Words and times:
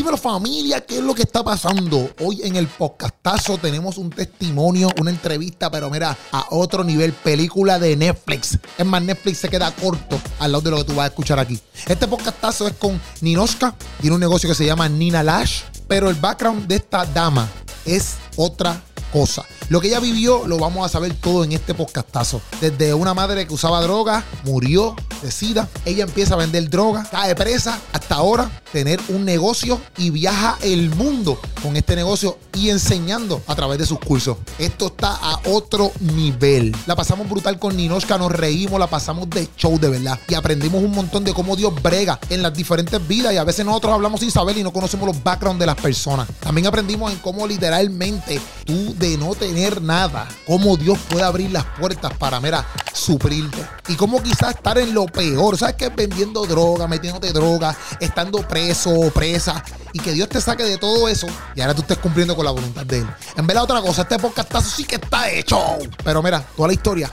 Dímelo 0.00 0.16
familia, 0.16 0.80
¿qué 0.80 0.96
es 0.96 1.02
lo 1.02 1.14
que 1.14 1.24
está 1.24 1.44
pasando? 1.44 2.08
Hoy 2.20 2.40
en 2.42 2.56
el 2.56 2.68
podcastazo 2.68 3.58
tenemos 3.58 3.98
un 3.98 4.08
testimonio, 4.08 4.88
una 4.98 5.10
entrevista, 5.10 5.70
pero 5.70 5.90
mira, 5.90 6.16
a 6.32 6.46
otro 6.52 6.82
nivel, 6.82 7.12
película 7.12 7.78
de 7.78 7.94
Netflix. 7.96 8.58
Es 8.78 8.86
más, 8.86 9.02
Netflix 9.02 9.36
se 9.36 9.50
queda 9.50 9.70
corto 9.72 10.18
al 10.38 10.52
lado 10.52 10.62
de 10.62 10.70
lo 10.70 10.78
que 10.78 10.84
tú 10.84 10.94
vas 10.94 11.04
a 11.04 11.08
escuchar 11.08 11.38
aquí. 11.38 11.60
Este 11.86 12.08
podcastazo 12.08 12.66
es 12.66 12.72
con 12.76 12.98
Ninoska, 13.20 13.74
tiene 14.00 14.14
un 14.14 14.20
negocio 14.20 14.48
que 14.48 14.54
se 14.54 14.64
llama 14.64 14.88
Nina 14.88 15.22
Lash, 15.22 15.64
pero 15.86 16.08
el 16.08 16.16
background 16.16 16.66
de 16.66 16.76
esta 16.76 17.04
dama 17.04 17.46
es 17.84 18.14
otra 18.36 18.82
cosa. 19.12 19.44
Lo 19.68 19.80
que 19.80 19.88
ella 19.88 20.00
vivió 20.00 20.46
lo 20.46 20.58
vamos 20.58 20.84
a 20.84 20.88
saber 20.88 21.14
todo 21.14 21.44
en 21.44 21.52
este 21.52 21.74
podcastazo. 21.74 22.40
Desde 22.60 22.94
una 22.94 23.14
madre 23.14 23.46
que 23.46 23.54
usaba 23.54 23.80
droga, 23.82 24.24
murió 24.44 24.96
de 25.22 25.30
sida, 25.30 25.68
ella 25.84 26.04
empieza 26.04 26.34
a 26.34 26.38
vender 26.38 26.68
droga, 26.70 27.06
cae 27.10 27.34
presa, 27.34 27.78
hasta 27.92 28.14
ahora 28.16 28.50
tener 28.72 29.00
un 29.08 29.24
negocio 29.24 29.80
y 29.98 30.10
viaja 30.10 30.56
el 30.62 30.90
mundo 30.94 31.38
con 31.62 31.76
este 31.76 31.96
negocio 31.96 32.38
y 32.54 32.70
enseñando 32.70 33.42
a 33.46 33.54
través 33.54 33.78
de 33.78 33.86
sus 33.86 33.98
cursos. 33.98 34.38
Esto 34.58 34.86
está 34.86 35.14
a 35.14 35.40
otro 35.46 35.92
nivel. 36.00 36.74
La 36.86 36.96
pasamos 36.96 37.28
brutal 37.28 37.58
con 37.58 37.76
Ninoshka, 37.76 38.18
nos 38.18 38.32
reímos, 38.32 38.78
la 38.78 38.86
pasamos 38.86 39.28
de 39.30 39.48
show 39.56 39.78
de 39.78 39.88
verdad 39.88 40.18
y 40.28 40.34
aprendimos 40.34 40.82
un 40.82 40.92
montón 40.92 41.24
de 41.24 41.34
cómo 41.34 41.56
Dios 41.56 41.72
brega 41.82 42.18
en 42.30 42.42
las 42.42 42.54
diferentes 42.54 43.06
vidas 43.06 43.34
y 43.34 43.36
a 43.36 43.44
veces 43.44 43.64
nosotros 43.64 43.92
hablamos 43.92 44.20
sin 44.20 44.30
saber 44.30 44.56
y 44.56 44.62
no 44.62 44.72
conocemos 44.72 45.06
los 45.06 45.22
backgrounds 45.22 45.60
de 45.60 45.66
las 45.66 45.76
personas. 45.76 46.28
También 46.40 46.66
aprendimos 46.66 47.12
en 47.12 47.18
cómo 47.18 47.46
literalmente 47.46 48.40
tú 48.64 48.94
de 49.00 49.16
no 49.16 49.34
tener 49.34 49.80
nada, 49.80 50.28
cómo 50.46 50.76
Dios 50.76 50.98
puede 51.08 51.24
abrir 51.24 51.50
las 51.50 51.64
puertas 51.64 52.12
para, 52.18 52.38
mira, 52.38 52.64
suprirte. 52.92 53.66
Y 53.88 53.96
cómo 53.96 54.22
quizás 54.22 54.54
estar 54.54 54.78
en 54.78 54.94
lo 54.94 55.06
peor, 55.06 55.56
¿sabes 55.56 55.76
qué? 55.76 55.88
Vendiendo 55.88 56.46
droga, 56.46 56.86
metiéndote 56.86 57.32
droga, 57.32 57.74
estando 57.98 58.46
preso 58.46 58.90
o 58.90 59.10
presa. 59.10 59.64
Y 59.94 59.98
que 59.98 60.12
Dios 60.12 60.28
te 60.28 60.40
saque 60.40 60.64
de 60.64 60.76
todo 60.76 61.08
eso 61.08 61.26
y 61.56 61.62
ahora 61.62 61.74
tú 61.74 61.80
estés 61.80 61.98
cumpliendo 61.98 62.36
con 62.36 62.44
la 62.44 62.52
voluntad 62.52 62.86
de 62.86 62.98
Él. 62.98 63.06
En 63.36 63.46
verdad, 63.46 63.64
otra 63.64 63.80
cosa, 63.80 64.02
este 64.02 64.18
podcastazo 64.18 64.70
sí 64.70 64.84
que 64.84 64.96
está 64.96 65.30
hecho. 65.30 65.58
Pero 66.04 66.22
mira, 66.22 66.44
toda 66.54 66.68
la 66.68 66.74
historia, 66.74 67.10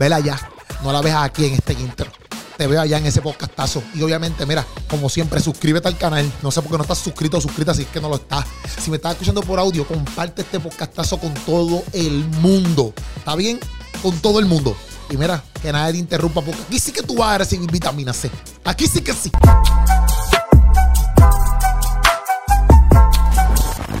vela 0.00 0.18
ya. 0.18 0.40
No 0.82 0.92
la 0.92 1.02
ves 1.02 1.14
aquí 1.14 1.44
en 1.46 1.54
este 1.54 1.74
intro 1.74 2.10
te 2.56 2.66
veo 2.66 2.80
allá 2.80 2.98
en 2.98 3.06
ese 3.06 3.20
podcastazo. 3.20 3.82
Y 3.94 4.02
obviamente, 4.02 4.46
mira, 4.46 4.66
como 4.88 5.08
siempre, 5.08 5.40
suscríbete 5.40 5.88
al 5.88 5.98
canal. 5.98 6.30
No 6.42 6.50
sé 6.50 6.62
por 6.62 6.70
qué 6.70 6.76
no 6.78 6.82
estás 6.82 6.98
suscrito 6.98 7.38
o 7.38 7.40
suscrita 7.40 7.74
si 7.74 7.82
es 7.82 7.88
que 7.88 8.00
no 8.00 8.08
lo 8.08 8.16
estás. 8.16 8.44
Si 8.82 8.90
me 8.90 8.96
estás 8.96 9.12
escuchando 9.12 9.42
por 9.42 9.58
audio, 9.58 9.86
comparte 9.86 10.42
este 10.42 10.60
podcastazo 10.60 11.18
con 11.18 11.32
todo 11.34 11.82
el 11.92 12.24
mundo. 12.40 12.92
¿Está 13.16 13.34
bien? 13.36 13.60
Con 14.02 14.18
todo 14.18 14.38
el 14.38 14.46
mundo. 14.46 14.76
Y 15.10 15.16
mira, 15.16 15.42
que 15.62 15.72
nadie 15.72 15.92
te 15.92 15.98
interrumpa 15.98 16.40
porque 16.40 16.60
aquí 16.62 16.78
sí 16.78 16.92
que 16.92 17.02
tú 17.02 17.16
vas 17.16 17.34
a 17.34 17.38
recibir 17.38 17.70
vitamina 17.70 18.12
C. 18.12 18.30
Aquí 18.64 18.86
sí 18.86 19.00
que 19.02 19.12
sí. 19.12 19.30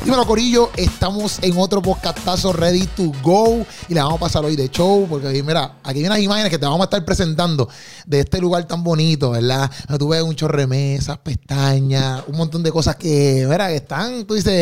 Dímelo, 0.06 0.24
Corillo, 0.24 0.70
estamos 0.76 1.40
en 1.42 1.58
otro 1.58 1.82
podcastazo 1.82 2.52
ready 2.52 2.86
to 2.86 3.10
go 3.24 3.66
y 3.88 3.94
le 3.94 4.00
vamos 4.00 4.18
a 4.18 4.20
pasar 4.20 4.44
hoy 4.44 4.54
de 4.54 4.70
show 4.70 5.04
porque 5.10 5.42
mira, 5.42 5.78
aquí 5.82 5.98
hay 5.98 6.06
unas 6.06 6.20
imágenes 6.20 6.48
que 6.48 6.60
te 6.60 6.64
vamos 6.64 6.82
a 6.82 6.84
estar 6.84 7.04
presentando 7.04 7.68
de 8.06 8.20
este 8.20 8.40
lugar 8.40 8.68
tan 8.68 8.84
bonito, 8.84 9.32
¿verdad? 9.32 9.68
Tú 9.98 10.10
ves 10.10 10.22
un 10.22 10.36
chorre 10.36 10.68
mesas, 10.68 11.18
pestañas, 11.18 12.22
un 12.28 12.36
montón 12.36 12.62
de 12.62 12.70
cosas 12.70 12.94
que, 12.94 13.48
mira, 13.50 13.66
que 13.66 13.74
están, 13.74 14.24
tú 14.26 14.34
dices, 14.34 14.52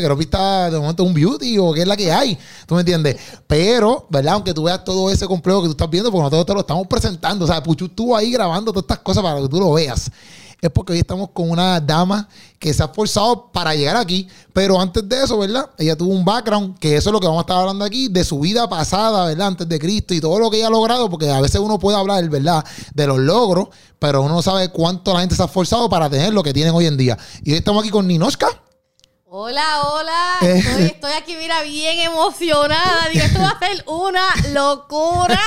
que 0.00 0.08
no 0.08 0.16
vista 0.16 0.68
de 0.68 0.80
momento 0.80 1.04
un 1.04 1.14
beauty 1.14 1.56
o 1.58 1.72
qué 1.72 1.82
es 1.82 1.86
la 1.86 1.96
que 1.96 2.10
hay, 2.10 2.36
¿tú 2.66 2.74
me 2.74 2.80
entiendes? 2.80 3.16
Pero, 3.46 4.08
¿verdad? 4.10 4.34
Aunque 4.34 4.52
tú 4.52 4.64
veas 4.64 4.82
todo 4.82 5.08
ese 5.08 5.24
complejo 5.28 5.62
que 5.62 5.68
tú 5.68 5.72
estás 5.72 5.88
viendo, 5.88 6.10
porque 6.10 6.24
nosotros 6.24 6.46
te 6.46 6.54
lo 6.54 6.60
estamos 6.62 6.88
presentando, 6.88 7.44
o 7.44 7.48
sea, 7.48 7.62
Puchu 7.62 7.84
estuvo 7.84 8.16
ahí 8.16 8.32
grabando 8.32 8.72
todas 8.72 8.82
estas 8.82 8.98
cosas 8.98 9.22
para 9.22 9.40
que 9.40 9.48
tú 9.48 9.60
lo 9.60 9.70
veas 9.70 10.10
es 10.60 10.70
porque 10.70 10.92
hoy 10.92 10.98
estamos 10.98 11.30
con 11.30 11.50
una 11.50 11.80
dama 11.80 12.28
que 12.58 12.74
se 12.74 12.82
ha 12.82 12.86
esforzado 12.86 13.50
para 13.52 13.74
llegar 13.74 13.96
aquí. 13.96 14.28
Pero 14.52 14.80
antes 14.80 15.08
de 15.08 15.24
eso, 15.24 15.38
¿verdad? 15.38 15.70
Ella 15.78 15.96
tuvo 15.96 16.12
un 16.12 16.24
background, 16.24 16.78
que 16.78 16.96
eso 16.96 17.10
es 17.10 17.12
lo 17.12 17.20
que 17.20 17.26
vamos 17.26 17.40
a 17.40 17.42
estar 17.42 17.58
hablando 17.58 17.84
aquí, 17.84 18.08
de 18.08 18.24
su 18.24 18.40
vida 18.40 18.68
pasada, 18.68 19.26
¿verdad? 19.26 19.48
Antes 19.48 19.68
de 19.68 19.78
Cristo 19.78 20.12
y 20.12 20.20
todo 20.20 20.38
lo 20.38 20.50
que 20.50 20.58
ella 20.58 20.66
ha 20.66 20.70
logrado, 20.70 21.08
porque 21.08 21.30
a 21.30 21.40
veces 21.40 21.60
uno 21.60 21.78
puede 21.78 21.96
hablar, 21.96 22.28
¿verdad? 22.28 22.64
De 22.94 23.06
los 23.06 23.18
logros, 23.18 23.68
pero 23.98 24.22
uno 24.22 24.34
no 24.34 24.42
sabe 24.42 24.68
cuánto 24.68 25.14
la 25.14 25.20
gente 25.20 25.34
se 25.34 25.42
ha 25.42 25.46
esforzado 25.46 25.88
para 25.88 26.10
tener 26.10 26.34
lo 26.34 26.42
que 26.42 26.52
tienen 26.52 26.74
hoy 26.74 26.86
en 26.86 26.96
día. 26.96 27.16
Y 27.42 27.52
hoy 27.52 27.58
estamos 27.58 27.82
aquí 27.82 27.90
con 27.90 28.06
Ninoska. 28.06 28.48
Hola, 29.32 29.82
hola. 29.84 30.38
Eh. 30.42 30.90
Estoy, 30.92 31.12
aquí, 31.12 31.36
mira, 31.36 31.62
bien 31.62 32.00
emocionada. 32.00 33.08
Digo, 33.12 33.24
esto 33.24 33.38
va 33.38 33.50
a 33.50 33.58
ser 33.60 33.84
una 33.86 34.26
locura. 34.52 35.38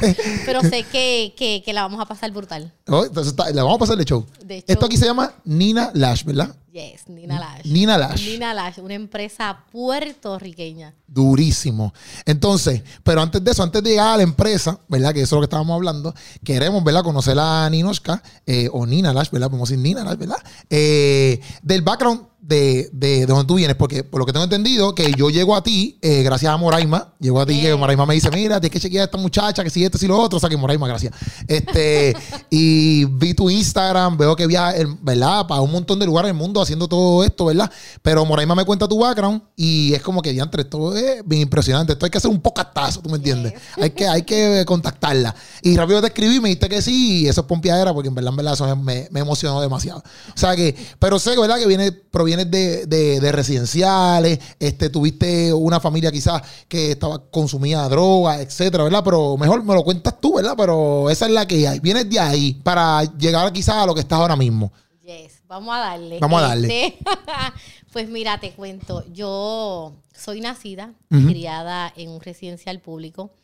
Pero 0.46 0.62
sé 0.62 0.84
que, 0.84 1.34
que, 1.36 1.72
la 1.74 1.82
vamos 1.82 2.00
a 2.00 2.06
pasar 2.06 2.30
brutal. 2.30 2.72
Oh, 2.88 3.04
entonces 3.04 3.34
la 3.36 3.62
vamos 3.64 3.76
a 3.76 3.80
pasar 3.80 3.98
de 3.98 4.06
show. 4.06 4.26
de 4.42 4.60
show. 4.60 4.64
Esto 4.66 4.86
aquí 4.86 4.96
se 4.96 5.04
llama 5.04 5.30
Nina 5.44 5.90
Lash, 5.92 6.24
¿verdad? 6.24 6.56
Yes, 6.72 7.06
Nina 7.06 7.38
Lash. 7.38 7.66
Nina 7.66 7.98
Lash. 7.98 8.26
Nina 8.26 8.54
Lash, 8.54 8.78
una 8.78 8.94
empresa 8.94 9.62
puertorriqueña. 9.70 10.94
Durísimo. 11.06 11.92
Entonces, 12.24 12.82
pero 13.02 13.20
antes 13.20 13.44
de 13.44 13.50
eso, 13.50 13.62
antes 13.62 13.82
de 13.82 13.90
llegar 13.90 14.14
a 14.14 14.16
la 14.16 14.22
empresa, 14.22 14.80
¿verdad? 14.88 15.12
Que 15.12 15.20
eso 15.20 15.36
es 15.36 15.36
lo 15.36 15.40
que 15.40 15.52
estábamos 15.52 15.74
hablando, 15.74 16.14
queremos, 16.42 16.82
¿verdad? 16.82 17.04
Conocer 17.04 17.38
a 17.38 17.68
Ninoska, 17.68 18.22
eh, 18.46 18.70
o 18.72 18.86
Nina 18.86 19.12
Lash, 19.12 19.30
¿verdad? 19.30 19.48
Podemos 19.48 19.68
decir 19.68 19.82
Nina 19.82 20.02
Lash, 20.02 20.16
¿verdad? 20.16 20.38
Eh, 20.70 21.42
del 21.62 21.82
background 21.82 22.32
de, 22.42 22.90
de, 22.92 23.24
donde 23.24 23.44
tú 23.44 23.54
vienes, 23.54 23.76
porque 23.76 24.02
por 24.02 24.18
lo 24.18 24.26
que 24.26 24.32
tengo 24.32 24.44
entendido, 24.44 24.96
que 24.96 25.12
yo 25.12 25.30
llego 25.30 25.54
a 25.54 25.62
ti, 25.62 25.96
eh, 26.02 26.24
gracias 26.24 26.52
a 26.52 26.56
Moraima, 26.56 27.14
llego 27.20 27.40
a 27.40 27.46
ti, 27.46 27.60
que 27.60 27.74
Moraima 27.76 28.04
me 28.04 28.14
dice, 28.14 28.30
mira, 28.30 28.60
tienes 28.60 28.72
que 28.72 28.80
chequear 28.80 29.02
a 29.02 29.04
esta 29.04 29.16
muchacha, 29.16 29.62
que 29.62 29.70
si 29.70 29.84
esto, 29.84 29.96
si 29.96 30.08
lo 30.08 30.18
otro, 30.18 30.38
o 30.38 30.40
sea, 30.40 30.50
que 30.50 30.56
Moraima, 30.56 30.88
gracias. 30.88 31.14
Este, 31.46 32.16
y 32.50 33.04
vi 33.04 33.34
tu 33.34 33.48
Instagram, 33.48 34.16
veo 34.16 34.34
que 34.34 34.48
viajas, 34.48 34.86
¿verdad? 35.00 35.46
Para 35.46 35.60
un 35.60 35.70
montón 35.70 36.00
de 36.00 36.06
lugares 36.06 36.30
del 36.30 36.36
mundo 36.36 36.60
haciendo 36.62 36.88
todo 36.88 37.24
esto, 37.24 37.46
¿verdad? 37.46 37.70
Pero 38.02 38.24
Moraima 38.24 38.54
me 38.54 38.64
cuenta 38.64 38.88
tu 38.88 38.98
background 38.98 39.42
y 39.56 39.94
es 39.94 40.02
como 40.02 40.22
que, 40.22 40.34
ya 40.34 40.42
entre 40.42 40.62
esto 40.62 40.96
es 40.96 41.26
bien 41.26 41.42
impresionante. 41.42 41.92
Esto 41.92 42.06
hay 42.06 42.10
que 42.10 42.18
hacer 42.18 42.30
un 42.30 42.40
pocastazo, 42.40 43.00
¿tú 43.00 43.08
me 43.08 43.16
entiendes? 43.16 43.54
Hay, 43.76 43.90
que, 43.90 44.06
hay 44.06 44.22
que 44.22 44.64
contactarla. 44.66 45.34
Y 45.62 45.76
rápido 45.76 46.00
te 46.00 46.08
escribí 46.08 46.40
me 46.40 46.48
dijiste 46.48 46.68
que 46.68 46.82
sí, 46.82 47.22
y 47.22 47.28
eso 47.28 47.42
es 47.42 47.46
pompeadera, 47.46 47.92
porque 47.92 48.08
en 48.08 48.14
verdad, 48.14 48.30
en 48.30 48.36
verdad, 48.36 48.54
eso 48.54 48.76
me, 48.76 49.08
me 49.10 49.20
emocionó 49.20 49.60
demasiado. 49.60 50.00
O 50.00 50.38
sea 50.38 50.56
que, 50.56 50.74
pero 50.98 51.18
sé, 51.18 51.38
¿verdad? 51.38 51.58
Que 51.58 51.66
viene, 51.66 51.92
proviene 51.92 52.44
vienes 52.44 52.88
de, 52.88 53.32
residenciales, 53.32 54.38
este, 54.58 54.90
tuviste 54.90 55.52
una 55.52 55.80
familia 55.80 56.10
quizás 56.10 56.42
que 56.68 56.92
estaba 56.92 57.22
consumía 57.30 57.88
droga, 57.88 58.40
etcétera, 58.40 58.84
¿verdad? 58.84 59.02
Pero 59.04 59.36
mejor 59.36 59.62
me 59.64 59.74
lo 59.74 59.82
cuentas 59.82 60.20
tú, 60.20 60.36
¿verdad? 60.36 60.54
Pero 60.56 61.10
esa 61.10 61.26
es 61.26 61.32
la 61.32 61.46
que 61.46 61.66
hay. 61.66 61.80
Vienes 61.80 62.08
de 62.08 62.20
ahí 62.20 62.54
para 62.62 63.02
llegar 63.16 63.52
quizás 63.52 63.76
a 63.76 63.86
lo 63.86 63.94
que 63.94 64.00
estás 64.00 64.18
ahora 64.18 64.36
mismo. 64.36 64.72
Yes, 65.02 65.31
vamos 65.52 65.74
a 65.74 65.78
darle. 65.78 66.18
Vamos 66.18 66.42
a 66.42 66.48
darle. 66.48 66.86
Este, 66.86 66.98
pues 67.92 68.08
mira, 68.08 68.40
te 68.40 68.52
cuento, 68.52 69.04
yo 69.12 69.94
soy 70.14 70.40
nacida, 70.40 70.94
criada 71.08 71.92
en 71.94 72.10
un 72.10 72.20
residencial 72.20 72.80
público. 72.80 73.34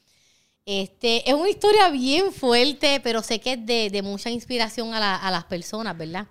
Este, 0.64 1.28
es 1.28 1.34
una 1.34 1.48
historia 1.48 1.88
bien 1.90 2.32
fuerte, 2.32 3.00
pero 3.02 3.22
sé 3.22 3.40
que 3.40 3.52
es 3.54 3.92
de, 3.92 4.02
mucha 4.02 4.30
inspiración 4.30 4.94
a, 4.94 5.16
a 5.16 5.30
las 5.30 5.44
personas, 5.44 5.96
¿verdad? 5.96 6.26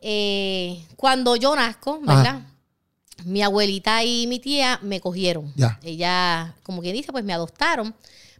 Eh, 0.00 0.84
cuando 0.96 1.36
yo 1.36 1.54
nazco, 1.54 2.00
¿verdad? 2.00 2.42
Mi 3.24 3.42
abuelita 3.42 4.04
y 4.04 4.26
mi 4.26 4.38
tía 4.38 4.78
me 4.82 5.00
cogieron. 5.00 5.52
Ella, 5.82 6.54
como 6.62 6.82
quien 6.82 6.94
dice, 6.94 7.12
pues 7.12 7.24
me 7.24 7.32
adoptaron. 7.32 7.94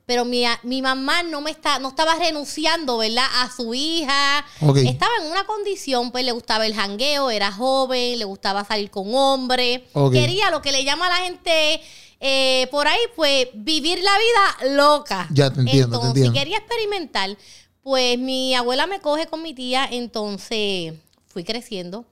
Pero 0.06 0.24
mi, 0.24 0.44
mi 0.64 0.82
mamá 0.82 1.22
no 1.22 1.40
me 1.40 1.50
está, 1.50 1.78
no 1.78 1.88
estaba 1.88 2.14
renunciando, 2.16 2.98
¿verdad? 2.98 3.24
A 3.40 3.50
su 3.50 3.72
hija. 3.72 4.44
Estaba 4.60 5.12
en 5.22 5.30
una 5.30 5.44
condición, 5.44 6.10
pues 6.12 6.24
le 6.24 6.32
gustaba 6.32 6.66
el 6.66 6.74
jangueo, 6.74 7.30
era 7.30 7.50
joven, 7.50 8.18
le 8.18 8.24
gustaba 8.24 8.64
salir 8.64 8.90
con 8.90 9.14
hombres. 9.14 9.80
Quería 10.12 10.50
lo 10.50 10.60
que 10.60 10.72
le 10.72 10.84
llama 10.84 11.06
a 11.06 11.10
la 11.10 11.16
gente 11.24 11.80
eh, 12.26 12.68
por 12.70 12.88
ahí, 12.88 13.00
pues 13.16 13.48
vivir 13.54 13.98
la 14.02 14.12
vida 14.18 14.76
loca. 14.76 15.28
Ya 15.30 15.50
te 15.50 15.60
entiendo, 15.60 15.96
entonces, 15.96 16.30
quería 16.30 16.56
experimentar, 16.56 17.36
pues 17.82 18.18
mi 18.18 18.54
abuela 18.54 18.86
me 18.86 19.00
coge 19.00 19.26
con 19.26 19.42
mi 19.42 19.52
tía, 19.52 19.86
entonces 19.90 20.94
fui 21.26 21.44
creciendo. 21.44 22.06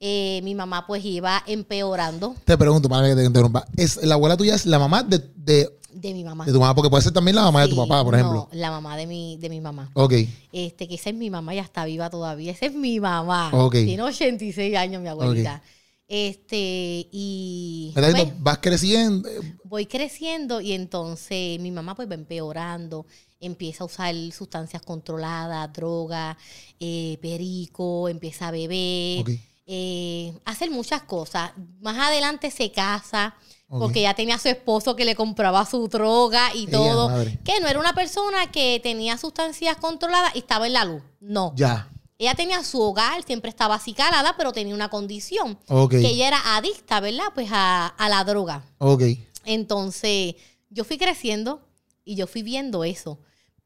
Eh, 0.00 0.40
mi 0.42 0.56
mamá 0.56 0.84
pues 0.84 1.04
iba 1.04 1.44
empeorando. 1.46 2.34
Te 2.44 2.58
pregunto, 2.58 2.88
para 2.88 3.06
que 3.06 3.14
te 3.14 3.24
interrumpa. 3.24 3.64
¿Es, 3.76 4.02
¿La 4.02 4.14
abuela 4.14 4.36
tuya 4.36 4.56
es 4.56 4.66
la 4.66 4.80
mamá 4.80 5.04
de, 5.04 5.22
de, 5.36 5.78
de 5.92 6.12
mi 6.14 6.24
mamá? 6.24 6.44
De 6.44 6.52
tu 6.52 6.60
mamá, 6.60 6.74
porque 6.74 6.90
puede 6.90 7.02
ser 7.02 7.12
también 7.12 7.36
la 7.36 7.42
mamá 7.42 7.62
de 7.62 7.68
tu 7.68 7.76
papá, 7.76 8.02
por 8.04 8.14
ejemplo. 8.14 8.48
No, 8.50 8.58
la 8.58 8.70
mamá 8.70 8.96
de 8.96 9.06
mi, 9.06 9.36
de 9.38 9.48
mi 9.48 9.60
mamá. 9.60 9.90
Ok. 9.94 10.14
Este, 10.52 10.88
que 10.88 10.94
esa 10.94 11.10
es 11.10 11.16
mi 11.16 11.30
mamá, 11.30 11.54
ya 11.54 11.62
está 11.62 11.84
viva 11.84 12.10
todavía. 12.10 12.52
Esa 12.52 12.66
es 12.66 12.74
mi 12.74 13.00
mamá. 13.00 13.50
Ok. 13.52 13.72
Tiene 13.72 14.02
86 14.02 14.76
años 14.76 15.02
mi 15.02 15.08
abuelita. 15.08 15.62
Este, 16.08 17.08
y. 17.10 17.92
Pues, 17.94 18.32
vas 18.40 18.58
creciendo. 18.58 19.28
Voy 19.64 19.86
creciendo 19.86 20.60
y 20.60 20.72
entonces 20.72 21.58
mi 21.60 21.70
mamá 21.70 21.94
pues 21.94 22.10
va 22.10 22.14
empeorando 22.14 23.06
empieza 23.42 23.82
a 23.84 23.86
usar 23.86 24.14
sustancias 24.32 24.82
controladas, 24.82 25.70
droga, 25.72 26.38
eh, 26.78 27.18
perico, 27.20 28.08
empieza 28.08 28.48
a 28.48 28.50
beber, 28.52 29.24
eh, 29.66 30.32
hacer 30.44 30.70
muchas 30.70 31.02
cosas. 31.02 31.52
Más 31.80 31.98
adelante 31.98 32.50
se 32.50 32.70
casa 32.70 33.34
porque 33.78 34.02
ya 34.02 34.14
tenía 34.14 34.34
a 34.34 34.38
su 34.38 34.48
esposo 34.48 34.94
que 34.96 35.04
le 35.04 35.14
compraba 35.14 35.64
su 35.64 35.88
droga 35.88 36.54
y 36.54 36.66
todo. 36.66 37.10
Que 37.44 37.58
no 37.60 37.68
era 37.68 37.80
una 37.80 37.94
persona 37.94 38.50
que 38.52 38.80
tenía 38.82 39.16
sustancias 39.18 39.76
controladas 39.78 40.34
y 40.34 40.38
estaba 40.38 40.66
en 40.66 40.74
la 40.74 40.84
luz. 40.84 41.02
No. 41.20 41.52
Ya. 41.56 41.88
ella 42.18 42.34
tenía 42.34 42.62
su 42.62 42.80
hogar, 42.80 43.22
siempre 43.24 43.48
estaba 43.48 43.74
acicalada, 43.76 44.34
pero 44.36 44.52
tenía 44.52 44.74
una 44.74 44.88
condición. 44.90 45.58
Ok. 45.68 45.92
Que 45.92 46.08
ella 46.08 46.28
era 46.28 46.56
adicta, 46.56 47.00
¿verdad? 47.00 47.24
Pues 47.34 47.48
a, 47.50 47.86
a 47.86 48.08
la 48.08 48.22
droga. 48.24 48.62
Ok. 48.78 49.02
Entonces, 49.44 50.34
yo 50.70 50.84
fui 50.84 50.98
creciendo 50.98 51.60
y 52.04 52.14
yo 52.16 52.26
fui 52.26 52.42
viendo 52.42 52.84
eso. 52.84 53.18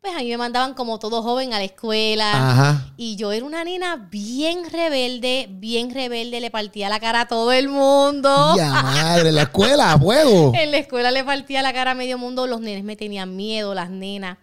Pues 0.07 0.17
a 0.17 0.21
mí 0.23 0.29
me 0.29 0.37
mandaban 0.39 0.75
como 0.75 1.01
todo 1.01 1.21
joven 1.21 1.53
a 1.53 1.59
la 1.59 1.65
escuela. 1.65 2.31
Ajá. 2.33 2.93
Y 2.97 3.17
yo 3.17 3.33
era 3.33 3.45
una 3.45 3.65
nena 3.65 4.07
bien 4.09 4.71
rebelde, 4.71 5.49
bien 5.51 5.93
rebelde, 5.93 6.39
le 6.41 6.49
partía 6.53 6.89
la 6.89 7.01
cara 7.01 7.23
a 7.23 7.27
todo 7.27 7.51
el 7.51 7.69
mundo. 7.69 8.55
Ya 8.57 8.71
madre, 8.71 9.33
la 9.33 9.43
escuela, 9.43 9.95
a 9.95 9.99
fuego. 9.99 10.53
En 10.55 10.71
la 10.71 10.77
escuela 10.77 11.11
le 11.11 11.25
partía 11.25 11.61
la 11.61 11.73
cara 11.73 11.91
a 11.91 11.95
medio 11.97 12.19
mundo, 12.19 12.47
los 12.47 12.61
nenes 12.61 12.85
me 12.85 12.95
tenían 12.95 13.35
miedo, 13.35 13.75
las 13.75 13.91
nenas. 13.91 14.39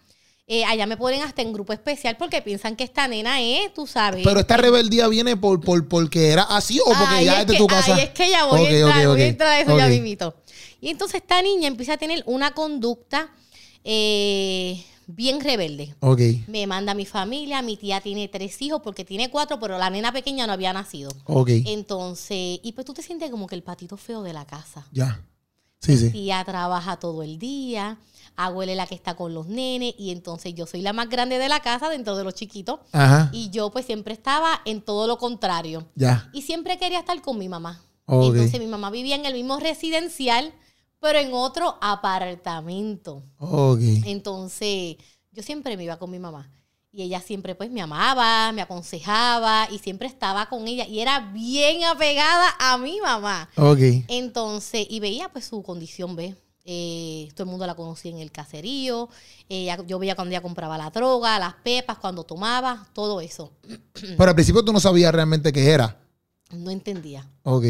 Eh, 0.48 0.66
allá 0.66 0.86
me 0.86 0.98
ponen 0.98 1.22
hasta 1.22 1.42
en 1.42 1.54
grupo 1.54 1.72
especial 1.72 2.18
porque 2.18 2.42
piensan 2.42 2.76
que 2.76 2.84
esta 2.84 3.08
nena 3.08 3.40
es, 3.42 3.74
tú 3.74 3.88
sabes. 3.88 4.22
Pero 4.26 4.42
esta 4.42 4.58
rebeldía 4.58 5.08
viene 5.08 5.38
por, 5.38 5.62
por 5.62 5.88
porque 5.88 6.32
era 6.32 6.44
así 6.44 6.82
o 6.82 6.88
porque 6.88 7.06
Ahí 7.16 7.26
ya 7.26 7.40
es 7.40 7.48
de 7.48 7.54
que- 7.54 7.58
tu 7.60 7.68
casa. 7.68 7.96
Ahí 7.96 8.02
es 8.02 8.10
que 8.10 8.30
ya 8.30 8.44
voy 8.48 8.60
Ok, 8.64 8.68
a 8.68 8.72
entrar, 8.72 8.98
ok, 8.98 9.06
voy 9.06 9.14
ok. 9.14 9.20
a 9.22 9.26
entrar 9.28 9.50
a 9.52 9.60
eso 9.62 9.78
ya 9.78 9.86
Ok. 9.86 9.92
mismito. 9.92 10.36
Y 10.82 10.90
entonces 10.90 11.22
esta 11.22 11.42
niña 11.42 11.70
empieza 11.70 11.94
a 11.94 11.98
tener 11.98 12.22
una 12.26 12.52
conducta 12.54 13.30
eh, 13.86 14.84
bien 15.08 15.40
rebelde. 15.42 15.96
Ok. 16.00 16.20
Me 16.48 16.66
manda 16.68 16.92
a 16.94 16.96
mi 16.96 17.06
familia, 17.06 17.62
mi 17.62 17.78
tía 17.78 18.02
tiene 18.02 18.28
tres 18.28 18.62
hijos 18.62 18.82
porque 18.84 19.04
tiene 19.06 19.30
cuatro, 19.30 19.60
pero 19.60 19.78
la 19.78 19.90
nena 19.90 20.12
pequeña 20.12 20.48
no 20.48 20.54
había 20.54 20.74
nacido. 20.74 21.12
Ok. 21.26 21.50
Entonces, 21.66 22.60
y 22.64 22.72
pues 22.74 22.86
tú 22.86 22.94
te 22.94 23.02
sientes 23.02 23.30
como 23.30 23.48
que 23.48 23.56
el 23.56 23.64
patito 23.64 23.98
feo 23.98 24.24
de 24.24 24.34
la 24.34 24.46
casa. 24.46 24.88
Ya. 24.92 25.22
Sí, 25.80 25.98
sí. 25.98 26.12
Tía 26.12 26.44
trabaja 26.46 26.96
todo 26.98 27.24
el 27.24 27.38
día, 27.40 27.98
abuela 28.38 28.72
es 28.72 28.78
la 28.78 28.88
que 28.88 28.96
está 28.96 29.16
con 29.16 29.34
los 29.34 29.48
nenes 29.48 29.94
y 29.98 30.12
entonces 30.12 30.54
yo 30.56 30.66
soy 30.66 30.82
la 30.82 30.94
más 30.94 31.10
grande 31.10 31.38
de 31.40 31.50
la 31.50 31.60
casa 31.60 31.90
dentro 31.90 32.16
de 32.16 32.24
los 32.24 32.34
chiquitos 32.36 32.80
Ajá. 32.94 33.30
y 33.34 33.50
yo 33.50 33.70
pues 33.70 33.86
siempre 33.86 34.14
estaba 34.14 34.62
en 34.64 34.82
todo 34.82 35.08
lo 35.08 35.18
contrario 35.18 35.86
Ya. 35.96 36.30
y 36.34 36.44
siempre 36.44 36.78
quería 36.78 37.00
estar 37.00 37.22
con 37.22 37.38
mi 37.38 37.50
mamá. 37.50 37.82
Ok. 38.06 38.34
Entonces 38.34 38.60
mi 38.62 38.68
mamá 38.68 38.92
vivía 38.92 39.16
en 39.16 39.26
el 39.26 39.34
mismo 39.34 39.60
residencial, 39.60 40.54
pero 41.04 41.20
en 41.20 41.34
otro 41.34 41.78
apartamento. 41.82 43.24
Ok. 43.38 43.82
Entonces 44.06 44.96
yo 45.34 45.44
siempre 45.44 45.76
me 45.76 45.84
iba 45.84 45.98
con 45.98 46.10
mi 46.10 46.18
mamá. 46.18 46.50
Y 46.94 47.02
ella 47.02 47.20
siempre 47.20 47.56
pues 47.56 47.70
me 47.70 47.82
amaba, 47.82 48.54
me 48.54 48.62
aconsejaba 48.62 49.68
y 49.70 49.80
siempre 49.80 50.08
estaba 50.08 50.48
con 50.48 50.66
ella 50.66 50.88
y 50.88 51.02
era 51.02 51.32
bien 51.34 51.84
apegada 51.84 52.56
a 52.58 52.78
mi 52.78 53.02
mamá. 53.02 53.50
Ok. 53.58 53.80
Entonces, 54.08 54.88
y 54.90 55.02
veía 55.02 55.28
pues 55.28 55.44
su 55.44 55.62
condición, 55.62 56.16
¿ves? 56.16 56.36
Eh, 56.64 57.28
todo 57.34 57.44
el 57.44 57.50
mundo 57.50 57.68
la 57.68 57.76
conocía 57.76 58.12
en 58.12 58.20
el 58.20 58.32
caserío. 58.32 59.10
Yo 59.86 60.00
veía 60.00 60.16
cuando 60.16 60.30
ella 60.32 60.42
compraba 60.42 60.78
la 60.78 60.90
droga, 60.90 61.38
las 61.38 61.56
pepas, 61.56 61.98
cuando 61.98 62.24
tomaba, 62.24 62.88
todo 62.94 63.20
eso. 63.20 63.52
Pero 64.18 64.30
al 64.30 64.36
principio 64.36 64.64
tú 64.64 64.72
no 64.72 64.80
sabías 64.80 65.14
realmente 65.14 65.52
qué 65.52 65.70
era. 65.70 66.00
No 66.52 66.72
entendía. 66.72 67.28
Ok. 67.42 67.66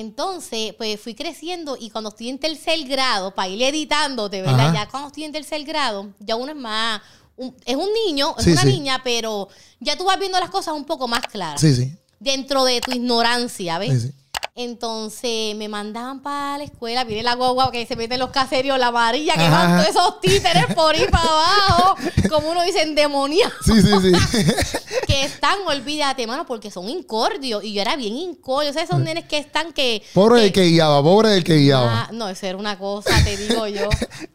Entonces, 0.00 0.74
pues 0.74 1.00
fui 1.00 1.14
creciendo 1.14 1.74
y 1.80 1.88
cuando 1.88 2.10
estoy 2.10 2.28
en 2.28 2.38
tercer 2.38 2.84
grado, 2.86 3.34
para 3.34 3.48
ir 3.48 3.62
editándote, 3.62 4.42
¿verdad? 4.42 4.66
Ajá. 4.68 4.74
Ya 4.74 4.88
cuando 4.90 5.08
estoy 5.08 5.24
en 5.24 5.32
tercer 5.32 5.64
grado, 5.64 6.08
ya 6.20 6.36
uno 6.36 6.52
es 6.52 6.58
más, 6.58 7.00
un- 7.34 7.56
es 7.64 7.76
un 7.76 7.88
niño, 8.06 8.34
es 8.36 8.44
Sí, 8.44 8.52
una 8.52 8.60
sí. 8.60 8.68
niña, 8.68 9.00
pero 9.02 9.48
ya 9.80 9.96
tú 9.96 10.04
vas 10.04 10.18
viendo 10.18 10.38
las 10.38 10.50
cosas 10.50 10.74
un 10.74 10.84
poco 10.84 11.08
más 11.08 11.20
claras. 11.22 11.60
Sí, 11.62 11.74
sí. 11.74 11.92
Dentro 12.20 12.64
de 12.64 12.82
tu 12.82 12.92
ignorancia, 12.92 13.78
¿ves? 13.78 14.02
Sí, 14.02 14.08
sí. 14.08 14.14
Entonces 14.58 15.54
me 15.54 15.68
mandaban 15.68 16.22
para 16.22 16.56
la 16.56 16.64
escuela, 16.64 17.04
viene 17.04 17.22
la 17.22 17.34
guagua 17.34 17.70
que 17.70 17.84
se 17.84 17.94
mete 17.94 18.14
en 18.14 18.20
los 18.20 18.30
caseríos, 18.30 18.78
la 18.78 18.86
amarilla, 18.86 19.34
que 19.34 19.42
Ajá, 19.42 19.50
van 19.68 19.76
todos 19.84 19.90
esos 19.90 20.20
títeres 20.22 20.74
por 20.74 20.94
ahí 20.94 21.06
para 21.10 21.24
abajo, 21.24 21.94
como 22.30 22.50
uno 22.52 22.62
dice, 22.62 22.80
endemoniados, 22.82 23.52
Sí, 23.64 23.82
sí, 23.82 23.90
sí. 24.00 24.44
que 25.06 25.24
están, 25.24 25.58
olvídate, 25.66 26.26
mano, 26.26 26.46
porque 26.46 26.70
son 26.70 26.88
incordios. 26.88 27.62
Y 27.64 27.74
yo 27.74 27.82
era 27.82 27.96
bien 27.96 28.16
incordio. 28.16 28.70
O 28.70 28.72
sea, 28.72 28.82
esos 28.82 28.98
nenes 28.98 29.24
que 29.26 29.38
están 29.38 29.72
que. 29.72 30.02
Pobre 30.14 30.36
que- 30.36 30.42
del 30.44 30.52
que 30.52 30.64
guiaba, 30.64 31.02
pobre 31.02 31.28
del 31.28 31.44
que 31.44 31.56
guiaba. 31.56 32.02
Ah, 32.04 32.10
no, 32.12 32.28
eso 32.28 32.46
era 32.46 32.56
una 32.58 32.78
cosa, 32.78 33.10
te 33.24 33.36
digo 33.36 33.66
yo. 33.66 33.88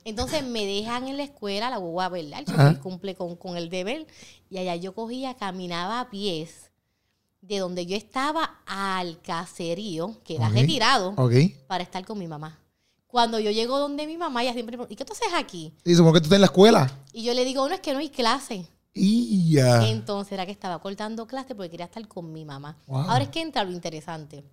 Entonces 0.05 0.43
me 0.43 0.65
dejan 0.65 1.07
en 1.07 1.17
la 1.17 1.23
escuela, 1.23 1.69
la 1.71 1.77
guagua, 1.77 2.09
¿verdad? 2.09 2.43
El 2.69 2.79
cumple 2.79 3.15
con, 3.15 3.35
con 3.35 3.57
el 3.57 3.69
deber. 3.69 4.05
Y 4.49 4.59
allá 4.59 4.75
yo 4.75 4.93
cogía, 4.93 5.33
caminaba 5.33 5.99
a 5.99 6.09
pies 6.09 6.70
de 7.41 7.59
donde 7.59 7.85
yo 7.85 7.95
estaba 7.97 8.61
al 8.65 9.19
caserío, 9.21 10.15
que 10.23 10.35
era 10.35 10.49
retirado, 10.49 11.15
para 11.67 11.83
estar 11.83 12.05
con 12.05 12.19
mi 12.19 12.27
mamá. 12.27 12.59
Cuando 13.07 13.39
yo 13.39 13.51
llego 13.51 13.77
donde 13.77 14.07
mi 14.07 14.17
mamá, 14.17 14.43
ella 14.43 14.53
siempre 14.53 14.77
me 14.77 14.83
pregunta, 14.83 14.93
¿y 14.93 14.95
qué 14.95 15.03
tú 15.03 15.11
haces 15.11 15.33
aquí? 15.35 15.73
Y 15.83 15.95
supongo 15.95 16.13
que 16.13 16.19
tú 16.21 16.25
estás 16.25 16.37
en 16.37 16.41
la 16.41 16.47
escuela. 16.47 16.99
Y 17.11 17.23
yo 17.23 17.33
le 17.33 17.43
digo, 17.43 17.67
no, 17.67 17.73
es 17.75 17.81
que 17.81 17.91
no 17.91 17.99
hay 17.99 18.09
clase. 18.09 18.65
Y 18.93 19.51
ya. 19.51 19.87
Entonces 19.87 20.33
era 20.33 20.45
que 20.45 20.51
estaba 20.51 20.79
cortando 20.79 21.27
clase 21.27 21.55
porque 21.55 21.71
quería 21.71 21.85
estar 21.85 22.07
con 22.07 22.31
mi 22.31 22.45
mamá. 22.45 22.77
Wow. 22.87 23.09
Ahora 23.09 23.23
es 23.23 23.29
que 23.29 23.41
entra 23.41 23.63
lo 23.63 23.71
interesante. 23.71 24.43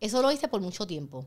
Eso 0.00 0.22
lo 0.22 0.30
hice 0.30 0.48
por 0.48 0.60
mucho 0.60 0.86
tiempo. 0.86 1.26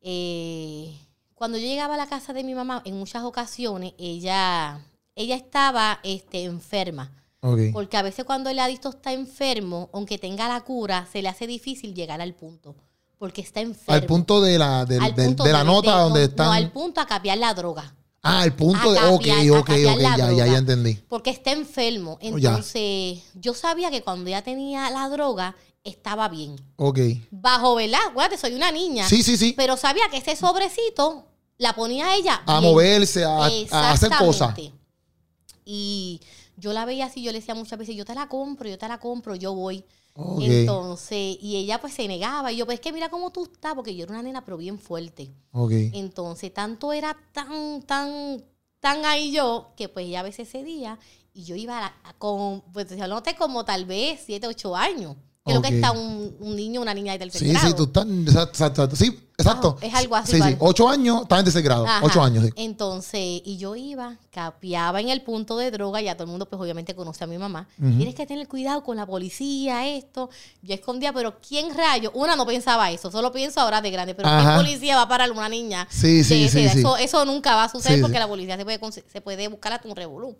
Eh, 0.00 0.96
cuando 1.34 1.58
yo 1.58 1.64
llegaba 1.64 1.94
a 1.94 1.96
la 1.96 2.08
casa 2.08 2.32
de 2.32 2.44
mi 2.44 2.54
mamá, 2.54 2.82
en 2.84 2.98
muchas 2.98 3.22
ocasiones, 3.24 3.92
ella, 3.98 4.80
ella 5.14 5.36
estaba 5.36 6.00
este, 6.02 6.44
enferma. 6.44 7.12
Ok. 7.42 7.58
Porque 7.72 7.96
a 7.96 8.02
veces 8.02 8.24
cuando 8.24 8.50
el 8.50 8.58
adicto 8.58 8.90
está 8.90 9.12
enfermo, 9.12 9.88
aunque 9.92 10.18
tenga 10.18 10.46
la 10.48 10.60
cura, 10.60 11.06
se 11.10 11.22
le 11.22 11.28
hace 11.28 11.46
difícil 11.46 11.94
llegar 11.94 12.20
al 12.20 12.34
punto. 12.34 12.74
Porque 13.18 13.40
está 13.42 13.60
enfermo. 13.60 13.94
Al 13.94 14.06
punto 14.06 14.40
de 14.40 14.58
la, 14.58 14.84
del- 14.84 15.02
Al 15.02 15.14
del- 15.14 15.26
punto 15.26 15.44
de 15.44 15.52
la 15.52 15.64
nota 15.64 15.96
de- 15.96 16.02
donde 16.02 16.20
no, 16.20 16.26
están. 16.26 16.46
No, 16.46 16.52
al 16.52 16.70
punto 16.72 17.00
a 17.00 17.06
capiar 17.06 17.38
la 17.38 17.52
droga. 17.54 17.94
ah, 18.22 18.40
al 18.42 18.54
punto 18.54 18.90
a 18.90 18.92
de. 18.92 18.98
Ok, 19.14 19.26
a 19.28 19.58
ok, 19.60 19.60
ok. 19.60 19.68
la 19.68 19.98
Ya, 20.00 20.16
ya, 20.16 20.26
droga. 20.28 20.46
ya 20.46 20.58
entendí. 20.58 20.94
Porque 21.08 21.30
está 21.30 21.52
enfermo. 21.52 22.18
Oh, 22.22 22.38
ya. 22.38 22.50
Entonces, 22.50 23.20
yo 23.34 23.54
sabía 23.54 23.90
que 23.90 24.02
cuando 24.02 24.28
ella 24.28 24.42
tenía 24.42 24.90
la 24.90 25.08
droga, 25.08 25.54
estaba 25.84 26.28
bien. 26.28 26.56
Ok. 26.76 26.98
Bajo, 27.30 27.74
¿verdad? 27.76 28.00
Acuérdate, 28.10 28.36
soy 28.36 28.54
una 28.54 28.70
niña. 28.70 29.08
Sí, 29.08 29.22
sí, 29.22 29.38
sí. 29.38 29.54
Pero 29.56 29.76
sabía 29.78 30.04
que 30.10 30.18
ese 30.18 30.36
sobrecito 30.36 31.26
la 31.56 31.74
ponía 31.74 32.14
ella. 32.16 32.42
A 32.46 32.60
bien. 32.60 32.70
moverse, 32.72 33.24
a, 33.24 33.46
a 33.70 33.90
hacer 33.92 34.10
cosas. 34.18 34.54
Y 35.64 36.20
yo 36.60 36.72
la 36.72 36.84
veía 36.84 37.06
así, 37.06 37.22
yo 37.22 37.32
le 37.32 37.38
decía 37.40 37.54
muchas 37.54 37.78
veces, 37.78 37.96
yo 37.96 38.04
te 38.04 38.14
la 38.14 38.28
compro, 38.28 38.68
yo 38.68 38.78
te 38.78 38.86
la 38.86 38.98
compro, 39.00 39.34
yo 39.34 39.54
voy. 39.54 39.84
Ok. 40.14 40.42
Entonces, 40.42 41.38
y 41.40 41.56
ella 41.56 41.80
pues 41.80 41.94
se 41.94 42.06
negaba. 42.06 42.52
Y 42.52 42.56
yo, 42.56 42.66
pues 42.66 42.74
es 42.76 42.80
que 42.80 42.92
mira 42.92 43.08
cómo 43.08 43.30
tú 43.30 43.44
estás, 43.44 43.74
porque 43.74 43.94
yo 43.94 44.04
era 44.04 44.12
una 44.12 44.22
nena, 44.22 44.44
pero 44.44 44.56
bien 44.56 44.78
fuerte. 44.78 45.30
Ok. 45.52 45.72
Entonces, 45.92 46.52
tanto 46.52 46.92
era 46.92 47.16
tan, 47.32 47.82
tan, 47.82 48.44
tan 48.80 49.04
ahí 49.04 49.32
yo, 49.32 49.72
que 49.76 49.88
pues 49.88 50.06
ella 50.06 50.20
a 50.20 50.24
veces 50.24 50.50
cedía 50.50 50.98
y 51.32 51.44
yo 51.44 51.54
iba 51.56 51.78
a 51.78 51.80
la- 51.82 51.94
a- 52.04 52.12
con, 52.18 52.62
pues 52.72 52.88
yo 52.96 53.06
noté 53.06 53.34
como 53.36 53.64
tal 53.64 53.84
vez 53.84 54.20
7, 54.26 54.46
8 54.46 54.74
años. 54.76 55.16
Ok. 55.58 55.66
que 55.68 55.74
está 55.74 55.92
un, 55.92 56.36
un 56.40 56.56
niño, 56.56 56.80
una 56.80 56.94
niña 56.94 57.12
de 57.12 57.18
tercer 57.20 57.40
Sí, 57.42 57.48
grado. 57.50 57.68
sí, 57.68 57.74
tú 57.74 57.82
estás. 57.84 58.06
Exacto. 58.48 58.96
Sí, 58.96 59.18
exacto. 59.38 59.76
Ah, 59.80 59.86
es 59.86 59.94
algo 59.94 60.16
así, 60.16 60.32
Sí, 60.36 60.42
sí. 60.42 60.56
Ocho 60.58 60.88
años, 60.88 61.22
estás 61.22 61.38
en 61.40 61.44
tercer 61.44 61.62
grado. 61.62 61.86
Ajá. 61.86 62.04
Ocho 62.04 62.22
años, 62.22 62.44
sí. 62.44 62.50
Entonces, 62.56 63.42
y 63.44 63.56
yo 63.58 63.76
iba, 63.76 64.16
capeaba 64.30 65.00
en 65.00 65.08
el 65.08 65.22
punto 65.22 65.56
de 65.56 65.70
droga, 65.70 66.00
ya 66.00 66.14
todo 66.14 66.24
el 66.24 66.30
mundo 66.30 66.48
pues 66.48 66.60
obviamente 66.60 66.94
conoce 66.94 67.24
a 67.24 67.26
mi 67.26 67.38
mamá. 67.38 67.68
Ujú. 67.80 67.96
Tienes 67.96 68.14
que 68.14 68.26
tener 68.26 68.46
cuidado 68.48 68.82
con 68.82 68.96
la 68.96 69.06
policía, 69.06 69.86
esto. 69.88 70.30
Yo 70.62 70.74
escondía, 70.74 71.12
pero 71.12 71.38
¿quién 71.40 71.74
rayo? 71.76 72.10
Una 72.14 72.36
no 72.36 72.46
pensaba 72.46 72.90
eso, 72.90 73.10
solo 73.10 73.32
pienso 73.32 73.60
ahora 73.60 73.80
de 73.80 73.90
grande, 73.90 74.14
pero 74.14 74.28
Ajá. 74.28 74.52
¿qué 74.52 74.56
policía 74.64 74.96
va 74.96 75.02
a 75.02 75.08
parar 75.08 75.28
a 75.28 75.32
una 75.32 75.48
niña? 75.48 75.86
Sí, 75.90 76.22
sí, 76.24 76.48
sí, 76.48 76.68
sí. 76.68 76.78
Eso, 76.80 76.96
eso 76.96 77.24
nunca 77.24 77.54
va 77.56 77.64
a 77.64 77.68
suceder 77.68 77.96
Sí, 77.96 78.02
porque 78.02 78.16
sí. 78.16 78.20
la 78.20 78.28
policía 78.28 78.56
se 78.56 78.64
puede, 78.64 78.78
se 79.12 79.20
puede 79.20 79.48
buscar 79.48 79.72
hasta 79.72 79.88
un 79.88 79.96
revolú. 79.96 80.36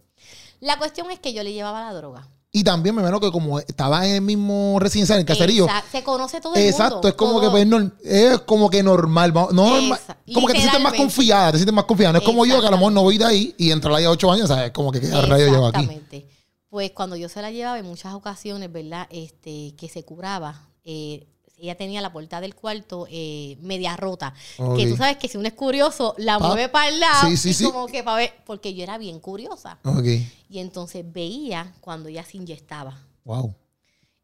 La 0.61 0.77
cuestión 0.77 1.11
es 1.11 1.19
que 1.19 1.33
yo 1.33 1.43
le 1.43 1.53
llevaba 1.55 1.81
la 1.85 1.95
droga. 1.95 2.29
Y 2.53 2.65
también 2.65 2.97
me 2.97 3.01
imagino 3.01 3.21
que 3.21 3.31
como 3.31 3.61
estaba 3.61 4.05
en 4.07 4.17
el 4.17 4.21
mismo 4.23 4.79
residencial, 4.81 5.19
en 5.19 5.21
el 5.21 5.27
caserío. 5.27 5.65
Exacto, 5.67 5.89
Se 5.93 6.03
conoce 6.03 6.41
todo 6.41 6.55
el 6.57 6.63
Exacto, 6.67 6.95
mundo. 6.97 7.09
es 7.09 7.15
como 7.15 7.41
todo. 7.41 7.43
que 7.43 7.67
pues, 7.67 7.93
es 8.03 8.41
como 8.41 8.69
que 8.69 8.83
normal, 8.83 9.33
no 9.33 9.51
normal, 9.53 10.01
como 10.35 10.47
que 10.49 10.55
te 10.55 10.61
sientes 10.61 10.81
más 10.81 10.95
confiada, 10.95 11.53
te 11.53 11.59
sientes 11.59 11.75
más 11.75 11.85
confiada. 11.85 12.15
No 12.15 12.19
es 12.19 12.25
como 12.25 12.45
yo 12.45 12.61
que 12.61 12.67
a 12.67 12.71
lo 12.73 12.77
mejor 12.77 12.93
no 12.93 13.03
voy 13.03 13.19
de 13.19 13.25
ahí 13.25 13.55
y 13.57 13.71
entrar 13.71 13.95
ahí 13.95 14.05
a 14.05 14.11
ocho 14.11 14.33
años, 14.33 14.49
¿sabes? 14.49 14.73
Como 14.73 14.91
que 14.91 15.01
qué 15.01 15.09
rayo 15.09 15.47
llevo 15.47 15.67
aquí. 15.69 15.81
Exactamente. 15.83 16.27
Pues 16.69 16.91
cuando 16.91 17.15
yo 17.15 17.29
se 17.29 17.41
la 17.41 17.53
llevaba 17.53 17.79
en 17.79 17.87
muchas 17.87 18.15
ocasiones, 18.15 18.71
¿verdad? 18.73 19.07
Este, 19.11 19.75
que 19.77 19.89
se 19.89 20.05
curaba, 20.05 20.69
eh, 20.85 21.29
ella 21.61 21.77
tenía 21.77 22.01
la 22.01 22.13
puerta 22.13 22.41
del 22.41 22.55
cuarto 22.55 23.07
eh, 23.11 23.57
media 23.61 23.97
rota. 23.97 24.35
Que 24.77 24.87
tú 24.89 24.97
sabes 24.97 25.17
que 25.19 25.29
si 25.29 25.37
uno 25.37 25.47
es 25.49 25.55
curioso, 25.55 26.15
la 26.19 26.39
Pa- 26.39 26.47
mueve 26.49 26.69
para 26.69 26.89
el 26.89 27.01
lado. 27.01 27.29
Sí, 27.29 27.37
sí, 27.37 27.51
y 27.51 27.55
sí. 27.55 27.65
como 27.65 27.87
que 27.87 28.03
para 28.03 28.17
ver, 28.19 28.33
porque 28.47 28.75
yo 28.75 28.83
era 28.83 28.99
bien 28.99 29.21
curiosa. 29.21 29.79
Ok, 29.85 30.05
Y 30.49 30.59
entonces 30.59 31.05
veía 31.11 31.75
cuando 31.81 32.09
ella 32.09 32.25
se 32.25 32.37
inyectaba. 32.39 32.99
wow. 33.25 33.55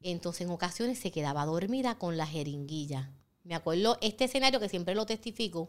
Entonces 0.03 0.43
en 0.43 0.51
ocasiones 0.51 0.99
se 0.99 1.11
quedaba 1.11 1.45
dormida 1.47 1.99
con 1.99 2.17
la 2.17 2.27
jeringuilla. 2.27 3.11
Me 3.45 3.55
acuerdo 3.55 3.99
este 4.01 4.25
escenario 4.25 4.61
que 4.61 4.69
siempre 4.69 4.95
lo 4.95 5.05
testifico. 5.07 5.69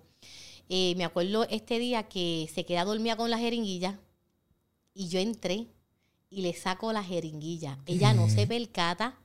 eh, 0.69 0.93
me 0.97 1.05
acuerdo 1.05 1.45
este 1.49 1.79
día 1.79 2.03
que 2.03 2.49
se 2.53 2.65
queda 2.65 2.83
dormida 2.85 3.15
con 3.15 3.29
la 3.31 3.37
jeringuilla 3.39 3.99
y 4.93 5.07
yo 5.07 5.19
entré 5.19 5.67
y 6.29 6.41
le 6.41 6.53
saco 6.53 6.91
la 6.93 7.03
jeringuilla. 7.03 7.77
Ella 7.85 8.13
no 8.13 8.29
se 8.29 8.45
percata 8.45 9.17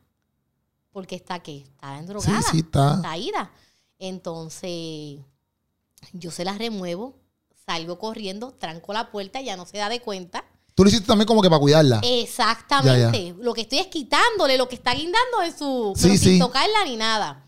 porque 0.93 1.17
está 1.17 1.41
que 1.41 1.59
está 1.59 1.99
Sí, 2.01 2.07
drogada, 2.07 2.43
sí, 2.43 2.59
está. 2.61 2.95
está 2.97 3.17
ida. 3.17 3.51
Entonces 3.99 5.19
yo 6.13 6.31
se 6.31 6.45
la 6.45 6.57
remuevo, 6.59 7.17
salgo 7.67 7.99
corriendo, 7.99 8.53
tranco 8.53 8.93
la 8.93 9.11
puerta, 9.11 9.41
ya 9.41 9.57
no 9.57 9.67
se 9.67 9.79
da 9.79 9.89
de 9.89 10.01
cuenta. 10.01 10.45
Tú 10.75 10.85
lo 10.85 10.89
hiciste 10.89 11.07
también 11.07 11.27
como 11.27 11.43
que 11.43 11.51
para 11.51 11.61
cuidarla. 11.61 12.01
Exactamente. 12.03 13.35
Lo 13.39 13.53
que 13.53 13.63
estoy 13.63 13.79
es 13.79 13.89
quitándole 13.89 14.57
lo 14.57 14.69
que 14.69 14.75
está 14.75 14.95
guindando 14.95 15.43
en 15.43 15.57
su. 15.57 15.93
Sí, 15.97 16.03
pero 16.03 16.15
sí. 16.15 16.19
sin 16.19 16.39
tocarla 16.39 16.85
ni 16.85 16.97
nada. 16.97 17.45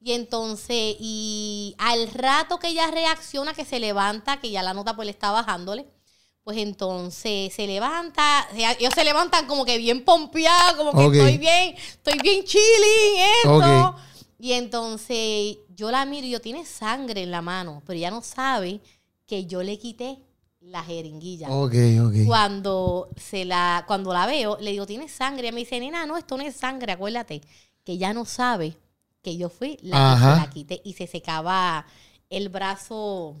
Y 0.00 0.12
entonces, 0.12 0.96
y 1.00 1.74
al 1.78 2.08
rato 2.12 2.58
que 2.60 2.68
ella 2.68 2.88
reacciona, 2.90 3.52
que 3.52 3.64
se 3.64 3.80
levanta, 3.80 4.38
que 4.40 4.50
ya 4.50 4.62
la 4.62 4.74
nota 4.74 4.94
pues 4.94 5.06
le 5.06 5.10
está 5.10 5.32
bajándole, 5.32 5.88
pues 6.48 6.60
entonces 6.60 7.52
se 7.52 7.66
levanta, 7.66 8.48
ellos 8.56 8.94
se 8.94 9.04
levantan 9.04 9.46
como 9.46 9.66
que 9.66 9.76
bien 9.76 10.02
pompeados, 10.02 10.76
como 10.78 11.10
que 11.10 11.18
estoy 11.18 11.36
bien, 11.36 11.74
estoy 11.76 12.18
bien 12.22 12.42
chilling, 12.42 13.20
esto. 13.44 13.88
Ok. 13.88 13.96
Y 14.38 14.52
entonces 14.54 15.58
yo 15.76 15.90
la 15.90 16.06
miro 16.06 16.26
y 16.26 16.30
yo, 16.30 16.40
tiene 16.40 16.64
sangre 16.64 17.22
en 17.22 17.30
la 17.30 17.42
mano, 17.42 17.82
pero 17.84 17.98
ella 17.98 18.10
no 18.10 18.22
sabe 18.22 18.80
que 19.26 19.44
yo 19.44 19.62
le 19.62 19.78
quité 19.78 20.20
la 20.62 20.82
jeringuilla. 20.82 21.50
Ok, 21.50 21.74
ok. 22.00 22.14
Cuando 22.26 23.10
se 23.22 23.44
la, 23.44 23.84
cuando 23.86 24.14
la 24.14 24.24
veo, 24.24 24.56
le 24.58 24.70
digo, 24.70 24.86
¿tienes 24.86 25.12
sangre? 25.12 25.48
Y 25.48 25.52
me 25.52 25.60
dice, 25.60 25.78
nena, 25.78 26.06
no, 26.06 26.16
esto 26.16 26.38
no 26.38 26.44
es 26.44 26.56
sangre, 26.56 26.92
acuérdate, 26.92 27.42
que 27.84 27.92
ella 27.92 28.14
no 28.14 28.24
sabe 28.24 28.74
que 29.20 29.36
yo 29.36 29.50
fui 29.50 29.78
la 29.82 30.14
que 30.14 30.18
se 30.18 30.40
la 30.40 30.50
quité 30.50 30.80
y 30.82 30.94
se 30.94 31.06
secaba 31.06 31.84
el 32.30 32.48
brazo, 32.48 33.36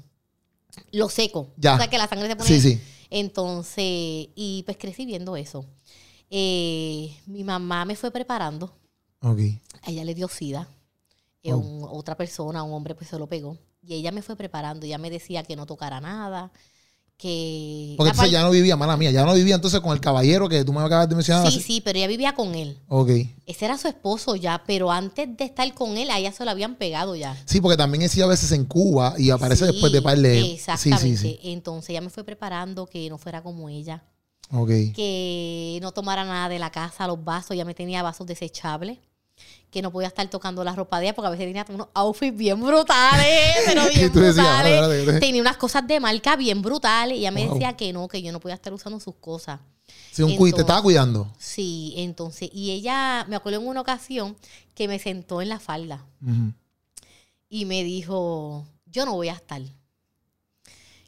lo 0.92 1.08
seco. 1.08 1.48
Ya. 1.56 1.76
O 1.76 1.78
sea, 1.78 1.88
que 1.88 1.96
la 1.96 2.06
sangre 2.06 2.28
se 2.28 2.36
pone... 2.36 2.46
Sí, 2.46 2.60
sí. 2.60 2.78
Entonces, 3.10 4.28
y 4.34 4.62
pues 4.64 4.76
crecí 4.76 5.06
viendo 5.06 5.36
eso. 5.36 5.64
Eh, 6.30 7.16
mi 7.26 7.42
mamá 7.44 7.84
me 7.84 7.96
fue 7.96 8.10
preparando, 8.10 8.72
Ok. 9.22 9.38
a 9.82 9.90
ella 9.90 10.04
le 10.04 10.14
dio 10.14 10.28
sida, 10.28 10.68
Eh, 11.44 11.52
Oh. 11.52 11.58
un- 11.58 11.86
otra 11.88 12.16
persona, 12.16 12.64
un 12.64 12.72
hombre, 12.72 12.96
pues 12.96 13.08
se 13.10 13.18
lo 13.18 13.28
pegó. 13.28 13.56
Y 13.80 13.94
ella 13.94 14.10
me 14.10 14.22
fue 14.22 14.34
preparando, 14.34 14.84
ella 14.86 14.98
me 14.98 15.08
decía 15.08 15.44
que 15.44 15.54
no 15.54 15.66
tocara 15.66 16.00
nada, 16.00 16.50
que... 17.18 17.94
Porque 17.96 18.10
entonces 18.10 18.30
ya 18.32 18.42
no 18.42 18.50
vivía, 18.50 18.76
mala 18.76 18.96
mía, 18.96 19.10
ya 19.10 19.24
no 19.24 19.34
vivía 19.34 19.56
entonces 19.56 19.80
con 19.80 19.92
el 19.92 20.00
caballero 20.00 20.48
que 20.48 20.64
tú 20.64 20.72
me 20.72 20.80
acabas 20.80 21.08
de 21.08 21.16
mencionar. 21.16 21.50
Sí, 21.50 21.60
sí, 21.60 21.80
pero 21.80 21.98
ella 21.98 22.06
vivía 22.06 22.34
con 22.34 22.54
él. 22.54 22.78
Ok. 22.88 23.10
Ese 23.44 23.64
era 23.64 23.76
su 23.76 23.88
esposo 23.88 24.36
ya, 24.36 24.62
pero 24.66 24.90
antes 24.92 25.36
de 25.36 25.44
estar 25.44 25.74
con 25.74 25.96
él, 25.98 26.10
a 26.10 26.18
ella 26.18 26.30
se 26.32 26.44
lo 26.44 26.50
habían 26.52 26.76
pegado 26.76 27.16
ya. 27.16 27.36
Sí, 27.44 27.60
porque 27.60 27.76
también 27.76 28.02
decía 28.02 28.24
a 28.24 28.28
veces 28.28 28.52
en 28.52 28.64
Cuba 28.64 29.14
y 29.18 29.30
aparece 29.30 29.66
Sí, 29.66 29.72
después 29.72 29.92
de 29.92 30.00
par 30.00 30.16
de... 30.16 30.52
Exactamente. 30.52 31.16
sí, 31.16 31.16
sí. 31.16 31.40
Entonces 31.42 31.90
ella 31.90 32.00
me 32.00 32.10
fue 32.10 32.22
preparando 32.24 32.86
que 32.86 33.10
no 33.10 33.18
fuera 33.18 33.42
como 33.42 33.68
ella, 33.68 34.04
Ok. 34.52 34.68
que 34.94 35.78
no 35.82 35.90
tomara 35.92 36.24
nada 36.24 36.48
de 36.48 36.58
la 36.60 36.70
casa, 36.70 37.06
los 37.08 37.22
vasos, 37.24 37.56
ya 37.56 37.64
me 37.64 37.74
tenía 37.74 38.02
vasos 38.02 38.26
desechables, 38.28 38.98
que 39.70 39.82
no 39.82 39.90
podía 39.92 40.08
estar 40.08 40.28
tocando 40.30 40.64
la 40.64 40.74
ropa 40.74 40.98
de 40.98 41.06
ella 41.06 41.14
porque 41.14 41.26
a 41.26 41.30
veces 41.30 41.46
tenía 41.46 41.64
unos 41.68 41.88
outfits 41.94 42.36
bien 42.36 42.60
brutales, 42.60 43.26
pero 43.66 43.82
bien 43.82 43.94
decías, 44.12 44.12
brutales. 44.12 44.38
"Ah, 44.46 44.64
espérate, 44.64 44.98
espérate". 45.00 45.20
Tenía 45.26 45.40
unas 45.42 45.56
cosas 45.56 45.86
de 45.86 46.00
marca 46.00 46.36
bien 46.36 46.62
brutales 46.62 47.16
y 47.16 47.20
ella 47.20 47.30
me 47.30 47.48
decía 47.48 47.76
que 47.76 47.92
no, 47.92 48.08
que 48.08 48.22
yo 48.22 48.32
no 48.32 48.40
podía 48.40 48.54
estar 48.54 48.72
usando 48.72 48.98
sus 49.00 49.14
cosas. 49.16 49.60
Sí, 50.12 50.22
un 50.22 50.36
cuid, 50.36 50.54
te 50.54 50.60
estaba 50.62 50.78
Entonces- 50.80 50.82
cuidando. 50.84 51.32
Sí, 51.38 51.94
entonces, 51.96 52.50
y 52.52 52.70
ella, 52.72 53.24
me 53.28 53.36
acuerdo 53.36 53.60
en 53.60 53.66
una 53.66 53.80
ocasión 53.80 54.36
que 54.74 54.86
me 54.88 54.98
sentó 54.98 55.40
en 55.42 55.48
la 55.48 55.58
falda 55.60 56.04
y 57.48 57.64
me 57.64 57.82
dijo, 57.84 58.66
yo 58.86 59.04
no 59.06 59.14
voy 59.14 59.28
a 59.28 59.32
estar. 59.34 59.62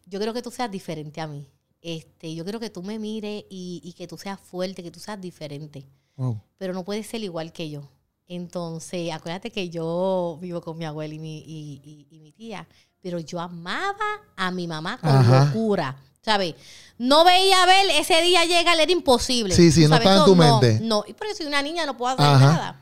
Yo 0.07 0.19
quiero 0.19 0.33
que 0.35 0.43
tú 0.43 0.51
seas 0.51 0.71
diferente 0.71 1.21
a 1.21 1.27
mí. 1.27 1.47
Este, 1.83 2.35
yo 2.35 2.45
quiero 2.45 2.61
que 2.61 2.69
tú 2.71 2.83
me 2.83 2.99
mires 2.99 3.45
y, 3.49 3.81
y 3.85 3.93
que 3.95 4.07
tú 4.07 4.19
seas 4.19 4.39
fuerte, 4.41 4.83
que 4.83 4.91
tú 4.91 5.01
seas 5.01 5.21
diferente. 5.21 5.87
Wow. 6.17 6.41
Pero 6.59 6.73
no 6.75 6.85
puedes 6.85 7.07
ser 7.07 7.23
igual 7.23 7.53
que 7.53 7.71
yo. 7.71 7.89
Entonces, 8.31 9.11
acuérdate 9.13 9.51
que 9.51 9.71
yo 9.71 10.39
vivo 10.41 10.61
con 10.61 10.79
mi 10.79 10.85
abuela 10.85 11.13
y 11.13 11.19
mi, 11.19 11.39
y, 11.41 11.81
y- 11.85 12.07
y 12.17 12.21
mi 12.21 12.31
tía, 12.31 12.65
pero 13.03 13.19
yo 13.19 13.41
amaba 13.41 13.97
a 14.37 14.53
mi 14.53 14.69
mamá 14.69 14.99
con 14.99 15.11
Ajá. 15.11 15.47
locura. 15.47 15.97
¿Sabes? 16.23 16.55
No 16.99 17.25
veía 17.25 17.63
a 17.63 17.67
ver 17.67 17.87
ese 17.91 18.23
día 18.23 18.45
llegar, 18.45 18.79
era 18.79 18.93
imposible. 18.93 19.53
Sí, 19.55 19.73
sí, 19.73 19.83
¿Tú 19.85 19.89
no 19.89 19.97
estaba 19.97 20.17
en 20.19 20.25
tu 20.27 20.37
no, 20.37 20.61
mente. 20.61 20.79
No, 20.85 21.03
y 21.09 21.13
porque 21.15 21.35
soy 21.35 21.47
una 21.47 21.61
niña, 21.61 21.87
no 21.87 21.97
puedo 21.97 22.13
hacer 22.13 22.25
Ajá. 22.27 22.47
nada. 22.53 22.81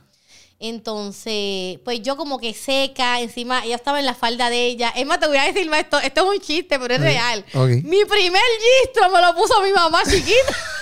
Entonces, 0.59 1.79
pues 1.85 2.03
yo 2.03 2.17
como 2.17 2.39
que 2.39 2.53
seca, 2.53 3.21
encima 3.21 3.65
ella 3.65 3.77
estaba 3.77 4.01
en 4.01 4.07
la 4.07 4.15
falda 4.15 4.51
de 4.51 4.67
ella. 4.67 4.91
Es 4.91 5.07
más, 5.07 5.19
te 5.21 5.29
voy 5.29 5.37
a 5.39 5.45
decir 5.45 5.71
esto, 5.73 5.99
esto 6.01 6.21
es 6.33 6.37
un 6.39 6.45
chiste, 6.45 6.79
pero 6.79 6.93
es 6.95 7.01
real. 7.01 7.45
Mi 7.85 8.05
primer 8.05 8.43
gistro 8.85 9.09
me 9.11 9.21
lo 9.23 9.35
puso 9.35 9.63
mi 9.63 9.73
mamá 9.73 10.03
chiquita. 10.05 10.35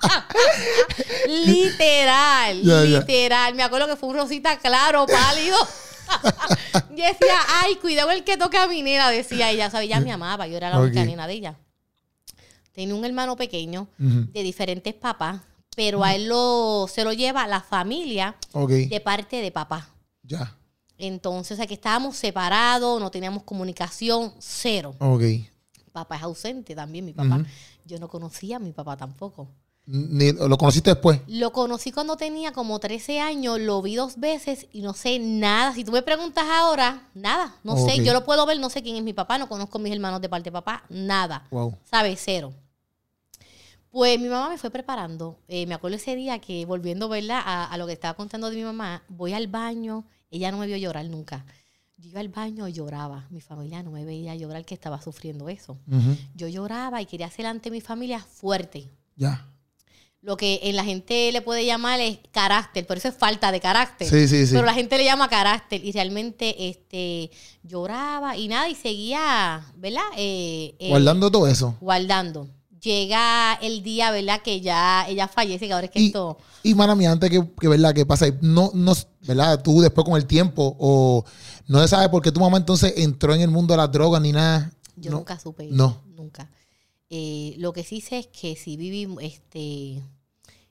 literal, 1.28 2.62
literal. 2.62 3.54
Me 3.54 3.62
acuerdo 3.62 3.86
que 3.86 3.96
fue 3.96 4.08
un 4.08 4.16
rosita 4.16 4.58
claro, 4.58 5.06
pálido. 5.06 5.56
y 6.90 6.96
decía, 6.96 7.38
ay, 7.62 7.76
cuidado 7.76 8.10
el 8.10 8.24
que 8.24 8.36
toca 8.36 8.64
a 8.64 8.66
mi 8.66 8.82
nena, 8.82 9.10
decía 9.10 9.50
ella. 9.50 9.70
¿sabes? 9.70 9.86
Ella 9.86 10.00
me 10.00 10.12
amaba, 10.12 10.46
yo 10.46 10.56
era 10.56 10.70
la 10.70 10.80
única 10.80 11.00
Ok. 11.00 11.06
nena 11.06 11.26
de 11.26 11.34
ella. 11.34 11.58
Tenía 12.72 12.94
un 12.94 13.04
hermano 13.04 13.36
pequeño 13.36 13.88
de 13.98 14.42
diferentes 14.42 14.94
papás, 14.94 15.40
pero 15.76 16.02
a 16.04 16.14
él 16.14 16.26
lo, 16.28 16.86
se 16.92 17.04
lo 17.04 17.12
lleva 17.12 17.46
la 17.46 17.60
familia 17.60 18.36
de 18.88 19.00
parte 19.00 19.40
de 19.40 19.50
papá. 19.50 19.88
Ya. 20.22 20.56
Entonces, 20.96 21.58
que 21.66 21.74
estábamos 21.74 22.16
separados, 22.16 23.00
no 23.00 23.10
teníamos 23.10 23.42
comunicación, 23.42 24.34
cero. 24.38 24.94
Ok. 24.98 25.22
Papá 25.92 26.16
es 26.16 26.22
ausente 26.22 26.74
también, 26.74 27.04
mi 27.04 27.12
papá. 27.12 27.42
Yo 27.84 27.98
no 27.98 28.08
conocía 28.08 28.56
a 28.56 28.60
mi 28.60 28.72
papá 28.72 28.96
tampoco. 28.96 29.48
Ni- 29.92 30.32
¿Lo 30.32 30.56
conociste 30.56 30.90
después? 30.90 31.20
Lo 31.26 31.52
conocí 31.52 31.90
cuando 31.90 32.16
tenía 32.16 32.52
como 32.52 32.78
13 32.78 33.18
años, 33.20 33.58
lo 33.58 33.82
vi 33.82 33.96
dos 33.96 34.18
veces 34.20 34.66
y 34.72 34.82
no 34.82 34.94
sé 34.94 35.18
nada. 35.18 35.74
Si 35.74 35.82
tú 35.84 35.90
me 35.90 36.02
preguntas 36.02 36.44
ahora, 36.48 37.08
nada, 37.14 37.56
no 37.64 37.76
sé. 37.76 37.96
Yo 38.04 38.12
lo 38.12 38.24
puedo 38.24 38.46
ver, 38.46 38.60
no 38.60 38.70
sé 38.70 38.82
quién 38.82 38.94
es 38.96 39.02
mi 39.02 39.12
papá, 39.12 39.36
no 39.38 39.48
conozco 39.48 39.78
a 39.78 39.80
mis 39.80 39.92
hermanos 39.92 40.20
de 40.20 40.28
parte 40.28 40.44
de 40.50 40.52
papá, 40.52 40.84
nada. 40.88 41.46
Wow. 41.50 41.76
¿Sabes? 41.90 42.20
Cero. 42.24 42.52
Pues 43.90 44.20
mi 44.20 44.28
mamá 44.28 44.48
me 44.48 44.58
fue 44.58 44.70
preparando. 44.70 45.38
Eh, 45.48 45.66
me 45.66 45.74
acuerdo 45.74 45.96
ese 45.96 46.14
día 46.14 46.38
que, 46.38 46.64
volviendo 46.64 47.08
¿verdad? 47.08 47.40
A, 47.44 47.64
a 47.64 47.76
lo 47.76 47.86
que 47.86 47.92
estaba 47.92 48.14
contando 48.14 48.48
de 48.48 48.56
mi 48.56 48.62
mamá, 48.62 49.02
voy 49.08 49.32
al 49.32 49.48
baño. 49.48 50.04
Ella 50.30 50.52
no 50.52 50.58
me 50.58 50.66
vio 50.68 50.76
llorar 50.76 51.06
nunca. 51.06 51.44
Yo 51.96 52.08
iba 52.10 52.20
al 52.20 52.28
baño 52.28 52.68
y 52.68 52.72
lloraba. 52.72 53.26
Mi 53.30 53.40
familia 53.40 53.82
no 53.82 53.90
me 53.90 54.04
veía 54.04 54.36
llorar 54.36 54.64
que 54.64 54.74
estaba 54.74 55.02
sufriendo 55.02 55.48
eso. 55.48 55.76
Yo 56.36 56.46
lloraba 56.46 57.02
y 57.02 57.06
quería 57.06 57.28
ser 57.30 57.46
ante 57.46 57.70
mi 57.72 57.80
familia 57.80 58.20
fuerte. 58.20 58.88
Ya. 59.16 59.46
Lo 60.22 60.36
que 60.36 60.60
en 60.64 60.76
la 60.76 60.84
gente 60.84 61.32
le 61.32 61.40
puede 61.40 61.64
llamar 61.64 61.98
es 62.00 62.18
carácter, 62.30 62.86
pero 62.86 62.98
eso 62.98 63.08
es 63.08 63.14
falta 63.14 63.50
de 63.52 63.60
carácter. 63.60 64.06
Sí, 64.06 64.28
sí, 64.28 64.46
sí. 64.46 64.52
Pero 64.52 64.66
la 64.66 64.74
gente 64.74 64.98
le 64.98 65.04
llama 65.04 65.28
carácter 65.30 65.82
y 65.82 65.92
realmente 65.92 66.68
este 66.68 67.30
lloraba 67.62 68.36
y 68.36 68.46
nada 68.48 68.68
y 68.68 68.74
seguía, 68.74 69.64
¿verdad? 69.76 70.02
Eh, 70.18 70.74
eh, 70.78 70.88
Guardando 70.90 71.30
todo 71.30 71.46
eso. 71.46 71.74
guardando. 71.80 72.48
Llega 72.82 73.54
el 73.62 73.82
día, 73.82 74.10
¿verdad? 74.10 74.40
Que 74.42 74.60
ya 74.60 75.06
ella 75.08 75.26
fallece, 75.28 75.66
que 75.66 75.72
ahora 75.72 75.86
es 75.86 75.90
que 75.92 76.00
Y- 76.00 76.06
esto... 76.06 76.38
Y, 76.62 76.74
mala 76.74 76.94
mía, 76.94 77.10
antes 77.12 77.30
que, 77.30 77.42
que 77.58 77.68
verdad, 77.68 77.94
que 77.94 78.04
pasa, 78.04 78.26
no, 78.42 78.70
no, 78.74 78.92
¿verdad? 79.26 79.62
Tú 79.62 79.80
después 79.80 80.04
con 80.04 80.16
el 80.16 80.26
tiempo, 80.26 80.76
o 80.78 81.24
no 81.66 81.80
se 81.80 81.88
sabe 81.88 82.08
por 82.10 82.22
qué 82.22 82.30
tu 82.32 82.40
mamá 82.40 82.58
entonces 82.58 82.92
entró 82.98 83.34
en 83.34 83.40
el 83.40 83.48
mundo 83.50 83.72
de 83.72 83.78
las 83.78 83.90
drogas 83.92 84.20
ni 84.20 84.32
nada. 84.32 84.70
Yo 84.96 85.10
No. 85.10 85.18
nunca 85.18 85.38
supe. 85.38 85.68
No. 85.70 86.02
Nunca. 86.14 86.50
Eh, 87.10 87.54
lo 87.58 87.72
que 87.72 87.82
sí 87.82 88.00
sé 88.00 88.20
es 88.20 88.26
que 88.28 88.54
sí 88.54 88.76
viví 88.76 89.08
este, 89.20 90.00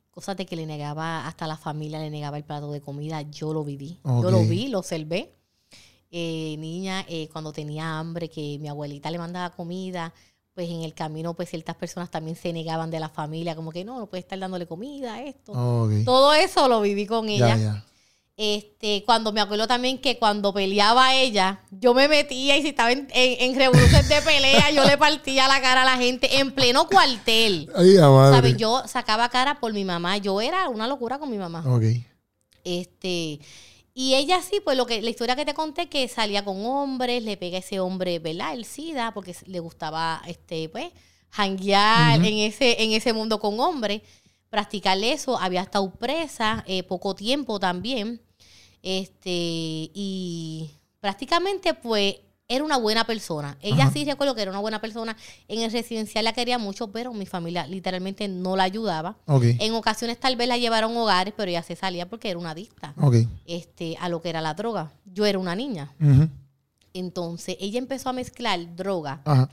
cosas 0.10 0.38
de 0.38 0.46
que 0.46 0.55
le 0.55 0.65
negaba, 0.65 1.27
hasta 1.27 1.48
la 1.48 1.58
familia 1.58 2.00
le 2.00 2.10
negaba 2.10 2.38
el 2.38 2.46
plato 2.46 2.72
de 2.72 2.81
comida. 2.81 3.22
Yo 3.24 3.53
lo 3.53 3.63
viví. 3.63 4.00
Yo 4.03 4.31
lo 4.31 4.43
vi, 4.43 4.69
lo 4.69 4.79
observé. 4.79 5.36
Eh, 6.12 6.55
niña, 6.58 7.05
eh, 7.08 7.27
cuando 7.31 7.51
tenía 7.51 8.00
hambre, 8.00 8.29
que 8.29 8.58
mi 8.60 8.67
abuelita 8.67 9.12
le 9.12 9.19
mandaba 9.19 9.55
comida, 9.55 10.13
pues 10.53 10.69
en 10.69 10.81
el 10.81 10.93
camino, 10.93 11.36
pues 11.36 11.50
ciertas 11.50 11.75
personas 11.75 12.10
también 12.10 12.36
se 12.36 12.51
negaban 12.51 12.89
de 12.89 13.00
la 13.00 13.10
familia, 13.10 13.55
como 13.55 13.72
que 13.72 13.86
no, 13.86 14.00
no 14.00 14.08
puede 14.08 14.22
estar 14.22 14.39
dándole 14.39 14.65
comida, 14.65 15.22
esto. 15.22 15.51
Todo 16.03 16.34
eso 16.34 16.67
lo 16.67 16.81
viví 16.81 17.05
con 17.05 17.29
ella. 17.29 17.86
Este, 18.41 19.03
cuando 19.05 19.34
me 19.34 19.41
acuerdo 19.41 19.67
también 19.67 19.98
que 19.98 20.17
cuando 20.17 20.53
peleaba 20.53 21.13
ella, 21.13 21.60
yo 21.72 21.93
me 21.93 22.08
metía 22.08 22.55
y 22.55 22.62
si 22.62 22.69
estaba 22.69 22.89
en, 22.89 23.10
en, 23.12 23.51
en 23.51 23.60
revoluciones 23.60 24.08
de 24.08 24.22
pelea, 24.22 24.72
yo 24.72 24.86
le 24.86 24.98
partía 24.98 25.46
la 25.50 25.60
cara 25.60 25.81
a 25.81 25.86
la 25.86 25.98
gente 25.98 26.39
en 26.39 26.53
pleno 26.53 26.88
cuartel. 26.88 27.69
Ay, 27.75 27.98
madre. 27.98 28.38
¿Sabes? 28.38 28.55
Yo 28.55 28.81
sacaba 28.88 29.27
cara 29.27 29.60
por 29.60 29.74
mi 29.74 29.84
mamá. 29.84 30.19
Yo 30.19 30.39
era 30.39 30.69
una 30.69 30.88
locura 30.88 31.19
con 31.19 31.29
mi 31.29 31.38
mamá. 31.38 31.65
Ok. 31.67 31.84
Este, 32.63 33.41
y 33.93 34.15
ella 34.15 34.41
sí, 34.41 34.62
pues 34.63 34.77
lo 34.77 34.86
que, 34.86 35.01
la 35.01 35.10
historia 35.10 35.36
que 35.36 35.43
te 35.43 35.53
conté, 35.53 35.89
que 35.89 36.08
salía 36.08 36.46
con 36.46 36.65
hombres, 36.65 37.22
le 37.22 37.36
pega 37.36 37.58
a 37.58 37.60
ese 37.60 37.81
hombre, 37.81 38.19
¿verdad? 38.19 38.53
El 38.53 38.63
SIDA, 38.63 39.13
porque 39.13 39.36
le 39.48 39.60
gustaba, 39.60 40.22
este, 40.25 40.69
pues, 40.69 40.88
janguear 41.29 42.25
en 42.25 42.38
ese, 42.38 42.81
en 42.84 42.93
ese 42.93 43.12
mundo 43.12 43.41
con 43.41 43.60
hombres, 43.60 44.01
practicarle 44.50 45.12
eso, 45.12 45.38
había 45.38 45.60
estado 45.60 45.91
presa, 45.91 46.63
eh, 46.67 46.84
poco 46.84 47.15
tiempo 47.15 47.60
también. 47.60 48.22
Este, 48.81 49.29
y 49.93 50.71
prácticamente, 51.00 51.74
pues, 51.74 52.15
era 52.51 52.63
una 52.63 52.77
buena 52.77 53.05
persona. 53.05 53.57
Ella 53.62 53.83
Ajá. 53.83 53.93
sí 53.93 54.05
recuerdo 54.05 54.33
que 54.33 54.41
era 54.41 54.50
una 54.50 54.59
buena 54.59 54.81
persona. 54.81 55.15
En 55.48 55.62
el 55.62 55.71
residencial 55.71 56.25
la 56.25 56.33
quería 56.33 56.57
mucho, 56.57 56.91
pero 56.91 57.13
mi 57.13 57.27
familia 57.27 57.67
literalmente 57.67 58.27
no 58.27 58.55
la 58.55 58.63
ayudaba. 58.63 59.17
En 59.27 59.74
ocasiones 59.75 60.19
tal 60.19 60.36
vez 60.36 60.48
la 60.48 60.57
llevaron 60.57 60.98
a 60.98 61.00
hogares, 61.03 61.33
pero 61.38 61.50
ella 61.51 61.62
se 61.62 61.75
salía 61.75 62.09
porque 62.09 62.31
era 62.31 62.39
una 62.39 62.51
adicta 62.51 62.95
este, 63.45 63.98
a 64.01 64.09
lo 64.09 64.21
que 64.24 64.29
era 64.29 64.41
la 64.41 64.55
droga. 64.55 64.91
Yo 65.05 65.27
era 65.27 65.38
una 65.38 65.55
niña. 65.55 65.93
Entonces 66.91 67.55
ella 67.59 67.77
empezó 67.77 68.09
a 68.09 68.13
mezclar 68.13 68.75
droga 68.75 69.21
Ajá. 69.25 69.50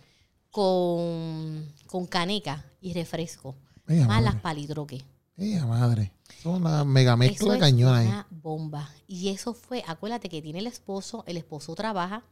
con, 0.50 1.66
con 1.87 2.06
caneca 2.06 2.64
y 2.80 2.95
refresco. 2.95 3.54
Más 3.87 4.23
las 4.23 4.37
palidroques. 4.37 5.04
Ea, 5.38 5.66
madre. 5.66 6.12
Es 6.38 6.47
una 6.47 6.85
mega 6.85 7.12
Eso 7.12 7.16
mezcla 7.19 7.55
es 7.55 7.61
cañona 7.61 7.99
ahí. 7.99 8.07
una 8.07 8.26
bomba. 8.31 8.90
Y 9.07 9.28
eso 9.28 9.55
fue, 9.55 9.83
acuérdate 9.87 10.28
que 10.28 10.40
tiene 10.43 10.61
el 10.61 10.66
esposo, 10.66 11.25
el 11.26 11.37
esposo 11.37 11.75
trabaja, 11.75 12.23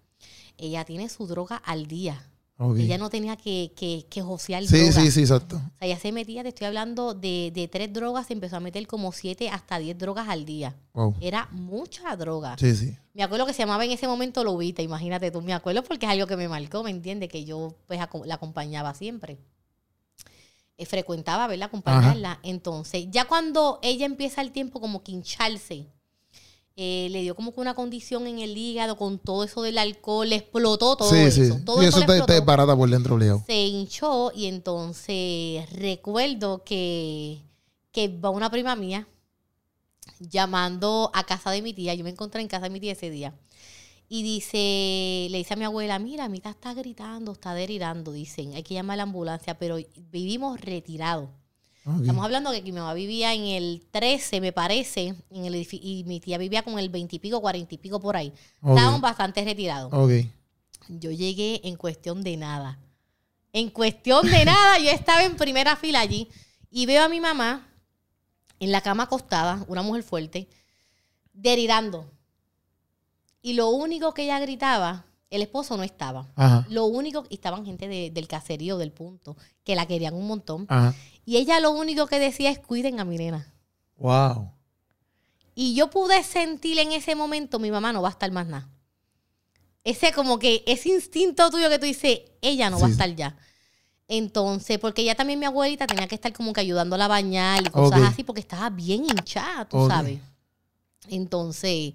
ella 0.56 0.84
tiene 0.84 1.08
su 1.08 1.26
droga 1.26 1.56
al 1.56 1.86
día. 1.86 2.30
Ok. 2.56 2.78
Ella 2.78 2.98
no 2.98 3.10
tenía 3.10 3.36
que, 3.36 3.72
que, 3.76 4.06
que 4.08 4.22
josear 4.22 4.64
Sí, 4.64 4.76
droga. 4.78 4.92
sí, 4.92 5.10
sí, 5.10 5.20
exacto. 5.22 5.56
O 5.56 5.58
sea, 5.58 5.88
ella 5.88 5.98
se 5.98 6.12
metía, 6.12 6.44
te 6.44 6.50
estoy 6.50 6.68
hablando 6.68 7.12
de, 7.12 7.50
de 7.52 7.66
tres 7.66 7.92
drogas, 7.92 8.28
se 8.28 8.32
empezó 8.32 8.56
a 8.56 8.60
meter 8.60 8.86
como 8.86 9.10
siete 9.10 9.50
hasta 9.50 9.78
diez 9.80 9.98
drogas 9.98 10.28
al 10.28 10.44
día. 10.44 10.76
Wow. 10.92 11.16
Era 11.20 11.48
mucha 11.50 12.14
droga. 12.14 12.56
Sí, 12.58 12.74
sí. 12.76 12.96
Me 13.12 13.24
acuerdo 13.24 13.44
que 13.46 13.52
se 13.52 13.58
llamaba 13.60 13.84
en 13.84 13.90
ese 13.90 14.06
momento 14.06 14.44
Lobita, 14.44 14.82
imagínate 14.82 15.32
tú. 15.32 15.42
Me 15.42 15.52
acuerdo 15.52 15.82
porque 15.82 16.06
es 16.06 16.12
algo 16.12 16.28
que 16.28 16.36
me 16.36 16.48
marcó, 16.48 16.84
¿me 16.84 16.90
entiendes? 16.90 17.28
Que 17.28 17.44
yo 17.44 17.74
pues 17.86 17.98
la 18.24 18.34
acompañaba 18.36 18.94
siempre. 18.94 19.36
Eh, 20.76 20.86
frecuentaba, 20.86 21.46
¿verdad? 21.46 21.66
Acompañarla. 21.66 22.40
Entonces, 22.42 23.06
ya 23.10 23.26
cuando 23.26 23.78
ella 23.82 24.06
empieza 24.06 24.40
el 24.42 24.50
tiempo 24.50 24.80
como 24.80 25.04
que 25.04 25.12
hincharse, 25.12 25.86
eh, 26.76 27.06
le 27.10 27.22
dio 27.22 27.36
como 27.36 27.54
que 27.54 27.60
una 27.60 27.74
condición 27.74 28.26
en 28.26 28.40
el 28.40 28.56
hígado 28.56 28.96
con 28.96 29.20
todo 29.20 29.44
eso 29.44 29.62
del 29.62 29.78
alcohol, 29.78 30.28
le 30.28 30.36
explotó 30.36 30.96
todo 30.96 31.08
sí, 31.10 31.18
eso. 31.18 31.44
sí. 31.44 31.64
Todo 31.64 31.80
y 31.80 31.86
eso 31.86 32.00
te, 32.04 32.20
te 32.22 32.40
barata 32.40 32.76
por 32.76 32.90
dentro, 32.90 33.16
Leo. 33.16 33.44
se 33.46 33.66
hinchó 33.66 34.32
y 34.34 34.46
entonces 34.46 35.70
recuerdo 35.70 36.64
que, 36.64 37.44
que 37.92 38.08
va 38.08 38.30
una 38.30 38.50
prima 38.50 38.74
mía 38.74 39.06
llamando 40.18 41.12
a 41.14 41.22
casa 41.22 41.52
de 41.52 41.62
mi 41.62 41.72
tía. 41.72 41.94
Yo 41.94 42.02
me 42.02 42.10
encontré 42.10 42.40
en 42.40 42.48
casa 42.48 42.64
de 42.64 42.70
mi 42.70 42.80
tía 42.80 42.92
ese 42.92 43.10
día. 43.10 43.32
Y 44.14 44.22
dice, 44.22 45.26
le 45.28 45.38
dice 45.38 45.54
a 45.54 45.56
mi 45.56 45.64
abuela, 45.64 45.98
mira, 45.98 46.28
mi 46.28 46.38
tía 46.38 46.52
está 46.52 46.72
gritando, 46.72 47.32
está 47.32 47.52
delirando, 47.52 48.12
dicen, 48.12 48.54
hay 48.54 48.62
que 48.62 48.72
llamar 48.72 48.94
a 48.94 48.98
la 48.98 49.02
ambulancia, 49.02 49.58
pero 49.58 49.76
vivimos 50.12 50.60
retirados. 50.60 51.30
Estamos 52.00 52.24
hablando 52.24 52.52
de 52.52 52.62
que 52.62 52.70
mi 52.70 52.78
mamá 52.78 52.94
vivía 52.94 53.34
en 53.34 53.42
el 53.42 53.84
13, 53.90 54.40
me 54.40 54.52
parece, 54.52 55.16
en 55.30 55.44
el 55.46 55.56
y 55.56 56.04
mi 56.06 56.20
tía 56.20 56.38
vivía 56.38 56.62
con 56.62 56.78
el 56.78 56.90
20 56.90 57.16
y 57.16 57.18
pico, 57.18 57.40
40 57.40 57.74
y 57.74 57.78
pico 57.78 57.98
por 57.98 58.16
ahí. 58.16 58.32
Estábamos 58.64 59.00
bastante 59.00 59.44
retirados. 59.44 59.92
Yo 60.86 61.10
llegué 61.10 61.60
en 61.64 61.74
cuestión 61.74 62.22
de 62.22 62.36
nada. 62.36 62.78
En 63.52 63.68
cuestión 63.68 64.30
de 64.30 64.44
nada, 64.44 64.78
yo 64.78 64.90
estaba 64.90 65.24
en 65.24 65.34
primera 65.34 65.74
fila 65.74 65.98
allí 65.98 66.28
y 66.70 66.86
veo 66.86 67.02
a 67.02 67.08
mi 67.08 67.18
mamá 67.18 67.66
en 68.60 68.70
la 68.70 68.80
cama 68.80 69.02
acostada, 69.02 69.64
una 69.66 69.82
mujer 69.82 70.04
fuerte, 70.04 70.48
delirando. 71.32 72.13
Y 73.44 73.52
lo 73.52 73.68
único 73.68 74.14
que 74.14 74.22
ella 74.22 74.40
gritaba, 74.40 75.04
el 75.28 75.42
esposo 75.42 75.76
no 75.76 75.82
estaba. 75.82 76.32
Ajá. 76.34 76.66
Lo 76.70 76.86
único, 76.86 77.26
y 77.28 77.34
estaban 77.34 77.66
gente 77.66 77.88
de- 77.88 78.10
del 78.10 78.26
caserío, 78.26 78.78
del 78.78 78.90
punto, 78.90 79.36
que 79.64 79.76
la 79.76 79.84
querían 79.84 80.14
un 80.14 80.26
montón. 80.26 80.64
Ajá. 80.70 80.94
Y 81.26 81.36
ella 81.36 81.60
lo 81.60 81.72
único 81.72 82.06
que 82.06 82.18
decía 82.18 82.50
es 82.50 82.58
cuiden 82.58 83.00
a 83.00 83.04
mi 83.04 83.18
nena. 83.18 83.52
Wow. 83.98 84.50
Y 85.54 85.74
yo 85.74 85.90
pude 85.90 86.22
sentir 86.24 86.78
en 86.78 86.92
ese 86.92 87.14
momento, 87.14 87.58
mi 87.58 87.70
mamá 87.70 87.92
no 87.92 88.00
va 88.00 88.08
a 88.08 88.12
estar 88.12 88.32
más 88.32 88.46
nada. 88.46 88.66
Ese 89.84 90.10
como 90.14 90.38
que, 90.38 90.62
ese 90.66 90.88
instinto 90.88 91.50
tuyo 91.50 91.68
que 91.68 91.78
tú 91.78 91.84
dices, 91.84 92.20
ella 92.40 92.70
no 92.70 92.80
va 92.80 92.86
a 92.86 92.90
estar 92.90 93.14
ya. 93.14 93.36
Entonces, 94.08 94.78
porque 94.78 95.02
ella 95.02 95.14
también, 95.16 95.38
mi 95.38 95.44
abuelita, 95.44 95.86
tenía 95.86 96.08
que 96.08 96.14
estar 96.14 96.32
como 96.32 96.54
que 96.54 96.62
ayudándola 96.62 97.04
a 97.04 97.08
bañar 97.08 97.62
y 97.66 97.68
cosas 97.70 98.00
así, 98.04 98.24
porque 98.24 98.40
estaba 98.40 98.70
bien 98.70 99.04
hinchada, 99.04 99.68
tú 99.68 99.86
sabes. 99.86 100.18
Entonces, 101.08 101.92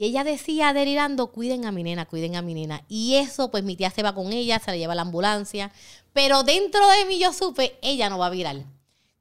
y 0.00 0.06
ella 0.06 0.24
decía, 0.24 0.72
delirando, 0.72 1.26
cuiden 1.30 1.66
a 1.66 1.72
mi 1.72 1.82
nena, 1.82 2.06
cuiden 2.06 2.34
a 2.34 2.40
mi 2.40 2.54
nena. 2.54 2.82
Y 2.88 3.16
eso, 3.16 3.50
pues 3.50 3.64
mi 3.64 3.76
tía 3.76 3.90
se 3.90 4.02
va 4.02 4.14
con 4.14 4.32
ella, 4.32 4.58
se 4.58 4.70
la 4.70 4.78
lleva 4.78 4.94
a 4.94 4.96
la 4.96 5.02
ambulancia. 5.02 5.70
Pero 6.14 6.42
dentro 6.42 6.88
de 6.88 7.04
mí 7.04 7.18
yo 7.18 7.34
supe, 7.34 7.78
ella 7.82 8.08
no 8.08 8.16
va 8.16 8.26
a 8.28 8.30
virar. 8.30 8.64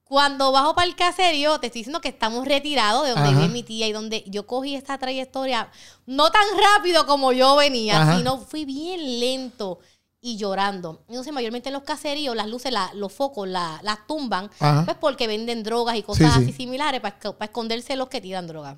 Cuando 0.06 0.54
bajo 0.54 0.74
para 0.76 0.88
el 0.88 0.96
caserío, 0.96 1.60
te 1.60 1.68
estoy 1.68 1.82
diciendo 1.82 2.00
que 2.00 2.08
estamos 2.08 2.46
retirados 2.48 3.04
de 3.04 3.10
donde 3.12 3.28
Ajá. 3.28 3.40
vive 3.42 3.52
mi 3.54 3.62
tía 3.64 3.88
y 3.88 3.92
donde 3.92 4.24
yo 4.28 4.48
cogí 4.48 4.74
esta 4.76 4.98
trayectoria, 4.98 5.70
no 6.06 6.32
tan 6.32 6.46
rápido 6.78 7.06
como 7.06 7.34
yo 7.34 7.58
venía, 7.58 8.02
Ajá. 8.02 8.18
sino 8.18 8.38
fui 8.38 8.64
bien 8.64 9.20
lento 9.20 9.80
y 10.22 10.38
llorando. 10.38 11.04
Entonces, 11.10 11.34
mayormente 11.34 11.68
en 11.70 11.74
los 11.74 11.84
caseríos, 11.84 12.36
las 12.38 12.48
luces, 12.48 12.72
la- 12.72 12.90
los 12.94 13.12
focos 13.12 13.48
la- 13.50 13.80
las 13.84 14.08
tumban, 14.08 14.50
Ajá. 14.60 14.86
pues 14.86 14.96
porque 14.98 15.28
venden 15.28 15.62
drogas 15.62 15.98
y 15.98 16.04
cosas 16.04 16.34
Sí, 16.34 16.40
sí. 16.40 16.44
así 16.46 16.54
similares 16.54 17.02
para, 17.02 17.20
esco- 17.20 17.34
para 17.36 17.46
esconderse 17.50 17.96
los 17.98 18.08
que 18.10 18.20
tiran 18.22 18.48
droga. 18.48 18.78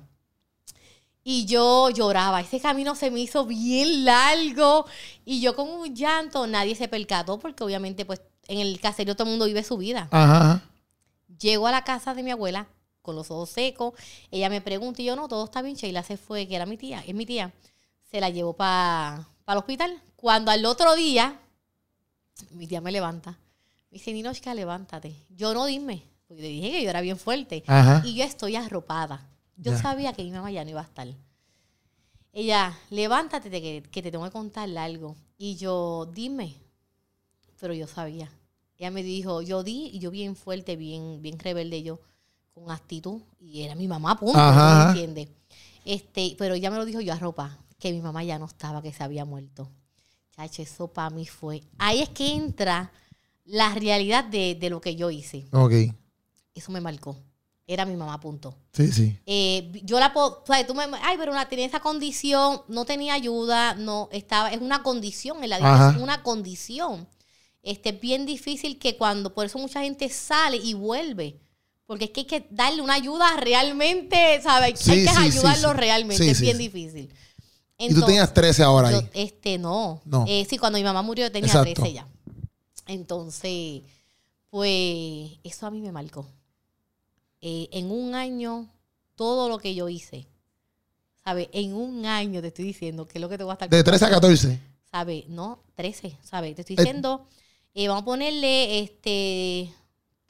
Y 1.24 1.46
yo 1.46 1.88
lloraba, 1.90 2.40
ese 2.40 2.60
camino 2.60 2.94
se 2.96 3.10
me 3.10 3.20
hizo 3.20 3.46
bien 3.46 4.04
largo 4.04 4.86
y 5.24 5.40
yo 5.40 5.54
con 5.54 5.68
un 5.68 5.94
llanto, 5.94 6.46
nadie 6.48 6.74
se 6.74 6.88
percató 6.88 7.38
porque 7.38 7.62
obviamente 7.62 8.04
pues 8.04 8.20
en 8.48 8.58
el 8.58 8.80
caserío 8.80 9.14
todo 9.14 9.24
el 9.24 9.30
mundo 9.30 9.46
vive 9.46 9.62
su 9.62 9.76
vida. 9.76 10.08
Ajá. 10.10 10.62
Llego 11.38 11.66
a 11.66 11.70
la 11.70 11.84
casa 11.84 12.14
de 12.14 12.22
mi 12.22 12.32
abuela 12.32 12.66
con 13.02 13.16
los 13.16 13.30
ojos 13.30 13.50
secos. 13.50 13.94
Ella 14.30 14.48
me 14.48 14.60
pregunta 14.60 15.02
y 15.02 15.06
yo, 15.06 15.16
no, 15.16 15.28
todo 15.28 15.44
está 15.44 15.62
bien. 15.62 15.76
Sheila 15.76 16.02
se 16.02 16.16
fue, 16.16 16.46
que 16.46 16.56
era 16.56 16.66
mi 16.66 16.76
tía, 16.76 17.04
es 17.06 17.14
mi 17.14 17.26
tía. 17.26 17.52
Se 18.10 18.20
la 18.20 18.30
llevó 18.30 18.54
para 18.54 19.28
el 19.46 19.58
hospital. 19.58 20.02
Cuando 20.16 20.50
al 20.50 20.64
otro 20.64 20.94
día, 20.94 21.40
mi 22.50 22.66
tía 22.66 22.80
me 22.80 22.92
levanta. 22.92 23.32
Me 23.90 23.98
dice, 23.98 24.12
Ninochka, 24.12 24.54
levántate. 24.54 25.14
Yo 25.30 25.52
no 25.52 25.66
dime, 25.66 26.04
porque 26.26 26.42
le 26.42 26.48
dije 26.48 26.70
que 26.70 26.82
yo 26.84 26.90
era 26.90 27.00
bien 27.00 27.18
fuerte. 27.18 27.64
Ajá. 27.66 28.02
Y 28.04 28.14
yo 28.14 28.24
estoy 28.24 28.56
arropada. 28.56 29.28
Yo 29.62 29.72
Ya. 29.72 29.78
sabía 29.78 30.12
que 30.12 30.24
mi 30.24 30.30
mamá 30.32 30.50
ya 30.50 30.64
no 30.64 30.70
iba 30.70 30.80
a 30.80 30.84
estar. 30.84 31.08
Ella, 32.32 32.76
levántate 32.90 33.50
te- 33.50 33.60
que, 33.60 33.82
que 33.90 34.02
te 34.02 34.10
tengo 34.10 34.24
que 34.24 34.30
contar 34.30 34.68
algo. 34.78 35.16
Y 35.38 35.56
yo, 35.56 36.06
dime. 36.12 36.56
Pero 37.60 37.74
yo 37.74 37.86
sabía. 37.86 38.30
Ella 38.78 38.90
me 38.90 39.02
dijo, 39.02 39.42
yo 39.42 39.62
di, 39.62 39.90
y 39.92 39.98
yo 39.98 40.10
bien 40.10 40.34
fuerte, 40.34 40.76
bien, 40.76 41.20
bien 41.22 41.38
rebelde, 41.38 41.82
yo, 41.82 42.00
con 42.54 42.70
actitud. 42.70 43.20
Y 43.38 43.62
era 43.62 43.74
mi 43.74 43.86
mamá, 43.86 44.18
punto, 44.18 44.38
Ajá, 44.38 44.54
¿no 44.54 44.60
ajá. 44.62 44.84
me 44.84 44.90
entiendes? 45.00 45.28
Este, 45.84 46.34
pero 46.38 46.54
ella 46.54 46.70
me 46.70 46.76
lo 46.78 46.84
dijo 46.84 47.00
yo 47.00 47.12
a 47.12 47.18
ropa, 47.18 47.58
que 47.78 47.92
mi 47.92 48.00
mamá 48.00 48.24
ya 48.24 48.38
no 48.38 48.46
estaba, 48.46 48.82
que 48.82 48.92
se 48.92 49.04
había 49.04 49.24
muerto. 49.24 49.68
Chacho, 50.34 50.62
eso 50.62 50.88
para 50.88 51.10
mí 51.10 51.26
fue. 51.26 51.62
Ahí 51.78 52.00
es 52.00 52.08
que 52.08 52.32
entra 52.34 52.90
la 53.44 53.74
realidad 53.74 54.24
de, 54.24 54.54
de 54.54 54.70
lo 54.70 54.80
que 54.80 54.96
yo 54.96 55.10
hice. 55.10 55.46
Ok. 55.52 55.72
Eso 56.54 56.72
me 56.72 56.80
marcó. 56.80 57.16
Era 57.66 57.84
mi 57.86 57.94
mamá, 57.96 58.18
punto. 58.20 58.54
Sí, 58.72 58.90
sí. 58.90 59.16
Eh, 59.24 59.80
yo 59.84 60.00
la 60.00 60.12
puedo, 60.12 60.42
o 60.42 60.46
sea, 60.46 60.66
tú 60.66 60.74
me, 60.74 60.84
ay, 61.02 61.16
pero 61.16 61.30
una, 61.32 61.48
tenía 61.48 61.66
esa 61.66 61.80
condición, 61.80 62.62
no 62.68 62.84
tenía 62.84 63.14
ayuda, 63.14 63.74
no 63.74 64.08
estaba, 64.12 64.50
es 64.50 64.60
una 64.60 64.82
condición 64.82 65.42
en 65.44 65.50
la 65.50 65.58
vida, 65.58 65.92
es 65.96 66.02
una 66.02 66.22
condición. 66.22 67.06
Este, 67.62 67.90
es 67.90 68.00
bien 68.00 68.26
difícil 68.26 68.78
que 68.78 68.96
cuando, 68.96 69.32
por 69.32 69.46
eso 69.46 69.58
mucha 69.58 69.80
gente 69.82 70.08
sale 70.08 70.56
y 70.56 70.74
vuelve, 70.74 71.38
porque 71.86 72.06
es 72.06 72.10
que 72.10 72.20
hay 72.20 72.26
que 72.26 72.46
darle 72.50 72.82
una 72.82 72.94
ayuda 72.94 73.36
realmente, 73.36 74.40
¿sabes? 74.42 74.80
Sí, 74.80 74.90
hay 74.90 75.04
que 75.04 75.12
sí, 75.12 75.16
ayudarlo 75.18 75.68
sí. 75.70 75.76
realmente, 75.76 76.30
es 76.30 76.40
bien 76.40 76.58
difícil. 76.58 77.12
y 77.78 77.94
tú 77.94 78.02
tenías 78.02 78.34
13 78.34 78.64
ahora 78.64 78.90
yo- 78.90 78.98
ahí. 78.98 79.08
este, 79.14 79.58
no. 79.58 80.00
No. 80.04 80.24
Eh, 80.26 80.44
sí, 80.50 80.58
cuando 80.58 80.78
mi 80.78 80.84
mamá 80.84 81.02
murió 81.02 81.26
yo 81.26 81.32
tenía 81.32 81.46
Exacto. 81.46 81.74
13 81.82 81.92
ya. 81.92 82.08
Entonces, 82.88 83.82
pues, 84.50 85.30
eso 85.44 85.66
a 85.66 85.70
mí 85.70 85.80
me 85.80 85.92
marcó. 85.92 86.26
Eh, 87.42 87.68
en 87.72 87.90
un 87.90 88.14
año, 88.14 88.68
todo 89.16 89.48
lo 89.48 89.58
que 89.58 89.74
yo 89.74 89.88
hice, 89.88 90.26
¿sabes? 91.24 91.48
En 91.52 91.74
un 91.74 92.06
año 92.06 92.40
te 92.40 92.48
estoy 92.48 92.64
diciendo 92.64 93.06
que 93.06 93.18
es 93.18 93.20
lo 93.20 93.28
que 93.28 93.36
te 93.36 93.44
voy 93.44 93.50
a 93.50 93.54
estar 93.54 93.68
De 93.68 93.82
13 93.84 94.04
a 94.06 94.10
14. 94.10 94.58
¿sabes? 94.90 95.28
No, 95.28 95.62
13, 95.74 96.16
¿sabes? 96.22 96.54
Te 96.54 96.62
estoy 96.62 96.74
Eh. 96.74 96.78
diciendo, 96.78 97.26
eh, 97.74 97.88
vamos 97.88 98.02
a 98.02 98.04
ponerle 98.04 98.80
este 98.80 99.72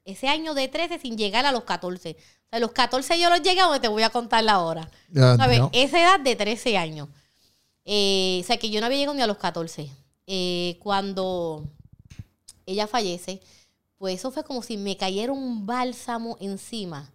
ese 0.04 0.26
año 0.28 0.54
de 0.54 0.66
13 0.68 0.98
sin 0.98 1.16
llegar 1.16 1.46
a 1.46 1.52
los 1.52 1.62
14. 1.64 2.16
O 2.18 2.48
sea, 2.50 2.58
los 2.58 2.72
14 2.72 3.20
yo 3.20 3.30
los 3.30 3.40
llegué 3.42 3.60
a 3.60 3.64
donde 3.64 3.78
te 3.80 3.86
voy 3.88 4.02
a 4.02 4.10
contar 4.10 4.42
la 4.42 4.58
hora. 4.60 4.90
¿Sabes? 5.14 5.60
no. 5.60 5.70
Esa 5.72 6.00
edad 6.00 6.20
de 6.20 6.34
13 6.34 6.76
años. 6.76 7.08
Eh, 7.84 8.40
o 8.42 8.46
sea, 8.46 8.56
que 8.56 8.70
yo 8.70 8.80
no 8.80 8.86
había 8.86 8.98
llegado 8.98 9.14
ni 9.16 9.22
a 9.22 9.26
los 9.26 9.36
14. 9.38 9.90
Eh, 10.26 10.76
cuando 10.80 11.68
ella 12.66 12.86
fallece, 12.86 13.40
pues 14.02 14.18
eso 14.18 14.32
fue 14.32 14.42
como 14.42 14.64
si 14.64 14.76
me 14.76 14.96
cayera 14.96 15.30
un 15.32 15.64
bálsamo 15.64 16.36
encima. 16.40 17.08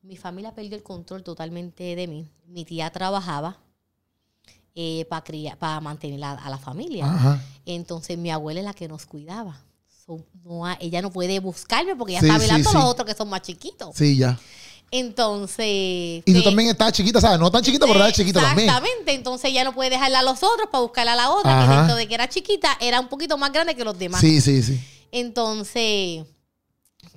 Mi 0.00 0.16
familia 0.16 0.54
perdió 0.54 0.76
el 0.76 0.82
control 0.84 1.24
totalmente 1.24 1.96
de 1.96 2.06
mí. 2.06 2.30
Mi 2.46 2.64
tía 2.64 2.88
trabajaba 2.90 3.58
para 5.08 5.24
para 5.58 5.80
mantener 5.80 6.22
a, 6.22 6.34
a 6.34 6.48
la 6.48 6.56
familia. 6.56 7.06
Ajá. 7.12 7.42
Entonces 7.66 8.16
mi 8.16 8.30
abuela 8.30 8.60
es 8.60 8.64
la 8.64 8.74
que 8.74 8.86
nos 8.86 9.06
cuidaba. 9.06 9.60
So, 10.06 10.24
no 10.44 10.64
ha- 10.64 10.78
ella 10.80 11.02
no 11.02 11.10
puede 11.10 11.40
buscarme 11.40 11.96
porque 11.96 12.12
ella 12.12 12.20
Sí, 12.20 12.26
está 12.28 12.38
sí, 12.38 12.42
velando 12.46 12.68
a 12.68 12.72
sí. 12.74 12.78
los 12.78 12.86
otros 12.86 13.06
que 13.08 13.14
son 13.16 13.28
más 13.28 13.42
chiquitos. 13.42 13.90
Sí, 13.96 14.16
ya. 14.16 14.38
Entonces. 14.92 15.66
Y 15.66 16.22
tú 16.26 16.32
pues, 16.34 16.44
también 16.44 16.68
estabas 16.68 16.92
chiquita, 16.92 17.20
¿sabes? 17.20 17.40
No 17.40 17.50
tan 17.50 17.64
chiquita, 17.64 17.86
pero 17.88 17.98
eras 17.98 18.12
chiquita 18.12 18.40
también. 18.40 18.68
Exactamente, 18.68 19.14
entonces 19.14 19.50
ella 19.50 19.64
no 19.64 19.74
puede 19.74 19.90
dejarla 19.90 20.20
a 20.20 20.22
los 20.22 20.40
otros 20.44 20.68
para 20.70 20.82
buscarla 20.82 21.14
a 21.14 21.16
la 21.16 21.30
otra, 21.30 21.66
que 21.66 21.74
dentro 21.74 21.96
de 21.96 22.06
que 22.06 22.14
era 22.14 22.28
chiquita, 22.28 22.76
era 22.80 23.00
un 23.00 23.08
poquito 23.08 23.36
más 23.36 23.52
grande 23.52 23.74
que 23.74 23.82
los 23.82 23.98
demás. 23.98 24.20
Sí, 24.20 24.40
sí, 24.40 24.62
sí. 24.62 24.80
Entonces, 25.12 26.24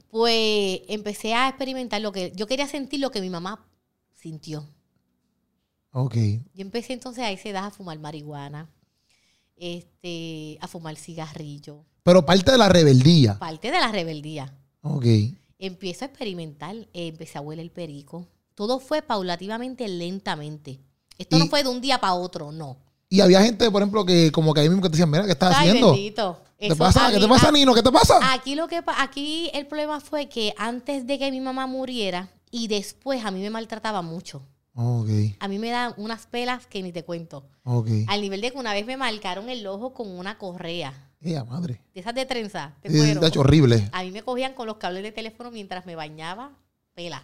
pues 0.09 0.81
empecé 0.87 1.33
a 1.33 1.49
experimentar 1.49 2.01
lo 2.01 2.11
que 2.11 2.31
yo 2.35 2.47
quería 2.47 2.67
sentir 2.67 2.99
lo 2.99 3.11
que 3.11 3.21
mi 3.21 3.29
mamá 3.29 3.65
sintió. 4.13 4.67
Ok. 5.91 6.15
Yo 6.53 6.61
empecé 6.61 6.93
entonces 6.93 7.23
a 7.23 7.31
esa 7.31 7.49
edad 7.49 7.65
a 7.65 7.71
fumar 7.71 7.99
marihuana, 7.99 8.69
este, 9.55 10.57
a 10.59 10.67
fumar 10.67 10.95
cigarrillo. 10.97 11.85
Pero 12.03 12.25
parte 12.25 12.51
de 12.51 12.57
la 12.57 12.69
rebeldía. 12.69 13.37
Parte 13.37 13.71
de 13.71 13.79
la 13.79 13.91
rebeldía. 13.91 14.53
Ok. 14.81 15.05
Empiezo 15.59 16.05
a 16.05 16.07
experimentar, 16.07 16.75
eh, 16.75 17.07
empecé 17.07 17.37
a 17.37 17.41
huele 17.41 17.61
el 17.61 17.71
perico. 17.71 18.27
Todo 18.55 18.79
fue 18.79 19.01
paulativamente, 19.01 19.87
lentamente. 19.87 20.79
Esto 21.17 21.37
no 21.37 21.47
fue 21.47 21.63
de 21.63 21.69
un 21.69 21.79
día 21.79 21.99
para 22.01 22.15
otro, 22.15 22.51
no. 22.51 22.77
Y 23.07 23.21
había 23.21 23.41
gente, 23.43 23.69
por 23.69 23.81
ejemplo, 23.81 24.05
que 24.05 24.31
como 24.31 24.53
que 24.53 24.61
ahí 24.61 24.69
mismo 24.69 24.81
que 24.81 24.89
te 24.89 24.93
decían, 24.93 25.11
mira, 25.11 25.25
¿qué 25.25 25.31
estás 25.31 25.55
Ay, 25.55 25.69
haciendo? 25.69 25.91
bendito. 25.91 26.41
¿Qué 26.63 26.67
Eso 26.67 26.77
pasa? 26.77 27.07
a 27.07 27.11
¿Qué 27.11 27.19
te 27.19 27.27
pasa, 27.27 27.49
a- 27.49 27.51
Nino? 27.51 27.73
¿Qué 27.73 27.83
te 27.83 27.91
pasa? 27.91 28.31
Aquí 28.31 28.55
lo 28.55 28.69
que 28.69 28.81
aquí 28.97 29.51
el 29.53 29.67
problema 29.67 29.99
fue 29.99 30.29
que 30.29 30.53
antes 30.57 31.05
de 31.05 31.19
que 31.19 31.29
mi 31.29 31.41
mamá 31.41 31.67
muriera 31.67 32.29
y 32.51 32.69
después 32.69 33.25
a 33.25 33.31
mí 33.31 33.41
me 33.41 33.49
maltrataba 33.49 34.01
mucho. 34.01 34.47
A 35.39 35.47
mí 35.49 35.59
me 35.59 35.69
dan 35.71 35.93
unas 35.97 36.25
pelas 36.25 36.65
que 36.67 36.81
ni 36.81 36.93
te 36.93 37.03
cuento. 37.03 37.43
Al 38.07 38.21
nivel 38.21 38.39
de 38.39 38.51
que 38.51 38.57
una 38.57 38.71
vez 38.71 38.85
me 38.85 38.95
marcaron 38.95 39.49
el 39.49 39.67
ojo 39.67 39.93
con 39.93 40.09
una 40.09 40.37
correa. 40.37 40.93
Ella, 41.19 41.43
madre. 41.43 41.81
De 41.93 41.99
esas 41.99 42.15
de 42.15 42.25
trenza. 42.25 42.73
cuero. 42.81 43.19
de 43.19 43.27
hecho, 43.27 43.41
horrible. 43.41 43.89
A 43.91 44.01
mí 44.03 44.11
me 44.11 44.23
cogían 44.23 44.53
con 44.53 44.65
los 44.65 44.77
cables 44.77 45.03
de 45.03 45.11
teléfono 45.11 45.51
mientras 45.51 45.85
me 45.85 45.97
bañaba. 45.97 46.51
Pela. 46.93 47.23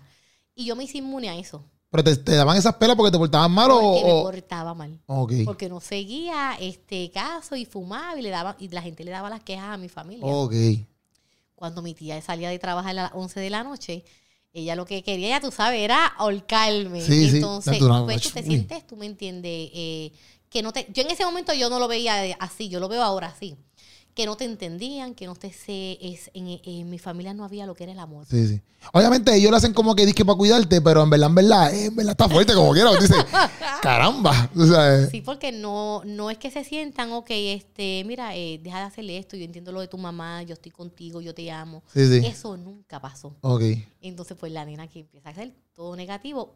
Y 0.54 0.66
yo 0.66 0.76
me 0.76 0.84
hice 0.84 0.98
inmune 0.98 1.30
a 1.30 1.36
eso. 1.38 1.64
Pero 1.92 2.04
te, 2.04 2.16
te 2.18 2.36
daban 2.36 2.56
esas 2.58 2.76
pelas 2.76 2.96
porque 2.96 3.12
te 3.12 3.18
portaban 3.18 3.52
mal 3.52 3.72
o. 3.72 3.80
Porque 3.80 4.04
me 4.06 4.22
portaba 4.22 4.74
mal. 4.76 5.00
Ok. 5.08 5.34
Porque 5.46 5.70
no 5.70 5.82
seguía 5.82 6.56
este 6.60 7.10
caso 7.12 7.56
y 7.56 7.66
fumaba 7.66 8.18
y 8.20 8.22
le 8.22 8.30
daba, 8.30 8.56
y 8.60 8.68
la 8.70 8.82
gente 8.82 9.04
le 9.04 9.12
daba 9.12 9.30
las 9.30 9.42
quejas 9.44 9.70
a 9.74 9.78
mi 9.78 9.90
familia. 9.90 10.26
Ok. 10.28 10.54
Cuando 11.56 11.82
mi 11.82 11.94
tía 11.94 12.22
salía 12.22 12.50
de 12.50 12.60
trabajar 12.60 12.92
a 12.92 12.94
las 12.94 13.12
11 13.14 13.40
de 13.40 13.50
la 13.50 13.64
noche, 13.64 14.06
ella 14.54 14.76
lo 14.76 14.86
que 14.86 15.04
quería, 15.04 15.30
ya 15.30 15.42
tú 15.42 15.52
sabes, 15.52 15.82
era 15.82 16.06
ahorcarme. 16.06 17.02
Sí, 17.02 17.30
sí. 17.30 17.36
Entonces, 17.38 17.78
tú 17.80 17.88
no- 17.88 18.06
pues 18.06 18.22
tú 18.22 18.30
te 18.30 18.44
sientes, 18.44 18.88
tú 18.88 18.96
me 18.96 19.06
entiendes, 19.06 19.70
eh, 19.74 20.12
que 20.50 20.62
no 20.64 20.72
te, 20.72 20.88
yo 20.94 21.04
en 21.04 21.12
ese 21.12 21.26
momento 21.26 21.54
yo 21.54 21.70
no 21.70 21.80
lo 21.80 21.88
veía 21.88 22.36
así, 22.40 22.70
yo 22.70 22.80
lo 22.80 22.88
veo 22.88 23.04
ahora 23.04 23.28
así. 23.28 23.56
Que 24.20 24.26
no 24.26 24.36
te 24.36 24.44
entendían, 24.44 25.16
que 25.16 25.28
no 25.28 25.34
te 25.34 25.54
sé, 25.54 25.98
es, 26.02 26.30
en, 26.34 26.60
en 26.66 26.90
mi 26.90 27.00
familia 27.00 27.34
no 27.34 27.46
había 27.46 27.66
lo 27.66 27.74
que 27.74 27.86
era 27.86 27.94
el 27.94 28.00
amor. 28.00 28.26
Sí, 28.30 28.50
sí. 28.50 28.62
Obviamente 28.92 29.34
ellos 29.34 29.50
lo 29.50 29.56
hacen 29.56 29.74
como 29.74 29.96
que 29.96 30.06
disque 30.06 30.26
para 30.26 30.38
cuidarte, 30.38 30.82
pero 30.82 31.04
en 31.04 31.10
verdad, 31.10 31.30
en 31.30 31.36
verdad, 31.36 31.74
eh, 31.74 31.86
en 31.86 31.96
verdad 31.96 32.12
está 32.12 32.28
fuerte 32.28 32.54
como 32.54 32.74
quiera. 32.74 32.92
Dice, 33.00 33.14
caramba. 33.82 34.50
O 34.58 34.66
sea, 34.66 35.04
eh, 35.04 35.08
Sí, 35.10 35.22
porque 35.22 35.54
no, 35.54 36.02
no 36.04 36.30
es 36.30 36.38
que 36.38 36.52
se 36.52 36.66
sientan, 36.66 37.14
ok, 37.14 37.28
este, 37.30 38.04
mira, 38.06 38.36
eh, 38.36 38.60
deja 38.62 38.80
de 38.80 38.84
hacerle 38.88 39.18
esto, 39.18 39.38
yo 39.38 39.46
entiendo 39.46 39.72
lo 39.72 39.80
de 39.80 39.88
tu 39.88 39.98
mamá, 39.98 40.44
yo 40.44 40.54
estoy 40.54 40.74
contigo, 40.74 41.22
yo 41.22 41.34
te 41.34 41.50
amo. 41.50 41.82
sí, 41.94 42.06
sí. 42.06 42.26
Eso 42.26 42.58
nunca 42.58 43.00
pasó. 43.00 43.38
Ok. 43.40 43.64
Entonces, 44.02 44.36
pues 44.38 44.52
la 44.52 44.66
nena 44.66 44.90
que 44.90 45.00
empieza 45.00 45.30
a 45.30 45.32
hacer 45.32 45.54
todo 45.74 45.96
negativo 45.96 46.54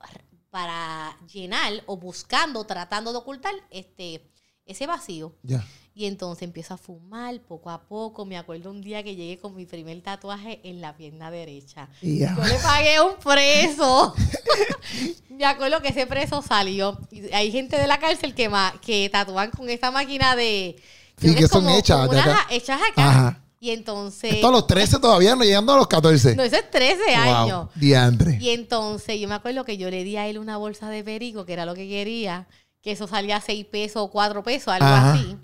para 0.49 1.17
llenar 1.31 1.81
o 1.85 1.95
buscando, 1.95 2.65
tratando 2.65 3.13
de 3.13 3.19
ocultar 3.19 3.53
este, 3.69 4.29
ese 4.65 4.87
vacío. 4.87 5.35
Ya. 5.43 5.65
Y 5.95 6.05
entonces 6.05 6.41
empiezo 6.43 6.73
a 6.73 6.77
fumar 6.77 7.39
poco 7.41 7.69
a 7.69 7.81
poco. 7.83 8.25
Me 8.25 8.37
acuerdo 8.37 8.71
un 8.71 8.81
día 8.81 9.03
que 9.03 9.15
llegué 9.15 9.37
con 9.37 9.55
mi 9.55 9.65
primer 9.65 10.01
tatuaje 10.01 10.59
en 10.63 10.81
la 10.81 10.95
pierna 10.97 11.29
derecha. 11.29 11.87
Y 12.01 12.19
ya. 12.19 12.35
Yo 12.35 12.43
le 12.45 12.55
pagué 12.55 12.99
un 13.01 13.15
preso. 13.23 14.13
Me 15.29 15.45
acuerdo 15.45 15.81
que 15.81 15.89
ese 15.89 16.05
preso 16.07 16.41
salió. 16.41 16.97
Hay 17.33 17.51
gente 17.51 17.77
de 17.77 17.87
la 17.87 17.99
cárcel 17.99 18.33
que, 18.33 18.49
ma- 18.49 18.73
que 18.81 19.09
tatúan 19.11 19.51
con 19.51 19.69
esa 19.69 19.91
máquina 19.91 20.35
de. 20.35 20.81
creo 21.15 21.35
que 21.35 21.47
son 21.47 21.63
como- 21.65 21.77
hechas 21.77 21.97
como 21.99 22.13
de 22.13 22.19
unas 22.21 22.27
acá. 22.27 22.47
hechas 22.53 22.81
acá. 22.91 23.09
Ajá. 23.09 23.39
Y 23.59 23.69
entonces. 23.69 24.33
Esto 24.33 24.49
a 24.49 24.51
los 24.51 24.67
13 24.67 24.99
todavía, 24.99 25.35
no 25.35 25.43
llegando 25.43 25.73
a 25.73 25.77
los 25.77 25.87
14. 25.87 26.35
No, 26.35 26.43
eso 26.43 26.55
es 26.57 26.69
13 26.69 27.15
años. 27.15 27.65
Wow. 27.65 27.69
Diantre. 27.75 28.37
Y 28.41 28.49
entonces 28.49 29.19
yo 29.19 29.27
me 29.29 29.35
acuerdo 29.35 29.63
que 29.63 29.77
yo 29.77 29.89
le 29.89 30.03
di 30.03 30.17
a 30.17 30.27
él 30.27 30.37
una 30.37 30.57
bolsa 30.57 30.89
de 30.89 31.03
perico, 31.03 31.45
que 31.45 31.53
era 31.53 31.65
lo 31.65 31.73
que 31.73 31.87
quería, 31.87 32.47
que 32.83 32.91
eso 32.91 33.07
salía 33.07 33.37
a 33.37 33.41
6 33.41 33.65
pesos 33.65 34.03
o 34.03 34.11
4 34.11 34.43
pesos, 34.43 34.67
algo 34.67 34.85
Ajá. 34.85 35.13
así. 35.13 35.35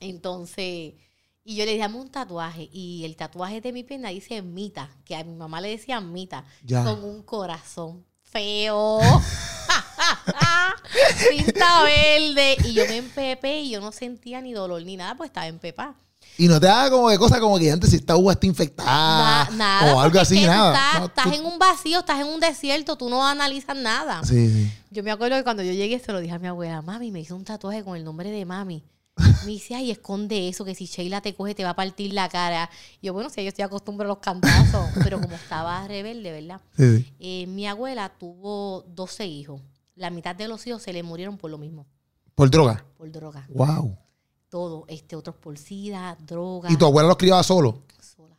Entonces, 0.00 0.94
y 1.44 1.56
yo 1.56 1.64
le 1.64 1.72
di 1.72 1.78
dame 1.78 1.96
un 1.96 2.10
tatuaje, 2.10 2.68
y 2.70 3.04
el 3.04 3.16
tatuaje 3.16 3.62
de 3.62 3.72
mi 3.72 3.84
pierna 3.84 4.10
dice 4.10 4.42
Mita, 4.42 4.90
que 5.06 5.16
a 5.16 5.24
mi 5.24 5.34
mamá 5.34 5.60
le 5.62 5.70
decía 5.70 5.98
Mita, 6.00 6.44
Ya. 6.64 6.84
con 6.84 7.02
un 7.04 7.22
corazón 7.22 8.04
feo. 8.22 9.00
Cinta 11.30 11.82
verde. 11.84 12.56
Y 12.64 12.72
yo 12.74 12.84
me 12.86 12.96
empepé 12.98 13.60
y 13.60 13.70
yo 13.70 13.80
no 13.80 13.92
sentía 13.92 14.40
ni 14.40 14.52
dolor 14.52 14.82
ni 14.82 14.96
nada, 14.96 15.14
pues 15.16 15.28
estaba 15.28 15.46
empepada. 15.46 15.94
Y 16.38 16.46
no 16.48 16.60
te 16.60 16.66
da 16.66 16.88
como 16.88 17.10
de 17.10 17.18
cosas 17.18 17.40
como 17.40 17.58
que 17.58 17.70
antes 17.70 17.90
si 17.90 17.96
esta 17.96 18.16
uva 18.16 18.32
está 18.32 18.46
infectada 18.46 19.44
Na- 19.50 19.56
nada. 19.56 19.94
o 19.94 20.00
algo 20.00 20.16
es 20.16 20.22
así, 20.22 20.40
que 20.40 20.46
nada. 20.46 20.72
Estás, 20.72 21.00
No, 21.00 21.06
estás 21.06 21.24
tú- 21.24 21.32
en 21.34 21.44
un 21.44 21.58
vacío, 21.58 21.98
estás 21.98 22.20
en 22.20 22.26
un 22.28 22.38
desierto, 22.40 22.96
tú 22.96 23.08
no 23.10 23.26
analizas 23.26 23.76
nada. 23.76 24.22
Sí, 24.24 24.48
sí. 24.48 24.72
Yo 24.90 25.02
me 25.02 25.10
acuerdo 25.10 25.36
que 25.36 25.42
cuando 25.44 25.62
yo 25.64 25.72
llegué 25.72 25.98
se 25.98 26.12
lo 26.12 26.20
dije 26.20 26.34
a 26.34 26.38
mi 26.38 26.46
abuela, 26.46 26.80
mami, 26.80 27.10
me 27.10 27.20
hizo 27.20 27.34
un 27.36 27.44
tatuaje 27.44 27.82
con 27.84 27.96
el 27.96 28.04
nombre 28.04 28.30
de 28.30 28.44
mami. 28.44 28.84
Me 29.44 29.50
dice, 29.50 29.74
ay, 29.74 29.90
esconde 29.90 30.48
eso, 30.48 30.64
que 30.64 30.76
si 30.76 30.86
Sheila 30.86 31.20
te 31.20 31.34
coge 31.34 31.52
te 31.56 31.64
va 31.64 31.70
a 31.70 31.74
partir 31.76 32.12
la 32.12 32.28
cara. 32.28 32.70
Y 33.00 33.06
yo, 33.08 33.12
bueno, 33.12 33.30
si 33.30 33.42
yo 33.42 33.48
estoy 33.48 33.64
acostumbrada 33.64 34.12
a 34.12 34.14
los 34.14 34.22
cantazos, 34.22 34.86
pero 35.02 35.20
como 35.20 35.34
estaba 35.34 35.88
rebelde, 35.88 36.30
¿verdad? 36.30 36.60
Sí, 36.76 36.98
sí. 36.98 37.12
Eh, 37.18 37.46
mi 37.48 37.66
abuela 37.66 38.10
tuvo 38.16 38.84
12 38.94 39.26
hijos. 39.26 39.60
La 39.96 40.10
mitad 40.10 40.36
de 40.36 40.46
los 40.46 40.64
hijos 40.68 40.82
se 40.84 40.92
le 40.92 41.02
murieron 41.02 41.36
por 41.36 41.50
lo 41.50 41.58
mismo, 41.58 41.84
Por 42.36 42.48
droga. 42.48 42.84
por 42.96 43.10
droga. 43.10 43.44
Wow. 43.48 43.98
Todo, 44.48 44.84
este, 44.88 45.14
otros 45.16 45.36
por 45.36 45.58
sida, 45.58 46.16
droga. 46.26 46.70
Y 46.72 46.76
tu 46.76 46.86
abuela 46.86 47.08
los 47.08 47.16
criaba 47.18 47.42
solo. 47.42 47.82
sola. 48.00 48.36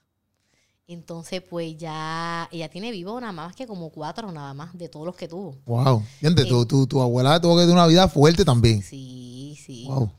Entonces, 0.88 1.42
pues 1.48 1.78
ya, 1.78 2.50
ella 2.52 2.68
tiene 2.70 2.90
vivo 2.92 3.20
nada 3.22 3.32
más 3.32 3.56
que 3.56 3.68
como 3.68 3.92
cuatro 3.92 4.32
nada 4.32 4.54
más 4.56 4.76
de 4.76 4.90
todos 4.90 5.06
los 5.06 5.16
que 5.16 5.28
tuvo. 5.28 5.56
Wow. 5.66 6.04
Y 6.22 6.26
antes, 6.26 6.46
Eh. 6.46 6.50
tu, 6.50 6.66
tu, 6.66 6.88
tu 6.88 7.02
abuela 7.02 7.40
tuvo 7.40 7.56
que 7.58 7.62
tener 7.62 7.76
una 7.76 7.86
vida 7.88 8.08
fuerte 8.08 8.44
también. 8.44 8.82
Sí, 8.82 9.56
sí. 9.64 9.86
Wow. 9.88 10.12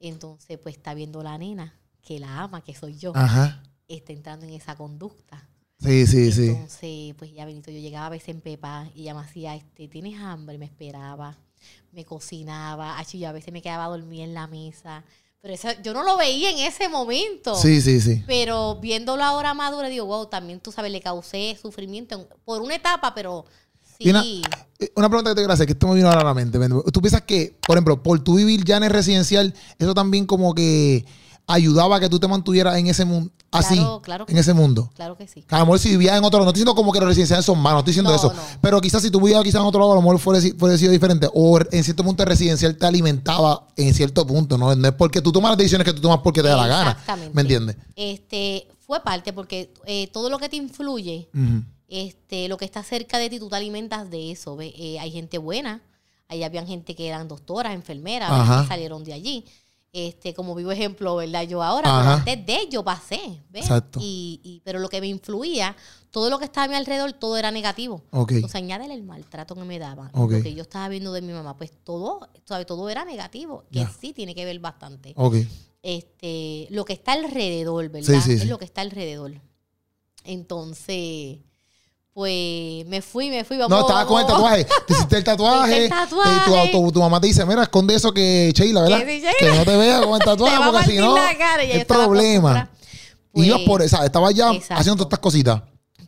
Entonces, 0.00 0.58
pues 0.58 0.76
está 0.76 0.94
viendo 0.94 1.22
la 1.22 1.38
nena, 1.38 1.78
que 2.02 2.18
la 2.18 2.42
ama, 2.42 2.60
que 2.60 2.74
soy 2.74 2.96
yo, 2.98 3.12
Ajá. 3.14 3.62
está 3.86 4.12
entrando 4.12 4.46
en 4.46 4.52
esa 4.54 4.74
conducta. 4.76 5.48
Sí, 5.78 6.06
sí, 6.06 6.32
sí. 6.32 6.48
Entonces, 6.48 7.14
pues 7.16 7.32
ya 7.32 7.44
Benito, 7.44 7.70
yo 7.70 7.78
llegaba 7.78 8.06
a 8.06 8.10
veces 8.10 8.30
en 8.30 8.40
Pepa 8.40 8.88
y 8.94 9.02
ella 9.02 9.14
me 9.14 9.20
hacía, 9.20 9.54
este, 9.54 9.86
¿tienes 9.88 10.18
hambre? 10.20 10.58
Me 10.58 10.64
esperaba, 10.64 11.36
me 11.92 12.04
cocinaba, 12.04 12.98
Achi, 12.98 13.18
yo 13.20 13.28
a 13.28 13.32
veces 13.32 13.52
me 13.52 13.62
quedaba 13.62 13.86
dormida 13.86 14.24
en 14.24 14.34
la 14.34 14.46
mesa. 14.48 15.04
Pero 15.42 15.54
eso, 15.54 15.68
yo 15.82 15.92
no 15.94 16.02
lo 16.02 16.16
veía 16.16 16.50
en 16.50 16.58
ese 16.58 16.88
momento. 16.88 17.54
Sí, 17.54 17.80
sí, 17.80 18.00
sí. 18.00 18.22
Pero 18.26 18.76
viéndolo 18.80 19.22
ahora 19.22 19.54
madura, 19.54 19.88
digo, 19.88 20.06
wow, 20.06 20.26
también 20.26 20.58
tú 20.60 20.72
sabes, 20.72 20.90
le 20.90 21.00
causé 21.00 21.56
sufrimiento 21.60 22.16
en- 22.16 22.26
por 22.44 22.62
una 22.62 22.74
etapa, 22.74 23.14
pero 23.14 23.44
sí. 23.98 24.08
Una- 24.10 24.24
Eh, 24.78 24.90
Una 24.94 25.08
pregunta 25.08 25.30
que 25.30 25.36
te 25.36 25.40
quiero 25.40 25.52
hacer, 25.54 25.66
que 25.66 25.72
esto 25.72 25.88
me 25.88 25.94
vino 25.94 26.08
ahora 26.08 26.20
a 26.20 26.24
la 26.24 26.34
mente. 26.34 26.58
¿Tú 26.92 27.00
piensas 27.00 27.22
que, 27.22 27.56
por 27.66 27.76
ejemplo, 27.76 28.02
por 28.02 28.18
tu 28.22 28.34
vivir 28.34 28.62
ya 28.64 28.76
en 28.76 28.84
el 28.84 28.90
residencial, 28.90 29.54
eso 29.78 29.94
también 29.94 30.26
como 30.26 30.54
que 30.54 31.06
ayudaba 31.46 31.96
a 31.96 32.00
que 32.00 32.08
tú 32.08 32.18
te 32.18 32.26
mantuvieras 32.26 32.76
en 32.76 32.88
ese 32.88 33.04
mundo, 33.04 33.30
así, 33.52 33.76
Claro, 33.76 34.00
claro 34.02 34.26
que 34.26 34.32
en 34.32 34.38
ese 34.38 34.52
mundo? 34.52 34.90
Claro 34.96 35.16
que 35.16 35.28
sí. 35.28 35.44
A 35.48 35.60
lo 35.60 35.66
mejor 35.66 35.78
si 35.78 35.90
vivías 35.90 36.18
en 36.18 36.24
otro 36.24 36.38
lado, 36.38 36.46
no 36.46 36.50
estoy 36.50 36.60
diciendo 36.60 36.74
como 36.74 36.92
que 36.92 36.98
los 36.98 37.08
residenciales 37.08 37.44
son 37.44 37.58
malos, 37.60 37.76
no 37.76 37.78
estoy 37.80 37.92
diciendo 37.92 38.10
No, 38.10 38.16
eso. 38.16 38.32
no. 38.32 38.58
Pero 38.60 38.80
quizás 38.80 39.02
si 39.02 39.10
tú 39.10 39.20
vivías 39.20 39.42
quizás 39.44 39.60
en 39.60 39.66
otro 39.66 39.78
lado, 39.80 39.92
a 39.92 39.94
lo 39.96 40.02
mejor 40.02 40.18
fuera, 40.18 40.40
fuera 40.58 40.76
sido 40.76 40.90
diferente. 40.92 41.28
O 41.32 41.58
en 41.70 41.84
cierto 41.84 42.02
punto 42.02 42.22
el 42.24 42.28
residencial 42.28 42.76
te 42.76 42.84
alimentaba 42.86 43.68
en 43.76 43.94
cierto 43.94 44.26
punto. 44.26 44.58
No, 44.58 44.74
no 44.74 44.88
es 44.88 44.94
porque 44.94 45.20
tú 45.22 45.30
tomas 45.30 45.50
las 45.52 45.58
decisiones 45.58 45.84
que 45.84 45.92
tú 45.92 46.00
tomas 46.00 46.18
porque 46.18 46.42
te 46.42 46.48
da 46.48 46.56
la 46.56 46.66
gana. 46.66 46.90
Exactamente. 46.90 47.34
¿Me 47.34 47.42
entiendes? 47.42 47.76
Este, 47.94 48.66
fue 48.86 49.00
parte 49.00 49.32
porque 49.32 49.72
eh, 49.86 50.08
todo 50.12 50.30
lo 50.30 50.38
que 50.38 50.48
te 50.48 50.56
influye, 50.56 51.28
este, 51.88 52.48
lo 52.48 52.56
que 52.56 52.64
está 52.64 52.82
cerca 52.82 53.18
de 53.18 53.30
ti, 53.30 53.38
tú 53.38 53.48
te 53.48 53.56
alimentas 53.56 54.10
de 54.10 54.32
eso. 54.32 54.56
Eh, 54.60 54.98
hay 54.98 55.10
gente 55.12 55.38
buena, 55.38 55.80
ahí 56.28 56.42
habían 56.42 56.66
gente 56.66 56.94
que 56.96 57.06
eran 57.08 57.28
doctoras, 57.28 57.72
enfermeras, 57.72 58.62
que 58.62 58.68
salieron 58.68 59.04
de 59.04 59.12
allí. 59.12 59.44
Este, 59.98 60.34
como 60.34 60.54
vivo 60.54 60.70
ejemplo, 60.72 61.16
¿verdad? 61.16 61.44
Yo 61.44 61.62
ahora, 61.62 61.84
pero 61.84 62.10
antes 62.10 62.44
de 62.44 62.68
yo 62.70 62.84
pasé, 62.84 63.42
¿ves? 63.48 63.62
Exacto. 63.62 63.98
Y, 64.02 64.40
y- 64.44 64.60
pero 64.62 64.78
lo 64.78 64.90
que 64.90 65.00
me 65.00 65.06
influía, 65.06 65.74
todo 66.10 66.28
lo 66.28 66.38
que 66.38 66.44
estaba 66.44 66.66
a 66.66 66.68
mi 66.68 66.74
alrededor, 66.74 67.14
todo 67.14 67.38
era 67.38 67.50
negativo. 67.50 68.02
Ok. 68.10 68.32
Entonces, 68.32 68.56
añádele 68.56 68.92
el 68.92 69.04
maltrato 69.04 69.54
que 69.54 69.64
me 69.64 69.78
daban. 69.78 70.10
Ok. 70.12 70.32
Lo 70.32 70.42
que 70.42 70.52
yo 70.54 70.62
estaba 70.62 70.88
viendo 70.90 71.12
de 71.14 71.22
mi 71.22 71.32
mamá, 71.32 71.56
pues 71.56 71.72
todo, 71.82 72.28
¿sabes? 72.44 72.66
todo 72.66 72.90
era 72.90 73.06
negativo, 73.06 73.64
que 73.72 73.86
sí 73.98 74.12
tiene 74.12 74.34
que 74.34 74.44
ver 74.44 74.58
bastante. 74.60 75.14
Ok. 75.16 75.36
Este, 75.82 76.66
lo 76.70 76.84
que 76.84 76.92
está 76.92 77.12
alrededor, 77.12 77.88
¿verdad? 77.88 78.20
Sí, 78.20 78.20
sí, 78.20 78.32
es 78.42 78.46
lo 78.48 78.58
que 78.58 78.66
está 78.66 78.82
alrededor. 78.82 79.32
Entonces, 80.24 81.38
pues 82.16 82.86
me 82.86 83.02
fui, 83.02 83.28
me 83.28 83.44
fui. 83.44 83.58
No, 83.58 83.68
vamos- 83.68 83.84
estaba 83.90 84.06
con 84.06 84.18
el 84.22 84.26
tatuaje. 84.26 84.64
Te 84.86 84.92
hiciste 84.94 85.18
el 85.18 85.24
tatuaje. 85.32 85.70
Hice 85.72 85.84
el 85.84 85.90
tatuaje. 85.90 86.30
Y 86.34 86.44
tu, 86.48 86.56
auto- 86.56 86.92
tu 86.92 87.00
mamá 87.00 87.20
te 87.20 87.26
dice, 87.26 87.44
mira, 87.44 87.62
esconde 87.64 87.94
eso 87.94 88.10
que 88.14 88.52
Sheila, 88.54 88.80
¿verdad? 88.84 89.00
Que 89.00 89.06
sí, 89.06 89.20
Sheila. 89.20 89.34
Que 89.38 89.58
no 89.58 89.64
te 89.66 89.76
vea 89.76 90.00
con 90.00 90.14
el 90.14 90.18
tatuaje, 90.24 90.56
porque 90.72 90.90
si 90.92 90.96
no, 90.96 91.14
yo 91.14 91.22
es 91.60 91.74
estaba 91.76 92.04
problema. 92.06 92.50
acostumbrada. 92.52 92.70
y 93.34 93.42
ibas 93.44 93.58
Pues, 93.58 93.68
por 93.68 93.82
esa, 93.82 94.06
estabas 94.06 94.34
ya 94.34 94.50
exacto. 94.50 94.80
haciendo 94.80 94.96
todas 94.96 95.08
estas 95.08 95.18
cositas. 95.20 95.62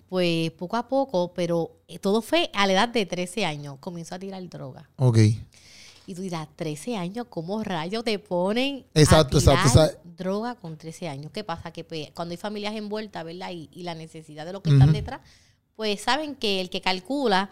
Pues 0.08 0.50
poco 0.52 0.78
a 0.78 0.88
poco, 0.88 1.34
pero 1.34 1.72
eh, 1.88 1.98
todo 1.98 2.22
fue 2.22 2.50
a 2.54 2.66
la 2.66 2.72
edad 2.72 2.88
de 2.88 3.04
13 3.04 3.44
años. 3.44 3.76
Comenzó 3.78 4.14
a 4.14 4.18
tirar 4.18 4.42
droga. 4.48 4.88
Ok. 4.96 5.18
Y 6.06 6.14
tú 6.14 6.22
dirás, 6.22 6.48
13 6.56 6.96
años, 6.96 7.26
¿cómo 7.28 7.62
rayos 7.62 8.02
te 8.02 8.18
ponen 8.18 8.86
Exacto, 8.94 9.36
a 9.36 9.40
tirar 9.40 9.56
exacto, 9.56 9.80
exacto. 9.82 10.08
droga 10.16 10.54
con 10.54 10.78
13 10.78 11.06
años? 11.10 11.30
¿Qué 11.34 11.44
pasa? 11.44 11.70
Que 11.70 11.84
pues, 11.84 12.08
cuando 12.14 12.32
hay 12.32 12.38
familias 12.38 12.74
envueltas, 12.74 13.22
¿verdad? 13.26 13.50
Y, 13.50 13.68
y 13.74 13.82
la 13.82 13.94
necesidad 13.94 14.46
de 14.46 14.54
lo 14.54 14.62
que 14.62 14.70
están 14.70 14.90
detrás, 14.94 15.20
pues 15.78 16.00
saben 16.00 16.34
que 16.34 16.60
el 16.60 16.70
que 16.70 16.80
calcula 16.80 17.50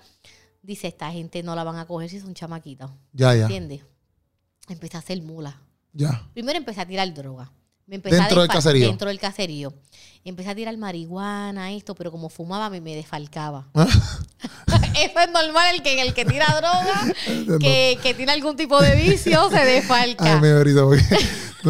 dice, 0.61 0.89
esta 0.89 1.13
gente 1.13 1.45
no 1.45 1.55
la 1.55 1.63
van 1.63 1.77
a 1.77 1.87
coger 1.87 2.11
si 2.11 2.19
son 2.19 2.35
chamaquitos. 2.35 2.91
Ya, 3.13 3.33
ya. 3.37 3.43
¿Entiendes? 3.43 3.83
Empecé 4.69 4.97
a 4.97 4.99
hacer 5.01 5.23
mula. 5.23 5.61
Ya. 5.93 6.29
Primero 6.35 6.59
empecé 6.59 6.81
a 6.81 6.87
tirar 6.89 7.15
droga. 7.15 7.53
Me 7.87 7.95
empecé 7.95 8.17
a 8.17 8.23
Dentro 8.23 8.41
del 8.41 8.51
desfal- 8.51 8.53
caserío. 8.55 8.89
Dentro 8.89 9.09
del 9.11 9.21
caserío. 9.21 9.73
Empecé 10.25 10.51
a 10.51 10.55
tirar 10.57 10.77
marihuana, 10.77 11.71
esto, 11.71 11.95
pero 11.95 12.11
como 12.11 12.29
fumaba 12.29 12.69
me, 12.69 12.81
me 12.81 12.97
desfalcaba. 12.97 13.69
Eso 13.77 15.21
es 15.21 15.31
normal, 15.31 15.77
el 15.77 15.83
que, 15.85 16.03
el 16.03 16.13
que 16.13 16.25
tira 16.25 16.47
droga, 16.57 17.15
que, 17.61 17.97
que 18.03 18.15
tiene 18.15 18.33
algún 18.33 18.57
tipo 18.57 18.83
de 18.83 18.97
vicio, 18.97 19.49
se 19.51 19.65
desfalca. 19.65 20.35
Ay, 20.35 20.41
me 20.41 20.49
tú 20.73 20.91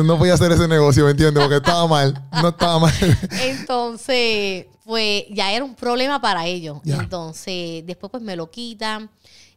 no 0.05 0.19
podías 0.19 0.41
hacer 0.41 0.53
ese 0.53 0.69
negocio, 0.69 1.05
¿me 1.05 1.13
entiendes? 1.13 1.43
Porque 1.43 1.57
estaba 1.57 1.87
mal. 1.87 2.29
No 2.43 2.49
estaba 2.49 2.79
mal. 2.79 2.95
Entonces, 3.43 4.67
pues 4.85 5.25
ya 5.31 5.53
era 5.53 5.65
un 5.65 5.75
problema 5.75 6.21
para 6.21 6.47
ellos. 6.47 6.79
Entonces, 6.85 7.85
después 7.87 8.11
pues 8.11 8.23
me 8.23 8.37
lo 8.37 8.51
quitan. 8.51 9.11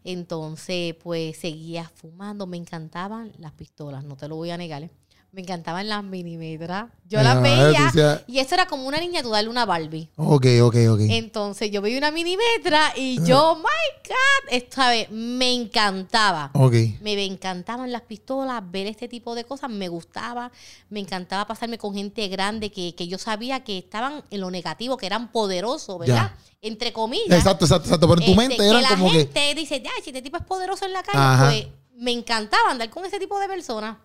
Entonces, 0.04 0.96
pues 1.04 1.38
seguía 1.38 1.90
fumando. 1.94 2.48
Me 2.48 2.58
encantaban 2.58 3.32
las 3.38 3.52
pistolas, 3.52 4.04
no 4.04 4.16
te 4.16 4.28
lo 4.28 4.36
voy 4.36 4.52
a 4.52 4.58
negar. 4.58 4.84
¿eh? 4.84 4.92
Me 5.32 5.42
encantaban 5.42 5.88
las 5.88 6.04
milimetras. 6.04 6.86
Yo 7.08 7.20
Ah, 7.20 7.24
las 7.24 7.42
veía. 7.44 8.24
Y 8.26 8.40
eso 8.40 8.56
era 8.56 8.66
como 8.66 8.88
una 8.88 9.00
niña, 9.00 9.22
tú 9.22 9.30
darle 9.30 9.48
una 9.50 9.64
Barbie. 9.64 10.10
Ok, 10.16 10.46
ok, 10.64 10.76
ok. 10.90 11.00
Entonces, 11.02 11.70
yo 11.70 11.82
veía 11.84 12.00
una 12.00 12.10
milimetra 12.10 12.94
y 12.96 13.24
yo, 13.24 13.56
my 13.58 14.08
God, 14.08 14.50
esta 14.52 14.90
vez 14.90 15.10
me 15.12 15.54
encantaba. 15.54 16.50
Ok. 16.56 16.74
Me 17.02 17.24
encantaban 17.26 17.92
las 17.92 18.02
pistolas, 18.02 18.64
ver 18.72 18.88
este 18.88 19.08
tipo 19.08 19.36
de 19.36 19.44
cosas, 19.44 19.70
me 19.70 19.88
gustaba, 19.88 20.52
me 20.90 21.00
encantaba 21.00 21.46
pasarme 21.46 21.78
con 21.78 21.94
gente 21.94 22.28
grande 22.28 22.72
que, 22.72 22.96
que 22.96 23.08
yo 23.08 23.20
sabía 23.20 23.64
que 23.64 23.78
estaban 23.78 24.24
en 24.32 24.42
lo 24.42 24.50
negativo, 24.50 24.98
que 24.98 25.06
eran 25.06 25.32
poderosos, 25.32 26.00
¿verdad? 26.00 26.32
Entre 26.62 26.92
comillas. 26.92 27.38
Exacto, 27.38 27.66
exacto, 27.66 27.86
exacto. 27.88 28.08
Pero 28.08 28.20
en 28.22 28.26
tu 28.26 28.32
Este, 28.32 28.48
mente 28.48 28.58
que 28.58 28.68
eran 28.70 28.82
la 28.82 28.90
como 28.90 29.12
que. 29.12 29.20
gente 29.20 29.54
dice, 29.56 29.80
ya, 29.82 29.92
si 30.04 30.10
este 30.10 30.24
tipo 30.24 30.38
es 30.38 30.44
poderoso 30.44 30.86
en 30.86 30.94
la 30.94 31.04
calle, 31.04 31.18
Ajá. 31.20 31.46
pues 31.52 31.68
me 31.98 32.12
encantaba 32.14 32.72
andar 32.72 32.90
con 32.90 33.06
ese 33.06 33.20
tipo 33.20 33.40
de 33.40 33.48
personas. 33.48 33.98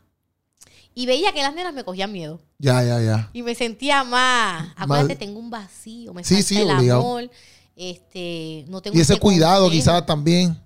Y 0.94 1.06
veía 1.06 1.32
que 1.32 1.42
las 1.42 1.54
nenas 1.54 1.74
me 1.74 1.82
cogían 1.84 2.12
miedo. 2.12 2.40
Ya, 2.58 2.82
ya, 2.84 3.00
ya. 3.00 3.30
Y 3.32 3.42
me 3.42 3.54
sentía 3.54 4.04
más. 4.04 4.68
Acuérdate, 4.76 5.16
tengo 5.16 5.40
un 5.40 5.50
vacío, 5.50 6.14
me 6.14 6.22
Sí, 6.24 6.42
sí, 6.42 6.58
el 6.60 6.70
obligado. 6.70 7.00
amor. 7.00 7.30
Este, 7.76 8.64
no 8.68 8.80
tengo 8.80 8.96
Y 8.96 9.00
ese 9.00 9.18
cuidado 9.18 9.68
quizás 9.70 10.06
también. 10.06 10.56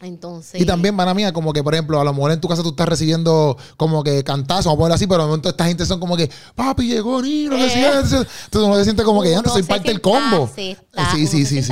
Entonces. 0.00 0.60
Y 0.60 0.64
también, 0.64 0.94
mana 0.94 1.12
mía, 1.12 1.30
como 1.32 1.52
que, 1.52 1.62
por 1.62 1.74
ejemplo, 1.74 2.00
a 2.00 2.04
lo 2.04 2.12
mejor 2.14 2.32
en 2.32 2.40
tu 2.40 2.48
casa 2.48 2.62
tú 2.62 2.70
estás 2.70 2.88
recibiendo 2.88 3.56
como 3.76 4.02
que 4.02 4.24
cantazos, 4.24 4.64
vamos 4.64 4.76
a 4.76 4.78
ponerlo 4.78 4.94
así, 4.94 5.06
pero 5.06 5.22
de 5.22 5.26
momento 5.28 5.48
esta 5.50 5.66
gente 5.66 5.84
son 5.84 6.00
como 6.00 6.16
que, 6.16 6.30
papi, 6.54 6.86
llegó 6.88 7.20
Nino, 7.20 7.54
Eh. 7.56 7.70
entonces 7.74 8.26
uno 8.54 8.76
se 8.76 8.84
siente 8.84 9.02
como 9.04 9.22
que 9.22 9.30
ya 9.30 9.42
no 9.42 9.50
soy 9.52 9.62
parte 9.62 9.88
del 9.88 10.00
combo. 10.00 10.50
sí, 10.56 10.74
sí, 11.26 11.44
sí. 11.44 11.62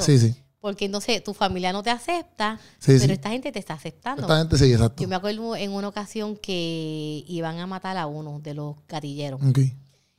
Sí, 0.00 0.18
sí. 0.18 0.34
Porque 0.66 0.86
entonces 0.86 1.22
tu 1.22 1.32
familia 1.32 1.72
no 1.72 1.80
te 1.80 1.90
acepta, 1.90 2.58
Sí, 2.80 2.86
pero 2.98 3.04
sí. 3.04 3.12
esta 3.12 3.30
gente 3.30 3.52
te 3.52 3.60
está 3.60 3.74
aceptando. 3.74 4.22
Esta 4.22 4.38
gente 4.38 4.58
sí, 4.58 4.72
exacto. 4.72 5.00
Yo 5.00 5.08
me 5.08 5.14
acuerdo 5.14 5.54
en 5.54 5.70
una 5.70 5.86
ocasión 5.86 6.34
que 6.34 7.24
iban 7.28 7.60
a 7.60 7.68
matar 7.68 7.96
a 7.96 8.06
uno 8.08 8.40
de 8.40 8.54
los 8.54 8.74
gatilleros. 8.88 9.40
Ok. 9.48 9.60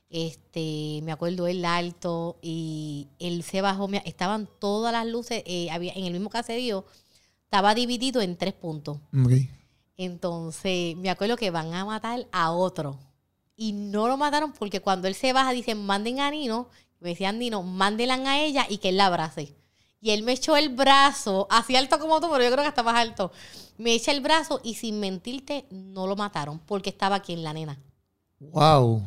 Este, 0.10 1.02
me 1.04 1.12
acuerdo 1.12 1.48
él 1.48 1.66
alto 1.66 2.38
y 2.42 3.10
él 3.20 3.44
se 3.44 3.60
bajó, 3.60 3.90
estaban 4.06 4.48
todas 4.58 4.94
las 4.94 5.06
luces, 5.06 5.44
eh, 5.46 5.70
había, 5.70 5.92
en 5.92 6.06
el 6.06 6.14
mismo 6.14 6.30
caserío, 6.30 6.86
estaba 7.44 7.76
dividido 7.76 8.22
en 8.22 8.38
tres 8.38 8.54
puntos. 8.54 9.00
Entonces, 9.98 10.96
me 10.96 11.10
acuerdo 11.10 11.36
que 11.36 11.52
van 11.52 11.74
a 11.74 11.84
matar 11.84 12.26
a 12.32 12.52
otro. 12.52 12.98
Y 13.58 13.74
no 13.74 14.08
lo 14.08 14.16
mataron 14.16 14.54
porque 14.54 14.80
cuando 14.80 15.10
él 15.10 15.16
se 15.16 15.34
baja, 15.34 15.52
dicen, 15.52 15.86
manden 15.86 16.22
a 16.22 16.32
Nino. 16.32 16.70
Me 17.02 17.10
decían, 17.10 17.38
Nino, 17.38 17.64
mándenla 17.64 18.14
a 18.14 18.42
ella 18.42 18.66
y 18.70 18.78
que 18.78 18.88
él 18.88 18.96
la 18.96 19.08
abrace. 19.08 19.54
Y 20.00 20.12
él 20.12 20.24
me 20.24 20.34
echó 20.34 20.56
el 20.56 20.70
brazo, 20.70 21.48
así 21.50 21.76
alto 21.76 22.00
como 22.00 22.22
tú, 22.22 22.30
pero 22.32 22.44
yo 22.44 22.52
creo 22.52 22.64
que 22.64 22.70
hasta 22.70 22.84
más 22.84 22.96
alto. 22.96 23.32
Me 23.78 23.94
echa 23.94 24.12
el 24.12 24.22
brazo 24.22 24.60
y 24.64 24.76
sin 24.76 25.00
mentirte, 25.00 25.66
no 25.70 26.08
lo 26.08 26.16
mataron 26.16 26.60
porque 26.60 26.90
estaba 26.90 27.16
aquí 27.16 27.34
en 27.34 27.44
la 27.44 27.54
nena. 27.54 27.80
Wow. 28.40 29.04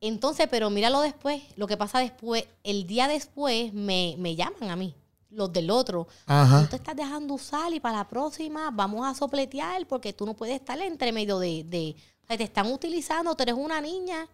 Entonces, 0.00 0.46
pero 0.50 0.70
míralo 0.70 1.00
después, 1.00 1.42
lo 1.56 1.66
que 1.66 1.76
pasa 1.76 1.98
después, 1.98 2.46
el 2.62 2.86
día 2.86 3.08
después 3.08 3.72
me, 3.72 4.14
me 4.18 4.36
llaman 4.36 4.70
a 4.70 4.76
mí, 4.76 4.94
los 5.30 5.52
del 5.52 5.70
otro. 5.70 6.04
Tú 6.04 6.32
Ajá. 6.32 6.68
te 6.68 6.76
estás 6.76 6.96
dejando 6.96 7.34
usar 7.34 7.72
y 7.72 7.80
para 7.80 7.98
la 7.98 8.08
próxima 8.08 8.70
vamos 8.72 9.06
a 9.06 9.14
sopletear 9.14 9.86
porque 9.86 10.12
tú 10.12 10.26
no 10.26 10.34
puedes 10.34 10.56
estar 10.56 10.80
entre 10.80 11.12
medio 11.12 11.38
de... 11.38 11.64
de 11.64 11.96
o 12.22 12.26
sea, 12.28 12.36
te 12.36 12.44
están 12.44 12.70
utilizando, 12.70 13.34
tú 13.34 13.42
eres 13.42 13.54
una 13.54 13.80
niña 13.80 14.28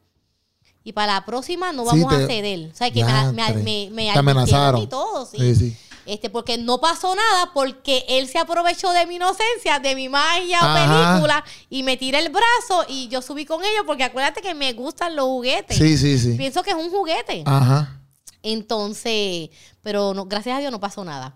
y 0.84 0.92
para 0.92 1.14
la 1.14 1.24
próxima 1.24 1.72
no 1.72 1.82
Sí, 1.90 2.00
vamos 2.02 2.12
a 2.12 2.26
ceder. 2.26 2.70
O 2.70 2.76
sea, 2.76 2.90
que 2.90 3.02
me, 3.02 3.32
me, 3.32 3.54
me, 3.54 3.88
me 3.90 4.12
Te 4.12 4.18
amenazaron. 4.18 4.82
y 4.82 4.86
todo, 4.86 5.24
sí. 5.26 5.38
Sí, 5.38 5.54
sí. 5.56 5.76
Este, 6.06 6.28
porque 6.28 6.58
no 6.58 6.78
pasó 6.80 7.16
nada 7.16 7.50
porque 7.54 8.04
él 8.06 8.28
se 8.28 8.38
aprovechó 8.38 8.92
de 8.92 9.06
mi 9.06 9.14
inocencia, 9.14 9.78
de 9.82 9.94
mi 9.94 10.10
magia 10.10 10.58
o 10.60 10.74
película 10.74 11.42
y 11.70 11.82
me 11.82 11.96
tiré 11.96 12.18
el 12.18 12.28
brazo 12.30 12.84
y 12.88 13.08
yo 13.08 13.22
subí 13.22 13.46
con 13.46 13.64
ellos 13.64 13.84
porque 13.86 14.04
acuérdate 14.04 14.42
que 14.42 14.52
me 14.52 14.74
gustan 14.74 15.16
los 15.16 15.24
juguetes. 15.24 15.78
Sí, 15.78 15.96
sí, 15.96 16.18
sí. 16.18 16.34
Pienso 16.36 16.62
que 16.62 16.70
es 16.70 16.76
un 16.76 16.90
juguete. 16.90 17.42
Ajá. 17.46 18.00
Entonces, 18.42 19.48
pero 19.82 20.12
no, 20.12 20.26
gracias 20.26 20.58
a 20.58 20.60
Dios 20.60 20.70
no 20.70 20.78
pasó 20.78 21.02
nada. 21.04 21.34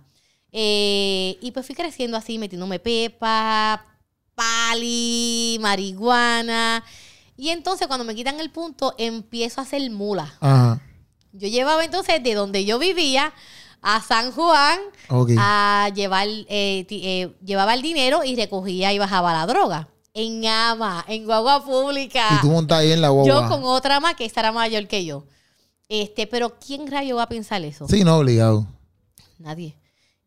Eh, 0.52 1.38
y 1.40 1.50
pues 1.52 1.64
fui 1.64 1.74
creciendo 1.74 2.18
así, 2.18 2.36
metiéndome 2.38 2.78
pepa, 2.78 3.86
pali, 4.34 5.56
marihuana. 5.62 6.84
Y 7.38 7.50
entonces 7.50 7.86
cuando 7.86 8.04
me 8.04 8.16
quitan 8.16 8.40
el 8.40 8.50
punto, 8.50 8.96
empiezo 8.98 9.60
a 9.60 9.64
hacer 9.64 9.88
mula. 9.92 10.34
Ajá. 10.40 10.82
Yo 11.32 11.46
llevaba 11.46 11.84
entonces 11.84 12.20
de 12.20 12.34
donde 12.34 12.64
yo 12.64 12.80
vivía 12.80 13.32
a 13.80 14.02
San 14.02 14.32
Juan 14.32 14.80
a 15.38 15.88
llevar, 15.94 16.26
eh, 16.26 16.84
eh, 16.90 17.36
llevaba 17.44 17.74
el 17.74 17.82
dinero 17.82 18.24
y 18.24 18.34
recogía 18.34 18.92
y 18.92 18.98
bajaba 18.98 19.32
la 19.32 19.46
droga. 19.46 19.88
En 20.14 20.44
ama, 20.46 21.04
en 21.06 21.26
guagua 21.26 21.64
pública. 21.64 22.26
Y 22.38 22.40
tú 22.40 22.48
montas 22.48 22.78
ahí 22.78 22.90
en 22.90 23.00
la 23.00 23.10
guagua. 23.10 23.32
Yo 23.32 23.48
con 23.48 23.62
otra 23.62 24.00
más 24.00 24.16
que 24.16 24.24
esta 24.24 24.40
era 24.40 24.50
mayor 24.50 24.88
que 24.88 25.04
yo. 25.04 25.24
Este, 25.88 26.26
pero 26.26 26.58
¿quién 26.58 26.90
rayo 26.90 27.16
va 27.16 27.22
a 27.22 27.28
pensar 27.28 27.62
eso? 27.62 27.86
Sí, 27.88 28.02
no, 28.02 28.16
obligado. 28.16 28.66
Nadie. 29.38 29.76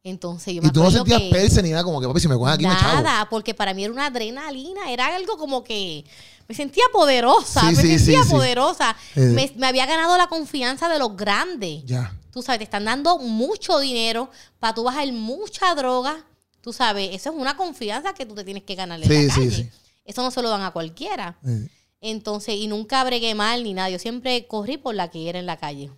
Entonces 0.04 0.56
yo 0.56 0.62
me 0.62 0.70
Y 0.70 0.72
tú 0.72 0.82
no 0.82 0.90
sentías 0.90 1.22
que 1.22 1.30
perse 1.30 1.62
ni 1.62 1.72
nada, 1.72 1.84
como 1.84 2.00
que 2.00 2.08
papi, 2.08 2.22
si 2.22 2.28
me 2.28 2.36
cogen 2.36 2.54
aquí 2.54 2.66
me 2.66 2.76
chavo. 2.76 3.02
nada, 3.02 3.28
porque 3.30 3.54
para 3.54 3.74
mí 3.74 3.84
era 3.84 3.94
una 3.94 4.08
adrenalina, 4.08 4.92
era 4.92 5.14
algo 5.14 5.38
como 5.38 5.64
que 5.64 6.06
me 6.48 6.56
sentía 6.56 6.84
poderosa, 6.92 7.62
Sí, 7.62 7.76
me 7.76 7.82
sí, 7.82 7.98
sentía 8.00 8.24
sí, 8.24 8.30
poderosa. 8.32 8.96
Eh. 9.16 9.20
Me, 9.22 9.52
me 9.58 9.68
había 9.68 9.86
ganado 9.86 10.18
la 10.18 10.28
confianza 10.28 10.90
de 10.90 11.00
los 11.00 11.16
grandes. 11.16 11.84
Ya. 11.86 12.14
Tú 12.32 12.42
sabes, 12.42 12.60
te 12.60 12.64
están 12.66 12.86
dando 12.86 13.18
mucho 13.20 13.80
dinero 13.80 14.30
para 14.60 14.74
tú 14.74 14.84
bajar 14.84 15.12
mucha 15.12 15.74
droga. 15.76 16.26
Tú 16.62 16.72
sabes, 16.74 17.10
eso 17.14 17.30
es 17.32 17.36
una 17.36 17.58
confianza 17.58 18.14
que 18.14 18.26
tú 18.26 18.36
te 18.36 18.44
tienes 18.44 18.64
que 18.64 18.76
ganarle 18.76 19.06
en 19.06 19.12
Sí, 19.12 19.28
la 19.28 19.34
calle. 19.34 19.52
sí. 19.52 19.70
Eso 20.06 20.22
no 20.22 20.32
se 20.32 20.42
lo 20.42 20.50
dan 20.50 20.62
a 20.62 20.72
cualquiera. 20.72 21.38
Eh, 21.46 21.68
Entonces, 22.02 22.56
y 22.56 22.68
nunca 22.68 23.04
bregué 23.04 23.36
mal 23.36 23.64
ni 23.64 23.74
nada. 23.74 23.90
Yo 23.90 24.00
siempre 24.00 24.48
corrí 24.48 24.78
por 24.78 24.96
la 24.96 25.10
que 25.10 25.30
era 25.30 25.40
en 25.40 25.46
la 25.46 25.58
calle. 25.58 25.92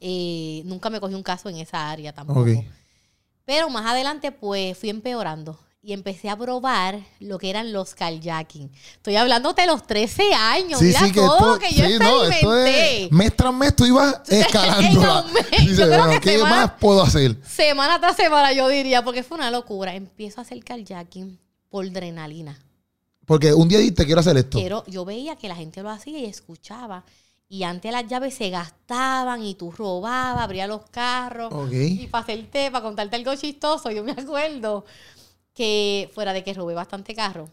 Eh, 0.00 0.62
nunca 0.64 0.88
me 0.90 1.00
cogí 1.00 1.14
un 1.14 1.22
caso 1.22 1.48
en 1.48 1.56
esa 1.58 1.90
área 1.90 2.12
tampoco. 2.14 2.46
Pero 3.44 3.68
más 3.68 3.84
adelante, 3.86 4.32
pues 4.32 4.76
fui 4.78 4.88
empeorando 4.90 5.58
y 5.82 5.94
empecé 5.94 6.28
a 6.28 6.36
probar 6.36 7.00
lo 7.20 7.38
que 7.38 7.48
eran 7.48 7.72
los 7.72 7.94
kayaking. 7.94 8.70
Estoy 8.96 9.16
hablándote 9.16 9.62
de 9.62 9.68
los 9.68 9.86
13 9.86 10.34
años. 10.34 10.78
Sí, 10.78 10.86
Mira 10.86 11.00
sí, 11.00 11.12
que 11.12 11.20
todo 11.20 11.36
esto, 11.36 11.52
lo 11.52 11.58
que 11.58 11.74
yo 11.74 11.86
sí, 11.86 11.98
no, 11.98 12.24
experimenté. 12.24 13.04
es, 13.04 13.12
mes 13.12 13.36
tras 13.36 13.54
mes 13.54 13.76
tú 13.76 13.86
ibas 13.86 14.20
escalando. 14.28 15.24
¿Qué 16.20 16.36
semana- 16.36 16.56
más 16.56 16.72
puedo 16.78 17.02
hacer? 17.02 17.36
Semana 17.46 17.98
tras 17.98 18.16
semana, 18.16 18.52
yo 18.52 18.68
diría, 18.68 19.02
porque 19.02 19.22
fue 19.22 19.38
una 19.38 19.50
locura. 19.50 19.94
Empiezo 19.94 20.40
a 20.40 20.42
hacer 20.42 20.62
kayaking 20.62 21.38
por 21.70 21.86
adrenalina. 21.86 22.58
Porque 23.24 23.54
un 23.54 23.68
día 23.68 23.78
dijiste, 23.78 24.04
quiero 24.04 24.20
hacer 24.20 24.36
esto. 24.36 24.58
Quiero, 24.58 24.84
yo 24.86 25.04
veía 25.06 25.36
que 25.36 25.48
la 25.48 25.56
gente 25.56 25.82
lo 25.82 25.88
hacía 25.90 26.18
y 26.18 26.24
escuchaba. 26.26 27.04
Y 27.48 27.62
antes 27.62 27.90
las 27.90 28.06
llaves 28.06 28.34
se 28.34 28.50
gastaban 28.50 29.42
y 29.42 29.54
tú 29.54 29.70
robabas, 29.72 30.42
abrías 30.42 30.68
los 30.68 30.82
carros. 30.90 31.52
Ok. 31.52 31.72
Y 31.72 32.06
para 32.08 32.22
hacerte, 32.22 32.70
para 32.70 32.82
contarte 32.84 33.16
algo 33.16 33.34
chistoso, 33.34 33.90
yo 33.90 34.04
me 34.04 34.12
acuerdo 34.12 34.84
que 35.54 36.10
fuera 36.14 36.32
de 36.32 36.42
que 36.44 36.54
robé 36.54 36.74
bastante 36.74 37.14
carro, 37.14 37.48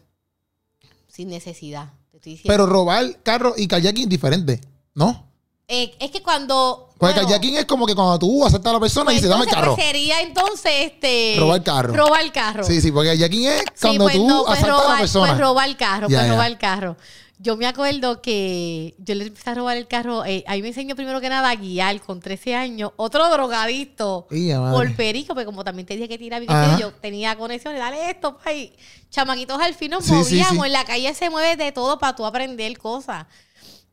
sin 1.08 1.28
necesidad. 1.28 1.88
Te 2.10 2.16
estoy 2.18 2.32
diciendo. 2.32 2.52
Pero 2.52 2.66
robar 2.66 3.22
carro 3.22 3.54
y 3.56 3.66
kayaking 3.68 4.08
diferente, 4.08 4.60
¿no? 4.94 5.26
Eh, 5.70 5.94
es 6.00 6.10
que 6.10 6.22
cuando. 6.22 6.88
Porque 6.96 7.14
bueno, 7.14 7.28
kayaking 7.28 7.56
es 7.56 7.64
como 7.66 7.86
que 7.86 7.94
cuando 7.94 8.18
tú 8.18 8.44
aceptas 8.46 8.70
a 8.70 8.74
la 8.74 8.80
persona 8.80 9.12
y 9.12 9.16
pues 9.16 9.16
dices, 9.16 9.28
dame 9.30 9.42
el 9.42 9.48
entonces, 9.48 9.62
carro. 9.64 9.74
pues, 9.76 9.86
sería 9.86 10.20
entonces 10.22 10.72
este. 10.80 11.36
Robar 11.38 11.62
carro. 11.62 11.94
Robar 11.94 12.32
carro. 12.32 12.64
Sí, 12.64 12.80
sí, 12.80 12.90
porque 12.90 13.10
kayaking 13.10 13.46
es 13.46 13.60
Sí, 13.60 13.66
cuando 13.82 14.04
pues 14.04 14.16
tú 14.16 14.26
no, 14.28 14.44
pues 14.46 14.58
asaltas 14.58 14.68
a 14.76 14.80
robar, 14.82 14.94
la 14.94 14.98
persona. 15.00 15.26
pues 15.28 15.40
robar 15.40 15.68
el 15.68 15.76
carro, 15.76 16.08
Ya, 16.08 16.16
pues 16.18 16.26
ya. 16.26 16.32
robar 16.32 16.50
el 16.50 16.58
carro. 16.58 16.96
Yo 17.40 17.56
me 17.56 17.66
acuerdo 17.66 18.20
que 18.20 18.96
yo 18.98 19.14
le 19.14 19.26
empecé 19.26 19.50
a 19.50 19.54
robar 19.54 19.76
el 19.76 19.86
carro. 19.86 20.24
Eh, 20.24 20.42
ahí 20.48 20.60
me 20.60 20.68
enseñó 20.68 20.96
primero 20.96 21.20
que 21.20 21.28
nada 21.28 21.50
a 21.50 21.54
guiar 21.54 22.00
con 22.00 22.18
13 22.20 22.56
años. 22.56 22.90
Otro 22.96 23.30
drogadito. 23.30 24.26
Y 24.30 24.48
ya, 24.48 24.58
madre. 24.60 24.76
Por 24.88 24.96
perico, 24.96 25.34
porque 25.34 25.44
como 25.46 25.62
también 25.62 25.86
te 25.86 25.94
dije 25.94 26.08
que 26.08 26.18
sé 26.18 26.80
yo 26.80 26.92
tenía 26.94 27.36
conexiones, 27.36 27.78
dale 27.80 28.10
esto, 28.10 28.38
pay. 28.38 28.74
Chamaquitos 29.10 29.60
al 29.60 29.74
fin 29.74 29.92
nos 29.92 30.04
Sí, 30.04 30.12
movíamos. 30.12 30.58
sí. 30.64 30.66
En 30.66 30.72
la 30.72 30.84
calle 30.84 31.14
se 31.14 31.30
mueve 31.30 31.56
de 31.62 31.70
todo 31.70 31.98
para 32.00 32.16
tú 32.16 32.26
aprender 32.26 32.76
cosas. 32.76 33.26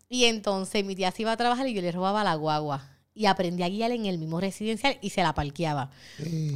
Y 0.09 0.25
entonces 0.25 0.83
mi 0.83 0.95
tía 0.95 1.11
se 1.11 1.21
iba 1.21 1.31
a 1.31 1.37
trabajar 1.37 1.67
y 1.67 1.73
yo 1.73 1.81
le 1.81 1.91
robaba 1.91 2.23
la 2.23 2.33
guagua. 2.35 2.89
Y 3.13 3.27
aprendí 3.27 3.61
a 3.61 3.69
guiar 3.69 3.91
en 3.91 4.07
el 4.07 4.17
mismo 4.17 4.41
residencial 4.41 4.97
y 5.01 5.11
se 5.11 5.21
la 5.21 5.33
parqueaba. 5.35 5.91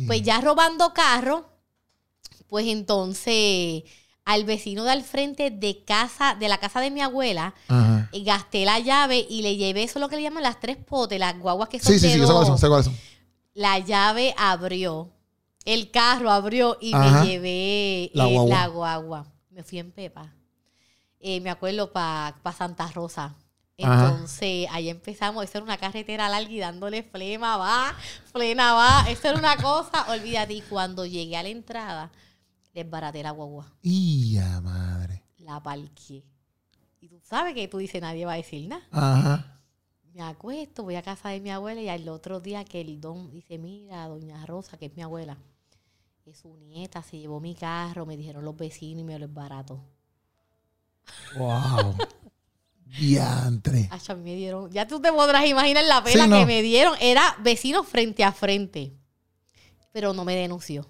Pues 0.07 0.23
ya 0.23 0.41
robando 0.41 0.91
carro, 0.93 1.47
pues 2.47 2.65
entonces 2.67 3.83
al 4.31 4.43
vecino 4.45 4.83
de 4.83 4.91
al 4.91 5.01
frente 5.03 5.49
de 5.49 5.83
casa, 5.83 6.35
de 6.39 6.47
la 6.47 6.59
casa 6.59 6.79
de 6.81 6.91
mi 6.91 7.01
abuela, 7.01 7.55
Ajá. 7.67 8.09
y 8.11 8.23
gasté 8.23 8.63
la 8.63 8.77
llave 8.77 9.25
y 9.27 9.41
le 9.41 9.55
llevé 9.55 9.81
eso 9.81 9.97
es 9.97 10.01
lo 10.01 10.07
que 10.07 10.17
le 10.17 10.21
llaman 10.21 10.43
las 10.43 10.59
tres 10.59 10.77
potes, 10.77 11.19
las 11.19 11.39
guaguas 11.39 11.67
que 11.67 11.79
son 11.79 11.91
Sí, 11.93 11.99
sí, 11.99 12.07
de 12.09 12.13
sí, 12.13 12.19
dos. 12.19 12.45
son, 12.45 12.83
son. 12.83 12.95
La 13.55 13.79
llave 13.79 14.35
abrió. 14.37 15.09
El 15.65 15.89
carro 15.89 16.29
abrió 16.29 16.77
y 16.79 16.93
Ajá. 16.93 17.21
me 17.23 17.27
llevé 17.27 18.11
La 18.13 18.27
eh, 18.29 18.33
guagua. 18.33 18.55
la 18.55 18.67
guagua. 18.67 19.25
Me 19.49 19.63
fui 19.63 19.79
en 19.79 19.91
Pepa. 19.91 20.31
Eh, 21.19 21.39
me 21.41 21.49
acuerdo 21.49 21.91
para 21.91 22.35
Santa 22.55 22.87
Rosa. 22.91 23.33
Ajá. 23.81 24.09
Entonces, 24.11 24.67
ahí 24.71 24.89
empezamos. 24.89 25.43
Eso 25.43 25.57
era 25.57 25.63
una 25.65 25.77
carretera 25.77 26.29
larga 26.29 26.51
y 26.51 26.59
dándole 26.59 27.01
flema, 27.01 27.57
va, 27.57 27.95
flema, 28.31 28.73
va. 28.73 29.05
Eso 29.09 29.29
era 29.29 29.39
una 29.39 29.57
cosa, 29.57 30.05
olvídate. 30.11 30.53
Y 30.53 30.61
cuando 30.61 31.05
llegué 31.05 31.35
a 31.35 31.41
la 31.43 31.49
entrada, 31.49 32.11
desbaraté 32.83 33.23
la 33.23 33.31
guagua. 33.31 33.71
Y 33.81 34.33
ya, 34.33 34.61
madre. 34.61 35.23
La 35.37 35.61
parqué. 35.61 36.23
Y 37.01 37.07
tú 37.07 37.19
sabes 37.23 37.53
que 37.53 37.67
tú 37.67 37.77
dices, 37.77 38.01
nadie 38.01 38.25
va 38.25 38.33
a 38.33 38.37
decir 38.37 38.67
nada. 38.67 38.85
Ajá. 38.91 39.61
Me 40.13 40.21
acuesto, 40.21 40.83
voy 40.83 40.95
a 40.95 41.01
casa 41.01 41.29
de 41.29 41.39
mi 41.39 41.51
abuela 41.51 41.81
y 41.81 41.87
al 41.87 42.07
otro 42.09 42.39
día 42.39 42.65
que 42.65 42.81
el 42.81 42.99
don 42.99 43.29
dice, 43.31 43.57
mira, 43.57 44.07
doña 44.07 44.45
Rosa, 44.45 44.77
que 44.77 44.87
es 44.87 44.95
mi 44.95 45.03
abuela, 45.03 45.37
es 46.25 46.39
su 46.39 46.55
nieta, 46.57 47.01
se 47.03 47.19
llevó 47.19 47.39
mi 47.39 47.55
carro, 47.55 48.05
me 48.05 48.17
dijeron 48.17 48.43
los 48.43 48.57
vecinos 48.57 49.01
y 49.01 49.03
me 49.03 49.17
lo 49.19 49.25
es 49.25 49.33
barato. 49.33 49.79
Wow. 51.37 51.95
Diantre. 52.85 53.87
Acho, 53.91 54.13
a 54.13 54.15
mí 54.15 54.23
me 54.23 54.35
dieron, 54.35 54.71
ya 54.71 54.87
tú 54.87 54.99
te 54.99 55.11
podrás 55.11 55.45
imaginar 55.47 55.83
la 55.85 56.03
Sí, 56.05 56.17
no. 56.27 56.39
que 56.39 56.45
me 56.45 56.61
dieron, 56.61 56.95
era 56.99 57.37
vecinos 57.43 57.87
frente 57.87 58.23
a 58.23 58.31
frente, 58.31 58.97
pero 59.91 60.13
no 60.13 60.25
me 60.25 60.35
denunció. 60.35 60.89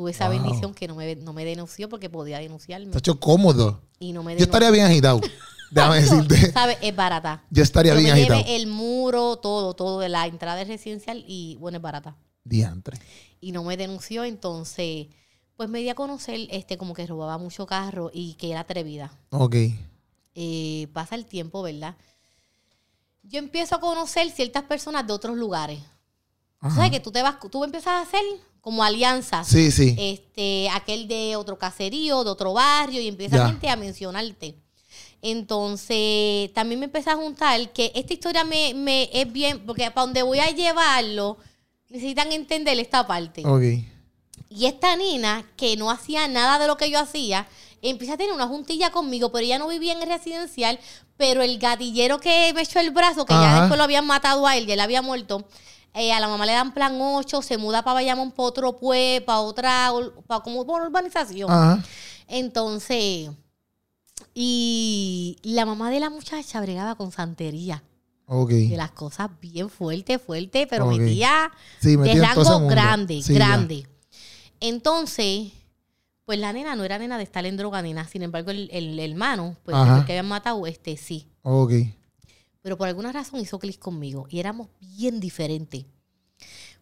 Tuve 0.00 0.12
esa 0.12 0.30
Wow. 0.30 0.40
bendición 0.42 0.72
que 0.72 0.88
no 0.88 0.94
me, 0.94 1.14
no 1.16 1.34
me 1.34 1.44
denunció 1.44 1.90
porque 1.90 2.08
podía 2.08 2.38
denunciarme 2.38 2.86
Está 2.86 3.00
hecho 3.00 3.20
cómodo. 3.20 3.82
y 3.98 4.14
no 4.14 4.22
me 4.22 4.34
Yo 4.34 4.44
estaría 4.44 4.70
bien 4.70 4.86
agitado. 4.86 5.20
Déjame 5.70 5.96
decirte. 6.00 6.52
¿Sabes? 6.52 6.78
Es 6.80 6.96
barata. 6.96 7.44
Yo 7.50 7.62
estaría 7.62 7.92
bien 7.92 8.06
me 8.06 8.12
agitado. 8.12 8.42
el 8.46 8.66
muro, 8.66 9.36
todo, 9.36 9.74
todo 9.74 10.00
de 10.00 10.08
la 10.08 10.26
entrada 10.26 10.56
del 10.56 10.68
residencial 10.68 11.22
y 11.28 11.56
bueno, 11.60 11.76
es 11.76 11.82
barata. 11.82 12.16
Diantre. 12.44 12.98
y 13.42 13.52
no 13.52 13.62
me 13.62 13.76
denunció, 13.76 14.24
entonces 14.24 15.08
pues 15.58 15.68
me 15.68 15.80
di 15.80 15.90
a 15.90 15.94
conocer 15.94 16.48
este 16.50 16.78
como 16.78 16.94
que 16.94 17.06
robaba 17.06 17.36
mucho 17.36 17.66
carro 17.66 18.10
y 18.14 18.32
que 18.36 18.52
era 18.52 18.60
atrevida. 18.60 19.12
Ok. 19.28 19.56
Eh, 20.34 20.88
pasa 20.94 21.14
el 21.14 21.26
tiempo, 21.26 21.60
¿verdad? 21.60 21.94
Yo 23.22 23.38
empiezo 23.38 23.74
a 23.74 23.80
conocer 23.80 24.30
ciertas 24.30 24.62
personas 24.62 25.06
de 25.06 25.12
otros 25.12 25.36
lugares. 25.36 25.80
Ajá. 26.60 26.74
¿Sabes 26.76 26.90
que 26.90 27.00
tú 27.00 27.12
te 27.12 27.20
vas, 27.22 27.36
tú 27.50 27.62
empiezas 27.64 27.88
a 27.92 28.00
hacer 28.00 28.22
como 28.60 28.82
alianzas? 28.84 29.46
Sí, 29.48 29.70
sí. 29.70 29.94
Este, 29.98 30.68
aquel 30.70 31.08
de 31.08 31.36
otro 31.36 31.58
caserío, 31.58 32.24
de 32.24 32.30
otro 32.30 32.52
barrio, 32.52 33.00
y 33.00 33.08
empieza 33.08 33.36
Ya. 33.36 33.46
gente 33.48 33.68
a 33.68 33.76
mencionarte. 33.76 34.56
Entonces, 35.22 36.52
también 36.54 36.80
me 36.80 36.86
empecé 36.86 37.10
a 37.10 37.16
juntar 37.16 37.72
que 37.72 37.92
esta 37.94 38.12
historia 38.12 38.44
me, 38.44 38.74
me 38.74 39.08
es 39.12 39.30
bien, 39.32 39.64
porque 39.66 39.90
para 39.90 40.06
donde 40.06 40.22
voy 40.22 40.38
a 40.40 40.50
llevarlo, 40.50 41.36
necesitan 41.88 42.32
entender 42.32 42.78
esta 42.78 43.06
parte. 43.06 43.42
Ok. 43.46 43.62
Y 44.48 44.66
esta 44.66 44.96
nena, 44.96 45.44
que 45.56 45.76
no 45.76 45.90
hacía 45.90 46.26
nada 46.26 46.58
de 46.58 46.66
lo 46.66 46.76
que 46.76 46.90
yo 46.90 46.98
hacía, 46.98 47.46
empieza 47.82 48.14
a 48.14 48.16
tener 48.16 48.32
una 48.32 48.46
juntilla 48.48 48.90
conmigo, 48.90 49.30
pero 49.30 49.44
ella 49.44 49.58
no 49.58 49.68
vivía 49.68 49.92
en 49.92 50.02
el 50.02 50.08
residencial, 50.08 50.78
pero 51.16 51.42
el 51.42 51.58
gatillero 51.58 52.18
que 52.18 52.52
me 52.54 52.62
echó 52.62 52.80
el 52.80 52.90
brazo, 52.90 53.24
que 53.26 53.34
ya 53.34 53.60
después 53.60 53.78
lo 53.78 53.84
habían 53.84 54.06
matado 54.06 54.46
a 54.46 54.56
él, 54.56 54.66
ya 54.66 54.74
él 54.74 54.80
había 54.80 55.02
muerto, 55.02 55.46
eh, 55.94 56.12
a 56.12 56.20
la 56.20 56.28
mamá 56.28 56.46
le 56.46 56.52
dan 56.52 56.72
plan 56.72 56.96
8, 57.00 57.42
se 57.42 57.58
muda 57.58 57.82
para 57.82 57.94
Bayamón, 57.94 58.30
para 58.32 58.48
otro 58.48 58.76
pueblo, 58.76 59.24
para 59.26 59.40
otra, 59.40 59.90
para 60.26 60.42
como 60.42 60.64
por 60.66 60.82
urbanización. 60.82 61.50
Ajá. 61.50 61.82
Entonces, 62.28 63.30
y 64.34 65.36
la 65.42 65.66
mamá 65.66 65.90
de 65.90 66.00
la 66.00 66.10
muchacha 66.10 66.60
bregaba 66.60 66.94
con 66.94 67.10
santería. 67.12 67.82
Ok. 68.26 68.50
De 68.50 68.76
las 68.76 68.92
cosas 68.92 69.28
bien 69.40 69.68
fuertes, 69.68 70.22
fuertes, 70.22 70.66
pero 70.70 70.86
Ok. 70.86 70.98
metía 70.98 71.50
Sí, 71.80 71.96
de 71.96 72.14
rango 72.14 72.68
grande, 72.68 73.22
Sí, 73.22 73.32
ya. 73.32 73.38
grande. 73.40 73.86
Entonces, 74.60 75.50
pues 76.24 76.38
la 76.38 76.52
nena 76.52 76.76
no 76.76 76.84
era 76.84 76.98
nena 76.98 77.16
de 77.18 77.24
estar 77.24 77.44
en 77.44 77.56
droga 77.56 77.82
ni 77.82 77.92
nada. 77.92 78.06
Sin 78.08 78.22
embargo, 78.22 78.52
el, 78.52 78.68
el 78.72 78.98
hermano, 79.00 79.56
pues 79.64 79.76
el 79.76 80.04
que 80.04 80.12
habían 80.12 80.28
matado, 80.28 80.64
este 80.66 80.96
sí. 80.96 81.26
Ok. 81.42 81.72
Pero 82.62 82.76
por 82.76 82.88
alguna 82.88 83.12
razón 83.12 83.40
hizo 83.40 83.58
clic 83.58 83.78
conmigo 83.78 84.26
y 84.28 84.38
éramos 84.40 84.68
bien 84.80 85.20
diferentes. 85.20 85.84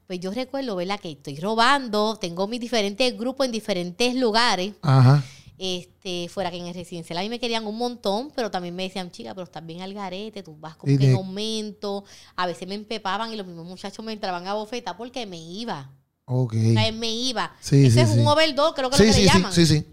Pues 0.07 0.21
yo 0.21 0.31
recuerdo, 0.33 0.75
¿verdad? 0.77 0.99
Que 0.99 1.13
estoy 1.13 1.39
robando, 1.39 2.17
tengo 2.17 2.49
mis 2.49 2.61
diferentes 2.61 3.17
grupos 3.17 3.47
en 3.47 3.53
diferentes 3.53 4.15
lugares. 4.15 4.73
Ajá. 4.83 5.23
Este, 5.59 6.29
fuera 6.29 6.51
que 6.53 6.57
en 6.57 6.67
el 6.67 6.75
residencial 6.75 7.19
a 7.19 7.23
mí 7.23 7.29
me 7.29 7.41
querían 7.41 7.67
un 7.67 7.77
montón, 7.77 8.31
pero 8.35 8.51
también 8.51 8.75
me 8.77 8.85
decían, 8.85 9.11
chica, 9.11 9.35
pero 9.35 9.45
estás 9.45 9.67
bien 9.67 9.83
al 9.83 9.93
garete, 9.93 10.43
tú 10.43 10.57
vas 10.57 10.77
como 10.77 10.93
Y 10.93 10.99
que 10.99 11.11
en 11.11 11.17
aumento. 11.17 12.05
A 12.37 12.47
veces 12.47 12.67
me 12.69 12.75
empepaban 12.77 13.33
y 13.33 13.37
los 13.37 13.47
mismos 13.47 13.67
muchachos 13.67 14.05
me 14.05 14.13
entraban 14.13 14.47
a 14.47 14.55
bofeta 14.55 14.97
porque 14.97 15.27
me 15.27 15.39
iba. 15.39 15.91
Ok. 16.25 16.55
O 16.55 16.73
sea, 16.73 16.93
me 16.93 17.11
iba. 17.11 17.55
Sí, 17.61 17.87
Ese 17.87 17.91
sí, 17.91 18.01
es 18.01 18.11
sí. 18.11 18.19
un 18.19 18.27
overdose, 18.29 18.75
creo 18.75 18.91
que 18.91 18.97
es 18.97 19.01
lo 19.01 19.07
que 19.07 19.21
le 19.21 19.29
sí, 19.29 19.35
llaman. 19.35 19.53
sí, 19.53 19.67
sí. 19.67 19.85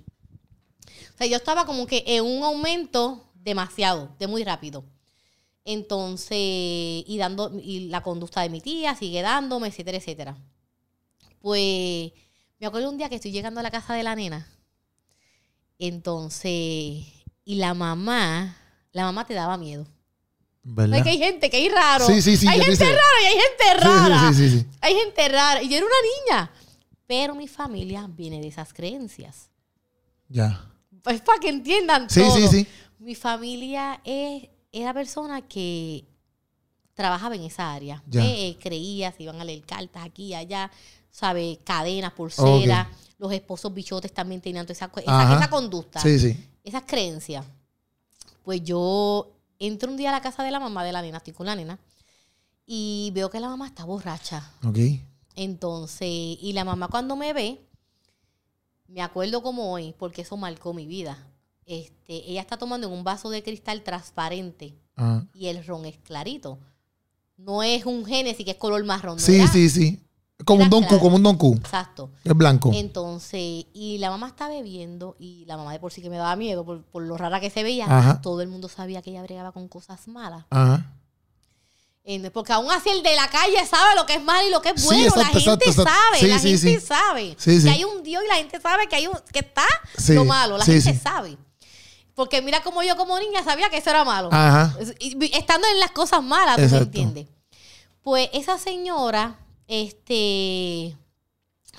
O 1.13 1.17
sea, 1.17 1.27
yo 1.27 1.37
estaba 1.37 1.65
como 1.65 1.87
que 1.87 2.03
en 2.05 2.23
un 2.23 2.43
aumento 2.43 3.25
demasiado, 3.33 4.15
de 4.19 4.27
muy 4.27 4.43
rápido. 4.43 4.83
Entonces, 5.65 6.37
y 6.37 7.17
dando, 7.17 7.51
y 7.61 7.87
la 7.89 8.01
conducta 8.03 8.41
de 8.41 8.49
mi 8.49 8.61
tía 8.61 8.95
sigue 8.95 9.21
dándome, 9.23 9.67
etcétera, 9.69 9.97
etcétera. 9.97 10.37
Pues, 11.41 12.11
me 12.59 12.67
acuerdo 12.67 12.89
un 12.89 12.97
día 12.97 13.09
que 13.09 13.15
estoy 13.15 13.31
llegando 13.31 13.59
a 13.59 13.63
la 13.63 13.71
casa 13.71 13.95
de 13.95 14.03
la 14.03 14.15
nena. 14.15 14.47
Entonces, 15.79 16.51
y 17.43 17.55
la 17.55 17.73
mamá, 17.73 18.55
la 18.91 19.03
mamá 19.03 19.25
te 19.25 19.33
daba 19.33 19.57
miedo. 19.57 19.85
¿Verdad? 20.63 20.97
Es 20.99 21.03
que 21.03 21.09
hay 21.11 21.17
gente 21.19 21.49
que 21.49 21.65
es 21.65 21.71
raro. 21.73 22.05
Sí, 22.07 22.21
sí, 22.21 22.37
sí, 22.37 22.47
Hay 22.47 22.59
gente 22.59 22.85
rara 22.85 23.21
y 23.21 23.25
hay 23.25 23.33
gente 23.33 23.83
rara. 23.85 24.33
sí, 24.33 24.35
sí, 24.35 24.49
sí, 24.49 24.59
sí. 24.59 24.65
Hay 24.81 24.95
gente 24.95 25.29
rara. 25.29 25.61
Y 25.61 25.69
yo 25.69 25.77
era 25.77 25.85
una 25.85 25.95
niña. 26.41 26.51
Pero 27.05 27.35
mi 27.35 27.47
familia 27.47 28.07
viene 28.09 28.41
de 28.41 28.47
esas 28.47 28.73
creencias. 28.73 29.49
Ya. 30.27 30.71
Pues 31.03 31.21
para 31.21 31.39
que 31.39 31.49
entiendan 31.49 32.09
Sí, 32.09 32.21
todo. 32.21 32.35
sí, 32.35 32.47
sí. 32.47 32.67
Mi 32.97 33.13
familia 33.13 34.01
es, 34.03 34.47
era 34.81 34.93
persona 34.93 35.41
que 35.41 36.05
trabajaba 36.93 37.35
en 37.35 37.43
esa 37.43 37.73
área. 37.73 38.03
Ya. 38.07 38.25
Eh, 38.25 38.57
creía, 38.61 39.11
se 39.13 39.23
iban 39.23 39.39
a 39.39 39.45
leer 39.45 39.63
cartas 39.65 40.03
aquí 40.05 40.25
y 40.27 40.33
allá, 40.33 40.69
¿sabe? 41.11 41.59
Cadenas, 41.63 42.11
pulseras. 42.13 42.87
Los 43.17 43.31
esposos 43.31 43.73
bichotes 43.73 44.13
también 44.13 44.41
tenían 44.41 44.65
toda 44.65 44.73
esa, 44.73 44.91
esa, 44.97 45.37
esa 45.37 45.49
conducta, 45.49 46.01
Sí, 46.01 46.19
sí. 46.19 46.37
esas 46.65 46.83
creencias. 46.85 47.45
Pues 48.43 48.61
yo 48.63 49.31
entro 49.59 49.89
un 49.89 49.95
día 49.97 50.09
a 50.09 50.11
la 50.11 50.21
casa 50.21 50.43
de 50.43 50.51
la 50.51 50.59
mamá 50.59 50.83
de 50.83 50.91
la 50.91 51.01
nena, 51.01 51.17
estoy 51.19 51.31
con 51.33 51.45
la 51.45 51.55
nena, 51.55 51.79
y 52.65 53.11
veo 53.13 53.29
que 53.29 53.39
la 53.39 53.47
mamá 53.47 53.67
está 53.67 53.85
borracha. 53.85 54.51
Ok. 54.67 54.77
Entonces, 55.35 56.07
y 56.09 56.51
la 56.53 56.65
mamá 56.65 56.89
cuando 56.89 57.15
me 57.15 57.31
ve, 57.31 57.61
me 58.87 59.01
acuerdo 59.01 59.41
como 59.41 59.71
hoy, 59.71 59.95
porque 59.97 60.23
eso 60.23 60.35
marcó 60.35 60.73
mi 60.73 60.85
vida. 60.85 61.17
Este, 61.65 62.29
ella 62.29 62.41
está 62.41 62.57
tomando 62.57 62.87
en 62.87 62.93
un 62.93 63.03
vaso 63.03 63.29
de 63.29 63.41
cristal 63.41 63.81
transparente 63.83 64.75
Ajá. 64.95 65.25
y 65.33 65.47
el 65.47 65.65
ron 65.65 65.85
es 65.85 65.97
clarito. 65.97 66.59
No 67.37 67.63
es 67.63 67.85
un 67.85 68.05
Genesis 68.05 68.45
que 68.45 68.51
es 68.51 68.57
color 68.57 68.83
marrón. 68.85 69.17
¿no 69.17 69.21
Sí, 69.21 69.37
era? 69.37 69.47
sí, 69.51 69.69
sí. 69.69 70.01
Como 70.45 70.63
un 70.63 70.69
Don 70.69 70.83
Q, 70.83 70.99
como 70.99 71.15
un 71.15 71.23
Don 71.23 71.37
Q. 71.37 71.55
Exacto. 71.55 72.11
Es 72.23 72.33
blanco. 72.35 72.69
Entonces, 72.73 73.65
y 73.73 73.97
la 73.99 74.09
mamá 74.09 74.27
está 74.27 74.47
bebiendo 74.49 75.15
y 75.17 75.45
la 75.45 75.55
mamá 75.57 75.71
de 75.71 75.79
por 75.79 75.91
sí 75.93 76.01
que 76.01 76.09
me 76.09 76.17
daba 76.17 76.35
miedo 76.35 76.65
por, 76.65 76.83
por 76.83 77.03
lo 77.03 77.17
rara 77.17 77.39
que 77.39 77.49
se 77.49 77.63
veía. 77.63 77.85
Ajá. 77.85 78.21
Todo 78.21 78.41
el 78.41 78.47
mundo 78.49 78.67
sabía 78.69 79.01
que 79.01 79.11
ella 79.11 79.23
bregaba 79.23 79.51
con 79.53 79.67
cosas 79.67 80.07
malas. 80.07 80.45
Ajá. 80.49 80.91
Eh, 82.03 82.29
Porque 82.31 82.53
aún 82.53 82.69
así 82.69 82.89
el 82.89 83.01
de 83.01 83.15
la 83.15 83.27
calle 83.29 83.65
sabe 83.65 83.95
lo 83.95 84.05
que 84.05 84.15
es 84.15 84.23
malo 84.23 84.47
y 84.47 84.51
lo 84.51 84.61
que 84.61 84.69
es 84.69 84.79
Sí, 84.81 84.85
bueno. 84.87 85.03
exacto, 85.05 85.21
la 85.21 85.27
gente 85.41 85.65
exacto, 85.65 85.81
exacto. 85.81 85.91
sabe, 85.91 86.19
Sí, 86.19 86.27
la 86.27 86.39
sí, 86.39 86.57
gente 86.69 86.85
sabe 86.85 87.35
que 87.43 87.69
hay 87.71 87.83
un 87.83 88.03
Dios 88.03 88.23
y 88.23 88.27
la 88.27 88.35
gente 88.35 88.61
sabe 88.61 88.87
que 88.87 88.95
hay 88.97 89.07
un, 89.07 89.15
que 89.33 89.39
está 89.39 89.65
lo 90.09 90.25
malo. 90.25 90.57
La 90.57 90.65
gente 90.65 90.93
sabe. 90.99 91.37
Porque 92.15 92.41
mira 92.41 92.63
como 92.63 92.81
yo 92.81 92.95
como 92.95 93.19
niña 93.19 93.43
sabía 93.43 93.69
que 93.69 93.77
eso 93.77 93.89
era 93.89 94.05
malo. 94.05 94.29
Ajá. 94.31 94.75
Estando 95.33 95.67
en 95.67 95.79
las 95.79 95.91
cosas 95.91 96.23
malas, 96.23 96.55
¿tú 96.55 96.75
me 96.75 96.81
entiendes? 96.81 97.27
Pues 98.01 98.29
esa 98.33 98.57
señora, 98.57 99.37
este, 99.67 100.95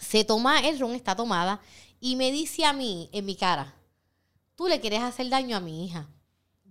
se 0.01 0.25
toma 0.25 0.61
el 0.61 0.79
ron, 0.79 0.95
está 0.95 1.17
tomada, 1.17 1.61
y 2.01 2.17
me 2.17 2.31
dice 2.33 2.65
a 2.65 2.73
mí, 2.73 3.09
en 3.13 3.25
mi 3.25 3.35
cara, 3.35 3.75
tú 4.55 4.69
le 4.69 4.81
quieres 4.81 5.03
hacer 5.03 5.29
daño 5.31 5.57
a 5.57 5.61
mi 5.61 5.87
hija. 5.87 6.07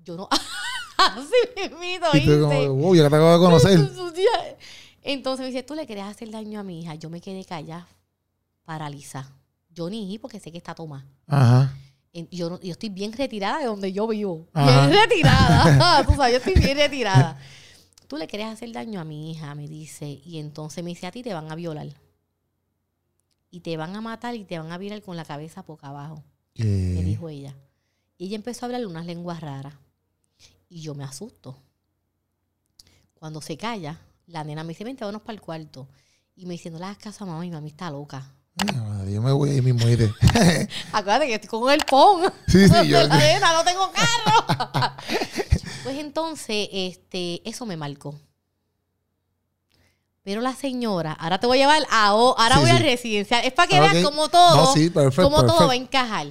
Yo 0.03 0.15
no, 0.15 0.29
así 0.97 1.69
mismito, 1.69 2.05
Y 2.13 2.25
tú 2.25 2.41
como, 2.41 2.73
wow, 2.75 2.95
ya 2.95 3.03
que 3.03 3.09
te 3.09 3.15
acabo 3.15 3.33
de 3.33 3.39
conocer. 3.39 3.79
Entonces 5.01 5.43
me 5.43 5.51
dice, 5.51 5.63
tú 5.63 5.73
le 5.73 5.85
quieres 5.85 6.05
hacer 6.05 6.29
daño 6.29 6.59
a 6.59 6.63
mi 6.63 6.81
hija. 6.81 6.95
Yo 6.95 7.09
me 7.09 7.21
quedé 7.21 7.45
callada, 7.45 7.87
paralizada. 8.63 9.31
Yo 9.69 9.89
ni 9.89 10.17
porque 10.19 10.39
sé 10.39 10.51
que 10.51 10.57
está 10.57 10.73
tomada. 10.73 11.05
Ajá. 11.27 11.75
Yo, 12.31 12.59
yo 12.61 12.71
estoy 12.71 12.89
bien 12.89 13.11
retirada 13.11 13.59
de 13.59 13.65
donde 13.65 13.91
yo 13.91 14.07
vivo. 14.07 14.47
Ajá. 14.53 14.87
Bien 14.87 15.01
retirada. 15.01 16.03
Tú 16.07 16.13
sabes, 16.13 16.31
yo 16.31 16.37
estoy 16.37 16.53
bien 16.53 16.77
retirada. 16.77 17.37
Tú 18.07 18.17
le 18.17 18.27
quieres 18.27 18.47
hacer 18.47 18.71
daño 18.71 19.01
a 19.01 19.03
mi 19.03 19.31
hija, 19.31 19.53
me 19.53 19.67
dice. 19.67 20.21
Y 20.23 20.39
entonces 20.39 20.83
me 20.83 20.91
dice, 20.91 21.07
a 21.07 21.11
ti 21.11 21.23
te 21.23 21.33
van 21.33 21.51
a 21.51 21.55
violar. 21.55 21.87
Y 23.49 23.59
te 23.61 23.75
van 23.77 23.95
a 23.95 24.01
matar 24.01 24.35
y 24.35 24.45
te 24.45 24.57
van 24.57 24.71
a 24.71 24.77
virar 24.77 25.01
con 25.01 25.17
la 25.17 25.25
cabeza 25.25 25.63
boca 25.63 25.87
abajo. 25.87 26.23
Me 26.55 27.03
dijo 27.03 27.27
ella. 27.27 27.55
Y 28.17 28.27
ella 28.27 28.37
empezó 28.37 28.65
a 28.65 28.67
hablar 28.67 28.85
unas 28.85 29.05
lenguas 29.05 29.41
raras. 29.41 29.73
Y 30.69 30.81
yo 30.81 30.95
me 30.95 31.03
asusto. 31.03 31.57
Cuando 33.13 33.41
se 33.41 33.57
calla, 33.57 33.99
la 34.27 34.43
nena 34.43 34.63
me 34.63 34.69
dice, 34.69 34.83
vente, 34.83 35.03
vámonos 35.03 35.21
para 35.21 35.33
el 35.33 35.41
cuarto. 35.41 35.89
Y 36.35 36.45
me 36.45 36.53
dice, 36.53 36.69
no 36.69 36.79
le 36.79 36.85
hagas 36.85 36.97
caso 36.97 37.23
a 37.23 37.27
mamá, 37.27 37.41
mi 37.41 37.51
mami 37.51 37.69
está 37.69 37.89
loca. 37.91 38.35
Yo 39.09 39.21
me 39.21 39.31
voy 39.31 39.49
ahí 39.51 39.61
mismo. 39.61 39.81
¿sí? 39.81 39.95
Acuérdate 40.91 41.27
que 41.27 41.33
estoy 41.35 41.49
con 41.49 41.71
el 41.71 41.81
PON. 41.85 42.31
Sí, 42.47 42.67
sí, 42.67 42.87
yo. 42.87 43.03
La 43.07 43.17
nena, 43.17 43.53
no 43.53 43.63
tengo 43.63 43.91
carro. 43.91 44.93
pues 45.83 45.97
entonces, 45.97 46.69
este, 46.71 47.47
eso 47.47 47.65
me 47.65 47.77
marcó. 47.77 48.15
Pero 50.23 50.41
la 50.41 50.55
señora, 50.55 51.11
ahora 51.13 51.39
te 51.39 51.45
voy 51.45 51.59
a 51.59 51.61
llevar 51.61 51.87
a, 51.91 52.07
ahora 52.07 52.55
Sí, 52.55 52.61
voy 52.61 52.69
a 52.71 52.77
sí. 52.77 52.83
residencial. 52.83 53.45
Es 53.45 53.53
para 53.53 53.67
que 53.67 53.79
Ok. 53.79 53.91
veas 53.91 54.03
cómo 54.05 54.27
todo, 54.29 54.55
No, 54.55 54.73
sí, 54.73 54.89
perfecto, 54.89 55.23
cómo 55.23 55.37
todo 55.37 55.45
perfecto. 55.47 55.67
va 55.67 55.73
a 55.73 55.75
encajar. 55.75 56.27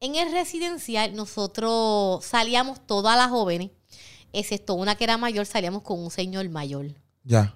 En 0.00 0.16
el 0.16 0.32
residencial, 0.32 1.14
nosotros 1.14 2.24
salíamos 2.24 2.84
todas 2.86 3.16
las 3.16 3.28
jóvenes, 3.30 3.70
excepto 4.32 4.74
una 4.74 4.96
que 4.96 5.04
era 5.04 5.16
mayor, 5.16 5.46
salíamos 5.46 5.82
con 5.82 5.98
un 6.00 6.10
señor 6.10 6.46
mayor. 6.50 6.86
Ya. 7.24 7.54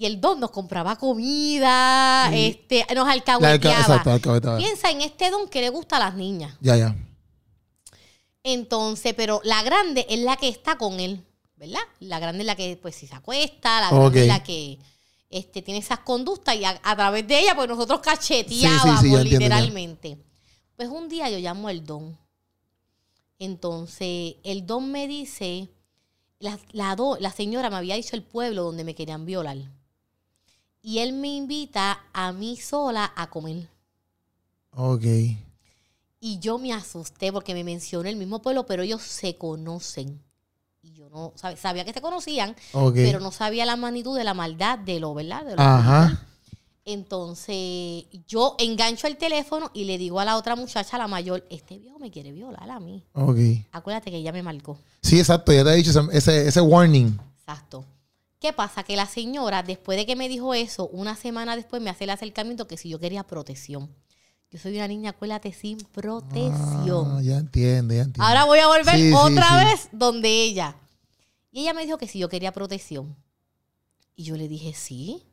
Y 0.00 0.06
el 0.06 0.20
don 0.20 0.38
nos 0.38 0.52
compraba 0.52 0.94
comida, 0.96 2.30
este, 2.32 2.86
nos 2.94 3.08
alcahueteaba. 3.08 3.80
exacto, 3.80 4.12
alcahueteaba. 4.12 4.56
Piensa 4.58 4.90
en 4.92 5.00
este 5.00 5.28
don 5.30 5.48
que 5.48 5.60
le 5.60 5.70
gusta 5.70 5.96
a 5.96 5.98
las 6.00 6.14
niñas. 6.14 6.54
Ya, 6.60 6.76
ya. 6.76 6.94
Entonces, 8.44 9.14
pero 9.16 9.40
la 9.44 9.62
grande 9.64 10.06
es 10.08 10.20
la 10.20 10.36
que 10.36 10.48
está 10.48 10.78
con 10.78 11.00
él, 11.00 11.24
¿verdad? 11.56 11.80
La 12.00 12.20
grande 12.20 12.40
es 12.42 12.46
la 12.46 12.54
que, 12.54 12.78
pues, 12.80 12.94
si 12.94 13.06
se 13.08 13.14
acuesta, 13.16 13.80
la 13.80 13.90
grande 13.90 14.20
es 14.22 14.28
la 14.28 14.42
que 14.44 14.78
este, 15.30 15.62
tiene 15.62 15.80
esas 15.80 15.98
conductas 15.98 16.54
y 16.54 16.64
a, 16.64 16.80
a 16.82 16.94
través 16.96 17.26
de 17.26 17.40
ella, 17.40 17.54
pues 17.56 17.68
nosotros 17.68 17.98
cacheteábamos 18.00 19.00
Sí, 19.00 19.06
sí, 19.06 19.08
sí, 19.10 19.14
entiendo, 19.16 19.24
literalmente. 19.46 20.18
Pues 20.76 20.88
un 20.88 21.08
día 21.08 21.28
yo 21.28 21.38
llamo 21.38 21.66
al 21.68 21.84
don. 21.84 22.16
Entonces, 23.38 24.36
el 24.44 24.66
don 24.66 24.90
me 24.90 25.06
dice, 25.08 25.68
la, 26.38 26.58
la, 26.72 26.94
do- 26.96 27.18
la 27.20 27.30
señora 27.32 27.68
me 27.70 27.76
había 27.76 27.96
dicho 27.96 28.16
el 28.16 28.22
pueblo 28.22 28.62
donde 28.62 28.84
me 28.84 28.94
querían 28.94 29.26
violar. 29.26 29.56
Y 30.88 31.00
él 31.00 31.12
me 31.12 31.28
invita 31.28 32.00
a 32.14 32.32
mí 32.32 32.56
sola 32.56 33.12
a 33.14 33.28
comer. 33.28 33.68
Ok. 34.74 35.04
Y 36.18 36.38
yo 36.40 36.56
me 36.56 36.72
asusté 36.72 37.30
porque 37.30 37.52
me 37.52 37.62
mencionó 37.62 38.08
el 38.08 38.16
mismo 38.16 38.40
pueblo, 38.40 38.64
pero 38.64 38.82
ellos 38.82 39.02
se 39.02 39.36
conocen. 39.36 40.18
Y 40.80 40.92
yo 40.94 41.10
no 41.10 41.34
sab- 41.34 41.58
sabía 41.58 41.84
que 41.84 41.92
se 41.92 42.00
conocían, 42.00 42.56
Ok. 42.72 42.94
pero 42.94 43.20
no 43.20 43.32
sabía 43.32 43.66
la 43.66 43.76
magnitud 43.76 44.16
de 44.16 44.24
la 44.24 44.32
maldad 44.32 44.78
de 44.78 44.98
lo, 44.98 45.12
¿verdad? 45.12 45.44
De 45.44 45.56
lo 45.56 45.60
Ajá. 45.60 46.26
Entonces, 46.86 48.06
yo 48.26 48.56
engancho 48.58 49.08
el 49.08 49.18
teléfono 49.18 49.70
y 49.74 49.84
le 49.84 49.98
digo 49.98 50.20
a 50.20 50.24
la 50.24 50.38
otra 50.38 50.56
muchacha, 50.56 50.96
la 50.96 51.06
mayor, 51.06 51.46
este 51.50 51.78
viejo 51.78 51.98
me 51.98 52.10
quiere 52.10 52.32
violar 52.32 52.70
a 52.70 52.80
mí. 52.80 53.04
Ok. 53.12 53.36
Acuérdate 53.72 54.10
que 54.10 54.16
ella 54.16 54.32
me 54.32 54.42
marcó. 54.42 54.78
Sí, 55.02 55.18
exacto. 55.18 55.52
Ya 55.52 55.64
te 55.64 55.70
he 55.70 55.76
dicho 55.76 55.90
ese, 56.12 56.48
ese 56.48 56.60
warning. 56.62 57.14
Exacto. 57.40 57.84
¿Qué 58.40 58.52
pasa? 58.52 58.84
Que 58.84 58.94
la 58.96 59.06
señora, 59.06 59.62
después 59.62 59.98
de 59.98 60.06
que 60.06 60.14
me 60.16 60.28
dijo 60.28 60.54
eso, 60.54 60.88
una 60.88 61.16
semana 61.16 61.56
después 61.56 61.82
me 61.82 61.90
hace 61.90 62.04
el 62.04 62.10
acercamiento 62.10 62.66
que 62.68 62.76
si 62.76 62.88
yo 62.88 62.98
quería 63.00 63.24
protección. 63.24 63.92
Yo 64.50 64.58
soy 64.58 64.76
una 64.76 64.88
niña, 64.88 65.10
acuérdate, 65.10 65.52
sin 65.52 65.78
protección. 65.78 67.16
Ah, 67.18 67.20
ya 67.22 67.36
entiendo, 67.38 67.92
ya 67.94 68.02
entiendo. 68.02 68.22
Ahora 68.22 68.44
voy 68.44 68.60
a 68.60 68.66
volver 68.68 68.96
Sí, 68.96 69.12
otra 69.12 69.46
sí. 69.60 69.64
vez 69.66 69.88
donde 69.92 70.28
ella. 70.42 70.76
Y 71.50 71.60
ella 71.62 71.74
me 71.74 71.84
dijo 71.84 71.98
que 71.98 72.06
si 72.08 72.18
yo 72.18 72.28
quería 72.28 72.52
protección. 72.52 73.16
Y 74.14 74.24
yo 74.24 74.36
le 74.36 74.48
dije, 74.48 74.72
sí. 74.72 75.24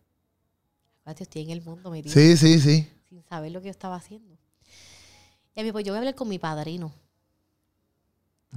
Acuérdate, 1.01 1.23
estoy 1.23 1.43
en 1.43 1.51
el 1.51 1.61
mundo 1.61 1.91
metido 1.91 2.13
Sí, 2.13 2.35
sí, 2.35 2.59
sí. 2.59 2.89
sin 3.07 3.23
saber 3.23 3.51
lo 3.51 3.61
que 3.61 3.65
yo 3.67 3.71
estaba 3.71 3.95
haciendo. 3.95 4.37
Y 5.55 5.59
a 5.61 5.63
mí, 5.63 5.71
pues 5.71 5.85
yo 5.85 5.93
voy 5.93 5.97
a 5.97 5.99
hablar 5.99 6.15
con 6.15 6.27
mi 6.27 6.39
padrino. 6.39 6.91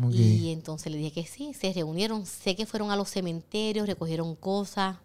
Ok. 0.00 0.12
Y 0.14 0.52
entonces 0.52 0.92
le 0.92 0.98
dije 0.98 1.12
que 1.12 1.26
sí, 1.26 1.54
se 1.54 1.72
reunieron, 1.72 2.24
sé 2.26 2.54
que 2.54 2.66
fueron 2.66 2.90
a 2.90 2.96
los 2.96 3.10
cementerios, 3.10 3.86
recogieron 3.86 4.36
cosas. 4.36 4.96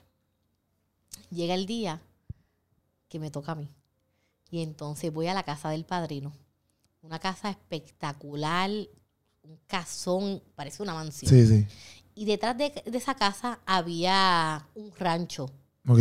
Llega 1.30 1.56
el 1.56 1.66
día 1.66 2.02
que 3.10 3.20
me 3.20 3.32
toca 3.32 3.54
a 3.54 3.56
mí. 3.56 3.70
Y 4.52 4.62
entonces 4.62 5.12
voy 5.12 5.28
a 5.28 5.34
la 5.34 5.44
casa 5.44 5.70
del 5.70 5.86
padrino. 5.86 6.32
Una 7.02 7.20
casa 7.20 7.50
espectacular, 7.50 8.70
un 9.44 9.58
casón, 9.68 10.42
parece 10.56 10.84
una 10.84 10.94
mansión. 10.94 11.30
Sí, 11.30 11.48
sí. 11.48 11.66
Y 12.16 12.26
detrás 12.26 12.56
de, 12.58 12.70
de 12.86 12.98
esa 12.98 13.16
casa 13.16 13.60
había 13.66 14.68
un 14.76 14.92
rancho, 14.96 15.50
Ok. 15.88 16.00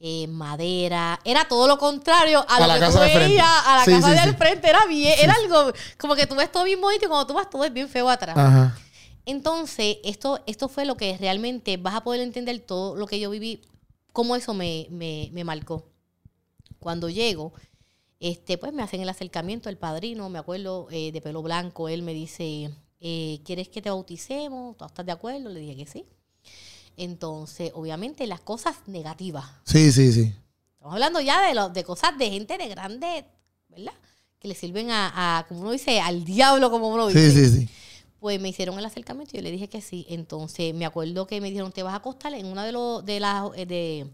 Eh, 0.00 0.26
madera. 0.28 1.18
Era 1.24 1.46
todo 1.48 1.66
lo 1.68 1.78
contrario 1.78 2.44
a, 2.48 2.56
A 2.56 2.60
lo 2.60 2.66
la 2.66 2.74
que 2.74 2.80
casa 2.80 2.98
tú 2.98 3.04
de 3.04 3.10
frente. 3.10 3.28
veías, 3.28 3.46
a 3.66 3.76
la 3.78 3.84
Sí, 3.84 3.90
casa 3.92 4.08
sí, 4.08 4.14
de 4.26 4.32
sí. 4.32 4.36
frente. 4.36 4.68
Era 4.68 4.86
bien, 4.86 5.14
era 5.18 5.34
algo 5.34 5.72
como 5.98 6.14
que 6.14 6.26
tú 6.26 6.34
ves 6.36 6.50
todo 6.52 6.64
bien 6.64 6.80
bonito 6.80 7.04
y 7.06 7.08
cuando 7.08 7.26
tú 7.26 7.34
vas 7.34 7.48
todo 7.50 7.64
es 7.64 7.72
bien 7.72 7.88
feo 7.88 8.08
atrás. 8.08 8.36
Ajá. 8.36 8.78
Entonces, 9.26 9.98
esto, 10.04 10.40
esto 10.46 10.68
fue 10.68 10.84
lo 10.86 10.96
que 10.96 11.16
realmente 11.18 11.76
vas 11.76 11.94
a 11.94 12.02
poder 12.02 12.20
entender 12.22 12.58
todo 12.60 12.96
lo 12.96 13.06
que 13.06 13.20
yo 13.20 13.28
viví, 13.30 13.60
cómo 14.12 14.34
eso 14.36 14.54
me, 14.54 14.86
me, 14.90 15.28
me 15.32 15.44
marcó. 15.44 15.84
Cuando 16.78 17.08
llego, 17.10 17.52
este, 18.20 18.56
pues 18.56 18.72
me 18.72 18.82
hacen 18.82 19.00
el 19.00 19.08
acercamiento, 19.08 19.68
el 19.68 19.76
padrino, 19.76 20.28
me 20.30 20.38
acuerdo, 20.38 20.88
eh, 20.90 21.12
de 21.12 21.20
pelo 21.20 21.42
blanco, 21.42 21.88
él 21.88 22.02
me 22.02 22.14
dice, 22.14 22.70
eh, 23.00 23.40
¿quieres 23.44 23.68
que 23.68 23.82
te 23.82 23.90
bauticemos? 23.90 24.76
¿Tú 24.76 24.84
estás 24.86 25.04
de 25.04 25.12
acuerdo? 25.12 25.50
Le 25.50 25.60
dije 25.60 25.76
que 25.76 25.86
sí. 25.86 26.04
Entonces, 26.98 27.70
obviamente, 27.74 28.26
las 28.26 28.40
cosas 28.40 28.76
negativas. 28.86 29.46
Sí, 29.64 29.90
sí, 29.92 30.12
sí. 30.12 30.34
Estamos 30.74 30.94
hablando 30.94 31.20
ya 31.20 31.40
de, 31.46 31.54
lo- 31.54 31.68
de 31.70 31.84
cosas 31.84 32.18
de 32.18 32.28
gente 32.30 32.58
de 32.58 32.68
grande, 32.68 33.24
¿verdad? 33.68 33.92
Que 34.38 34.48
le 34.48 34.54
sirven 34.54 34.90
a, 34.90 35.38
a, 35.38 35.46
como 35.46 35.60
uno 35.62 35.70
dice, 35.72 36.00
al 36.00 36.24
diablo, 36.24 36.70
como 36.70 36.88
uno 36.88 37.06
dice. 37.08 37.30
Sí, 37.30 37.44
sí, 37.46 37.60
sí. 37.60 37.68
Pues 38.20 38.40
me 38.40 38.48
hicieron 38.48 38.78
el 38.78 38.84
acercamiento 38.84 39.36
y 39.36 39.38
yo 39.38 39.42
le 39.42 39.50
dije 39.50 39.68
que 39.68 39.80
sí. 39.80 40.04
Entonces 40.08 40.74
me 40.74 40.84
acuerdo 40.86 41.26
que 41.26 41.40
me 41.40 41.48
dijeron, 41.48 41.72
te 41.72 41.82
vas 41.82 41.94
a 41.94 41.98
acostar 41.98 42.34
en 42.34 42.46
uno 42.46 42.62
de 42.62 42.72
los, 42.72 43.04
de, 43.04 43.20
las, 43.20 43.50
eh, 43.56 43.64
de, 43.66 44.06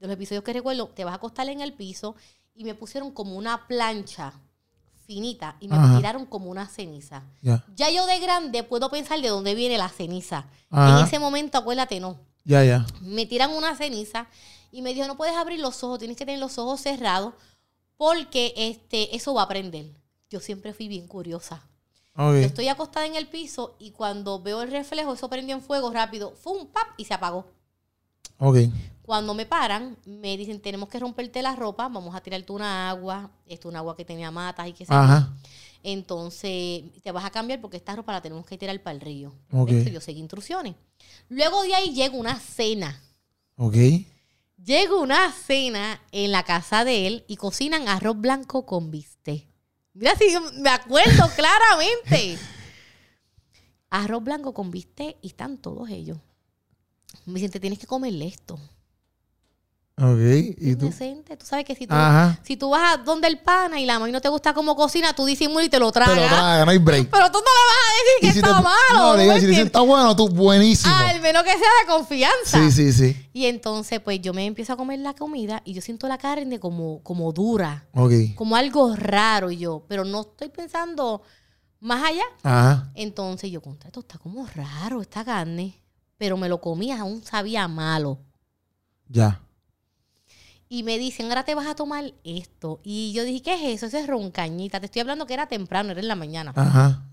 de 0.00 0.06
los 0.06 0.10
episodios 0.10 0.44
que 0.44 0.52
recuerdo, 0.52 0.88
te 0.88 1.04
vas 1.04 1.12
a 1.12 1.16
acostar 1.16 1.48
en 1.48 1.60
el 1.62 1.72
piso 1.72 2.14
y 2.54 2.64
me 2.64 2.74
pusieron 2.74 3.10
como 3.10 3.36
una 3.36 3.66
plancha 3.66 4.32
finita 5.08 5.56
y 5.58 5.68
me 5.68 5.76
Ajá. 5.76 5.96
tiraron 5.96 6.26
como 6.26 6.50
una 6.50 6.68
ceniza. 6.68 7.22
Ya. 7.40 7.64
Ya 7.74 7.90
yo 7.90 8.04
de 8.04 8.20
grande 8.20 8.62
puedo 8.62 8.90
pensar 8.90 9.18
de 9.22 9.28
dónde 9.28 9.54
viene 9.54 9.78
la 9.78 9.88
ceniza. 9.88 10.44
Ajá. 10.70 11.00
En 11.00 11.06
ese 11.06 11.18
momento, 11.18 11.56
acuérdate, 11.56 11.98
no. 11.98 12.18
Ya, 12.44 12.62
ya. 12.62 12.86
Me 13.00 13.24
tiran 13.24 13.50
una 13.52 13.74
ceniza 13.74 14.26
y 14.70 14.82
me 14.82 14.92
dijo, 14.92 15.06
no 15.06 15.16
puedes 15.16 15.34
abrir 15.34 15.60
los 15.60 15.82
ojos, 15.82 15.98
tienes 15.98 16.18
que 16.18 16.26
tener 16.26 16.38
los 16.38 16.58
ojos 16.58 16.82
cerrados 16.82 17.32
porque 17.96 18.52
este, 18.56 19.16
eso 19.16 19.32
va 19.32 19.42
a 19.44 19.48
prender. 19.48 19.86
Yo 20.28 20.40
siempre 20.40 20.74
fui 20.74 20.88
bien 20.88 21.08
curiosa. 21.08 21.62
Ok. 22.14 22.34
Yo 22.34 22.40
estoy 22.40 22.68
acostada 22.68 23.06
en 23.06 23.14
el 23.16 23.28
piso 23.28 23.76
y 23.78 23.92
cuando 23.92 24.42
veo 24.42 24.60
el 24.60 24.70
reflejo, 24.70 25.14
eso 25.14 25.30
prendió 25.30 25.56
en 25.56 25.62
fuego 25.62 25.90
rápido, 25.90 26.34
¡fum! 26.36 26.66
¡pap! 26.66 26.88
y 26.98 27.06
se 27.06 27.14
apagó. 27.14 27.46
Ok. 28.36 28.58
Cuando 29.08 29.32
me 29.32 29.46
paran, 29.46 29.96
me 30.04 30.36
dicen, 30.36 30.60
tenemos 30.60 30.90
que 30.90 30.98
romperte 30.98 31.40
la 31.40 31.56
ropa, 31.56 31.88
vamos 31.88 32.14
a 32.14 32.20
tirarte 32.20 32.52
una 32.52 32.90
agua, 32.90 33.30
esto 33.46 33.70
una 33.70 33.78
agua 33.78 33.96
que 33.96 34.04
tenía 34.04 34.30
matas 34.30 34.68
y 34.68 34.74
yo. 34.74 34.84
Ajá. 34.86 35.34
Entonces, 35.82 36.82
te 37.02 37.10
vas 37.10 37.24
a 37.24 37.30
cambiar 37.30 37.58
porque 37.58 37.78
esta 37.78 37.96
ropa 37.96 38.12
la 38.12 38.20
tenemos 38.20 38.44
que 38.44 38.58
tirar 38.58 38.78
para 38.82 38.94
el 38.94 39.00
río. 39.00 39.32
Ok. 39.50 39.68
Perfecto, 39.68 39.92
yo 39.92 40.02
seguí 40.02 40.20
instrucciones. 40.20 40.74
Luego 41.30 41.62
de 41.62 41.74
ahí 41.74 41.94
llega 41.94 42.14
una 42.18 42.38
cena. 42.38 43.02
Ok. 43.56 43.76
Llega 44.62 44.94
una 44.94 45.32
cena 45.32 46.02
en 46.12 46.30
la 46.30 46.42
casa 46.42 46.84
de 46.84 47.06
él 47.06 47.24
y 47.28 47.36
cocinan 47.36 47.88
arroz 47.88 48.20
blanco 48.20 48.66
con 48.66 48.90
bistec. 48.90 49.46
Mira, 49.94 50.16
si 50.16 50.26
me 50.60 50.68
acuerdo 50.68 51.30
claramente. 51.34 52.36
Arroz 53.88 54.22
blanco 54.22 54.52
con 54.52 54.70
bistec 54.70 55.16
y 55.22 55.28
están 55.28 55.56
todos 55.56 55.88
ellos. 55.88 56.18
Me 57.24 57.36
dicen, 57.36 57.50
te 57.50 57.58
tienes 57.58 57.78
que 57.78 57.86
comerle 57.86 58.26
esto. 58.26 58.60
Ok. 60.00 60.54
¿Y 60.58 60.76
tú? 60.76 60.84
Indecente. 60.86 61.36
Tú 61.36 61.44
sabes 61.44 61.64
que 61.64 61.74
si 61.74 61.86
tú, 61.86 61.94
Ajá. 61.94 62.38
si 62.44 62.56
tú 62.56 62.70
vas 62.70 62.94
a 62.94 62.96
donde 63.02 63.26
el 63.28 63.38
pana 63.40 63.80
y 63.80 63.84
la 63.86 63.98
mami 63.98 64.12
no 64.12 64.20
te 64.20 64.28
gusta 64.28 64.54
cómo 64.54 64.76
cocina, 64.76 65.12
tú 65.12 65.24
disimulas 65.24 65.66
y 65.66 65.68
te 65.68 65.78
lo 65.80 65.90
Te 65.90 65.98
lo 66.00 66.04
tragas. 66.06 66.28
traga, 66.30 66.64
no 66.64 66.70
hay 66.70 66.78
break. 66.78 67.10
Pero 67.10 67.26
tú 67.32 67.38
no 67.38 67.44
le 67.44 67.64
vas 67.66 67.76
a 67.82 67.92
decir 67.92 68.14
que 68.20 68.26
Y 68.26 68.30
si 68.30 68.38
está 68.38 68.56
te- 68.56 68.62
malo. 68.62 68.78
No, 68.94 69.12
¿tú 69.14 69.20
diga, 69.20 69.34
me 69.34 69.40
si 69.40 69.46
te 69.46 69.50
dicen 69.50 69.66
está 69.66 69.80
bueno, 69.80 70.14
tú 70.16 70.28
buenísimo. 70.28 70.94
Al 70.94 71.20
menos 71.20 71.42
que 71.42 71.50
sea 71.50 71.58
de 71.58 71.92
confianza. 71.92 72.58
Sí, 72.58 72.70
sí, 72.70 72.92
sí. 72.92 73.28
Y 73.32 73.46
entonces, 73.46 73.98
pues 74.00 74.20
yo 74.20 74.32
me 74.32 74.46
empiezo 74.46 74.72
a 74.72 74.76
comer 74.76 75.00
la 75.00 75.14
comida 75.14 75.62
y 75.64 75.72
yo 75.74 75.82
siento 75.82 76.06
la 76.06 76.18
carne 76.18 76.60
como, 76.60 77.02
como 77.02 77.32
dura, 77.32 77.86
Ok. 77.94 78.12
como 78.36 78.54
algo 78.56 78.94
raro. 78.94 79.50
Y 79.50 79.58
yo, 79.58 79.84
pero 79.88 80.04
no 80.04 80.20
estoy 80.20 80.48
pensando 80.48 81.22
más 81.80 82.04
allá. 82.04 82.24
Ajá. 82.44 82.90
Entonces 82.94 83.50
yo, 83.50 83.60
contra 83.60 83.88
esto 83.88 84.00
está 84.00 84.16
como 84.18 84.46
raro, 84.54 85.02
esta 85.02 85.24
carne. 85.24 85.82
Pero 86.16 86.36
me 86.36 86.48
lo 86.48 86.60
comía, 86.60 87.00
aún 87.00 87.22
sabía 87.24 87.66
malo. 87.68 88.20
Ya. 89.08 89.40
Y 90.68 90.82
me 90.82 90.98
dicen, 90.98 91.28
ahora 91.28 91.44
te 91.44 91.54
vas 91.54 91.66
a 91.66 91.74
tomar 91.74 92.12
esto. 92.24 92.80
Y 92.82 93.12
yo 93.12 93.24
dije, 93.24 93.42
¿qué 93.42 93.54
es 93.54 93.76
eso? 93.76 93.86
Eso 93.86 93.98
es 93.98 94.06
roncañita. 94.06 94.80
Te 94.80 94.86
estoy 94.86 95.00
hablando 95.00 95.26
que 95.26 95.34
era 95.34 95.46
temprano, 95.46 95.90
era 95.90 96.00
en 96.00 96.08
la 96.08 96.14
mañana. 96.14 96.52
Ajá. 96.54 97.04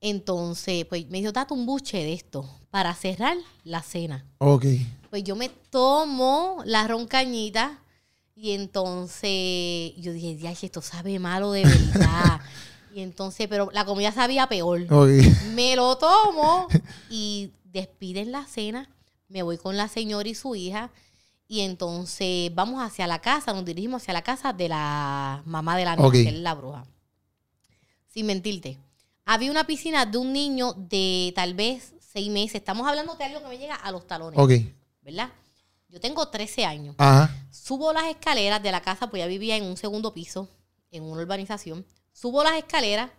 Entonces, 0.00 0.84
pues 0.86 1.08
me 1.08 1.18
dijo, 1.18 1.32
date 1.32 1.54
un 1.54 1.66
buche 1.66 1.98
de 1.98 2.12
esto 2.12 2.48
para 2.70 2.94
cerrar 2.94 3.36
la 3.64 3.82
cena. 3.82 4.26
Ok. 4.38 4.66
Pues 5.10 5.24
yo 5.24 5.36
me 5.36 5.48
tomo 5.48 6.62
la 6.64 6.86
roncañita 6.86 7.78
y 8.34 8.50
entonces 8.50 9.94
yo 9.96 10.12
dije, 10.12 10.36
ya, 10.36 10.50
esto 10.50 10.82
sabe 10.82 11.18
malo 11.18 11.52
de 11.52 11.64
verdad. 11.64 12.40
Y 12.94 13.00
entonces, 13.00 13.48
pero 13.48 13.70
la 13.72 13.84
comida 13.84 14.12
sabía 14.12 14.46
peor. 14.46 14.82
Ok. 14.88 15.08
Me 15.54 15.74
lo 15.74 15.98
tomo 15.98 16.68
y 17.10 17.50
despiden 17.64 18.30
la 18.30 18.46
cena. 18.46 18.88
Me 19.26 19.42
voy 19.42 19.58
con 19.58 19.76
la 19.76 19.88
señora 19.88 20.28
y 20.28 20.36
su 20.36 20.54
hija. 20.54 20.92
Y 21.46 21.60
entonces 21.60 22.54
vamos 22.54 22.82
hacia 22.82 23.06
la 23.06 23.20
casa, 23.20 23.52
nos 23.52 23.64
dirigimos 23.64 24.02
hacia 24.02 24.14
la 24.14 24.22
casa 24.22 24.52
de 24.52 24.68
la 24.68 25.42
mamá 25.44 25.76
de 25.76 25.84
la 25.84 25.94
niña, 25.96 26.08
Ok. 26.08 26.12
que 26.14 26.28
es 26.28 26.34
la 26.34 26.54
bruja. 26.54 26.84
Sin 28.08 28.26
mentirte. 28.26 28.78
Había 29.24 29.50
una 29.50 29.66
piscina 29.66 30.06
de 30.06 30.18
un 30.18 30.32
niño 30.32 30.72
de 30.74 31.32
tal 31.34 31.54
vez 31.54 31.94
seis 32.00 32.30
meses. 32.30 32.56
Estamos 32.56 32.86
hablando 32.86 33.14
de 33.14 33.24
algo 33.24 33.40
que 33.42 33.48
me 33.48 33.58
llega 33.58 33.74
a 33.74 33.90
los 33.90 34.06
talones. 34.06 34.38
Ok. 34.38 34.52
¿Verdad? 35.02 35.30
Yo 35.88 36.00
tengo 36.00 36.26
13 36.28 36.64
años. 36.64 36.94
Ajá. 36.98 37.34
Subo 37.50 37.92
las 37.92 38.04
escaleras 38.04 38.62
de 38.62 38.72
la 38.72 38.80
casa, 38.80 39.08
pues 39.10 39.20
ya 39.20 39.26
vivía 39.26 39.56
en 39.56 39.64
un 39.64 39.76
segundo 39.76 40.12
piso, 40.12 40.48
en 40.90 41.02
una 41.04 41.22
urbanización. 41.22 41.84
Subo 42.12 42.42
las 42.42 42.54
escaleras. 42.54 43.10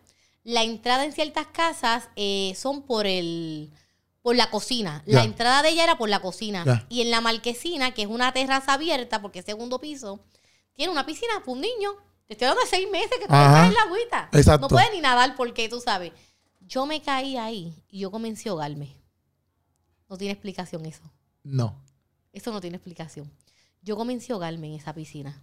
La 0.44 0.64
entrada 0.64 1.06
en 1.06 1.14
ciertas 1.14 1.48
casas 1.48 2.10
eh, 2.16 2.54
son 2.56 2.84
por 2.84 3.08
el 3.08 3.72
por 4.26 4.36
la 4.36 4.50
cocina. 4.50 5.04
La 5.06 5.24
entrada 5.24 5.62
de 5.62 5.70
ella 5.70 5.84
era 5.84 6.00
por 6.00 6.10
la 6.10 6.20
cocina. 6.20 6.88
Y 6.90 7.02
en 7.02 7.12
la 7.12 7.22
marquesina, 7.22 7.94
que 7.94 8.02
es 8.02 8.08
una 8.08 8.34
terraza 8.34 8.74
abierta, 8.74 9.22
porque 9.22 9.38
es 9.38 9.46
segundo 9.46 9.80
piso, 9.80 10.20
tiene 10.74 10.92
una 10.92 11.06
piscina 11.06 11.34
para 11.42 11.52
un 11.52 11.62
niño. 11.62 11.92
Te 12.26 12.34
estoy 12.34 12.48
hablando 12.48 12.64
de 12.64 12.76
seis 12.76 12.90
meses 12.90 13.12
que 13.20 13.28
tú 13.28 13.34
en 13.36 13.74
la 13.76 13.82
agüita. 13.86 14.30
Exacto. 14.32 14.62
No 14.62 14.68
puede 14.68 14.92
ni 14.94 15.00
nadar 15.00 15.36
porque 15.36 15.70
tú 15.70 15.80
sabes. 15.80 16.12
Yo 16.60 16.88
me 16.88 17.04
caí 17.04 17.38
ahí 17.38 17.84
y 17.88 18.00
yo 18.00 18.10
comencé 18.10 18.50
a 18.50 18.54
ahogarme. 18.54 18.98
No 20.10 20.18
tiene 20.18 20.32
explicación 20.32 20.84
eso. 20.88 21.04
No. 21.44 21.80
Eso 22.34 22.52
no 22.52 22.60
tiene 22.60 22.78
explicación. 22.78 23.32
Yo 23.84 23.96
comencé 23.96 24.32
a 24.32 24.38
ahogarme 24.38 24.70
en 24.70 24.74
esa 24.74 24.92
piscina. 24.96 25.40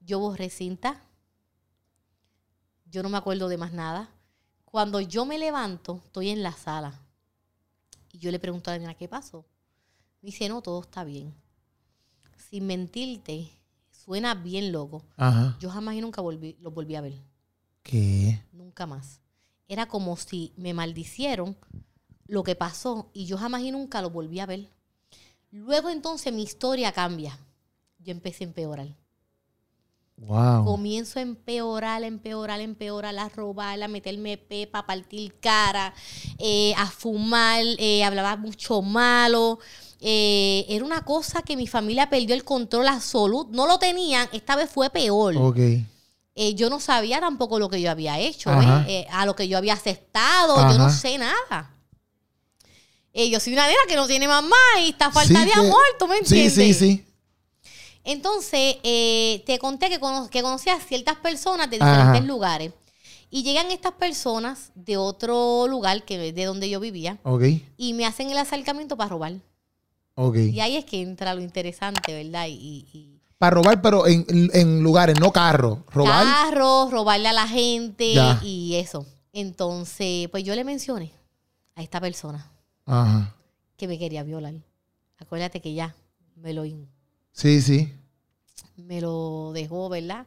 Yo 0.00 0.20
borré 0.20 0.48
cinta. 0.48 1.04
Yo 2.86 3.02
no 3.02 3.10
me 3.10 3.18
acuerdo 3.18 3.48
de 3.48 3.58
más 3.58 3.74
nada. 3.74 4.08
Cuando 4.64 5.02
yo 5.02 5.26
me 5.26 5.36
levanto, 5.36 6.00
estoy 6.06 6.30
en 6.30 6.42
la 6.42 6.52
sala. 6.52 7.02
Y 8.16 8.18
yo 8.18 8.30
le 8.30 8.38
pregunto 8.38 8.70
a 8.70 8.74
la 8.74 8.78
nena, 8.78 8.94
¿qué 8.94 9.08
pasó? 9.08 9.44
Me 10.22 10.28
dice, 10.28 10.48
no, 10.48 10.62
todo 10.62 10.80
está 10.80 11.04
bien. 11.04 11.34
Sin 12.48 12.66
mentirte, 12.66 13.50
suena 13.90 14.34
bien 14.34 14.72
loco. 14.72 15.04
Ajá. 15.18 15.58
Yo 15.60 15.68
jamás 15.68 15.96
y 15.96 16.00
nunca 16.00 16.22
volví, 16.22 16.56
lo 16.60 16.70
volví 16.70 16.94
a 16.94 17.02
ver. 17.02 17.12
¿Qué? 17.82 18.42
Nunca 18.52 18.86
más. 18.86 19.20
Era 19.68 19.84
como 19.86 20.16
si 20.16 20.54
me 20.56 20.72
maldicieron 20.72 21.58
lo 22.26 22.42
que 22.42 22.54
pasó 22.54 23.10
y 23.12 23.26
yo 23.26 23.36
jamás 23.36 23.60
y 23.60 23.70
nunca 23.70 24.00
lo 24.00 24.08
volví 24.08 24.40
a 24.40 24.46
ver. 24.46 24.70
Luego 25.50 25.90
entonces 25.90 26.32
mi 26.32 26.42
historia 26.42 26.92
cambia. 26.92 27.38
Yo 27.98 28.12
empecé 28.12 28.44
a 28.44 28.46
empeorar. 28.46 28.96
Wow. 30.18 30.64
Comienzo 30.64 31.18
a 31.18 31.22
empeorar, 31.22 32.02
empeorar, 32.02 32.60
empeorar, 32.60 33.16
a 33.18 33.28
robar, 33.28 33.82
a 33.82 33.86
meterme 33.88 34.38
pepa, 34.38 34.78
a 34.80 34.86
partir 34.86 35.34
cara, 35.40 35.92
eh, 36.38 36.72
a 36.76 36.86
fumar, 36.86 37.62
eh, 37.78 38.02
hablaba 38.02 38.36
mucho 38.36 38.80
malo. 38.80 39.58
Eh, 40.00 40.64
era 40.68 40.84
una 40.84 41.02
cosa 41.04 41.42
que 41.42 41.56
mi 41.56 41.66
familia 41.66 42.08
perdió 42.08 42.34
el 42.34 42.44
control 42.44 42.88
absoluto. 42.88 43.50
No 43.52 43.66
lo 43.66 43.78
tenían, 43.78 44.26
esta 44.32 44.56
vez 44.56 44.70
fue 44.70 44.88
peor. 44.88 45.36
Ok. 45.36 45.58
Eh, 46.38 46.54
yo 46.54 46.70
no 46.70 46.80
sabía 46.80 47.20
tampoco 47.20 47.58
lo 47.58 47.68
que 47.68 47.80
yo 47.80 47.90
había 47.90 48.18
hecho, 48.18 48.50
a 48.50 49.26
lo 49.26 49.36
que 49.36 49.48
yo 49.48 49.56
había 49.58 49.74
aceptado, 49.74 50.56
yo 50.70 50.78
no 50.78 50.90
sé 50.90 51.18
nada. 51.18 51.72
Yo 53.14 53.40
soy 53.40 53.54
una 53.54 53.66
nena 53.66 53.78
que 53.88 53.96
no 53.96 54.06
tiene 54.06 54.28
mamá 54.28 54.56
y 54.82 54.90
está 54.90 55.10
falta 55.10 55.40
Sí 55.40 55.46
de 55.46 55.50
que- 55.52 55.58
amor, 55.58 55.80
¿tú 55.98 56.06
me 56.06 56.16
Sí, 56.16 56.40
entiendes? 56.40 56.54
sí, 56.54 56.74
sí. 56.74 57.05
Entonces, 58.06 58.76
eh, 58.84 59.42
te 59.46 59.58
conté 59.58 59.88
que, 59.90 59.98
cono- 60.00 60.30
que 60.30 60.40
conocía 60.40 60.74
a 60.74 60.80
ciertas 60.80 61.16
personas 61.16 61.68
de 61.68 61.76
diferentes 61.76 62.06
Ajá. 62.20 62.20
lugares. 62.20 62.72
Y 63.30 63.42
llegan 63.42 63.70
estas 63.72 63.92
personas 63.92 64.70
de 64.76 64.96
otro 64.96 65.66
lugar, 65.68 66.04
que 66.04 66.28
es 66.28 66.34
de 66.34 66.44
donde 66.44 66.70
yo 66.70 66.78
vivía, 66.80 67.18
Ok. 67.24 67.42
y 67.76 67.92
me 67.94 68.06
hacen 68.06 68.30
el 68.30 68.38
acercamiento 68.38 68.96
para 68.96 69.10
robar. 69.10 69.32
Y 70.34 70.60
ahí 70.60 70.76
es 70.76 70.84
que 70.86 71.02
entra 71.02 71.34
lo 71.34 71.42
interesante, 71.42 72.14
¿verdad? 72.24 72.46
Y, 72.48 72.86
y- 72.92 73.20
Para 73.36 73.56
robar, 73.56 73.82
pero 73.82 74.06
en, 74.06 74.24
en 74.54 74.82
lugares, 74.82 75.20
no 75.20 75.30
carros. 75.32 75.80
Robar. 75.92 76.24
carros, 76.24 76.90
robarle 76.90 77.28
a 77.28 77.32
la 77.34 77.46
gente 77.48 78.14
Ya. 78.14 78.40
y 78.42 78.76
eso. 78.76 79.04
Entonces, 79.32 80.28
pues 80.30 80.42
yo 80.44 80.54
le 80.54 80.64
mencioné 80.64 81.12
a 81.74 81.82
esta 81.82 82.00
persona 82.00 82.50
Ajá. 82.86 83.34
que 83.76 83.86
me 83.88 83.98
quería 83.98 84.22
violar. 84.22 84.54
Acuérdate 85.18 85.60
que 85.60 85.74
ya 85.74 85.94
me 86.36 86.54
lo, 86.54 86.64
Sí, 87.36 87.60
sí. 87.60 87.92
me 88.76 89.00
lo 89.00 89.50
dejó, 89.52 89.88
¿verdad? 89.88 90.26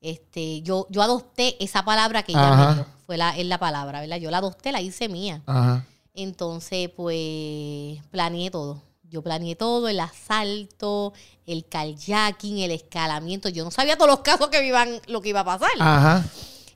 Este, 0.00 0.60
yo, 0.62 0.86
yo 0.90 1.02
adopté 1.02 1.56
esa 1.64 1.84
palabra 1.84 2.22
que 2.24 2.32
ella 2.32 2.52
Ajá. 2.52 2.68
me 2.70 2.74
dio. 2.74 2.86
Fue 3.06 3.16
la, 3.16 3.36
es 3.38 3.46
la 3.46 3.58
palabra, 3.58 4.00
¿verdad? 4.00 4.16
Yo 4.18 4.30
la 4.30 4.38
adopté, 4.38 4.72
la 4.72 4.80
hice 4.80 5.08
mía. 5.08 5.40
Ajá. 5.46 5.86
Entonces, 6.14 6.90
pues, 6.94 8.00
planeé 8.10 8.50
todo. 8.50 8.82
Yo 9.08 9.22
planeé 9.22 9.56
todo, 9.56 9.88
el 9.88 10.00
asalto, 10.00 11.12
el 11.46 11.64
kayaking, 11.66 12.58
el 12.58 12.70
escalamiento. 12.72 13.48
Yo 13.48 13.64
no 13.64 13.70
sabía 13.70 13.96
todos 13.96 14.10
los 14.10 14.20
casos 14.20 14.48
que 14.48 14.60
me 14.60 14.66
iban, 14.66 15.00
lo 15.06 15.20
que 15.22 15.28
iba 15.30 15.40
a 15.40 15.44
pasar. 15.44 15.70
Ajá. 15.78 16.24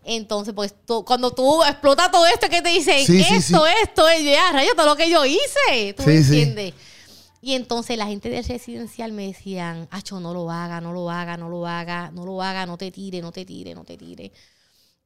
Entonces, 0.05 0.55
pues, 0.55 0.75
tú- 0.87 1.05
cuando 1.05 1.33
tú 1.33 1.63
explotas 1.65 2.11
todo 2.13 2.27
esto 2.27 2.49
que 2.49 2.63
te 2.63 2.69
dicen, 2.69 3.05
Sí, 3.05 3.23
sí, 3.25 3.35
esto, 3.35 3.65
sí. 3.67 3.73
esto, 3.83 4.09
es 4.09 4.23
ya, 4.25 4.53
rayo, 4.53 4.71
todo 4.77 4.87
lo 4.87 4.97
que 4.97 5.11
yo 5.11 5.25
hice. 5.27 5.95
¿Tú 5.97 6.05
Sí, 6.05 6.09
me 6.11 6.23
sí. 6.23 6.41
entiendes? 6.41 6.75
Y 7.41 7.53
entonces 7.55 7.97
la 7.99 8.07
gente 8.07 8.29
del 8.29 8.45
residencial 8.45 9.13
me 9.13 9.27
decían, 9.27 9.89
Acho, 9.91 10.21
no 10.21 10.33
lo 10.33 10.51
haga, 10.51 10.81
no 10.81 10.93
lo 10.93 11.11
haga, 11.11 11.37
no 11.37 11.49
lo 11.49 11.67
haga, 11.67 12.11
no 12.11 12.25
lo 12.25 12.43
haga, 12.43 12.67
no 12.67 12.77
te 12.77 12.91
tire, 12.91 13.21
no 13.21 13.33
te 13.33 13.45
tire, 13.45 13.75
no 13.75 13.85
te 13.85 13.97
tire. 13.97 14.33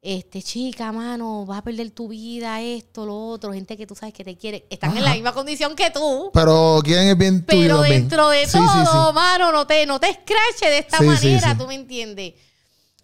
Este, 0.03 0.43
chica, 0.43 0.93
mano, 0.93 1.45
vas 1.45 1.59
a 1.59 1.63
perder 1.63 1.91
tu 1.91 2.09
vida, 2.09 2.63
esto, 2.63 3.05
lo 3.05 3.19
otro, 3.19 3.53
gente 3.53 3.77
que 3.77 3.87
tú 3.87 3.95
sabes 3.95 4.15
que 4.15 4.25
te 4.25 4.35
quiere, 4.35 4.67
están 4.71 4.97
en 4.97 5.05
la 5.05 5.13
misma 5.13 5.35
condición 5.35 5.77
que 5.77 5.91
tú. 5.91 6.31
Pero 6.33 6.81
quién 6.83 7.09
es 7.09 7.19
bien 7.19 7.45
tuyo 7.45 7.61
Pero 7.61 7.83
dentro 7.83 8.31
de 8.31 8.47
todo, 8.47 8.63
sí, 8.63 8.79
sí. 8.91 9.15
mano, 9.15 9.53
no 9.53 9.67
te, 9.67 9.85
no 9.85 10.01
te 10.01 10.09
escrache 10.09 10.71
de 10.71 10.79
esta 10.79 11.03
manera, 11.03 11.59
tú 11.59 11.67
me 11.67 11.75
entiendes. 11.75 12.33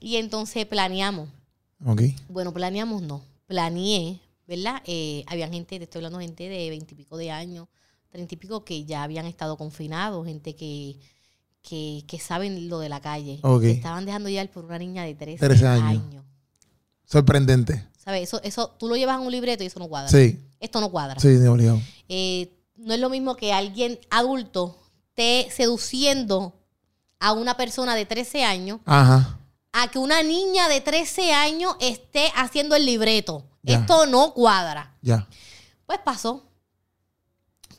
Y 0.01 0.17
entonces 0.17 0.65
planeamos. 0.65 1.29
Bueno, 2.29 2.55
planeamos 2.55 3.03
no. 3.03 3.23
Planeé, 3.47 4.19
¿verdad? 4.47 4.83
Eh, 4.87 5.23
había 5.27 5.49
gente, 5.49 5.77
te 5.79 5.85
estoy 5.85 5.99
hablando 5.99 6.19
de 6.19 6.25
gente 6.25 6.49
de 6.49 6.71
veintipico 6.71 7.19
de 7.19 7.31
años, 7.31 7.69
treinta 8.11 8.35
y 8.35 8.39
pico 8.39 8.65
que 8.65 8.85
ya 8.85 9.03
habían 9.03 9.27
estado 9.27 9.57
confinados, 9.57 10.27
gente 10.27 10.55
que, 10.57 10.99
que, 11.63 12.05
que 12.07 12.19
saben 12.19 12.69
lo 12.69 12.79
de 12.79 12.89
la 12.89 13.01
calle. 13.01 13.41
Ok. 13.43 13.63
Se 13.63 13.71
estaban 13.73 14.07
dejando 14.07 14.29
llevar 14.29 14.51
por 14.51 14.65
una 14.65 14.79
niña 14.79 15.05
de 15.05 15.15
13, 15.15 15.45
13 15.47 15.67
años. 15.67 16.03
años. 16.03 16.25
Sorprendente. 17.05 17.87
¿Sabes? 17.97 18.23
Eso, 18.23 18.41
eso, 18.43 18.71
tú 18.79 18.89
lo 18.89 18.97
llevas 18.97 19.19
en 19.21 19.27
un 19.27 19.33
libreto 19.33 19.63
y 19.63 19.67
eso 19.67 19.79
no 19.79 19.89
cuadra. 19.89 20.09
Sí. 20.09 20.39
Esto 20.61 20.81
no 20.81 20.91
cuadra. 20.91 21.21
Sí, 21.21 21.29
de 21.29 21.49
obligado. 21.49 21.81
Eh, 22.09 22.53
no 22.77 22.95
es 22.95 23.01
lo 23.01 23.11
mismo 23.11 23.37
que 23.37 23.53
alguien 23.53 23.99
adulto 24.11 24.79
esté 25.09 25.51
seduciendo 25.51 26.55
a 27.19 27.33
una 27.33 27.57
persona 27.57 27.95
de 27.95 28.05
13 28.05 28.45
años 28.45 28.81
Ajá. 28.85 29.39
a 29.73 29.89
que 29.91 29.99
una 29.99 30.23
niña 30.23 30.69
de 30.69 30.81
13 30.81 31.33
años 31.33 31.75
esté 31.81 32.31
haciendo 32.37 32.77
el 32.77 32.85
libreto. 32.87 33.45
Ya. 33.63 33.81
Esto 33.81 34.07
no 34.07 34.35
cuadra. 34.35 34.95
Ya. 35.03 35.27
Pues 35.87 35.99
pasó. 36.05 36.45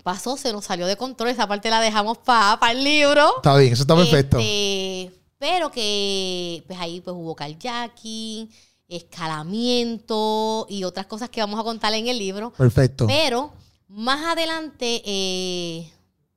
Pasó, 0.07 0.37
se 0.37 0.53
nos 0.53 0.63
salió 0.63 0.87
de 0.87 0.95
control. 0.95 1.31
Esa 1.31 1.47
parte 1.47 1.69
la 1.69 1.81
dejamos 1.81 2.17
para 2.19 2.71
el 2.71 2.81
libro. 2.81 3.35
Está 3.35 3.57
bien, 3.57 3.73
eso 3.73 3.81
está 3.81 3.93
perfecto. 3.93 4.37
Este, 4.39 5.11
pero 5.37 5.69
que 5.69 6.63
pues 6.65 6.79
ahí 6.79 7.01
pues 7.01 7.13
hubo 7.13 7.35
kayaking, 7.35 8.49
escalamiento 8.87 10.65
y 10.69 10.85
otras 10.85 11.07
cosas 11.07 11.27
que 11.27 11.41
vamos 11.41 11.59
a 11.59 11.63
contar 11.63 11.93
en 11.93 12.07
el 12.07 12.17
libro. 12.17 12.53
Perfecto. 12.53 13.05
Pero 13.05 13.51
más 13.89 14.25
adelante 14.25 15.01
eh, 15.03 15.91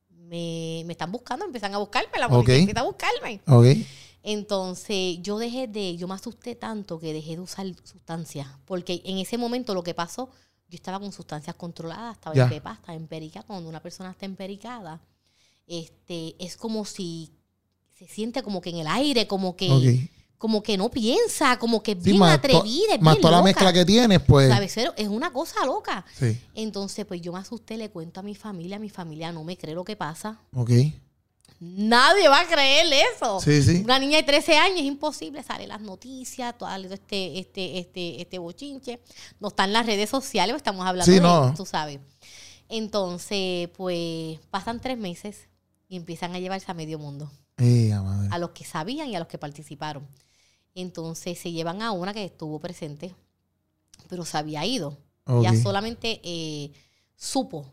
me, 0.09 0.83
me 0.85 0.91
están 0.91 1.09
buscando, 1.09 1.45
empiezan 1.45 1.73
a 1.73 1.77
buscarme, 1.77 2.19
la 2.19 2.27
policía 2.27 2.55
Ok. 2.55 2.59
empieza 2.59 2.81
a 2.81 2.83
buscarme. 2.83 3.41
Entonces 4.21 5.19
yo 5.21 5.37
dejé 5.37 5.67
de, 5.67 5.95
yo 5.95 6.09
me 6.09 6.15
asusté 6.15 6.55
tanto 6.55 6.99
que 6.99 7.13
dejé 7.13 7.37
de 7.37 7.39
usar 7.39 7.67
sustancias, 7.85 8.49
porque 8.65 9.01
en 9.05 9.19
ese 9.19 9.37
momento 9.37 9.73
lo 9.73 9.81
que 9.81 9.93
pasó, 9.93 10.29
yo 10.71 10.77
estaba 10.77 10.99
con 11.01 11.11
sustancias 11.11 11.53
controladas, 11.57 12.15
estaba 12.15 12.33
Ya. 12.33 12.43
en 12.43 12.49
pepa, 12.49 12.73
estaba 12.73 12.95
empericada. 12.95 13.45
Cuando 13.45 13.67
una 13.69 13.81
persona 13.81 14.11
está 14.11 14.25
empericada, 14.25 15.01
este, 15.67 16.35
es 16.39 16.55
como 16.55 16.85
si 16.85 17.29
se 17.97 18.07
siente 18.07 18.41
como 18.41 18.61
que 18.61 18.69
en 18.69 18.77
el 18.77 18.87
aire, 18.87 19.27
como 19.27 19.57
que, 19.57 20.09
como 20.37 20.63
que 20.63 20.77
no 20.77 20.89
piensa, 20.89 21.59
como 21.59 21.83
que 21.83 21.91
es 21.91 21.97
Sí, 21.97 22.03
bien 22.05 22.19
más 22.19 22.37
atrevida, 22.37 22.95
es 22.95 23.01
Más 23.01 23.15
bien 23.15 23.21
toda 23.21 23.37
la 23.37 23.43
mezcla 23.43 23.73
que 23.73 23.83
tienes, 23.85 24.21
pues. 24.21 24.49
Es 24.95 25.07
una 25.09 25.31
cosa 25.33 25.65
loca. 25.65 26.05
Sí. 26.17 26.39
Entonces, 26.55 27.05
pues 27.05 27.21
yo 27.21 27.33
me 27.33 27.39
asusté, 27.39 27.75
le 27.75 27.89
cuento 27.89 28.21
a 28.21 28.23
mi 28.23 28.33
familia, 28.33 28.79
mi 28.79 28.89
familia 28.89 29.31
no 29.33 29.43
me 29.43 29.57
cree 29.57 29.75
lo 29.75 29.83
que 29.83 29.97
pasa. 29.97 30.39
Ok. 30.55 30.71
Nadie 31.59 32.27
va 32.27 32.39
a 32.39 32.47
creer 32.47 32.87
eso. 33.15 33.39
Sí, 33.39 33.61
sí. 33.61 33.81
Una 33.83 33.99
niña 33.99 34.17
de 34.17 34.23
13 34.23 34.57
años 34.57 34.79
es 34.79 34.85
imposible, 34.85 35.43
sale 35.43 35.67
las 35.67 35.79
noticias, 35.81 36.57
todo 36.57 36.67
este, 36.75 37.37
este, 37.39 37.77
este, 37.77 38.19
este 38.21 38.39
bochinche. 38.39 38.99
No 39.39 39.49
está 39.49 39.65
en 39.65 39.73
las 39.73 39.85
redes 39.85 40.09
sociales, 40.09 40.55
estamos 40.55 40.85
hablando 40.87 41.05
Sí, 41.05 41.17
de, 41.19 41.21
no. 41.21 41.53
tú 41.55 41.65
sabes. 41.65 41.99
Entonces, 42.67 43.69
pues 43.77 44.39
pasan 44.49 44.79
tres 44.79 44.97
meses 44.97 45.49
y 45.87 45.97
empiezan 45.97 46.33
a 46.33 46.39
llevarse 46.39 46.71
a 46.71 46.73
medio 46.73 46.97
mundo, 46.97 47.31
Eh, 47.57 47.91
a 47.93 48.01
madre. 48.01 48.29
a 48.31 48.39
los 48.39 48.51
que 48.51 48.63
sabían 48.63 49.09
y 49.09 49.15
a 49.15 49.19
los 49.19 49.27
que 49.27 49.37
participaron. 49.37 50.07
Entonces 50.73 51.37
se 51.37 51.51
llevan 51.51 51.81
a 51.81 51.91
una 51.91 52.13
que 52.13 52.23
estuvo 52.25 52.59
presente 52.59 53.13
pero 54.07 54.25
se 54.25 54.37
había 54.37 54.65
ido. 54.65 54.97
Ok. 55.25 55.39
Ella 55.45 55.55
solamente 55.61 56.19
eh, 56.23 56.71
supo. 57.15 57.71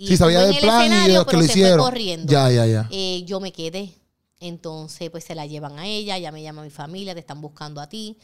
Y 0.00 0.06
Sí, 0.06 0.16
sabía 0.16 0.44
del 0.46 0.56
plan 0.58 0.86
y 0.86 1.12
de 1.12 1.26
que 1.26 1.36
lo 1.36 1.44
hicieron. 1.44 1.80
corriendo. 1.80 2.32
Ya, 2.32 2.50
ya, 2.50 2.64
ya. 2.66 2.88
Eh, 2.90 3.24
yo 3.26 3.40
me 3.40 3.50
quedé. 3.52 3.92
Entonces, 4.40 5.10
pues 5.10 5.24
se 5.24 5.34
la 5.34 5.44
llevan 5.44 5.76
a 5.80 5.86
ella, 5.86 6.16
ella 6.16 6.30
me 6.30 6.40
llama 6.40 6.62
mi 6.62 6.70
familia, 6.70 7.12
te 7.14 7.20
están 7.20 7.40
buscando 7.40 7.80
a 7.80 7.88
ti. 7.88 8.16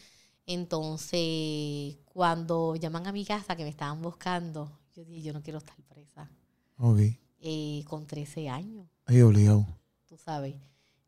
Entonces, 0.46 1.96
cuando 2.04 2.76
llaman 2.76 3.06
a 3.06 3.12
mi 3.12 3.24
casa 3.24 3.56
que 3.56 3.64
me 3.64 3.70
estaban 3.70 4.00
buscando, 4.02 4.70
yo 4.94 5.04
dije, 5.04 5.22
yo 5.22 5.32
no 5.32 5.42
quiero 5.42 5.58
estar 5.58 5.76
presa. 5.88 6.30
Ok. 6.78 7.00
Eh, 7.40 7.82
con 7.88 8.06
13 8.06 8.48
años, 8.48 8.86
Ahí 9.06 9.20
obligado. 9.20 9.66
tú 10.08 10.16
sabes. 10.16 10.54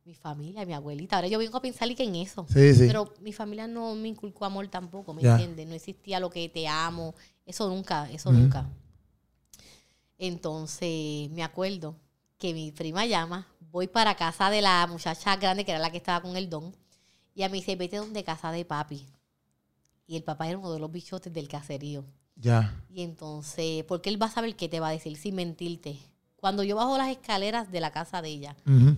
Mi 0.05 0.15
familia, 0.15 0.65
mi 0.67 0.73
abuelita. 0.73 1.17
Ahora 1.17 1.29
yo 1.29 1.39
vengo 1.39 1.57
a 1.57 1.63
pensar 1.63 1.91
y 1.91 1.95
que 1.95 2.05
en 2.05 2.15
eso. 2.17 2.47
Sí, 2.49 2.75
sí. 2.75 2.85
Pero 2.87 3.13
mi 3.21 3.33
familia 3.33 3.67
no 3.67 3.95
me 3.97 4.09
inculcó 4.09 4.45
amor 4.45 4.69
tampoco, 4.69 5.13
¿me 5.15 5.23
Ya. 5.23 5.33
entiendes? 5.33 5.67
No 5.67 5.75
existía 5.75 6.21
lo 6.21 6.31
que 6.31 6.49
te 6.49 6.69
amo. 6.69 7.15
Eso 7.45 7.69
nunca, 7.69 8.09
eso 8.13 8.31
nunca. 8.33 8.69
Entonces, 10.19 11.31
me 11.31 11.43
acuerdo 11.43 11.97
que 12.39 12.55
mi 12.55 12.73
prima 12.73 13.07
llama, 13.07 13.47
voy 13.71 13.87
para 13.87 14.15
casa 14.15 14.51
de 14.51 14.63
la 14.63 14.87
muchacha 14.87 15.37
grande, 15.37 15.65
que 15.65 15.73
era 15.73 15.81
la 15.81 15.91
que 15.91 15.99
estaba 15.99 16.21
con 16.21 16.37
el 16.37 16.49
don, 16.49 16.75
y 17.35 17.43
a 17.43 17.49
mí 17.49 17.59
dice, 17.59 17.77
vete 17.77 17.99
donde 17.99 18.25
casa 18.25 18.51
de 18.51 18.65
papi. 18.65 19.07
Y 20.07 20.17
el 20.17 20.23
papá 20.23 20.49
era 20.49 20.59
uno 20.59 20.73
de 20.73 20.79
los 20.79 20.91
bichotes 20.91 21.33
del 21.33 21.49
caserío. 21.49 22.05
Ya. 22.37 22.83
Y 22.91 23.03
entonces, 23.03 23.85
porque 23.85 24.09
él 24.09 24.21
va 24.21 24.27
a 24.27 24.31
saber 24.31 24.57
qué 24.57 24.69
te 24.69 24.81
va 24.81 24.89
a 24.89 24.93
decir 24.93 25.17
sin 25.17 25.35
mentirte. 25.35 25.99
Cuando 26.37 26.63
yo 26.63 26.77
bajo 26.77 26.97
las 26.97 27.09
escaleras 27.09 27.73
de 27.73 27.81
la 27.81 27.91
casa 27.91 28.23
de 28.23 28.29
ella, 28.29 28.57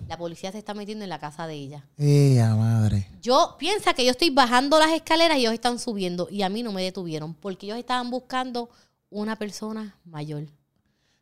la 0.09 0.19
policía 0.19 0.53
se 0.53 0.59
está 0.59 0.75
metiendo 0.75 1.05
en 1.05 1.09
la 1.09 1.19
casa 1.19 1.47
de 1.47 1.55
ella. 1.55 1.89
Ella, 1.97 2.55
madre. 2.57 3.09
Yo 3.23 3.57
piensa 3.59 3.95
que 3.95 4.05
yo 4.05 4.11
estoy 4.11 4.31
bajando 4.31 4.79
las 4.79 4.91
escaleras 4.91 5.39
y 5.39 5.43
ellos 5.43 5.55
están 5.55 5.79
subiendo 5.79 6.29
y 6.31 6.43
a 6.43 6.49
mí 6.49 6.63
no 6.63 6.73
me 6.73 6.83
detuvieron 6.83 7.35
porque 7.35 7.67
ellos 7.67 7.79
estaban 7.79 8.11
buscando 8.11 8.69
una 9.09 9.37
persona 9.37 9.97
mayor. 10.05 10.47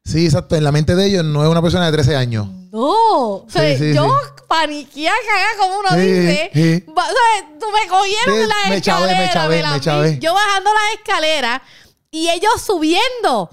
Sí, 0.07 0.24
exacto. 0.26 0.54
En 0.57 0.64
la 0.64 0.72
mente 0.72 0.94
de 0.94 1.07
ellos 1.07 1.24
no 1.24 1.42
es 1.42 1.48
una 1.50 1.61
persona 1.62 1.86
de 1.86 1.92
13 1.92 2.14
años. 2.16 2.46
No, 2.70 3.28
o 3.38 3.46
sea, 3.48 3.76
Sí, 3.76 3.78
sí, 3.90 3.94
yo 3.94 4.04
sí. 4.04 4.42
paniqué 4.46 5.09
a 5.09 5.12
cagar 5.12 5.57
como 5.59 5.78
uno 5.80 5.88
Sí, 5.90 5.96
dice. 6.12 6.50
sí. 6.54 6.84
Va- 6.92 7.04
o 7.04 7.07
sea, 7.07 7.59
tú 7.59 7.66
me 7.72 7.88
cogieron 7.88 8.34
Sí, 8.36 8.42
en 8.42 8.48
las 8.48 8.68
me 8.68 8.80
chavé, 8.82 9.07
me 9.07 9.12
escaleras. 9.24 9.32
chavé, 9.34 9.62
la 9.62 9.68
me 9.70 9.74
vi. 9.78 9.80
chavé. 9.84 10.18
Yo 10.20 10.34
bajando 10.34 10.70
las 10.72 10.98
escaleras 11.00 11.62
y 12.11 12.28
ellos 12.28 12.52
subiendo. 12.64 13.50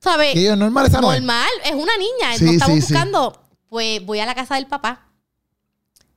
¿Sabes? 0.00 0.36
Y 0.36 0.40
ellos 0.40 0.56
normal 0.58 0.86
esa 0.86 1.00
no 1.00 1.12
es. 1.12 1.20
Normal, 1.20 1.50
es 1.64 1.72
una 1.72 1.96
niña. 1.96 2.36
Sí, 2.36 2.44
Nos 2.44 2.54
estamos 2.54 2.74
sí, 2.76 2.82
sí. 2.82 2.92
buscando. 2.92 3.42
Pues 3.68 4.04
voy 4.06 4.20
a 4.20 4.26
la 4.26 4.34
casa 4.34 4.54
del 4.54 4.66
papá. 4.66 5.08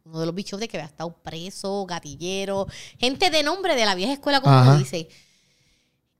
Uno 0.05 0.20
de 0.22 0.26
los 0.26 0.36
bichos 0.36 0.59
de 0.59 0.67
que 0.67 0.78
había 0.78 0.88
estado 0.88 1.11
preso, 1.24 1.86
gatillero, 1.86 2.67
gente 2.99 3.30
de 3.30 3.43
nombre 3.43 3.76
de 3.76 3.86
la 3.86 3.95
vieja 3.95 4.13
escuela, 4.13 4.41
como 4.41 4.55
Ajá. 4.55 4.70
uno 4.72 4.80
dice. 4.80 5.07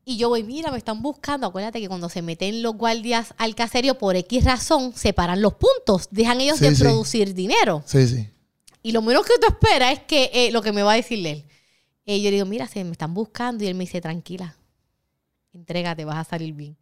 Y 0.10 0.18
yo 0.18 0.30
voy, 0.30 0.44
mira, 0.44 0.72
me 0.72 0.78
están 0.80 1.04
buscando. 1.04 1.46
Acuérdate 1.46 1.80
que 1.80 1.88
cuando 1.88 2.10
se 2.10 2.24
meten 2.24 2.64
los 2.64 2.74
guardias 2.76 3.36
al 3.38 3.54
caserío, 3.54 3.98
por 4.00 4.16
X 4.16 4.44
razón, 4.44 4.92
separan 4.96 5.40
los 5.40 5.54
puntos. 5.54 6.08
Dejan 6.10 6.42
ellos 6.42 6.58
Sí, 6.58 6.66
de 6.66 6.76
sí. 6.76 6.82
producir 6.82 7.36
dinero. 7.36 7.84
Sí, 7.86 8.08
sí. 8.08 8.28
Y 8.82 8.92
lo 8.92 9.04
menos 9.04 9.24
que 9.24 9.34
tú 9.40 9.46
esperas 9.48 9.94
es 9.94 10.00
que 10.00 10.32
eh, 10.34 10.52
lo 10.52 10.64
que 10.64 10.72
me 10.72 10.82
va 10.82 10.94
a 10.94 10.96
decirle 10.96 11.32
él. 11.32 11.46
Eh, 12.08 12.22
yo 12.22 12.32
le 12.32 12.38
digo, 12.38 12.48
mira, 12.48 12.68
se 12.68 12.84
me 12.84 12.92
están 12.94 13.14
buscando. 13.14 13.64
Y 13.64 13.68
él 13.68 13.76
me 13.76 13.84
dice, 13.84 14.02
tranquila, 14.02 14.56
entrégate, 15.54 16.06
vas 16.06 16.18
a 16.26 16.30
salir 16.30 16.54
bien. 16.56 16.76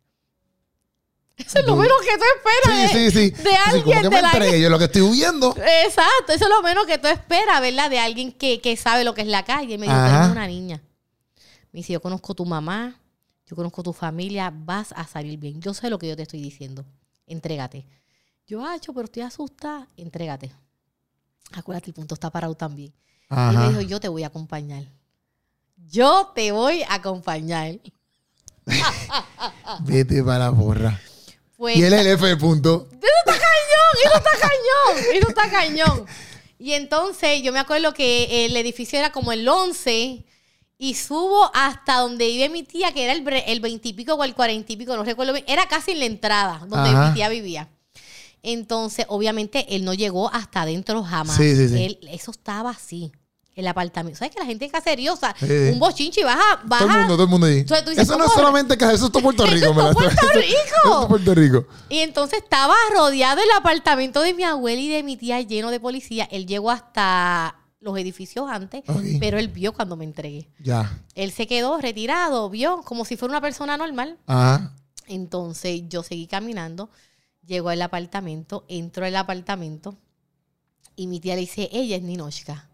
Eso 1.35 1.59
es 1.59 1.65
lo 1.65 1.75
menos 1.75 1.97
que 2.01 2.17
tú 2.17 2.23
esperas. 2.37 2.91
Sí, 2.91 2.97
de- 2.97 3.11
sí, 3.11 3.35
sí. 3.35 3.43
de 3.43 3.55
alguien 3.55 3.83
como 3.83 3.95
que 4.01 4.03
de 4.03 4.09
me 4.09 4.19
entregué 4.19 4.61
yo 4.61 4.69
lo 4.69 4.79
que 4.79 4.85
estoy 4.85 5.01
huyendo. 5.01 5.53
Exacto, 5.85 6.31
eso 6.33 6.45
es 6.45 6.49
lo 6.49 6.61
menos 6.63 6.85
que 6.85 6.97
tú 6.97 7.07
esperas, 7.09 7.59
¿verdad? 7.59 7.89
De 7.89 7.99
alguien 7.99 8.31
que, 8.31 8.61
que 8.61 8.77
sabe 8.77 9.03
lo 9.03 9.13
que 9.13 9.21
es 9.21 9.27
la 9.27 9.43
calle. 9.43 9.73
Y 9.73 9.77
me 9.77 9.85
dijo, 9.85 9.97
eres 9.99 10.31
una 10.31 10.47
niña. 10.47 10.81
Me 11.73 11.79
dice, 11.81 11.91
yo 11.93 12.01
conozco 12.01 12.33
tu 12.33 12.45
mamá, 12.45 12.97
yo 13.47 13.55
conozco 13.55 13.81
tu 13.81 13.93
familia, 13.93 14.51
vas 14.53 14.93
a 14.95 15.07
salir 15.07 15.39
bien. 15.39 15.61
Yo 15.61 15.73
sé 15.73 15.89
lo 15.89 15.97
que 15.97 16.07
yo 16.09 16.15
te 16.17 16.23
estoy 16.23 16.41
diciendo. 16.41 16.85
Entrégate. 17.25 17.85
Yo, 18.45 18.65
hacho, 18.65 18.93
pero 18.93 19.05
estoy 19.05 19.23
asustada. 19.23 19.87
Entrégate. 19.95 20.51
Acuérdate, 21.53 21.89
el 21.89 21.93
punto 21.93 22.13
está 22.13 22.29
parado 22.29 22.55
también. 22.55 22.93
Y 23.29 23.57
me 23.57 23.69
dijo, 23.69 23.81
yo 23.81 23.99
te 24.01 24.09
voy 24.09 24.23
a 24.23 24.27
acompañar. 24.27 24.83
Yo 25.77 26.31
te 26.35 26.51
voy 26.51 26.83
a 26.83 26.95
acompañar. 26.95 27.79
Vete 29.85 30.23
para 30.23 30.45
la 30.45 30.51
porra. 30.51 30.99
Pues, 31.55 31.77
Y 31.77 31.83
el 31.83 31.93
F 31.93 32.25
de 32.25 32.35
punto. 32.35 32.89
Eso 32.91 32.99
está 33.25 33.31
cañón, 33.31 34.03
eso 34.03 34.17
está 34.17 34.31
cañón, 34.31 35.15
eso 35.15 35.29
está 35.29 35.49
cañón. 35.49 36.05
Y 36.59 36.73
entonces 36.73 37.41
yo 37.43 37.53
me 37.53 37.59
acuerdo 37.59 37.93
que 37.93 38.45
el 38.45 38.57
edificio 38.57 38.99
era 38.99 39.11
como 39.11 39.31
el 39.31 39.47
11 39.47 40.25
y 40.77 40.93
subo 40.93 41.49
hasta 41.55 41.97
donde 41.99 42.27
vive 42.27 42.49
mi 42.49 42.63
tía, 42.63 42.91
que 42.93 43.03
era 43.03 43.13
el, 43.13 43.27
el 43.27 43.59
20 43.59 43.87
y 43.89 43.93
pico 43.93 44.13
o 44.13 44.23
el 44.23 44.35
40 44.35 44.71
y 44.73 44.75
pico, 44.77 44.95
no 44.95 45.03
recuerdo 45.03 45.33
bien. 45.33 45.45
Era 45.47 45.67
casi 45.67 45.91
en 45.91 45.99
la 45.99 46.05
entrada 46.05 46.59
donde 46.67 46.89
Ajá. 46.89 47.07
mi 47.09 47.13
tía 47.15 47.29
vivía. 47.29 47.67
Entonces, 48.43 49.05
obviamente, 49.09 49.75
él 49.75 49.83
no 49.83 49.93
llegó 49.93 50.31
hasta 50.33 50.61
adentro 50.61 51.03
jamás. 51.03 51.35
Sí, 51.35 51.55
sí, 51.55 51.69
sí. 51.69 51.83
Él- 51.85 51.99
eso 52.11 52.31
estaba 52.31 52.69
así, 52.69 53.11
el 53.55 53.67
apartamento. 53.67 54.19
¿Sabes 54.19 54.33
que 54.35 54.39
la 54.39 54.45
gente 54.45 54.65
es 54.65 54.71
caseriosa? 54.71 55.35
Un 55.41 55.79
bochinche 55.79 56.21
y 56.21 56.23
baja, 56.23 56.61
baja. 56.63 56.83
Todo 56.85 56.93
el 56.93 56.99
mundo, 56.99 57.13
todo 57.15 57.23
el 57.23 57.29
mundo 57.29 57.47
ahí. 57.47 57.57
Entonces 57.59 57.83
tú 57.83 57.89
dices, 57.89 58.03
eso 58.07 58.17
no 58.17 58.25
es 58.25 58.31
solamente 58.33 58.77
que 58.77 58.85
eso 58.85 59.07
es 59.07 59.11
todo 59.11 59.23
Puerto 59.23 59.43
Eso 59.45 59.53
Rico, 59.53 59.67
es 59.69 59.73
todo. 59.75 59.93
Puerto 59.93 60.21
Eso- 60.21 60.31
Rico. 60.39 60.55
Eso 60.83 61.01
es 61.01 61.07
Puerto 61.07 61.35
Rico. 61.35 61.65
Y 61.89 61.97
entonces 61.99 62.39
estaba 62.43 62.75
rodeado 62.93 63.41
el 63.41 63.49
apartamento 63.57 64.21
de 64.21 64.33
mi 64.35 64.43
abuela 64.43 64.79
y 64.79 64.87
de 64.89 65.01
mi 65.03 65.17
tía 65.17 65.41
lleno 65.41 65.71
de 65.71 65.79
policía. 65.79 66.27
Él 66.31 66.45
llegó 66.45 66.69
hasta 66.71 67.56
los 67.79 67.97
edificios 67.97 68.49
antes, 68.49 68.83
pero 69.19 69.37
él 69.37 69.49
vio 69.49 69.73
cuando 69.73 69.95
me 69.95 70.05
entregué. 70.05 70.49
Ya. 70.59 71.03
Él 71.15 71.31
se 71.31 71.47
quedó 71.47 71.79
retirado, 71.79 72.49
vio 72.49 72.81
como 72.83 73.05
si 73.05 73.17
fuera 73.17 73.33
una 73.33 73.41
persona 73.41 73.77
normal. 73.77 74.17
Ajá. 74.25 74.73
Entonces 75.07 75.83
yo 75.87 76.03
seguí 76.03 76.27
caminando, 76.27 76.89
llegó 77.45 77.69
al 77.69 77.81
apartamento, 77.81 78.65
entró 78.67 79.05
al 79.05 79.15
apartamento 79.15 79.97
y 80.95 81.07
mi 81.07 81.19
tía 81.19 81.35
le 81.35 81.41
dice, 81.41 81.69
ella 81.71 81.95
es 81.95 82.03
Ninochka. 82.03 82.69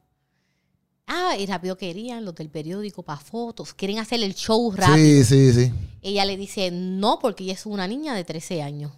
Ah, 1.05 1.35
y 1.37 1.45
rápido 1.45 1.77
querían 1.77 2.23
los 2.23 2.33
del 2.33 2.49
periódico 2.49 3.03
para 3.03 3.19
fotos, 3.19 3.73
quieren 3.73 3.99
hacer 3.99 4.23
el 4.23 4.33
show 4.33 4.71
rápido. 4.71 4.95
Sí, 4.95 5.23
sí, 5.25 5.53
sí. 5.53 5.73
Ella 6.01 6.25
le 6.25 6.37
dice, 6.37 6.71
no, 6.71 7.19
porque 7.19 7.43
ella 7.43 7.53
es 7.53 7.65
una 7.65 7.87
niña 7.87 8.15
de 8.15 8.23
13 8.23 8.63
años. 8.63 8.91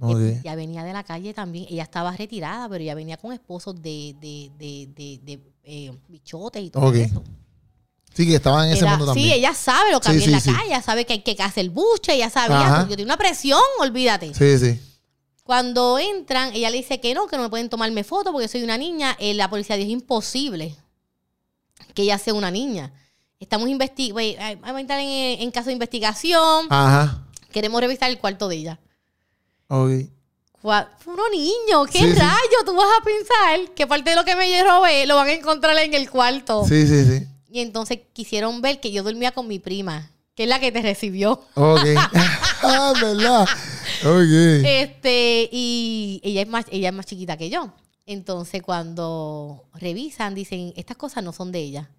Ok. 0.00 0.18
Ella 0.42 0.54
venía 0.56 0.82
de 0.84 0.92
la 0.92 1.04
calle 1.04 1.32
también. 1.34 1.66
Ella 1.70 1.84
estaba 1.84 2.12
retirada, 2.16 2.68
pero 2.68 2.82
ella 2.82 2.94
venía 2.94 3.16
con 3.16 3.32
esposos 3.32 3.80
de, 3.80 4.14
de, 4.20 4.50
de, 4.58 4.88
de, 4.94 5.20
de, 5.22 5.40
eh, 5.64 5.92
bichotes 6.08 6.62
y 6.62 6.70
todo 6.70 6.92
eso. 6.92 7.22
Sí, 8.12 8.26
que 8.26 8.36
estaban 8.36 8.66
en 8.68 8.74
ese 8.74 8.84
mundo 8.86 9.06
también. 9.06 9.28
sí, 9.28 9.32
ella 9.34 9.54
sabe 9.54 9.90
lo 9.92 10.00
que 10.00 10.04
Sí, 10.08 10.10
había 10.14 10.24
en 10.26 10.30
la 10.32 10.40
sí. 10.40 10.52
calle. 10.52 10.66
Ella 10.66 10.82
sabe 10.82 11.04
que 11.04 11.12
hay 11.14 11.22
que 11.22 11.36
hacer 11.42 11.70
buche. 11.70 12.14
Ella 12.14 12.30
sabía. 12.30 12.82
Yo 12.82 12.90
tenía 12.90 13.04
una 13.06 13.16
presión, 13.16 13.60
olvídate. 13.80 14.32
Sí, 14.34 14.58
sí. 14.58 14.80
Cuando 15.42 15.98
entran, 15.98 16.54
ella 16.54 16.70
le 16.70 16.78
dice 16.78 17.00
que 17.00 17.12
no, 17.12 17.26
que 17.26 17.36
no 17.36 17.42
me 17.42 17.48
pueden 17.50 17.68
tomarme 17.68 18.02
foto 18.04 18.32
porque 18.32 18.48
soy 18.48 18.62
una 18.62 18.78
niña. 18.78 19.16
Eh, 19.20 19.34
la 19.34 19.50
policía 19.50 19.76
dice, 19.76 19.88
es 19.88 19.92
imposible 19.92 20.74
que 21.92 22.02
ella 22.02 22.18
sea 22.18 22.34
una 22.34 22.50
niña. 22.50 22.92
Estamos 23.40 23.68
investigando, 23.68 24.20
vamos 24.60 24.76
a 24.76 24.80
entrar 24.80 25.00
en, 25.00 25.42
en 25.42 25.50
caso 25.50 25.66
de 25.66 25.72
investigación. 25.74 26.66
Ajá. 26.70 27.26
Queremos 27.52 27.80
revisar 27.80 28.10
el 28.10 28.18
cuarto 28.18 28.48
de 28.48 28.56
ella. 28.56 28.80
Ok. 29.68 29.90
Cua- 30.62 30.88
Uno 31.06 31.28
niño, 31.30 31.84
¿qué 31.90 31.98
Sí, 31.98 32.04
sí. 32.12 32.18
rayo? 32.18 32.58
Tú 32.64 32.74
vas 32.74 32.88
a 33.00 33.04
pensar 33.04 33.74
que 33.74 33.86
parte 33.86 34.10
de 34.10 34.16
lo 34.16 34.24
que 34.24 34.34
me 34.36 34.62
robé 34.62 35.06
lo 35.06 35.16
van 35.16 35.28
a 35.28 35.32
encontrar 35.32 35.76
en 35.78 35.92
el 35.94 36.08
cuarto. 36.10 36.64
Sí, 36.66 36.86
sí, 36.86 37.04
sí. 37.04 37.26
Y 37.50 37.60
entonces 37.60 37.98
quisieron 38.12 38.60
ver 38.62 38.80
que 38.80 38.90
yo 38.90 39.02
dormía 39.02 39.32
con 39.32 39.46
mi 39.46 39.58
prima, 39.58 40.10
que 40.34 40.44
es 40.44 40.48
la 40.48 40.58
que 40.60 40.72
te 40.72 40.80
recibió. 40.82 41.42
Ok. 41.54 41.80
ah, 42.62 42.92
¿verdad? 43.00 43.42
Ok. 44.04 44.64
Este, 44.66 45.48
y 45.52 46.20
ella 46.24 46.42
es 46.42 46.48
más, 46.48 46.64
ella 46.70 46.88
es 46.88 46.94
más 46.94 47.06
chiquita 47.06 47.36
que 47.36 47.50
yo. 47.50 47.72
Entonces, 48.06 48.62
cuando 48.62 49.64
revisan, 49.74 50.34
dicen, 50.34 50.72
estas 50.76 50.96
cosas 50.96 51.22
no 51.24 51.32
son 51.32 51.52
de 51.52 51.60
ella. 51.60 51.90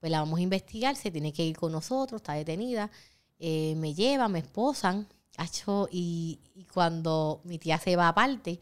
Pues 0.00 0.10
la 0.10 0.20
vamos 0.20 0.38
a 0.38 0.42
investigar, 0.42 0.96
se 0.96 1.10
tiene 1.10 1.32
que 1.32 1.44
ir 1.44 1.56
con 1.56 1.70
nosotros, 1.72 2.20
está 2.20 2.32
detenida. 2.34 2.90
Eh, 3.38 3.74
me 3.76 3.94
llevan, 3.94 4.32
me 4.32 4.40
esposan. 4.40 5.06
Y, 5.90 6.38
y 6.54 6.64
cuando 6.64 7.40
mi 7.44 7.58
tía 7.58 7.78
se 7.78 7.96
va 7.96 8.08
aparte, 8.08 8.58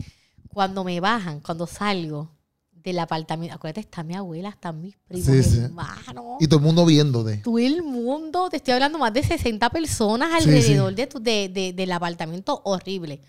cuando 0.48 0.84
me 0.84 1.00
bajan, 1.00 1.40
cuando 1.40 1.66
salgo 1.66 2.30
del 2.72 2.98
apartamento, 2.98 3.54
acuérdate, 3.54 3.80
está 3.80 4.02
mi 4.02 4.14
abuela, 4.14 4.48
están 4.48 4.80
mis 4.80 4.96
primos, 4.96 5.26
Sí, 5.26 5.42
sí. 5.42 5.58
hermanos. 5.58 6.36
Y 6.40 6.46
todo 6.48 6.60
el 6.60 6.64
mundo 6.66 6.86
viéndote. 6.86 7.38
Todo 7.38 7.58
el 7.58 7.82
mundo, 7.82 8.48
te 8.48 8.56
estoy 8.56 8.72
hablando 8.74 8.98
más 8.98 9.12
de 9.12 9.22
60 9.22 9.68
personas 9.70 10.30
Sí, 10.30 10.48
alrededor 10.48 10.94
De 10.94 11.06
tu- 11.06 11.20
de- 11.20 11.48
de- 11.50 11.72
del 11.74 11.92
apartamento 11.92 12.62
horrible. 12.64 13.20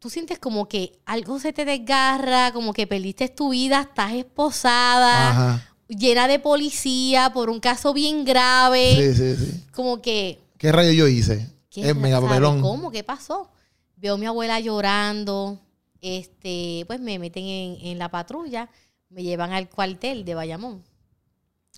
Tú 0.00 0.10
sientes 0.10 0.40
como 0.40 0.68
que 0.68 0.98
algo 1.06 1.38
se 1.38 1.52
te 1.52 1.64
desgarra, 1.64 2.52
como 2.52 2.72
que 2.72 2.88
perdiste 2.88 3.28
tu 3.28 3.50
vida, 3.50 3.82
estás 3.82 4.12
esposada, 4.14 5.30
Ajá. 5.30 5.68
llena 5.88 6.26
de 6.26 6.40
policía 6.40 7.30
por 7.32 7.48
un 7.50 7.60
caso 7.60 7.92
bien 7.94 8.24
grave. 8.24 9.14
Sí, 9.14 9.36
sí, 9.36 9.36
sí. 9.36 9.64
Como 9.72 10.02
que, 10.02 10.40
¿Qué 10.58 10.72
rayo 10.72 10.90
yo 10.92 11.06
hice? 11.06 11.48
¿Qué 11.72 11.88
Es 11.88 11.96
mega 11.96 12.16
sabe 12.16 12.28
papelón. 12.28 12.60
¿Cómo? 12.60 12.90
¿Qué 12.90 13.02
pasó? 13.02 13.50
Veo 13.96 14.14
a 14.14 14.18
mi 14.18 14.26
abuela 14.26 14.60
llorando, 14.60 15.60
este, 16.00 16.84
pues 16.86 17.00
me 17.00 17.18
meten 17.18 17.44
en, 17.44 17.76
en 17.86 17.98
la 17.98 18.10
patrulla, 18.10 18.68
me 19.08 19.22
llevan 19.22 19.52
al 19.52 19.68
cuartel 19.68 20.24
de 20.24 20.34
Bayamón. 20.34 20.82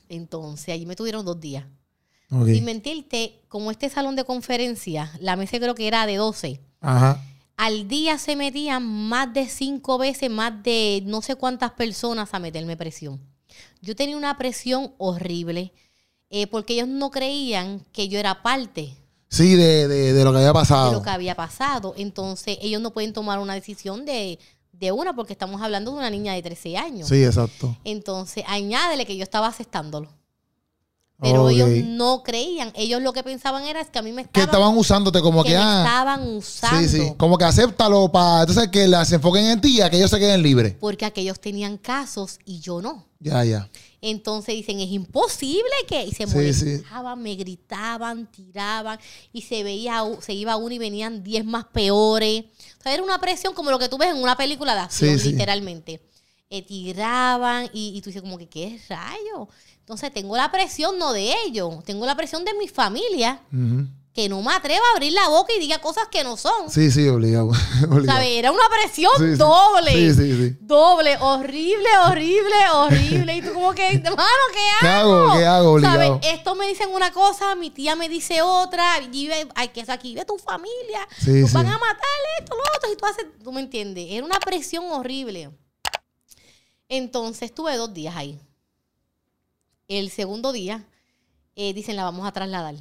Entonces, 0.08 0.74
allí 0.74 0.86
me 0.86 0.96
tuvieron 0.96 1.24
dos 1.24 1.40
días. 1.40 1.64
Ok. 2.30 2.46
Sin 2.46 2.64
mentirte, 2.64 3.42
como 3.48 3.70
este 3.70 3.88
salón 3.88 4.16
de 4.16 4.24
conferencia, 4.24 5.12
la 5.20 5.36
mesa 5.36 5.58
creo 5.58 5.74
que 5.74 5.86
era 5.86 6.06
de 6.06 6.16
12. 6.16 6.60
Ajá. 6.80 7.22
Al 7.56 7.86
día 7.86 8.18
se 8.18 8.34
metían 8.34 8.84
más 8.84 9.32
de 9.32 9.46
cinco 9.48 9.98
veces, 9.98 10.28
más 10.28 10.62
de 10.62 11.02
no 11.06 11.22
sé 11.22 11.36
cuántas 11.36 11.72
personas 11.72 12.34
a 12.34 12.40
meterme 12.40 12.76
presión. 12.76 13.20
Yo 13.80 13.94
tenía 13.94 14.16
una 14.16 14.36
presión 14.36 14.92
horrible 14.98 15.72
eh, 16.30 16.48
porque 16.48 16.74
ellos 16.74 16.88
no 16.88 17.10
creían 17.10 17.80
que 17.92 18.08
yo 18.08 18.18
era 18.18 18.42
parte 18.42 18.96
Sí, 19.28 19.54
de, 19.56 19.88
de, 19.88 20.12
de 20.12 20.24
lo 20.24 20.30
que 20.30 20.38
había 20.38 20.48
de 20.48 20.54
pasado. 20.54 20.92
lo 20.92 21.02
que 21.02 21.10
había 21.10 21.34
pasado. 21.34 21.94
Entonces, 21.96 22.56
ellos 22.62 22.80
no 22.80 22.92
pueden 22.92 23.12
tomar 23.12 23.38
una 23.40 23.54
decisión 23.54 24.04
de, 24.04 24.38
de 24.72 24.92
una 24.92 25.14
porque 25.14 25.32
estamos 25.32 25.60
hablando 25.60 25.90
de 25.90 25.98
una 25.98 26.10
niña 26.10 26.34
de 26.34 26.42
13 26.42 26.76
años. 26.76 27.08
Sí, 27.08 27.24
exacto. 27.24 27.76
Entonces, 27.84 28.44
añádele 28.46 29.06
que 29.06 29.16
yo 29.16 29.22
estaba 29.24 29.48
aceptándolo. 29.48 30.08
Pero 31.20 31.48
ellos 31.48 31.68
no 31.86 32.22
creían. 32.22 32.72
Ellos 32.74 33.00
lo 33.00 33.12
que 33.12 33.22
pensaban 33.22 33.64
era 33.64 33.84
que 33.84 33.98
a 33.98 34.02
mí 34.02 34.12
me 34.12 34.22
Que 34.24 34.40
estaban, 34.40 34.48
estaban 34.50 34.76
usándote 34.76 35.20
como 35.22 35.42
que 35.42 35.50
que, 35.50 35.54
me 35.56 35.62
ah. 35.62 35.82
estaban 35.84 36.28
usando. 36.36 36.80
Sí, 36.80 36.88
sí. 36.88 37.12
Como 37.16 37.38
que 37.38 37.44
acéptalo 37.44 38.10
para 38.10 38.40
entonces 38.40 38.68
que 38.68 38.86
la- 38.88 39.04
se 39.04 39.14
enfoquen 39.14 39.46
en 39.46 39.60
ti 39.60 39.78
y 39.78 39.96
ellos 39.96 40.10
se 40.10 40.18
queden 40.18 40.42
libres. 40.42 40.74
Porque 40.78 41.04
aquellos 41.04 41.40
tenían 41.40 41.78
casos 41.78 42.38
y 42.44 42.60
yo 42.60 42.82
no. 42.82 43.06
Ya, 43.20 43.42
ya. 43.44 43.70
Entonces 44.06 44.54
dicen, 44.54 44.80
es 44.80 44.90
imposible 44.90 45.70
que... 45.88 46.04
Y 46.04 46.12
se 46.12 46.26
Sí, 46.26 46.34
molestaban, 46.34 47.22
me 47.22 47.34
gritaban, 47.34 48.30
tiraban. 48.30 48.98
Y 49.32 49.40
se 49.42 49.62
veía, 49.62 50.02
se 50.20 50.34
iba 50.34 50.56
uno 50.56 50.74
y 50.74 50.78
venían 50.78 51.22
10 51.22 51.44
más 51.44 51.64
peores. 51.64 52.44
O 52.78 52.82
sea, 52.82 52.92
era 52.92 53.02
una 53.02 53.18
presión 53.18 53.54
como 53.54 53.70
lo 53.70 53.78
que 53.78 53.88
tú 53.88 53.96
ves 53.96 54.10
en 54.10 54.22
una 54.22 54.36
película 54.36 54.74
de 54.74 54.80
acción, 54.80 55.18
Sí, 55.18 55.30
literalmente. 55.30 56.02
Eh, 56.50 56.62
tiraban 56.62 57.70
y, 57.72 57.96
y 57.96 58.00
tú 58.02 58.10
dices 58.10 58.22
como 58.22 58.36
que, 58.36 58.46
¿qué 58.48 58.78
rayo? 58.88 59.48
Entonces 59.80 60.12
tengo 60.12 60.36
la 60.36 60.50
presión 60.52 60.98
no 60.98 61.12
de 61.12 61.32
ellos, 61.46 61.82
tengo 61.84 62.04
la 62.06 62.14
presión 62.14 62.44
de 62.44 62.54
mi 62.54 62.68
familia, 62.68 63.40
Ujú. 63.52 63.86
Que 64.14 64.28
no 64.28 64.40
me 64.42 64.52
atrevo 64.52 64.80
a 64.86 64.92
abrir 64.94 65.12
la 65.12 65.28
boca 65.28 65.52
y 65.52 65.58
diga 65.58 65.80
cosas 65.80 66.06
que 66.08 66.22
no 66.22 66.36
son. 66.36 66.70
Sí, 66.70 66.92
sí, 66.92 67.08
obligado. 67.08 67.48
obligado. 67.90 68.04
¿Sabes? 68.06 68.28
Era 68.30 68.52
una 68.52 68.62
presión 68.70 69.10
Sí, 69.18 69.34
doble. 69.34 69.90
Sí, 69.90 70.14
sí, 70.14 70.36
sí. 70.50 70.56
Doble, 70.60 71.16
horrible, 71.18 71.88
horrible, 72.06 72.54
horrible. 72.74 73.36
Y 73.38 73.42
tú 73.42 73.52
como 73.54 73.74
que, 73.74 73.88
hermano, 73.88 74.28
¿qué 74.52 74.60
¿Qué 74.80 74.86
hago? 74.86 75.14
hago? 75.14 75.36
¿Qué 75.38 75.44
hago? 75.46 75.72
Obligado. 75.72 75.94
¿Sabes? 76.20 76.32
Esto 76.32 76.54
me 76.54 76.68
dicen 76.68 76.90
una 76.92 77.12
cosa, 77.12 77.56
mi 77.56 77.70
tía 77.70 77.96
me 77.96 78.08
dice 78.08 78.40
otra. 78.40 79.00
Y 79.12 79.26
ve- 79.26 79.48
hay 79.56 79.68
que 79.70 79.84
aquí 79.88 80.10
vive 80.10 80.24
tu 80.24 80.38
familia. 80.38 81.08
Sí, 81.18 81.32
Nos 81.40 81.52
van 81.52 81.66
a 81.66 81.76
matar 81.78 82.04
esto, 82.38 82.54
lo 82.54 82.62
otro. 82.76 82.92
Y 82.92 82.96
tú 82.96 83.06
haces, 83.06 83.26
tú 83.42 83.50
me 83.50 83.62
entiendes. 83.62 84.06
Era 84.10 84.24
una 84.24 84.38
presión 84.38 84.84
horrible. 84.92 85.50
Entonces 86.88 87.42
estuve 87.50 87.76
dos 87.76 87.92
días 87.92 88.14
ahí. 88.14 88.38
El 89.88 90.10
segundo 90.12 90.52
día 90.52 90.84
eh, 91.56 91.74
dicen 91.74 91.96
la 91.96 92.04
vamos 92.04 92.28
a 92.28 92.32
trasladar. 92.32 92.76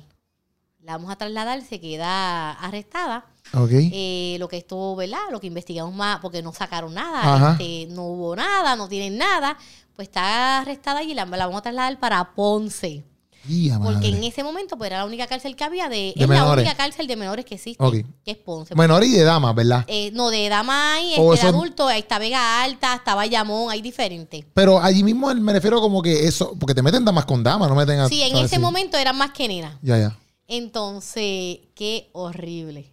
La 0.85 0.93
vamos 0.93 1.11
a 1.11 1.15
trasladar, 1.15 1.61
se 1.61 1.79
queda 1.79 2.51
arrestada. 2.51 3.25
Ok. 3.53 3.69
Eh, 3.71 4.35
lo 4.39 4.49
que 4.49 4.57
estuvo, 4.57 4.95
¿verdad? 4.97 5.19
Lo 5.31 5.39
que 5.39 5.47
investigamos 5.47 5.95
más, 5.95 6.19
porque 6.19 6.41
no 6.41 6.51
sacaron 6.53 6.93
nada, 6.93 7.51
este, 7.53 7.87
no 7.93 8.03
hubo 8.03 8.35
nada, 8.35 8.75
no 8.75 8.89
tienen 8.89 9.17
nada, 9.17 9.57
pues 9.95 10.09
está 10.09 10.59
arrestada 10.59 11.01
y 11.03 11.13
la, 11.13 11.25
la 11.25 11.45
vamos 11.45 11.59
a 11.59 11.61
trasladar 11.61 11.99
para 11.99 12.33
Ponce. 12.33 13.05
Porque 13.43 13.77
madre. 13.79 14.07
en 14.09 14.23
ese 14.23 14.41
momento 14.41 14.77
pues 14.77 14.87
era 14.89 14.99
la 14.99 15.05
única 15.05 15.27
cárcel 15.27 15.55
que 15.57 15.65
había 15.65 15.89
de, 15.89 15.95
De 15.97 16.13
es 16.15 16.21
la 16.21 16.27
menores. 16.27 16.63
única 16.65 16.77
cárcel 16.77 17.07
de 17.07 17.15
menores 17.17 17.43
que 17.43 17.55
existe, 17.55 17.83
Ok. 17.83 17.95
que 18.23 18.31
es 18.31 18.37
Ponce. 18.37 18.73
Menor 18.75 19.03
y 19.03 19.11
de 19.11 19.23
damas, 19.23 19.53
¿verdad? 19.53 19.83
Eh, 19.87 20.11
no, 20.13 20.29
de 20.29 20.47
dama 20.49 20.95
hay, 20.95 21.15
O 21.17 21.33
este, 21.33 21.47
de 21.51 21.91
ahí 21.91 21.99
está 21.99 22.19
Vega 22.19 22.63
Alta, 22.63 22.95
está 22.95 23.15
Bayamón, 23.15 23.69
hay 23.69 23.81
diferentes. 23.81 24.45
Pero 24.53 24.81
allí 24.81 25.03
mismo 25.03 25.33
me 25.35 25.51
refiero 25.53 25.81
como 25.81 26.01
que 26.01 26.25
eso, 26.25 26.55
porque 26.57 26.73
te 26.73 26.81
meten 26.81 27.03
damas 27.03 27.25
con 27.25 27.43
damas, 27.43 27.69
no 27.69 27.75
meten 27.75 27.99
a. 27.99 28.07
Sí, 28.07 28.21
en 28.21 28.37
ese 28.37 28.59
momento 28.59 28.97
eran 28.97 29.17
más 29.17 29.31
que 29.31 29.47
nenas. 29.47 29.73
Ya, 29.81 29.97
ya. 29.97 30.17
Entonces, 30.47 31.59
qué 31.75 32.09
horrible. 32.13 32.91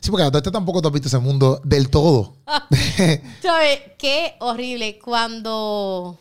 Sí, 0.00 0.10
porque 0.10 0.24
hasta 0.24 0.42
tampoco 0.42 0.80
tú 0.80 0.88
has 0.88 0.94
visto 0.94 1.08
ese 1.08 1.18
mundo 1.18 1.60
del 1.64 1.90
todo. 1.90 2.36
¿Sabes? 3.42 3.80
Qué 3.98 4.34
horrible. 4.40 4.98
Cuando 4.98 6.18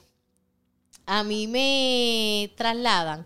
a 1.06 1.24
mí 1.24 1.48
me 1.48 2.52
trasladan, 2.58 3.26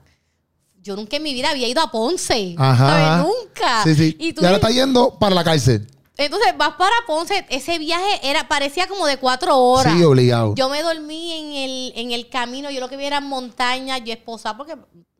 yo 0.81 0.95
nunca 0.95 1.17
en 1.17 1.23
mi 1.23 1.33
vida 1.33 1.49
había 1.49 1.67
ido 1.67 1.81
a 1.81 1.91
Ponce. 1.91 2.55
Ajá, 2.57 2.87
¿Sabes? 3.17 3.25
Nunca. 3.27 3.83
Sí, 3.83 3.95
sí. 3.95 4.15
Y 4.19 4.27
Y, 4.29 4.33
tú 4.33 4.41
ahora 4.41 4.57
dices- 4.57 4.69
está 4.69 4.81
yendo 4.81 5.17
para 5.19 5.35
la 5.35 5.43
cárcel. 5.43 5.87
Entonces 6.19 6.55
vas 6.57 6.73
para 6.77 6.95
Ponce. 7.05 7.45
Ese 7.49 7.77
viaje 7.77 8.19
era 8.23 8.47
parecía 8.47 8.87
como 8.87 9.05
de 9.05 9.17
cuatro 9.17 9.57
horas. 9.57 9.93
Sí, 9.95 10.03
obligado. 10.03 10.55
Yo 10.55 10.69
me 10.69 10.81
dormí 10.81 11.31
en 11.33 11.55
el, 11.55 11.93
en 11.95 12.11
el 12.11 12.29
camino. 12.29 12.71
Yo 12.71 12.79
lo 12.79 12.89
que 12.89 12.97
vi 12.97 13.05
eran 13.05 13.27
montañas. 13.27 14.01
Yo 14.03 14.13
esposada 14.13 14.57
porque 14.57 14.75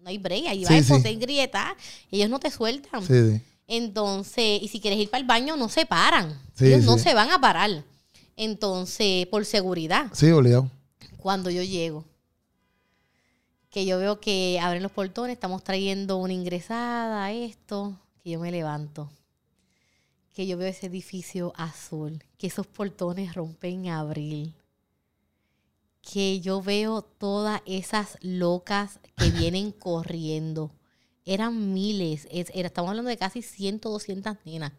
no 0.07 0.11
hay 0.11 0.17
break. 0.17 0.45
Ahí 0.47 0.63
va 0.63 0.69
Sí, 0.69 0.73
a 0.75 0.77
sí. 0.77 0.83
esposar 0.93 1.07
en 1.11 1.19
grieta. 1.19 1.75
Ellos 2.09 2.29
no 2.29 2.39
te 2.39 2.49
sueltan. 2.49 3.05
Sí. 3.05 3.41
Entonces, 3.67 4.61
y 4.63 4.69
si 4.69 4.79
quieres 4.79 4.97
ir 4.99 5.09
para 5.09 5.19
el 5.19 5.27
baño, 5.27 5.57
no 5.57 5.67
se 5.67 5.85
paran. 5.85 6.39
Ellos 6.59 6.83
no 6.85 6.97
se 6.97 7.13
van 7.13 7.29
a 7.31 7.39
parar. 7.41 7.83
Entonces, 8.37 9.27
por 9.27 9.43
seguridad. 9.45 10.07
Sí, 10.13 10.31
obligado. 10.31 10.71
cuando 11.17 11.49
yo 11.49 11.61
llego, 11.61 12.05
que 13.69 13.85
yo 13.85 13.97
veo 13.99 14.21
que 14.21 14.59
abren 14.61 14.81
los 14.81 14.91
portones, 14.93 15.33
estamos 15.33 15.61
trayendo 15.63 16.15
una 16.17 16.31
ingresada, 16.31 17.31
esto, 17.33 17.99
que 18.23 18.29
yo 18.29 18.39
me 18.39 18.49
levanto, 18.51 19.11
que 20.33 20.47
yo 20.47 20.57
veo 20.57 20.69
ese 20.69 20.85
edificio 20.85 21.51
azul, 21.57 22.23
que 22.37 22.47
esos 22.47 22.65
portones 22.65 23.33
rompen 23.35 23.85
en 23.85 23.91
abril, 23.91 24.53
que 26.09 26.39
yo 26.39 26.61
veo 26.61 27.01
todas 27.01 27.61
esas 27.65 28.17
locas 28.21 28.99
que 29.17 29.29
vienen 29.31 29.71
corriendo. 29.79 30.71
Eran 31.25 31.73
miles, 31.73 32.27
es- 32.31 32.51
era, 32.53 32.67
estamos 32.67 32.89
hablando 32.89 33.09
de 33.09 33.17
casi 33.17 33.41
100, 33.41 33.81
200 33.81 34.37
nenas, 34.45 34.71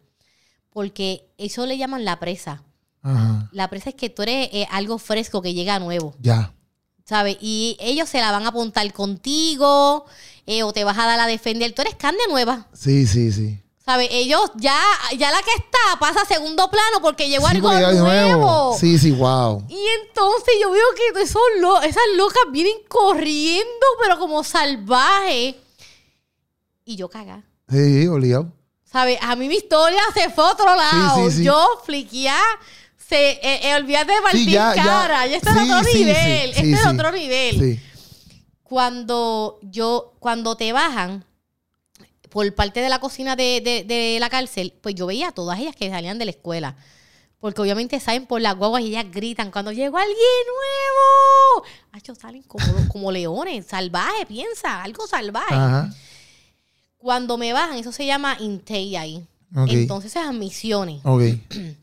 porque 0.71 1.29
eso 1.37 1.65
le 1.65 1.77
llaman 1.77 2.05
la 2.05 2.19
presa. 2.19 2.63
Ajá. 3.01 3.49
La 3.53 3.69
presa 3.69 3.89
es 3.89 3.95
que 3.95 4.09
tú 4.09 4.23
eres 4.23 4.49
eh, 4.51 4.67
algo 4.71 4.97
fresco 4.97 5.41
que 5.41 5.53
llega 5.53 5.79
nuevo. 5.79 6.15
Ya. 6.19 6.53
¿sabes? 7.05 7.37
Y 7.41 7.75
ellos 7.79 8.07
se 8.07 8.19
la 8.19 8.31
van 8.31 8.43
a 8.45 8.49
apuntar 8.49 8.91
contigo 8.93 10.05
eh, 10.45 10.61
o 10.61 10.71
te 10.73 10.83
vas 10.83 10.95
a 10.99 11.07
dar 11.07 11.19
a 11.19 11.25
defender. 11.25 11.73
Tú 11.73 11.81
eres 11.81 11.95
carne 11.95 12.19
nueva, 12.29 12.67
Sí, 12.73 13.07
sí, 13.07 13.31
sí. 13.31 13.59
¿Sabes? 13.89 14.07
Ellos 14.11 14.51
ya, 14.55 14.79
ya 15.17 15.31
la 15.31 15.41
que 15.41 15.49
está 15.51 15.99
pasa 15.99 16.21
a 16.21 16.25
segundo 16.25 16.69
plano 16.69 17.01
porque 17.01 17.27
llegó 17.27 17.47
Sí, 17.49 17.55
algo 17.55 17.71
nuevo. 17.71 18.77
Sí, 18.79 18.99
sí, 18.99 19.09
wow. 19.11 19.65
Y 19.67 19.83
entonces 20.01 20.53
yo 20.61 20.69
veo 20.69 20.83
que 20.95 21.21
esos 21.23 21.41
lo- 21.59 21.81
esas 21.81 22.03
locas 22.15 22.43
vienen 22.51 22.75
corriendo, 22.87 23.85
pero 23.99 24.19
como 24.19 24.43
salvajes. 24.43 25.55
Y 26.85 26.95
yo 26.97 27.09
cagá. 27.09 27.41
Sí, 27.67 28.07
obligado. 28.07 28.51
¿Sabes? 28.83 29.17
A 29.21 29.35
mí 29.35 29.47
mi 29.47 29.55
historia 29.55 30.01
se 30.13 30.29
fue 30.29 30.43
a 30.43 30.51
otro 30.51 30.75
lado. 30.75 31.29
sí, 31.31 31.37
sí. 31.37 31.43
Yo 31.43 31.81
fliqueá. 31.83 32.39
Se, 32.97 33.31
eh, 33.31 33.69
eh, 33.71 33.75
olvídate 33.75 34.13
de 34.13 34.21
partir 34.21 34.45
Sí, 34.45 34.51
ya, 34.51 34.75
ya. 34.75 34.83
cara. 34.83 35.25
Ya 35.25 35.37
está 35.37 35.49
en 35.51 35.65
Sí, 35.65 35.71
otro 35.73 35.93
nivel. 35.93 36.49
este 36.51 36.71
es 36.73 36.85
otro 36.85 37.11
nivel 37.11 37.79
cuando 38.61 39.57
yo, 39.63 40.13
cuando 40.19 40.55
te 40.55 40.71
bajan 40.73 41.25
por 42.29 42.53
parte 42.55 42.79
de 42.81 42.89
la 42.89 42.99
cocina 42.99 43.35
de, 43.35 43.61
de- 43.61 43.83
de 43.83 44.17
la 44.19 44.29
cárcel, 44.29 44.73
pues 44.81 44.95
yo 44.95 45.05
veía 45.07 45.29
a 45.29 45.31
todas 45.31 45.59
ellas 45.59 45.75
que 45.75 45.89
salían 45.89 46.17
de 46.19 46.25
la 46.25 46.31
escuela. 46.31 46.75
Porque 47.39 47.61
obviamente 47.61 47.99
salen 48.01 48.25
por 48.27 48.41
las 48.41 48.55
guaguas 48.57 48.81
y 48.83 48.87
ellas 48.87 49.05
gritan 49.11 49.49
cuando 49.49 49.71
llegó 49.71 49.97
alguien 49.97 50.17
nuevo. 50.47 51.65
Acho, 51.93 52.13
salen 52.15 52.43
como, 52.43 52.65
como 52.91 53.11
leones, 53.11 53.65
salvajes, 53.65 54.25
piensa, 54.27 54.83
algo 54.83 55.07
salvaje. 55.07 55.53
Ajá. 55.55 55.93
Cuando 56.97 57.37
me 57.37 57.53
bajan, 57.53 57.77
eso 57.77 57.91
se 57.93 58.05
llama 58.05 58.35
intake 58.39 58.97
ahí. 58.97 59.25
Entonces, 59.55 60.11
esas 60.15 60.33
misiones. 60.33 60.99
Ok. 61.05 61.21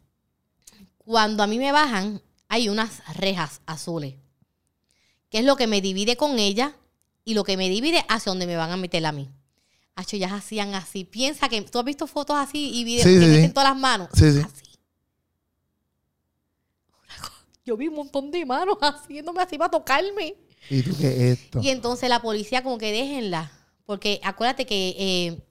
Cuando 0.99 1.42
a 1.42 1.47
mí 1.47 1.59
me 1.59 1.72
bajan, 1.72 2.20
hay 2.49 2.68
unas 2.68 3.03
rejas 3.16 3.61
azules. 3.66 4.14
Que 5.30 5.38
es 5.38 5.44
lo 5.44 5.57
que 5.57 5.66
me 5.66 5.80
divide 5.80 6.16
con 6.16 6.38
ella 6.38 6.74
y 7.24 7.34
lo 7.34 7.44
que 7.44 7.57
me 7.57 7.68
divide 7.68 8.05
hacia 8.09 8.30
donde 8.30 8.47
me 8.47 8.57
van 8.57 8.70
a 8.72 8.76
meter 8.76 9.05
a 9.07 9.12
mí. 9.12 9.28
Hacho, 9.97 10.16
ellas 10.16 10.32
hacían 10.32 10.74
así. 10.74 11.05
Piensa 11.05 11.49
que 11.49 11.62
tú 11.62 11.78
has 11.78 11.84
visto 11.84 12.07
fotos 12.07 12.36
así 12.36 12.70
y 12.74 12.84
videos 12.84 13.09
Sí, 13.09 13.18
que 13.18 13.47
sí, 13.47 13.49
todas 13.49 13.70
las 13.70 13.78
manos. 13.78 14.09
Sí, 14.12 14.30
sí. 14.30 14.40
Así. 14.40 14.62
Yo 17.64 17.76
vi 17.76 17.88
un 17.88 17.94
montón 17.94 18.30
de 18.30 18.44
manos 18.44 18.76
haciéndome 18.80 19.42
así 19.42 19.57
para 19.57 19.70
tocarme. 19.70 20.36
¿Y 20.68 20.82
tú 20.82 20.94
qué 20.99 21.09
es 21.09 21.38
esto? 21.40 21.61
Y 21.62 21.70
entonces 21.70 22.09
la 22.11 22.20
policía 22.20 22.62
como 22.62 22.76
que 22.76 22.92
déjenla. 22.92 23.51
Porque 23.86 24.20
acuérdate 24.22 24.66
que 24.66 24.94
eh, 24.99 25.45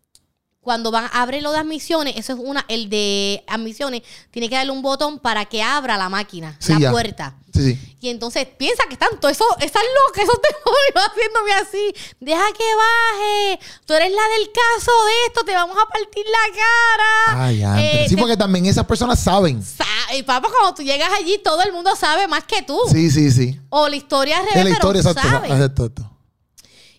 cuando 0.66 0.89
van 0.91 1.05
a 1.05 1.22
abrir 1.22 1.43
lo 1.43 1.51
de 1.51 1.59
admisiones, 1.59 2.16
eso 2.18 2.34
es 2.34 2.39
una, 2.41 2.66
el 2.68 2.89
de 2.89 3.43
admisiones, 3.47 4.01
tiene 4.32 4.49
que 4.49 4.55
darle 4.55 4.72
un 4.72 4.82
botón 4.82 5.20
para 5.20 5.45
que 5.45 5.61
abra 5.61 5.95
la 5.95 6.09
máquina, 6.09 6.57
Sí, 6.59 6.74
la 6.74 6.80
ya. 6.80 6.91
puerta. 6.91 7.36
Sí, 7.53 7.61
sí. 7.74 7.97
Y 8.01 8.09
entonces 8.09 8.45
piensa 8.57 8.84
que 8.88 8.93
están 8.95 9.18
todos 9.22 9.32
esos, 9.32 9.47
esas 9.59 9.82
locas, 10.07 10.24
esos 10.24 10.39
demonios 10.41 11.09
haciéndome 11.11 11.51
así. 11.53 11.93
Deja 12.20 12.43
que 12.57 12.63
baje. 12.76 13.59
Tú 13.86 13.93
eres 13.93 14.11
la 14.11 14.28
del 14.38 14.51
caso 14.51 14.91
de 15.05 15.13
esto, 15.28 15.43
te 15.45 15.53
vamos 15.53 15.78
a 15.78 15.86
partir 15.88 16.26
la 16.26 16.55
cara. 16.55 17.45
Ay, 17.45 17.63
antes. 17.63 17.86
Eh, 17.93 18.05
sí, 18.09 18.16
te- 18.16 18.22
porque 18.22 18.36
también 18.36 18.66
esas 18.66 18.86
personas 18.86 19.20
saben. 19.20 19.63
Sa- 19.63 19.86
y 20.18 20.24
papá, 20.24 20.49
cuando 20.51 20.74
tú 20.76 20.82
llegas 20.82 21.11
allí, 21.18 21.38
todo 21.43 21.61
el 21.61 21.72
mundo 21.72 21.95
sabe 21.95 22.28
más 22.28 22.43
que 22.43 22.63
tú. 22.63 22.78
Sí, 22.91 23.09
sí, 23.11 23.30
sí. 23.32 23.57
O 23.70 23.88
la 23.88 23.95
historia 23.95 24.38
al 24.39 24.45
revés, 24.47 24.57
Es 24.57 24.63
la 24.63 24.63
pero 24.63 24.76
historia, 24.76 24.99
exacto. 25.01 25.22
sabe. 25.30 25.47
exacto, 25.47 25.86
exacto. 25.86 26.11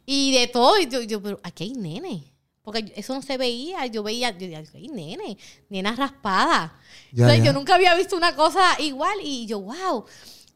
Y 0.07 0.33
de 0.33 0.47
todo. 0.47 0.79
Y 0.79 0.87
yo, 0.89 1.03
yo, 1.03 1.21
pero 1.21 1.41
aquí 1.43 1.65
hay 1.65 1.73
nene. 1.73 2.33
Porque 2.67 2.93
eso 2.97 3.15
no 3.15 3.23
se 3.23 3.39
veía. 3.39 3.87
Yo 3.87 4.03
veía, 4.03 4.37
yo 4.37 4.49
decía, 4.49 4.65
hay 4.75 4.89
nene. 4.89 5.39
Nena 5.69 5.95
raspada. 5.95 6.77
Ya, 7.13 7.23
Entonces, 7.23 7.39
ya. 7.39 7.45
yo 7.45 7.53
nunca 7.53 7.77
había 7.77 7.95
visto 7.95 8.17
una 8.17 8.35
cosa 8.35 8.61
igual. 8.81 9.17
Y 9.23 9.47
yo, 9.47 9.61
wow. 9.61 10.05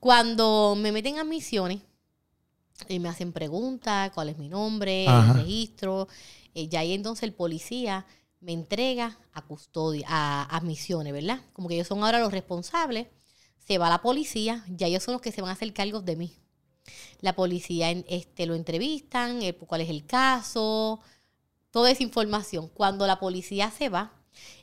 Cuando 0.00 0.74
me 0.76 0.90
meten 0.90 1.20
a 1.20 1.24
misiones 1.24 1.78
y 2.88 2.98
me 2.98 3.08
hacen 3.08 3.32
preguntas, 3.32 4.10
cuál 4.12 4.28
es 4.28 4.38
mi 4.38 4.48
nombre, 4.48 5.06
Ajá. 5.06 5.34
el 5.34 5.38
registro, 5.44 6.08
eh, 6.52 6.66
ya 6.66 6.80
ahí 6.80 6.94
entonces 6.94 7.22
el 7.22 7.32
policía 7.32 8.04
me 8.40 8.54
entrega 8.54 9.16
a 9.32 9.42
custodia, 9.42 10.04
a, 10.08 10.56
a 10.56 10.60
misiones, 10.62 11.12
¿verdad? 11.12 11.40
Como 11.52 11.68
que 11.68 11.74
ellos 11.76 11.86
son 11.86 12.02
ahora 12.02 12.18
los 12.18 12.32
responsables. 12.32 13.06
Se 13.68 13.78
va 13.78 13.88
la 13.88 14.02
policía, 14.02 14.64
ya 14.68 14.88
ellos 14.88 15.04
son 15.04 15.12
los 15.12 15.22
que 15.22 15.30
se 15.30 15.42
van 15.42 15.50
a 15.50 15.52
hacer 15.52 15.72
cargos 15.72 16.04
de 16.04 16.16
mí. 16.16 16.32
La 17.20 17.36
policía 17.36 17.92
este, 17.92 18.46
lo 18.46 18.56
entrevistan, 18.56 19.42
eh, 19.42 19.54
cuál 19.54 19.82
es 19.82 19.90
el 19.90 20.06
caso, 20.06 20.98
toda 21.70 21.90
esa 21.90 22.02
información. 22.02 22.68
Cuando 22.74 23.06
la 23.06 23.18
policía 23.18 23.70
se 23.76 23.88
va, 23.88 24.12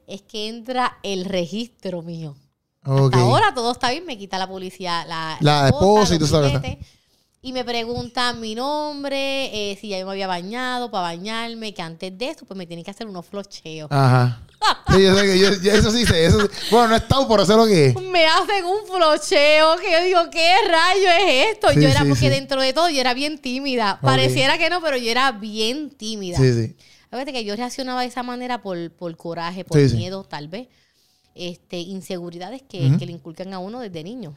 es 0.08 0.22
que 0.22 0.48
entra 0.48 0.98
el 1.04 1.26
registro 1.26 2.02
mío. 2.02 2.36
Hasta 2.84 3.20
ahora 3.20 3.54
todo 3.54 3.72
está 3.74 3.92
bien, 3.92 4.06
me 4.06 4.18
quita 4.18 4.38
la 4.38 4.48
policía 4.48 5.04
la, 5.06 5.38
La 5.42 5.68
esposa 5.68 6.16
y 6.16 6.20
tú 6.20 6.28
sabes. 6.28 6.54
Y 7.42 7.54
me 7.54 7.64
preguntan 7.64 8.42
mi 8.42 8.56
nombre, 8.56 9.72
eh, 9.72 9.78
si 9.80 9.90
ya 9.90 10.00
yo 10.00 10.06
me 10.06 10.12
había 10.14 10.28
bañado 10.28 10.90
para 10.90 11.04
bañarme, 11.04 11.74
que 11.74 11.82
antes 11.82 12.18
de 12.18 12.30
eso, 12.30 12.46
pues 12.46 12.58
me 12.58 12.66
tienen 12.66 12.84
que 12.84 12.92
hacer 12.92 13.08
unos 13.08 13.26
flocheos. 13.26 13.90
Ajá. 13.92 14.42
Sí, 14.90 15.04
yo 15.04 15.16
sé 15.16 15.26
que 15.26 15.38
yo, 15.40 15.50
yo- 15.62 15.72
eso 15.74 15.92
sí 15.92 16.06
sé. 16.06 16.26
Eso 16.26 16.42
sí. 16.42 16.48
Bueno, 16.72 16.88
no 16.88 16.96
he 16.96 16.98
estado, 16.98 17.28
pero 17.28 17.46
sé 17.46 17.54
lo 17.56 17.66
que 17.68 17.88
es. 17.88 18.02
Me 18.02 18.26
hacen 18.26 18.66
un 18.66 18.86
flocheo 18.88 19.76
que 19.78 19.92
yo 19.92 20.02
digo, 20.04 20.20
¿qué 20.32 20.56
rayo 20.68 21.10
es 21.28 21.52
esto? 21.54 21.70
Sí, 21.74 21.82
yo 21.82 21.90
era, 21.90 22.02
sí, 22.04 22.10
porque 22.10 22.30
dentro 22.30 22.60
de 22.62 22.74
todo 22.74 22.90
yo 22.90 23.00
era 23.02 23.14
bien 23.14 23.38
tímida. 23.38 24.00
Pareciera 24.02 24.58
que 24.58 24.70
no, 24.70 24.82
pero 24.82 24.98
yo 24.98 25.12
era 25.12 25.32
bien 25.34 25.90
tímida. 25.92 26.38
Sí, 26.38 26.54
sí. 26.54 26.76
Fíjate 27.10 27.32
que 27.34 27.44
yo 27.46 27.56
reaccionaba 27.56 28.02
de 28.02 28.08
esa 28.08 28.24
manera 28.24 28.62
por, 28.62 28.92
por 28.92 29.16
coraje, 29.18 29.64
por 29.64 29.80
Sí, 29.80 29.90
sí. 29.90 29.96
miedo, 29.98 30.24
tal 30.24 30.48
vez. 30.48 30.68
Este, 31.36 31.78
inseguridades 31.80 32.64
que, 32.64 32.96
que 32.98 33.06
le 33.06 33.12
inculcan 33.12 33.54
a 33.54 33.60
uno 33.60 33.80
desde 33.80 34.04
niño. 34.04 34.36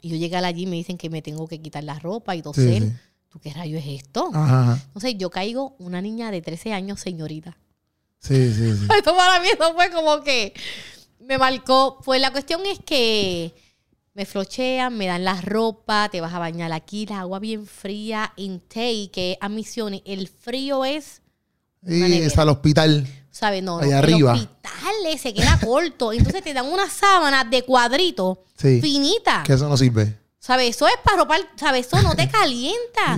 Y 0.00 0.10
yo 0.10 0.16
llegué 0.16 0.36
allí 0.36 0.62
y 0.62 0.66
me 0.66 0.76
dicen 0.76 0.96
que 0.98 1.10
me 1.10 1.22
tengo 1.22 1.46
que 1.48 1.60
quitar 1.60 1.82
la 1.84 1.98
ropa 1.98 2.36
y 2.36 2.42
toser. 2.42 2.82
sí. 2.82 2.92
¿Tú 3.30 3.38
qué 3.40 3.52
rayo 3.52 3.76
es 3.76 3.84
esto? 3.86 4.30
Ajá, 4.32 4.62
ajá. 4.72 4.82
Entonces 4.86 5.16
yo 5.18 5.28
caigo 5.28 5.76
una 5.78 6.00
niña 6.00 6.30
de 6.30 6.40
13 6.40 6.72
años, 6.72 6.98
señorita. 7.00 7.58
Sí, 8.20 8.52
sí, 8.54 8.72
sí. 8.74 8.86
Esto 8.96 9.14
para 9.14 9.38
mí 9.42 9.48
eso 9.48 9.74
fue 9.74 9.90
como 9.90 10.22
que 10.22 10.54
me 11.20 11.36
marcó. 11.36 11.98
Pues 12.02 12.22
la 12.22 12.30
cuestión 12.32 12.62
es 12.64 12.78
que 12.78 13.54
me 14.14 14.24
flochean, 14.24 14.96
me 14.96 15.06
dan 15.06 15.24
la 15.24 15.38
ropa, 15.42 16.08
te 16.10 16.22
vas 16.22 16.32
a 16.32 16.38
bañar 16.38 16.72
aquí, 16.72 17.04
la 17.04 17.20
agua 17.20 17.38
bien 17.38 17.66
fría, 17.66 18.32
es 18.36 19.36
a 19.42 19.48
misiones. 19.50 20.00
El 20.06 20.28
frío 20.28 20.86
es 20.86 21.20
Y 21.86 22.00
nevera. 22.00 22.26
es 22.26 22.38
al 22.38 22.48
hospital. 22.48 23.06
¿sabes? 23.30 23.62
No, 23.62 23.76
no, 23.78 23.82
Allá 23.84 23.98
el 23.98 24.04
arriba. 24.04 24.32
hospital 24.32 24.94
eh, 25.06 25.18
se 25.18 25.32
queda 25.32 25.58
corto. 25.64 26.12
Entonces 26.12 26.42
te 26.42 26.52
dan 26.54 26.66
una 26.66 26.88
sábana 26.90 27.44
de 27.44 27.62
cuadrito 27.62 28.44
Sí. 28.56 28.80
finita. 28.80 29.42
Que 29.46 29.52
eso 29.52 29.68
no 29.68 29.76
sirve. 29.76 30.18
¿Sabes? 30.40 30.74
Eso 30.76 30.86
es 30.88 30.94
para 31.04 31.18
ropar, 31.18 31.40
¿sabes? 31.56 31.86
Eso 31.86 32.02
no 32.02 32.14
te 32.16 32.28
calienta. 32.30 33.16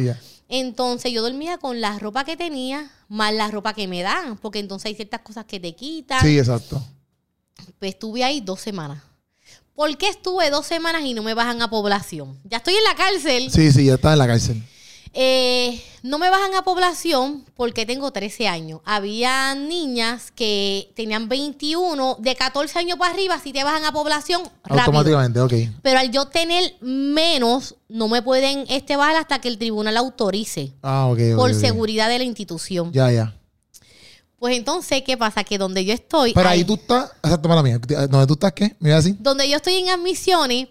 Entonces 0.48 1.12
yo 1.12 1.22
dormía 1.22 1.58
con 1.58 1.80
la 1.80 1.98
ropa 1.98 2.24
que 2.24 2.36
tenía, 2.36 2.90
más 3.08 3.32
la 3.32 3.50
ropa 3.50 3.72
que 3.72 3.86
me 3.86 4.02
dan, 4.02 4.36
porque 4.38 4.58
entonces 4.58 4.86
hay 4.86 4.94
ciertas 4.96 5.20
cosas 5.20 5.44
que 5.44 5.60
te 5.60 5.74
quitan. 5.74 6.20
Sí, 6.22 6.38
exacto. 6.38 6.84
Pues 7.78 7.92
estuve 7.92 8.24
ahí 8.24 8.40
dos 8.40 8.60
semanas. 8.60 9.02
¿Por 9.74 9.96
qué 9.96 10.08
estuve 10.08 10.50
dos 10.50 10.66
semanas 10.66 11.02
y 11.04 11.14
no 11.14 11.22
me 11.22 11.32
bajan 11.34 11.62
a 11.62 11.70
población? 11.70 12.38
Ya 12.44 12.58
estoy 12.58 12.74
en 12.74 12.84
la 12.84 12.94
cárcel. 12.96 13.50
Sí, 13.50 13.72
sí, 13.72 13.86
ya 13.86 13.94
está 13.94 14.12
en 14.12 14.18
la 14.18 14.26
cárcel. 14.26 14.62
Eh, 15.12 15.82
no 16.04 16.18
me 16.18 16.30
bajan 16.30 16.54
a 16.54 16.62
población 16.62 17.44
porque 17.56 17.84
tengo 17.84 18.12
13 18.12 18.46
años. 18.46 18.80
Había 18.84 19.54
niñas 19.56 20.30
que 20.30 20.92
tenían 20.94 21.28
21, 21.28 22.16
de 22.20 22.36
14 22.36 22.78
años 22.78 22.96
para 22.96 23.12
arriba, 23.12 23.38
si 23.42 23.52
te 23.52 23.64
bajan 23.64 23.84
a 23.84 23.92
población, 23.92 24.42
rápido. 24.64 24.80
Automáticamente, 24.86 25.40
ok. 25.40 25.52
Pero 25.82 25.98
al 25.98 26.10
yo 26.12 26.26
tener 26.26 26.76
menos, 26.80 27.74
no 27.88 28.06
me 28.08 28.22
pueden 28.22 28.64
este 28.68 28.96
bajar 28.96 29.16
hasta 29.16 29.40
que 29.40 29.48
el 29.48 29.58
tribunal 29.58 29.96
autorice 29.96 30.72
Ah, 30.82 31.06
ok. 31.06 31.18
por 31.36 31.54
seguridad 31.54 32.08
de 32.08 32.18
la 32.18 32.24
institución. 32.24 32.92
Ya, 32.92 33.10
ya. 33.10 33.34
Pues 34.38 34.56
entonces, 34.56 35.02
¿qué 35.04 35.18
pasa? 35.18 35.44
Que 35.44 35.58
donde 35.58 35.84
yo 35.84 35.92
estoy... 35.92 36.32
Pero 36.32 36.48
ahí 36.48 36.64
tú 36.64 36.74
estás. 36.74 37.10
Exacto, 37.22 37.46
mala 37.48 37.62
mía. 37.62 37.78
¿Dónde 37.78 38.26
tú 38.26 38.34
estás 38.34 38.52
qué? 38.54 38.74
Mira 38.78 38.96
así. 38.96 39.14
donde 39.18 39.46
yo 39.50 39.56
estoy 39.56 39.74
en 39.74 39.90
admisiones, 39.90 40.68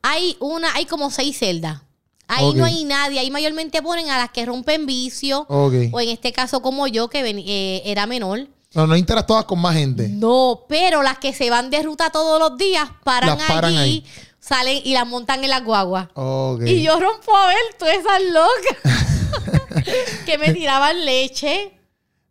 hay 0.00 0.36
una, 0.40 0.72
hay 0.74 0.86
como 0.86 1.10
seis 1.10 1.36
celdas. 1.38 1.82
Ahí 2.30 2.52
no 2.54 2.64
hay 2.64 2.84
nadie. 2.84 3.18
Ahí 3.20 3.30
mayormente 3.30 3.82
ponen 3.82 4.08
a 4.10 4.18
las 4.18 4.30
que 4.30 4.44
rompen 4.46 4.86
vicio. 4.86 5.46
Ok. 5.48 5.74
O 5.92 6.00
en 6.00 6.08
este 6.10 6.32
caso, 6.32 6.62
como 6.62 6.86
yo, 6.86 7.08
que 7.08 7.22
ven- 7.22 7.42
eh, 7.44 7.82
era 7.84 8.06
menor. 8.06 8.46
No, 8.72 8.86
no 8.86 8.96
interactúas 8.96 9.44
con 9.46 9.58
más 9.60 9.74
gente. 9.74 10.08
No, 10.08 10.64
pero 10.68 11.02
las 11.02 11.18
que 11.18 11.32
se 11.34 11.50
van 11.50 11.70
de 11.70 11.82
ruta 11.82 12.10
todos 12.10 12.38
los 12.38 12.56
días 12.56 12.88
paran, 13.02 13.36
Las 13.38 13.48
paran 13.48 13.76
allí, 13.76 14.04
ahí. 14.04 14.04
salen 14.38 14.80
y 14.84 14.92
las 14.94 15.06
montan 15.08 15.42
en 15.42 15.50
las 15.50 15.64
guaguas. 15.64 16.06
Ok. 16.14 16.62
Y 16.66 16.82
yo 16.82 16.98
rompo 17.00 17.36
a 17.36 17.48
ver 17.48 17.56
todas 17.78 17.96
esas 17.96 18.22
locas 18.30 19.84
que 20.26 20.38
me 20.38 20.52
tiraban 20.52 21.04
leche, 21.04 21.72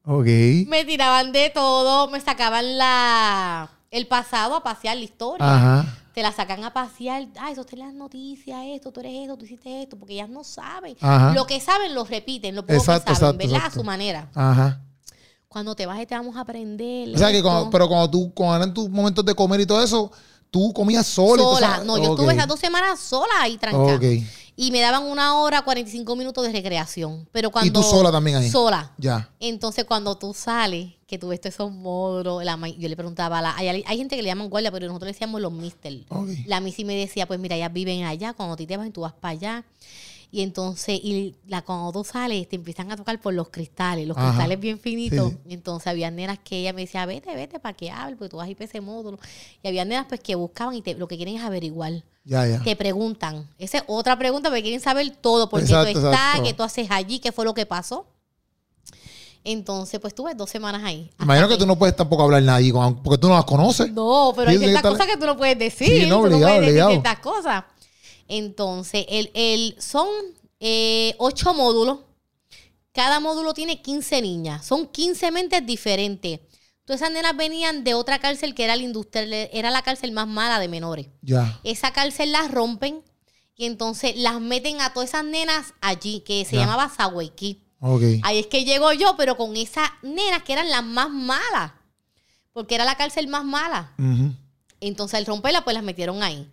Ok. 0.06 0.26
me 0.68 0.86
tiraban 0.86 1.32
de 1.34 1.50
todo, 1.50 2.08
me 2.10 2.20
sacaban 2.22 2.78
la 2.78 3.70
el 3.91 4.08
pasado 4.08 4.56
a 4.56 4.64
pasear 4.64 4.95
la 4.97 5.04
historia. 5.04 5.45
Ajá. 5.45 5.97
Te 6.20 6.24
la 6.24 6.34
sacan 6.34 6.61
a 6.65 6.74
pasear. 6.74 7.30
Ah, 7.39 7.49
eso 7.49 7.61
está 7.61 7.78
en 7.78 7.80
las 7.80 7.93
noticias, 7.93 8.59
esto, 8.65 8.91
tú 8.91 8.99
eres 8.99 9.22
esto, 9.22 9.38
tú 9.38 9.45
hiciste 9.45 9.84
esto, 9.84 9.97
porque 9.97 10.15
ellas 10.15 10.28
no 10.28 10.43
saben. 10.43 10.97
Ajá. 10.99 11.32
Lo 11.34 11.47
que 11.47 11.61
saben 11.61 11.95
lo 11.95 12.03
repiten, 12.03 12.55
lo 12.55 12.63
poco 12.63 12.74
Exacto, 12.74 13.13
que 13.13 13.15
saben, 13.17 13.36
exacto, 13.36 13.38
¿verdad? 13.38 13.55
exacto. 13.55 13.80
A 13.80 13.82
su 13.82 13.86
manera. 13.86 14.30
Ajá. 14.36 14.82
Cuando 15.47 15.78
te 15.78 15.86
bajes 15.86 16.07
te 16.07 16.15
vamos 16.15 16.36
a 16.36 16.41
aprender. 16.41 17.15
O 17.15 17.17
sea 17.17 17.32
que, 17.32 17.41
cuando, 17.41 17.70
pero 17.70 17.88
cuando 17.88 18.09
tú, 18.09 18.34
cuando 18.34 18.57
eran 18.57 18.74
tus 18.74 18.89
momentos 18.89 19.24
de 19.24 19.34
comer 19.34 19.61
y 19.61 19.65
todo 19.65 19.82
eso, 19.82 20.11
tú 20.51 20.74
comías 20.74 21.07
sola. 21.07 21.41
y 21.41 21.45
sola. 21.45 21.84
No, 21.86 21.97
yo 21.97 22.11
estuve 22.11 22.34
esas 22.34 22.49
dos 22.49 22.59
semanas 22.59 22.99
sola 22.99 23.32
ahí 23.39 23.57
trancada. 23.57 23.95
Ok. 23.95 24.03
Y 24.62 24.72
me 24.72 24.82
daban 24.82 25.03
una 25.03 25.39
hora, 25.39 25.62
45 25.62 26.18
minutos 26.18 26.45
de 26.45 26.51
recreación. 26.51 27.26
Pero 27.32 27.49
cuando... 27.49 27.70
¿Y 27.70 27.72
tú 27.72 27.82
sola 27.82 28.12
también 28.12 28.36
ahí? 28.36 28.49
Sola. 28.49 28.91
Ya. 28.97 29.30
Entonces, 29.39 29.86
cuando 29.86 30.18
tú 30.18 30.34
sales, 30.34 30.95
que 31.07 31.18
tú 31.18 31.30
ves 31.30 31.39
esos 31.45 31.72
módulos, 31.72 32.43
la 32.43 32.60
yo 32.78 32.89
le 32.89 32.97
preguntaba 32.97 33.39
a 33.39 33.41
la... 33.41 33.55
Hay, 33.55 33.70
hay 33.70 33.97
gente 33.97 34.18
que 34.18 34.22
le 34.22 34.28
llaman 34.28 34.49
guardia, 34.49 34.70
pero 34.70 34.88
nosotros 34.88 35.07
le 35.07 35.14
decíamos 35.14 35.39
los 35.39 35.53
mister. 35.53 36.01
La 36.45 36.60
Missy 36.60 36.84
me 36.84 36.93
decía, 36.95 37.26
pues 37.26 37.39
mira, 37.39 37.55
ellas 37.55 37.72
viven 37.72 38.03
allá, 38.03 38.34
cuando 38.34 38.55
a 38.55 38.57
ti 38.57 38.68
te 38.68 38.76
vas, 38.76 38.91
tú 38.91 38.99
vas 38.99 39.14
para 39.14 39.32
allá. 39.32 39.64
Y 40.32 40.44
entonces, 40.44 41.00
y 41.02 41.36
la, 41.48 41.64
cuando 41.64 41.92
tú 41.92 42.04
sales, 42.04 42.48
te 42.48 42.56
empiezan 42.56 42.92
a 42.92 42.96
tocar 42.96 43.20
por 43.20 43.34
los 43.34 43.50
cristales, 43.50 44.08
los 44.08 44.16
Ajá. 44.16 44.28
cristales 44.30 44.60
bien 44.60 44.80
finitos. 44.80 45.30
Sí, 45.32 45.36
sí. 45.44 45.50
Y 45.50 45.54
entonces 45.56 45.88
había 45.88 46.12
nenas 46.12 46.38
que 46.38 46.58
ella 46.60 46.72
me 46.72 46.82
decía, 46.82 47.06
vete, 47.08 47.34
vete, 47.36 47.60
para 47.60 47.76
que 47.76 47.90
hable, 47.90 48.16
porque 48.16 48.30
tú 48.30 48.38
vas 48.38 48.46
a 48.46 48.50
ir 48.52 48.56
para 48.56 48.66
ese 48.66 48.80
módulo. 48.80 49.18
Y 49.64 49.68
había 49.68 49.86
nenas 49.86 50.06
pues 50.08 50.20
que 50.22 50.36
buscaban 50.36 50.76
y 50.76 50.84
te- 50.84 50.94
lo 50.94 51.08
que 51.08 51.16
quieren 51.18 51.36
es 51.38 51.42
averiguar. 51.44 52.04
Ya, 52.26 52.46
ya. 52.46 52.62
Te 52.62 52.76
preguntan. 52.76 53.50
Esa 53.58 53.80
es 53.80 53.84
otra 53.88 54.20
pregunta, 54.20 54.50
porque 54.50 54.62
quieren 54.62 54.82
saber 54.82 55.10
todo, 55.20 55.50
por 55.50 55.62
qué 55.62 55.66
Exacto, 55.66 55.94
tú 55.94 55.98
estás, 55.98 56.14
exacto. 56.14 56.44
qué 56.44 56.54
tú 56.54 56.62
haces 56.64 56.88
allí, 56.92 57.18
qué 57.20 57.32
fue 57.32 57.44
lo 57.44 57.56
que 57.56 57.66
pasó. 57.66 58.06
Entonces, 59.44 60.00
pues 60.00 60.14
tuve 60.14 60.36
dos 60.36 60.50
semanas 60.50 60.84
ahí. 60.84 61.10
Imagino 61.20 61.48
que 61.48 61.58
tú 61.58 61.66
no 61.66 61.78
puedes 61.80 61.96
tampoco 61.96 62.24
hablar 62.24 62.44
nadie 62.44 62.72
porque 63.04 63.18
tú 63.18 63.30
no 63.30 63.36
las 63.36 63.46
conoces. 63.46 63.92
no, 63.92 64.34
pero 64.36 64.52
hay 64.52 64.58
ciertas 64.58 64.84
cosas 64.84 65.08
que 65.08 65.18
tú 65.18 65.26
no 65.26 65.38
puedes 65.38 65.58
decir. 65.58 65.88
Sí, 65.88 66.06
no, 66.08 66.18
tú 66.20 66.26
obligado, 66.26 66.40
puedes 66.42 66.60
decir 66.62 66.70
obligado. 66.84 66.90
ciertas 66.92 67.20
cosas. 67.20 67.64
Entonces, 68.30 69.06
el, 69.10 69.32
el, 69.34 69.76
son 69.80 70.08
eh, 70.62 71.16
ocho 71.18 71.54
módulos. 71.54 72.00
Cada 72.94 73.20
módulo 73.20 73.54
tiene 73.54 73.82
15 73.82 74.22
niñas. 74.22 74.66
Son 74.66 74.88
15 74.88 75.32
mentes 75.32 75.66
diferentes. 75.66 76.40
Todas 76.86 77.02
esas 77.02 77.14
nenas 77.14 77.36
venían 77.36 77.84
de 77.84 77.94
otra 77.94 78.20
cárcel 78.20 78.56
que 78.56 78.64
era 78.64 78.76
la 78.76 78.82
industrial, 78.84 79.32
era 79.34 79.70
la 79.70 79.82
cárcel 79.84 80.12
más 80.12 80.28
mala 80.28 80.60
de 80.60 80.68
menores. 80.68 81.08
Ya. 81.22 81.60
Esa 81.64 81.92
cárcel 81.92 82.32
las 82.32 82.50
rompen 82.50 83.04
y 83.56 83.66
entonces 83.66 84.16
las 84.16 84.40
meten 84.40 84.82
a 84.82 84.94
todas 84.94 85.10
esas 85.10 85.24
nenas 85.26 85.74
allí, 85.82 86.22
que 86.22 86.46
se 86.46 86.56
Ya. 86.56 86.62
llamaba. 86.62 86.92
Ok. 87.82 88.02
Ahí 88.24 88.40
es 88.40 88.48
que 88.48 88.66
llego 88.66 88.92
yo, 88.94 89.16
pero 89.18 89.38
con 89.38 89.56
esas 89.56 89.90
nenas 90.02 90.44
que 90.44 90.54
eran 90.54 90.70
las 90.70 90.84
más 90.84 91.10
malas. 91.10 91.74
Porque 92.54 92.76
era 92.76 92.86
la 92.86 92.96
cárcel 92.96 93.28
más 93.28 93.46
mala. 93.46 93.94
Entonces 94.82 95.18
al 95.18 95.26
romperla, 95.26 95.64
pues 95.64 95.74
las 95.76 95.84
metieron 95.84 96.24
ahí. 96.24 96.50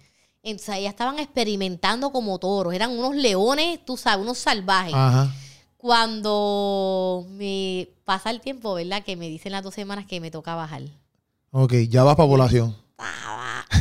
Entonces 0.46 0.76
ellas 0.76 0.92
estaban 0.92 1.18
experimentando 1.18 2.12
como 2.12 2.38
toros. 2.38 2.72
Eran 2.72 2.96
unos 2.96 3.16
leones, 3.16 3.84
tú 3.84 3.96
sabes, 3.96 4.22
unos 4.22 4.38
salvajes. 4.38 4.94
Ajá. 4.94 5.34
Cuando 5.76 7.26
me 7.30 7.88
pasa 8.04 8.30
el 8.30 8.40
tiempo, 8.40 8.74
¿verdad? 8.74 9.02
Que 9.02 9.16
me 9.16 9.28
dicen 9.28 9.50
las 9.50 9.64
dos 9.64 9.74
semanas 9.74 10.06
que 10.06 10.20
me 10.20 10.30
toca 10.30 10.54
bajar. 10.54 10.82
Ok, 11.50 11.72
ya 11.88 12.04
vas 12.04 12.14
para 12.14 12.28
población. 12.28 12.76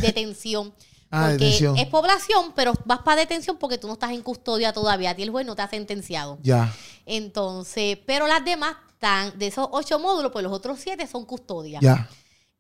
Detención. 0.01 0.74
Ah, 1.11 1.28
porque 1.30 1.45
detención. 1.45 1.78
es 1.78 1.88
población, 1.88 2.51
pero 2.55 2.74
vas 2.84 2.99
para 2.99 3.22
detención 3.22 3.57
porque 3.57 3.78
tú 3.78 3.88
no 3.88 3.93
estás 3.93 4.11
en 4.11 4.22
custodia 4.22 4.74
todavía. 4.74 5.11
A 5.11 5.16
ti 5.16 5.22
el 5.22 5.30
juez 5.30 5.45
no 5.45 5.55
te 5.55 5.61
ha 5.61 5.70
sentenciado. 5.70 6.39
Ya. 6.41 6.74
Entonces, 7.05 7.99
pero 8.05 8.28
las 8.28 8.43
demás 8.43 8.76
están, 8.91 9.38
de 9.38 9.47
esos 9.47 9.70
ocho 9.72 9.97
módulos, 9.99 10.32
pues 10.34 10.43
los 10.43 10.51
otros 10.51 10.80
siete 10.80 11.07
son 11.07 11.24
custodia. 11.24 11.80
Ya. 11.80 12.09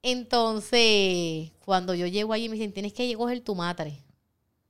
Entonces, 0.07 1.51
cuando 1.65 1.95
yo 1.95 2.05
llego 2.05 2.31
allí, 2.31 2.47
me 2.47 2.55
dicen, 2.55 2.71
tienes 2.71 2.93
que 2.93 3.11
coger 3.15 3.39
tu 3.41 3.55
madre. 3.55 3.97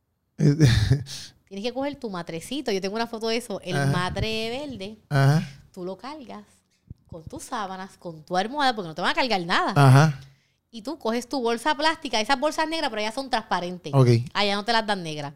tienes 0.38 1.62
que 1.62 1.74
coger 1.74 1.98
tu 1.98 2.10
matrecito. 2.10 2.72
Yo 2.72 2.80
tengo 2.80 2.96
una 2.96 3.06
foto 3.06 3.28
de 3.28 3.36
eso. 3.36 3.60
El 3.62 3.76
Ajá. 3.76 3.92
matre 3.92 4.50
verde, 4.50 4.98
Ajá. 5.10 5.46
tú 5.74 5.84
lo 5.84 5.98
cargas 5.98 6.46
con 7.08 7.26
tus 7.26 7.44
sábanas, 7.44 7.98
con 7.98 8.24
tu 8.24 8.38
almohada, 8.38 8.74
porque 8.74 8.88
no 8.88 8.96
te 8.96 9.02
van 9.02 9.12
a 9.12 9.14
cargar 9.14 9.46
nada. 9.46 9.74
Ajá. 9.76 10.22
Y 10.72 10.82
tú 10.84 10.98
coges 10.98 11.28
tu 11.28 11.42
bolsa 11.42 11.76
plástica, 11.76 12.22
esas 12.22 12.40
bolsas 12.40 12.70
negras, 12.70 12.90
pero 12.90 13.02
ellas 13.02 13.14
son 13.14 13.30
transparentes. 13.30 13.94
Ok. 13.94 14.08
Allá 14.34 14.56
no 14.56 14.64
te 14.64 14.72
las 14.72 14.88
dan 14.88 15.04
negras. 15.04 15.34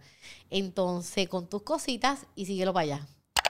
Entonces, 0.50 1.28
con 1.28 1.50
tus 1.50 1.64
cositas 1.64 2.26
y 2.36 2.45
síguelo 2.45 2.74
para 2.74 2.84
allá. 2.84 3.08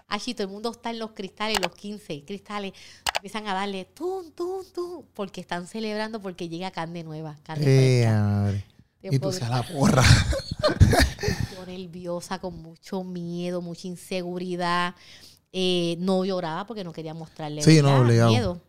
Allí 0.08 0.34
todo 0.34 0.48
el 0.48 0.54
mundo 0.54 0.72
está 0.72 0.90
en 0.90 0.98
los 0.98 1.12
cristales, 1.12 1.60
los 1.62 1.76
15 1.76 2.26
cristales. 2.26 2.74
Empiezan 3.20 3.48
a 3.48 3.54
darle 3.54 3.84
tum, 3.86 4.32
tum, 4.32 4.64
tum, 4.74 5.04
porque 5.14 5.42
están 5.42 5.68
celebrando 5.68 6.22
porque 6.22 6.48
llega 6.48 6.72
carne 6.72 7.04
nueva, 7.04 7.36
carne 7.44 7.66
Eh, 8.02 8.06
madre. 8.08 8.66
Y 9.02 9.20
tú 9.20 9.32
seas 9.34 9.50
la 9.50 9.62
porra. 9.74 10.04
yo 11.54 11.66
nerviosa, 11.66 12.40
con 12.40 12.62
mucho 12.62 13.04
miedo, 13.04 13.62
mucha 13.62 13.88
inseguridad. 13.88 14.96
Eh, 15.52 15.98
no 16.00 16.24
lloraba 16.24 16.66
porque 16.66 16.84
no 16.84 16.94
quería 16.94 17.14
mostrarle 17.14 17.62
Sí, 17.62 17.82
miedo. 17.82 18.62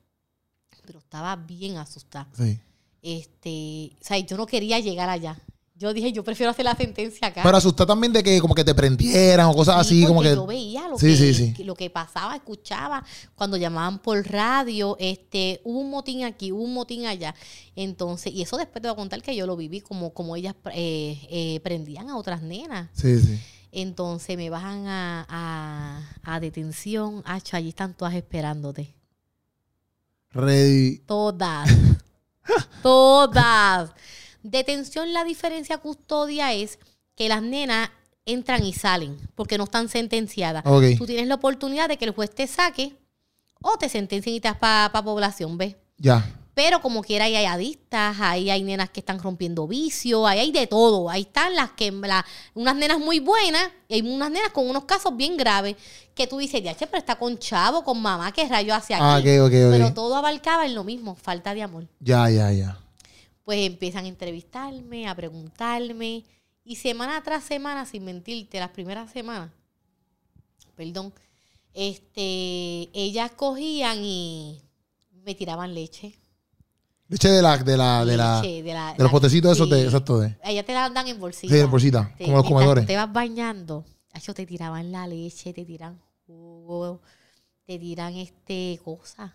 Pero 0.84 0.98
estaba 0.98 1.36
bien 1.36 1.76
asustada. 1.76 2.26
Sí. 2.36 2.58
Este, 3.02 3.92
o 4.00 4.04
sea, 4.04 4.18
yo 4.18 4.36
no 4.36 4.46
quería 4.46 4.80
llegar 4.80 5.08
allá. 5.08 5.38
Yo 5.80 5.94
dije, 5.94 6.12
yo 6.12 6.22
prefiero 6.22 6.50
hacer 6.50 6.66
la 6.66 6.76
sentencia 6.76 7.28
acá. 7.28 7.40
Pero 7.42 7.56
asustar 7.56 7.86
también 7.86 8.12
de 8.12 8.22
que 8.22 8.38
como 8.38 8.54
que 8.54 8.62
te 8.62 8.74
prendieran 8.74 9.46
o 9.46 9.54
cosas 9.54 9.86
Sí, 9.86 10.02
así, 10.02 10.06
como 10.06 10.20
que. 10.20 10.34
yo 10.34 10.44
veía 10.46 10.86
lo, 10.86 10.98
Sí, 10.98 11.06
que, 11.16 11.32
sí, 11.32 11.64
lo 11.64 11.74
que 11.74 11.88
pasaba, 11.88 12.36
escuchaba 12.36 13.02
cuando 13.34 13.56
llamaban 13.56 13.98
por 13.98 14.22
radio, 14.30 14.94
este, 15.00 15.62
hubo 15.64 15.78
un 15.80 15.88
motín 15.88 16.24
aquí, 16.24 16.52
hubo 16.52 16.62
un 16.64 16.74
motín 16.74 17.06
allá. 17.06 17.34
Entonces, 17.74 18.30
y 18.30 18.42
eso 18.42 18.58
después 18.58 18.82
te 18.82 18.88
voy 18.88 18.92
a 18.92 18.96
contar 18.96 19.22
que 19.22 19.34
yo 19.34 19.46
lo 19.46 19.56
viví 19.56 19.80
como, 19.80 20.12
como 20.12 20.36
ellas 20.36 20.54
eh, 20.74 21.18
eh, 21.30 21.60
prendían 21.64 22.10
a 22.10 22.18
otras 22.18 22.42
nenas. 22.42 22.90
Sí, 22.92 23.18
sí. 23.18 23.40
Entonces 23.72 24.36
me 24.36 24.50
bajan 24.50 24.86
a, 24.86 25.26
a, 25.30 26.34
a 26.34 26.40
detención, 26.40 27.22
hacho, 27.24 27.56
allí 27.56 27.70
están 27.70 27.94
todas 27.94 28.12
esperándote. 28.12 28.94
Ready. 30.32 30.98
Todas. 31.06 31.70
Todas. 32.82 33.92
Detención, 34.42 35.12
la 35.12 35.24
diferencia 35.24 35.78
custodia 35.78 36.52
es 36.52 36.78
que 37.16 37.28
las 37.28 37.42
nenas 37.42 37.90
entran 38.24 38.64
y 38.64 38.72
salen 38.72 39.16
porque 39.34 39.58
no 39.58 39.64
están 39.64 39.88
sentenciadas. 39.88 40.64
Ok. 40.66 40.84
Tú 40.98 41.06
tienes 41.06 41.26
la 41.26 41.34
oportunidad 41.36 41.88
de 41.88 41.96
que 41.98 42.04
el 42.04 42.12
juez 42.12 42.30
te 42.34 42.46
saque 42.46 42.94
o 43.62 43.76
te 43.76 43.88
sentencien 43.88 44.36
y 44.36 44.40
te 44.40 44.48
das 44.48 44.56
para 44.58 44.90
población, 45.04 45.58
¿ves? 45.58 45.76
Ya. 45.98 46.24
Pero 46.54 46.80
como 46.82 47.02
quiera, 47.02 47.26
ahí 47.26 47.36
hay 47.36 47.44
adictas, 47.46 48.16
ahí 48.20 48.50
hay 48.50 48.62
nenas 48.62 48.90
que 48.90 49.00
están 49.00 49.18
rompiendo 49.20 49.66
vicios, 49.66 50.26
ahí 50.26 50.40
hay 50.40 50.52
de 50.52 50.66
todo. 50.66 51.08
Ahí 51.08 51.22
están 51.22 51.54
las 51.54 51.70
que, 51.72 51.90
la- 51.92 52.24
unas 52.54 52.74
nenas 52.76 52.98
muy 52.98 53.18
buenas 53.20 53.70
y 53.88 53.94
hay 53.94 54.02
unas 54.02 54.30
nenas 54.30 54.50
con 54.50 54.68
unos 54.68 54.84
casos 54.84 55.16
bien 55.16 55.36
graves 55.36 55.76
que 56.14 56.26
tú 56.26 56.38
dices, 56.38 56.62
ya, 56.62 56.74
che, 56.76 56.86
pero 56.86 56.98
está 56.98 57.16
con 57.16 57.38
chavo, 57.38 57.82
con 57.84 58.00
mamá, 58.02 58.32
¿qué 58.32 58.46
rayo 58.48 58.74
hace 58.74 58.94
aquí? 58.94 59.02
Ah, 59.02 59.18
ok, 59.18 59.46
ok, 59.46 59.46
ok. 59.46 59.70
Pero 59.70 59.94
todo 59.94 60.16
abarcaba 60.16 60.66
en 60.66 60.74
lo 60.74 60.84
mismo, 60.84 61.14
falta 61.14 61.54
de 61.54 61.62
amor. 61.62 61.86
Ya, 62.00 62.28
ya, 62.28 62.50
ya. 62.52 62.78
Pues 63.50 63.66
empiezan 63.66 64.04
a 64.04 64.08
entrevistarme, 64.08 65.08
a 65.08 65.14
preguntarme. 65.16 66.22
Y 66.62 66.76
semana 66.76 67.20
tras 67.24 67.42
semana, 67.42 67.84
sin 67.84 68.04
mentirte, 68.04 68.60
las 68.60 68.68
primeras 68.70 69.10
semanas, 69.10 69.50
perdón, 70.76 71.12
este, 71.74 72.88
ellas 72.92 73.32
cogían 73.32 74.04
y 74.04 74.62
me 75.24 75.34
tiraban 75.34 75.74
leche. 75.74 76.14
Leche 77.08 77.28
de 77.28 77.42
la, 77.42 77.58
de 77.58 77.76
la, 77.76 78.04
de 78.04 78.16
la, 78.16 78.40
leche, 78.40 78.62
de, 78.62 78.72
la- 78.72 78.94
de 78.94 79.02
los 79.02 79.10
potecitos 79.10 79.50
esos 79.56 79.68
de, 79.68 79.82
exacto 79.82 80.20
de. 80.20 80.36
Ellas 80.44 80.64
te 80.64 80.72
la 80.72 80.88
dan 80.88 81.08
en 81.08 81.18
bolsita. 81.18 81.52
Sí, 81.52 81.58
en 81.58 81.70
bolsita, 81.72 82.14
Te- 82.16 82.26
como 82.26 82.36
los 82.36 82.46
comedores. 82.46 82.86
te 82.86 82.94
vas 82.94 83.12
bañando, 83.12 83.84
ellos 84.14 84.36
te 84.36 84.46
tiraban 84.46 84.92
la 84.92 85.08
leche, 85.08 85.52
te 85.52 85.64
tiran 85.64 86.00
jugo, 86.24 87.00
te 87.66 87.80
tiran 87.80 88.14
este 88.14 88.78
cosas. 88.84 89.32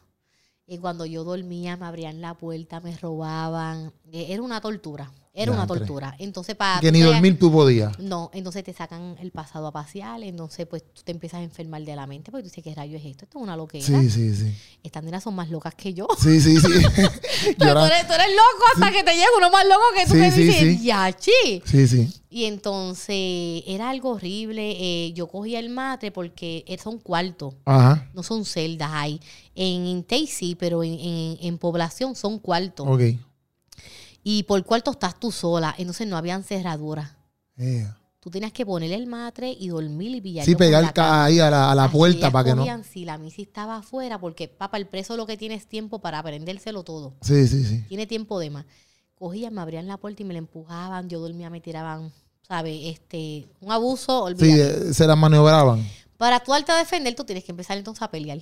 Y 0.67 0.77
cuando 0.77 1.07
yo 1.07 1.23
dormía 1.23 1.75
me 1.75 1.87
abrían 1.87 2.21
la 2.21 2.35
puerta, 2.35 2.79
me 2.79 2.95
robaban. 2.97 3.93
Eh, 4.11 4.27
Era 4.29 4.43
una 4.43 4.61
tortura. 4.61 5.11
Era 5.37 5.51
una 5.51 5.67
tortura. 5.67 6.15
Entonces, 6.17 6.55
para 6.55 6.79
Que 6.79 6.91
ni 6.91 7.01
dormir 7.01 7.37
tú 7.37 7.51
podías. 7.51 7.99
No, 7.99 8.31
entonces 8.33 8.63
te 8.63 8.73
sacan 8.73 9.17
el 9.19 9.31
pasado 9.31 9.67
a 9.67 9.71
pasear, 9.71 10.23
entonces 10.23 10.65
pues 10.65 10.83
tú 10.93 11.01
te 11.03 11.11
empiezas 11.11 11.41
a 11.41 11.43
enfermar 11.43 11.83
de 11.83 11.95
la 11.95 12.07
mente 12.07 12.31
porque 12.31 12.43
tú 12.43 12.49
dices, 12.49 12.63
¿qué 12.63 12.73
rayo 12.73 12.97
es 12.97 13.05
esto? 13.05 13.25
Esto 13.25 13.39
es 13.39 13.43
una 13.43 13.57
loquera. 13.57 13.83
Sí, 13.85 14.09
sí, 14.09 14.33
sí. 14.35 14.55
Estas 14.81 15.03
nenas 15.03 15.23
son 15.23 15.35
más 15.35 15.49
locas 15.49 15.75
que 15.75 15.93
yo. 15.93 16.07
Sí, 16.17 16.39
sí, 16.41 16.57
sí. 16.59 16.67
Pero 17.57 17.73
tú 17.81 17.85
eres, 17.85 18.07
tú 18.07 18.13
eres 18.13 18.27
loco 18.29 18.63
hasta 18.75 18.91
que 18.91 19.03
te 19.03 19.11
llega 19.13 19.27
uno 19.37 19.49
más 19.51 19.65
loco 19.65 19.81
que 19.95 20.05
tú 20.05 20.13
Sí, 20.13 20.19
que 20.19 20.31
sí, 20.31 20.43
dices, 20.43 20.81
yachi. 20.83 21.61
Sí, 21.65 21.87
sí. 21.87 22.13
Y 22.29 22.45
entonces 22.45 23.63
era 23.67 23.89
algo 23.89 24.11
horrible. 24.11 24.75
eh, 24.79 25.13
yo 25.13 25.27
cogía 25.27 25.59
el 25.59 25.69
matre 25.69 26.11
porque 26.11 26.63
eh, 26.67 26.77
son 26.77 26.99
cuartos, 26.99 27.55
Ajá. 27.65 28.09
no 28.13 28.23
son 28.23 28.45
celdas. 28.45 28.89
Hay 28.93 29.19
en 29.55 29.85
Intey 29.85 30.27
sí, 30.27 30.55
pero 30.59 30.83
en, 30.83 30.93
en- 30.93 31.37
en 31.41 31.57
población 31.57 32.15
son 32.15 32.39
cuartos. 32.39 32.87
Ok. 32.89 33.01
Y 34.27 34.41
por 34.41 34.63
cuarto 34.63 34.89
estás 34.89 35.19
tú 35.19 35.31
sola, 35.31 35.75
entonces 35.77 36.07
no 36.07 36.17
habían 36.17 36.43
cerraduras. 36.43 37.11
Eh. 37.57 37.87
Tú 38.19 38.31
tenías 38.31 38.51
que 38.51 38.65
poner 38.65 38.91
el 38.91 39.05
matre 39.05 39.51
y 39.51 39.67
dormir 39.67 40.15
y 40.15 40.19
pillar. 40.19 40.43
Sí, 40.43 40.55
pegar 40.55 40.91
ahí 40.97 41.39
a 41.39 41.51
la, 41.51 41.71
a 41.71 41.75
la 41.75 41.91
puerta 41.91 42.31
para 42.31 42.49
que 42.49 42.55
no. 42.55 42.65
Si 42.83 43.05
la 43.05 43.19
misa 43.19 43.43
estaba 43.43 43.77
afuera, 43.77 44.19
porque 44.19 44.47
papá, 44.47 44.77
el 44.77 44.87
preso 44.87 45.15
lo 45.15 45.27
que 45.27 45.37
tiene 45.37 45.53
es 45.53 45.67
tiempo 45.67 45.99
para 45.99 46.17
aprendérselo 46.17 46.81
todo. 46.83 47.13
Sí, 47.21 47.47
sí, 47.47 47.63
sí. 47.63 47.83
Tiene 47.87 48.07
tiempo 48.07 48.39
de 48.39 48.49
más. 48.49 48.65
Cogían, 49.13 49.53
me 49.53 49.61
abrían 49.61 49.85
la 49.85 49.97
puerta 49.97 50.23
y 50.23 50.25
me 50.25 50.33
la 50.33 50.39
empujaban. 50.39 51.07
Yo 51.07 51.19
dormía, 51.19 51.51
me 51.51 51.61
tiraban, 51.61 52.11
¿sabes? 52.47 52.79
Este, 52.85 53.47
un 53.61 53.71
abuso, 53.71 54.25
Sí, 54.29 54.33
olvídate. 54.33 54.89
eh, 54.89 54.93
se 54.95 55.05
las 55.05 55.17
maniobraban. 55.19 55.87
Para 56.17 56.39
tú 56.39 56.51
darte 56.51 56.71
a 56.71 56.77
defender, 56.77 57.13
tú 57.13 57.25
tienes 57.25 57.43
que 57.43 57.51
empezar 57.51 57.77
entonces 57.77 58.01
a 58.01 58.09
pelear. 58.09 58.39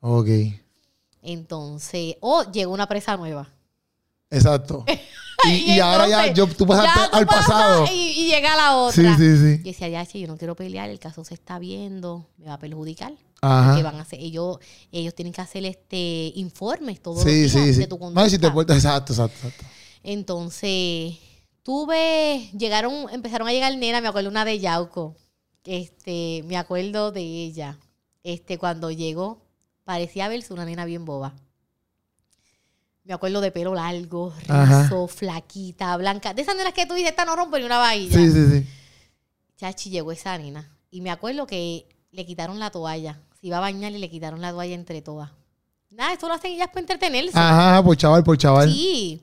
Ok. 0.00 0.28
Entonces, 1.22 2.16
o 2.20 2.44
llegó 2.52 2.74
una 2.74 2.86
presa 2.86 3.16
nueva. 3.16 3.48
Exacto. 4.30 4.84
Y, 5.48 5.72
y 5.72 5.80
ahora 5.80 6.06
ya 6.06 6.34
yo, 6.34 6.46
tú 6.46 6.66
pasaste 6.66 7.00
ya 7.00 7.10
tú 7.10 7.16
al 7.16 7.24
pasas 7.26 7.46
pasado. 7.46 7.86
Y, 7.90 8.10
y 8.10 8.26
llega 8.26 8.54
la 8.56 8.76
otra. 8.76 9.16
Sí, 9.16 9.22
sí, 9.24 9.36
sí. 9.38 9.60
Y 9.64 9.70
decía, 9.70 9.88
ya, 9.88 10.04
che, 10.04 10.20
yo 10.20 10.26
no 10.28 10.36
quiero 10.36 10.54
pelear, 10.54 10.90
el 10.90 10.98
caso 10.98 11.24
se 11.24 11.32
está 11.32 11.58
viendo, 11.58 12.28
me 12.36 12.48
va 12.48 12.52
a 12.52 12.58
perjudicar. 12.58 13.14
Que 13.14 13.24
Ajá. 13.40 13.80
van 13.82 13.94
a 13.94 14.02
hacer, 14.02 14.20
ellos, 14.20 14.58
ellos 14.92 15.14
tienen 15.14 15.32
que 15.32 15.40
hacer 15.40 15.64
este 15.64 16.30
informes 16.34 17.00
todos 17.00 17.24
los 17.24 17.24
Sí, 17.24 17.40
días 17.40 17.52
sí, 17.52 17.72
sí. 17.72 17.80
de 17.80 17.86
tu 17.86 17.94
No, 17.94 18.00
conducta. 18.00 18.28
si 18.28 18.38
te 18.38 18.50
portas, 18.50 18.76
exacto, 18.76 19.14
exacto, 19.14 19.46
exacto. 19.48 19.64
Entonces, 20.02 21.14
tuve, 21.62 22.50
llegaron, 22.58 23.08
empezaron 23.10 23.48
a 23.48 23.52
llegar 23.52 23.74
nenas, 23.78 24.02
me 24.02 24.08
acuerdo 24.08 24.28
una 24.28 24.44
de 24.44 24.58
Yauco, 24.58 25.16
este, 25.64 26.42
me 26.46 26.58
acuerdo 26.58 27.12
de 27.12 27.22
ella, 27.22 27.78
este, 28.24 28.58
cuando 28.58 28.90
llegó, 28.90 29.40
parecía 29.84 30.28
verse 30.28 30.52
una 30.52 30.66
nena 30.66 30.84
bien 30.84 31.06
boba. 31.06 31.34
Me 33.10 33.14
acuerdo 33.14 33.40
de 33.40 33.50
pelo 33.50 33.74
largo, 33.74 34.32
Ajá. 34.46 34.84
rizo, 34.84 35.08
flaquita, 35.08 35.96
blanca. 35.96 36.32
De 36.32 36.42
esas 36.42 36.54
nenas 36.54 36.72
que 36.72 36.86
tú 36.86 36.94
dices, 36.94 37.10
esta 37.10 37.24
no 37.24 37.34
rompe 37.34 37.58
ni 37.58 37.64
una 37.64 37.76
vajilla. 37.78 38.16
Sí, 38.16 38.30
sí, 38.30 38.46
sí. 38.48 38.66
Chachi, 39.56 39.90
llegó 39.90 40.12
esa 40.12 40.38
nena. 40.38 40.70
Y 40.92 41.00
me 41.00 41.10
acuerdo 41.10 41.44
que 41.44 41.88
le 42.12 42.24
quitaron 42.24 42.60
la 42.60 42.70
toalla. 42.70 43.18
Se 43.40 43.48
iba 43.48 43.56
a 43.56 43.60
bañar 43.60 43.90
y 43.90 43.98
le 43.98 44.08
quitaron 44.08 44.40
la 44.40 44.52
toalla 44.52 44.76
entre 44.76 45.02
todas. 45.02 45.28
Nada, 45.90 46.12
esto 46.12 46.28
lo 46.28 46.34
hacen 46.34 46.52
ellas 46.52 46.68
para 46.68 46.82
entretenerse. 46.82 47.36
Ajá, 47.36 47.82
por 47.82 47.96
chaval, 47.96 48.22
por 48.22 48.38
chaval. 48.38 48.70
Sí. 48.72 49.20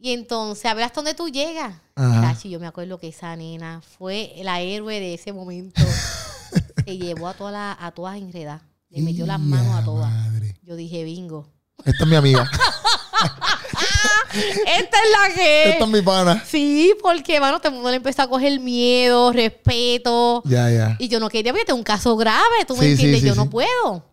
Y 0.00 0.12
entonces, 0.12 0.64
a 0.66 0.74
ver 0.74 0.82
hasta 0.82 0.96
dónde 0.96 1.14
tú 1.14 1.28
llegas. 1.28 1.72
Chachi, 1.94 2.50
yo 2.50 2.58
me 2.58 2.66
acuerdo 2.66 2.98
que 2.98 3.06
esa 3.10 3.36
nena 3.36 3.80
fue 3.96 4.34
la 4.42 4.60
héroe 4.60 4.98
de 4.98 5.14
ese 5.14 5.32
momento. 5.32 5.80
Se 6.84 6.98
llevó 6.98 7.28
a, 7.28 7.34
todas 7.34 7.52
las- 7.52 7.76
a 7.78 7.92
todas 7.92 8.16
enredadas. 8.16 8.62
Le 8.88 9.02
metió 9.02 9.24
las 9.24 9.38
manos 9.38 9.72
a 9.72 9.84
todas. 9.84 10.10
madre. 10.10 10.56
Yo 10.64 10.74
dije, 10.74 11.04
bingo. 11.04 11.46
Esta 11.84 12.02
es 12.02 12.10
mi 12.10 12.16
amiga. 12.16 12.50
Esta 14.32 14.96
es 14.98 15.10
la 15.28 15.34
que 15.34 15.70
Esta 15.70 15.84
es 15.84 15.90
mi 15.90 16.02
pana. 16.02 16.44
Sí, 16.46 16.94
porque, 17.02 17.40
mano, 17.40 17.58
todo 17.58 17.68
el 17.68 17.74
mundo 17.74 17.90
le 17.90 17.96
empezó 17.96 18.22
a 18.22 18.28
coger 18.28 18.58
miedo, 18.60 19.32
respeto. 19.32 20.42
Ya, 20.44 20.70
ya. 20.70 20.96
Y 20.98 21.08
yo 21.08 21.20
no 21.20 21.28
quería, 21.28 21.52
porque 21.52 21.62
este 21.62 21.72
es 21.72 21.78
un 21.78 21.84
caso 21.84 22.16
grave, 22.16 22.64
tú 22.66 22.74
me 22.76 22.80
Sí, 22.82 22.86
sí, 22.86 22.92
entiendes, 22.92 23.20
sí, 23.20 23.26
yo 23.26 23.34
no 23.34 23.48
puedo. 23.50 24.04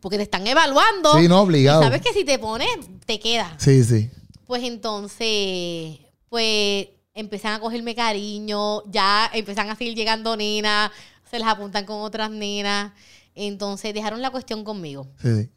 Porque 0.00 0.16
te 0.16 0.22
están 0.22 0.46
evaluando. 0.46 1.18
Sí, 1.18 1.28
no, 1.28 1.36
y 1.40 1.44
obligado. 1.44 1.82
sabes 1.82 2.00
que 2.02 2.12
si 2.12 2.24
te 2.24 2.38
pones, 2.38 2.68
te 3.06 3.18
queda. 3.20 3.54
Sí, 3.58 3.84
sí. 3.84 4.10
Pues 4.46 4.62
entonces, 4.64 5.98
pues 6.28 6.88
empiezan 7.14 7.52
a 7.54 7.60
cogerme 7.60 7.94
cariño, 7.94 8.82
ya 8.90 9.30
empiezan 9.32 9.68
a 9.70 9.76
seguir 9.76 9.94
llegando 9.94 10.36
nenas, 10.36 10.90
se 11.30 11.38
las 11.38 11.48
apuntan 11.48 11.84
con 11.84 12.00
otras 12.00 12.30
nenas. 12.30 12.92
Entonces 13.34 13.94
dejaron 13.94 14.22
la 14.22 14.30
cuestión 14.30 14.64
conmigo. 14.64 15.06
Sí, 15.22 15.28
sí. 15.42 15.50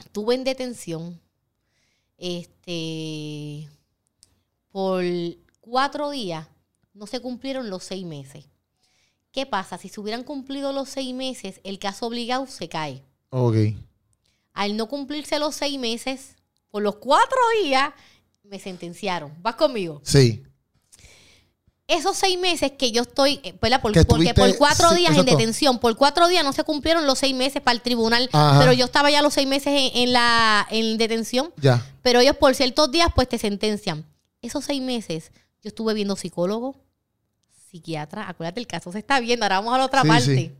Estuve 0.00 0.34
en 0.34 0.44
detención 0.44 1.20
este, 2.20 3.68
por 4.68 5.02
cuatro 5.60 6.10
días. 6.10 6.46
No 6.92 7.06
se 7.06 7.20
cumplieron 7.20 7.70
los 7.70 7.82
seis 7.82 8.04
meses. 8.04 8.44
¿Qué 9.32 9.46
pasa? 9.46 9.78
Si 9.78 9.88
se 9.88 10.00
hubieran 10.00 10.24
cumplido 10.24 10.72
los 10.72 10.88
seis 10.88 11.14
meses, 11.14 11.60
el 11.64 11.78
caso 11.78 12.06
obligado 12.06 12.46
se 12.46 12.68
cae. 12.68 13.04
Ok. 13.30 13.56
Al 14.52 14.76
no 14.76 14.88
cumplirse 14.88 15.38
los 15.38 15.54
seis 15.54 15.78
meses, 15.78 16.36
por 16.70 16.82
los 16.82 16.96
cuatro 16.96 17.38
días, 17.62 17.92
me 18.42 18.58
sentenciaron. 18.58 19.32
¿Vas 19.40 19.54
conmigo? 19.54 20.00
Sí. 20.04 20.42
Esos 21.90 22.16
seis 22.16 22.38
meses 22.38 22.72
que 22.72 22.92
yo 22.92 23.02
estoy, 23.02 23.40
eh, 23.42 23.54
¿verdad? 23.60 23.80
Por- 23.82 23.92
Que 23.92 24.04
porque 24.04 24.32
por 24.34 24.56
cuatro 24.56 24.90
sí, 24.90 24.96
días 24.96 25.10
exacto. 25.12 25.30
en 25.32 25.36
detención, 25.38 25.78
por 25.78 25.96
cuatro 25.96 26.28
días 26.28 26.44
no 26.44 26.52
se 26.52 26.64
cumplieron 26.64 27.06
los 27.06 27.18
seis 27.18 27.34
meses 27.34 27.60
para 27.60 27.74
el 27.74 27.82
tribunal, 27.82 28.28
Ajá. 28.32 28.58
pero 28.58 28.72
yo 28.72 28.84
estaba 28.84 29.10
ya 29.10 29.22
los 29.22 29.34
seis 29.34 29.46
meses 29.46 29.68
en, 29.68 29.90
en 30.02 30.12
la 30.12 30.66
en 30.70 30.96
detención, 30.98 31.52
Ya. 31.56 31.84
pero 32.02 32.20
ellos 32.20 32.36
por 32.36 32.54
ciertos 32.54 32.90
días 32.90 33.08
pues 33.14 33.28
te 33.28 33.38
sentencian. 33.38 34.06
Esos 34.42 34.64
seis 34.64 34.80
meses 34.80 35.32
yo 35.62 35.68
estuve 35.68 35.92
viendo 35.94 36.16
psicólogo, 36.16 36.76
psiquiatra, 37.70 38.28
acuérdate 38.28 38.60
el 38.60 38.66
caso 38.66 38.90
se 38.92 38.98
está 38.98 39.20
viendo, 39.20 39.44
ahora 39.44 39.56
vamos 39.60 39.74
a 39.74 39.78
la 39.78 39.84
otra 39.84 40.02
Sí, 40.02 40.08
parte. 40.08 40.24
sí. 40.36 40.52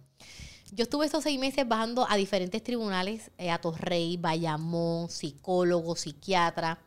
Yo 0.73 0.85
estuve 0.85 1.07
esos 1.07 1.25
seis 1.25 1.39
meses 1.41 1.67
bajando 1.67 2.07
a 2.09 2.15
diferentes 2.17 2.63
tribunales, 2.63 3.31
eh, 3.39 3.51
a 3.51 3.59
Torrey, 3.61 4.17
Bayamón, 4.17 5.11
psicólogo, 5.11 5.97
psiquiatra. 5.97 6.79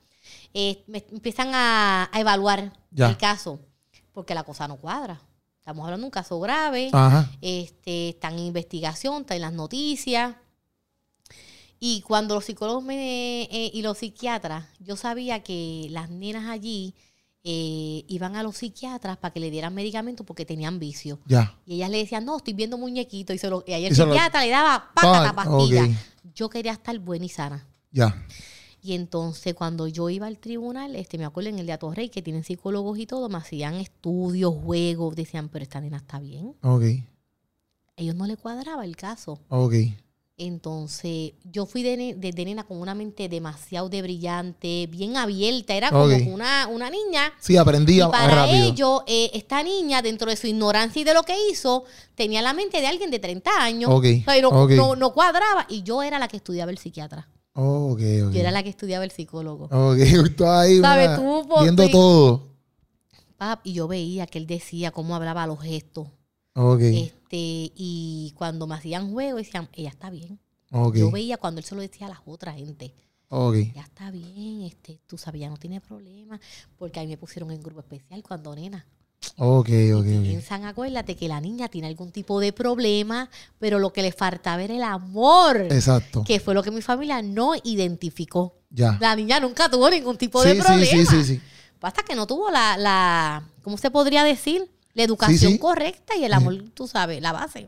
Eh, 0.53 0.83
me 0.87 1.03
empiezan 1.11 1.53
a, 1.53 2.09
a 2.13 2.19
evaluar 2.21 2.71
Ya. 2.91 3.09
el 3.09 3.17
caso, 3.17 3.59
porque 4.13 4.33
la 4.35 4.43
cosa 4.43 4.67
no 4.67 4.77
cuadra. 4.77 5.19
Estamos 5.59 5.83
hablando 5.85 6.03
de 6.03 6.07
un 6.07 6.11
caso 6.11 6.39
grave, 6.39 6.89
Ajá. 6.93 7.29
este, 7.41 8.09
están 8.09 8.33
en 8.33 8.45
investigación, 8.47 9.21
está 9.21 9.35
en 9.35 9.41
las 9.41 9.53
noticias. 9.53 10.35
Y 11.79 12.01
cuando 12.01 12.35
los 12.35 12.45
psicólogos 12.45 12.83
me- 12.83 13.43
eh, 13.43 13.71
y 13.73 13.81
los 13.81 13.97
psiquiatras, 13.97 14.65
yo 14.79 14.95
sabía 14.95 15.43
que 15.43 15.87
las 15.89 16.09
nenas 16.09 16.49
allí 16.49 16.93
eh, 17.45 18.05
iban 18.07 18.37
a 18.37 18.43
los 18.43 18.55
psiquiatras 18.55 19.17
para 19.17 19.33
que 19.33 19.41
le 19.41 19.51
dieran 19.51 19.73
medicamentos 19.73 20.25
porque 20.25 20.45
tenían 20.45 20.79
vicio. 20.79 21.19
Ya. 21.25 21.57
Y 21.65 21.75
ellas 21.75 21.89
le 21.89 21.97
decían, 21.97 22.23
no, 22.23 22.37
estoy 22.37 22.53
viendo 22.53 22.77
muñequito. 22.77 23.33
Y, 23.33 23.37
se 23.37 23.49
lo, 23.49 23.65
y 23.67 23.73
ahí 23.73 23.85
el 23.85 23.91
Y 23.91 23.95
se 23.95 24.05
lo- 24.05 24.13
psiquiatra 24.13 24.43
le 24.45 24.49
daba 24.51 24.91
pácata 24.95 25.33
Pa- 25.35 25.43
pastilla. 25.43 25.89
Yo 26.33 26.49
quería 26.49 26.71
estar 26.71 26.97
buena 26.99 27.25
y 27.25 27.29
sana. 27.29 27.67
Ya. 27.91 28.25
Y 28.85 28.95
entonces 28.95 29.53
cuando 29.53 29.87
yo 29.87 30.09
iba 30.09 30.27
al 30.27 30.37
tribunal, 30.39 30.95
este, 30.97 31.17
me 31.17 31.23
acuerdo 31.23 31.49
en 31.49 31.57
el 31.59 31.65
de 31.65 31.71
Atorrey, 31.71 32.09
que 32.09 32.21
tienen 32.21 32.43
psicólogos 32.43 32.99
y 32.99 33.05
todo, 33.07 33.29
me 33.29 33.37
hacían 33.37 33.75
estudios, 33.75 34.53
juegos, 34.53 35.15
decían, 35.15 35.47
pero 35.47 35.63
esta 35.63 35.79
nena 35.79 35.97
está 35.97 36.19
bien. 36.19 36.53
Ok. 36.61 36.83
ellos 37.95 38.15
no 38.15 38.25
le 38.27 38.35
cuadraba 38.37 38.83
el 38.85 38.95
caso. 38.97 39.39
Ok. 39.49 39.73
Entonces, 40.35 41.33
yo 41.43 41.65
fui 41.67 41.83
de, 41.83 41.95
ne- 41.95 42.15
desde 42.15 42.43
nena 42.43 42.63
con 42.63 42.81
una 42.81 42.95
mente 42.95 43.29
demasiado 43.29 43.87
de 43.87 44.01
brillante, 44.01 44.87
bien 44.87 45.15
abierta. 45.15 45.75
Era 45.75 45.89
como 45.91 46.33
una, 46.33 46.67
una 46.67 46.89
niña. 46.89 47.31
Sí, 47.39 47.55
aprendí 47.55 47.97
Y 48.01 48.01
para 48.11 48.47
ello, 48.67 49.03
eh, 49.07 49.29
esta 49.35 49.61
niña, 49.63 50.01
dentro 50.01 50.29
de 50.29 50.35
su 50.35 50.47
ignorancia 50.47 51.01
y 51.01 51.05
de 51.05 51.13
lo 51.13 51.23
que 51.23 51.35
hizo, 51.51 51.85
tenía 52.15 52.41
la 52.41 52.53
mente 52.53 52.81
de 52.81 52.87
alguien 52.87 53.11
de 53.11 53.19
30 53.19 53.51
años. 53.63 53.91
Ok, 53.91 54.05
O 54.05 54.23
sea, 54.23 54.41
no- 54.75 54.95
no 54.95 55.13
cuadraba. 55.13 55.67
Y 55.69 55.83
yo 55.83 56.01
era 56.03 56.17
la 56.19 56.27
que 56.27 56.37
estudiaba 56.37 56.71
el 56.71 56.79
psiquiatra. 56.79 57.29
Oh. 57.55 57.97
Yo 57.97 58.31
era 58.33 58.51
la 58.51 58.63
que 58.63 58.69
estudiaba 58.69 59.03
el 59.03 59.11
psicólogo. 59.11 59.65
Ok, 59.65 59.97
ahí 60.45 60.79
¿Sabes 60.79 61.15
tú, 61.15 61.47
viendo 61.61 61.87
todo. 61.89 62.47
Pap, 63.37 63.61
y 63.63 63.73
yo 63.73 63.87
veía 63.87 64.25
que 64.25 64.39
él 64.39 64.47
decía 64.47 64.91
cómo 64.91 65.15
hablaba 65.15 65.45
los 65.47 65.59
gestos. 65.61 66.07
Ok, 66.55 66.81
Este, 66.81 67.71
y 67.75 68.33
cuando 68.37 68.67
me 68.67 68.75
hacían 68.75 69.11
juego, 69.11 69.37
decían, 69.37 69.69
ella 69.73 69.89
está 69.89 70.09
bien. 70.09 70.39
ok, 70.71 70.95
Yo 70.95 71.11
veía 71.11 71.37
cuando 71.37 71.59
él 71.59 71.65
se 71.65 71.75
lo 71.75 71.81
decía 71.81 72.07
a 72.07 72.09
las 72.09 72.19
otras 72.25 72.55
gente. 72.55 72.93
ok. 73.29 73.55
Ya 73.75 73.81
está 73.81 74.11
bien, 74.11 74.61
este, 74.61 74.99
tú 75.07 75.17
sabes, 75.17 75.41
ya 75.41 75.49
no 75.49 75.57
tiene 75.57 75.81
problema. 75.81 76.39
Porque 76.77 76.99
ahí 76.99 77.07
me 77.07 77.17
pusieron 77.17 77.51
en 77.51 77.61
grupo 77.61 77.79
especial 77.81 78.21
cuando 78.23 78.55
nena. 78.55 78.85
Ok, 79.37 79.69
ok, 79.69 79.99
ok. 79.99 80.03
Piensan, 80.05 80.65
acuérdate 80.65 81.15
que 81.15 81.27
la 81.27 81.39
niña 81.41 81.67
tiene 81.69 81.87
algún 81.87 82.11
tipo 82.11 82.39
de 82.39 82.53
problema, 82.53 83.29
pero 83.59 83.79
lo 83.79 83.91
que 83.93 84.01
le 84.01 84.11
faltaba 84.11 84.61
era 84.63 84.75
el 84.75 84.83
amor. 84.83 85.67
Exacto. 85.71 86.23
Que 86.23 86.39
fue 86.39 86.53
lo 86.53 86.63
que 86.63 86.71
mi 86.71 86.81
familia 86.81 87.21
no 87.21 87.53
identificó. 87.63 88.55
Ya. 88.69 88.97
La 88.99 89.15
niña 89.15 89.39
nunca 89.39 89.69
tuvo 89.69 89.89
ningún 89.89 90.17
tipo 90.17 90.41
Sí, 90.41 90.49
de 90.49 90.55
sí, 90.55 90.61
problema. 90.61 90.85
sí, 90.85 91.05
sí, 91.05 91.23
sí. 91.23 91.41
Basta 91.79 92.03
que 92.03 92.15
no 92.15 92.25
tuvo 92.27 92.49
la, 92.49 92.77
la, 92.77 93.43
¿cómo 93.61 93.77
se 93.77 93.91
podría 93.91 94.23
decir? 94.23 94.69
La 94.93 95.03
educación 95.03 95.53
sí. 95.53 95.59
correcta 95.59 96.15
y 96.15 96.23
el 96.23 96.33
amor, 96.33 96.55
tú 96.73 96.87
sabes, 96.87 97.21
la 97.21 97.31
base. 97.31 97.67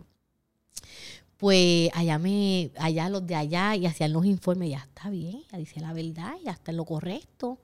Pues 1.38 1.90
allá 1.94 2.18
me, 2.18 2.72
allá 2.78 3.10
los 3.10 3.26
de 3.28 3.36
allá 3.36 3.76
y 3.76 3.86
hacían 3.86 4.14
los 4.14 4.26
informes, 4.26 4.70
ya 4.70 4.78
está 4.80 5.10
bien, 5.10 5.44
ya 5.52 5.58
dice 5.58 5.82
la 5.82 5.92
verdad, 5.92 6.34
ya 6.46 6.52
está 6.52 6.72
en 6.72 6.78
lo 6.78 6.86
correcto. 6.86 7.60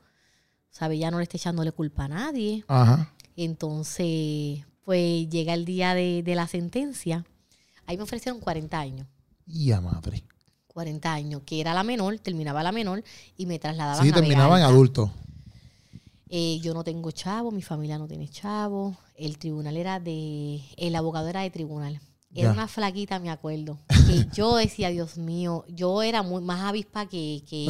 ¿Sabe? 0.71 0.97
Ya 0.97 1.11
no 1.11 1.17
le 1.17 1.23
está 1.23 1.37
echándole 1.37 1.71
culpa 1.73 2.05
a 2.05 2.07
nadie. 2.07 2.63
Ajá. 2.67 3.13
Entonces, 3.43 4.65
pues 4.83 5.29
llega 5.29 5.53
el 5.53 5.65
día 5.65 5.93
de, 5.93 6.23
de 6.23 6.35
la 6.35 6.47
sentencia. 6.47 7.25
Ahí 7.85 7.97
me 7.97 8.03
ofrecieron 8.03 8.39
40 8.39 8.79
años. 8.79 9.07
Ya, 9.45 9.81
madre. 9.81 10.23
40 10.67 11.11
años, 11.13 11.41
que 11.45 11.59
era 11.59 11.73
la 11.73 11.83
menor, 11.83 12.19
terminaba 12.19 12.63
la 12.63 12.71
menor 12.71 13.03
y 13.37 13.45
me 13.45 13.59
trasladaban 13.59 14.03
Sí, 14.03 14.11
a 14.11 14.13
terminaba 14.13 14.57
en 14.57 14.63
adulto. 14.65 15.11
Eh, 16.29 16.59
yo 16.61 16.73
no 16.73 16.83
tengo 16.83 17.11
chavo, 17.11 17.51
mi 17.51 17.61
familia 17.61 17.97
no 17.97 18.07
tiene 18.07 18.29
chavo. 18.29 18.95
El 19.15 19.37
tribunal 19.37 19.75
era 19.75 19.99
de. 19.99 20.61
El 20.77 20.95
abogado 20.95 21.27
era 21.27 21.41
de 21.41 21.49
tribunal. 21.49 21.99
Era 22.33 22.49
Ya. 22.49 22.51
una 22.53 22.67
flaquita, 22.69 23.19
me 23.19 23.29
acuerdo. 23.29 23.77
Que 24.07 24.25
yo 24.33 24.55
decía, 24.55 24.89
Dios 24.89 25.17
mío, 25.17 25.65
yo 25.67 26.01
era 26.03 26.21
muy 26.23 26.41
más 26.41 26.61
avispa 26.61 27.07
que, 27.07 27.43
que. 27.49 27.67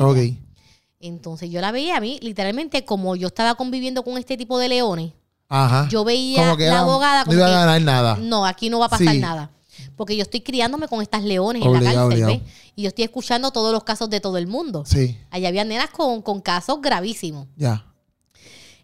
Entonces 0.99 1.49
yo 1.49 1.61
la 1.61 1.71
veía 1.71 1.97
a 1.97 2.01
mí, 2.01 2.19
literalmente, 2.21 2.85
como 2.85 3.15
yo 3.15 3.27
estaba 3.27 3.55
conviviendo 3.55 4.03
con 4.03 4.19
este 4.19 4.37
tipo 4.37 4.59
de 4.59 4.69
leones, 4.69 5.13
Ajá. 5.53 5.87
yo 5.89 6.03
veía 6.05 6.43
Como 6.43 6.57
que 6.57 6.63
la 6.63 6.69
era- 6.69 6.79
abogada 6.79 7.25
no 7.25 7.33
iba 7.33 7.45
a 7.45 7.49
que, 7.49 7.53
ganar 7.53 7.81
nada. 7.81 8.15
no, 8.21 8.45
aquí 8.45 8.69
no 8.69 8.79
va 8.79 8.85
a 8.85 8.89
pasar 8.89 9.09
Sí. 9.13 9.19
nada. 9.19 9.51
Porque 9.97 10.15
yo 10.15 10.21
estoy 10.23 10.41
criándome 10.41 10.87
con 10.87 11.01
estas 11.01 11.23
leones 11.23 11.61
en 11.61 11.71
la 11.71 11.77
Obligado, 11.77 12.09
cárcel, 12.09 12.23
obligado. 12.23 12.43
¿ves? 12.45 12.53
Y 12.75 12.81
yo 12.83 12.87
estoy 12.87 13.03
escuchando 13.03 13.51
todos 13.51 13.71
los 13.73 13.83
casos 13.83 14.09
de 14.09 14.19
todo 14.21 14.37
el 14.37 14.47
mundo. 14.47 14.83
Sí, 14.85 15.17
Allá 15.29 15.49
había 15.49 15.63
nenas 15.65 15.89
con, 15.89 16.21
con 16.21 16.39
casos 16.41 16.79
gravísimos. 16.81 17.47
ya. 17.57 17.85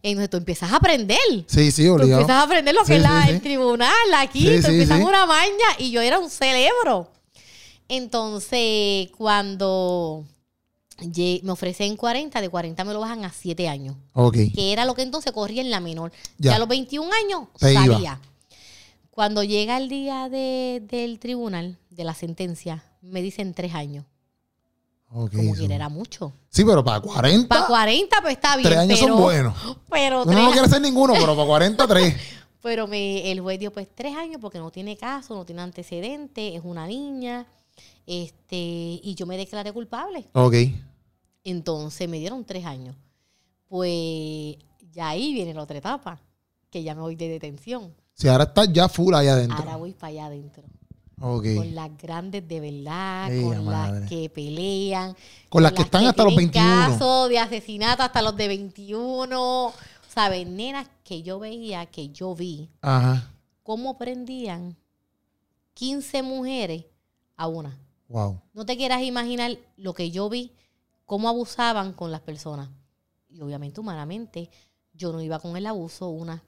Entonces 0.04 0.30
tú 0.30 0.38
empiezas 0.38 0.72
a 0.72 0.76
aprender. 0.76 1.18
Sí, 1.48 1.72
sí, 1.72 1.86
Tú 1.86 1.94
obligado. 1.96 2.22
empiezas 2.22 2.42
a 2.42 2.46
aprender 2.46 2.74
lo 2.76 2.82
que 2.82 2.88
Sí, 2.88 2.94
es 2.94 3.02
la- 3.02 3.22
sí, 3.24 3.28
sí. 3.30 3.34
el 3.34 3.42
tribunal 3.42 3.92
aquí, 4.18 4.40
Sí, 4.42 4.56
tú 4.58 4.62
sí, 4.62 4.68
empiezas 4.74 4.98
sí. 5.00 5.04
una 5.04 5.26
maña 5.26 5.66
y 5.80 5.90
yo 5.92 6.02
era 6.02 6.20
un 6.20 6.30
cerebro. 6.30 7.12
Entonces, 7.90 9.10
cuando 9.18 10.26
me 11.44 11.52
ofrecen 11.52 11.96
40, 11.96 12.42
de 12.42 12.50
40 12.50 12.84
me 12.84 12.94
lo 12.94 13.00
bajan 13.00 13.24
a 13.26 13.32
7 13.32 13.68
años, 13.70 13.96
Ok. 14.14 14.36
que 14.54 14.74
era 14.74 14.86
lo 14.86 14.96
que 14.96 15.04
entonces 15.04 15.32
corría 15.32 15.62
en 15.62 15.70
la 15.70 15.80
menor. 15.80 16.12
Ya. 16.38 16.52
Ya, 16.52 16.56
a 16.56 16.60
los 16.60 16.68
21 16.68 17.12
años 17.14 17.48
iba. 17.62 17.74
salía. 17.86 18.20
Cuando 19.12 19.44
llega 19.44 19.78
el 19.78 19.90
día 19.90 20.30
de- 20.30 20.84
del 20.88 21.20
tribunal, 21.20 21.78
de 21.90 22.04
la 22.04 22.14
sentencia, 22.14 22.84
me 23.02 23.22
dicen 23.22 23.54
3 23.54 23.74
años. 23.74 24.06
Ok, 25.10 25.32
Como 25.36 25.56
que 25.56 25.66
era 25.74 25.88
mucho. 25.90 26.34
Sí, 26.50 26.66
pero 26.66 26.84
para 26.84 27.00
40, 27.00 27.48
Para 27.48 27.66
40 27.68 28.22
pues 28.22 28.34
está 28.34 28.58
bien, 28.58 28.68
tres 28.70 28.80
años 28.80 29.00
pero, 29.00 29.14
son 29.14 29.24
buenos. 29.24 29.54
pero 29.90 30.24
Uno 30.24 30.32
no 30.34 30.38
tres- 30.40 30.54
quiere 30.54 30.68
ser 30.70 30.82
ninguno, 30.82 31.14
pero 31.14 31.34
para 31.36 31.48
40, 31.48 31.88
tres. 31.88 32.16
Pero 32.60 32.86
me, 32.88 33.32
el 33.32 33.40
juez 33.40 33.60
dio 33.60 33.72
pues 33.72 33.88
tres 33.96 34.14
años 34.18 34.40
porque 34.42 34.58
no 34.58 34.72
tiene 34.72 34.98
caso, 34.98 35.36
no 35.36 35.46
tiene 35.46 35.62
antecedentes, 35.62 36.56
es 36.56 36.62
una 36.66 36.86
niña. 36.86 37.46
Este, 38.06 38.56
y 38.58 39.16
yo 39.16 39.26
me 39.26 39.38
declaré 39.38 39.72
culpable. 39.72 40.28
Ok. 40.34 40.54
Entonces 41.52 42.10
me 42.10 42.20
dieron 42.20 42.44
tres 42.44 42.66
años. 42.66 42.96
Pues 43.68 44.58
ya 44.92 45.10
ahí 45.10 45.34
viene 45.34 45.54
la 45.54 45.64
otra 45.64 45.78
etapa, 45.78 46.20
que 46.70 46.84
ya 46.84 46.94
me 46.94 47.02
voy 47.02 47.16
de 47.16 47.30
detención. 47.30 47.94
Si 48.14 48.28
ahora 48.28 48.46
estás 48.46 48.72
ya 48.74 48.90
full 48.90 49.14
allá 49.14 49.34
adentro. 49.34 49.58
Ahora 49.58 49.78
voy 49.78 49.94
para 49.94 50.10
allá 50.10 50.26
adentro. 50.26 50.64
Con 51.20 51.74
las 51.74 51.98
grandes 51.98 52.48
de 52.48 52.60
verdad, 52.60 53.30
con 53.42 53.66
madre. 53.66 54.02
las 54.02 54.10
que 54.10 54.30
pelean. 54.30 55.16
Con 55.50 55.64
las 55.64 55.72
que 55.72 55.82
están 55.82 56.06
hasta 56.06 56.24
los 56.24 56.36
tienen 56.36 56.52
21. 56.52 56.92
casos 56.92 57.30
de 57.30 57.40
asesinato 57.40 58.04
hasta 58.04 58.22
los 58.22 58.36
de 58.36 58.48
21. 58.50 59.74
¿Sabes? 60.14 60.48
Nenas 60.48 60.88
que 61.04 61.24
yo 61.24 61.40
veía, 61.40 61.86
que 61.86 62.10
yo 62.10 62.36
vi, 62.36 62.70
Ajá. 62.82 63.32
cómo 63.64 63.98
prendían 63.98 64.76
15 65.76 66.24
mujeres 66.24 66.86
a 67.36 67.48
una. 67.48 67.80
Wow. 68.10 68.42
No 68.54 68.66
te 68.66 68.78
quieras 68.78 69.02
imaginar 69.02 69.58
lo 69.78 69.94
que 69.94 70.12
yo 70.12 70.30
vi, 70.30 70.52
cómo 71.08 71.28
abusaban 71.30 71.94
con 71.94 72.12
las 72.12 72.22
personas. 72.22 72.70
Y 73.30 73.42
obviamente, 73.42 73.80
humanamente, 73.82 74.52
yo 74.94 75.12
no 75.12 75.20
iba 75.22 75.40
con 75.40 75.58
el 75.58 75.66
abuso, 75.66 76.10
una. 76.10 76.44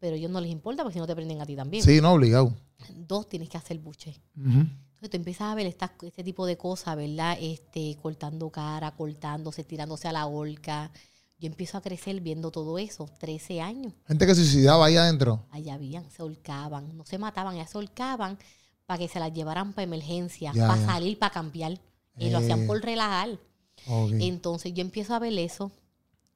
Pero 0.00 0.14
a 0.14 0.18
ellos 0.18 0.30
no 0.32 0.40
les 0.40 0.50
importa 0.50 0.82
porque 0.82 0.94
si 0.94 0.98
no 0.98 1.06
te 1.06 1.14
prenden 1.14 1.40
a 1.40 1.46
ti 1.46 1.54
también. 1.54 1.84
Sí, 1.84 2.00
no, 2.00 2.14
obligado. 2.14 2.52
Dos, 2.96 3.28
tienes 3.28 3.48
que 3.48 3.58
hacer 3.58 3.78
buche. 3.78 4.16
Entonces 4.34 5.10
tú 5.10 5.16
empiezas 5.16 5.42
a 5.52 5.54
ver 5.54 5.66
estas- 5.66 5.90
este 6.02 6.24
tipo 6.24 6.46
de 6.46 6.56
cosas, 6.56 6.96
¿verdad? 6.96 7.36
Este, 7.40 7.96
cortando 8.02 8.50
cara, 8.50 8.90
cortándose, 8.96 9.62
tirándose 9.64 10.08
a 10.08 10.12
la 10.12 10.26
horca. 10.26 10.90
Yo 11.38 11.46
empiezo 11.46 11.76
a 11.78 11.82
crecer 11.82 12.20
viendo 12.20 12.50
todo 12.50 12.78
eso, 12.78 13.06
13 13.18 13.60
años. 13.60 13.92
Gente 14.06 14.26
que 14.26 14.34
se 14.34 14.42
suicidaba 14.44 14.86
ahí 14.86 14.96
adentro. 14.96 15.44
allá 15.50 15.74
habían, 15.74 16.10
se 16.10 16.22
holcaban, 16.22 16.96
no 16.96 17.04
se 17.04 17.18
mataban, 17.18 17.56
ya 17.56 17.66
se 17.66 17.76
holcaban 17.78 18.38
para 18.86 18.98
que 18.98 19.08
se 19.08 19.20
las 19.20 19.32
llevaran 19.32 19.72
para 19.72 19.84
emergencia, 19.84 20.52
para 20.52 20.76
salir, 20.84 21.18
para 21.18 21.32
cambiar. 21.32 21.78
Y 22.18 22.30
lo 22.30 22.38
Eh. 22.38 22.42
hacían 22.42 22.66
por 22.66 22.80
relajar. 22.82 23.38
Entonces 23.86 24.72
yo 24.74 24.82
empiezo 24.82 25.14
a 25.14 25.18
ver 25.18 25.36
eso, 25.38 25.70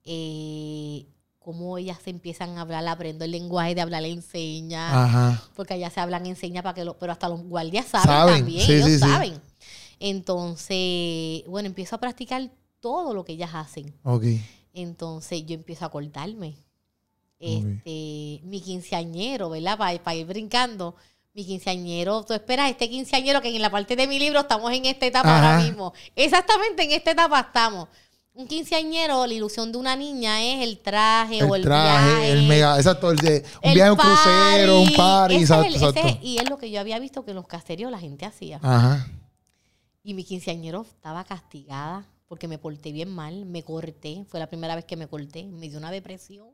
eh, 0.05 1.07
cómo 1.39 1.77
ellas 1.79 1.99
se 2.03 2.11
empiezan 2.11 2.57
a 2.57 2.63
hablar, 2.63 2.87
aprendo 2.89 3.25
el 3.25 3.31
lenguaje 3.31 3.75
de 3.75 3.81
hablar, 3.83 4.03
le 4.03 4.11
enseña, 4.11 5.05
Ajá. 5.05 5.49
porque 5.55 5.75
allá 5.75 5.91
se 5.91 6.01
hablan, 6.01 6.25
enseña 6.27 6.63
para 6.63 6.75
que 6.75 6.85
lo, 6.85 6.99
pero 6.99 7.13
hasta 7.13 7.29
los 7.29 7.43
guardias 7.43 7.87
saben, 7.87 8.07
Saben, 8.07 8.37
también, 8.37 8.67
sí, 8.67 8.73
ellos 8.73 8.87
sí, 8.87 8.95
sí. 8.95 8.99
saben. 9.01 9.41
Entonces, 10.01 11.45
bueno, 11.47 11.67
empiezo 11.67 11.97
a 11.97 12.01
practicar 12.01 12.51
todo 12.81 13.15
lo 13.15 13.25
que 13.25 13.33
ellas 13.33 13.51
hacen. 13.55 13.95
Entonces 14.73 15.47
yo 15.47 15.55
empiezo 15.55 15.85
a 15.85 15.91
cortarme. 15.91 16.57
Este, 17.39 18.41
mi 18.45 18.61
quinceañero, 18.63 19.51
¿verdad? 19.51 19.79
Para 19.79 20.15
ir 20.15 20.27
brincando. 20.27 20.95
Mi 21.35 21.45
quinceañero, 21.45 22.23
tú 22.23 22.33
esperas 22.33 22.71
este 22.71 22.89
quinceañero 22.89 23.43
que 23.43 23.55
en 23.55 23.61
la 23.61 23.69
parte 23.69 23.97
de 23.97 24.07
mi 24.07 24.21
libro 24.21 24.39
estamos 24.39 24.73
en 24.73 24.87
esta 24.87 25.05
etapa 25.05 25.35
ahora 25.35 25.65
mismo. 25.65 25.93
Exactamente 26.15 26.85
en 26.85 26.93
esta 26.93 27.11
etapa 27.11 27.41
estamos. 27.41 27.89
Un 28.35 28.47
quinceañero, 28.47 29.27
la 29.27 29.35
ilusión 29.35 29.73
de 29.73 29.79
una 29.79 29.97
niña 29.97 30.41
es 30.45 30.63
el 30.63 30.79
traje 30.79 31.43
o 31.43 31.57
el 31.57 31.63
traje, 31.63 32.07
viaje. 32.07 32.31
El 32.31 32.47
mega, 32.47 32.77
exacto, 32.77 33.11
el 33.11 33.17
de 33.17 33.45
un 33.65 33.75
viaje, 33.75 33.91
un 33.91 33.97
crucero, 33.97 34.81
un 34.81 34.93
party, 34.95 35.35
exacto, 35.35 36.01
y 36.23 36.39
es 36.39 36.49
lo 36.49 36.57
que 36.57 36.71
yo 36.71 36.79
había 36.79 37.01
visto 37.01 37.25
que 37.25 37.33
en 37.33 37.37
los 37.37 37.49
caseríos 37.49 37.91
la 37.91 37.99
gente 37.99 38.25
hacía. 38.27 38.61
Ajá. 38.63 39.09
Y 40.05 40.15
mi 40.15 40.23
quinceañero 40.23 40.83
estaba 40.83 41.25
castigada 41.25 42.07
porque 42.29 42.47
me 42.47 42.59
porté 42.59 42.93
bien 42.93 43.09
mal, 43.09 43.45
me 43.45 43.65
corté, 43.65 44.25
fue 44.29 44.39
la 44.39 44.47
primera 44.47 44.77
vez 44.77 44.85
que 44.85 44.97
me 44.97 45.09
corté, 45.09 45.45
me 45.45 45.69
dio 45.69 45.79
una 45.79 45.91
depresión. 45.91 46.49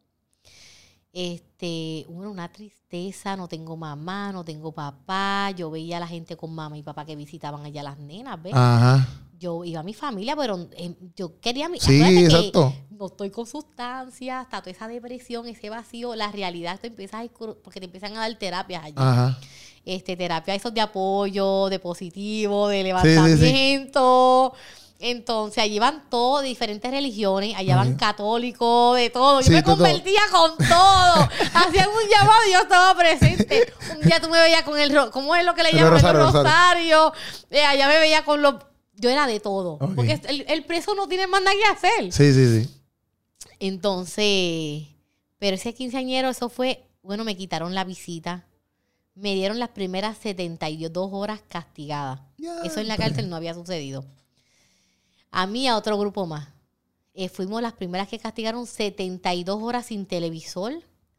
Este, 1.13 2.07
una 2.09 2.53
tristeza, 2.53 3.37
no 3.37 3.49
tengo 3.49 3.77
mamá, 3.77 4.33
no 4.33 4.45
tengo 4.45 4.73
papá, 4.73 5.51
yo 5.51 5.71
veía 5.71 5.97
a 5.97 6.01
la 6.01 6.07
gente 6.07 6.37
con 6.37 6.55
mamá 6.55 6.79
y 6.79 6.83
papá 6.83 7.05
que 7.05 7.17
visitaban 7.17 7.65
allá 7.65 7.83
las 7.83 7.99
nenas, 7.99 8.41
¿ves? 8.43 8.55
Ajá. 8.55 9.09
Yo 9.39 9.65
iba 9.65 9.81
a 9.81 9.83
mi 9.83 9.95
familia, 9.95 10.37
pero 10.37 10.69
eh, 10.77 10.95
yo 11.17 11.41
quería 11.41 11.69
mi 11.69 11.81
Sí, 11.81 12.01
exacto. 12.03 12.75
no 12.91 13.07
estoy 13.07 13.31
con 13.31 13.47
sustancias, 13.47 14.45
está 14.45 14.61
toda 14.61 14.71
esa 14.71 14.87
depresión, 14.87 15.47
ese 15.47 15.71
vacío, 15.71 16.15
la 16.15 16.31
realidad 16.31 16.79
te 16.79 16.89
empiezas 16.89 17.25
a 17.25 17.29
porque 17.65 17.81
te 17.81 17.87
empiezan 17.87 18.17
a 18.17 18.21
dar 18.21 18.35
terapias 18.39 18.85
allá. 18.85 18.95
Ajá 18.97 19.41
este, 19.85 20.17
terapia 20.17 20.55
esos 20.55 20.75
de 20.75 20.81
apoyo, 20.81 21.69
de 21.69 21.79
positivo, 21.79 22.69
de 22.69 22.83
levantamiento. 22.83 24.53
Entonces, 25.03 25.65
allí 25.65 25.79
van 25.79 26.05
todos 26.11 26.43
diferentes 26.43 26.91
religiones, 26.91 27.57
allá 27.57 27.75
van 27.75 27.95
católicos, 27.95 28.97
de 28.99 29.09
todo. 29.09 29.41
Yo 29.41 29.51
me 29.51 29.63
convertía 29.63 30.21
con 30.31 30.59
todo. 30.59 31.29
Hacían 31.55 31.89
un 31.89 32.11
llamado 32.11 32.47
y 32.47 32.53
yo 32.53 32.61
estaba 32.61 32.95
presente. 32.95 33.73
Un 33.97 34.03
día 34.03 34.21
tú 34.21 34.29
me 34.29 34.39
veías 34.39 34.63
con 34.63 34.79
el, 34.79 34.95
¿cómo 35.11 35.35
es 35.35 35.45
lo 35.47 35.55
que 35.55 35.63
le 35.63 35.73
llaman? 35.73 36.05
El 36.05 36.13
rosario. 36.13 37.15
Eh, 37.49 37.65
allá 37.65 37.89
me 37.89 37.99
veía 37.99 38.25
con 38.27 38.43
los... 38.43 38.57
Yo 38.93 39.09
era 39.09 39.27
de 39.27 39.41
todo. 39.41 39.79
Porque 39.79 40.21
el, 40.47 40.65
preso 40.65 40.95
no 40.95 41.09
tiene 41.09 41.27
más 41.27 41.41
nada 41.41 41.57
que 41.57 41.65
hacer. 41.65 42.13
Sí, 42.13 42.35
sí, 42.35 42.63
sí. 42.63 42.71
Entonces, 43.59 44.87
pero 45.39 45.57
ese 45.57 45.73
quinceañero, 45.73 46.29
eso 46.29 46.51
fue, 46.51 46.85
bueno, 47.03 47.25
me 47.25 47.39
quitaron 47.39 47.75
la 47.75 47.85
visita 47.85 48.45
me 49.15 49.35
dieron 49.35 49.59
las 49.59 49.71
primeras 49.71 50.17
72 50.19 51.11
horas 51.13 51.41
castigadas. 51.47 52.21
Eso 52.65 52.81
en 52.81 52.89
la 52.89 52.97
cárcel 52.97 53.29
no 53.29 53.37
había 53.37 53.53
sucedido. 53.55 54.05
A 55.31 55.47
mí, 55.47 55.69
a 55.69 55.77
otro 55.77 55.99
grupo 55.99 56.27
más. 56.27 56.49
Eh, 57.15 57.29
fuimos 57.29 57.61
las 57.61 57.73
primeras 57.73 58.09
que 58.09 58.19
castigaron 58.19 58.67
72 58.67 59.63
horas 59.63 59.87
sin 59.87 60.07
televisor, 60.07 60.73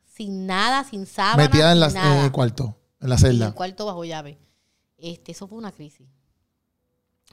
sin 0.06 0.46
nada, 0.46 0.84
sin 0.84 1.06
sábana. 1.06 1.44
Metida 1.44 1.72
en, 1.72 1.84
en 1.84 2.24
el 2.24 2.32
cuarto, 2.32 2.78
en 3.00 3.10
la 3.10 3.18
celda. 3.18 3.46
En 3.46 3.52
el 3.52 3.56
cuarto 3.56 3.86
bajo 3.86 4.04
llave. 4.06 4.38
Este, 4.98 5.32
eso 5.32 5.48
fue 5.48 5.58
una 5.58 5.72
crisis. 5.72 6.08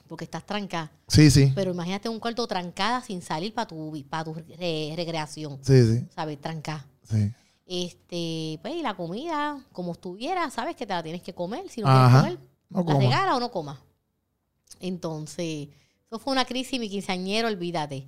Porque 0.06 0.24
estás 0.24 0.44
trancada. 0.46 0.90
Sí, 1.06 1.30
sí. 1.30 1.52
Pero 1.54 1.72
imagínate 1.72 2.08
un 2.08 2.18
cuarto 2.18 2.46
trancada 2.46 3.02
sin 3.02 3.20
salir 3.20 3.52
para 3.52 3.68
tu, 3.68 4.04
para 4.08 4.24
tu 4.24 4.34
recreación. 4.34 5.58
Sí, 5.62 5.84
sí. 5.84 6.06
¿Sabes? 6.14 6.40
Trancada. 6.40 6.86
Sí. 7.04 7.32
Este, 7.66 8.58
pues, 8.62 8.74
y 8.74 8.82
la 8.82 8.94
comida, 8.94 9.62
como 9.72 9.92
estuviera, 9.92 10.50
sabes 10.50 10.74
que 10.74 10.86
te 10.86 10.94
la 10.94 11.02
tienes 11.02 11.22
que 11.22 11.34
comer. 11.34 11.68
Si 11.68 11.82
no 11.82 11.88
quieres 11.88 12.38
comer, 12.72 12.94
la 12.94 12.98
regala 12.98 13.36
o 13.36 13.40
no 13.40 13.50
comas. 13.50 13.78
Entonces, 14.80 15.68
eso 16.10 16.18
fue 16.18 16.32
una 16.32 16.44
crisis, 16.44 16.80
mi 16.80 16.88
quinceañero, 16.88 17.48
olvídate. 17.48 18.06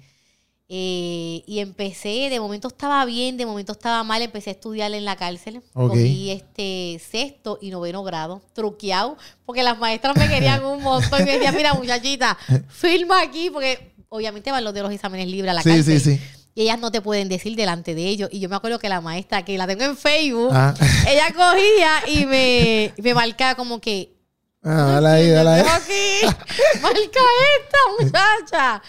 Eh, 0.72 1.42
y 1.46 1.58
empecé, 1.58 2.28
de 2.30 2.38
momento 2.38 2.68
estaba 2.68 3.04
bien, 3.04 3.36
de 3.36 3.44
momento 3.44 3.72
estaba 3.72 4.04
mal, 4.04 4.22
empecé 4.22 4.50
a 4.50 4.52
estudiar 4.52 4.92
en 4.94 5.04
la 5.04 5.16
cárcel. 5.16 5.62
Cogí 5.72 6.30
este 6.30 7.00
sexto 7.10 7.58
y 7.60 7.70
noveno 7.70 8.02
grado, 8.04 8.40
truqueado, 8.54 9.18
porque 9.44 9.62
las 9.62 9.78
maestras 9.78 10.16
me 10.16 10.28
querían 10.28 10.64
un 10.64 10.82
montón 10.82 11.20
y 11.22 11.24
me 11.24 11.32
decían, 11.32 11.56
mira 11.56 11.74
muchachita, 11.74 12.38
filma 12.68 13.20
aquí, 13.20 13.50
porque 13.50 13.92
obviamente 14.08 14.50
van 14.52 14.64
los 14.64 14.72
de 14.72 14.82
los 14.82 14.92
exámenes 14.92 15.26
libres 15.26 15.50
a 15.50 15.54
la 15.54 15.62
cárcel. 15.62 15.84
Sí, 15.84 15.98
sí, 15.98 16.16
sí 16.16 16.20
y 16.54 16.62
ellas 16.62 16.80
no 16.80 16.90
te 16.90 17.00
pueden 17.00 17.28
decir 17.28 17.56
delante 17.56 17.94
de 17.94 18.06
ellos. 18.06 18.28
Y 18.32 18.40
yo 18.40 18.48
me 18.48 18.56
acuerdo 18.56 18.78
que 18.78 18.88
la 18.88 19.00
maestra, 19.00 19.44
que 19.44 19.56
la 19.56 19.66
tengo 19.66 19.84
en 19.84 19.96
Facebook, 19.96 20.50
ah. 20.52 20.74
ella 21.08 21.28
cogía 21.32 22.20
y 22.20 22.26
me, 22.26 22.92
me 22.98 23.14
marcaba 23.14 23.54
como 23.54 23.80
que... 23.80 24.19
Ah, 24.62 25.00
dale 25.00 25.08
ahí, 25.08 25.30
dale 25.30 25.50
ahí. 25.50 25.62
marca 26.82 27.20
esta 27.58 27.78
muchacha. 27.98 28.82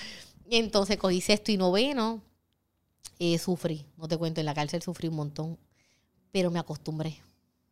Y 0.50 0.58
entonces 0.58 0.98
cogí 0.98 1.22
sexto 1.22 1.52
y 1.52 1.58
noveno. 1.58 2.22
Eh, 3.20 3.38
sufrí, 3.38 3.86
no 3.98 4.08
te 4.08 4.18
cuento, 4.18 4.40
en 4.40 4.48
la 4.48 4.54
cárcel 4.54 4.82
sufrí 4.82 5.08
un 5.08 5.16
montón, 5.16 5.58
pero 6.32 6.50
me 6.50 6.60
acostumbré. 6.60 7.22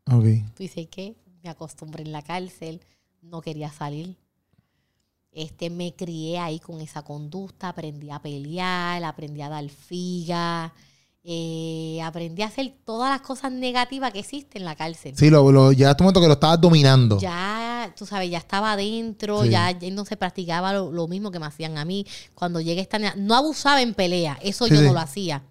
Ok. 0.05 0.26
¿Tú 0.55 0.63
dices 0.63 0.88
qué? 0.89 1.15
Me 1.43 1.49
acostumbré 1.49 2.03
en 2.03 2.11
la 2.11 2.21
cárcel, 2.21 2.81
no 3.21 3.41
quería 3.41 3.71
salir 3.71 4.15
este, 5.31 5.69
me 5.69 5.93
crié 5.93 6.39
ahí 6.39 6.59
con 6.59 6.81
esa 6.81 7.01
conducta, 7.03 7.69
aprendí 7.69 8.09
a 8.09 8.19
pelear, 8.19 9.03
aprendí 9.03 9.41
a 9.41 9.49
dar 9.49 9.69
figa, 9.69 10.73
eh, 11.23 11.99
aprendí 12.03 12.41
a 12.41 12.47
hacer 12.47 12.73
todas 12.84 13.11
las 13.11 13.21
cosas 13.21 13.51
negativas 13.51 14.11
que 14.11 14.19
existen 14.19 14.61
en 14.61 14.65
la 14.65 14.76
cárcel. 14.76 15.15
Sí, 15.15 15.30
lo, 15.30 15.51
lo, 15.51 15.71
ya 15.71 15.95
tu 15.95 16.03
momento 16.03 16.21
que 16.21 16.27
lo 16.27 16.34
estabas 16.34 16.59
dominando. 16.59 17.19
Ya, 17.19 17.68
tú 17.95 18.06
sabes, 18.06 18.30
ya 18.30 18.38
estaba 18.38 18.73
adentro, 18.73 19.45
ya, 19.45 19.73
no 19.91 20.06
se 20.06 20.18
practicaba 20.18 20.73
lo, 20.73 21.07
mismo 21.07 21.31
que 21.31 21.39
me 21.39 21.45
hacían 21.45 21.77
a 21.77 21.85
mí. 21.85 22.06
Cuando 22.35 22.61
llegué 22.61 22.81
esta 22.81 22.99
no 23.15 23.35
abusaba 23.35 23.81
en 23.81 23.93
pelea, 23.93 24.38
eso 24.41 24.68
yo 24.68 24.81
no 24.81 24.93
lo 24.93 24.99
hacía. 24.99 25.43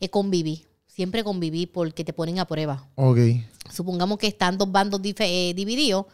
Eh, 0.00 0.08
conviví, 0.08 0.64
siempre 0.86 1.24
conviví 1.24 1.66
porque 1.66 2.04
te 2.04 2.12
ponen 2.12 2.38
a 2.38 2.46
prueba. 2.46 2.86
Ok. 2.96 3.18
Supongamos 3.72 4.18
que 4.18 4.26
están 4.26 4.58
dos 4.58 4.70
bandos 4.70 5.00
eh, 5.02 5.52
divididos 5.54 6.06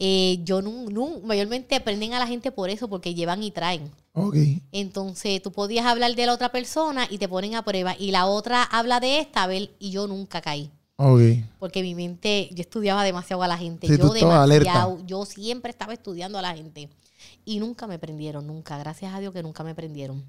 eh, 0.00 0.38
yo 0.44 0.62
no, 0.62 1.20
mayormente 1.24 1.74
aprenden 1.74 2.14
a 2.14 2.20
la 2.20 2.26
gente 2.26 2.52
por 2.52 2.70
eso, 2.70 2.88
porque 2.88 3.14
llevan 3.14 3.42
y 3.42 3.50
traen. 3.50 3.90
Okay. 4.12 4.62
Entonces 4.70 5.42
tú 5.42 5.50
podías 5.50 5.86
hablar 5.86 6.14
de 6.14 6.26
la 6.26 6.34
otra 6.34 6.50
persona 6.50 7.06
y 7.10 7.18
te 7.18 7.28
ponen 7.28 7.54
a 7.54 7.64
prueba. 7.64 7.96
Y 7.98 8.12
la 8.12 8.26
otra 8.26 8.62
habla 8.62 9.00
de 9.00 9.18
esta, 9.18 9.42
a 9.42 9.46
ver, 9.46 9.70
y 9.78 9.90
yo 9.90 10.06
nunca 10.06 10.40
caí. 10.40 10.70
Okay. 11.00 11.48
Porque 11.60 11.82
mi 11.82 11.94
mente, 11.94 12.48
yo 12.52 12.60
estudiaba 12.60 13.04
demasiado 13.04 13.42
a 13.42 13.48
la 13.48 13.56
gente. 13.56 13.86
yo 13.86 14.12
demasiado, 14.12 14.98
yo 15.06 15.24
siempre 15.24 15.70
estaba 15.70 15.92
estudiando 15.92 16.38
a 16.38 16.42
la 16.42 16.54
gente. 16.54 16.90
Y 17.44 17.60
nunca 17.60 17.86
me 17.86 17.98
prendieron, 17.98 18.46
nunca. 18.46 18.78
Gracias 18.78 19.14
a 19.14 19.20
Dios 19.20 19.32
que 19.32 19.42
nunca 19.42 19.62
me 19.62 19.74
prendieron. 19.74 20.24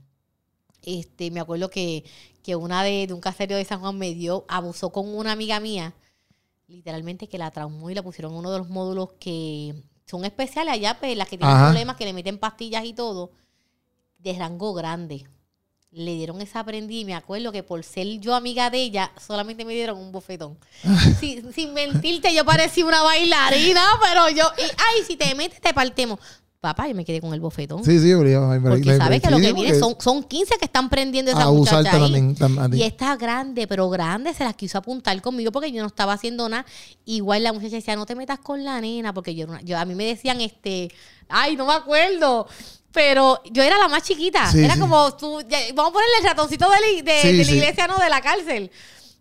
Este, 0.83 1.31
me 1.31 1.39
acuerdo 1.39 1.69
que, 1.69 2.05
que 2.43 2.55
una 2.55 2.83
de, 2.83 3.07
de 3.07 3.13
un 3.13 3.19
caserío 3.19 3.57
de 3.57 3.65
San 3.65 3.79
Juan 3.79 3.97
me 3.97 4.13
dio, 4.13 4.45
abusó 4.47 4.91
con 4.91 5.13
una 5.13 5.31
amiga 5.31 5.59
mía 5.59 5.93
literalmente 6.69 7.27
que 7.27 7.37
la 7.37 7.51
traumó 7.51 7.89
y 7.89 7.95
la 7.95 8.03
pusieron 8.03 8.31
en 8.31 8.39
uno 8.39 8.51
de 8.51 8.59
los 8.59 8.69
módulos 8.69 9.09
que 9.19 9.73
son 10.05 10.23
especiales 10.23 10.73
allá, 10.73 10.97
pues 10.99 11.17
las 11.17 11.27
que 11.27 11.37
tienen 11.37 11.57
problemas, 11.57 11.95
que 11.95 12.05
le 12.05 12.13
meten 12.13 12.37
pastillas 12.37 12.85
y 12.85 12.93
todo, 12.93 13.31
de 14.19 14.33
rango 14.33 14.73
grande. 14.73 15.27
Le 15.91 16.13
dieron 16.13 16.39
esa 16.39 16.63
prendida 16.63 16.99
y 16.99 17.05
me 17.05 17.15
acuerdo 17.15 17.51
que 17.51 17.63
por 17.63 17.83
ser 17.83 18.19
yo 18.19 18.35
amiga 18.35 18.69
de 18.69 18.77
ella, 18.77 19.11
solamente 19.19 19.65
me 19.65 19.73
dieron 19.73 19.97
un 19.97 20.11
bofetón. 20.11 20.57
sin, 21.19 21.73
mentirte, 21.73 22.33
yo 22.33 22.45
parecía 22.45 22.85
una 22.85 23.01
bailarina, 23.01 23.83
pero 24.03 24.29
yo, 24.29 24.43
ay, 24.57 25.03
si 25.07 25.15
te 25.15 25.33
metes, 25.33 25.59
te 25.59 25.73
partemos. 25.73 26.19
Papá, 26.59 26.89
yo 26.89 26.93
me 26.93 27.05
quedé 27.05 27.21
con 27.21 27.33
el 27.33 27.39
bofetón. 27.39 27.85
Sí, 27.85 27.99
sí, 27.99 28.13
Porque 28.13 28.97
sabes 28.97 29.21
que 29.21 29.31
lo 29.31 29.37
que 29.37 29.53
viene 29.53 29.79
son, 29.79 29.95
son 29.97 30.21
15 30.21 30.57
que 30.59 30.65
están 30.65 30.89
prendiendo 30.89 31.31
esa 31.31 31.49
muchacha 31.49 31.95
ahí. 31.95 32.33
y 32.73 32.83
está 32.83 33.15
grande, 33.15 33.65
pero 33.65 33.89
grande 33.89 34.33
se 34.33 34.43
las 34.43 34.55
quiso 34.55 34.77
apuntar 34.77 35.19
conmigo 35.21 35.53
porque 35.53 35.71
yo 35.71 35.81
no 35.81 35.87
estaba 35.87 36.11
haciendo 36.11 36.49
nada. 36.49 36.65
Igual 37.05 37.43
la 37.43 37.53
muchacha 37.53 37.77
decía, 37.77 37.95
no 37.95 38.05
te 38.05 38.13
metas 38.13 38.39
con 38.39 38.65
la 38.65 38.81
nena, 38.81 39.13
porque 39.13 39.35
yo, 39.35 39.47
yo 39.63 39.79
a 39.79 39.85
mí 39.85 39.95
me 39.95 40.03
decían, 40.03 40.41
este, 40.41 40.91
ay, 41.29 41.55
no 41.55 41.65
me 41.65 41.73
acuerdo. 41.73 42.45
Pero 42.91 43.41
yo 43.51 43.61
era 43.61 43.77
la 43.77 43.87
más 43.87 44.03
chiquita. 44.03 44.51
era 44.55 44.77
como, 44.77 45.15
tú, 45.15 45.41
vamos 45.75 45.91
a 45.91 45.93
ponerle 45.93 46.17
el 46.19 46.23
ratoncito 46.25 46.67
de, 46.69 47.03
la, 47.03 47.13
de 47.13 47.33
la 47.33 47.51
iglesia, 47.51 47.87
no, 47.87 47.97
de 47.97 48.09
la 48.09 48.21
cárcel. 48.21 48.71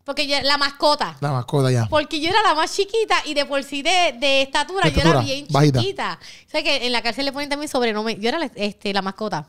Porque 0.08 0.26
yo, 0.26 0.40
la 0.40 0.56
mascota. 0.56 1.18
La 1.20 1.32
mascota, 1.32 1.70
ya. 1.70 1.86
Porque 1.86 2.18
yo 2.18 2.30
era 2.30 2.42
la 2.42 2.54
más 2.54 2.74
chiquita 2.74 3.16
y 3.26 3.34
de 3.34 3.44
por 3.44 3.62
sí 3.62 3.82
de, 3.82 4.40
estatura, 4.40 4.88
yo 4.88 5.02
era 5.02 5.20
bien 5.20 5.46
chiquita. 5.46 6.18
O 6.46 6.50
sea 6.50 6.62
que 6.62 6.86
en 6.86 6.92
la 6.92 7.02
cárcel 7.02 7.26
le 7.26 7.32
ponen 7.32 7.50
también 7.50 7.68
sobrenombre. 7.68 8.16
Yo 8.18 8.30
era 8.30 8.50
este, 8.54 8.94
la 8.94 9.02
mascota. 9.02 9.46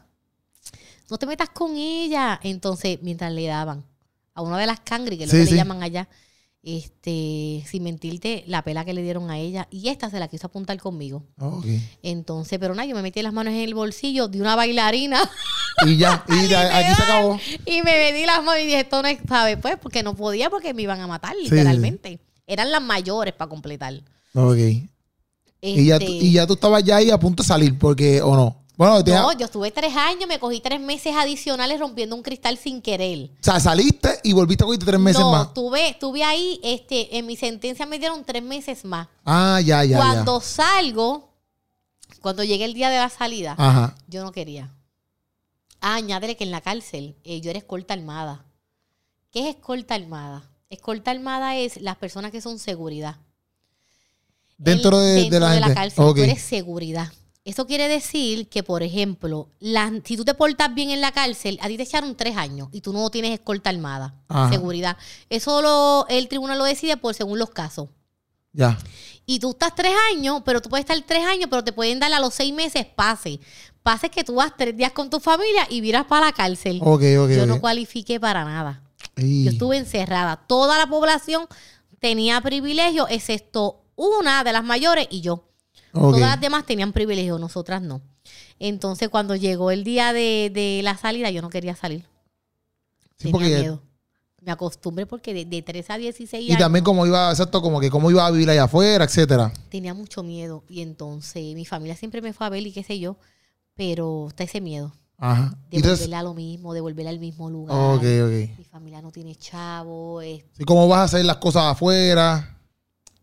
No 1.09 1.17
te 1.17 1.25
metas 1.25 1.47
con 1.49 1.77
ella. 1.77 2.41
Entonces, 2.43 2.99
mientras 3.01 3.31
le 3.31 3.45
daban 3.45 3.85
a 4.33 4.41
una 4.41 4.57
de 4.57 4.67
las 4.67 4.81
cangri, 4.81 5.17
que 5.17 5.23
es 5.23 5.33
lo 5.33 5.45
que 5.45 5.51
le 5.51 5.55
llaman 5.55 5.81
allá, 5.81 6.09
este, 6.61 7.64
sin 7.68 7.84
mentirte, 7.84 8.44
la 8.48 8.64
pela 8.64 8.84
que 8.84 8.94
le 8.94 9.02
dieron 9.02 9.31
a 9.31 9.38
ella 9.38 9.68
y 9.72 9.88
esta 9.88 10.10
se 10.10 10.19
la 10.19 10.27
quiso 10.27 10.48
apuntar 10.48 10.77
conmigo. 10.80 11.23
Entonces, 12.03 12.60
pero 12.60 12.76
nada, 12.76 12.88
yo 12.88 12.95
me 12.95 13.02
metí 13.02 13.22
las 13.22 13.34
manos 13.34 13.53
en 13.53 13.61
el 13.61 13.73
bolsillo 13.73 14.27
de 14.27 14.41
una 14.41 14.56
bailarina. 14.56 15.19
Y 15.86 15.95
ya, 15.95 16.26
y 16.27 16.34
aquí 16.53 16.94
se 16.94 17.03
acabó. 17.03 17.40
Y 17.65 17.81
me 17.84 17.94
metí 17.94 18.26
las 18.26 18.44
manos 18.44 18.61
y 18.61 18.65
dije, 18.65 18.81
esto 18.81 19.02
no 19.02 19.07
es, 19.07 19.18
¿sabes? 19.30 19.57
Pues, 19.61 19.77
porque 19.81 20.03
no 20.03 20.14
podía 20.14 20.49
porque 20.49 20.73
me 20.73 20.81
iban 20.81 20.99
a 20.99 21.07
matar, 21.07 21.34
literalmente. 21.41 22.19
Eran 22.45 22.69
las 22.69 22.81
mayores 22.81 23.34
para 23.34 23.48
completar. 23.48 23.94
Ok. 24.34 24.57
y, 25.61 25.86
ya, 25.86 25.98
y 26.02 26.34
ya 26.34 26.45
tú 26.45 26.56
estabas 26.56 26.84
ya 26.84 26.98
ahí 26.98 27.10
a 27.11 27.18
punto 27.18 27.44
de 27.44 27.48
salir, 27.48 27.77
porque, 27.80 28.22
o 28.22 28.36
no. 28.36 28.61
Bueno, 28.80 29.01
No, 29.03 29.34
yo 29.34 29.47
estuve 29.47 29.72
tres 29.72 29.93
años, 29.93 30.26
me 30.30 30.39
cogí 30.39 30.61
tres 30.61 30.80
meses 30.80 31.14
adicionales 31.14 31.81
rompiendo 31.81 32.15
un 32.15 32.23
cristal 32.23 32.57
sin 32.57 32.81
querer. 32.81 33.30
o 33.34 33.43
sea, 33.43 33.60
saliste 33.60 34.22
y 34.23 34.31
volviste 34.31 34.64
a 34.64 34.68
cogerte 34.68 34.85
tres 34.85 34.99
meses 35.01 35.19
no, 35.19 35.31
más. 35.34 35.53
tuve, 35.53 35.97
tuve 35.99 36.23
ahí, 36.23 36.61
este, 36.64 37.18
en 37.18 37.26
mi 37.26 37.35
sentencia 37.35 37.85
me 37.85 37.99
dieron 37.99 38.23
tres 38.23 38.41
meses 38.41 38.85
más. 38.85 39.10
Ah, 39.26 39.60
ya, 39.60 39.84
ya, 39.84 39.97
cuando 39.97 40.39
salgo, 40.39 41.30
cuando 42.22 42.41
llegué 42.45 42.64
el 42.64 42.73
día 42.73 42.89
de 42.89 42.99
la 42.99 43.10
salida. 43.10 43.53
Ajá. 43.57 43.97
yo 44.07 44.23
no 44.23 44.31
quería. 44.31 44.73
Ah, 45.81 45.95
añádele 45.95 46.38
que 46.38 46.45
en 46.45 46.51
la 46.51 46.61
cárcel 46.61 47.18
eh, 47.26 47.41
yo 47.41 47.49
era 47.49 47.60
escolta 47.60 47.93
armada. 47.93 48.45
¿Qué 49.30 49.41
es 49.41 49.56
escolta 49.57 49.95
armada? 49.95 50.49
Escolta 50.69 51.11
armada 51.11 51.57
es 51.57 51.81
las 51.81 51.97
personas 51.97 52.31
que 52.31 52.39
son 52.39 52.57
seguridad. 52.60 53.18
Dentro 54.57 55.01
El- 55.01 55.06
de, 55.06 55.14
dentro 55.23 55.39
de 55.49 55.60
la 55.60 55.68
gente. 55.68 55.73
cárcel, 55.73 56.03
Ok. 56.06 56.15
tú 56.15 56.22
eres 56.23 56.41
seguridad. 56.41 57.11
Eso 57.49 57.65
quiere 57.65 57.88
decir 57.88 58.47
que, 58.47 58.61
por 58.61 58.84
ejemplo, 58.84 59.49
las- 59.59 59.91
si 60.05 60.15
tú 60.15 60.23
te 60.23 60.35
portas 60.35 60.73
bien 60.76 60.91
en 60.91 61.01
la 61.01 61.11
cárcel, 61.11 61.57
a 61.61 61.67
ti 61.67 61.77
te 61.77 61.84
echaron 61.84 62.15
tres 62.15 62.38
años 62.38 62.69
y 62.71 62.81
tú 62.81 62.93
no 62.93 63.09
tienes 63.09 63.31
escolta 63.31 63.71
armada, 63.71 64.13
Ajá. 64.27 64.49
seguridad. 64.51 64.97
Eso 65.30 65.61
lo- 65.63 66.05
el 66.09 66.27
tribunal 66.27 66.59
lo 66.59 66.63
decide 66.65 66.95
por 66.95 67.15
según 67.15 67.39
los 67.39 67.49
casos. 67.49 67.89
Ya. 68.53 68.77
Y 69.26 69.39
tú 69.39 69.49
estás 69.51 69.73
tres 69.73 69.93
años, 70.13 70.43
pero 70.45 70.61
tú 70.61 70.69
puedes 70.69 70.84
estar 70.84 70.99
tres 71.07 71.26
años, 71.26 71.47
pero 71.49 71.63
te 71.63 71.71
pueden 71.73 71.99
dar 71.99 72.13
a 72.13 72.19
los 72.19 72.35
seis 72.35 72.53
meses 72.53 72.85
pase. 72.85 73.39
Pase 73.81 74.09
que 74.09 74.23
tú 74.23 74.35
vas 74.35 74.53
tres 74.55 74.77
días 74.77 74.91
con 74.91 75.09
tu 75.09 75.19
familia 75.19 75.65
y 75.71 75.81
viras 75.81 76.05
para 76.05 76.27
la 76.27 76.31
cárcel. 76.34 76.80
Ok, 76.84 77.01
ok. 77.19 77.30
Yo 77.31 77.45
no 77.47 77.59
cualifiqué 77.59 78.19
para 78.19 78.43
nada. 78.45 78.84
Ey. 79.15 79.45
Yo 79.45 79.51
estuve 79.51 79.77
encerrada. 79.77 80.35
Toda 80.47 80.77
la 80.77 80.85
población 80.88 81.47
tenía 81.99 82.41
privilegio, 82.41 83.07
excepto 83.07 83.81
una 83.95 84.43
de 84.43 84.53
las 84.53 84.63
mayores 84.63 85.07
y 85.09 85.21
yo. 85.21 85.48
Todas 85.94 86.20
las 86.22 86.40
demás 86.41 86.66
tenían 86.66 86.91
privilegio, 86.94 87.38
nosotras 87.40 87.82
no. 87.82 88.02
Entonces, 88.60 89.10
cuando 89.10 89.36
llegó 89.36 89.72
el 89.72 89.84
día 89.84 90.14
de, 90.14 90.52
de 90.53 90.82
la 90.84 90.98
salida, 90.98 91.30
yo 91.32 91.41
no 91.41 91.49
quería 91.49 91.76
salir. 91.76 92.06
Sí, 93.18 93.32
Tenía 93.32 93.32
porque- 93.34 93.60
miedo. 93.60 93.82
Me 94.41 94.53
acostumbré 94.53 95.06
porque 95.06 95.34
de, 95.34 95.44
de 95.44 95.61
13 95.61 95.91
a 95.94 95.98
16 95.98 96.41
Y 96.44 96.52
años 96.52 96.60
también 96.60 96.86
como 96.86 97.06
iba, 97.06 97.30
exacto, 97.30 97.61
como 97.61 97.82
que 97.82 97.90
cómo 97.90 98.10
iba 98.10 98.26
a 98.26 98.32
vivir 98.32 98.49
allá 98.49 98.64
afuera, 98.64 99.03
etcétera. 99.03 99.52
tenía 99.68 99.94
mucho 99.94 100.24
miedo. 100.24 100.64
Y 100.70 100.82
entonces 100.82 101.44
mi 101.56 101.66
familia 101.66 101.98
siempre 101.98 102.22
me 102.22 102.32
fue 102.32 102.48
a 102.48 102.49
ver 102.49 102.66
y 102.66 102.72
qué 102.72 102.82
sé 102.84 102.98
yo. 102.99 103.18
Pero 103.76 104.28
está 104.30 104.45
ese 104.45 104.61
miedo. 104.61 104.94
Ajá. 105.18 105.57
De 105.70 105.78
Y 105.80 105.82
volverle 105.82 106.16
a 106.16 106.24
lo 106.24 106.34
mismo, 106.34 106.74
de 106.74 106.80
volver 106.80 107.07
al 107.10 107.20
mismo 107.20 107.49
lugar. 107.49 107.76
ok, 107.78 107.98
ok. 108.03 108.57
Mi 108.57 108.64
familia 108.72 109.02
no 109.02 109.11
tiene 109.11 109.36
chavo. 109.36 110.22
es- 110.22 110.45
¿Y 110.57 110.64
cómo 110.64 110.88
vas 110.88 110.99
a 110.99 111.03
hacer 111.03 111.26
las 111.26 111.38
cosas 111.38 111.64
afuera? 111.66 112.57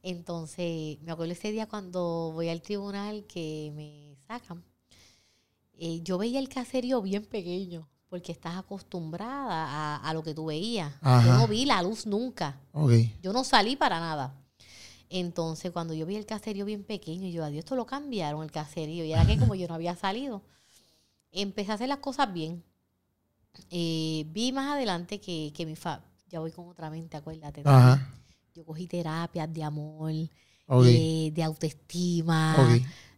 Entonces, 0.09 0.99
me 1.03 1.11
acuerdo 1.11 1.33
ese 1.33 1.51
día 1.51 1.67
cuando 1.67 2.31
voy 2.33 2.49
al 2.49 2.63
tribunal 2.63 3.25
que 3.27 3.73
me 3.75 4.17
sacan. 4.29 4.63
eh, 5.79 6.01
yo 6.05 6.17
veía 6.17 6.39
el 6.39 6.49
caserío 6.49 7.03
bien 7.03 7.25
pequeño, 7.25 7.89
porque 8.09 8.31
estás 8.31 8.57
acostumbrada 8.57 9.67
a, 9.67 9.97
a 9.97 10.15
lo 10.15 10.23
que 10.23 10.33
tú 10.33 10.47
veías. 10.47 10.95
Ajá. 11.01 11.27
Yo 11.27 11.35
no 11.37 11.49
vi 11.49 11.65
la 11.65 11.83
luz 11.83 12.07
nunca. 12.07 12.61
Ok. 12.73 12.93
Yo 13.21 13.33
no 13.33 13.43
salí 13.43 13.75
para 13.75 13.99
nada. 13.99 14.33
Entonces, 15.11 15.73
cuando 15.73 15.93
yo 15.93 16.07
vi 16.07 16.15
el 16.15 16.25
caserío 16.25 16.65
bien 16.65 16.85
pequeño, 16.85 17.29
yo, 17.29 17.45
adiós, 17.45 17.65
esto 17.65 17.75
lo 17.75 17.85
cambiaron 17.85 18.45
el 18.45 18.53
caserío. 18.53 19.05
Y 19.05 19.13
era 19.13 19.27
que 19.27 19.37
como 19.39 19.57
yo 19.57 19.67
no 19.67 19.75
había 19.75 19.97
salido, 19.97 20.43
empecé 21.33 21.73
a 21.73 21.75
hacer 21.75 21.89
las 21.89 21.99
cosas 21.99 22.33
bien. 22.33 22.63
Eh, 23.71 24.25
vi 24.29 24.53
más 24.53 24.73
adelante 24.73 25.21
que, 25.21 25.53
que 25.53 25.67
mi 25.67 25.75
fa... 25.75 26.01
Ya 26.29 26.41
voy 26.41 26.53
con 26.53 26.69
otra 26.69 26.91
mente, 26.91 27.17
acuérdate. 27.17 27.63
Ajá. 27.65 28.13
Yo 28.57 28.65
cogí 28.65 28.87
terapias 28.87 29.53
de 29.53 29.63
amor, 29.63 30.11
de, 30.13 31.31
de 31.35 31.43
autoestima, 31.43 32.55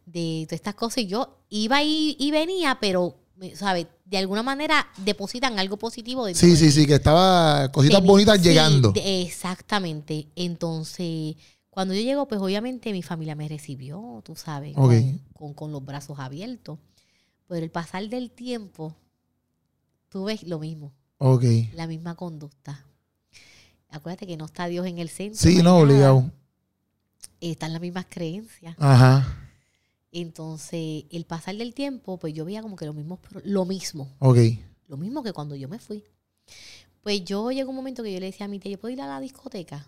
de 0.05 0.45
todas 0.49 0.59
estas 0.59 0.75
cosas. 0.75 0.99
Y 0.99 1.07
yo 1.07 1.39
iba 1.49 1.81
y, 1.85 2.17
y 2.19 2.31
venía, 2.33 2.77
pero, 2.81 3.15
¿sabes? 3.55 3.87
De 4.05 4.19
alguna 4.19 4.43
manera 4.43 4.89
depositan 4.97 5.57
algo 5.61 5.77
positivo 5.77 6.27
Sí, 6.35 6.57
sí, 6.57 6.73
sí, 6.73 6.87
que 6.87 6.95
estaba 6.95 7.71
cositas 7.71 8.03
bonitas 8.03 8.43
llegando. 8.43 8.91
de- 8.91 9.23
exactamente. 9.23 10.27
Entonces, 10.35 11.37
cuando 11.71 11.95
yo 11.95 12.01
llego, 12.01 12.27
pues 12.27 12.41
obviamente 12.41 12.91
mi 12.93 13.03
familia 13.05 13.37
me 13.37 13.47
recibió, 13.49 14.21
tú 14.25 14.35
sabes, 14.35 14.75
con- 15.35 15.55
con 15.55 15.71
los 15.71 15.85
brazos 15.85 16.19
abiertos. 16.19 16.81
Pero 17.47 17.65
el 17.65 17.71
pasar 17.71 18.09
del 18.09 18.33
tiempo, 18.33 18.97
tú 20.09 20.25
ves 20.25 20.43
lo 20.43 20.59
mismo, 20.59 20.93
Ok. 21.19 21.45
la 21.75 21.87
misma 21.87 22.17
conducta. 22.17 22.85
Acuérdate 23.91 24.27
que 24.27 24.37
no 24.37 24.45
está 24.47 24.67
Dios 24.67 24.87
en 24.87 24.99
el 24.99 25.09
centro. 25.09 25.41
Sí, 25.41 25.63
no, 25.63 25.79
obligado. 25.79 26.31
Están 27.41 27.73
las 27.73 27.81
mismas 27.81 28.07
creencias. 28.09 28.75
Ajá. 28.79 29.45
Entonces, 30.13 31.05
el 31.11 31.25
pasar 31.25 31.57
del 31.57 31.75
tiempo, 31.75 32.19
pues 32.19 32.35
yo 32.35 32.45
veía 32.45 32.63
como 32.63 32.77
que 32.77 32.87
lo 32.87 32.95
mismo, 32.95 33.19
lo 33.45 33.65
mismo, 33.65 34.15
Ok. 34.21 34.39
lo 34.89 34.97
mismo 34.97 35.23
que 35.23 35.33
cuando 35.33 35.55
yo 35.55 35.69
me 35.69 35.79
fui. 35.79 36.03
Pues 37.03 37.25
yo 37.25 37.51
llegó 37.51 37.71
un 37.71 37.77
momento 37.77 38.03
que 38.03 38.13
yo 38.13 38.19
le 38.21 38.27
decía 38.27 38.47
a 38.47 38.49
mi 38.49 38.59
tía, 38.59 38.73
¿yo 38.73 38.79
puedo 38.81 38.93
ir 38.93 39.01
a 39.01 39.07
la 39.07 39.21
discoteca? 39.21 39.87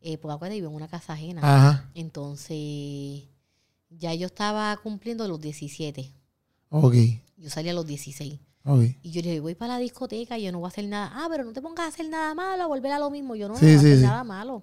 Eh, 0.00 0.18
porque 0.18 0.34
acuérdate, 0.34 0.60
vivo 0.60 0.68
en 0.70 0.76
una 0.76 0.88
casa 0.88 1.14
ajena. 1.14 1.40
Ajá. 1.42 1.90
Entonces, 1.94 3.24
ya 3.90 4.14
yo 4.14 4.26
estaba 4.26 4.76
cumpliendo 4.82 5.26
los 5.26 5.40
17. 5.40 6.12
Ok. 6.70 6.94
Yo 7.36 7.50
salí 7.50 7.68
a 7.68 7.74
los 7.74 7.86
16. 7.86 8.38
Y 9.02 9.10
yo 9.12 9.22
le 9.22 9.28
dije, 9.28 9.40
voy 9.40 9.54
para 9.54 9.74
la 9.74 9.78
discoteca 9.78 10.36
y 10.38 10.42
yo 10.44 10.52
no 10.52 10.58
voy 10.58 10.66
a 10.66 10.68
hacer 10.68 10.86
nada. 10.88 11.12
Ah, 11.14 11.26
pero 11.30 11.44
no 11.44 11.52
te 11.52 11.62
pongas 11.62 11.84
a 11.86 11.88
hacer 11.88 12.08
nada 12.08 12.34
malo, 12.34 12.64
a 12.64 12.66
volver 12.66 12.92
a 12.92 12.98
lo 12.98 13.10
mismo. 13.10 13.36
Yo 13.36 13.46
no, 13.48 13.54
no 13.54 13.60
Sí, 13.60 13.66
voy 13.66 13.74
a 13.74 13.78
hacer 13.78 13.96
sí. 13.98 14.02
nada 14.02 14.24
malo. 14.24 14.62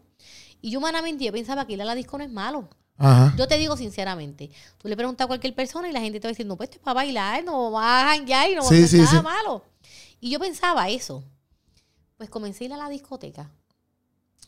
Y 0.61 0.71
yo 0.71 0.79
humanamente 0.79 1.23
yo 1.25 1.31
pensaba 1.31 1.65
que 1.65 1.73
ir 1.73 1.81
a 1.81 1.85
la 1.85 1.95
disco 1.95 2.17
no 2.17 2.23
es 2.23 2.29
malo. 2.31 2.67
Ajá. 2.97 3.33
Yo 3.37 3.47
te 3.47 3.57
digo 3.57 3.75
sinceramente, 3.75 4.51
tú 4.77 4.87
le 4.87 4.95
preguntas 4.95 5.25
a 5.25 5.27
cualquier 5.27 5.55
persona 5.55 5.89
y 5.89 5.91
la 5.91 5.99
gente 5.99 6.19
te 6.19 6.27
va 6.27 6.29
a 6.29 6.33
decir, 6.33 6.45
no, 6.45 6.55
pues 6.55 6.67
esto 6.69 6.77
es 6.77 6.83
para 6.83 6.93
bailar, 6.95 7.43
no 7.43 7.71
vas 7.71 8.03
a 8.03 8.07
janguear 8.15 8.49
y 8.51 8.55
no 8.55 8.61
va 8.61 8.67
a 8.67 8.69
hacer 8.83 8.99
nada 9.01 9.21
malo. 9.21 9.63
Y 10.21 10.29
yo 10.29 10.39
pensaba 10.39 10.89
eso. 10.89 11.23
Pues 12.17 12.29
comencé 12.29 12.63
a 12.63 12.67
ir 12.67 12.73
a 12.73 12.77
la 12.77 12.89
discoteca. 12.89 13.49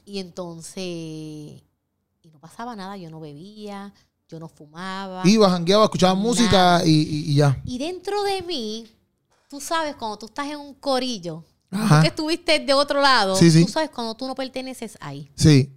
Y 0.05 0.19
entonces, 0.19 0.83
y 0.85 2.29
no 2.31 2.39
pasaba 2.39 2.75
nada, 2.75 2.95
yo 2.97 3.09
no 3.09 3.19
bebía, 3.19 3.93
yo 4.29 4.39
no 4.39 4.47
fumaba. 4.47 5.21
Iba, 5.25 5.49
jangueaba, 5.49 5.85
escuchaba 5.85 6.13
música 6.13 6.51
Nada. 6.51 6.85
y, 6.85 6.91
y- 6.91 7.31
y 7.31 7.35
ya. 7.35 7.59
Y 7.65 7.77
dentro 7.79 8.21
de 8.23 8.41
mí, 8.43 8.87
tú 9.49 9.59
sabes, 9.61 9.95
cuando 9.95 10.17
tú 10.17 10.25
estás 10.27 10.47
en 10.47 10.57
un 10.57 10.73
corillo, 10.75 11.43
tú 11.69 11.77
que 12.01 12.07
estuviste 12.07 12.59
de 12.59 12.73
otro 12.73 13.01
lado, 13.01 13.35
Sí, 13.35 13.49
sí. 13.51 13.65
tú 13.65 13.71
sabes 13.71 13.89
cuando 13.89 14.15
tú 14.15 14.27
no 14.27 14.35
perteneces 14.35 14.97
ahí. 15.01 15.29
Sí. 15.35 15.71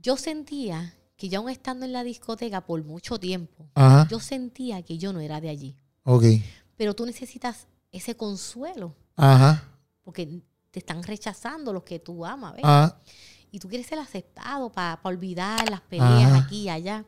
Yo 0.00 0.16
sentía 0.16 0.94
que 1.16 1.28
ya 1.28 1.38
aún 1.38 1.50
estando 1.50 1.84
en 1.84 1.92
la 1.92 2.04
discoteca 2.04 2.60
por 2.64 2.82
mucho 2.84 3.18
tiempo, 3.18 3.68
Ajá. 3.74 4.06
yo 4.08 4.20
sentía 4.20 4.82
que 4.82 4.98
yo 4.98 5.12
no 5.12 5.20
era 5.20 5.40
de 5.40 5.48
allí. 5.48 5.76
Ok. 6.04 6.24
Pero 6.76 6.94
tú 6.94 7.04
necesitas 7.06 7.66
ese 7.90 8.16
consuelo, 8.16 8.94
Ajá. 9.16 9.64
porque 10.04 10.42
te 10.70 10.78
están 10.78 11.02
rechazando 11.02 11.72
los 11.72 11.82
que 11.82 11.98
tú 11.98 12.24
amas, 12.24 12.54
¿ves? 12.54 12.64
Ajá. 12.64 13.00
Y 13.50 13.58
tú 13.58 13.68
quieres 13.68 13.86
ser 13.86 13.98
aceptado 13.98 14.70
para 14.70 15.00
olvidar 15.02 15.68
las 15.70 15.80
peleas 15.80 16.32
Ajá. 16.32 16.36
aquí 16.44 16.62
y 16.64 16.68
allá. 16.68 17.04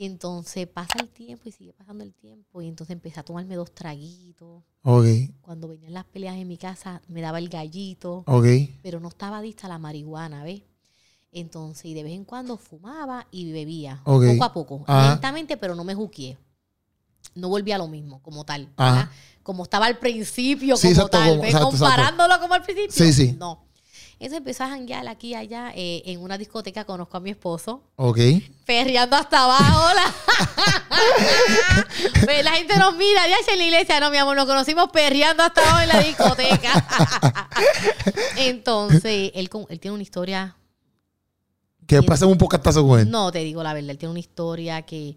Y 0.00 0.06
entonces 0.06 0.66
pasa 0.66 0.94
el 0.98 1.10
tiempo 1.10 1.46
y 1.50 1.52
sigue 1.52 1.74
pasando 1.74 2.02
el 2.04 2.14
tiempo. 2.14 2.62
Y 2.62 2.68
entonces 2.68 2.94
empecé 2.94 3.20
a 3.20 3.22
tomarme 3.22 3.54
dos 3.54 3.70
traguitos. 3.74 4.62
Ok. 4.82 5.04
Cuando 5.42 5.68
venían 5.68 5.92
las 5.92 6.06
peleas 6.06 6.36
en 6.36 6.48
mi 6.48 6.56
casa, 6.56 7.02
me 7.08 7.20
daba 7.20 7.38
el 7.38 7.50
gallito, 7.50 8.24
Ok. 8.26 8.46
pero 8.82 8.98
no 8.98 9.08
estaba 9.08 9.36
adicta 9.36 9.66
a 9.66 9.68
la 9.68 9.76
marihuana, 9.78 10.42
¿ves? 10.42 10.62
Entonces, 11.32 11.84
y 11.84 11.92
de 11.92 12.02
vez 12.02 12.14
en 12.14 12.24
cuando 12.24 12.56
fumaba 12.56 13.26
y 13.30 13.52
bebía, 13.52 14.00
Ok. 14.06 14.24
poco 14.24 14.44
a 14.44 14.52
poco, 14.54 14.84
Ajá. 14.86 15.10
lentamente, 15.10 15.58
pero 15.58 15.74
no 15.74 15.84
me 15.84 15.94
juqueé. 15.94 16.38
No 17.34 17.50
volví 17.50 17.70
a 17.72 17.76
lo 17.76 17.86
mismo, 17.86 18.22
como 18.22 18.44
tal. 18.46 18.70
Como 19.42 19.64
estaba 19.64 19.84
al 19.84 19.98
principio, 19.98 20.78
Sí, 20.78 20.84
como 20.88 20.92
exacto, 20.92 21.10
tal. 21.18 21.28
como- 21.28 21.42
¿ves? 21.42 21.50
exacto, 21.50 21.74
exacto. 21.76 21.84
Comparándolo 21.94 22.40
como 22.40 22.54
al 22.54 22.62
principio. 22.62 22.90
Sí, 22.90 23.12
sí. 23.12 23.36
No. 23.38 23.66
Entonces 24.20 24.38
empecé 24.38 24.62
a 24.62 24.68
janguear 24.68 25.08
aquí 25.08 25.28
y 25.28 25.34
allá. 25.34 25.72
eh, 25.74 26.02
en 26.04 26.20
una 26.20 26.36
discoteca 26.36 26.84
conozco 26.84 27.16
a 27.16 27.20
mi 27.20 27.30
esposo 27.30 27.82
Ok. 27.96 28.18
perreando 28.66 29.16
hasta 29.16 29.44
abajo. 29.44 29.94
La, 29.94 30.14
Pues 32.24 32.44
la 32.44 32.52
gente 32.52 32.76
nos 32.78 32.94
mira, 32.96 33.26
ya 33.26 33.36
en 33.52 33.58
la 33.58 33.64
iglesia, 33.64 33.98
no, 33.98 34.10
mi 34.10 34.18
amor, 34.18 34.36
nos 34.36 34.46
conocimos 34.46 34.90
perreando 34.92 35.42
hasta 35.42 35.62
abajo 35.62 35.80
en 35.80 35.88
la 35.88 36.00
discoteca. 36.00 36.86
Entonces, 38.36 39.32
él, 39.34 39.48
él 39.68 39.80
tiene 39.80 39.94
una 39.94 40.02
historia, 40.02 40.56
Que 41.86 42.02
pasen 42.02 42.28
un 42.28 42.38
pocastazo 42.38 42.86
con 42.86 43.00
él. 43.00 43.10
no 43.10 43.32
te 43.32 43.38
digo 43.40 43.62
la 43.62 43.72
verdad, 43.72 43.90
él 43.90 43.98
tiene 43.98 44.10
una 44.10 44.20
historia 44.20 44.82
que, 44.82 45.16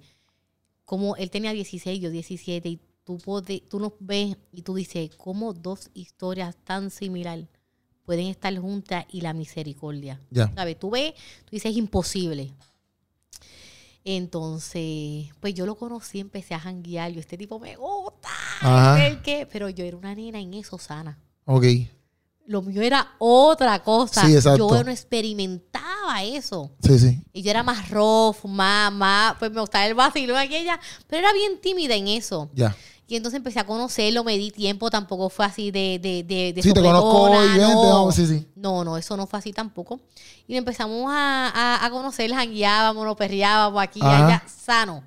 como 0.86 1.16
él 1.18 1.30
tenía 1.30 1.52
16, 1.52 2.00
yo 2.00 2.10
17, 2.10 2.70
y 2.70 2.80
tú, 3.04 3.18
pode- 3.18 3.64
tú 3.70 3.80
nos 3.80 3.92
ves 4.00 4.38
y 4.52 4.62
tú 4.62 4.76
dices, 4.76 5.12
¿cómo 5.18 5.54
dos 5.54 5.90
historias 5.94 6.56
tan 6.64 6.90
similares 6.90 7.48
pueden 8.06 8.28
estar 8.28 8.56
juntas 8.58 9.06
y 9.12 9.22
la 9.22 9.34
misericordia? 9.34 10.20
Ya. 10.30 10.52
¿Sabes? 10.54 10.80
Tú 10.80 10.92
ves, 10.92 11.14
tú 11.46 11.52
dices, 11.52 11.72
es 11.72 11.78
imposible. 11.78 12.52
Entonces, 14.06 15.30
pues 15.40 15.54
yo 15.54 15.66
lo 15.66 15.76
conocí, 15.76 16.20
empecé 16.20 16.54
a 16.54 16.60
janguear. 16.60 17.12
Yo, 17.12 17.20
este 17.20 17.38
tipo 17.38 17.60
me 17.60 17.76
gusta. 17.76 18.30
¿el 19.06 19.22
qué? 19.22 19.48
Pero 19.52 19.70
yo 19.70 19.86
era 19.86 19.96
una 19.98 20.14
nena 20.14 20.40
en 20.40 20.54
eso 20.54 20.78
sana. 20.78 21.18
Ok. 21.46 21.66
Lo 22.46 22.62
mío 22.62 22.82
era 22.82 23.14
otra 23.20 23.82
cosa. 23.82 24.26
Sí, 24.26 24.36
exacto. 24.36 24.70
Yo 24.70 24.84
no 24.84 24.92
experimentaba 24.92 26.22
eso. 26.24 26.72
Sí, 26.86 27.00
sí. 27.00 27.22
Y 27.32 27.42
yo 27.42 27.52
era 27.52 27.64
más 27.64 27.90
rough, 27.90 28.44
más, 28.44 28.92
más, 28.92 29.36
pues 29.40 29.50
me 29.52 29.62
gustaba 29.62 29.86
el 29.86 29.94
vacilo 29.94 30.38
aquella, 30.38 30.78
pero 31.08 31.20
era 31.22 31.32
bien 31.32 31.62
tímida 31.62 31.96
en 31.96 32.10
eso. 32.10 32.50
Ya. 32.54 32.76
Y 33.08 33.16
entonces 33.18 33.38
empecé 33.38 33.60
a 33.60 33.66
conocerlo, 33.66 34.24
me 34.24 34.38
di 34.38 34.50
tiempo, 34.52 34.90
tampoco 34.90 35.30
fue 35.30 35.46
así 35.46 35.72
de, 35.72 36.00
de, 36.02 36.24
de, 36.24 36.54
de 36.54 36.64
Sí, 36.64 36.74
te 36.74 36.82
conozco 36.82 37.30
no. 37.30 37.90
vamos, 37.90 38.16
sí, 38.16 38.26
sí. 38.26 38.48
No, 38.56 38.84
no, 38.84 38.98
eso 38.98 39.18
no 39.18 39.28
fue 39.28 39.40
así 39.40 39.52
tampoco. 39.52 40.00
Y 40.48 40.56
empezamos 40.56 41.12
a, 41.12 41.50
a, 41.54 41.86
a 41.86 41.90
conocer, 41.90 42.32
jangueábamos, 42.34 43.06
nos 43.06 43.18
perreábamos 43.18 43.82
aquí 43.84 44.00
y 44.00 44.04
Ajá. 44.04 44.26
allá, 44.26 44.44
sano. 44.48 45.04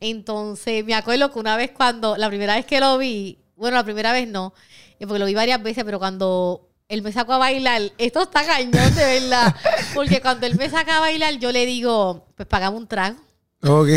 Entonces, 0.00 0.84
me 0.84 0.94
acuerdo 0.94 1.30
que 1.32 1.38
una 1.38 1.56
vez 1.56 1.70
cuando, 1.70 2.16
la 2.16 2.28
primera 2.28 2.56
vez 2.56 2.66
que 2.66 2.80
lo 2.80 2.98
vi, 2.98 3.38
bueno, 3.56 3.76
la 3.76 3.84
primera 3.84 4.12
vez 4.12 4.26
no, 4.26 4.52
eh, 4.98 5.06
porque 5.06 5.20
lo 5.20 5.26
vi 5.26 5.34
varias 5.34 5.62
veces, 5.62 5.84
pero 5.84 6.00
cuando 6.00 6.68
él 6.88 7.02
me 7.02 7.12
sacó 7.12 7.34
a 7.34 7.38
bailar, 7.38 7.82
esto 7.98 8.22
está 8.22 8.44
cañón 8.44 8.94
de 8.96 9.20
verdad, 9.20 9.54
porque 9.94 10.20
cuando 10.20 10.46
él 10.46 10.56
me 10.56 10.68
saca 10.68 10.96
a 10.96 11.00
bailar, 11.00 11.34
yo 11.38 11.52
le 11.52 11.64
digo, 11.66 12.26
pues 12.34 12.48
pagamos 12.48 12.80
un 12.80 12.88
trago 12.88 13.16
Ok. 13.64 13.88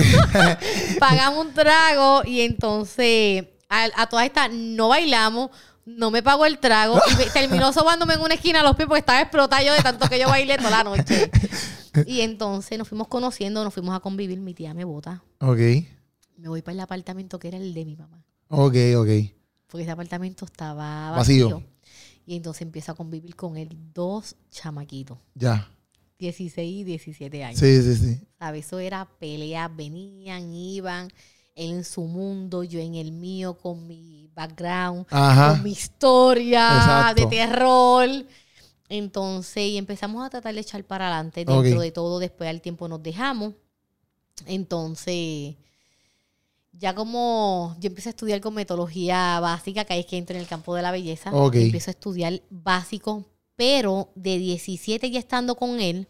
pagamos 0.99 1.45
un 1.47 1.53
trago 1.53 2.21
y 2.25 2.41
entonces 2.41 3.45
a, 3.69 3.87
a 3.95 4.07
todas 4.07 4.25
estas 4.25 4.51
no 4.51 4.89
bailamos, 4.89 5.49
no 5.85 6.11
me 6.11 6.21
pagó 6.23 6.45
el 6.45 6.59
trago 6.59 6.99
y 7.11 7.15
me- 7.15 7.25
terminó 7.33 7.73
sobándome 7.73 8.13
en 8.15 8.21
una 8.21 8.35
esquina 8.35 8.63
los 8.63 8.75
pies 8.75 8.87
porque 8.87 8.99
estaba 8.99 9.21
explotada 9.21 9.63
yo 9.63 9.73
de 9.73 9.81
tanto 9.81 10.07
que 10.07 10.19
yo 10.19 10.27
bailé 10.29 10.57
toda 10.57 10.69
la 10.71 10.83
noche. 10.83 11.31
Y 12.05 12.19
entonces 12.21 12.77
nos 12.77 12.89
fuimos 12.89 13.07
conociendo, 13.07 13.63
nos 13.63 13.73
fuimos 13.73 13.95
a 13.95 14.01
convivir, 14.01 14.37
mi 14.41 14.53
tía 14.53 14.73
me 14.73 14.83
bota. 14.83 15.23
ok. 15.39 15.59
Me 16.37 16.49
voy 16.49 16.61
para 16.61 16.73
el 16.73 16.79
apartamento 16.81 17.39
que 17.39 17.47
era 17.47 17.55
el 17.57 17.73
de 17.73 17.85
mi 17.85 17.95
mamá, 17.95 18.21
Ok, 18.49 18.75
ok. 18.97 19.07
porque 19.67 19.83
ese 19.83 19.91
apartamento 19.91 20.43
estaba 20.43 21.11
Vacío. 21.11 21.49
vacío. 21.51 21.63
Y 22.25 22.35
entonces 22.35 22.63
empiezo 22.63 22.91
a 22.91 22.95
convivir 22.95 23.37
con 23.37 23.55
él 23.55 23.69
dos 23.93 24.35
chamaquitos, 24.51 25.19
Ya. 25.35 25.69
16 26.17 26.81
y 26.81 26.83
17 26.83 27.43
años. 27.43 27.59
Sí, 27.59 27.81
sí, 27.81 27.95
sí. 27.95 28.19
¿Sabes? 28.39 28.65
Eso 28.65 28.79
era 28.79 29.05
peleas, 29.19 29.75
venían, 29.75 30.53
iban, 30.53 31.09
él 31.55 31.71
en 31.71 31.83
su 31.83 32.01
mundo, 32.01 32.63
yo 32.63 32.79
en 32.79 32.95
el 32.95 33.11
mío, 33.11 33.57
con 33.57 33.87
mi 33.87 34.29
background, 34.33 35.05
Ajá. 35.09 35.51
con 35.53 35.63
mi 35.63 35.71
historia 35.71 36.67
Exacto. 36.77 37.21
de 37.21 37.27
terror. 37.27 38.09
Entonces, 38.87 39.63
y 39.63 39.77
empezamos 39.77 40.25
a 40.25 40.29
tratar 40.29 40.53
de 40.53 40.61
echar 40.61 40.83
para 40.83 41.07
adelante 41.07 41.43
dentro 41.45 41.81
de 41.81 41.91
todo. 41.91 42.19
Después 42.19 42.49
al 42.49 42.61
tiempo 42.61 42.87
nos 42.87 43.01
dejamos. 43.01 43.53
Entonces, 44.45 45.55
ya 46.71 46.93
como 46.93 47.75
yo 47.79 47.87
empecé 47.87 48.09
a 48.09 48.11
estudiar 48.11 48.41
con 48.41 48.53
metodología 48.53 49.39
básica, 49.39 49.85
que 49.85 49.93
ahí 49.93 49.99
es 50.01 50.05
que 50.05 50.17
entro 50.17 50.35
en 50.35 50.41
el 50.41 50.47
campo 50.47 50.75
de 50.75 50.81
la 50.81 50.91
belleza, 50.91 51.31
Ok. 51.33 51.55
empiezo 51.55 51.89
a 51.89 51.93
estudiar 51.93 52.41
básico, 52.49 53.25
pero 53.55 54.11
de 54.15 54.37
17 54.37 55.09
ya 55.11 55.19
estando 55.19 55.55
con 55.55 55.79
él, 55.79 56.07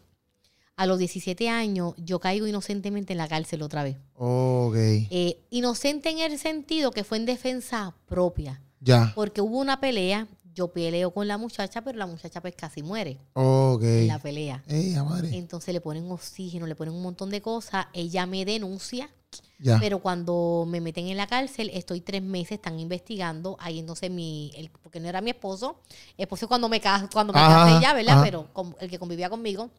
a 0.76 0.84
los 0.86 0.98
17 0.98 1.48
años 1.48 1.94
yo 1.96 2.20
caigo 2.20 2.46
inocentemente 2.46 3.12
en 3.14 3.18
la 3.18 3.28
cárcel 3.28 3.62
otra 3.62 3.82
vez. 3.82 3.96
Ok. 4.14 4.74
Eh, 4.76 5.38
inocente 5.50 6.10
en 6.10 6.18
el 6.18 6.38
sentido 6.38 6.90
que 6.90 7.04
fue 7.04 7.16
en 7.18 7.26
defensa 7.26 7.94
propia, 8.06 8.60
Ya. 8.80 9.12
porque 9.14 9.40
hubo 9.40 9.58
una 9.58 9.80
pelea, 9.80 10.26
yo 10.54 10.68
peleo 10.68 11.10
con 11.12 11.28
la 11.28 11.38
muchacha, 11.38 11.82
pero 11.82 11.98
la 11.98 12.06
muchacha 12.06 12.40
pues 12.40 12.54
casi 12.56 12.82
muere 12.82 13.18
Ok. 13.34 13.82
en 13.84 14.08
la 14.08 14.18
pelea. 14.18 14.62
Ey. 14.68 14.94
Entonces 15.32 15.72
le 15.74 15.80
ponen 15.80 16.10
oxígeno, 16.10 16.66
le 16.66 16.74
ponen 16.74 16.94
un 16.94 17.02
montón 17.02 17.30
de 17.30 17.40
cosas, 17.42 17.86
ella 17.92 18.26
me 18.26 18.44
denuncia, 18.44 19.10
Ya. 19.58 19.78
pero 19.80 20.00
cuando 20.00 20.66
me 20.68 20.80
meten 20.82 21.06
en 21.08 21.16
la 21.16 21.26
cárcel, 21.26 21.70
estoy 21.72 22.02
tres 22.02 22.22
meses, 22.22 22.52
están 22.52 22.78
investigando, 22.78 23.56
ahí 23.58 23.78
entonces 23.78 24.10
mi, 24.10 24.52
el- 24.54 24.70
porque 24.82 25.00
no 25.00 25.08
era 25.08 25.20
mi 25.22 25.30
esposo, 25.30 25.80
esposo 26.18 26.46
cuando 26.46 26.68
me 26.68 26.78
casé, 26.80 27.08
cuando 27.12 27.32
me 27.32 27.38
Ajá, 27.40 27.64
casé 27.64 27.80
ya, 27.82 27.94
¿verdad? 27.94 28.14
ajá. 28.16 28.22
Pero 28.24 28.52
con- 28.52 28.76
el 28.80 28.90
que 28.90 28.98
convivía 28.98 29.30
conmigo, 29.30 29.70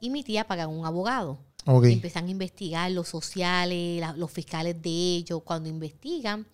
y 0.00 0.10
mi 0.10 0.22
tía 0.22 0.46
pagan 0.46 0.70
un 0.70 0.86
abogado. 0.86 1.38
Ok. 1.66 1.86
Y 1.86 1.92
empiezan 1.94 2.26
a 2.26 2.30
investigar 2.30 2.90
los 2.90 3.08
sociales, 3.08 4.00
la- 4.00 4.12
los 4.14 4.30
fiscales 4.30 4.80
de 4.82 4.90
ellos. 4.90 5.42
Cuando 5.44 5.68
investigan, 5.68 6.46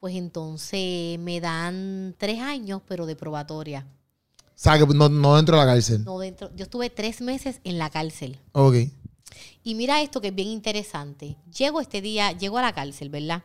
pues 0.00 0.14
entonces 0.16 1.18
me 1.18 1.40
dan 1.40 2.14
tres 2.18 2.40
años, 2.40 2.82
pero 2.86 3.04
de 3.06 3.16
probatoria. 3.16 3.86
O 4.46 4.50
sea, 4.54 4.78
que 4.78 4.86
no, 4.86 5.08
no 5.08 5.36
dentro 5.36 5.58
de 5.58 5.64
la 5.66 5.72
cárcel. 5.72 6.04
No 6.04 6.18
dentro, 6.18 6.50
yo 6.54 6.64
estuve 6.64 6.88
tres 6.88 7.20
meses 7.20 7.60
en 7.64 7.78
la 7.78 7.90
cárcel. 7.90 8.38
Ok. 8.52 8.76
Y 9.62 9.74
mira 9.74 10.00
esto 10.02 10.20
que 10.20 10.28
es 10.28 10.34
bien 10.34 10.48
interesante. 10.48 11.36
Llego 11.56 11.80
este 11.80 12.00
día, 12.00 12.32
llego 12.32 12.58
a 12.58 12.62
la 12.62 12.72
cárcel, 12.72 13.08
¿verdad? 13.10 13.42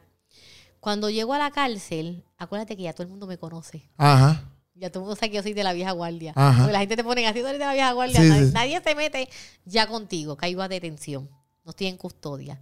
Cuando 0.80 1.10
llego 1.10 1.34
a 1.34 1.38
la 1.38 1.52
cárcel, 1.52 2.24
acuérdate 2.38 2.78
que 2.78 2.84
ya 2.84 2.94
todo 2.94 3.04
el 3.04 3.10
mundo 3.10 3.28
me 3.28 3.38
conoce. 3.38 3.90
Ajá. 3.98 4.44
Ya 4.76 4.90
todo 4.90 5.02
el 5.02 5.08
mundo 5.08 5.16
sabe 5.18 5.32
que 5.32 5.36
yo 5.38 5.44
soy 5.44 5.54
de 5.54 5.64
la 5.64 5.74
vieja 5.74 5.92
guardia. 5.92 6.32
Ajá. 6.36 6.60
Porque 6.60 6.72
la 6.72 6.80
gente 6.80 6.96
te 6.96 7.04
pone 7.04 7.28
así, 7.28 7.42
tú 7.42 7.48
eres 7.48 7.60
de 7.60 7.66
la 7.66 7.74
vieja 7.74 7.92
guardia. 7.92 8.22
Sí, 8.22 8.30
nadie, 8.30 8.46
sí. 8.46 8.52
nadie 8.54 8.82
se 8.82 8.96
mete 8.96 9.30
ya 9.66 9.88
contigo. 9.88 10.38
Caigo 10.38 10.62
a 10.62 10.70
detención. 10.70 11.30
No 11.66 11.72
estoy 11.72 11.88
en 11.88 11.98
custodia. 11.98 12.60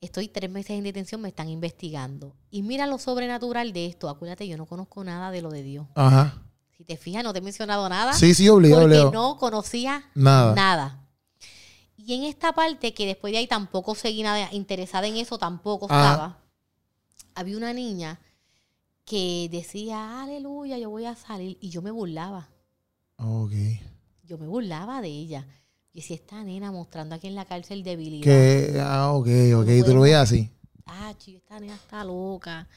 Estoy 0.00 0.28
tres 0.28 0.50
meses 0.50 0.72
en 0.72 0.84
detención, 0.84 1.22
me 1.22 1.28
están 1.30 1.48
investigando. 1.48 2.36
Y 2.50 2.62
mira 2.62 2.86
lo 2.86 2.98
sobrenatural 2.98 3.72
de 3.72 3.86
esto. 3.86 4.10
Acuérdate, 4.10 4.46
yo 4.46 4.58
no 4.58 4.66
conozco 4.66 5.02
nada 5.02 5.30
de 5.30 5.40
lo 5.40 5.50
de 5.50 5.62
Dios. 5.62 5.86
Ajá. 5.94 6.42
Si 6.76 6.84
te 6.84 6.98
fijas, 6.98 7.24
no 7.24 7.32
te 7.32 7.38
he 7.38 7.42
mencionado 7.42 7.88
nada. 7.88 8.12
Sí, 8.12 8.34
sí, 8.34 8.46
obligado, 8.50 8.82
porque 8.82 8.96
obligado. 8.98 9.12
no 9.12 9.38
conocía 9.38 10.04
Nada. 10.14 10.54
nada. 10.54 11.03
Y 12.06 12.12
en 12.12 12.24
esta 12.24 12.52
parte, 12.52 12.92
que 12.92 13.06
después 13.06 13.32
de 13.32 13.38
ahí 13.38 13.46
tampoco 13.46 13.94
seguí 13.94 14.22
nada 14.22 14.52
interesada 14.52 15.06
en 15.06 15.16
eso, 15.16 15.38
tampoco 15.38 15.86
Ajá. 15.88 16.10
estaba, 16.10 16.38
había 17.34 17.56
una 17.56 17.72
niña 17.72 18.20
que 19.06 19.48
decía, 19.50 20.20
aleluya, 20.22 20.76
yo 20.76 20.90
voy 20.90 21.06
a 21.06 21.14
salir. 21.14 21.56
Y 21.62 21.70
yo 21.70 21.80
me 21.80 21.90
burlaba. 21.90 22.50
Ok. 23.16 23.52
Yo 24.22 24.36
me 24.36 24.46
burlaba 24.46 25.00
de 25.00 25.08
ella. 25.08 25.46
Y 25.94 26.00
decía, 26.00 26.16
esta 26.16 26.44
nena 26.44 26.70
mostrando 26.70 27.14
aquí 27.14 27.26
en 27.26 27.36
la 27.36 27.46
cárcel 27.46 27.82
debilidad. 27.82 28.24
Que, 28.24 28.78
ah, 28.82 29.12
ok, 29.12 29.28
ok. 29.56 29.86
Tú 29.86 29.94
lo 29.94 30.02
veías 30.02 30.30
así. 30.30 30.50
Ah, 30.84 31.14
chico, 31.16 31.38
esta 31.38 31.58
nena 31.58 31.74
está 31.74 32.04
loca. 32.04 32.68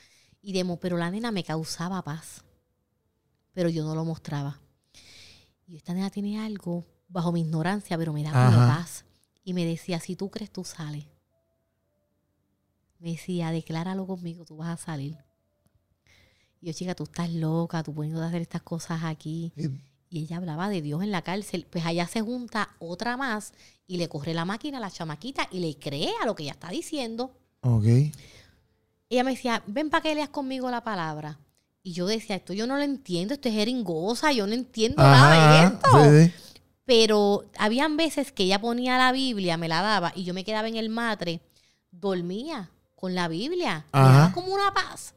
Y 0.42 0.54
demo, 0.54 0.80
pero 0.80 0.96
la 0.96 1.12
nena 1.12 1.32
me 1.32 1.44
causaba 1.44 2.02
paz. 2.02 2.46
Pero 3.52 3.68
yo 3.68 3.84
no 3.84 3.94
lo 3.94 4.06
mostraba. 4.06 4.62
Y 5.68 5.76
esta 5.76 5.94
nena 5.94 6.10
tiene 6.12 6.40
algo 6.40 6.86
bajo 7.10 7.34
mi 7.34 7.42
ignorancia, 7.42 7.98
pero 7.98 8.14
me 8.14 8.24
da 8.24 8.32
como 8.32 8.62
Ajá. 8.62 8.78
paz. 8.78 9.04
Y 9.48 9.54
me 9.54 9.64
decía, 9.64 10.02
si 10.02 10.18
tú 10.18 10.30
crees, 10.30 10.52
tú 10.52 10.66
sales. 10.66 11.06
Me 13.00 13.12
decía, 13.12 13.50
decláralo 13.52 14.06
conmigo, 14.06 14.44
tú 14.44 14.58
vas 14.58 14.68
a 14.68 14.86
salir. 14.86 15.18
Y 16.60 16.68
yo, 16.68 16.74
chica, 16.74 16.96
tú 16.96 17.06
estás 17.06 17.32
loca, 17.32 17.82
tú 17.82 17.94
puedes 17.94 18.14
hacer 18.14 18.42
estas 18.42 18.62
cosas 18.62 19.06
aquí. 19.06 19.54
Y- 19.56 19.70
Y 20.10 20.24
ella 20.24 20.36
hablaba 20.38 20.68
de 20.68 20.82
Dios 20.82 21.02
en 21.02 21.12
la 21.12 21.22
cárcel. 21.22 21.66
Pues 21.70 21.86
allá 21.86 22.08
se 22.08 22.20
junta 22.22 22.76
otra 22.80 23.16
más 23.16 23.54
y 23.88 23.96
le 23.98 24.10
corre 24.10 24.34
la 24.34 24.44
máquina 24.44 24.80
a 24.80 24.82
la 24.82 24.92
chamaquita 24.92 25.48
y 25.50 25.60
le 25.60 25.78
cree 25.80 26.12
a 26.22 26.26
lo 26.26 26.36
que 26.36 26.44
ella 26.44 26.52
está 26.54 26.70
diciendo. 26.70 27.32
Ok. 27.62 27.86
Ella 29.10 29.24
me 29.24 29.32
decía, 29.32 29.64
ven 29.68 29.90
para 29.90 30.02
que 30.04 30.14
leas 30.16 30.28
conmigo 30.30 30.70
la 30.72 30.84
palabra. 30.84 31.40
Y 31.84 31.94
yo 31.94 32.06
decía, 32.06 32.36
esto 32.36 32.52
yo 32.52 32.68
no 32.68 32.76
lo 32.76 32.84
entiendo, 32.84 33.34
esto 33.34 33.48
es 33.48 33.56
jeringosa, 33.56 34.34
yo 34.34 34.46
no 34.46 34.54
entiendo 34.54 35.02
nada 35.04 35.62
de 35.62 35.68
esto. 35.68 36.28
Sí, 36.30 36.34
sí. 36.54 36.57
Pero 36.88 37.44
habían 37.58 37.98
veces 37.98 38.32
que 38.32 38.44
ella 38.44 38.62
ponía 38.62 38.98
la 38.98 39.12
Biblia, 39.12 39.58
me 39.58 39.68
la 39.68 39.82
daba, 39.82 40.14
y 40.16 40.24
yo 40.24 40.34
me 40.34 40.46
quedaba 40.46 40.70
en 40.70 40.78
el 40.78 40.88
matre, 40.88 41.42
dormía 41.92 42.72
con 42.96 43.14
la 43.14 43.28
Biblia. 43.28 43.86
Ajá. 43.92 44.32
como 44.34 44.54
una 44.54 44.74
paz. 44.74 45.14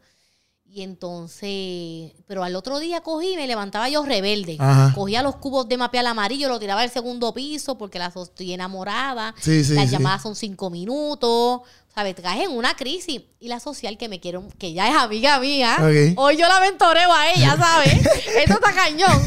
Y 0.64 0.82
entonces, 0.82 2.12
pero 2.26 2.42
al 2.42 2.56
otro 2.56 2.80
día 2.80 3.01
cogí 3.02 3.34
y 3.34 3.36
me 3.36 3.47
levantaba 3.47 3.88
yo 3.88 4.05
rebelde. 4.05 4.56
Ajá. 4.59 4.92
Cogía 4.94 5.22
los 5.22 5.36
cubos 5.36 5.68
de 5.68 5.76
mapear 5.76 6.05
amarillo, 6.06 6.48
lo 6.48 6.59
tiraba 6.59 6.82
al 6.82 6.90
segundo 6.90 7.32
piso 7.32 7.78
porque 7.78 8.01
la 8.01 8.06
estoy 8.06 8.52
enamorada. 8.52 9.32
Sí, 9.40 9.64
sí, 9.64 9.74
Las 9.74 9.86
sí. 9.86 9.92
llamadas 9.92 10.22
son 10.22 10.34
cinco 10.34 10.70
minutos. 10.70 11.60
¿Sabes? 11.94 12.14
Caes 12.16 12.48
en 12.48 12.56
una 12.56 12.74
crisis. 12.74 13.22
Y 13.38 13.48
la 13.48 13.60
social 13.60 13.97
que 13.97 14.09
me 14.09 14.18
quiero, 14.20 14.44
que 14.59 14.72
ya 14.72 14.88
es 14.88 14.94
amiga 14.97 15.38
mía. 15.38 15.76
Hoy 16.16 16.36
yo 16.36 16.47
la 16.48 16.60
mentoreo 16.60 17.12
a 17.12 17.32
ella, 17.32 17.56
¿sabes? 17.56 17.94
Esto 18.36 18.55
está 18.55 18.72
cañón. 18.72 19.22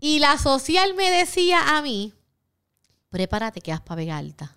Y 0.00 0.18
la 0.18 0.38
social 0.38 0.94
me 0.94 1.10
decía 1.10 1.76
a 1.76 1.82
mí, 1.82 2.12
prepárate 3.10 3.60
que 3.60 3.70
vas 3.70 3.80
para 3.80 3.96
Vega 3.96 4.18
Alta. 4.18 4.56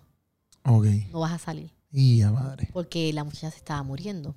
Ok. 0.64 0.86
No 1.12 1.20
vas 1.20 1.32
a 1.32 1.38
salir. 1.38 1.72
Y 1.90 2.20
a 2.22 2.30
madre. 2.30 2.68
Porque 2.72 3.12
la 3.12 3.24
muchacha 3.24 3.50
se 3.50 3.56
estaba 3.56 3.82
muriendo. 3.82 4.34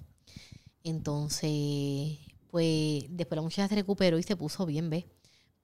Entonces, 0.83 2.17
pues 2.49 3.05
después 3.09 3.35
la 3.35 3.41
muchacha 3.41 3.67
se 3.67 3.75
recuperó 3.75 4.17
y 4.17 4.23
se 4.23 4.35
puso 4.35 4.65
bien, 4.65 4.89
¿ves? 4.89 5.05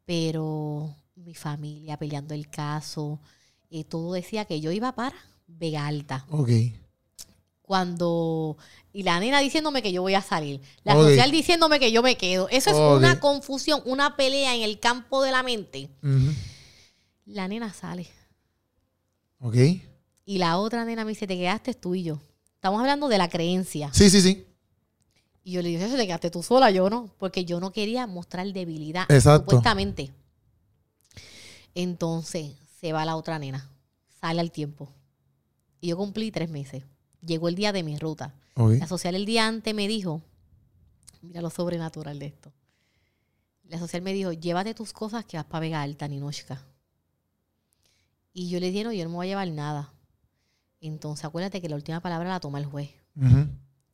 Pero 0.06 0.96
mi 1.16 1.34
familia 1.34 1.98
peleando 1.98 2.34
el 2.34 2.50
caso, 2.50 3.20
eh, 3.70 3.84
todo 3.84 4.14
decía 4.14 4.46
que 4.46 4.62
yo 4.62 4.72
iba 4.72 4.94
para 4.94 5.16
Vega 5.48 5.88
Alta. 5.88 6.26
Ok. 6.30 6.50
Cuando. 7.68 8.58
Y 8.94 9.04
la 9.04 9.20
nena 9.20 9.42
diciéndome 9.42 9.82
que 9.82 9.92
yo 9.92 10.02
voy 10.02 10.16
a 10.16 10.22
salir. 10.22 10.62
La 10.86 10.94
social 10.94 11.30
diciéndome 11.30 11.82
que 11.82 11.92
yo 11.92 12.02
me 12.02 12.16
quedo. 12.16 12.48
Eso 12.48 12.70
es 12.70 12.78
una 12.78 13.20
confusión, 13.20 13.82
una 13.84 14.16
pelea 14.16 14.56
en 14.56 14.62
el 14.62 14.80
campo 14.80 15.22
de 15.22 15.32
la 15.32 15.44
mente. 15.44 15.90
La 17.26 17.50
nena 17.50 17.74
sale. 17.74 18.08
Ok. 19.40 19.56
Y 20.26 20.38
la 20.38 20.58
otra 20.58 20.86
nena 20.86 21.04
me 21.04 21.10
dice: 21.10 21.28
Te 21.28 21.36
quedaste 21.36 21.74
tú 21.74 21.94
y 21.94 22.04
yo. 22.04 22.22
Estamos 22.56 22.80
hablando 22.80 23.10
de 23.10 23.18
la 23.18 23.28
creencia. 23.28 23.92
Sí, 23.94 24.10
sí, 24.10 24.22
sí. 24.22 24.46
Y 25.44 25.52
yo 25.52 25.62
le 25.62 25.70
dije, 25.70 25.88
te 25.88 26.06
quedaste 26.06 26.30
tú 26.30 26.44
sola, 26.44 26.72
yo 26.72 26.90
no, 26.90 27.10
porque 27.18 27.46
yo 27.46 27.60
no 27.60 27.72
quería 27.72 28.06
mostrar 28.08 28.46
debilidad, 28.52 29.10
Exacto. 29.10 29.52
supuestamente. 29.52 30.12
Entonces, 31.76 32.52
Se 32.80 32.94
va 32.94 33.06
la 33.06 33.16
otra 33.16 33.40
nena. 33.40 33.70
Sale 34.22 34.40
al 34.40 34.52
tiempo. 34.52 34.90
Y 35.82 35.88
yo 35.88 35.98
cumplí 35.98 36.32
tres 36.32 36.50
meses. 36.50 36.84
Llegó 37.26 37.48
el 37.50 37.56
día 37.56 37.72
de 37.72 37.84
mi 37.84 37.98
ruta. 37.98 38.34
La 38.80 38.88
social 38.88 39.16
el 39.16 39.26
día 39.26 39.48
antes 39.48 39.74
me 39.74 39.88
dijo, 39.88 40.22
mira 41.22 41.42
lo 41.42 41.50
sobrenatural 41.50 42.20
de 42.20 42.28
esto. 42.28 42.52
La 43.66 43.80
social 43.80 44.02
me 44.02 44.14
dijo, 44.14 44.32
llévate 44.32 44.74
tus 44.74 44.94
cosas 44.94 45.26
que 45.26 45.38
vas 45.38 45.46
para 45.46 45.60
Vega 45.60 45.82
Alta, 45.82 46.08
Ninochka. 46.08 46.66
Y 48.34 48.50
yo 48.50 48.60
le 48.60 48.72
dije, 48.72 48.84
no, 48.84 48.94
yo 48.94 49.04
no 49.04 49.10
me 49.10 49.16
voy 49.16 49.28
a 49.28 49.30
llevar 49.30 49.50
nada. 49.50 49.94
Entonces 50.80 51.26
acuérdate 51.26 51.62
que 51.62 51.70
la 51.70 51.76
última 51.76 52.00
palabra 52.00 52.30
la 52.30 52.40
toma 52.40 52.60
el 52.60 52.66
juez. 52.66 52.92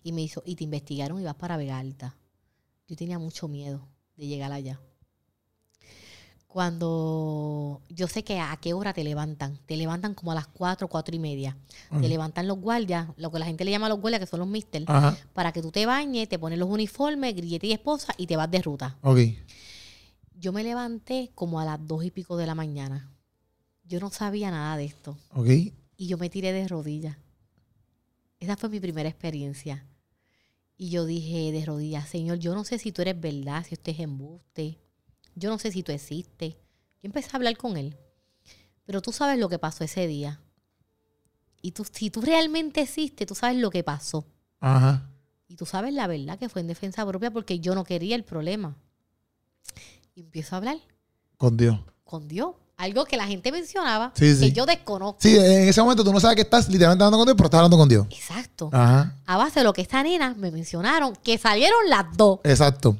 Y 0.03 0.11
me 0.11 0.21
hizo, 0.21 0.43
y 0.45 0.55
te 0.55 0.65
investigaron 0.65 1.19
y 1.19 1.23
vas 1.23 1.35
para 1.35 1.57
Vega 1.57 1.79
Alta. 1.79 2.17
Yo 2.87 2.95
tenía 2.95 3.19
mucho 3.19 3.47
miedo 3.47 3.87
de 4.17 4.27
llegar 4.27 4.51
allá. 4.51 4.79
Cuando 6.53 7.81
yo 7.89 8.07
sé 8.07 8.23
que 8.23 8.39
a 8.39 8.55
qué 8.57 8.73
hora 8.73 8.93
te 8.93 9.03
levantan, 9.03 9.57
te 9.65 9.75
levantan 9.75 10.13
como 10.13 10.33
a 10.33 10.35
las 10.35 10.45
4, 10.45 10.87
4 10.87 11.15
y 11.15 11.17
media. 11.17 11.57
Te 11.89 12.07
levantan 12.07 12.47
los 12.47 12.59
guardias, 12.59 13.07
lo 13.17 13.31
que 13.31 13.39
la 13.39 13.47
gente 13.47 13.65
le 13.65 13.71
llama 13.71 13.89
los 13.89 13.99
guardias, 13.99 14.19
que 14.19 14.27
son 14.27 14.39
los 14.39 14.47
mister, 14.47 14.85
para 15.33 15.51
que 15.51 15.63
tú 15.63 15.71
te 15.71 15.87
bañes, 15.87 16.29
te 16.29 16.37
pones 16.37 16.59
los 16.59 16.69
uniformes, 16.69 17.35
grillete 17.35 17.65
y 17.65 17.71
esposa 17.71 18.13
y 18.19 18.27
te 18.27 18.37
vas 18.37 18.51
de 18.51 18.61
ruta. 18.61 18.99
Ok. 19.01 19.17
Yo 20.35 20.53
me 20.53 20.63
levanté 20.63 21.31
como 21.33 21.59
a 21.59 21.65
las 21.65 21.79
dos 21.87 22.05
y 22.05 22.11
pico 22.11 22.37
de 22.37 22.45
la 22.45 22.53
mañana. 22.53 23.11
Yo 23.83 23.99
no 23.99 24.11
sabía 24.11 24.51
nada 24.51 24.77
de 24.77 24.85
esto. 24.85 25.17
Ok. 25.31 25.47
Y 25.97 26.05
yo 26.05 26.19
me 26.19 26.29
tiré 26.29 26.53
de 26.53 26.67
rodillas. 26.67 27.17
Esa 28.39 28.57
fue 28.57 28.69
mi 28.69 28.79
primera 28.79 29.09
experiencia. 29.09 29.87
Y 30.77 30.91
yo 30.91 31.07
dije 31.07 31.51
de 31.51 31.65
rodillas, 31.65 32.07
Señor, 32.09 32.37
yo 32.37 32.53
no 32.53 32.63
sé 32.63 32.77
si 32.77 32.91
tú 32.91 33.01
eres 33.01 33.19
verdad, 33.19 33.65
si 33.67 33.73
esto 33.73 33.89
es 33.89 33.99
embuste. 33.99 34.82
Yo 35.35 35.49
no 35.49 35.57
sé 35.59 35.71
si 35.71 35.83
tú 35.83 35.91
existes. 35.91 36.53
Yo 36.53 37.07
empecé 37.07 37.29
a 37.33 37.37
hablar 37.37 37.57
con 37.57 37.77
él. 37.77 37.97
Pero 38.85 39.01
tú 39.01 39.11
sabes 39.11 39.39
lo 39.39 39.49
que 39.49 39.59
pasó 39.59 39.83
ese 39.83 40.07
día. 40.07 40.39
Y 41.61 41.71
tú, 41.71 41.85
si 41.89 42.09
tú 42.09 42.21
realmente 42.21 42.81
existes, 42.81 43.25
tú 43.27 43.35
sabes 43.35 43.57
lo 43.57 43.69
que 43.69 43.83
pasó. 43.83 44.25
Ajá. 44.59 45.09
Y 45.47 45.55
tú 45.55 45.65
sabes 45.65 45.93
la 45.93 46.07
verdad 46.07 46.37
que 46.37 46.49
fue 46.49 46.61
en 46.61 46.67
defensa 46.67 47.05
propia 47.05 47.31
porque 47.31 47.59
yo 47.59 47.75
no 47.75 47.83
quería 47.83 48.15
el 48.15 48.23
problema. 48.23 48.75
Y 50.15 50.21
empiezo 50.21 50.55
a 50.55 50.57
hablar 50.57 50.77
Con 51.37 51.57
Dios. 51.57 51.79
con 52.03 52.27
Dios. 52.27 52.55
Algo 52.75 53.05
que 53.05 53.17
la 53.17 53.27
gente 53.27 53.51
mencionaba 53.51 54.11
Sí, 54.15 54.25
que 54.25 54.35
sí. 54.35 54.51
yo 54.51 54.65
desconozco. 54.65 55.19
Sí, 55.21 55.37
en 55.37 55.69
ese 55.69 55.79
momento 55.81 56.03
tú 56.03 56.11
no 56.11 56.19
sabes 56.19 56.35
que 56.35 56.41
estás 56.41 56.67
literalmente 56.69 57.03
hablando 57.03 57.19
con 57.19 57.25
Dios, 57.27 57.35
pero 57.37 57.45
estás 57.45 57.57
hablando 57.59 57.77
con 57.77 57.87
Dios. 57.87 58.07
Exacto. 58.09 58.69
Ajá. 58.73 59.15
A 59.25 59.37
base 59.37 59.59
de 59.59 59.63
lo 59.63 59.73
que 59.73 59.81
esta 59.83 60.01
nena 60.03 60.33
me 60.33 60.51
mencionaron, 60.51 61.15
que 61.17 61.37
salieron 61.37 61.77
las 61.87 62.05
dos. 62.17 62.39
Exacto. 62.43 62.97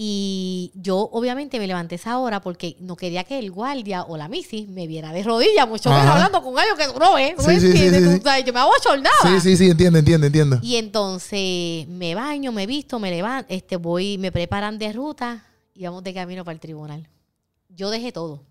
Y 0.00 0.70
yo 0.76 0.96
obviamente 1.10 1.58
me 1.58 1.66
levanté 1.66 1.96
esa 1.96 2.20
hora 2.20 2.40
porque 2.40 2.76
no 2.78 2.94
quería 2.94 3.24
que 3.24 3.36
el 3.40 3.50
guardia 3.50 4.04
o 4.04 4.16
la 4.16 4.28
misi 4.28 4.64
me 4.68 4.86
viera 4.86 5.12
de 5.12 5.24
rodillas, 5.24 5.68
mucho 5.68 5.90
menos 5.90 6.06
hablando 6.06 6.40
con 6.40 6.56
algo 6.56 6.76
que 6.76 6.86
no 6.96 7.14
ves. 7.14 7.34
¿tú 7.34 7.42
Sí, 7.42 7.58
sí, 7.58 7.72
sí, 7.72 8.44
yo 8.46 8.52
me 8.52 8.60
hago 8.60 8.70
chornada. 8.80 9.16
Sí, 9.24 9.40
sí, 9.40 9.56
sí, 9.56 9.68
entiendo, 9.68 9.98
entiendo, 9.98 10.26
entiendo. 10.28 10.60
Y 10.62 10.76
entonces 10.76 11.88
me 11.88 12.14
baño, 12.14 12.52
me 12.52 12.64
visto, 12.66 13.00
me 13.00 13.10
levanto, 13.10 13.52
este, 13.52 13.76
voy, 13.76 14.18
me 14.18 14.30
preparan 14.30 14.78
de 14.78 14.92
ruta 14.92 15.44
y 15.74 15.82
vamos 15.84 16.04
de 16.04 16.14
camino 16.14 16.44
para 16.44 16.52
el 16.54 16.60
tribunal. 16.60 17.08
Yo 17.68 17.90
dejé 17.90 18.12
todo. 18.12 18.44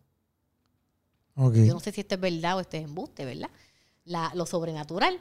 Yo 1.65 1.73
no 1.75 1.79
sé 1.79 1.93
si 1.93 2.01
esto 2.01 2.15
es 2.15 2.19
verdad 2.21 2.57
o 2.57 2.59
esto 2.59 2.75
es 2.75 2.83
embuste, 2.83 3.23
¿verdad? 3.23 3.49
La- 4.03 4.33
lo 4.35 4.45
sobrenatural. 4.45 5.17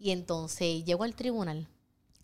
Y 0.00 0.10
entonces 0.10 0.84
llego 0.84 1.04
al 1.04 1.14
tribunal. 1.14 1.68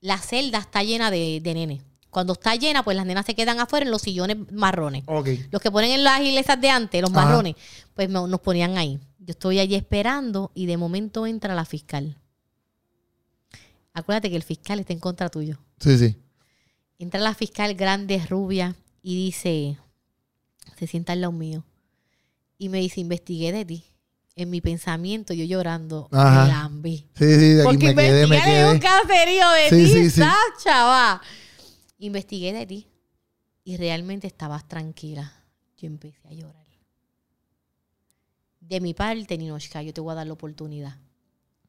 La 0.00 0.18
celda 0.18 0.58
está 0.58 0.82
llena 0.82 1.12
de, 1.12 1.40
de 1.40 1.54
nenes. 1.54 1.82
Cuando 2.16 2.32
está 2.32 2.54
llena, 2.56 2.82
pues 2.82 2.96
las 2.96 3.04
nenas 3.04 3.26
se 3.26 3.34
quedan 3.34 3.60
afuera 3.60 3.84
en 3.84 3.90
los 3.92 4.00
sillones 4.00 4.38
marrones. 4.50 5.04
Los 5.50 5.60
que 5.60 5.70
ponen 5.70 5.90
en 5.90 6.02
las 6.02 6.18
iglesias 6.22 6.58
de 6.58 6.70
antes, 6.70 7.02
los 7.02 7.10
Ajá. 7.10 7.26
marrones, 7.26 7.56
pues 7.92 8.08
me- 8.08 8.26
nos 8.26 8.40
ponían 8.40 8.78
ahí. 8.78 8.98
Yo 9.18 9.32
estoy 9.32 9.58
allí 9.58 9.74
esperando 9.74 10.50
y 10.54 10.64
de 10.64 10.78
momento 10.78 11.26
entra 11.26 11.54
la 11.54 11.66
fiscal. 11.66 12.16
Acuérdate 13.92 14.30
que 14.30 14.36
el 14.36 14.42
fiscal 14.42 14.80
está 14.80 14.94
en 14.94 14.98
contra 14.98 15.28
tuyo. 15.28 15.58
Sí, 15.78 15.98
sí. 15.98 16.16
Entra 16.98 17.20
la 17.20 17.34
fiscal 17.34 17.74
grande, 17.74 18.24
rubia, 18.26 18.74
y 19.02 19.14
dice, 19.26 19.76
se 20.78 20.86
sienta 20.86 21.12
al 21.12 21.20
lado 21.20 21.32
mío. 21.32 21.64
Y 22.56 22.70
me 22.70 22.78
dice, 22.78 23.02
investigué 23.02 23.52
de 23.52 23.66
ti. 23.66 23.84
En 24.36 24.48
mi 24.48 24.62
pensamiento, 24.62 25.34
yo 25.34 25.44
llorando, 25.44 26.08
Ajá. 26.12 26.44
me 26.44 26.48
lambí. 26.48 27.06
Sí, 27.14 27.24
sí, 27.34 27.48
de 27.52 27.60
aquí 27.60 27.64
Porque 27.64 27.94
me 27.94 28.02
quedé, 28.04 28.26
me 28.26 28.36
en 28.38 28.64
un 28.68 28.78
quedé. 28.78 28.80
caserío 28.80 29.50
de 29.50 29.68
Sí, 29.68 29.76
ti, 29.84 29.92
sí, 29.92 30.10
sí. 30.10 30.20
¿sabes, 30.22 30.64
chava? 30.64 31.20
Investigué 31.98 32.52
de 32.52 32.66
ti. 32.66 32.86
Y 33.64 33.76
realmente 33.76 34.26
estabas 34.26 34.68
tranquila. 34.68 35.32
Yo 35.76 35.86
empecé 35.86 36.28
a 36.28 36.32
llorar. 36.32 36.66
De 38.60 38.80
mi 38.80 38.94
parte, 38.94 39.38
Ninochka, 39.38 39.82
yo 39.82 39.92
te 39.92 40.00
voy 40.00 40.12
a 40.12 40.16
dar 40.16 40.26
la 40.26 40.32
oportunidad. 40.32 40.98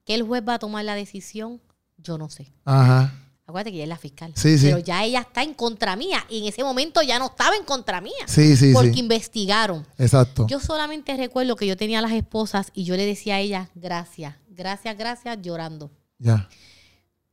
Que 0.06 0.16
el 0.16 0.24
juez 0.24 0.44
va 0.48 0.56
a 0.56 0.60
tomar 0.60 0.86
la 0.86 0.96
decisión, 0.96 1.62
yo 1.98 2.18
no 2.18 2.30
sé. 2.30 2.54
Ajá. 2.66 3.14
Acuérdate 3.46 3.72
que 3.72 3.78
ella 3.78 3.84
es 3.86 3.90
la 3.90 3.98
fiscal. 3.98 4.34
Sí, 4.36 4.58
sí. 4.58 4.66
Pero 4.66 4.80
ya 4.80 5.04
ella 5.06 5.22
está 5.22 5.42
en 5.42 5.54
contra 5.54 5.96
mía. 5.96 6.26
Y 6.30 6.40
en 6.40 6.46
ese 6.48 6.64
momento 6.64 7.02
ya 7.02 7.18
no 7.18 7.28
estaba 7.28 7.56
en 7.56 7.64
contra 7.64 8.02
mía. 8.02 8.12
Sí, 8.26 8.58
sí, 8.58 8.74
porque 8.74 8.94
sí. 8.94 9.00
investigaron. 9.00 9.88
Exacto. 9.98 10.48
Yo 10.48 10.60
solamente 10.60 11.16
recuerdo 11.16 11.56
que 11.56 11.66
yo 11.66 11.78
tenía 11.78 12.00
a 12.00 12.02
las 12.02 12.12
esposas 12.12 12.72
y 12.74 12.84
yo 12.84 12.98
le 12.98 13.06
decía 13.06 13.36
a 13.36 13.40
ella, 13.40 13.70
gracias, 13.74 14.36
gracias, 14.50 14.98
gracias, 14.98 15.38
llorando. 15.42 15.92
Ya. 16.20 16.50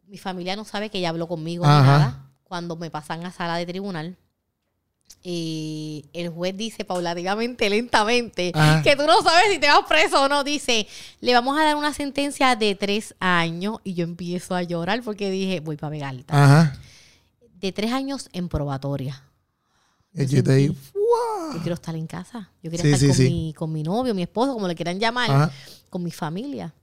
Mi 0.06 0.18
familia 0.18 0.54
no 0.54 0.64
sabe 0.64 0.88
que 0.88 0.98
ella 0.98 1.08
habló 1.08 1.26
conmigo 1.26 1.64
ni 1.64 1.72
Ajá. 1.72 1.98
nada. 1.98 2.23
Cuando 2.44 2.76
me 2.76 2.90
pasan 2.90 3.24
a 3.26 3.32
sala 3.32 3.56
de 3.56 3.66
tribunal, 3.66 4.16
eh, 5.22 6.02
el 6.12 6.28
juez 6.28 6.56
dice 6.56 6.84
paulatinamente, 6.84 7.68
lentamente, 7.70 8.52
Ajá. 8.54 8.82
que 8.82 8.94
tú 8.96 9.04
no 9.06 9.22
sabes 9.22 9.52
si 9.52 9.58
te 9.58 9.66
vas 9.68 9.80
preso 9.88 10.22
o 10.22 10.28
no. 10.28 10.44
Dice, 10.44 10.86
le 11.20 11.32
vamos 11.32 11.58
a 11.58 11.64
dar 11.64 11.76
una 11.76 11.92
sentencia 11.94 12.54
de 12.56 12.74
tres 12.74 13.14
años. 13.20 13.78
Y 13.84 13.94
yo 13.94 14.04
empiezo 14.04 14.54
a 14.54 14.62
llorar 14.62 15.02
porque 15.02 15.30
dije, 15.30 15.60
voy 15.60 15.76
para 15.76 15.90
Vega 15.90 16.08
Alta. 16.10 16.44
Ajá. 16.44 16.78
De 17.60 17.72
tres 17.72 17.92
años 17.92 18.28
en 18.32 18.48
probatoria. 18.48 19.22
Y 20.12 20.26
Yo 20.26 20.36
yo 20.36 20.44
te 20.44 20.54
digo, 20.56 20.74
sentí-. 20.74 21.54
Yo 21.54 21.60
quiero 21.62 21.74
estar 21.74 21.94
en 21.96 22.06
casa. 22.06 22.50
Yo 22.62 22.70
quiero 22.70 22.82
Sí, 22.84 22.88
estar 22.92 23.00
sí, 23.00 23.06
con, 23.06 23.16
sí. 23.16 23.22
Mi, 23.24 23.54
con 23.54 23.72
mi 23.72 23.82
novio, 23.82 24.14
mi 24.14 24.22
esposo, 24.22 24.52
como 24.52 24.68
le 24.68 24.74
quieran 24.74 25.00
llamar, 25.00 25.30
Ajá. 25.30 25.52
con 25.90 26.02
mi 26.02 26.10
familia. 26.10 26.74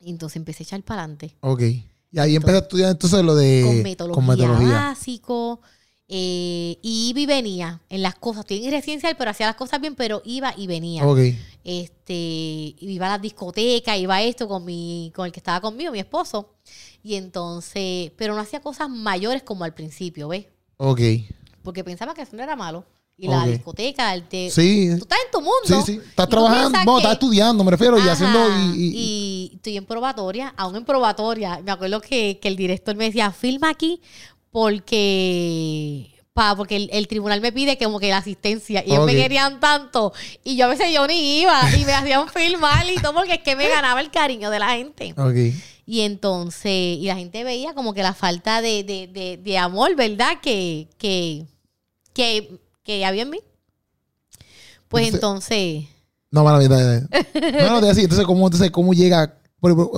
Y 0.00 0.10
entonces 0.10 0.36
empecé 0.36 0.62
a 0.62 0.66
echar 0.66 0.82
para 0.82 1.02
adelante. 1.02 1.34
Ok. 1.40 1.62
Y 2.12 2.18
ahí 2.18 2.36
empecé 2.36 2.56
a 2.56 2.60
estudiar 2.60 2.90
entonces 2.90 3.22
lo 3.24 3.34
de. 3.34 3.62
con 3.66 3.82
metodología, 3.82 4.14
con 4.14 4.26
metodología. 4.26 4.68
básico. 4.72 5.60
eh, 6.08 6.78
y 6.82 7.08
iba 7.10 7.20
y 7.20 7.26
venía 7.26 7.80
en 7.88 8.02
las 8.02 8.14
cosas. 8.14 8.40
Estoy 8.40 8.64
en 8.64 8.70
residencial, 8.70 9.16
pero 9.18 9.30
hacía 9.30 9.46
las 9.46 9.56
cosas 9.56 9.80
bien, 9.80 9.94
pero 9.96 10.22
iba 10.24 10.54
y 10.56 10.66
venía. 10.66 11.04
Ok. 11.06 11.18
Este, 11.64 12.14
iba 12.78 13.06
a 13.06 13.10
las 13.10 13.22
discotecas, 13.22 13.98
iba 13.98 14.14
a 14.16 14.22
esto 14.22 14.46
con 14.46 14.64
mi, 14.64 15.12
con 15.14 15.26
el 15.26 15.32
que 15.32 15.40
estaba 15.40 15.60
conmigo, 15.60 15.90
mi 15.92 15.98
esposo. 15.98 16.54
Y 17.02 17.16
entonces, 17.16 18.12
pero 18.16 18.34
no 18.34 18.40
hacía 18.40 18.60
cosas 18.60 18.88
mayores 18.88 19.42
como 19.42 19.64
al 19.64 19.74
principio, 19.74 20.28
¿ves? 20.28 20.46
Ok. 20.76 21.00
Porque 21.62 21.82
pensaba 21.82 22.14
que 22.14 22.22
eso 22.22 22.36
no 22.36 22.42
era 22.42 22.54
malo. 22.54 22.84
Y 23.18 23.28
la 23.28 23.46
discoteca, 23.46 24.12
el 24.12 24.24
te- 24.28 24.50
Sí. 24.50 24.88
tú 24.98 25.04
estás 25.04 25.18
en 25.24 25.30
tu 25.32 25.38
mundo. 25.40 25.54
Sí, 25.64 25.74
sí. 25.94 26.00
Estás 26.06 26.28
trabajando. 26.28 26.68
piensas 26.70 26.84
No, 26.84 26.92
que- 26.96 26.98
estás 26.98 27.12
estudiando, 27.14 27.64
me 27.64 27.70
refiero. 27.70 27.98
y 27.98 28.06
haciendo. 28.08 28.38
Y, 28.74 28.76
y- 28.76 28.92
y 28.94 29.52
estoy 29.54 29.76
en 29.78 29.86
probatoria, 29.86 30.52
aún 30.56 30.76
en 30.76 30.84
probatoria. 30.84 31.60
Me 31.64 31.70
acuerdo 31.72 32.00
que, 32.02 32.38
que 32.40 32.48
el 32.48 32.56
director 32.56 32.94
me 32.94 33.04
decía, 33.06 33.30
filma 33.32 33.70
aquí 33.70 34.00
porque... 34.86 36.12
Pa, 36.34 36.54
porque 36.54 36.76
el, 36.76 36.90
el 36.92 37.08
tribunal 37.08 37.40
me 37.40 37.50
pide 37.50 37.78
como 37.78 37.98
que 37.98 38.10
la 38.10 38.18
asistencia 38.18 38.84
y 38.86 38.92
ellos 38.92 39.06
me 39.06 39.14
querían 39.14 39.58
tanto 39.58 40.12
y 40.44 40.54
yo 40.54 40.66
a 40.66 40.68
veces 40.68 40.92
yo 40.92 41.06
ni 41.06 41.40
iba 41.40 41.58
y 41.74 41.86
me 41.86 41.94
hacían 41.94 42.28
filmar 42.28 42.84
y 42.90 42.96
todo 42.96 43.14
porque 43.14 43.36
es 43.36 43.40
que 43.40 43.56
me 43.56 43.66
ganaba 43.70 44.02
el 44.02 44.10
cariño 44.10 44.50
de 44.50 44.58
la 44.58 44.68
gente. 44.72 45.14
Ok. 45.16 45.54
Y 45.86 46.00
entonces, 46.02 46.98
y 46.98 47.04
la 47.06 47.16
gente 47.16 47.42
veía 47.42 47.72
como 47.72 47.94
que 47.94 48.02
la 48.02 48.12
falta 48.12 48.60
de, 48.60 48.84
de, 48.84 49.06
de, 49.06 49.38
de 49.38 49.56
amor, 49.56 49.94
¿verdad? 49.96 50.38
Que, 50.42 50.88
que, 50.98 51.46
que, 52.12 52.58
que 52.86 53.04
había 53.04 53.22
en 53.22 53.30
mí. 53.30 53.40
Pues 54.88 55.12
entonces, 55.12 55.84
No, 56.30 56.44
mala 56.44 56.58
mía. 56.58 56.68
No, 57.62 57.70
no, 57.70 57.80
te 57.80 57.86
decía, 57.86 58.04
entonces, 58.04 58.24
¿cómo, 58.26 58.46
entonces, 58.46 58.70
¿cómo 58.70 58.94
llega? 58.94 59.38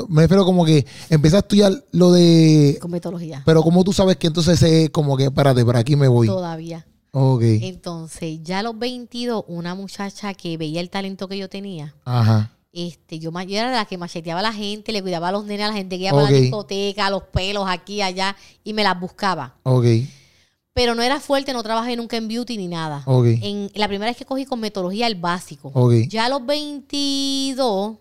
Me 0.08 0.22
refiero 0.22 0.44
como 0.46 0.64
que 0.64 0.86
empiezas 1.10 1.38
a 1.38 1.40
estudiar 1.40 1.84
lo 1.92 2.10
de. 2.12 2.78
con 2.80 2.90
metodología, 2.90 3.42
Pero, 3.44 3.62
¿cómo 3.62 3.84
tú 3.84 3.92
sabes 3.92 4.16
que 4.16 4.28
entonces 4.28 4.62
es 4.62 4.90
como 4.90 5.16
que, 5.16 5.24
espérate, 5.24 5.64
por 5.64 5.76
aquí 5.76 5.94
me 5.94 6.08
voy? 6.08 6.26
todavía. 6.26 6.86
Ok. 7.12 7.42
Entonces, 7.42 8.40
ya 8.42 8.60
a 8.60 8.62
los 8.62 8.78
22, 8.78 9.44
una 9.48 9.74
muchacha 9.74 10.32
que 10.34 10.56
veía 10.56 10.80
el 10.80 10.88
talento 10.90 11.26
que 11.28 11.36
yo 11.36 11.48
tenía, 11.48 11.94
Ajá. 12.04 12.52
este, 12.72 13.18
yo, 13.18 13.30
yo 13.30 13.58
era 13.58 13.70
la 13.72 13.84
que 13.84 13.98
macheteaba 13.98 14.40
a 14.40 14.42
la 14.42 14.52
gente, 14.52 14.92
le 14.92 15.02
cuidaba 15.02 15.28
a 15.28 15.32
los 15.32 15.44
nenes, 15.44 15.64
a 15.66 15.68
la 15.68 15.74
gente 15.74 15.96
que 15.96 16.04
iba 16.04 16.12
para 16.12 16.24
Ok. 16.24 16.30
la 16.30 16.38
discoteca, 16.38 17.10
los 17.10 17.24
pelos 17.24 17.64
aquí, 17.68 18.00
allá, 18.00 18.36
y 18.64 18.72
me 18.72 18.82
las 18.84 18.98
buscaba. 18.98 19.56
Ok. 19.64 19.84
Pero 20.78 20.94
no 20.94 21.02
era 21.02 21.18
fuerte, 21.18 21.52
no 21.52 21.60
trabajé 21.64 21.96
nunca 21.96 22.16
en 22.16 22.28
beauty 22.28 22.56
ni 22.56 22.68
nada. 22.68 23.02
Ok. 23.04 23.26
En, 23.42 23.68
la 23.74 23.88
primera 23.88 24.08
vez 24.08 24.16
que 24.16 24.24
cogí 24.24 24.44
con 24.44 24.60
metodología 24.60 25.08
el 25.08 25.16
básico. 25.16 25.72
Ok. 25.74 26.06
Ya 26.08 26.26
a 26.26 26.28
los 26.28 26.46
22, 26.46 27.96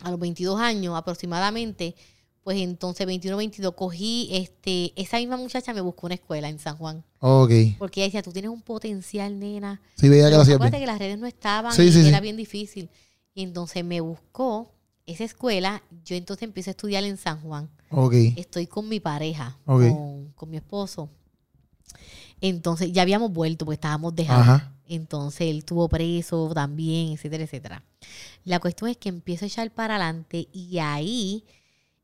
a 0.00 0.10
los 0.10 0.18
22 0.18 0.58
años 0.58 0.96
aproximadamente, 0.96 1.94
Pues 2.42 2.58
entonces 2.58 3.06
21, 3.06 3.36
22 3.36 3.74
cogí, 3.74 4.28
este, 4.32 5.00
esa 5.00 5.18
misma 5.18 5.36
muchacha 5.36 5.72
me 5.74 5.80
buscó 5.80 6.08
una 6.08 6.16
escuela 6.16 6.48
en 6.48 6.58
San 6.58 6.76
Juan. 6.76 7.04
Ok. 7.20 7.52
Porque 7.78 8.00
ella 8.00 8.06
decía, 8.06 8.22
tú 8.24 8.32
tienes 8.32 8.50
un 8.50 8.62
potencial, 8.62 9.38
nena. 9.38 9.80
Sí, 9.94 10.08
veía 10.08 10.24
que 10.24 10.30
Pero 10.30 10.42
acuérdate 10.42 10.80
que 10.80 10.86
las 10.86 10.98
redes 10.98 11.18
no 11.20 11.28
estaban 11.28 11.72
Sí, 11.72 11.82
y 11.82 11.92
sí, 11.92 12.08
era 12.08 12.18
sí. 12.18 12.22
bien 12.22 12.36
difícil. 12.36 12.90
Y 13.32 13.44
entonces 13.44 13.84
me 13.84 14.00
buscó 14.00 14.72
esa 15.06 15.22
escuela. 15.22 15.84
Yo 16.04 16.16
entonces 16.16 16.42
empiezo 16.42 16.70
a 16.70 16.72
estudiar 16.72 17.04
en 17.04 17.16
San 17.16 17.40
Juan. 17.42 17.70
Ok. 17.92 18.14
Estoy 18.34 18.66
con 18.66 18.88
mi 18.88 18.98
pareja, 18.98 19.56
con, 19.64 20.32
con 20.34 20.50
mi 20.50 20.56
esposo. 20.56 21.10
Entonces 22.40 22.92
ya 22.92 23.02
habíamos 23.02 23.32
vuelto 23.32 23.64
porque 23.64 23.74
estábamos 23.76 24.14
dejando. 24.14 24.52
Ajá. 24.52 24.72
Entonces 24.88 25.42
él 25.42 25.58
estuvo 25.58 25.88
preso 25.88 26.52
también, 26.54 27.12
etcétera, 27.12 27.44
etcétera. 27.44 27.82
La 28.44 28.60
cuestión 28.60 28.90
es 28.90 28.96
que 28.96 29.08
empiezo 29.08 29.44
a 29.44 29.48
echar 29.48 29.70
para 29.72 29.96
adelante 29.96 30.48
y 30.52 30.78
ahí 30.78 31.44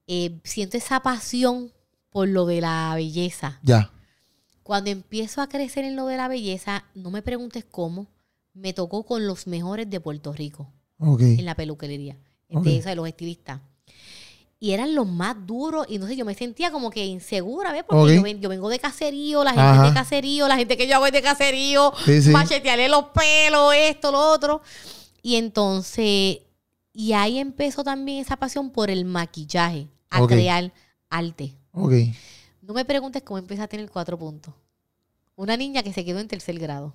eh, 0.06 0.40
siento 0.44 0.76
esa 0.76 1.00
pasión 1.00 1.72
por 2.10 2.28
lo 2.28 2.46
de 2.46 2.60
la 2.60 2.92
belleza. 2.94 3.60
Ya. 3.62 3.90
Cuando 4.62 4.90
empiezo 4.90 5.40
a 5.42 5.48
crecer 5.48 5.84
en 5.84 5.96
lo 5.96 6.06
de 6.06 6.16
la 6.16 6.28
belleza, 6.28 6.84
no 6.94 7.10
me 7.10 7.22
preguntes 7.22 7.64
cómo, 7.64 8.06
me 8.54 8.72
tocó 8.72 9.04
con 9.04 9.26
los 9.26 9.46
mejores 9.46 9.88
de 9.88 10.00
Puerto 10.00 10.32
Rico 10.32 10.68
en 11.00 11.44
la 11.44 11.54
peluquería, 11.54 12.16
Ok. 12.48 12.64
de 12.64 12.76
esa 12.78 12.90
de 12.90 12.96
los 12.96 13.08
estilistas. 13.08 13.60
Y 14.62 14.70
eran 14.70 14.94
los 14.94 15.08
más 15.08 15.34
duros, 15.44 15.86
y 15.88 15.96
entonces 15.96 16.16
yo 16.16 16.24
me 16.24 16.34
sentía 16.36 16.70
como 16.70 16.88
que 16.90 17.04
insegura, 17.04 17.72
¿ves? 17.72 17.82
Porque 17.84 18.14
yo, 18.14 18.22
ven- 18.22 18.40
yo 18.40 18.48
vengo 18.48 18.68
de 18.68 18.78
caserío, 18.78 19.42
la 19.42 19.50
gente 19.50 19.62
Ajá. 19.64 19.82
es 19.88 19.90
de 19.92 19.98
caserío, 19.98 20.46
la 20.46 20.56
gente 20.56 20.76
que 20.76 20.86
yo 20.86 20.94
hago 20.94 21.06
es 21.06 21.12
de 21.12 21.20
caserío, 21.20 21.92
Sí, 22.04 22.22
sí. 22.22 22.30
machetearle 22.30 22.88
los 22.88 23.06
pelos, 23.06 23.74
esto, 23.76 24.12
lo 24.12 24.20
otro. 24.20 24.62
Y 25.20 25.34
entonces, 25.34 26.38
y 26.92 27.12
ahí 27.12 27.38
empezó 27.38 27.82
también 27.82 28.20
esa 28.20 28.36
pasión 28.36 28.70
por 28.70 28.88
el 28.88 29.04
maquillaje, 29.04 29.88
a 30.10 30.24
crear 30.28 30.72
arte. 31.10 31.56
Ok. 31.72 31.92
No 32.60 32.72
me 32.72 32.84
preguntes 32.84 33.20
cómo 33.24 33.38
empecé 33.38 33.62
a 33.62 33.66
tener 33.66 33.90
cuatro 33.90 34.16
puntos. 34.16 34.54
Una 35.34 35.56
niña 35.56 35.82
que 35.82 35.92
se 35.92 36.04
quedó 36.04 36.20
en 36.20 36.28
tercer 36.28 36.56
grado. 36.60 36.94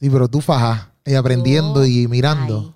Sí, 0.00 0.08
pero 0.08 0.26
tú 0.26 0.40
fajas, 0.40 0.88
y 1.04 1.14
aprendiendo 1.16 1.84
y 1.84 2.08
mirando. 2.08 2.74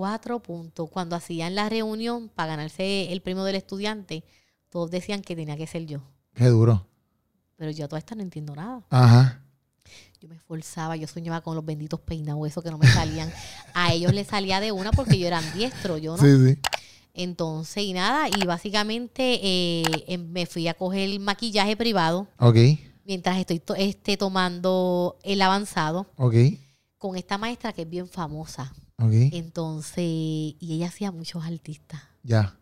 Cuatro 0.00 0.40
puntos. 0.42 0.90
Cuando 0.90 1.16
hacían 1.16 1.54
la 1.54 1.70
reunión 1.70 2.28
para 2.28 2.48
ganarse 2.48 3.10
el 3.12 3.22
premio 3.22 3.44
del 3.44 3.54
estudiante, 3.56 4.24
todos 4.68 4.90
decían 4.90 5.22
que 5.22 5.34
tenía 5.34 5.56
que 5.56 5.66
ser 5.66 5.86
yo. 5.86 6.02
Qué 6.34 6.48
duro. 6.48 6.86
Pero 7.56 7.70
yo 7.70 7.86
a 7.86 7.88
toda 7.88 7.98
esta 7.98 8.14
no 8.14 8.20
entiendo 8.20 8.54
nada. 8.54 8.82
Ajá. 8.90 9.42
Yo 10.20 10.28
me 10.28 10.34
esforzaba, 10.34 10.96
yo 10.96 11.06
soñaba 11.06 11.40
con 11.40 11.54
los 11.56 11.64
benditos 11.64 11.98
peinados, 12.00 12.46
esos 12.46 12.62
que 12.62 12.70
no 12.70 12.76
me 12.76 12.86
salían. 12.88 13.32
A 13.72 13.94
ellos 13.94 14.12
les 14.12 14.26
salía 14.26 14.60
de 14.60 14.70
una 14.70 14.90
porque 14.92 15.18
yo 15.18 15.26
era 15.26 15.40
diestro, 15.54 15.96
yo 15.96 16.14
no. 16.18 16.22
Sí, 16.22 16.28
sí. 16.54 16.60
Entonces, 17.14 17.82
y 17.82 17.94
nada, 17.94 18.28
y 18.28 18.44
básicamente 18.44 19.40
eh, 19.42 19.82
em- 20.08 20.28
me 20.30 20.44
fui 20.44 20.68
a 20.68 20.74
coger 20.74 21.08
el 21.08 21.20
maquillaje 21.20 21.74
privado 21.74 22.28
Ok. 22.38 22.56
mientras 23.06 23.38
estoy 23.38 23.60
to- 23.60 23.74
este, 23.76 24.18
tomando 24.18 25.16
el 25.22 25.40
avanzado 25.40 26.06
Ok. 26.18 26.34
con 26.98 27.16
esta 27.16 27.38
maestra 27.38 27.72
que 27.72 27.82
es 27.82 27.88
bien 27.88 28.06
famosa. 28.06 28.74
Ok. 28.98 29.12
Entonces, 29.32 30.04
y 30.04 30.56
ella 30.60 30.88
hacía 30.88 31.10
muchos 31.12 31.44
artistas. 31.44 32.00
Ya. 32.22 32.56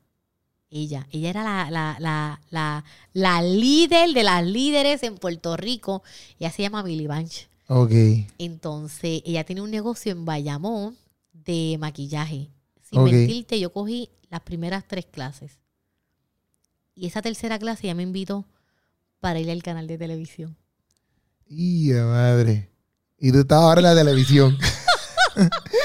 Ella, 0.70 1.06
ella 1.12 1.30
era 1.30 1.44
la, 1.44 1.70
la, 1.70 1.96
la, 2.00 2.40
la, 2.50 2.84
la 3.12 3.42
líder 3.42 4.10
de 4.12 4.24
las 4.24 4.44
líderes 4.44 5.02
en 5.04 5.16
Puerto 5.16 5.56
Rico. 5.56 6.02
Ella 6.40 6.50
se 6.50 6.62
llama 6.62 6.82
Billy 6.82 7.06
Banch. 7.06 7.48
Ok. 7.68 7.92
Entonces, 8.38 9.22
ella 9.24 9.44
tiene 9.44 9.62
un 9.62 9.70
negocio 9.70 10.10
en 10.10 10.24
Bayamón 10.24 10.96
de 11.32 11.76
maquillaje. 11.78 12.50
Sin 12.82 12.98
Ok. 12.98 13.10
mentirte, 13.12 13.60
yo 13.60 13.72
cogí 13.72 14.10
las 14.30 14.40
primeras 14.40 14.84
tres 14.88 15.06
clases. 15.06 15.52
Y 16.96 17.06
esa 17.06 17.22
tercera 17.22 17.58
clase 17.58 17.86
ya 17.86 17.94
me 17.94 18.02
invitó 18.02 18.44
para 19.20 19.38
ir 19.38 19.50
al 19.50 19.62
canal 19.62 19.86
de 19.86 19.96
televisión. 19.98 20.56
Y 21.48 21.90
madre. 21.92 22.68
Y 23.18 23.30
tú 23.30 23.38
estabas 23.40 23.64
ahora 23.64 23.80
en 23.80 23.86
la 23.86 23.94
televisión. 23.94 24.58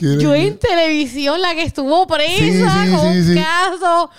Yo 0.00 0.34
en 0.34 0.58
televisión, 0.58 1.40
la 1.40 1.54
que 1.54 1.62
estuvo 1.62 2.06
presa 2.06 2.36
Sí, 2.38 2.52
sí, 2.52 2.94
con 2.96 3.12
sí, 3.24 3.30
un 3.30 3.34
caso. 3.36 4.10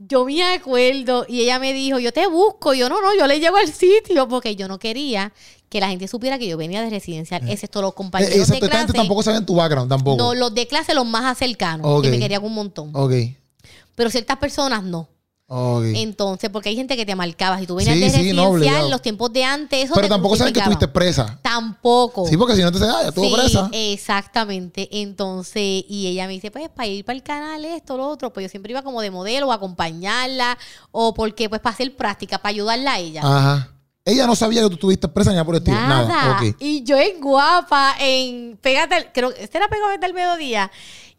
Yo 0.00 0.24
me 0.24 0.42
acuerdo 0.44 1.26
y 1.28 1.40
ella 1.42 1.58
me 1.58 1.72
dijo, 1.72 1.98
yo 1.98 2.12
te 2.12 2.26
busco. 2.28 2.72
Yo 2.74 2.88
no, 2.88 3.00
no, 3.02 3.16
yo 3.18 3.26
le 3.26 3.40
llego 3.40 3.56
al 3.56 3.72
sitio 3.72 4.28
porque 4.28 4.54
yo 4.54 4.68
no 4.68 4.78
quería 4.78 5.32
que 5.68 5.80
la 5.80 5.88
gente 5.88 6.06
supiera 6.08 6.38
que 6.38 6.46
yo 6.46 6.56
venía 6.56 6.82
de 6.82 6.90
residencial. 6.90 7.48
Excepto 7.48 7.82
los 7.82 7.90
Eh, 7.90 7.94
compañeros 7.94 8.34
Exacto, 8.36 8.60
de 8.60 8.66
esta 8.66 8.78
gente 8.78 8.92
clase. 8.92 9.02
tampoco 9.06 9.22
saben 9.22 9.44
tu 9.44 9.56
background, 9.56 9.88
tampoco. 9.88 10.16
No, 10.16 10.34
los 10.34 10.54
de 10.54 10.66
clase 10.66 10.94
los 10.94 11.04
más 11.04 11.36
cercanos, 11.36 11.84
Ok. 11.86 12.04
que 12.04 12.10
me 12.10 12.18
querían 12.18 12.44
un 12.44 12.54
montón. 12.54 12.90
Ok. 12.94 13.12
Pero 13.96 14.08
ciertas 14.10 14.36
personas 14.38 14.82
no. 14.84 15.08
Entonces, 15.50 16.50
porque 16.50 16.68
hay 16.68 16.76
gente 16.76 16.94
que 16.96 17.06
te 17.06 17.14
marcaba. 17.14 17.58
Si 17.58 17.66
tú 17.66 17.74
venías 17.76 17.94
Sí, 17.94 18.00
de 18.00 18.10
sí, 18.10 18.16
residencial, 18.16 18.90
los 18.90 19.00
tiempos 19.00 19.32
de 19.32 19.44
antes, 19.44 19.84
eso 19.84 19.94
Pero 19.94 20.06
te 20.06 20.10
tampoco 20.10 20.36
saben 20.36 20.52
que 20.52 20.60
estuviste 20.60 20.88
presa. 20.88 21.38
Tampoco. 21.42 22.26
Sí, 22.26 22.36
porque 22.36 22.54
si 22.54 22.62
no 22.62 22.70
te 22.70 22.78
ah, 22.84 23.02
ya 23.02 23.08
estuvo 23.08 23.24
Sí, 23.24 23.34
presa. 23.34 23.70
exactamente. 23.72 24.88
Entonces, 25.00 25.84
y 25.88 26.06
ella 26.08 26.26
me 26.26 26.34
dice, 26.34 26.50
pues, 26.50 26.68
para 26.68 26.86
ir 26.86 27.04
para 27.04 27.16
el 27.16 27.22
canal, 27.22 27.64
esto, 27.64 27.96
lo 27.96 28.06
otro, 28.08 28.32
pues 28.32 28.44
yo 28.44 28.50
siempre 28.50 28.72
iba 28.72 28.82
como 28.82 29.00
de 29.00 29.10
modelo, 29.10 29.50
a 29.50 29.54
acompañarla, 29.54 30.58
o 30.90 31.14
porque, 31.14 31.48
pues, 31.48 31.62
para 31.62 31.72
hacer 31.74 31.96
práctica, 31.96 32.38
para 32.38 32.50
ayudarla 32.50 32.92
a 32.94 32.98
ella. 32.98 33.22
Ajá. 33.24 33.72
Ella 34.04 34.26
no 34.26 34.34
sabía 34.34 34.62
que 34.62 34.68
tú 34.68 34.74
estuviste 34.74 35.06
presa 35.08 35.32
ni 35.34 35.44
por 35.44 35.54
el 35.54 35.60
estilo. 35.60 35.78
Nada. 35.78 36.08
Nada. 36.08 36.54
Y 36.58 36.82
yo 36.82 36.96
en 36.96 37.20
guapa, 37.20 37.94
en 38.00 38.58
Pégate, 38.60 39.10
creo 39.12 39.34
que 39.34 39.42
este 39.44 39.58
era 39.58 39.68
Pégate 39.68 40.04
al 40.04 40.14
mediodía. 40.14 40.70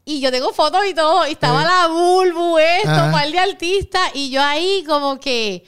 Y 0.10 0.22
yo 0.22 0.32
tengo 0.32 0.52
fotos 0.54 0.82
y 0.88 0.96
todo. 0.96 1.28
Y 1.28 1.34
estaba 1.34 1.64
la 1.64 1.88
Bulbu, 1.88 2.58
esto, 2.58 2.90
Ajá. 2.90 3.06
un 3.06 3.12
par 3.12 3.30
de 3.32 3.38
artistas. 3.38 4.10
Y 4.16 4.32
yo 4.32 4.42
ahí 4.42 4.84
como 4.88 5.20
que 5.20 5.64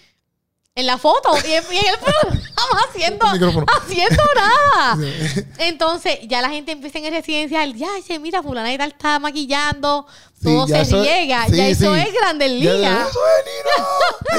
en 0.73 0.85
la 0.87 0.97
foto. 0.97 1.29
Y, 1.47 1.51
el 1.51 1.63
programa 1.99 2.81
haciendo, 2.89 3.25
El 3.33 3.65
haciendo 3.69 4.23
nada. 4.35 4.97
Entonces 5.59 6.19
ya 6.27 6.41
la 6.41 6.49
gente 6.49 6.71
empieza 6.71 6.97
en 6.97 7.05
el 7.05 7.13
residencial. 7.13 7.75
Ya, 7.75 7.93
dice, 7.97 8.17
mira, 8.17 8.41
fulana 8.41 8.73
y 8.73 8.79
tal 8.79 8.89
está 8.89 9.19
maquillando. 9.19 10.07
Sí, 10.33 10.45
Todo 10.45 10.67
se 10.67 10.81
eso- 10.81 11.03
riega. 11.03 11.45
sí, 11.45 11.55
ya 11.57 11.67
eso 11.67 11.95
es 11.95 12.11
Grandes 12.11 12.49
Ya, 12.59 12.73
Ligas. 12.73 13.09
Eso 13.09 13.19
es, 13.37 13.45
Nino. 13.45 13.87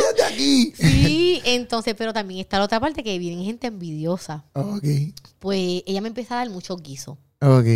Ella 0.01 0.09
es 0.11 0.17
de 0.17 0.25
aquí. 0.25 0.73
Sí, 0.77 1.43
entonces, 1.45 1.95
pero 1.97 2.13
también 2.13 2.41
está 2.41 2.59
la 2.59 2.65
otra 2.65 2.81
parte 2.81 3.05
que 3.05 3.17
viene 3.19 3.45
gente 3.45 3.69
envidiosa. 3.69 4.43
Ok. 4.55 4.83
Pues 5.39 5.85
ella 5.87 6.01
me 6.01 6.09
empieza 6.09 6.35
a 6.35 6.39
dar 6.39 6.51
muchos 6.51 6.83
guisos. 6.83 7.17
Ok. 7.41 7.67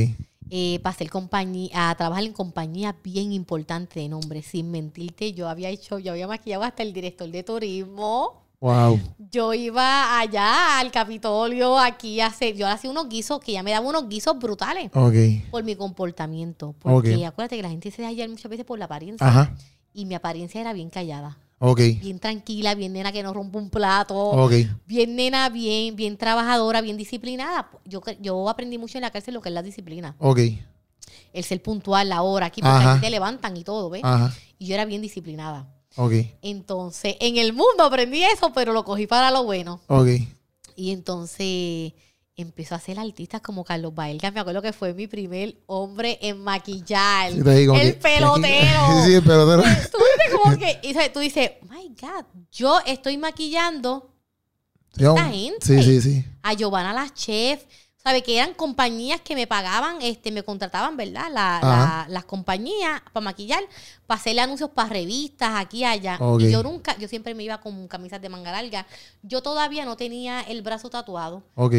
Eh, 0.50 0.78
para 0.82 0.94
hacer 0.94 1.10
compañía, 1.10 1.90
a 1.90 1.94
trabajar 1.96 2.24
en 2.24 2.32
compañías 2.32 2.94
bien 3.02 3.32
importantes 3.32 3.94
de 4.02 4.08
nombre. 4.08 4.42
Sin 4.42 4.70
mentirte, 4.70 5.32
yo 5.32 5.48
había 5.48 5.68
hecho, 5.68 5.98
yo 5.98 6.12
había 6.12 6.28
maquillado 6.28 6.62
hasta 6.62 6.82
el 6.82 6.92
director 6.92 7.28
de 7.30 7.42
turismo. 7.42 8.42
Wow. 8.58 8.98
Yo 9.30 9.52
iba 9.52 10.18
allá 10.18 10.78
al 10.78 10.90
Capitolio, 10.90 11.78
aquí 11.78 12.20
a 12.20 12.26
hacer, 12.26 12.56
yo 12.56 12.66
hacía 12.66 12.90
unos 12.90 13.08
guisos, 13.08 13.38
que 13.40 13.52
ya 13.52 13.62
me 13.62 13.70
daba 13.72 13.86
unos 13.86 14.08
guisos 14.08 14.38
brutales 14.38 14.90
Ok. 14.94 15.50
por 15.50 15.62
mi 15.62 15.76
comportamiento. 15.76 16.74
Porque 16.78 17.16
Ok. 17.16 17.24
acuérdate 17.24 17.56
que 17.56 17.62
la 17.62 17.68
gente 17.68 17.90
se 17.90 17.98
deja 17.98 18.08
hallar 18.08 18.28
muchas 18.28 18.50
veces 18.50 18.64
por 18.64 18.78
la 18.78 18.86
apariencia. 18.86 19.26
Ajá. 19.26 19.54
Y 19.92 20.06
mi 20.06 20.14
apariencia 20.14 20.60
era 20.60 20.72
bien 20.72 20.90
callada. 20.90 21.38
Ok. 21.58 21.80
Bien 22.00 22.18
tranquila, 22.18 22.74
bien 22.74 22.92
nena 22.92 23.12
que 23.12 23.22
no 23.22 23.32
rompe 23.32 23.56
un 23.58 23.70
plato. 23.70 24.14
Ok. 24.14 24.52
Bien 24.86 25.16
nena, 25.16 25.48
bien, 25.48 25.96
bien 25.96 26.16
trabajadora, 26.16 26.80
bien 26.80 26.96
disciplinada. 26.96 27.70
Yo, 27.84 28.02
yo 28.20 28.48
aprendí 28.48 28.78
mucho 28.78 28.98
en 28.98 29.02
la 29.02 29.10
cárcel 29.10 29.34
lo 29.34 29.40
que 29.40 29.48
es 29.48 29.54
la 29.54 29.62
disciplina. 29.62 30.16
Ok. 30.18 30.40
El 31.32 31.44
ser 31.44 31.62
puntual, 31.62 32.08
la 32.08 32.22
hora, 32.22 32.46
aquí, 32.46 32.60
porque 32.60 32.84
aquí 32.84 33.00
te 33.00 33.10
levantan 33.10 33.56
y 33.56 33.64
todo, 33.64 33.90
¿ves? 33.90 34.02
Ajá. 34.04 34.34
Y 34.58 34.66
yo 34.66 34.74
era 34.74 34.84
bien 34.84 35.02
disciplinada. 35.02 35.68
Ok. 35.96 36.12
Entonces, 36.42 37.16
en 37.20 37.38
el 37.38 37.52
mundo 37.52 37.84
aprendí 37.84 38.22
eso, 38.22 38.52
pero 38.52 38.72
lo 38.72 38.84
cogí 38.84 39.06
para 39.06 39.30
lo 39.30 39.44
bueno. 39.44 39.80
Ok. 39.86 40.08
Y 40.76 40.90
entonces 40.92 41.94
empezó 42.36 42.74
a 42.74 42.78
hacer 42.78 42.98
artistas 42.98 43.40
como 43.40 43.64
Carlos 43.64 43.94
Baelga. 43.94 44.30
Me 44.30 44.40
acuerdo 44.40 44.60
que 44.62 44.72
fue 44.72 44.92
mi 44.92 45.06
primer 45.06 45.56
hombre 45.66 46.18
en 46.20 46.38
maquillar. 46.42 47.32
Sí, 47.32 47.42
te 47.42 47.54
digo 47.54 47.74
el 47.74 47.94
que- 47.94 48.00
pelotero. 48.00 48.80
Sí, 49.02 49.02
sí, 49.06 49.14
el 49.14 49.22
pelotero. 49.22 49.62
Tú 49.62 49.98
dices 49.98 50.40
como 50.42 50.58
que, 50.58 50.78
y, 50.82 50.94
tú 51.12 51.20
dices, 51.20 51.52
my 51.62 51.88
God, 52.00 52.24
yo 52.52 52.78
estoy 52.86 53.16
maquillando 53.18 54.10
Yo- 54.94 55.14
esta 55.16 55.28
gente. 55.30 55.64
Sí, 55.66 55.82
sí, 55.82 56.00
sí. 56.00 56.24
a 56.42 56.52
Giovanna 56.52 56.92
la 56.92 57.08
chef, 57.12 57.64
¿sabe? 57.96 58.22
Que 58.22 58.36
eran 58.38 58.52
compañías 58.54 59.20
que 59.22 59.34
me 59.34 59.46
pagaban, 59.46 59.96
este, 60.02 60.30
me 60.30 60.42
contrataban, 60.42 60.94
¿verdad? 60.96 61.28
La- 61.32 62.06
las 62.10 62.24
compañías 62.26 63.00
para 63.14 63.24
maquillar, 63.24 63.62
para 64.06 64.20
hacerle 64.20 64.42
anuncios 64.42 64.70
para 64.70 64.90
revistas, 64.90 65.52
aquí 65.56 65.78
y 65.78 65.84
allá. 65.84 66.18
Y 66.38 66.50
yo 66.50 66.62
nunca, 66.62 66.96
yo 66.98 67.08
siempre 67.08 67.34
me 67.34 67.44
iba 67.44 67.58
con 67.62 67.88
camisas 67.88 68.20
de 68.20 68.28
manga 68.28 68.52
larga. 68.52 68.86
Yo 69.22 69.42
todavía 69.42 69.86
no 69.86 69.96
tenía 69.96 70.42
el 70.42 70.60
brazo 70.62 70.90
tatuado 70.90 71.42
Ok. 71.54 71.74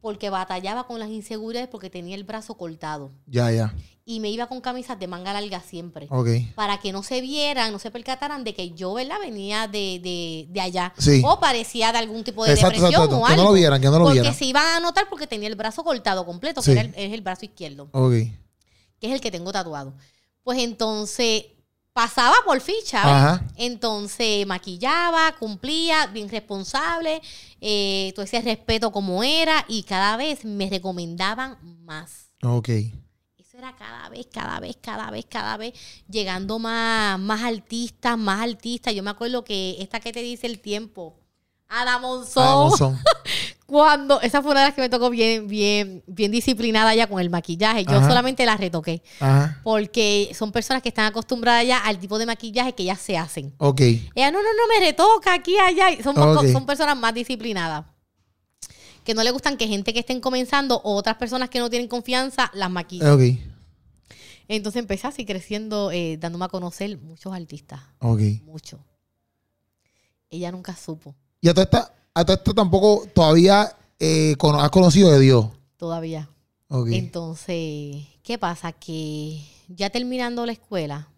Porque 0.00 0.30
batallaba 0.30 0.86
con 0.86 0.98
las 0.98 1.08
inseguridades 1.10 1.68
porque 1.68 1.90
tenía 1.90 2.14
el 2.16 2.24
brazo 2.24 2.54
cortado. 2.56 3.10
Ya, 3.26 3.50
ya. 3.52 3.74
Y 4.04 4.18
me 4.20 4.30
iba 4.30 4.46
con 4.48 4.60
camisas 4.60 4.98
de 4.98 5.06
manga 5.06 5.32
larga 5.32 5.60
siempre. 5.60 6.06
Ok. 6.10 6.28
Para 6.54 6.78
que 6.80 6.90
no 6.90 7.02
se 7.02 7.20
vieran, 7.20 7.70
no 7.70 7.78
se 7.78 7.90
percataran 7.90 8.42
de 8.42 8.54
que 8.54 8.70
yo, 8.72 8.94
¿verdad? 8.94 9.16
Venía 9.20 9.68
de, 9.68 10.00
de, 10.02 10.46
de 10.48 10.60
allá. 10.60 10.92
Sí. 10.98 11.22
O 11.24 11.38
parecía 11.38 11.92
de 11.92 11.98
algún 11.98 12.24
tipo 12.24 12.44
de 12.44 12.52
Exacto, 12.52 12.76
depresión 12.80 13.02
exacto, 13.04 13.16
o 13.20 13.24
que 13.24 13.30
no 13.36 13.40
algo. 13.40 13.44
lo 13.50 13.52
vieran, 13.52 13.80
que 13.80 13.86
no 13.88 13.98
lo 13.98 14.04
Porque 14.06 14.20
vieran. 14.20 14.34
se 14.34 14.44
iban 14.46 14.66
a 14.66 14.80
notar 14.80 15.08
porque 15.08 15.26
tenía 15.26 15.48
el 15.48 15.54
brazo 15.54 15.84
cortado 15.84 16.24
completo, 16.26 16.60
Sí. 16.62 16.72
que 16.72 16.80
era 16.80 16.88
el, 16.88 16.94
es 16.96 17.12
el 17.12 17.20
brazo 17.20 17.44
izquierdo, 17.44 17.88
Ok. 17.92 18.12
que 18.12 19.06
es 19.06 19.12
el 19.12 19.20
que 19.20 19.30
tengo 19.30 19.52
tatuado. 19.52 19.94
Pues 20.42 20.58
entonces 20.60 21.44
pasaba 22.00 22.36
por 22.46 22.58
ficha. 22.62 23.42
Entonces 23.56 24.46
maquillaba, 24.46 25.32
cumplía, 25.38 26.06
bien 26.06 26.30
responsable, 26.30 27.20
eh, 27.60 28.12
todo 28.14 28.24
ese 28.24 28.40
respeto 28.40 28.90
como 28.90 29.22
era 29.22 29.66
y 29.68 29.82
cada 29.82 30.16
vez 30.16 30.46
me 30.46 30.70
recomendaban 30.70 31.58
más. 31.84 32.30
Ok. 32.42 32.70
Eso 33.36 33.58
era 33.58 33.76
cada 33.76 34.08
vez, 34.08 34.28
cada 34.32 34.60
vez, 34.60 34.78
cada 34.80 35.10
vez, 35.10 35.26
cada 35.28 35.58
vez, 35.58 35.74
llegando 36.08 36.58
más, 36.58 37.18
más 37.18 37.42
artistas, 37.42 38.16
más 38.16 38.40
artistas. 38.40 38.94
Yo 38.94 39.02
me 39.02 39.10
acuerdo 39.10 39.44
que 39.44 39.76
esta 39.80 40.00
que 40.00 40.14
te 40.14 40.22
dice 40.22 40.46
el 40.46 40.58
tiempo, 40.58 41.20
Ada 41.68 41.98
Monzón, 41.98 42.70
no 42.70 42.76
son. 42.78 42.98
Cuando, 43.70 44.20
esa 44.20 44.42
fue 44.42 44.50
una 44.50 44.62
de 44.62 44.66
las 44.66 44.74
que 44.74 44.80
me 44.80 44.88
tocó 44.88 45.10
bien, 45.10 45.46
bien, 45.46 46.02
bien 46.08 46.32
disciplinada 46.32 46.92
ya 46.92 47.06
con 47.06 47.20
el 47.20 47.30
maquillaje. 47.30 47.84
Yo 47.84 47.98
Ajá. 47.98 48.08
solamente 48.08 48.44
la 48.44 48.56
retoqué. 48.56 49.00
Ajá. 49.20 49.60
Porque 49.62 50.32
son 50.34 50.50
personas 50.50 50.82
que 50.82 50.88
están 50.88 51.06
acostumbradas 51.06 51.64
ya 51.64 51.78
al 51.78 52.00
tipo 52.00 52.18
de 52.18 52.26
maquillaje 52.26 52.72
que 52.72 52.82
ellas 52.82 52.98
se 52.98 53.16
hacen. 53.16 53.54
Ok. 53.58 53.80
Ella, 53.80 54.32
no, 54.32 54.42
no, 54.42 54.48
no, 54.54 54.66
me 54.74 54.84
retoca 54.84 55.32
aquí, 55.32 55.56
allá. 55.56 55.86
Son, 56.02 56.16
más 56.16 56.64
personas 56.64 56.96
más 56.96 57.14
disciplinadas. 57.14 57.84
Que 59.04 59.14
no 59.14 59.22
le 59.22 59.30
gustan 59.30 59.56
que 59.56 59.68
gente 59.68 59.94
que 59.94 60.00
estén 60.00 60.20
comenzando 60.20 60.80
o 60.82 60.96
otras 60.96 61.14
personas 61.14 61.48
que 61.48 61.60
no 61.60 61.70
tienen 61.70 61.86
confianza 61.86 62.50
las 62.52 62.72
maquillen. 62.72 63.08
Ok. 63.08 63.22
Entonces 64.48 64.80
empecé 64.80 65.06
así 65.06 65.24
creciendo, 65.24 65.92
eh, 65.92 66.16
dándome 66.18 66.46
a 66.46 66.48
conocer 66.48 66.98
muchos 66.98 67.32
artistas. 67.32 67.82
Ok. 68.00 68.20
Muchos. 68.42 68.80
Ella 70.28 70.50
nunca 70.50 70.74
supo 70.74 71.14
Y 71.40 71.48
a 71.48 71.54
todo 71.54 71.62
esta, 71.62 71.94
a 72.14 72.24
todo 72.24 72.36
esto 72.36 72.54
tampoco 72.54 73.06
todavía 73.14 73.76
eh, 73.98 74.34
cono- 74.38 74.60
has 74.60 74.70
conocido 74.70 75.10
de 75.10 75.20
Dios. 75.20 75.46
todavía. 75.76 76.28
Entonces, 76.92 78.06
¿qué 78.22 78.38
pasa? 78.38 78.72
Que 78.72 79.42
ya 79.68 79.90
terminando 79.90 80.46
la 80.46 80.52
escuela, 80.52 81.08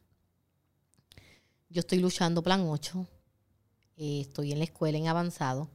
yo 1.69 1.81
estoy 1.81 1.99
luchando 1.99 2.43
plan 2.43 2.63
8, 2.67 3.07
eh, 3.97 4.21
estoy 4.23 4.53
en 4.53 4.59
la 4.59 4.65
escuela 4.65 4.97
en 4.99 5.09
avanzado, 5.09 5.69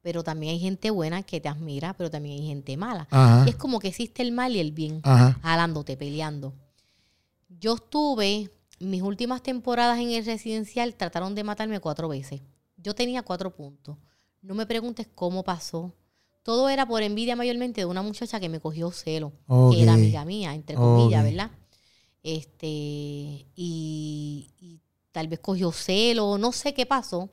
pero 0.00 0.24
también 0.24 0.52
hay 0.54 0.60
gente 0.60 0.90
buena 0.90 1.22
que 1.22 1.40
te 1.40 1.48
admira, 1.48 1.92
pero 1.94 2.10
también 2.10 2.40
hay 2.40 2.46
gente 2.46 2.76
mala. 2.76 3.06
Ajá. 3.10 3.44
Y 3.46 3.50
es 3.50 3.56
como 3.56 3.78
que 3.80 3.88
existe 3.88 4.22
el 4.22 4.32
mal 4.32 4.56
y 4.56 4.60
el 4.60 4.72
bien, 4.72 5.00
Ajá. 5.04 5.38
jalándote, 5.42 5.96
peleando. 5.96 6.54
Yo 7.60 7.74
estuve, 7.74 8.50
mis 8.80 9.02
últimas 9.02 9.42
temporadas 9.42 9.98
en 9.98 10.10
el 10.10 10.24
residencial 10.24 10.94
trataron 10.94 11.34
de 11.34 11.44
matarme 11.44 11.80
cuatro 11.80 12.08
veces. 12.08 12.40
Yo 12.78 12.94
tenía 12.94 13.22
cuatro 13.22 13.54
puntos. 13.54 13.96
No 14.42 14.54
me 14.54 14.66
preguntes 14.66 15.08
cómo 15.14 15.44
pasó. 15.44 15.94
Todo 16.42 16.68
era 16.68 16.86
por 16.86 17.02
envidia 17.02 17.36
mayormente 17.36 17.80
de 17.82 17.84
una 17.86 18.02
muchacha 18.02 18.40
que 18.40 18.48
me 18.48 18.58
cogió 18.60 18.90
celo, 18.90 19.32
que 19.70 19.82
era 19.82 19.94
amiga 19.94 20.24
mía, 20.24 20.54
entre 20.54 20.76
comillas. 20.76 21.22
¿verdad? 21.22 21.50
Este, 22.24 22.66
y, 22.66 23.46
y 24.58 24.80
tal 25.12 25.28
vez 25.28 25.38
cogió 25.38 25.70
celo, 25.70 26.38
no 26.38 26.52
sé 26.52 26.74
qué 26.74 26.84
pasó, 26.84 27.30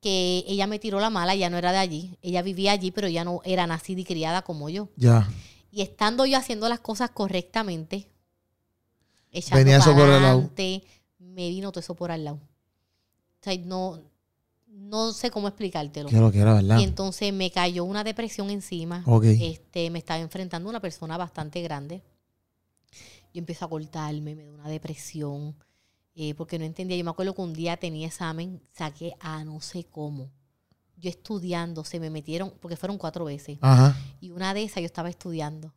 que 0.00 0.44
ella 0.46 0.66
me 0.66 0.78
tiró 0.78 1.00
la 1.00 1.10
mala, 1.10 1.34
ya 1.34 1.48
no 1.48 1.56
era 1.56 1.72
de 1.72 1.78
allí. 1.78 2.18
Ella 2.22 2.42
vivía 2.42 2.72
allí, 2.72 2.90
pero 2.90 3.08
ya 3.08 3.24
no 3.24 3.40
era 3.44 3.66
nacida 3.66 4.00
y 4.00 4.04
criada 4.04 4.42
como 4.42 4.68
yo. 4.68 4.88
Ya. 4.96 5.28
Y 5.70 5.82
estando 5.82 6.26
yo 6.26 6.36
haciendo 6.36 6.68
las 6.68 6.80
cosas 6.80 7.10
correctamente, 7.10 8.08
echando 9.32 9.58
Venía 9.58 9.78
eso 9.78 9.94
por 9.94 10.08
el 10.08 10.22
lado. 10.22 10.50
me 11.18 11.48
vino 11.48 11.72
todo 11.72 11.80
eso 11.80 11.94
por 11.94 12.10
al 12.10 12.24
lado. 12.24 12.36
O 12.36 13.44
sea, 13.44 13.56
no, 13.64 14.00
no 14.74 15.12
sé 15.12 15.30
cómo 15.30 15.48
explicártelo. 15.48 16.08
Que 16.08 16.16
lo 16.16 16.32
que 16.32 16.40
era, 16.40 16.54
¿verdad? 16.54 16.78
Y 16.78 16.84
entonces 16.84 17.32
me 17.32 17.50
cayó 17.50 17.84
una 17.84 18.04
depresión 18.04 18.50
encima. 18.50 19.04
Este, 19.22 19.90
me 19.90 20.00
estaba 20.00 20.20
enfrentando 20.20 20.68
a 20.68 20.70
una 20.70 20.80
persona 20.80 21.16
bastante 21.16 21.62
grande. 21.62 22.02
Yo 23.32 23.38
empiezo 23.38 23.64
a 23.64 23.68
cortarme, 23.68 24.34
me 24.34 24.44
da 24.44 24.52
una 24.52 24.68
depresión, 24.68 25.56
eh, 26.14 26.34
porque 26.34 26.58
no 26.58 26.64
entendía. 26.64 26.96
Yo 26.96 27.04
me 27.04 27.10
acuerdo 27.10 27.34
que 27.34 27.42
un 27.42 27.52
día 27.52 27.76
tenía 27.76 28.06
examen, 28.06 28.60
saqué 28.72 29.14
a 29.20 29.44
no 29.44 29.60
sé 29.60 29.84
cómo. 29.84 30.30
Yo 30.96 31.10
estudiando, 31.10 31.84
se 31.84 31.98
me 31.98 32.10
metieron, 32.10 32.52
porque 32.60 32.76
fueron 32.76 32.98
cuatro 32.98 33.24
veces. 33.24 33.58
Ajá. 33.60 33.96
Y 34.20 34.30
una 34.30 34.54
de 34.54 34.64
esas 34.64 34.80
yo 34.80 34.86
estaba 34.86 35.08
estudiando 35.08 35.72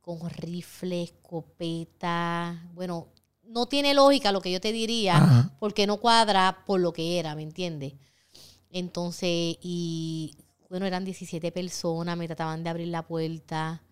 con 0.00 0.30
rifle, 0.30 1.02
escopeta. 1.02 2.70
Bueno, 2.74 3.08
no 3.42 3.66
tiene 3.66 3.94
lógica 3.94 4.30
lo 4.30 4.40
que 4.40 4.52
yo 4.52 4.60
te 4.60 4.72
diría 4.72 5.16
Ajá. 5.16 5.50
porque 5.58 5.86
no 5.86 5.98
cuadra 5.98 6.64
por 6.64 6.80
lo 6.80 6.92
que 6.92 7.18
era, 7.18 7.34
¿me 7.34 7.42
entiendes? 7.42 7.94
Entonces, 8.70 9.56
y 9.62 10.34
bueno, 10.68 10.86
eran 10.86 11.04
17 11.04 11.52
personas, 11.52 12.16
me 12.16 12.26
trataban 12.26 12.62
de 12.64 12.70
abrir 12.70 12.88
la 12.88 13.06
puerta. 13.06 13.82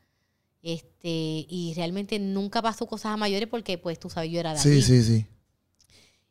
Este, 0.62 1.46
y 1.48 1.72
realmente 1.76 2.18
nunca 2.18 2.62
pasó 2.62 2.86
cosas 2.86 3.12
a 3.12 3.16
mayores 3.16 3.48
porque, 3.48 3.76
pues, 3.78 3.98
tú 3.98 4.08
sabes, 4.08 4.30
yo 4.30 4.40
era 4.40 4.54
de 4.54 4.58
Sí, 4.58 4.80
sí, 4.82 5.02
sí. 5.02 5.26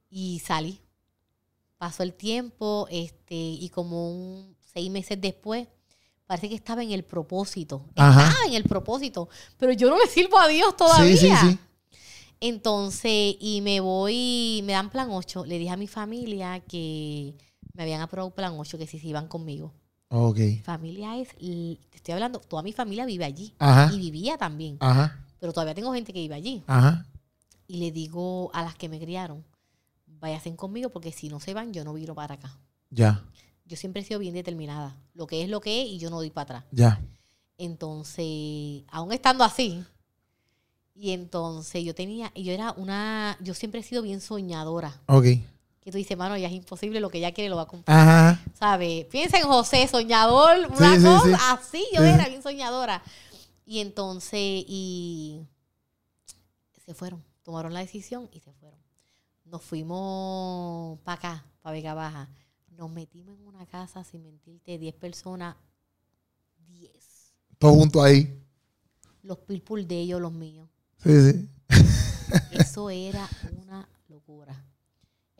Y 0.09 0.39
salí. 0.39 0.79
Pasó 1.77 2.03
el 2.03 2.13
tiempo, 2.13 2.87
este, 2.89 3.35
y 3.35 3.69
como 3.69 4.11
un 4.11 4.55
seis 4.73 4.89
meses 4.89 5.21
después, 5.21 5.67
parece 6.25 6.49
que 6.49 6.55
estaba 6.55 6.81
en 6.83 6.91
el 6.91 7.03
propósito. 7.03 7.85
Ajá. 7.95 8.27
Estaba 8.27 8.45
en 8.47 8.53
el 8.53 8.63
propósito. 8.63 9.29
Pero 9.57 9.71
yo 9.73 9.89
no 9.89 9.97
le 9.97 10.07
sirvo 10.07 10.39
a 10.39 10.47
Dios 10.47 10.75
todavía. 10.75 11.15
Sí, 11.15 11.29
sí, 11.29 11.35
sí. 11.51 11.59
Entonces, 12.39 13.35
y 13.39 13.61
me 13.61 13.79
voy, 13.79 14.61
me 14.65 14.73
dan 14.73 14.89
plan 14.89 15.09
8. 15.11 15.45
Le 15.45 15.59
dije 15.59 15.71
a 15.71 15.77
mi 15.77 15.87
familia 15.87 16.59
que 16.59 17.35
me 17.73 17.83
habían 17.83 18.01
aprobado 18.01 18.33
plan 18.33 18.53
8, 18.57 18.77
que 18.77 18.87
si 18.87 18.99
se 18.99 19.07
iban 19.07 19.27
conmigo. 19.27 19.73
Ok. 20.09 20.37
Mi 20.37 20.59
familia 20.59 21.17
es, 21.17 21.29
te 21.35 21.97
estoy 21.97 22.13
hablando, 22.13 22.39
toda 22.39 22.61
mi 22.61 22.71
familia 22.71 23.05
vive 23.05 23.25
allí. 23.25 23.53
Ajá. 23.57 23.91
Y 23.93 23.97
vivía 23.97 24.37
también. 24.37 24.77
Ajá. 24.79 25.25
Pero 25.39 25.53
todavía 25.53 25.73
tengo 25.73 25.91
gente 25.93 26.13
que 26.13 26.19
vive 26.19 26.35
allí. 26.35 26.63
Ajá. 26.67 27.05
Y 27.67 27.77
le 27.77 27.91
digo 27.91 28.51
a 28.53 28.63
las 28.63 28.75
que 28.75 28.89
me 28.89 28.99
criaron, 28.99 29.43
váyanse 30.05 30.55
conmigo 30.55 30.89
porque 30.91 31.11
si 31.11 31.29
no 31.29 31.39
se 31.39 31.53
van, 31.53 31.73
yo 31.73 31.83
no 31.83 31.93
viro 31.93 32.13
para 32.13 32.35
acá. 32.35 32.59
Ya. 32.91 33.23
Yo 33.65 33.75
siempre 33.75 34.01
he 34.01 34.05
sido 34.05 34.19
bien 34.19 34.35
determinada. 34.35 34.95
Lo 35.15 35.25
que 35.25 35.41
es 35.41 35.49
lo 35.49 35.59
que 35.59 35.81
es 35.81 35.89
y 35.89 35.97
yo 35.97 36.09
no 36.09 36.17
doy 36.17 36.29
para 36.29 36.59
atrás. 36.59 36.65
Ya. 36.71 37.01
Entonces, 37.57 38.83
aún 38.89 39.11
estando 39.13 39.43
así, 39.43 39.83
y 40.93 41.11
entonces 41.11 41.83
yo 41.83 41.95
tenía, 41.95 42.31
yo 42.35 42.51
era 42.51 42.73
una, 42.73 43.37
yo 43.41 43.55
siempre 43.55 43.79
he 43.79 43.83
sido 43.83 44.03
bien 44.03 44.21
soñadora. 44.21 45.01
Ok. 45.07 45.25
Que 45.83 45.91
tú 45.91 45.97
dices, 45.97 46.17
mano, 46.17 46.37
ya 46.37 46.47
es 46.47 46.53
imposible, 46.53 46.99
lo 47.01 47.09
que 47.09 47.17
ella 47.17 47.33
quiere 47.33 47.49
lo 47.49 47.57
va 47.57 47.63
a 47.63 47.67
cumplir. 47.67 47.95
Ajá. 47.95 48.41
¿Sabes? 48.57 49.05
Piensa 49.05 49.37
en 49.37 49.43
José, 49.43 49.85
soñador, 49.87 50.69
una 50.69 50.95
Sí, 50.95 51.01
sí, 51.01 51.05
cosa 51.05 51.37
sí. 51.37 51.43
así, 51.49 51.85
yo 51.93 52.01
era 52.03 52.27
bien 52.29 52.41
soñadora. 52.41 53.03
Y 53.65 53.79
entonces, 53.79 54.39
y 54.41 55.41
se 56.85 56.93
fueron, 56.93 57.23
tomaron 57.43 57.73
la 57.73 57.81
decisión 57.81 58.29
y 58.31 58.39
se 58.39 58.53
fueron. 58.53 58.79
Nos 59.45 59.61
fuimos 59.61 60.99
para 60.99 61.15
acá, 61.17 61.45
para 61.61 61.73
Vega 61.73 61.93
Baja. 61.93 62.29
Nos 62.77 62.89
metimos 62.89 63.37
en 63.37 63.45
una 63.47 63.65
casa, 63.65 64.03
sin 64.03 64.23
mentirte, 64.23 64.77
10 64.77 64.95
personas, 64.95 65.55
10. 66.67 66.91
Todo 67.59 67.73
junto 67.73 68.01
ahí. 68.01 68.41
Los 69.21 69.37
pilpul 69.39 69.85
de 69.87 69.99
ellos, 69.99 70.21
los 70.21 70.31
míos. 70.31 70.69
Sí, 71.03 71.31
sí. 71.31 71.49
Eso 72.51 72.89
era 72.89 73.27
una 73.61 73.87
locura. 74.07 74.65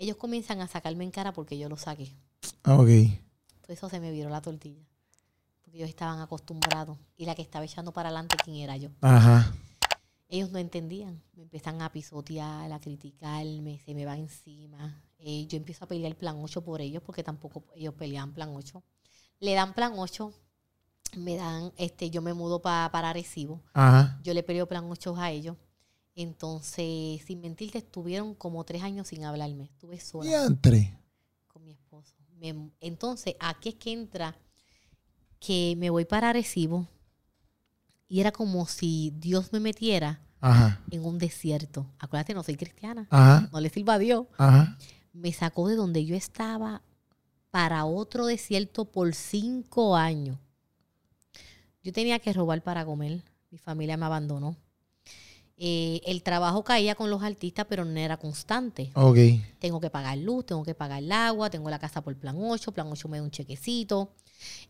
Ellos 0.04 0.18
comienzan 0.18 0.60
a 0.60 0.68
sacarme 0.68 1.06
en 1.06 1.12
cara 1.12 1.32
porque 1.32 1.58
yo 1.58 1.70
lo 1.70 1.78
saqué. 1.78 2.14
Ok. 2.66 2.90
Todo 3.62 3.70
eso 3.74 3.88
se 3.88 4.02
me 4.02 4.12
viró 4.12 4.30
la 4.30 4.42
tortilla. 4.42 4.84
Porque 5.62 5.78
ellos 5.78 5.88
estaban 5.88 6.20
acostumbrados. 6.20 6.98
Y 7.16 7.26
la 7.26 7.36
que 7.36 7.42
estaba 7.42 7.64
echando 7.64 7.94
para 7.94 8.10
adelante, 8.10 8.36
¿quién 8.44 8.58
era 8.58 8.76
yo? 8.76 8.90
Ajá. 9.00 9.54
Ellos 10.28 10.52
no 10.52 10.60
entendían. 10.60 11.24
Me 11.36 11.44
empiezan 11.44 11.82
a 11.82 11.90
pisotear, 11.90 12.70
a 12.70 12.80
criticarme, 12.82 13.80
se 13.86 13.94
me 13.96 14.04
va 14.04 14.18
encima. 14.18 15.02
Eh, 15.20 15.48
yo 15.48 15.56
empiezo 15.56 15.86
a 15.86 15.88
pelear 15.88 16.18
plan 16.18 16.36
8 16.44 16.62
por 16.66 16.82
ellos 16.82 17.02
porque 17.06 17.24
tampoco 17.24 17.64
ellos 17.74 17.94
peleaban 17.94 18.34
plan 18.34 18.50
8. 18.54 18.84
Le 19.40 19.54
dan 19.54 19.74
plan 19.74 19.94
8, 19.96 20.34
me 21.16 21.38
dan, 21.38 21.72
este, 21.78 22.10
yo 22.10 22.22
me 22.22 22.34
mudo 22.34 22.62
pa- 22.62 22.90
para 22.92 23.12
Arecibo. 23.12 23.62
Ajá. 23.74 24.20
Yo 24.22 24.34
le 24.34 24.44
peleo 24.44 24.68
plan 24.68 24.84
8 24.92 25.16
a 25.16 25.32
ellos. 25.32 25.56
Entonces, 26.16 27.22
sin 27.26 27.42
mentirte, 27.42 27.80
estuvieron 27.80 28.36
como 28.36 28.64
tres 28.64 28.84
años 28.84 29.08
sin 29.08 29.24
hablarme. 29.26 29.66
Estuve 29.66 30.00
sola 30.00 30.30
Diantre. 30.30 30.98
con 31.48 31.64
mi 31.66 31.72
esposo. 31.72 32.14
Me- 32.40 32.72
entonces, 32.82 33.36
aquí 33.40 33.70
es 33.70 33.76
que 33.76 33.92
entra 33.94 34.36
que 35.40 35.76
me 35.78 35.90
voy 35.90 36.06
para 36.06 36.30
Arecibo 36.30 36.88
y 38.08 38.20
era 38.22 38.32
como 38.32 38.66
si 38.68 39.12
Dios 39.18 39.52
me 39.52 39.60
metiera 39.60 40.22
Ajá. 40.40 40.82
en 40.92 41.04
un 41.04 41.18
desierto. 41.18 41.88
Acuérdate, 42.00 42.34
no 42.34 42.44
soy 42.44 42.56
cristiana. 42.56 43.08
Ajá. 43.10 43.50
No 43.52 43.60
le 43.60 43.70
sirva 43.70 43.96
a 43.96 44.00
Dios. 44.00 44.28
Ajá. 44.38 44.78
Me 45.14 45.34
sacó 45.34 45.68
de 45.68 45.76
donde 45.76 46.06
yo 46.06 46.16
estaba 46.16 46.82
para 47.50 47.86
otro 47.86 48.26
desierto 48.26 48.86
por 48.86 49.14
cinco 49.16 49.96
años. 49.96 50.38
Yo 51.84 51.92
tenía 51.92 52.20
que 52.20 52.34
robar 52.34 52.62
para 52.64 52.86
comer. 52.86 53.24
Mi 53.52 53.58
familia 53.58 53.98
me 53.98 54.06
abandonó. 54.06 54.56
Eh, 55.58 56.02
el 56.06 56.24
trabajo 56.24 56.64
caía 56.64 56.96
con 56.96 57.10
los 57.10 57.22
artistas, 57.22 57.66
pero 57.70 57.86
no 57.86 58.00
era 58.00 58.18
constante. 58.18 58.92
Ok. 58.96 59.18
Tengo 59.60 59.80
que 59.80 59.90
pagar 59.90 60.18
luz, 60.18 60.48
tengo 60.48 60.64
que 60.64 60.74
pagar 60.74 61.04
el 61.04 61.12
agua, 61.12 61.50
tengo 61.50 61.70
la 61.70 61.80
casa 61.80 62.02
por 62.02 62.16
plan 62.16 62.36
8, 62.40 62.72
plan 62.72 62.88
8 62.92 63.08
me 63.08 63.18
da 63.18 63.24
un 63.24 63.32
chequecito. 63.32 64.12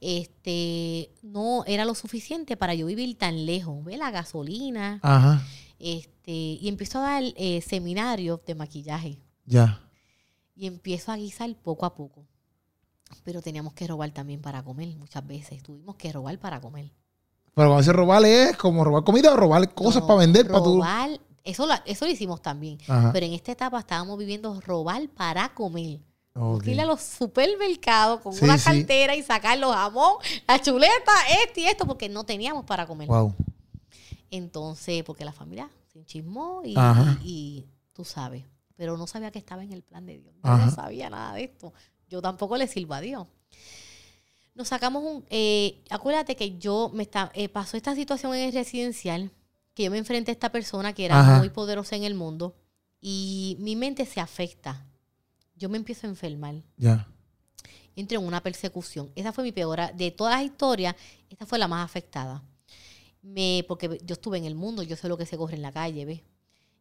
Este, 0.02 1.10
no 1.22 1.64
era 1.66 1.86
lo 1.86 1.96
suficiente 1.96 2.58
para 2.58 2.74
yo 2.76 2.86
vivir 2.86 3.18
tan 3.18 3.46
lejos. 3.46 3.84
Ve 3.84 3.98
la 3.98 4.12
gasolina. 4.12 5.00
Ajá. 5.02 5.46
Este, 5.80 6.32
y 6.32 6.68
empiezo 6.68 7.00
a 7.00 7.02
dar 7.02 7.24
eh, 7.36 7.62
seminarios 7.62 8.40
de 8.46 8.56
maquillaje 8.56 9.20
Ya. 9.46 9.82
Y 10.56 10.68
empiezo 10.68 11.12
a 11.12 11.18
guisar 11.18 11.54
poco 11.56 11.86
a 11.86 11.96
poco. 11.96 12.26
Pero 13.24 13.42
teníamos 13.42 13.74
que 13.74 13.88
robar 13.88 14.12
también 14.12 14.42
para 14.42 14.64
comer 14.64 14.96
muchas 14.96 15.26
veces. 15.26 15.64
Tuvimos 15.64 15.96
que 15.96 16.12
robar 16.12 16.38
para 16.40 16.62
comer. 16.62 16.92
Pero 17.56 17.68
cuando 17.70 17.78
dice 17.82 17.94
robar 17.94 18.26
es 18.26 18.58
como 18.58 18.84
robar 18.84 19.04
comida 19.04 19.32
o 19.34 19.36
robar 19.38 19.74
cosas 19.74 20.02
No, 20.02 20.08
para 20.08 20.20
vender. 20.20 20.48
Para 20.48 20.64
tu... 20.64 20.76
robar, 20.76 21.20
eso, 21.44 21.66
lo- 21.68 21.74
eso 21.86 22.06
lo 22.06 22.12
hicimos 22.12 22.42
también. 22.42 22.78
Ajá. 22.88 23.12
Pero 23.14 23.26
en 23.26 23.34
esta 23.34 23.52
etapa 23.52 23.80
estábamos 23.80 24.18
viviendo 24.18 24.60
robar 24.62 25.08
para 25.10 25.54
comer. 25.54 26.00
Ok. 26.36 26.66
Ir 26.66 26.82
a 26.82 26.86
los 26.86 27.00
supermercados 27.02 28.22
con 28.22 28.34
Sí, 28.34 28.44
una 28.44 28.58
sí. 28.58 28.64
cartera 28.66 29.16
y 29.16 29.22
sacar 29.22 29.58
los 29.60 29.72
jamón, 29.76 30.14
la 30.48 30.60
chuleta, 30.60 31.12
este 31.46 31.62
y 31.62 31.66
esto, 31.66 31.86
porque 31.86 32.10
no 32.10 32.24
teníamos 32.24 32.66
para 32.66 32.88
comer. 32.88 33.08
Wow. 33.08 33.36
Entonces, 34.32 35.04
porque 35.04 35.26
la 35.26 35.32
familia 35.34 35.70
se 35.92 36.00
enchismó 36.00 36.62
y, 36.64 36.74
Ajá. 36.78 37.18
y- 37.24 37.28
y 37.30 37.66
tú 37.94 38.04
sabes. 38.04 38.44
Pero 38.76 38.98
no 38.98 39.06
sabía 39.06 39.30
que 39.30 39.38
estaba 39.40 39.64
en 39.64 39.72
el 39.72 39.84
plan 39.84 40.06
de 40.08 40.18
Dios. 40.18 40.34
Yo 40.44 40.58
no 40.58 40.72
sabía 40.72 41.10
nada 41.10 41.36
de 41.36 41.44
esto. 41.44 41.72
Yo 42.10 42.22
tampoco 42.22 42.58
le 42.58 42.68
sirvo 42.68 42.96
a 42.96 43.02
Dios. 43.02 43.28
Nos 44.56 44.68
sacamos 44.68 45.04
un. 45.04 45.26
eh, 45.30 45.84
acuérdate 45.90 46.36
que 46.36 46.58
yo 46.58 46.92
me 46.94 47.04
está, 47.04 47.32
eh, 47.34 47.50
pasó 47.50 47.76
esta 47.76 47.96
situación 47.96 48.36
en 48.36 48.48
el 48.50 48.54
residencial, 48.54 49.32
que 49.74 49.84
yo 49.84 49.92
me 49.92 49.98
enfrenté 49.98 50.32
a 50.32 50.34
esta 50.34 50.52
persona 50.52 50.94
que 50.94 51.06
era 51.06 51.20
Ajá. 51.20 51.40
muy 51.40 51.50
poderosa 51.50 51.96
en 51.96 52.04
el 52.04 52.14
mundo 52.14 52.56
y 53.02 53.58
mi 53.60 53.76
mente 53.76 54.06
se 54.06 54.20
afecta. 54.20 54.86
Yo 55.56 55.70
me 55.70 55.78
empiezo 55.78 56.06
a 56.06 56.10
enfermar 56.12 56.56
Ya. 56.78 57.08
entro 57.96 58.20
en 58.20 58.26
una 58.28 58.42
persecución. 58.44 59.12
Esa 59.16 59.32
fue 59.34 59.44
mi 59.44 59.52
peor, 59.52 59.80
de 59.96 60.12
todas 60.12 60.36
las 60.36 60.44
historias, 60.46 60.96
esta 61.30 61.46
fue 61.48 61.58
la 61.58 61.68
más 61.68 61.84
afectada. 61.84 62.44
Me, 63.24 63.64
porque 63.68 64.00
yo 64.04 64.14
estuve 64.14 64.38
en 64.38 64.46
el 64.46 64.54
mundo, 64.56 64.84
yo 64.84 64.96
sé 64.98 65.08
lo 65.08 65.18
que 65.18 65.26
se 65.26 65.38
corre 65.38 65.56
en 65.56 65.62
la 65.62 65.72
calle, 65.72 66.06
¿ves? 66.06 66.22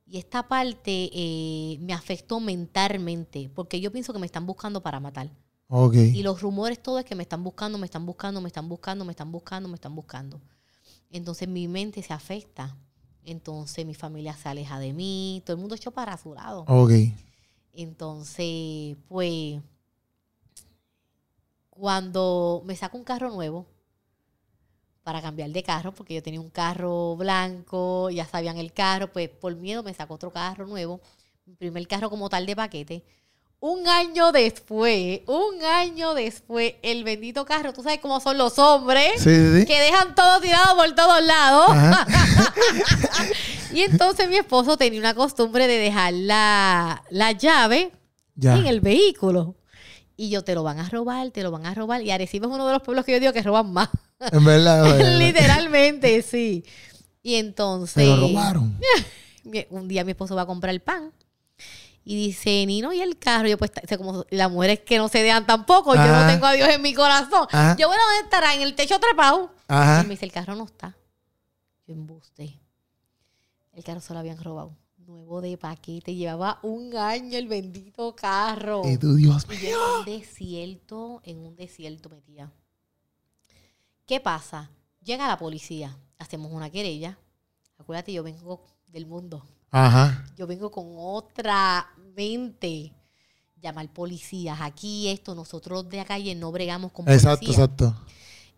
Y 0.05 0.19
esta 0.19 0.47
parte 0.49 1.09
eh, 1.13 1.79
me 1.81 1.93
afectó 1.95 2.41
mentalmente, 2.41 3.49
porque 3.55 3.81
yo 3.81 3.91
pienso 3.93 4.13
que 4.13 4.19
me 4.19 4.27
están 4.27 4.45
buscando 4.45 4.83
para 4.83 5.01
matar. 5.01 5.31
Y 6.15 6.23
los 6.23 6.43
rumores 6.43 6.83
todo 6.83 6.99
es 6.99 7.05
que 7.07 7.15
me 7.15 7.23
están 7.23 7.43
buscando, 7.43 7.79
me 7.79 7.87
están 7.87 8.05
buscando, 8.05 8.41
me 8.43 8.49
están 8.49 8.69
buscando, 8.69 9.05
me 9.05 9.13
están 9.13 9.33
buscando, 9.33 9.69
me 9.69 9.75
están 9.77 9.95
buscando. 9.95 10.41
Entonces 11.11 11.49
mi 11.49 11.67
mente 11.67 12.03
se 12.03 12.13
afecta. 12.13 12.77
Entonces 13.25 13.87
mi 13.87 13.95
familia 13.95 14.35
se 14.35 14.49
aleja 14.49 14.79
de 14.79 14.93
mí, 14.93 15.43
todo 15.47 15.55
el 15.55 15.61
mundo 15.61 15.75
echó 15.75 15.91
para 15.91 16.17
su 16.19 16.35
lado. 16.35 16.65
Ok. 16.69 16.93
Entonces, 17.73 18.97
pues, 19.09 19.61
cuando 21.71 22.63
me 22.67 22.77
saco 22.77 22.99
un 22.99 23.05
carro 23.05 23.31
nuevo 23.31 23.67
para 25.03 25.23
cambiar 25.23 25.51
de 25.51 25.63
carro, 25.63 25.95
porque 25.95 26.15
yo 26.15 26.23
tenía 26.23 26.41
un 26.41 26.51
carro 26.51 27.17
blanco, 27.17 28.11
ya 28.11 28.27
sabían 28.27 28.59
el 28.59 28.73
carro, 28.73 29.11
pues 29.11 29.31
por 29.31 29.57
miedo 29.57 29.83
me 29.83 29.95
saco 29.95 30.15
otro 30.15 30.31
carro 30.33 30.67
nuevo, 30.67 31.01
mi 31.47 31.55
primer 31.55 31.87
carro 31.89 32.11
como 32.11 32.29
tal 32.29 32.45
de 32.45 32.57
paquete. 32.57 33.05
Un 33.65 33.87
año 33.87 34.33
después, 34.33 35.21
un 35.29 35.65
año 35.65 36.15
después, 36.15 36.75
el 36.83 37.05
bendito 37.05 37.45
carro, 37.45 37.73
tú 37.73 37.85
sabes 37.85 38.01
cómo 38.01 38.19
son 38.19 38.37
los 38.37 38.59
hombres, 38.59 39.13
Sí, 39.19 39.31
sí, 39.37 39.61
sí. 39.61 39.67
que 39.67 39.79
dejan 39.79 40.17
todo 40.17 40.41
tirado 40.41 40.77
por 40.77 40.93
todos 40.97 41.23
lados. 41.23 41.69
Y 43.73 43.81
entonces 43.83 44.29
mi 44.29 44.37
esposo 44.37 44.77
tenía 44.77 45.01
una 45.01 45.15
costumbre 45.15 45.67
de 45.67 45.79
dejar 45.79 46.13
la, 46.13 47.03
la 47.11 47.33
llave 47.33 47.91
Ya. 48.35 48.57
en 48.57 48.67
el 48.67 48.81
vehículo. 48.81 49.57
Y 50.17 50.29
yo, 50.29 50.45
te 50.45 50.55
lo 50.55 50.63
van 50.63 50.79
a 50.79 50.89
robar, 50.89 51.31
te 51.31 51.43
lo 51.43 51.51
van 51.51 51.65
a 51.65 51.73
robar. 51.73 52.03
Y 52.03 52.11
Arecibo 52.11 52.47
es 52.49 52.53
uno 52.53 52.67
de 52.67 52.73
los 52.75 52.83
pueblos 52.83 53.05
que 53.05 53.13
yo 53.13 53.21
digo 53.21 53.33
que 53.33 53.43
roban 53.43 53.73
más. 53.73 53.89
En 54.21 54.45
verdad. 54.45 54.87
en 54.87 54.99
verdad. 54.99 55.19
Literalmente, 55.19 56.21
sí. 56.23 56.65
Y 57.23 57.37
entonces, 57.37 58.07
lo 58.07 58.17
robaron. 58.29 58.79
un 59.71 59.89
día 59.89 60.05
mi 60.05 60.11
esposo 60.11 60.37
va 60.37 60.43
a 60.43 60.47
comprar 60.47 60.79
pan. 60.83 61.13
Y 62.05 62.17
dice, 62.27 62.67
Nino, 62.67 62.93
¿y 62.93 63.01
el 63.01 63.19
carro? 63.19 63.47
Yo, 63.49 63.57
pues, 63.59 63.71
como 63.97 64.25
las 64.31 64.51
mujeres 64.51 64.81
que 64.81 64.99
no 64.99 65.09
se 65.09 65.23
dejan 65.23 65.47
tampoco. 65.47 65.95
Yo 65.95 66.07
no 66.07 66.27
tengo 66.27 66.47
a 66.47 66.53
Dios 66.53 66.69
en 66.69 66.83
mi 66.83 66.95
corazón. 66.95 67.47
Ajá. 67.51 67.77
Yo, 67.79 67.87
bueno, 67.89 68.03
¿dónde 68.05 68.25
estará? 68.25 68.55
En 68.55 68.63
el 68.63 68.75
techo 68.75 68.99
trepado. 68.99 69.53
Y 69.69 69.73
me 70.07 70.11
dice, 70.11 70.25
el 70.25 70.33
carro 70.33 70.57
no 70.57 70.65
está. 70.65 70.97
Yo 71.87 71.95
embuste. 71.95 72.59
El 73.73 73.85
carro 73.85 74.01
se 74.01 74.13
lo 74.13 74.19
habían 74.19 74.43
robado. 74.43 74.77
Nuevo 74.99 75.41
de 75.41 75.57
paquete. 75.57 76.15
Llevaba 76.15 76.59
un 76.63 76.97
año 76.97 77.39
el 77.39 77.47
bendito 77.47 78.15
carro. 78.17 78.83
Y 78.85 78.97
tú, 78.99 79.15
Dios 79.15 79.47
Y 79.47 79.57
mío. 79.57 79.79
en 79.95 79.99
un 80.01 80.05
desierto, 80.05 81.21
en 81.25 81.39
un 81.47 81.55
desierto 81.57 82.09
metía. 82.09 82.51
¿Qué 84.07 84.21
pasa? 84.21 84.71
Llega 85.03 85.27
la 85.29 85.39
policía, 85.39 85.97
hacemos 86.19 86.53
una 86.53 86.71
querella. 86.71 87.19
Acuérdate, 87.79 88.13
yo 88.13 88.23
vengo 88.23 88.63
del 88.89 89.07
mundo. 89.07 89.45
Ajá. 89.73 90.25
Yo 90.37 90.47
vengo 90.47 90.71
con 90.71 90.87
otra 90.97 91.89
mente. 92.15 92.93
Llamar 93.61 93.89
policías. 93.93 94.61
Aquí 94.61 95.09
esto, 95.09 95.35
nosotros 95.35 95.89
de 95.89 95.97
la 95.99 96.05
calle 96.05 96.35
no 96.35 96.53
bregamos 96.53 96.93
con 96.93 97.05
policías. 97.05 97.35
Exacto, 97.41 97.51
exacto. 97.51 97.97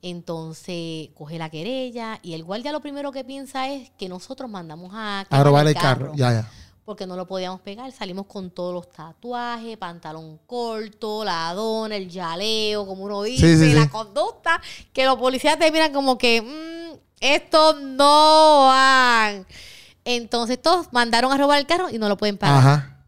Entonces 0.03 1.09
coge 1.15 1.39
la 1.39 1.49
querella 1.49 2.19
y 2.23 2.35
el 2.35 2.45
guardia 2.45 2.73
lo 2.73 2.81
primero 2.81 3.11
que 3.13 3.25
piensa 3.25 3.69
es 3.71 3.91
que 3.99 4.09
nosotros 4.09 4.51
mandamos 4.51 4.91
a, 4.95 5.21
A 5.21 5.43
robar 5.45 5.67
el 5.67 5.75
carro. 5.75 6.13
Ya, 6.15 6.31
ya. 6.33 6.51
porque 6.85 7.07
no 7.07 7.17
lo 7.17 7.27
podíamos 7.27 7.61
pegar. 7.63 7.91
Salimos 7.93 8.27
con 8.27 8.51
todos 8.51 8.75
los 8.75 8.91
tatuajes, 8.91 9.79
pantalón 9.79 10.39
corto, 10.47 11.25
la 11.25 11.53
dona, 11.55 11.97
el 11.97 12.11
yaleo, 12.11 12.87
como 12.87 13.05
uno 13.05 13.23
dice, 13.23 13.57
Sí, 13.57 13.65
sí, 13.65 13.73
la 13.73 13.85
sí. 13.85 13.89
conducta, 13.89 14.61
que 14.93 15.07
los 15.07 15.17
policías 15.17 15.59
te 15.59 15.71
miran 15.73 15.93
como 15.95 16.19
que, 16.19 16.43
"Mm, 16.43 16.99
estos 17.21 17.81
no 17.81 18.67
van. 18.67 19.47
Entonces 20.05 20.61
todos 20.61 20.93
mandaron 20.93 21.33
a 21.33 21.39
robar 21.39 21.59
el 21.59 21.67
carro 21.67 21.89
y 21.91 21.99
no 21.99 22.09
lo 22.09 22.17
pueden 22.17 22.37
pagar. 22.39 22.59
Ajá. 22.59 23.07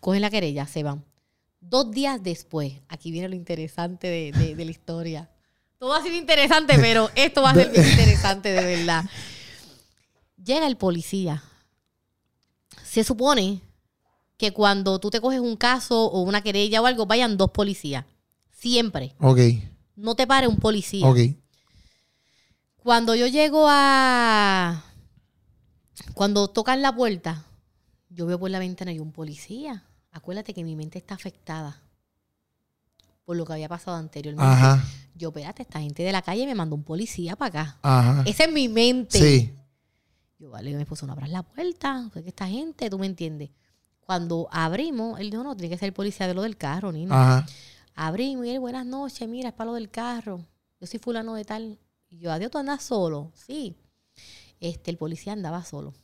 Cogen 0.00 0.20
la 0.22 0.30
querella, 0.30 0.66
se 0.66 0.82
van. 0.82 1.04
Dos 1.60 1.90
días 1.90 2.22
después, 2.22 2.74
aquí 2.88 3.10
viene 3.10 3.28
lo 3.28 3.34
interesante 3.34 4.06
de, 4.06 4.32
de- 4.32 4.54
de 4.54 4.64
la 4.64 4.70
historia. 4.70 5.30
Todo 5.78 5.94
ha 5.94 6.02
sido 6.02 6.16
interesante, 6.16 6.76
pero 6.78 7.10
esto 7.14 7.42
va 7.42 7.50
a 7.50 7.54
ser 7.54 7.70
bien 7.70 7.86
interesante 7.90 8.52
de 8.52 8.76
verdad. 8.76 9.04
Llega 10.42 10.66
el 10.66 10.76
policía. 10.76 11.42
Se 12.84 13.04
supone 13.04 13.60
que 14.36 14.52
cuando 14.52 14.98
tú 14.98 15.10
te 15.10 15.20
coges 15.20 15.40
un 15.40 15.56
caso 15.56 16.06
o 16.06 16.20
una 16.22 16.42
querella 16.42 16.80
o 16.80 16.86
algo, 16.86 17.06
vayan 17.06 17.36
dos 17.36 17.50
policías. 17.50 18.04
Siempre. 18.52 19.14
Ok. 19.20 19.38
No 19.96 20.14
te 20.14 20.26
pare 20.26 20.46
un 20.48 20.56
policía. 20.58 21.06
Ok. 21.06 21.18
Cuando 22.76 23.14
yo 23.14 23.26
llego 23.26 23.66
a. 23.68 24.84
Cuando 26.14 26.48
tocan 26.48 26.82
la 26.82 26.94
puerta, 26.94 27.44
yo 28.08 28.26
veo 28.26 28.38
por 28.38 28.50
la 28.50 28.58
ventana 28.58 28.92
y 28.92 28.98
un 28.98 29.12
policía. 29.12 29.84
Acuérdate 30.10 30.54
que 30.54 30.64
mi 30.64 30.76
mente 30.76 30.98
está 30.98 31.14
afectada 31.14 31.82
por 33.24 33.36
lo 33.36 33.44
que 33.44 33.52
había 33.52 33.68
pasado 33.68 33.96
anteriormente. 33.98 34.50
Ajá. 34.50 34.82
Yo, 35.14 35.28
espérate, 35.28 35.62
esta 35.62 35.80
gente 35.80 36.02
de 36.02 36.12
la 36.12 36.22
calle 36.22 36.46
me 36.46 36.54
mandó 36.54 36.74
un 36.74 36.82
policía 36.82 37.36
para 37.36 37.60
acá. 37.60 37.78
Ajá. 37.82 38.22
Esa 38.24 38.44
es 38.44 38.52
mi 38.52 38.70
mente. 38.70 39.18
Sí. 39.18 39.54
Yo, 40.38 40.48
vale, 40.48 40.74
mi 40.74 40.80
esposo, 40.80 41.06
no 41.06 41.12
abras 41.12 41.28
la 41.28 41.42
puerta. 41.42 42.08
Porque 42.10 42.30
esta 42.30 42.48
gente, 42.48 42.88
tú 42.88 42.98
me 42.98 43.04
entiendes. 43.04 43.50
Cuando 44.00 44.48
abrimos, 44.50 45.20
él 45.20 45.28
dijo, 45.30 45.44
no, 45.44 45.54
tiene 45.54 45.68
que 45.68 45.78
ser 45.78 45.88
el 45.88 45.92
policía 45.92 46.26
de 46.26 46.32
lo 46.32 46.40
del 46.40 46.56
carro, 46.56 46.90
Nino. 46.90 47.14
Ajá. 47.14 47.44
Abrimos 47.94 48.46
y 48.46 48.50
él, 48.50 48.60
buenas 48.60 48.86
noches, 48.86 49.28
mira, 49.28 49.50
es 49.50 49.54
para 49.54 49.72
lo 49.72 49.74
del 49.74 49.90
carro. 49.90 50.40
Yo 50.80 50.86
soy 50.86 50.98
fulano 50.98 51.34
de 51.34 51.44
tal. 51.44 51.78
Y 52.08 52.20
yo, 52.20 52.32
adiós, 52.32 52.50
tú 52.50 52.56
andas 52.56 52.82
solo. 52.82 53.30
Sí. 53.34 53.76
Este, 54.60 54.90
el 54.90 54.96
policía 54.96 55.32
andaba 55.32 55.64
solo. 55.64 55.94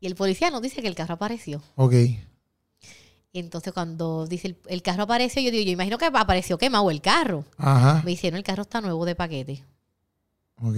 Y 0.00 0.06
el 0.06 0.14
policía 0.14 0.50
nos 0.50 0.62
dice 0.62 0.80
que 0.80 0.88
el 0.88 0.94
carro 0.94 1.14
apareció. 1.14 1.62
Ok. 1.76 1.94
Y 3.32 3.38
entonces 3.38 3.72
cuando 3.72 4.26
dice 4.26 4.48
el, 4.48 4.56
el 4.66 4.82
carro 4.82 5.04
apareció, 5.04 5.40
yo 5.42 5.50
digo, 5.50 5.62
yo 5.64 5.72
imagino 5.72 5.98
que 5.98 6.06
apareció 6.06 6.58
quemado 6.58 6.90
el 6.90 7.00
carro. 7.00 7.44
Ajá. 7.58 8.02
Me 8.04 8.12
dice, 8.12 8.30
no, 8.30 8.36
el 8.36 8.42
carro 8.42 8.62
está 8.62 8.80
nuevo 8.80 9.04
de 9.04 9.14
paquete. 9.14 9.64
Ok. 10.56 10.76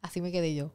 Así 0.00 0.20
me 0.20 0.32
quedé 0.32 0.54
yo. 0.54 0.72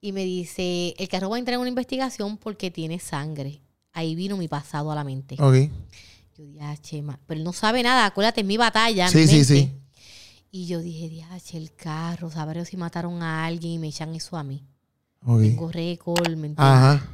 Y 0.00 0.12
me 0.12 0.24
dice, 0.24 0.94
el 0.98 1.08
carro 1.08 1.30
va 1.30 1.36
a 1.36 1.38
entrar 1.38 1.54
en 1.54 1.60
una 1.60 1.68
investigación 1.68 2.36
porque 2.36 2.70
tiene 2.70 2.98
sangre. 2.98 3.60
Ahí 3.92 4.14
vino 4.14 4.36
mi 4.36 4.48
pasado 4.48 4.92
a 4.92 4.94
la 4.94 5.02
mente. 5.04 5.34
Ok. 5.38 5.70
Yo 6.36 6.44
dije, 6.44 6.58
ah, 6.62 6.76
chema. 6.80 7.18
Pero 7.26 7.38
él 7.38 7.44
no 7.44 7.52
sabe 7.52 7.82
nada, 7.82 8.06
acuérdate, 8.06 8.42
es 8.42 8.46
mi 8.46 8.56
batalla. 8.56 9.08
Sí, 9.08 9.18
mi 9.18 9.26
sí, 9.26 9.32
mente. 9.36 9.54
sí. 9.54 9.72
Y 10.50 10.66
yo 10.66 10.80
dije, 10.80 11.08
diache, 11.08 11.56
el 11.56 11.72
carro, 11.74 12.30
sabré 12.30 12.64
si 12.64 12.76
mataron 12.76 13.22
a 13.22 13.44
alguien 13.44 13.74
y 13.74 13.78
me 13.78 13.88
echan 13.88 14.14
eso 14.14 14.36
a 14.36 14.42
mí. 14.42 14.66
Tengo 15.24 15.70
récord, 15.70 16.34
¿me? 16.36 16.54
Ajá. 16.56 17.06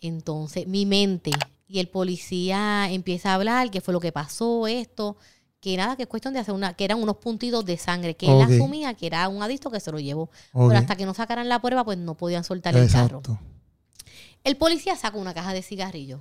Entonces, 0.00 0.66
mi 0.66 0.86
mente. 0.86 1.32
Y 1.66 1.80
el 1.80 1.88
policía 1.88 2.88
empieza 2.90 3.30
a 3.30 3.34
hablar, 3.34 3.70
qué 3.70 3.80
fue 3.80 3.92
lo 3.92 4.00
que 4.00 4.12
pasó, 4.12 4.66
esto. 4.68 5.16
Que 5.58 5.76
nada, 5.76 5.96
que 5.96 6.04
es 6.04 6.08
cuestión 6.08 6.34
de 6.34 6.40
hacer 6.40 6.54
una, 6.54 6.74
que 6.74 6.84
eran 6.84 7.02
unos 7.02 7.16
puntitos 7.16 7.64
de 7.64 7.76
sangre, 7.76 8.14
que 8.14 8.26
él 8.26 8.40
asumía 8.42 8.94
que 8.94 9.06
era 9.08 9.26
un 9.28 9.42
adicto 9.42 9.70
que 9.70 9.80
se 9.80 9.90
lo 9.90 9.98
llevó. 9.98 10.30
Pero 10.52 10.76
hasta 10.76 10.94
que 10.94 11.06
no 11.06 11.14
sacaran 11.14 11.48
la 11.48 11.60
prueba, 11.60 11.84
pues 11.84 11.98
no 11.98 12.14
podían 12.14 12.44
soltar 12.44 12.76
el 12.76 12.88
carro. 12.88 13.22
El 14.44 14.56
policía 14.56 14.94
saca 14.94 15.18
una 15.18 15.34
caja 15.34 15.52
de 15.52 15.62
cigarrillos 15.62 16.20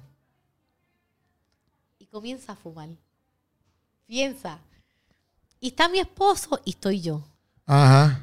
y 1.99 2.07
comienza 2.07 2.53
a 2.53 2.55
fumar. 2.55 2.89
Piensa. 4.07 4.59
Y 5.65 5.69
está 5.69 5.89
mi 5.89 5.97
esposo 5.97 6.61
y 6.63 6.69
estoy 6.69 7.01
yo. 7.01 7.23
Ajá. 7.65 8.19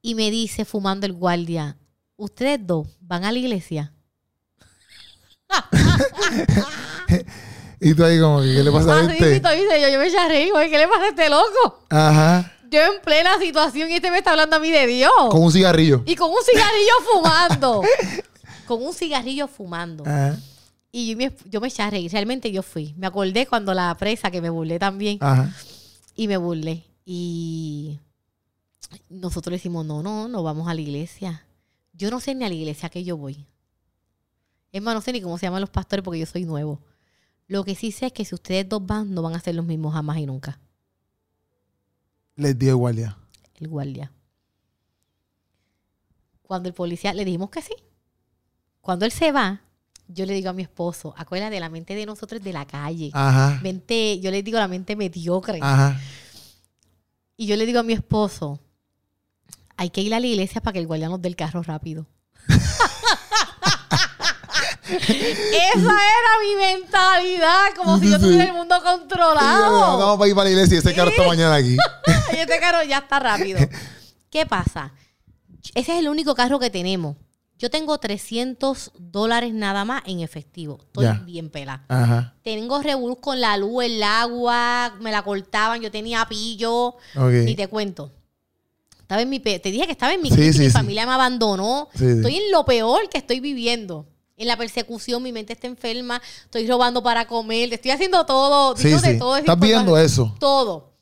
Y 0.00 0.14
me 0.14 0.30
dice 0.30 0.64
fumando 0.64 1.04
el 1.04 1.12
guardia, 1.12 1.76
ustedes 2.16 2.58
dos 2.66 2.86
van 3.02 3.26
a 3.26 3.32
la 3.32 3.38
iglesia. 3.38 3.92
y 7.80 7.92
tú 7.92 8.02
ahí 8.02 8.18
como, 8.18 8.40
¿qué 8.40 8.62
le 8.62 8.72
pasa 8.72 8.94
a 8.94 9.00
Así 9.00 9.12
este? 9.12 9.42
yo, 9.42 9.88
yo 9.90 9.98
me 9.98 10.06
eché 10.06 10.16
a 10.16 10.26
reír, 10.26 10.54
¿qué 10.70 10.78
le 10.78 10.88
pasa 10.88 11.02
a 11.02 11.08
este 11.08 11.28
loco? 11.28 11.84
Ajá. 11.90 12.50
Yo 12.70 12.80
en 12.80 13.02
plena 13.02 13.38
situación 13.38 13.90
y 13.90 13.96
este 13.96 14.10
me 14.10 14.16
está 14.16 14.30
hablando 14.30 14.56
a 14.56 14.58
mí 14.58 14.70
de 14.70 14.86
Dios. 14.86 15.12
Con 15.28 15.42
un 15.42 15.52
cigarrillo. 15.52 16.02
Y 16.06 16.16
con 16.16 16.30
un 16.30 16.42
cigarrillo 16.50 16.92
fumando. 17.12 17.82
con 18.66 18.82
un 18.82 18.94
cigarrillo 18.94 19.48
fumando. 19.48 20.02
Ajá. 20.06 20.38
Y 20.90 21.10
yo 21.10 21.16
me, 21.18 21.30
yo 21.44 21.60
me 21.60 21.68
eché 21.68 21.82
a 21.82 21.90
reír. 21.90 22.10
Realmente 22.10 22.50
yo 22.50 22.62
fui. 22.62 22.94
Me 22.96 23.06
acordé 23.06 23.46
cuando 23.46 23.74
la 23.74 23.94
presa, 23.98 24.30
que 24.30 24.40
me 24.40 24.48
burlé 24.48 24.78
también. 24.78 25.18
Ajá. 25.20 25.52
Y 26.14 26.28
me 26.28 26.36
burlé. 26.36 26.84
Y 27.04 28.00
nosotros 29.08 29.50
le 29.50 29.56
decimos, 29.56 29.84
no, 29.84 30.02
no, 30.02 30.28
no 30.28 30.42
vamos 30.42 30.68
a 30.68 30.74
la 30.74 30.80
iglesia. 30.80 31.46
Yo 31.92 32.10
no 32.10 32.20
sé 32.20 32.34
ni 32.34 32.44
a 32.44 32.48
la 32.48 32.54
iglesia 32.54 32.88
que 32.88 33.04
yo 33.04 33.16
voy. 33.16 33.46
Es 34.72 34.82
más, 34.82 34.94
no 34.94 35.00
sé 35.00 35.12
ni 35.12 35.20
cómo 35.20 35.38
se 35.38 35.46
llaman 35.46 35.60
los 35.60 35.70
pastores 35.70 36.04
porque 36.04 36.18
yo 36.18 36.26
soy 36.26 36.44
nuevo. 36.44 36.80
Lo 37.46 37.64
que 37.64 37.74
sí 37.74 37.92
sé 37.92 38.06
es 38.06 38.12
que 38.12 38.24
si 38.24 38.34
ustedes 38.34 38.68
dos 38.68 38.84
van, 38.84 39.14
no 39.14 39.22
van 39.22 39.34
a 39.34 39.40
ser 39.40 39.54
los 39.54 39.64
mismos 39.64 39.94
jamás 39.94 40.18
y 40.18 40.26
nunca. 40.26 40.58
Les 42.36 42.58
dio 42.58 42.76
guardia. 42.76 43.16
El 43.54 43.68
guardia. 43.68 44.12
Cuando 46.42 46.68
el 46.68 46.74
policía, 46.74 47.14
le 47.14 47.24
dijimos 47.24 47.50
que 47.50 47.62
sí. 47.62 47.74
Cuando 48.80 49.04
él 49.04 49.12
se 49.12 49.32
va, 49.32 49.62
yo 50.08 50.26
le 50.26 50.34
digo 50.34 50.50
a 50.50 50.52
mi 50.52 50.62
esposo, 50.62 51.14
acuérdate, 51.16 51.58
la 51.60 51.68
mente 51.68 51.94
de 51.94 52.06
nosotros 52.06 52.40
es 52.40 52.44
de 52.44 52.52
la 52.52 52.66
calle. 52.66 53.10
Ajá. 53.12 53.60
Mente, 53.62 54.20
yo 54.20 54.30
le 54.30 54.42
digo 54.42 54.58
la 54.58 54.68
mente 54.68 54.96
mediocre. 54.96 55.58
Ajá. 55.62 55.98
Y 57.36 57.46
yo 57.46 57.56
le 57.56 57.66
digo 57.66 57.80
a 57.80 57.82
mi 57.82 57.92
esposo, 57.92 58.60
hay 59.76 59.90
que 59.90 60.00
ir 60.00 60.14
a 60.14 60.20
la 60.20 60.26
iglesia 60.26 60.60
para 60.60 60.72
que 60.72 60.78
el 60.78 60.86
guardia 60.86 61.08
nos 61.08 61.20
dé 61.20 61.28
el 61.28 61.36
carro 61.36 61.62
rápido. 61.62 62.06
Esa 64.86 65.78
era 65.78 66.32
mi 66.42 66.56
mentalidad, 66.56 67.74
como 67.76 67.98
si 67.98 68.10
yo 68.10 68.20
tuviera 68.20 68.44
el 68.44 68.52
mundo 68.52 68.76
controlado. 68.82 69.98
Vamos 69.98 70.18
para 70.18 70.28
ir 70.28 70.34
para 70.34 70.44
la 70.44 70.50
iglesia 70.50 70.76
y 70.76 70.78
ese 70.78 70.94
carro 70.94 71.10
está 71.10 71.26
mañana 71.26 71.54
aquí. 71.54 71.76
Y 72.32 72.36
este 72.36 72.58
carro 72.58 72.82
ya 72.82 72.98
está 72.98 73.20
rápido. 73.20 73.60
¿Qué 74.30 74.44
pasa? 74.44 74.92
Ese 75.74 75.92
es 75.92 75.98
el 76.00 76.08
único 76.08 76.34
carro 76.34 76.58
que 76.58 76.68
tenemos. 76.68 77.16
Yo 77.58 77.70
tengo 77.70 77.96
300 77.98 78.92
dólares 78.98 79.54
nada 79.54 79.84
más 79.84 80.02
en 80.06 80.20
efectivo. 80.20 80.78
Estoy 80.82 81.06
bien. 81.24 81.50
Ajá. 81.88 82.34
Tengo 82.42 82.82
revolú 82.82 83.16
con 83.16 83.40
la 83.40 83.56
luz, 83.56 83.84
el 83.84 84.02
agua, 84.02 84.94
me 85.00 85.12
la 85.12 85.22
cortaban, 85.22 85.80
yo 85.80 85.90
tenía 85.90 86.26
pillo. 86.28 86.96
Y 87.46 87.54
te 87.54 87.68
cuento. 87.68 88.12
Estaba 89.00 89.22
en 89.22 89.28
mi 89.30 89.38
pe- 89.38 89.58
te 89.60 89.70
dije 89.70 89.86
que 89.86 89.92
estaba 89.92 90.12
en 90.14 90.22
mi 90.22 90.30
Sí, 90.30 90.52
sí, 90.52 90.58
mi 90.60 90.64
sí. 90.66 90.70
familia 90.70 91.06
me 91.06 91.12
abandonó. 91.12 91.88
Estoy 91.94 92.36
en 92.36 92.50
lo 92.50 92.64
peor 92.64 93.08
que 93.08 93.18
estoy 93.18 93.38
viviendo. 93.40 94.06
En 94.36 94.48
la 94.48 94.56
persecución, 94.56 95.22
mi 95.22 95.30
mente 95.30 95.52
está 95.52 95.68
enferma, 95.68 96.20
estoy 96.42 96.66
robando 96.66 97.02
para 97.04 97.26
comer, 97.28 97.72
estoy 97.72 97.92
haciendo 97.92 98.26
todo, 98.26 98.76
Sí, 98.76 98.88
digo 98.88 99.00
de 99.00 99.12
sí. 99.12 99.18
todo. 99.18 99.36
Estás 99.36 99.60
viendo 99.60 99.96
eso. 99.96 100.34
Todo. 100.40 100.94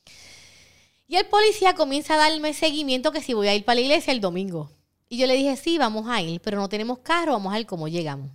Y 1.08 1.16
el 1.16 1.26
policía 1.26 1.74
comienza 1.74 2.14
a 2.14 2.16
darme 2.18 2.52
seguimiento 2.52 3.10
que 3.10 3.22
si 3.22 3.32
voy 3.32 3.48
a 3.48 3.54
ir 3.54 3.64
para 3.64 3.76
la 3.76 3.80
iglesia 3.82 4.12
el 4.12 4.20
domingo. 4.20 4.70
Y 5.12 5.18
yo 5.18 5.26
le 5.26 5.34
dije, 5.34 5.55
sí, 5.59 5.76
vamos 5.76 6.09
a 6.09 6.22
ir, 6.22 6.40
pero 6.40 6.56
no 6.56 6.70
tenemos 6.70 7.01
carro, 7.01 7.32
vamos 7.32 7.52
a 7.52 7.59
ver 7.59 7.66
cómo 7.66 7.86
llegamos. 7.86 8.30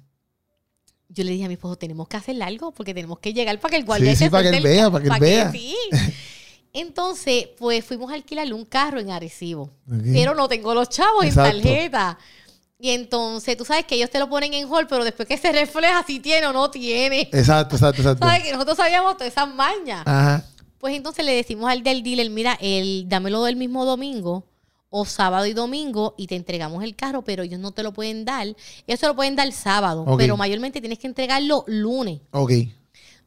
Yo 1.09 1.23
le 1.23 1.31
dije 1.31 1.45
a 1.45 1.47
mi 1.47 1.55
esposo, 1.55 1.75
tenemos 1.75 2.07
que 2.07 2.17
hacer 2.17 2.39
algo 2.43 2.71
porque 2.71 2.93
tenemos 2.93 3.17
que 3.17 3.33
llegar 3.33 3.59
para 3.59 3.71
que 3.71 3.77
el 3.77 3.83
guardia 3.83 4.11
Sí, 4.11 4.17
sí, 4.17 4.23
se 4.25 4.29
para 4.29 4.51
que 4.51 4.57
él 4.57 4.63
vea, 4.63 4.91
para 4.91 5.03
que 5.03 5.09
él 5.09 5.19
vea. 5.19 5.51
sí. 5.51 5.75
Entonces, 6.73 7.47
pues 7.57 7.83
fuimos 7.83 8.11
a 8.11 8.13
alquilarle 8.13 8.53
un 8.53 8.63
carro 8.63 8.99
en 8.99 9.09
Arecibo. 9.09 9.71
Pero 10.13 10.35
no 10.35 10.47
tengo 10.47 10.75
los 10.75 10.87
chavos 10.89 11.25
Exacto. 11.25 11.57
en 11.57 11.63
tarjeta. 11.63 12.19
Y 12.77 12.91
entonces, 12.91 13.57
tú 13.57 13.65
sabes 13.65 13.85
que 13.85 13.95
ellos 13.95 14.11
te 14.11 14.19
lo 14.19 14.29
ponen 14.29 14.53
en 14.53 14.71
hall, 14.71 14.85
pero 14.85 15.03
después 15.03 15.27
que 15.27 15.39
se 15.39 15.51
refleja 15.51 16.03
si 16.05 16.19
tiene 16.19 16.45
o 16.45 16.53
no 16.53 16.69
tiene. 16.69 17.21
Exacto, 17.33 17.75
exacto, 17.77 18.03
exacto. 18.03 18.23
¿Sabes? 18.23 18.43
Que 18.43 18.51
nosotros 18.51 18.77
sabíamos 18.77 19.17
todas 19.17 19.33
esas 19.33 19.51
mañas. 19.51 20.03
Ajá. 20.05 20.45
Pues 20.77 20.95
entonces 20.95 21.25
le 21.25 21.33
decimos 21.33 21.71
al 21.71 21.81
del 21.81 22.03
dealer, 22.03 22.29
mira, 22.29 22.55
el, 22.61 23.09
dámelo 23.09 23.43
del 23.45 23.55
mismo 23.55 23.83
domingo 23.83 24.45
o 24.99 25.05
sábado 25.05 25.45
y 25.45 25.53
domingo 25.53 26.15
y 26.17 26.25
te 26.25 26.35
entregamos 26.35 26.83
el 26.83 26.95
carro, 26.95 27.23
pero 27.23 27.43
ellos 27.43 27.59
no 27.59 27.71
te 27.71 27.83
lo 27.83 27.93
pueden 27.93 28.25
dar. 28.25 28.47
Te 28.85 29.07
lo 29.07 29.15
pueden 29.15 29.35
dar 29.35 29.51
sábado, 29.51 30.05
pero 30.17 30.37
mayormente 30.37 30.79
tienes 30.79 30.97
que 30.97 31.07
entregarlo 31.07 31.63
lunes. 31.67 32.21
Ok. 32.31 32.51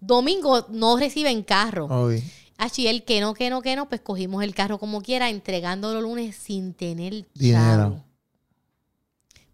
Domingo 0.01 0.66
no 0.70 0.97
reciben 0.97 1.42
carro. 1.42 1.84
Ok. 1.84 2.22
Así 2.59 2.88
el 2.88 3.05
que 3.05 3.20
no, 3.20 3.34
que 3.34 3.51
no, 3.51 3.62
que 3.62 3.76
no, 3.76 3.88
pues 3.88 4.01
cogimos 4.01 4.42
el 4.42 4.55
carro 4.55 4.78
como 4.78 5.01
quiera, 5.01 5.30
entregándolo 5.30 6.01
lunes 6.01 6.36
sin 6.36 6.74
tener 6.74 7.26
Dinero. 7.34 8.05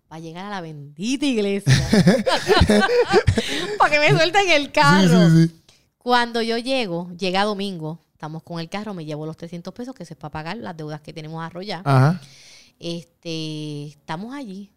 Para 0.08 0.20
llegar 0.20 0.46
a 0.46 0.50
la 0.50 0.60
bendita 0.60 1.26
iglesia. 1.26 1.72
Para 3.78 3.90
que 3.92 4.00
me 4.00 4.10
suelten 4.10 4.50
el 4.50 4.72
carro. 4.72 5.28
Sí, 5.28 5.36
sí, 5.36 5.48
sí. 5.48 5.60
Cuando 5.98 6.40
yo 6.40 6.56
llego, 6.56 7.10
llega 7.18 7.44
domingo, 7.44 8.00
estamos 8.16 8.42
con 8.42 8.58
el 8.58 8.68
carro, 8.70 8.94
me 8.94 9.04
llevo 9.04 9.26
los 9.26 9.36
300 9.36 9.74
pesos, 9.74 9.94
que 9.94 10.02
eso 10.02 10.14
es 10.14 10.18
para 10.18 10.32
pagar 10.32 10.56
las 10.56 10.74
deudas 10.74 11.02
que 11.02 11.12
tenemos 11.12 11.44
arrolladas. 11.44 11.86
Ajá. 11.86 12.20
Este, 12.78 13.88
estamos 13.88 14.34
allí. 14.34 14.72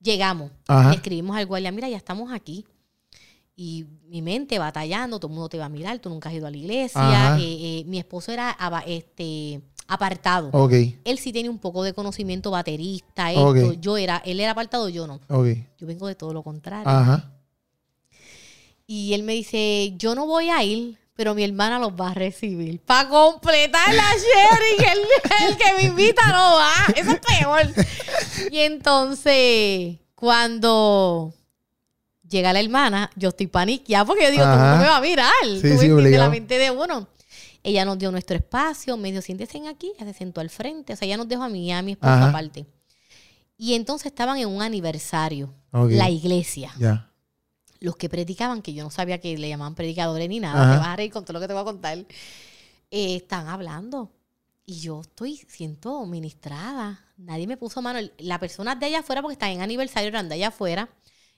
Llegamos. 0.00 0.52
Ajá. 0.68 0.92
Escribimos 0.92 1.36
al 1.36 1.46
guardia, 1.46 1.72
mira, 1.72 1.88
ya 1.88 1.96
estamos 1.96 2.32
aquí. 2.32 2.64
Y 3.56 3.86
mi 4.08 4.22
mente 4.22 4.58
batallando, 4.58 5.18
todo 5.18 5.28
el 5.28 5.34
mundo 5.34 5.48
te 5.48 5.58
va 5.58 5.66
a 5.66 5.68
mirar, 5.68 5.98
tú 5.98 6.08
nunca 6.08 6.28
has 6.28 6.34
ido 6.34 6.46
a 6.46 6.50
la 6.50 6.56
iglesia. 6.56 7.36
Eh, 7.38 7.80
eh, 7.80 7.84
mi 7.86 7.98
esposo 7.98 8.32
era 8.32 8.56
este, 8.86 9.60
apartado. 9.88 10.50
Él 10.70 11.18
sí 11.18 11.32
tenía 11.32 11.50
un 11.50 11.58
poco 11.58 11.82
de 11.82 11.92
conocimiento 11.94 12.50
baterista, 12.50 13.32
esto. 13.32 13.72
Yo 13.74 13.96
era, 13.96 14.22
él 14.24 14.40
era 14.40 14.52
apartado, 14.52 14.88
yo 14.88 15.06
no. 15.06 15.20
Ok. 15.28 15.48
Yo 15.78 15.86
vengo 15.86 16.06
de 16.06 16.14
todo 16.14 16.32
lo 16.32 16.42
contrario. 16.42 16.88
Ajá. 16.88 17.32
Y 18.86 19.14
él 19.14 19.22
me 19.22 19.32
dice, 19.32 19.94
yo 19.96 20.14
no 20.14 20.26
voy 20.26 20.50
a 20.50 20.62
ir, 20.62 20.98
pero 21.16 21.34
mi 21.34 21.44
hermana 21.44 21.78
los 21.78 21.92
va 21.92 22.10
a 22.10 22.14
recibir. 22.14 22.80
Para 22.80 23.08
completar 23.08 23.94
la 23.94 24.02
sharing, 24.02 24.90
el, 24.92 25.48
el 25.48 25.56
que 25.56 25.74
me 25.74 25.82
invita 25.84 26.26
no 26.32 26.56
va. 26.56 26.72
Eso 26.96 27.12
es 27.12 27.20
peor. 27.20 27.72
Y 28.50 28.58
entonces, 28.58 29.98
cuando 30.14 31.32
llega 32.28 32.52
la 32.52 32.60
hermana, 32.60 33.10
yo 33.16 33.28
estoy 33.30 33.46
paniqueada 33.46 34.04
porque 34.04 34.24
yo 34.24 34.30
digo, 34.30 34.42
todo 34.44 34.54
el 34.54 34.58
Ajá. 34.60 34.68
mundo 34.70 34.82
me 34.84 34.88
va 34.90 34.96
a 34.96 35.00
mirar. 35.00 35.32
Sí, 35.42 35.60
Tú 35.72 35.78
sí, 35.78 35.88
me 35.88 36.10
la 36.10 36.28
mente 36.28 36.58
de 36.58 36.70
uno. 36.70 37.08
Ella 37.62 37.84
nos 37.84 37.98
dio 37.98 38.10
nuestro 38.10 38.36
espacio, 38.36 38.96
me 38.96 39.10
dijo, 39.10 39.22
siéntese 39.22 39.66
aquí, 39.68 39.92
ella 39.98 40.12
se 40.12 40.18
sentó 40.18 40.40
al 40.40 40.50
frente. 40.50 40.92
O 40.92 40.96
sea, 40.96 41.06
ella 41.06 41.16
nos 41.16 41.28
dejó 41.28 41.44
a 41.44 41.48
mí 41.48 41.66
y 41.68 41.72
a 41.72 41.80
mi 41.82 41.92
esposo 41.92 42.12
Ajá. 42.12 42.28
aparte. 42.28 42.66
Y 43.56 43.74
entonces 43.74 44.06
estaban 44.06 44.36
en 44.38 44.48
un 44.48 44.60
aniversario, 44.62 45.54
Ok. 45.70 45.90
la 45.92 46.10
iglesia 46.10 46.72
Ya. 46.78 47.08
Los 47.84 47.96
que 47.96 48.08
predicaban, 48.08 48.62
que 48.62 48.72
yo 48.72 48.82
no 48.82 48.90
sabía 48.90 49.20
que 49.20 49.36
le 49.36 49.48
llamaban 49.48 49.74
predicadores 49.74 50.26
ni 50.28 50.40
nada, 50.40 50.62
Ajá. 50.62 50.72
te 50.72 50.78
vas 50.78 50.88
a 50.88 50.96
reír 50.96 51.12
con 51.12 51.24
todo 51.24 51.34
lo 51.34 51.40
que 51.40 51.46
te 51.46 51.52
voy 51.52 51.60
a 51.60 51.64
contar, 51.64 51.98
eh, 51.98 52.06
están 53.16 53.46
hablando. 53.46 54.10
Y 54.64 54.80
yo 54.80 55.02
estoy, 55.02 55.36
siento 55.48 56.06
ministrada. 56.06 57.04
Nadie 57.18 57.46
me 57.46 57.58
puso 57.58 57.82
mano. 57.82 57.98
La 58.18 58.40
persona 58.40 58.74
de 58.74 58.86
allá 58.86 59.00
afuera, 59.00 59.20
porque 59.20 59.34
están 59.34 59.50
en 59.50 59.60
aniversario, 59.60 60.08
eran 60.08 60.30
de 60.30 60.36
allá 60.36 60.48
afuera, 60.48 60.88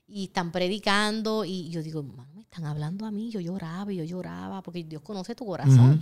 y 0.06 0.26
están 0.26 0.52
predicando. 0.52 1.44
Y 1.44 1.68
yo 1.70 1.82
digo, 1.82 2.04
mano, 2.04 2.32
me 2.34 2.42
están 2.42 2.64
hablando 2.64 3.04
a 3.06 3.10
mí. 3.10 3.30
Yo 3.30 3.40
lloraba 3.40 3.92
y 3.92 3.96
yo 3.96 4.04
lloraba, 4.04 4.62
porque 4.62 4.84
Dios 4.84 5.02
conoce 5.02 5.34
tu 5.34 5.44
corazón. 5.44 6.00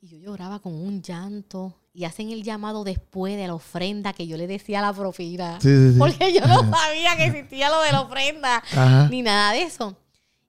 Y 0.00 0.06
yo 0.06 0.18
lloraba 0.18 0.60
con 0.60 0.72
un 0.72 1.02
llanto. 1.02 1.74
Y 1.96 2.04
hacen 2.04 2.30
el 2.30 2.42
llamado 2.42 2.84
después 2.84 3.38
de 3.38 3.46
la 3.46 3.54
ofrenda 3.54 4.12
que 4.12 4.26
yo 4.26 4.36
le 4.36 4.46
decía 4.46 4.80
a 4.80 4.82
la 4.82 4.92
propina. 4.92 5.58
Sí, 5.62 5.68
sí, 5.74 5.92
sí. 5.94 5.98
Porque 5.98 6.30
yo 6.30 6.46
no 6.46 6.70
sabía 6.70 7.16
que 7.16 7.24
existía 7.24 7.70
lo 7.70 7.80
de 7.80 7.90
la 7.90 8.02
ofrenda 8.02 8.56
Ajá. 8.58 9.08
ni 9.08 9.22
nada 9.22 9.52
de 9.52 9.62
eso. 9.62 9.96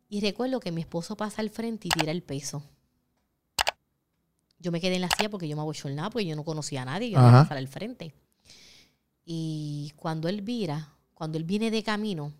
Y 0.10 0.19
recuerdo 0.19 0.60
que 0.60 0.74
mi 0.74 0.82
esposo 0.82 1.15
pasa 1.15 1.41
al 1.41 1.49
frente 1.49 1.88
y 1.88 1.91
tira 1.91 2.11
el 2.11 2.22
peso. 2.22 2.64
Yo 4.60 4.74
me 4.74 4.82
quedé 4.82 4.95
en 4.95 5.02
la 5.03 5.10
silla 5.10 5.30
porque 5.30 5.48
yo 5.48 5.56
me 5.56 5.61
abochornaba 5.61 6.10
porque 6.10 6.26
yo 6.26 6.36
no 6.36 6.44
conocía 6.44 6.82
a 6.82 6.86
nadie, 6.86 7.11
yo 7.11 7.18
no 7.18 7.24
iba 7.30 7.30
a 7.30 7.36
Ajá. 7.36 7.44
pasar 7.44 7.60
al 7.60 7.69
frente. 7.69 8.14
Y 9.24 9.94
cuando 9.95 10.28
él 10.28 10.41
vira, 10.41 10.91
cuando 11.14 11.38
él 11.38 11.45
viene 11.45 11.72
de 11.72 11.82
camino, 11.82 12.34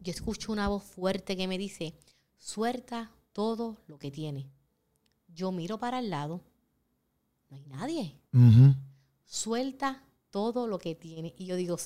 yo 0.00 0.10
escucho 0.10 0.50
una 0.50 0.66
voz 0.66 0.82
fuerte 0.82 1.36
que 1.36 1.46
me 1.46 1.58
dice, 1.58 1.94
suelta 2.36 3.12
todo 3.32 3.76
lo 3.86 3.98
que 4.00 4.10
tiene. 4.10 4.50
Yo 5.28 5.52
miro 5.52 5.78
para 5.78 6.00
el 6.00 6.10
lado, 6.10 6.40
no 7.50 7.56
hay 7.56 7.64
nadie. 7.66 8.20
Suelta 9.24 10.02
todo 10.30 10.66
lo 10.66 10.78
que 10.78 10.94
tiene. 10.94 11.34
Y 11.38 11.46
yo 11.46 11.56
digo, 11.56 11.76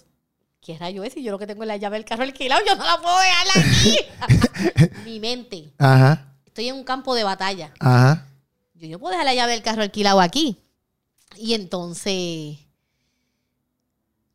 ¿qué 0.61 0.79
rayo 0.79 1.05
es? 1.05 1.17
Y 1.17 1.23
yo 1.23 1.33
lo 1.33 1.39
que 1.39 1.47
tengo 1.47 1.63
es 1.63 1.69
la 1.69 1.77
llave 1.77 1.97
del 1.97 2.05
carro 2.05 2.23
alquilado, 2.23 2.63
yo 2.67 2.75
no 2.77 2.85
la 2.85 3.01
puedo 3.01 3.17
dejar 3.19 3.47
aquí. 3.57 4.95
Mi 5.05 5.21
mente. 5.21 5.73
Ajá. 5.79 6.35
Estoy 6.45 6.69
en 6.69 6.77
un 6.77 6.85
campo 6.85 7.15
de 7.15 7.25
batalla. 7.25 7.73
Ajá. 7.79 8.27
Yo 8.75 8.89
no 8.89 8.99
puedo 8.99 9.13
dejar 9.13 9.27
la 9.27 9.35
llave 9.35 9.53
del 9.53 9.63
carro 9.63 9.83
alquilado 9.83 10.21
aquí. 10.21 10.59
Y 11.37 11.55
entonces, 11.55 12.59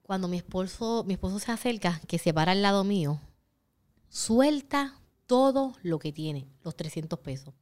cuando 0.03 0.27
mi 0.27 0.37
esposo, 0.37 1.03
mi 1.05 1.13
esposo 1.13 1.39
se 1.39 1.51
acerca, 1.51 2.01
que 2.07 2.17
se 2.17 2.33
para 2.33 2.53
al 2.53 2.61
lado 2.61 2.83
mío, 2.83 3.19
suelta 4.09 4.99
todo 5.25 5.75
lo 5.83 5.99
que 5.99 6.11
tiene, 6.11 6.47
los 6.63 6.75
300 6.75 7.19
pesos. 7.19 7.53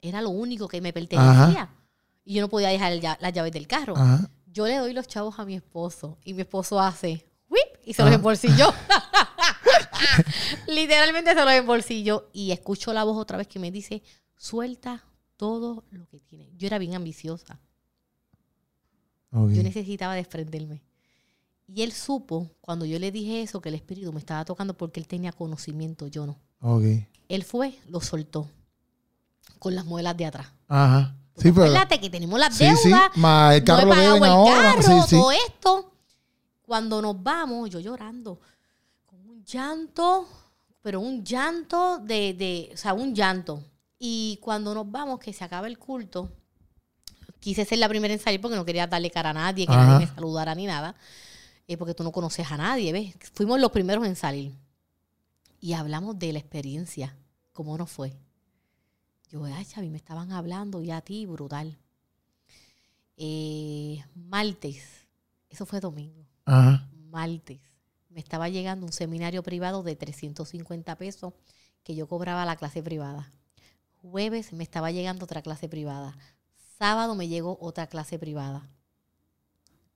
Era 0.00 0.22
lo 0.22 0.30
único 0.30 0.68
que 0.68 0.80
me 0.80 0.92
pertenecía. 0.92 1.70
Y 2.28 2.34
yo 2.34 2.42
no 2.42 2.50
podía 2.50 2.68
dejar 2.68 2.92
el 2.92 3.00
las 3.00 3.32
llaves 3.32 3.52
del 3.52 3.66
carro. 3.66 3.96
Ajá. 3.96 4.30
Yo 4.52 4.66
le 4.66 4.76
doy 4.76 4.92
los 4.92 5.08
chavos 5.08 5.38
a 5.38 5.46
mi 5.46 5.54
esposo 5.54 6.18
y 6.22 6.34
mi 6.34 6.42
esposo 6.42 6.78
hace 6.78 7.26
whip 7.48 7.80
y 7.86 7.94
se 7.94 8.04
los 8.04 8.12
embolsilló. 8.12 8.70
Literalmente 10.68 11.32
se 11.32 11.42
lo 11.42 11.50
en 11.50 11.66
bolsillo. 11.66 12.28
Y 12.34 12.52
escucho 12.52 12.92
la 12.92 13.04
voz 13.04 13.16
otra 13.16 13.38
vez 13.38 13.46
que 13.46 13.58
me 13.58 13.70
dice, 13.70 14.02
suelta 14.36 15.02
todo 15.38 15.84
lo 15.90 16.06
que 16.08 16.20
tiene. 16.20 16.50
Yo 16.58 16.66
era 16.66 16.76
bien 16.76 16.94
ambiciosa. 16.94 17.58
Yo 19.32 19.62
necesitaba 19.62 20.14
desprenderme. 20.14 20.82
Y 21.66 21.80
él 21.80 21.92
supo, 21.92 22.50
cuando 22.60 22.84
yo 22.84 22.98
le 22.98 23.10
dije 23.10 23.40
eso, 23.40 23.62
que 23.62 23.70
el 23.70 23.74
espíritu 23.74 24.12
me 24.12 24.18
estaba 24.18 24.44
tocando 24.44 24.74
porque 24.74 25.00
él 25.00 25.06
tenía 25.06 25.32
conocimiento, 25.32 26.08
yo 26.08 26.26
no. 26.26 26.38
Ok. 26.60 26.84
Él 27.30 27.42
fue, 27.42 27.78
lo 27.88 28.02
soltó 28.02 28.50
con 29.58 29.74
las 29.74 29.86
muelas 29.86 30.14
de 30.14 30.26
atrás. 30.26 30.48
Ajá. 30.66 31.16
Sí, 31.38 31.52
pero. 31.52 31.66
Acuérdate 31.66 32.00
que 32.00 32.10
tenemos 32.10 32.38
las 32.38 32.54
Sí, 32.56 32.64
deudas, 32.64 32.80
sí. 33.14 33.20
Más 33.20 33.54
el 33.54 33.64
carro 33.64 33.86
no 33.86 33.92
he 33.92 33.96
pagado 33.96 34.16
el 34.16 34.24
ahora. 34.24 34.54
carro, 34.74 34.82
Sí, 34.82 34.92
sí. 35.08 35.16
todo 35.16 35.32
esto. 35.32 35.92
Cuando 36.62 37.00
nos 37.00 37.22
vamos, 37.22 37.70
yo 37.70 37.80
llorando, 37.80 38.40
con 39.06 39.20
un 39.28 39.42
llanto, 39.44 40.28
pero 40.82 41.00
un 41.00 41.24
llanto 41.24 41.98
de, 41.98 42.34
de, 42.34 42.70
o 42.74 42.76
sea, 42.76 42.92
un 42.92 43.14
llanto. 43.14 43.62
Y 43.98 44.38
cuando 44.42 44.74
nos 44.74 44.90
vamos, 44.90 45.18
que 45.18 45.32
se 45.32 45.42
acaba 45.44 45.66
el 45.66 45.78
culto, 45.78 46.30
quise 47.40 47.64
ser 47.64 47.78
la 47.78 47.88
primera 47.88 48.12
en 48.12 48.20
salir 48.20 48.40
porque 48.40 48.56
no 48.56 48.64
quería 48.64 48.86
darle 48.86 49.10
cara 49.10 49.30
a 49.30 49.32
nadie, 49.34 49.66
que 49.66 49.72
Ajá. 49.72 49.86
nadie 49.86 50.06
me 50.06 50.14
saludara 50.14 50.54
ni 50.54 50.66
nada, 50.66 50.94
eh, 51.66 51.76
porque 51.76 51.94
tú 51.94 52.04
no 52.04 52.12
conoces 52.12 52.50
a 52.52 52.56
nadie, 52.56 52.92
¿ves? 52.92 53.14
Fuimos 53.32 53.58
los 53.60 53.70
primeros 53.72 54.06
en 54.06 54.14
salir. 54.16 54.54
Y 55.60 55.72
hablamos 55.72 56.18
de 56.18 56.32
la 56.32 56.38
experiencia, 56.38 57.16
cómo 57.52 57.76
nos 57.78 57.90
fue. 57.90 58.12
Yo, 59.30 59.44
ay, 59.44 59.64
Chavi, 59.64 59.90
me 59.90 59.98
estaban 59.98 60.32
hablando 60.32 60.82
y 60.82 60.90
a 60.90 61.00
ti, 61.00 61.26
brutal. 61.26 61.76
Eh, 63.16 64.02
martes, 64.14 64.84
eso 65.50 65.66
fue 65.66 65.80
domingo, 65.80 66.24
Ajá. 66.44 66.88
martes, 67.10 67.60
me 68.10 68.20
estaba 68.20 68.48
llegando 68.48 68.86
un 68.86 68.92
seminario 68.92 69.42
privado 69.42 69.82
de 69.82 69.96
350 69.96 70.96
pesos 70.96 71.34
que 71.82 71.94
yo 71.94 72.06
cobraba 72.06 72.44
la 72.44 72.56
clase 72.56 72.82
privada. 72.82 73.32
Jueves 74.02 74.52
me 74.52 74.62
estaba 74.62 74.92
llegando 74.92 75.24
otra 75.24 75.42
clase 75.42 75.68
privada. 75.68 76.16
Sábado 76.78 77.14
me 77.16 77.28
llegó 77.28 77.58
otra 77.60 77.88
clase 77.88 78.18
privada. 78.18 78.70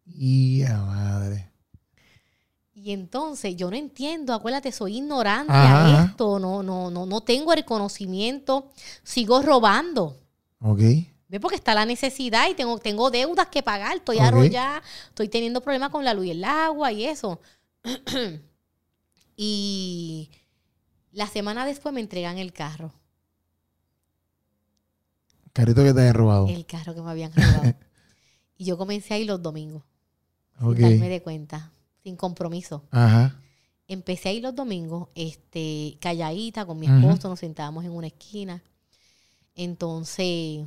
Y 0.04 0.64
a 0.64 0.78
madre. 0.78 1.51
Y 2.84 2.90
entonces 2.92 3.54
yo 3.54 3.70
no 3.70 3.76
entiendo, 3.76 4.34
acuérdate, 4.34 4.72
soy 4.72 4.96
ignorante 4.96 5.52
Ajá, 5.52 6.00
a 6.00 6.04
esto, 6.06 6.40
no, 6.40 6.64
no, 6.64 6.90
no, 6.90 7.06
no 7.06 7.20
tengo 7.20 7.52
el 7.52 7.64
conocimiento, 7.64 8.72
sigo 9.04 9.40
robando. 9.40 10.16
Ok. 10.58 10.80
¿Ves? 11.28 11.40
Porque 11.40 11.54
está 11.54 11.76
la 11.76 11.86
necesidad 11.86 12.48
y 12.50 12.54
tengo, 12.54 12.78
tengo 12.78 13.12
deudas 13.12 13.46
que 13.46 13.62
pagar, 13.62 13.98
estoy 13.98 14.16
Ok. 14.16 14.24
arrollada, 14.24 14.82
estoy 15.06 15.28
teniendo 15.28 15.60
problemas 15.60 15.90
con 15.90 16.04
la 16.04 16.12
luz 16.12 16.26
y 16.26 16.30
el 16.32 16.42
agua 16.42 16.90
y 16.90 17.04
eso. 17.04 17.40
y 19.36 20.28
la 21.12 21.28
semana 21.28 21.64
después 21.64 21.94
me 21.94 22.00
entregan 22.00 22.38
el 22.38 22.52
carro, 22.52 22.92
Carrito 25.52 25.84
que 25.84 25.92
te 25.94 26.00
hayan 26.00 26.14
robado. 26.14 26.48
el 26.48 26.66
carro 26.66 26.94
que 26.94 27.02
me 27.02 27.10
habían 27.10 27.32
robado. 27.32 27.74
y 28.56 28.64
yo 28.64 28.76
comencé 28.76 29.14
a 29.14 29.18
ir 29.18 29.26
los 29.28 29.40
domingos, 29.40 29.84
Ok. 30.60 30.76
sin 30.76 30.82
darme 30.82 31.08
de 31.08 31.22
cuenta, 31.22 31.70
sin 32.02 32.16
compromiso. 32.16 32.84
Ajá. 32.90 33.38
Empecé 33.88 34.30
a 34.30 34.32
ir 34.32 34.42
los 34.42 34.54
domingos, 34.54 35.08
este, 35.14 35.98
calladita 36.00 36.64
con 36.64 36.78
mi 36.78 36.86
esposo, 36.86 37.28
nos 37.28 37.40
sentábamos 37.40 37.84
en 37.84 37.90
una 37.90 38.06
esquina. 38.06 38.62
Entonces, 39.54 40.64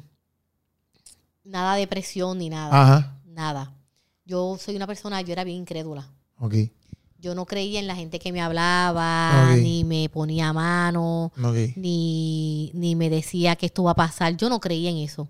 nada 1.44 1.76
de 1.76 1.88
presión 1.88 2.38
ni 2.38 2.50
nada. 2.50 2.82
Ajá. 2.82 3.22
Nada. 3.26 3.74
Yo 4.26 4.58
soy 4.60 4.76
una 4.76 4.88
persona, 4.88 5.22
yo 5.22 5.34
era 5.34 5.44
bien 5.44 5.60
incrédula. 5.60 6.10
Ok. 6.40 6.56
Yo 7.18 7.34
no 7.34 7.46
creía 7.46 7.80
en 7.80 7.88
la 7.88 7.96
gente 7.96 8.20
que 8.20 8.32
me 8.32 8.42
hablaba, 8.42 9.56
ni 9.56 9.84
me 9.84 10.10
ponía 10.10 10.54
mano, 10.54 11.32
ni, 11.76 12.70
ni 12.74 12.96
me 12.96 13.10
decía 13.10 13.56
que 13.56 13.66
esto 13.66 13.84
va 13.84 13.92
a 13.92 13.96
pasar. 13.96 14.38
Yo 14.38 14.50
no 14.50 14.60
creía 14.60 14.92
en 14.92 14.98
eso. 14.98 15.28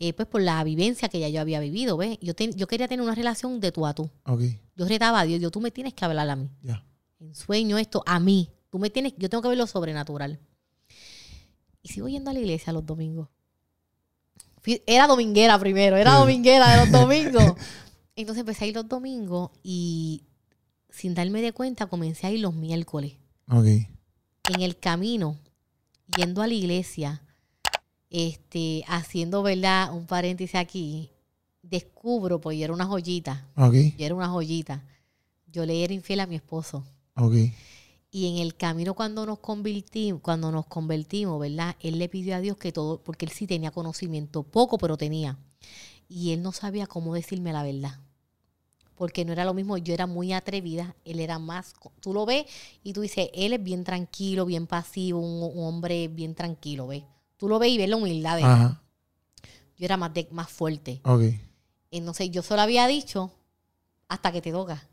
Eh, 0.00 0.12
pues 0.12 0.26
por 0.28 0.42
la 0.42 0.62
vivencia 0.64 1.08
que 1.08 1.20
ya 1.20 1.28
yo 1.28 1.40
había 1.40 1.60
vivido, 1.60 1.96
¿ves? 1.96 2.18
Yo, 2.20 2.34
ten- 2.34 2.52
yo 2.54 2.66
quería 2.66 2.88
tener 2.88 3.02
una 3.04 3.14
relación 3.14 3.60
de 3.60 3.70
tú 3.72 3.86
a 3.86 3.94
tú. 3.94 4.10
Ok. 4.24 4.42
Yo 4.76 4.86
retaba 4.88 5.20
a 5.20 5.24
Dios, 5.24 5.40
yo, 5.40 5.50
tú 5.50 5.60
me 5.60 5.70
tienes 5.70 5.94
que 5.94 6.04
hablar 6.04 6.28
a 6.28 6.36
mí. 6.36 6.50
Ya. 6.62 6.84
En 7.20 7.34
sueño 7.34 7.78
esto, 7.78 8.02
a 8.06 8.18
mí. 8.20 8.50
Tú 8.70 8.78
me 8.78 8.90
tienes, 8.90 9.14
yo 9.16 9.28
tengo 9.30 9.40
que 9.42 9.48
ver 9.48 9.58
lo 9.58 9.66
sobrenatural. 9.68 10.40
Y 11.82 11.88
sigo 11.90 12.08
yendo 12.08 12.30
a 12.30 12.34
la 12.34 12.40
iglesia 12.40 12.72
los 12.72 12.84
domingos. 12.84 13.28
Fui- 14.62 14.82
era 14.86 15.06
dominguera 15.06 15.58
primero, 15.58 15.96
era 15.96 16.12
Sí. 16.12 16.18
dominguera 16.18 16.70
de 16.70 16.76
los 16.78 16.90
domingos. 17.08 17.54
Entonces 18.16 18.40
empecé 18.40 18.64
a 18.64 18.68
ir 18.68 18.74
los 18.74 18.88
domingos 18.88 19.50
y 19.62 20.24
sin 20.90 21.14
darme 21.14 21.42
de 21.42 21.52
cuenta 21.52 21.86
comencé 21.86 22.26
a 22.26 22.30
ir 22.32 22.40
los 22.40 22.54
miércoles. 22.54 23.14
Ok. 23.50 23.66
En 23.66 24.60
el 24.60 24.78
camino, 24.78 25.38
yendo 26.16 26.42
a 26.42 26.46
la 26.46 26.54
iglesia, 26.54 27.22
este, 28.16 28.84
haciendo, 28.86 29.42
¿verdad? 29.42 29.92
Un 29.92 30.06
paréntesis 30.06 30.54
aquí, 30.54 31.10
descubro, 31.62 32.40
pues 32.40 32.56
yo 32.56 32.62
era 32.62 32.72
una 32.72 32.86
joyita, 32.86 33.48
yo 33.56 34.06
era 34.06 34.14
una 34.14 34.28
joyita. 34.28 34.84
Yo 35.48 35.66
le 35.66 35.82
era 35.82 35.92
infiel 35.92 36.20
a 36.20 36.26
mi 36.28 36.36
esposo. 36.36 36.84
Ok. 37.16 37.34
Y 38.12 38.28
en 38.28 38.36
el 38.38 38.54
camino 38.54 38.94
cuando 38.94 39.26
nos 39.26 39.40
convertimos, 39.40 40.20
cuando 40.20 40.52
nos 40.52 40.66
convertimos, 40.66 41.40
¿verdad? 41.40 41.74
Él 41.80 41.98
le 41.98 42.08
pidió 42.08 42.36
a 42.36 42.40
Dios 42.40 42.56
que 42.56 42.70
todo, 42.70 43.02
porque 43.02 43.24
él 43.24 43.32
sí 43.32 43.48
tenía 43.48 43.72
conocimiento, 43.72 44.44
poco, 44.44 44.78
pero 44.78 44.96
tenía. 44.96 45.36
Y 46.08 46.30
él 46.30 46.40
no 46.40 46.52
sabía 46.52 46.86
cómo 46.86 47.14
decirme 47.14 47.52
la 47.52 47.64
verdad. 47.64 47.98
Porque 48.94 49.24
no 49.24 49.32
era 49.32 49.44
lo 49.44 49.54
mismo, 49.54 49.76
yo 49.76 49.92
era 49.92 50.06
muy 50.06 50.32
atrevida, 50.32 50.94
él 51.04 51.18
era 51.18 51.40
más, 51.40 51.74
tú 51.98 52.14
lo 52.14 52.26
ves 52.26 52.46
y 52.84 52.92
tú 52.92 53.00
dices, 53.00 53.28
él 53.34 53.54
es 53.54 53.62
bien 53.62 53.82
tranquilo, 53.82 54.46
bien 54.46 54.68
pasivo, 54.68 55.18
un, 55.18 55.58
un 55.58 55.66
hombre 55.66 56.06
bien 56.06 56.36
tranquilo, 56.36 56.86
¿ves? 56.86 57.02
Tú 57.36 57.48
lo 57.48 57.58
ves 57.58 57.70
y 57.70 57.78
ves 57.78 57.88
la 57.88 57.96
humildad 57.96 58.36
de 58.36 58.42
él. 58.42 58.46
Ajá. 58.46 58.82
Yo 59.76 59.84
era 59.84 59.96
más, 59.96 60.14
de, 60.14 60.28
más 60.30 60.48
fuerte. 60.50 61.00
Ok. 61.04 61.22
Entonces 61.90 62.30
yo 62.30 62.42
solo 62.42 62.62
había 62.62 62.86
dicho 62.86 63.32
hasta 64.08 64.32
que 64.32 64.40
te 64.40 64.52
toca. 64.52 64.86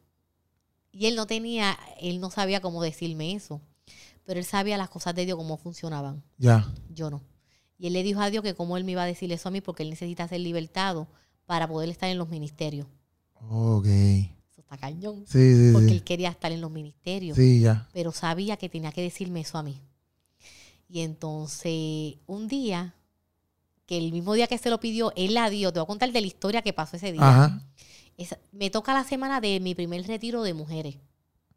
Y 0.91 1.05
él 1.05 1.15
no 1.15 1.25
tenía, 1.25 1.77
él 1.99 2.19
no 2.19 2.31
sabía 2.31 2.61
cómo 2.61 2.81
decirme 2.81 3.33
eso. 3.33 3.61
Pero 4.25 4.39
él 4.39 4.45
sabía 4.45 4.77
las 4.77 4.89
cosas 4.89 5.15
de 5.15 5.25
Dios, 5.25 5.37
cómo 5.37 5.57
funcionaban. 5.57 6.23
Ya. 6.37 6.71
Yo 6.89 7.09
no. 7.09 7.21
Y 7.77 7.87
él 7.87 7.93
le 7.93 8.03
dijo 8.03 8.21
a 8.21 8.29
Dios 8.29 8.43
que 8.43 8.53
cómo 8.53 8.77
él 8.77 8.83
me 8.83 8.91
iba 8.91 9.03
a 9.03 9.07
decir 9.07 9.31
eso 9.31 9.49
a 9.49 9.51
mí 9.51 9.61
porque 9.61 9.83
él 9.83 9.89
necesita 9.89 10.27
ser 10.27 10.41
libertado 10.41 11.07
para 11.45 11.67
poder 11.67 11.89
estar 11.89 12.09
en 12.09 12.17
los 12.17 12.29
ministerios. 12.29 12.87
Ok. 13.49 13.87
Eso 13.87 14.61
está 14.61 14.77
cañón. 14.77 15.25
Sí, 15.27 15.55
sí, 15.55 15.69
Porque 15.73 15.87
sí. 15.87 15.93
él 15.93 16.03
quería 16.03 16.29
estar 16.29 16.51
en 16.51 16.61
los 16.61 16.69
ministerios. 16.69 17.35
Sí, 17.35 17.61
ya. 17.61 17.87
Pero 17.93 18.11
sabía 18.11 18.57
que 18.57 18.69
tenía 18.69 18.91
que 18.91 19.01
decirme 19.01 19.41
eso 19.41 19.57
a 19.57 19.63
mí. 19.63 19.81
Y 20.91 21.03
entonces, 21.03 22.17
un 22.27 22.49
día, 22.49 22.95
que 23.85 23.97
el 23.97 24.11
mismo 24.11 24.33
día 24.33 24.47
que 24.47 24.57
se 24.57 24.69
lo 24.69 24.81
pidió, 24.81 25.13
él 25.15 25.35
la 25.35 25.49
dio. 25.49 25.71
Te 25.71 25.79
voy 25.79 25.85
a 25.85 25.87
contar 25.87 26.11
de 26.11 26.19
la 26.19 26.27
historia 26.27 26.61
que 26.61 26.73
pasó 26.73 26.97
ese 26.97 27.13
día. 27.13 27.21
Ajá. 27.21 27.61
Me 28.51 28.69
toca 28.69 28.93
la 28.93 29.05
semana 29.05 29.39
de 29.39 29.61
mi 29.61 29.73
primer 29.73 30.05
retiro 30.05 30.43
de 30.43 30.53
mujeres. 30.53 30.97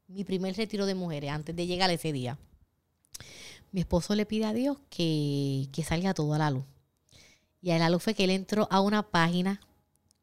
Mi 0.07 0.23
primer 0.23 0.57
retiro 0.57 0.87
de 0.87 0.95
mujeres, 0.95 1.31
antes 1.31 1.57
de 1.57 1.67
llegar 1.67 1.91
a 1.91 1.95
ese 1.95 2.13
día. 2.13 2.39
Mi 3.73 3.81
esposo 3.81 4.15
le 4.15 4.25
pide 4.25 4.45
a 4.45 4.53
Dios 4.53 4.79
que, 4.89 5.69
que 5.73 5.83
salga 5.83 6.15
todo 6.15 6.33
a 6.35 6.39
la 6.39 6.53
luz. 6.53 6.65
Y 7.61 7.73
a 7.73 7.79
la 7.79 7.91
luz 7.91 8.05
fue 8.05 8.15
que 8.15 8.23
él 8.23 8.31
entró 8.31 8.69
a 8.71 8.81
una 8.81 9.03
página 9.03 9.61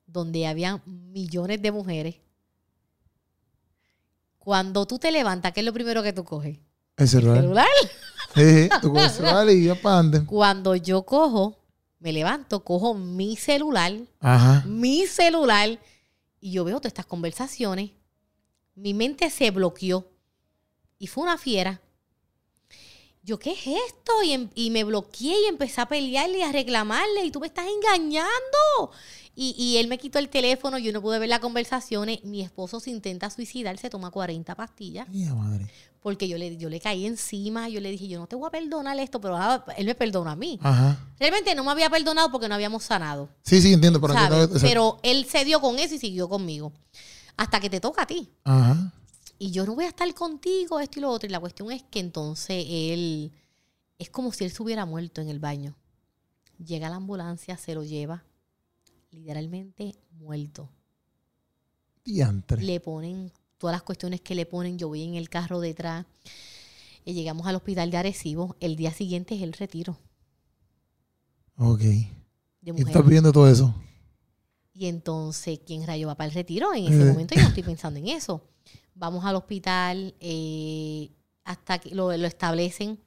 donde 0.07 0.47
había 0.47 0.81
millones 0.85 1.61
de 1.61 1.71
mujeres. 1.73 2.15
Cuando 4.37 4.87
tú 4.87 4.99
te 4.99 5.11
levantas, 5.11 5.51
¿qué 5.51 5.59
es 5.59 5.65
lo 5.65 5.73
primero 5.73 6.01
que 6.01 6.13
tú 6.13 6.23
coges? 6.23 6.59
El 6.95 7.07
celular. 7.09 7.41
¿Celular? 7.41 7.67
Y 8.35 8.69
para. 8.69 9.09
Cuando 10.25 10.75
yo 10.75 11.03
cojo, 11.03 11.57
me 11.99 12.11
levanto, 12.13 12.63
cojo 12.63 12.93
mi 12.93 13.35
celular 13.35 13.93
Ajá. 14.19 14.63
mi 14.65 15.05
celular 15.05 15.79
y 16.39 16.51
yo 16.51 16.63
veo 16.63 16.77
todas 16.77 16.91
estas 16.91 17.05
conversaciones. 17.05 17.91
Mi 18.75 18.93
mente 18.93 19.29
se 19.29 19.51
bloqueó 19.51 20.07
y 20.97 21.07
fue 21.07 21.23
una 21.23 21.37
fiera. 21.37 21.81
Yo, 23.23 23.37
¿qué 23.37 23.51
es 23.51 23.67
esto? 23.67 24.23
Y, 24.23 24.31
em- 24.31 24.49
y 24.55 24.71
me 24.71 24.83
bloqueé 24.83 25.35
y 25.43 25.47
empecé 25.47 25.79
a 25.81 25.87
pelearle 25.87 26.39
y 26.39 26.41
a 26.41 26.51
reclamarle 26.51 27.23
y 27.23 27.29
tú 27.31 27.39
me 27.39 27.47
estás 27.47 27.65
engañando. 27.67 28.27
Y, 29.35 29.53
y 29.57 29.77
él 29.77 29.87
me 29.87 29.99
quitó 29.99 30.17
el 30.17 30.29
teléfono, 30.29 30.79
yo 30.79 30.91
no 30.91 31.01
pude 31.01 31.19
ver 31.19 31.29
las 31.29 31.39
conversaciones. 31.39 32.23
Mi 32.23 32.41
esposo 32.41 32.79
se 32.79 32.89
intenta 32.89 33.29
suicidar, 33.29 33.77
se 33.77 33.89
toma 33.91 34.09
40 34.09 34.55
pastillas 34.55 35.07
Mía 35.09 35.35
madre. 35.35 35.67
Porque 36.01 36.27
yo 36.27 36.37
le, 36.37 36.57
yo 36.57 36.69
le 36.69 36.79
caí 36.79 37.05
encima, 37.05 37.69
yo 37.69 37.79
le 37.79 37.91
dije, 37.91 38.07
yo 38.07 38.19
no 38.19 38.27
te 38.27 38.35
voy 38.35 38.47
a 38.47 38.49
perdonar 38.51 38.99
esto, 38.99 39.21
pero 39.21 39.37
ah, 39.37 39.63
él 39.77 39.85
me 39.85 39.95
perdona 39.95 40.31
a 40.31 40.35
mí. 40.35 40.59
Ajá. 40.61 40.97
Realmente 41.19 41.53
no 41.55 41.63
me 41.63 41.71
había 41.71 41.89
perdonado 41.89 42.31
porque 42.31 42.49
no 42.49 42.55
habíamos 42.55 42.83
sanado. 42.83 43.29
Sí, 43.43 43.61
sí, 43.61 43.71
entiendo. 43.71 44.01
Pero 44.01 44.13
entiendo- 44.15 44.59
Pero 44.61 44.99
él 45.03 45.25
se 45.25 45.45
dio 45.45 45.61
con 45.61 45.77
eso 45.77 45.95
y 45.95 45.99
siguió 45.99 46.27
conmigo. 46.27 46.73
Hasta 47.37 47.59
que 47.59 47.69
te 47.69 47.79
toca 47.79 48.01
a 48.03 48.07
ti. 48.07 48.29
Ajá. 48.43 48.91
Y 49.37 49.51
yo 49.51 49.65
no 49.65 49.73
voy 49.75 49.85
a 49.85 49.89
estar 49.89 50.11
contigo, 50.13 50.79
esto 50.79 50.99
y 50.99 51.01
lo 51.01 51.09
otro. 51.09 51.27
Y 51.27 51.31
la 51.31 51.39
cuestión 51.39 51.71
es 51.71 51.83
que 51.83 51.99
entonces 51.99 52.65
él, 52.67 53.31
es 53.99 54.09
como 54.09 54.31
si 54.31 54.43
él 54.43 54.51
se 54.51 54.61
hubiera 54.63 54.85
muerto 54.85 55.21
en 55.21 55.29
el 55.29 55.39
baño. 55.39 55.75
Llega 56.63 56.89
la 56.89 56.97
ambulancia, 56.97 57.57
se 57.57 57.73
lo 57.73 57.83
lleva, 57.83 58.23
literalmente 59.11 59.95
muerto. 60.19 60.69
Diantre. 62.03 62.61
Le 62.63 62.79
ponen 62.79 63.31
todas 63.61 63.75
las 63.75 63.83
cuestiones 63.83 64.19
que 64.21 64.33
le 64.35 64.45
ponen. 64.45 64.77
Yo 64.79 64.87
voy 64.89 65.03
en 65.03 65.13
el 65.15 65.29
carro 65.29 65.59
detrás. 65.61 66.05
Y 67.05 67.13
llegamos 67.13 67.45
al 67.47 67.55
hospital 67.55 67.89
de 67.91 67.97
Arecibo. 67.97 68.55
El 68.59 68.75
día 68.75 68.91
siguiente 68.91 69.35
es 69.35 69.41
el 69.43 69.53
retiro 69.53 69.97
Ok. 71.57 71.79
de 71.79 72.07
¿Y 72.63 72.71
tú 72.73 72.87
estás 72.87 73.05
viendo 73.05 73.31
todo 73.31 73.47
eso? 73.49 73.73
Y 74.73 74.87
entonces, 74.87 75.59
¿quién 75.65 75.85
rayo 75.85 76.07
va 76.07 76.15
para 76.15 76.27
el 76.27 76.33
retiro? 76.33 76.73
En 76.73 76.85
ese 76.85 77.01
Eh. 77.01 77.11
momento 77.11 77.35
yo 77.35 77.41
no 77.43 77.47
estoy 77.49 77.63
pensando 77.63 77.99
en 77.99 78.07
eso. 78.07 78.41
Vamos 78.95 79.23
al 79.25 79.35
hospital 79.35 80.15
eh, 80.19 81.09
hasta 81.43 81.77
que 81.79 81.93
lo, 81.93 82.15
lo 82.17 82.27
establecen. 82.27 82.99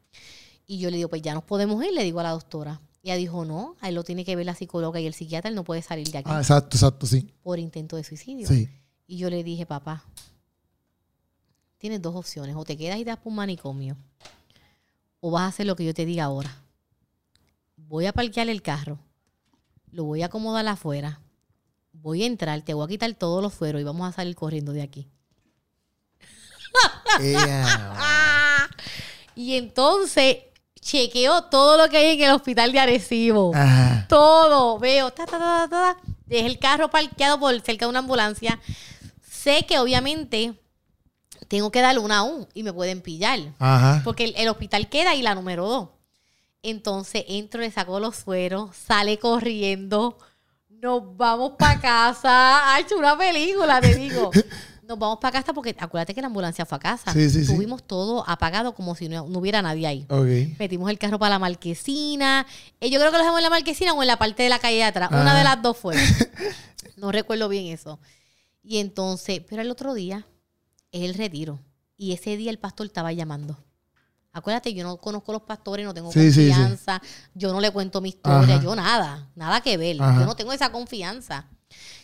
Y 0.67 0.79
yo 0.79 0.91
le 0.91 0.97
digo, 0.99 1.09
pues 1.09 1.23
ya 1.23 1.35
nos 1.35 1.45
podemos 1.45 1.83
ir, 1.85 1.93
le 1.93 2.05
digo 2.05 2.21
a 2.21 2.25
la 2.25 2.31
doctora. 2.31 2.81
Ella 3.03 3.17
dijo, 3.17 3.45
no, 3.45 3.77
a 3.81 3.89
él 3.91 3.95
lo 3.97 4.03
tiene 4.05 4.25
que 4.25 4.35
ver 4.35 4.47
la 4.47 4.55
psicóloga 4.55 4.99
y 5.01 5.07
el 5.07 5.13
psiquiatra, 5.15 5.51
él 5.51 5.55
no 5.57 5.63
puede 5.65 5.83
salir 5.83 6.09
de 6.11 6.19
aquí 6.19 6.31
Ah, 6.33 6.39
exacto, 6.39 6.77
exacto, 6.77 7.07
sí. 7.07 7.31
por 7.43 7.59
intento 7.59 7.97
de 7.97 8.05
suicidio. 8.05 8.49
Sí. 8.49 8.69
Y 9.07 9.19
yo 9.19 9.29
le 9.29 9.45
dije, 9.45 9.67
papá, 9.67 10.05
tienes 11.85 12.01
dos 12.01 12.17
opciones. 12.17 12.57
O 12.57 12.65
te 12.65 12.79
quedas 12.79 12.97
y 12.97 13.05
te 13.05 13.11
das 13.11 13.19
por 13.19 13.29
un 13.31 13.37
manicomio. 13.37 13.95
O 15.21 15.31
vas 15.31 15.43
a 15.43 15.47
hacer 15.49 15.67
lo 15.67 15.77
que 15.77 15.85
yo 15.85 15.93
te 15.93 16.07
diga 16.07 16.25
ahora. 16.25 16.51
Voy 17.77 18.07
a 18.07 18.13
parquear 18.15 18.49
el 18.49 18.63
carro. 18.63 18.99
Lo 19.91 20.05
voy 20.05 20.23
a 20.23 20.27
acomodar 20.27 20.67
afuera. 20.67 21.21
Voy 21.93 22.23
a 22.23 22.27
entrar, 22.27 22.63
te 22.63 22.73
voy 22.73 22.87
a 22.87 22.89
quitar 22.89 23.13
todos 23.13 23.43
los 23.43 23.53
fueros 23.53 23.83
y 23.83 23.85
vamos 23.85 24.09
a 24.09 24.13
salir 24.13 24.35
corriendo 24.35 24.73
de 24.73 24.81
aquí. 24.81 25.07
Y 29.37 29.57
entonces 29.57 30.39
chequeo 30.81 31.45
todo 31.45 31.77
lo 31.77 31.91
que 31.91 31.99
hay 31.99 32.17
en 32.17 32.23
el 32.23 32.35
hospital 32.35 32.73
de 32.73 32.79
Arecibo. 32.79 33.53
Ajá. 33.55 34.07
todo, 34.09 34.79
veo, 34.79 35.11
ta, 35.11 35.27
ta, 35.27 35.39
ta, 35.39 35.69
ta. 35.69 35.97
dejé 36.25 36.47
el 36.47 36.59
carro 36.59 36.89
parqueado 36.89 37.39
por 37.41 37.61
cerca 37.61 37.85
de 37.85 37.91
una 37.91 37.99
ambulancia. 37.99 38.59
Sé 39.29 39.67
que 39.67 39.79
obviamente 39.79 40.55
tengo 41.49 41.71
que 41.71 41.81
darle 41.81 42.01
una 42.01 42.25
U 42.25 42.49
y 42.55 42.63
me 42.63 42.73
pueden 42.73 43.01
pillar. 43.01 43.41
Ajá. 43.59 44.03
Porque 44.05 44.25
el, 44.25 44.35
el 44.37 44.49
hospital 44.49 44.89
queda 44.89 45.11
ahí 45.11 45.23
la 45.23 45.35
número 45.35 45.67
dos. 45.67 45.89
Entonces 46.63 47.25
entro, 47.29 47.61
le 47.61 47.71
saco 47.71 48.01
los 48.01 48.17
sueros, 48.17 48.75
sale 48.75 49.19
corriendo, 49.19 50.17
nos 50.85 51.17
vamos 51.17 51.53
para 51.59 51.81
casa. 51.81 52.75
Ha 52.75 52.81
hecho 52.81 52.97
una 52.97 53.17
película, 53.17 53.81
te 53.81 53.95
digo. 53.95 54.31
Nos 54.87 54.99
vamos 54.99 55.19
para 55.19 55.33
casa 55.33 55.55
porque 55.55 55.75
acuérdate 55.79 56.15
que 56.15 56.21
la 56.21 56.27
ambulancia 56.27 56.67
fue 56.67 56.77
a 56.77 56.79
casa. 56.79 57.11
Sí, 57.11 57.31
sí, 57.31 57.47
sí. 57.47 57.55
Tuvimos 57.55 57.83
todo 57.85 58.23
apagado 58.29 58.75
como 58.75 58.95
si 58.95 59.09
no, 59.09 59.27
no 59.27 59.39
hubiera 59.39 59.63
nadie 59.63 59.87
ahí. 59.87 60.07
Metimos 60.59 60.91
el 60.91 60.99
carro 60.99 61.19
para 61.19 61.31
la 61.31 61.39
marquesina. 61.39 62.47
Eh, 62.81 62.91
yo 62.91 62.99
creo 62.99 63.11
que 63.11 63.17
lo 63.17 63.23
dejamos 63.23 63.39
en 63.39 63.45
la 63.45 63.51
marquesina 63.51 63.95
o 63.95 64.03
en 64.03 64.09
la 64.09 64.19
parte 64.19 64.43
de 64.43 64.51
la 64.51 64.59
calle 64.59 64.77
de 64.77 64.85
atrás. 64.85 65.09
Una 65.11 65.39
de 65.39 65.43
las 65.43 65.63
dos 65.63 65.79
fue. 65.79 65.97
no 66.99 67.13
recuerdo 67.13 67.49
bien 67.49 67.73
eso. 67.73 67.99
Y 68.63 68.77
entonces, 68.77 69.41
pero 69.49 69.63
el 69.63 69.71
otro 69.71 69.95
día 69.95 70.27
es 70.95 71.03
el 71.03 71.15
retiro. 71.15 71.59
Y 71.97 72.13
ese 72.13 72.37
día 72.37 72.51
el 72.51 72.59
pastor 72.59 72.87
estaba 72.87 73.13
llamando. 73.13 73.57
Acuérdate, 74.33 74.73
yo 74.75 74.83
no 74.85 74.97
conozco 74.97 75.31
a 75.33 75.35
los 75.35 75.43
pastores, 75.43 75.85
no 75.87 75.95
tengo 75.95 76.11
Sí, 76.11 76.33
sí, 76.33 76.47
sí. 76.47 76.49
confianza. 76.49 77.01
Yo 77.35 77.53
no 77.53 77.61
le 77.61 77.71
cuento 77.71 78.01
mi 78.01 78.09
historia, 78.09 78.57
Ajá. 78.57 78.65
yo 78.65 78.75
nada, 78.75 79.31
nada 79.37 79.61
que 79.61 79.77
ver. 79.77 80.01
Ajá. 80.03 80.21
Yo 80.21 80.27
no 80.27 80.35
tengo 80.35 80.53
esa 80.53 80.73
confianza 80.73 81.49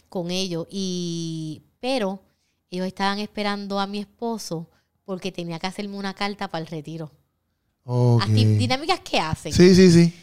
con 0.08 0.30
ellos. 0.30 0.66
Y, 0.70 1.62
pero 1.80 2.22
ellos 2.70 2.86
estaban 2.86 3.18
esperando 3.18 3.80
a 3.80 3.86
mi 3.86 3.98
esposo 3.98 4.68
porque 5.04 5.32
tenía 5.32 5.58
que 5.58 5.66
hacerme 5.66 5.96
una 5.96 6.14
carta 6.14 6.46
para 6.48 6.62
el 6.62 6.68
retiro. 6.70 7.10
Dinámicas 8.28 9.00
que 9.00 9.18
hacen. 9.18 9.52
Sí, 9.52 9.74
sí, 9.74 9.90
sí. 9.90 10.14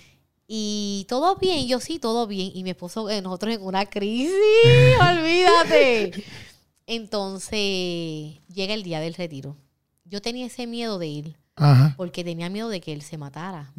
Y 0.48 1.06
todo 1.10 1.36
bien, 1.36 1.68
yo 1.68 1.82
sí, 1.82 2.00
todo 2.00 2.26
bien. 2.26 2.52
Y 2.54 2.64
mi 2.64 2.70
esposo, 2.70 3.10
eh, 3.10 3.22
nosotros 3.22 3.54
en 3.56 3.62
una 3.62 3.86
crisis, 3.86 4.32
olvídate. 5.02 6.24
Entonces, 6.88 8.40
llega 8.48 8.74
el 8.74 8.82
día 8.84 9.00
del 9.00 9.14
retiro. 9.14 9.56
Yo 10.06 10.22
tenía 10.22 10.46
ese 10.46 10.66
miedo 10.68 10.98
de 10.98 11.08
ir, 11.08 11.38
Ajá. 11.56 11.94
porque 11.98 12.24
tenía 12.24 12.50
miedo 12.50 12.70
de 12.70 12.82
que 12.82 12.94
él 12.94 13.02
se 13.02 13.18
matara. 13.18 13.72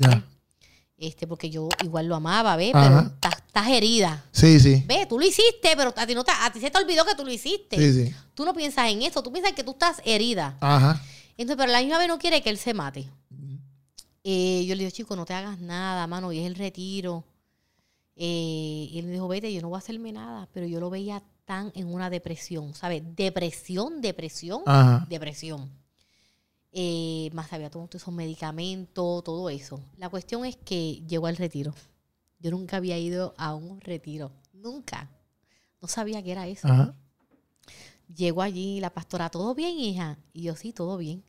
Este, 0.98 1.26
porque 1.26 1.48
yo 1.48 1.68
igual 1.82 2.06
lo 2.06 2.16
amaba, 2.16 2.56
¿ves? 2.56 2.74
Ajá. 2.74 3.14
Pero 3.20 3.34
estás 3.36 3.68
herida. 3.68 4.24
Sí, 4.32 4.60
sí. 4.60 4.84
Ve, 4.86 5.06
tú 5.08 5.18
lo 5.18 5.24
hiciste, 5.24 5.74
pero 5.76 5.92
a 5.96 6.06
ti, 6.06 6.14
no 6.14 6.22
te, 6.22 6.32
a 6.32 6.52
ti 6.52 6.60
se 6.60 6.70
te 6.70 6.78
olvidó 6.78 7.04
que 7.04 7.14
tú 7.14 7.24
lo 7.24 7.32
hiciste. 7.32 7.76
Sí, 7.76 8.06
sí. 8.06 8.14
Tú 8.34 8.44
no 8.44 8.52
piensas 8.52 8.90
en 8.90 9.02
eso, 9.02 9.22
tú 9.22 9.32
piensas 9.32 9.52
que 9.52 9.64
tú 9.64 9.70
estás 9.72 10.02
herida. 10.04 10.56
Ajá. 10.60 11.02
Entonces, 11.36 11.56
pero 11.56 11.72
la 11.72 11.80
misma 11.80 11.98
vez 11.98 12.08
no 12.08 12.18
quiere 12.18 12.42
que 12.42 12.50
él 12.50 12.58
se 12.58 12.74
mate. 12.74 13.08
Eh, 14.24 14.64
yo 14.66 14.74
le 14.74 14.80
digo, 14.84 14.90
chico, 14.90 15.16
no 15.16 15.24
te 15.24 15.32
hagas 15.32 15.58
nada, 15.60 16.06
mano, 16.06 16.30
y 16.32 16.40
es 16.40 16.46
el 16.46 16.56
retiro. 16.56 17.24
Eh, 18.16 18.88
y 18.92 18.98
él 18.98 19.06
me 19.06 19.12
dijo, 19.12 19.28
vete, 19.28 19.52
yo 19.54 19.62
no 19.62 19.68
voy 19.68 19.76
a 19.76 19.78
hacerme 19.78 20.12
nada, 20.12 20.48
pero 20.52 20.66
yo 20.66 20.80
lo 20.80 20.90
veía 20.90 21.22
tan 21.48 21.72
en 21.74 21.86
una 21.86 22.10
depresión, 22.10 22.74
¿sabes? 22.74 23.02
Depresión, 23.16 24.02
depresión, 24.02 24.60
Ajá. 24.66 25.06
depresión. 25.08 25.70
Eh, 26.72 27.30
más 27.32 27.50
había 27.54 27.70
tomado 27.70 27.88
todos 27.88 28.02
esos 28.02 28.12
medicamentos, 28.12 29.24
todo 29.24 29.48
eso. 29.48 29.80
La 29.96 30.10
cuestión 30.10 30.44
es 30.44 30.56
que 30.56 31.02
llegó 31.08 31.26
al 31.26 31.38
retiro. 31.38 31.72
Yo 32.38 32.50
nunca 32.50 32.76
había 32.76 32.98
ido 32.98 33.32
a 33.38 33.54
un 33.54 33.80
retiro, 33.80 34.30
nunca. 34.52 35.08
No 35.80 35.88
sabía 35.88 36.22
que 36.22 36.32
era 36.32 36.46
eso. 36.46 36.68
Ajá. 36.68 36.94
Llegó 38.14 38.42
allí 38.42 38.78
la 38.80 38.90
pastora, 38.90 39.30
¿todo 39.30 39.54
bien, 39.54 39.78
hija? 39.78 40.18
Y 40.34 40.42
yo, 40.42 40.54
sí, 40.54 40.74
todo 40.74 40.98
bien. 40.98 41.24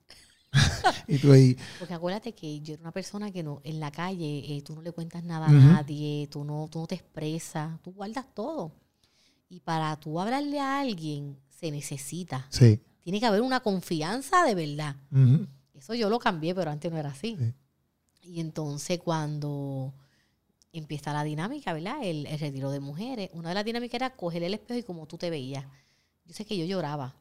Y 1.08 1.18
tú 1.20 1.32
ahí. 1.32 1.56
Porque 1.78 1.94
acuérdate 1.94 2.34
que 2.34 2.60
yo 2.60 2.74
era 2.74 2.82
una 2.82 2.92
persona 2.92 3.32
que 3.32 3.42
no, 3.42 3.62
en 3.64 3.80
la 3.80 3.92
calle 3.92 4.44
eh, 4.50 4.62
tú 4.64 4.76
no 4.76 4.82
le 4.82 4.92
cuentas 4.92 5.24
nada 5.24 5.48
a 5.48 5.52
nadie, 5.52 6.28
tú 6.30 6.44
no, 6.44 6.68
tú 6.70 6.80
no 6.80 6.88
te 6.88 6.96
expresas, 6.96 7.82
tú 7.82 7.94
guardas 7.94 8.26
todo. 8.34 8.74
Y 9.50 9.60
para 9.62 9.96
tú 10.00 10.20
hablarle 10.20 10.60
a 10.60 10.80
alguien 10.80 11.38
se 11.50 11.72
necesita. 11.72 12.48
Sí. 12.50 12.80
Tiene 13.02 13.20
que 13.20 13.26
haber 13.26 13.42
una 13.42 13.60
confianza 13.60 14.44
de 14.44 14.56
verdad. 14.56 14.96
Eso 15.74 15.96
yo 15.96 16.10
lo 16.10 16.20
cambié, 16.20 16.54
pero 16.54 16.72
antes 16.72 16.92
no 16.92 16.98
era 16.98 17.10
así. 17.10 17.36
Sí. 17.38 17.54
Y 18.22 18.40
entonces 18.40 19.00
cuando 19.00 19.94
empieza 20.72 21.12
la 21.14 21.24
dinámica, 21.24 21.74
¿verdad? 21.74 21.98
El, 22.04 22.28
el 22.28 22.40
retiro 22.40 22.70
de 22.70 22.80
mujeres. 22.80 23.30
Una 23.34 23.50
de 23.50 23.56
las 23.56 23.66
dinámicas 23.66 23.96
era 23.96 24.16
coger 24.16 24.44
el 24.44 24.54
espejo 24.54 24.80
y 24.80 24.84
como 24.84 25.08
tú 25.08 25.18
te 25.18 25.30
veías. 25.30 25.66
Yo 26.26 26.34
sé 26.34 26.46
que 26.46 26.56
yo 26.58 26.66
lloraba. 26.66 27.16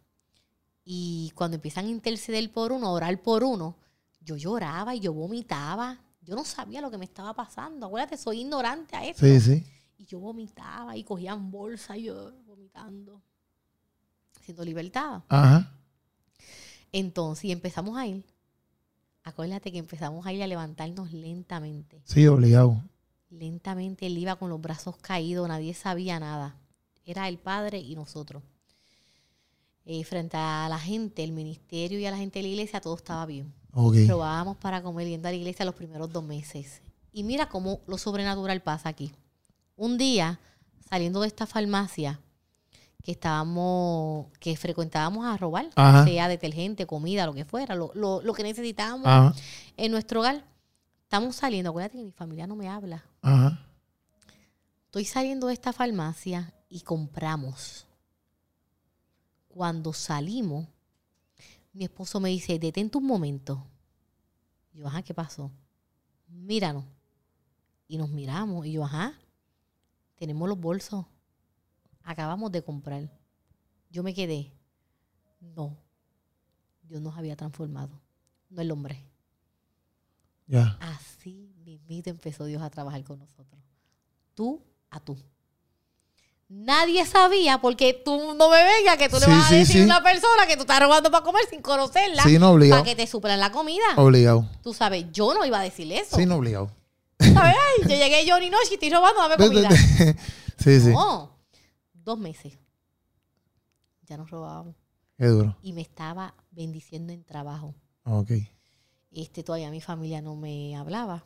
Y 0.85 1.33
cuando 1.35 1.55
empiezan 1.55 1.87
a 1.87 1.91
interceder 1.91 2.53
por 2.53 2.73
uno, 2.73 2.89
a 2.89 2.93
orar 2.93 3.23
por 3.23 3.43
uno, 3.45 3.77
yo 4.21 4.37
lloraba 4.37 4.95
y 4.95 5.01
yo 5.01 5.13
vomitaba. 5.15 5.99
Yo 6.21 6.35
no 6.35 6.45
sabía 6.45 6.83
lo 6.83 6.91
que 6.91 6.99
me 6.99 7.07
estaba 7.07 7.33
pasando. 7.33 7.87
Acuérdate, 7.87 8.19
soy 8.19 8.41
ignorante 8.41 8.95
a 8.97 9.07
eso. 9.07 9.25
Sí, 9.25 9.41
sí. 9.41 9.65
Y 9.99 10.07
yo 10.07 10.19
vomitaba 10.20 10.97
y 10.97 11.05
cogían 11.05 11.51
bolsa 11.51 11.97
y 11.97 12.05
yo 12.05 12.33
vomitando. 12.47 13.20
Siendo 14.41 14.65
libertad. 14.65 15.23
Ajá. 15.29 15.75
Entonces, 16.93 17.45
y 17.45 17.53
empezamos 17.53 17.99
a 17.99 18.07
ir. 18.07 18.25
Acuérdate 19.25 19.70
que 19.70 19.79
empezamos 19.79 20.25
a 20.25 20.33
ir 20.33 20.43
a 20.43 20.47
levantarnos 20.47 21.12
lentamente. 21.12 22.01
Sí, 22.05 22.27
obligado. 22.27 22.83
Lentamente 23.29 24.07
él 24.07 24.16
iba 24.16 24.37
con 24.37 24.49
los 24.49 24.61
brazos 24.61 24.97
caídos, 24.97 25.47
nadie 25.49 25.75
sabía 25.75 26.19
nada. 26.19 26.57
Era 27.05 27.29
el 27.29 27.39
padre 27.39 27.79
y 27.79 27.95
nosotros. 27.95 28.43
Eh, 29.85 30.05
frente 30.05 30.37
a 30.37 30.66
la 30.69 30.79
gente, 30.79 31.25
el 31.25 31.33
ministerio 31.33 31.99
y 31.99 32.07
a 32.07 32.11
la 32.11 32.16
gente 32.16 32.39
de 32.39 32.45
la 32.45 32.49
iglesia, 32.49 32.81
todo 32.81 32.95
estaba 32.97 33.27
bien. 33.27 33.53
Ok. 33.73 33.97
Probábamos 34.07 34.57
para 34.57 34.83
comer 34.83 35.09
yendo 35.09 35.29
a 35.29 35.31
la 35.31 35.37
iglesia 35.37 35.65
los 35.65 35.75
primeros 35.75 36.11
dos 36.11 36.25
meses. 36.25 36.81
Y 37.12 37.23
mira 37.25 37.49
cómo 37.49 37.81
lo 37.87 37.99
sobrenatural 37.99 38.62
pasa 38.62 38.89
aquí. 38.89 39.12
Un 39.79 39.97
día, 39.97 40.39
saliendo 40.91 41.21
de 41.21 41.29
esta 41.29 41.47
farmacia, 41.47 42.21
que 43.03 43.13
estábamos, 43.13 44.27
que 44.41 44.57
frecuentábamos 44.57 45.25
a 45.25 45.37
robar, 45.37 45.71
Ajá. 45.77 46.05
sea 46.05 46.29
detergente, 46.29 46.85
comida, 46.87 47.25
lo 47.27 47.33
que 47.33 47.45
fuera, 47.47 47.75
lo, 47.75 47.91
lo- 47.95 48.21
lo 48.21 48.35
que 48.35 48.43
necesitábamos 48.43 49.07
Ajá. 49.07 49.35
en 49.77 49.91
nuestro 49.93 50.21
hogar. 50.21 50.45
Estamos 51.05 51.37
saliendo, 51.37 51.71
acuérdate 51.71 51.97
que 51.97 52.05
mi 52.05 52.11
familia 52.13 52.47
no 52.47 52.55
me 52.57 52.69
habla. 52.69 53.05
Ajá. 53.23 53.65
Estoy 54.87 55.05
saliendo 55.07 55.47
de 55.47 55.55
esta 55.55 55.73
farmacia 55.73 56.53
y 56.69 56.81
compramos. 56.81 57.87
Cuando 59.49 59.93
salimos, 59.93 60.67
mi 61.73 61.85
esposo 61.85 62.21
me 62.21 62.29
dice, 62.31 62.59
detente 62.59 62.99
un 62.99 63.07
momento. 63.07 63.65
Y 64.75 64.79
yo, 64.79 64.89
ajá, 64.89 65.03
¿qué 65.03 65.15
pasó? 65.15 65.51
Míranos. 66.27 66.85
Y 67.87 67.97
nos 67.97 68.11
miramos. 68.11 68.67
Y 68.67 68.73
yo, 68.73 68.85
ajá, 68.85 69.15
tenemos 70.19 70.49
los 70.49 70.59
bolsos. 70.59 71.07
Acabamos 72.03 72.53
de 72.53 72.62
comprar. 72.62 73.11
Yo 73.90 74.03
me 74.03 74.15
quedé. 74.15 74.53
No. 75.40 75.77
Dios 76.82 77.01
nos 77.01 77.16
había 77.16 77.36
transformado. 77.36 78.01
No 78.51 78.61
el 78.61 78.70
hombre. 78.70 79.05
Ya. 80.47 80.78
Así 80.81 81.55
mismito 81.65 82.11
empezó 82.11 82.45
Dios 82.45 82.62
a 82.62 82.70
trabajar 82.70 83.03
con 83.05 83.19
nosotros. 83.19 83.61
Tú 84.35 84.62
a 84.90 85.01
tú. 85.01 85.16
Nadie 86.49 87.05
sabía 87.05 87.61
porque 87.61 87.93
tú 87.93 88.32
no 88.35 88.49
me 88.49 88.65
vengas 88.65 88.97
que 88.97 89.11
tú 89.11 89.19
le 89.20 89.27
vas 89.27 89.53
a 89.53 89.55
decir 89.55 89.77
sí. 89.77 89.82
a 89.82 89.85
una 89.85 90.03
persona 90.03 90.47
que 90.47 90.57
tú 90.57 90.62
estás 90.62 90.81
robando 90.81 91.11
para 91.11 91.23
comer 91.23 91.43
sin 91.51 91.61
conocerla 91.61 92.23
Sí, 92.23 92.39
no 92.39 92.59
para 92.59 92.82
que 92.82 92.97
te 92.97 93.07
suplan 93.07 93.39
la 93.39 93.53
comida. 93.53 93.85
Obligado. 93.97 94.49
Tú 94.62 94.73
sabes, 94.73 95.05
yo 95.12 95.35
no 95.35 95.45
iba 95.45 95.61
a 95.61 95.62
decir 95.62 95.93
eso. 95.93 96.16
Sí, 96.16 96.24
no 96.24 96.36
obligado. 96.36 96.70
¿Sabes? 97.19 97.57
Yo 97.82 97.89
llegué 97.89 98.27
yo 98.27 98.39
ni 98.40 98.51
noche 98.51 98.69
y 98.70 98.74
estoy 98.74 98.90
robando, 98.90 99.20
dame 99.20 99.36
comida. 99.36 99.70
sí, 100.59 100.81
sí. 100.81 100.90
No. 100.90 101.36
Dos 101.95 102.19
meses. 102.19 102.55
Ya 104.07 104.16
nos 104.16 104.31
robábamos. 104.31 104.74
Qué 105.16 105.27
duro. 105.27 105.57
y 105.62 105.73
me 105.73 105.81
estaba 105.81 106.35
bendiciendo 106.53 107.12
en 107.12 107.24
trabajo. 107.24 107.74
Ok. 108.05 108.31
Este, 109.11 109.43
todavía 109.43 109.70
mi 109.70 109.81
familia 109.81 110.23
no 110.23 110.36
me 110.36 110.77
hablaba. 110.77 111.24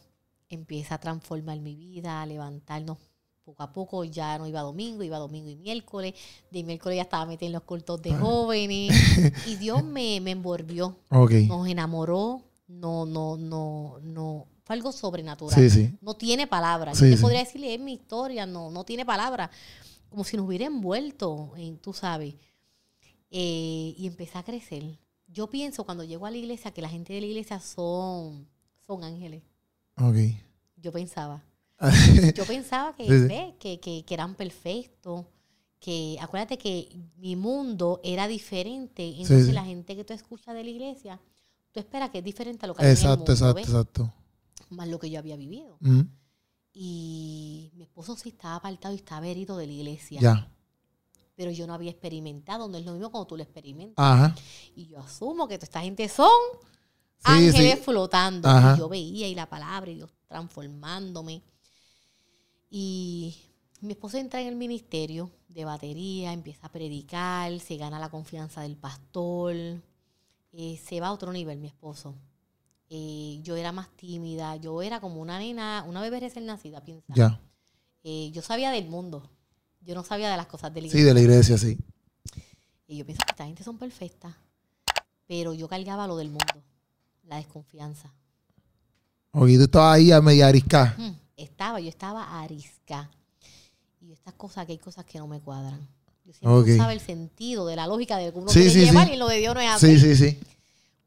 Empieza 0.49 0.95
a 0.95 0.99
transformar 0.99 1.61
mi 1.61 1.77
vida, 1.77 2.23
a 2.23 2.27
levantarnos 2.27 2.97
poco 3.45 3.63
a 3.63 3.73
poco. 3.73 4.05
Ya 4.05 4.39
no 4.39 4.47
iba 4.47 4.63
domingo, 4.63 5.03
iba 5.03 5.19
domingo 5.19 5.51
y 5.51 5.57
miércoles. 5.57 6.15
De 6.51 6.63
miércoles 6.65 6.97
ya 6.97 7.03
estaba 7.03 7.27
metida 7.27 7.47
en 7.49 7.53
los 7.53 7.63
cultos 7.65 8.01
de 8.01 8.15
jóvenes. 8.15 8.95
y 9.47 9.57
Dios 9.57 9.85
me, 9.85 10.21
me 10.23 10.31
envolvió, 10.31 10.97
Ok. 11.11 11.33
nos 11.49 11.69
enamoró. 11.69 12.43
No, 12.67 13.05
no, 13.05 13.37
no, 13.37 13.99
no. 14.03 14.47
Fue 14.65 14.75
algo 14.77 14.93
sobrenatural. 14.93 15.59
Sí, 15.59 15.71
sí. 15.71 15.99
No 16.01 16.15
tiene 16.15 16.47
palabras. 16.47 16.99
Sí, 16.99 17.11
Yo 17.11 17.17
te 17.17 17.21
podría 17.21 17.41
decirle, 17.41 17.75
es 17.75 17.81
mi 17.81 17.95
historia, 17.95 18.47
no, 18.47 18.71
no 18.71 18.85
tiene 18.85 19.05
palabras. 19.05 19.51
Como 20.09 20.25
si 20.25 20.37
nos 20.37 20.47
hubiera 20.47 20.67
envuelto, 20.67 21.53
en, 21.57 21.79
tú 21.79 21.93
sabes. 21.93 22.35
Eh, 23.31 23.95
y 23.97 24.07
empecé 24.07 24.39
a 24.39 24.43
crecer. 24.43 24.99
Yo 25.27 25.49
pienso 25.49 25.85
cuando 25.85 26.05
llego 26.05 26.27
a 26.27 26.31
la 26.31 26.37
iglesia 26.37 26.71
que 26.71 26.83
la 26.83 26.89
gente 26.89 27.13
de 27.15 27.21
la 27.21 27.27
iglesia 27.27 27.59
son, 27.61 28.47
son 28.87 29.03
ángeles. 29.05 29.43
Ok. 29.97 30.17
Yo 30.77 30.93
pensaba. 30.93 31.43
Yo 32.35 32.45
pensaba 32.45 32.95
que, 32.95 33.55
que, 33.59 33.81
que- 33.81 34.05
que 34.05 34.15
eran 34.15 34.35
perfectos. 34.35 35.25
Que 35.81 36.17
acuérdate 36.21 36.59
que 36.59 36.95
mi 37.17 37.35
mundo 37.35 38.01
era 38.05 38.29
diferente. 38.29 39.05
Entonces 39.09 39.47
sí. 39.47 39.53
la 39.53 39.65
gente 39.65 39.97
que 39.97 40.05
tú 40.05 40.13
escuchas 40.13 40.55
de 40.55 40.63
la 40.63 40.71
iglesia, 40.71 41.19
tú 41.73 41.81
esperas 41.81 42.11
que 42.11 42.19
es 42.19 42.25
diferente 42.25 42.67
a 42.67 42.69
lo 42.69 42.75
que 42.75 42.83
hay 42.83 42.91
en 42.91 42.93
el 42.93 42.97
exacto, 42.99 43.19
mundo, 43.19 43.33
exacto, 43.33 43.55
¿ves? 43.55 43.65
exacto. 43.69 44.13
Más 44.73 44.89
lo 44.89 44.99
que 44.99 45.11
yo 45.11 45.19
había 45.19 45.37
vivido. 45.37 45.77
Mm, 45.81 46.01
Y 46.75 47.71
mi 47.75 47.83
esposo 47.85 48.17
sí 48.17 48.31
estaba 48.31 48.57
apartado 48.57 48.95
y 48.95 48.97
estaba 48.99 49.27
herido 49.27 49.57
de 49.59 49.67
la 49.67 49.73
iglesia. 49.73 50.21
Ya. 50.21 50.49
Pero 51.35 51.51
yo 51.51 51.67
no 51.67 51.75
había 51.75 51.91
experimentado, 51.91 52.69
no 52.69 52.79
es 52.79 52.85
lo 52.85 52.93
mismo 52.93 53.11
cuando 53.11 53.27
tú 53.27 53.37
lo 53.37 53.43
experimentas. 53.43 54.03
Ajá. 54.05 54.35
Y 54.75 54.87
yo 54.87 54.99
asumo 55.01 55.47
que 55.49 55.59
toda 55.59 55.65
esta 55.67 55.81
gente 55.83 56.09
son 56.09 56.31
Sí, 57.19 57.25
ángeles 57.25 57.79
sí. 57.79 57.85
flotando. 57.85 58.49
Ajá. 58.49 58.75
Y 58.75 58.79
yo 58.79 58.89
veía 58.89 59.29
y 59.29 59.35
la 59.35 59.49
palabra 59.49 59.91
y 59.91 59.95
Dios 59.97 60.11
transformándome. 60.29 61.43
Y 62.71 63.37
mi 63.81 63.93
esposo 63.93 64.17
entra 64.19 64.41
en 64.41 64.49
el 64.49 64.57
ministerio 64.57 65.31
de 65.49 65.65
batería, 65.65 66.33
empieza 66.33 66.67
a 66.67 66.73
predicar, 66.73 67.59
se 67.61 67.77
gana 67.77 67.99
la 67.99 68.09
confianza 68.11 68.63
del 68.63 68.77
pastor, 68.77 69.55
eh, 70.53 70.81
se 70.83 71.01
va 71.01 71.09
a 71.09 71.13
otro 71.13 71.33
nivel 71.33 71.59
mi 71.59 71.69
esposo. 71.69 72.15
Eh, 72.95 73.41
yo 73.43 73.57
era 73.57 73.73
más 73.73 73.89
tímida, 73.97 74.57
yo 74.57 74.83
era 74.83 75.01
como 75.01 75.23
una 75.23 75.39
nena, 75.39 75.83
una 75.89 76.03
bebé 76.03 76.21
recién 76.21 76.45
nacida, 76.45 76.83
piensa. 76.83 77.15
Ya. 77.17 77.41
Eh, 78.05 78.31
yo 78.35 78.43
sabía 78.43 78.71
del 78.71 78.87
mundo, 78.87 79.31
yo 79.81 79.95
no 79.95 80.05
sabía 80.05 80.31
de 80.31 80.37
las 80.37 80.47
cosas 80.47 80.75
de 80.75 80.83
la 80.83 80.89
Sí, 80.89 80.99
iglesia. 80.99 81.07
de 81.09 81.15
la 81.15 81.21
iglesia, 81.23 81.57
sí. 81.57 81.79
Y 82.87 82.99
yo 82.99 83.07
pienso 83.07 83.23
que 83.25 83.31
esta 83.31 83.47
gente 83.47 83.65
son 83.65 83.79
perfectas, 83.79 84.35
pero 85.27 85.55
yo 85.55 85.69
cargaba 85.69 86.07
lo 86.07 86.17
del 86.19 86.29
mundo, 86.29 86.63
la 87.25 87.37
desconfianza. 87.37 88.13
Ok, 89.31 89.47
tú 89.57 89.63
estabas 89.63 89.97
ahí 89.97 90.13
a 90.13 90.21
media 90.21 90.49
arisca. 90.49 90.95
Mm, 90.99 91.13
Estaba, 91.39 91.81
yo 91.81 91.89
estaba 91.89 92.43
arisca. 92.43 93.11
Y 94.03 94.13
estas 94.13 94.35
cosas, 94.35 94.67
que 94.67 94.73
hay 94.73 94.79
cosas 94.79 95.07
que 95.07 95.19
no 95.19 95.27
me 95.27 95.41
cuadran. 95.41 95.81
Yo 96.27 96.33
siempre 96.35 96.61
Ok. 96.61 96.69
usaba 96.69 96.93
el 96.93 97.01
sentido 97.01 97.67
de 97.67 97.75
la 97.77 97.87
lógica 97.87 98.19
de 98.19 98.31
que 98.33 98.39
uno 98.39 98.49
Sí, 98.49 98.59
quiere 98.61 98.71
sí, 98.71 98.81
llevar 98.85 99.07
sí. 99.09 99.15
y 99.15 99.17
lo 99.17 99.29
de 99.29 99.39
Dios 99.39 99.55
no 99.55 99.61
es 99.63 99.71
así. 99.71 99.99
Sí, 99.99 100.15
sí, 100.15 100.17
sí. 100.17 100.39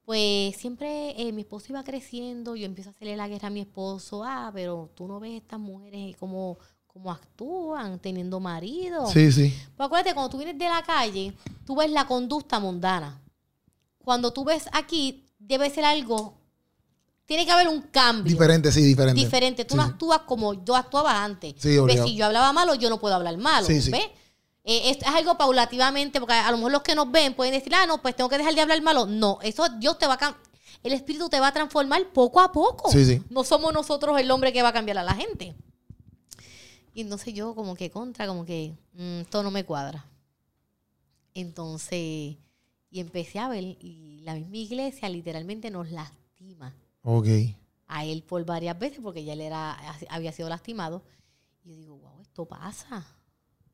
Pues 0.06 0.56
siempre 0.58 1.20
eh, 1.20 1.32
mi 1.32 1.42
esposo 1.42 1.68
iba 1.70 1.84
creciendo, 1.84 2.56
yo 2.56 2.66
empiezo 2.66 2.92
a 2.92 2.94
hacerle 2.94 3.18
la 3.18 3.28
guerra 3.28 3.48
a 3.48 3.52
mi 3.52 3.62
esposo. 3.62 4.24
Ah, 4.24 4.52
pero 4.54 4.92
tú 4.94 5.08
no 5.08 5.20
ves 5.20 5.42
estas 5.42 5.60
mujeres 5.60 6.16
cómo, 6.18 6.60
cómo 6.86 7.12
actúan, 7.12 8.00
teniendo 8.00 8.40
marido. 8.40 9.08
Sí, 9.08 9.32
sí. 9.32 9.52
Pues 9.76 9.88
acuérdate, 9.88 10.14
cuando 10.14 10.30
tú 10.30 10.38
vienes 10.38 10.60
de 10.60 10.70
la 10.70 10.84
calle, 10.84 11.34
tú 11.66 11.76
ves 11.76 11.90
la 11.90 12.06
conducta 12.06 12.60
mundana. 12.60 13.20
Cuando 13.98 14.32
tú 14.32 14.46
ves 14.46 14.70
aquí, 14.72 15.26
debe 15.40 15.72
ser 15.72 15.86
algo. 15.86 16.38
Tiene 17.26 17.44
que 17.44 17.52
haber 17.52 17.68
un 17.68 17.82
cambio 17.82 18.32
Diferente, 18.32 18.72
sí, 18.72 18.84
diferente. 18.84 19.20
diferente. 19.20 19.66
Tú 19.66 19.74
Sí, 19.74 19.78
no 19.78 19.84
actúas 19.84 20.20
como 20.28 20.54
yo 20.64 20.76
actuaba 20.76 21.24
antes. 21.24 21.56
Sí, 21.58 21.80
¿Ves? 21.80 22.04
Si 22.04 22.16
yo 22.16 22.28
hablaba 22.28 22.54
malo, 22.54 22.76
yo 22.76 22.92
no 22.92 23.00
puedo 23.00 23.16
hablar 23.16 23.36
malo. 23.38 23.66
Sí, 23.66 23.82
sí. 23.82 23.92
Eh, 24.68 24.90
es, 24.90 24.98
es 24.98 25.08
algo 25.08 25.38
paulativamente, 25.38 26.20
porque 26.20 26.34
a 26.34 26.50
lo 26.50 26.58
mejor 26.58 26.72
los 26.72 26.82
que 26.82 26.96
nos 26.96 27.12
ven 27.12 27.36
pueden 27.36 27.54
decir, 27.54 27.74
ah, 27.76 27.86
no, 27.86 28.02
pues 28.02 28.16
tengo 28.16 28.30
que 28.30 28.38
dejar 28.40 28.56
de 28.56 28.62
hablar 28.62 28.82
malo. 28.82 29.06
No, 29.06 29.38
eso 29.44 29.70
Dios 29.70 30.00
te 30.00 30.08
va 30.08 30.16
a 30.20 30.38
El 30.82 30.92
Espíritu 30.94 31.30
te 31.30 31.40
va 31.40 31.50
a 31.50 31.54
transformar 31.54 32.12
poco 32.12 32.42
a 32.42 32.52
poco. 32.52 32.92
Sí, 32.92 33.06
sí. 33.06 33.22
No 33.30 33.44
somos 33.44 33.72
nosotros 33.74 34.20
el 34.20 34.30
hombre 34.32 34.52
que 34.52 34.64
va 34.64 34.70
a 34.70 34.74
cambiar 34.74 34.98
a 34.98 35.04
la 35.04 35.14
gente. 35.14 35.56
Y 36.96 37.02
entonces 37.02 37.34
yo 37.34 37.54
como 37.54 37.76
que 37.76 37.92
contra, 37.92 38.26
como 38.26 38.44
que 38.46 38.74
mm, 38.94 39.20
esto 39.22 39.44
no 39.44 39.52
me 39.52 39.66
cuadra. 39.66 40.06
Entonces, 41.34 42.38
y 42.90 43.00
empecé 43.00 43.40
a 43.40 43.50
ver, 43.50 43.64
y 43.64 44.22
la 44.24 44.34
misma 44.36 44.58
iglesia 44.58 45.10
literalmente 45.10 45.70
nos 45.70 45.92
lastima 45.92 46.74
Ok. 47.04 47.28
a 47.88 48.06
él 48.06 48.24
por 48.24 48.44
varias 48.46 48.80
veces 48.80 49.00
porque 49.04 49.24
ya 49.24 49.34
él 49.34 49.42
era, 49.42 49.78
había 50.10 50.32
sido 50.32 50.50
lastimado. 50.50 51.04
Y 51.64 51.70
yo 51.72 51.76
digo, 51.76 51.98
wow, 51.98 52.22
esto 52.22 52.46
pasa. 52.46 53.06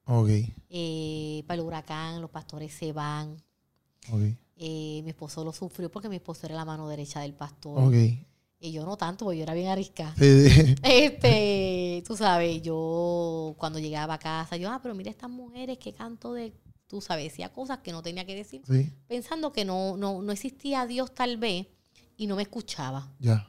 Ok. 0.06 0.30
Eh, 0.70 1.44
para 1.48 1.62
el 1.62 1.68
huracán, 1.68 2.22
los 2.22 2.30
pastores 2.30 2.74
se 2.74 2.92
van. 2.92 3.38
Ok. 4.12 4.22
Eh, 4.64 5.02
mi 5.04 5.10
esposo 5.10 5.44
lo 5.44 5.54
sufrió 5.54 5.90
porque 5.90 6.10
mi 6.10 6.18
esposo 6.18 6.46
era 6.46 6.56
la 6.56 6.66
mano 6.66 6.88
derecha 6.88 7.22
del 7.22 7.34
pastor. 7.34 7.84
Ok. 7.84 7.96
Y 8.64 8.72
yo 8.72 8.86
no 8.86 8.96
tanto, 8.96 9.26
porque 9.26 9.38
yo 9.40 9.44
era 9.44 9.54
bien 9.56 9.70
arisca. 9.70 10.14
Este, 10.84 12.04
tú 12.06 12.16
sabes, 12.16 12.62
yo 12.62 13.56
cuando 13.58 13.80
llegaba 13.80 14.16
a 14.16 14.20
casa, 14.20 14.56
yo, 14.58 14.70
ah, 14.72 14.80
pero 14.82 14.94
mira 14.94 15.10
estas 15.10 15.30
mujeres 15.30 15.78
que 15.80 15.94
canto 15.94 16.34
de, 16.34 16.54
tú 16.88 17.02
sabes, 17.02 17.26
decía 17.26 17.52
cosas 17.52 17.80
que 17.80 17.92
no 17.92 18.02
tenía 18.04 18.26
que 18.26 18.36
decir, 18.36 18.62
Sí. 18.68 18.92
pensando 19.08 19.52
que 19.52 19.66
no, 19.66 19.98
no, 19.98 20.22
no 20.22 20.32
existía 20.32 20.86
Dios 20.86 21.14
tal 21.16 21.38
vez 21.38 21.68
y 22.18 22.28
no 22.28 22.36
me 22.36 22.44
escuchaba. 22.44 23.12
Ya. 23.20 23.48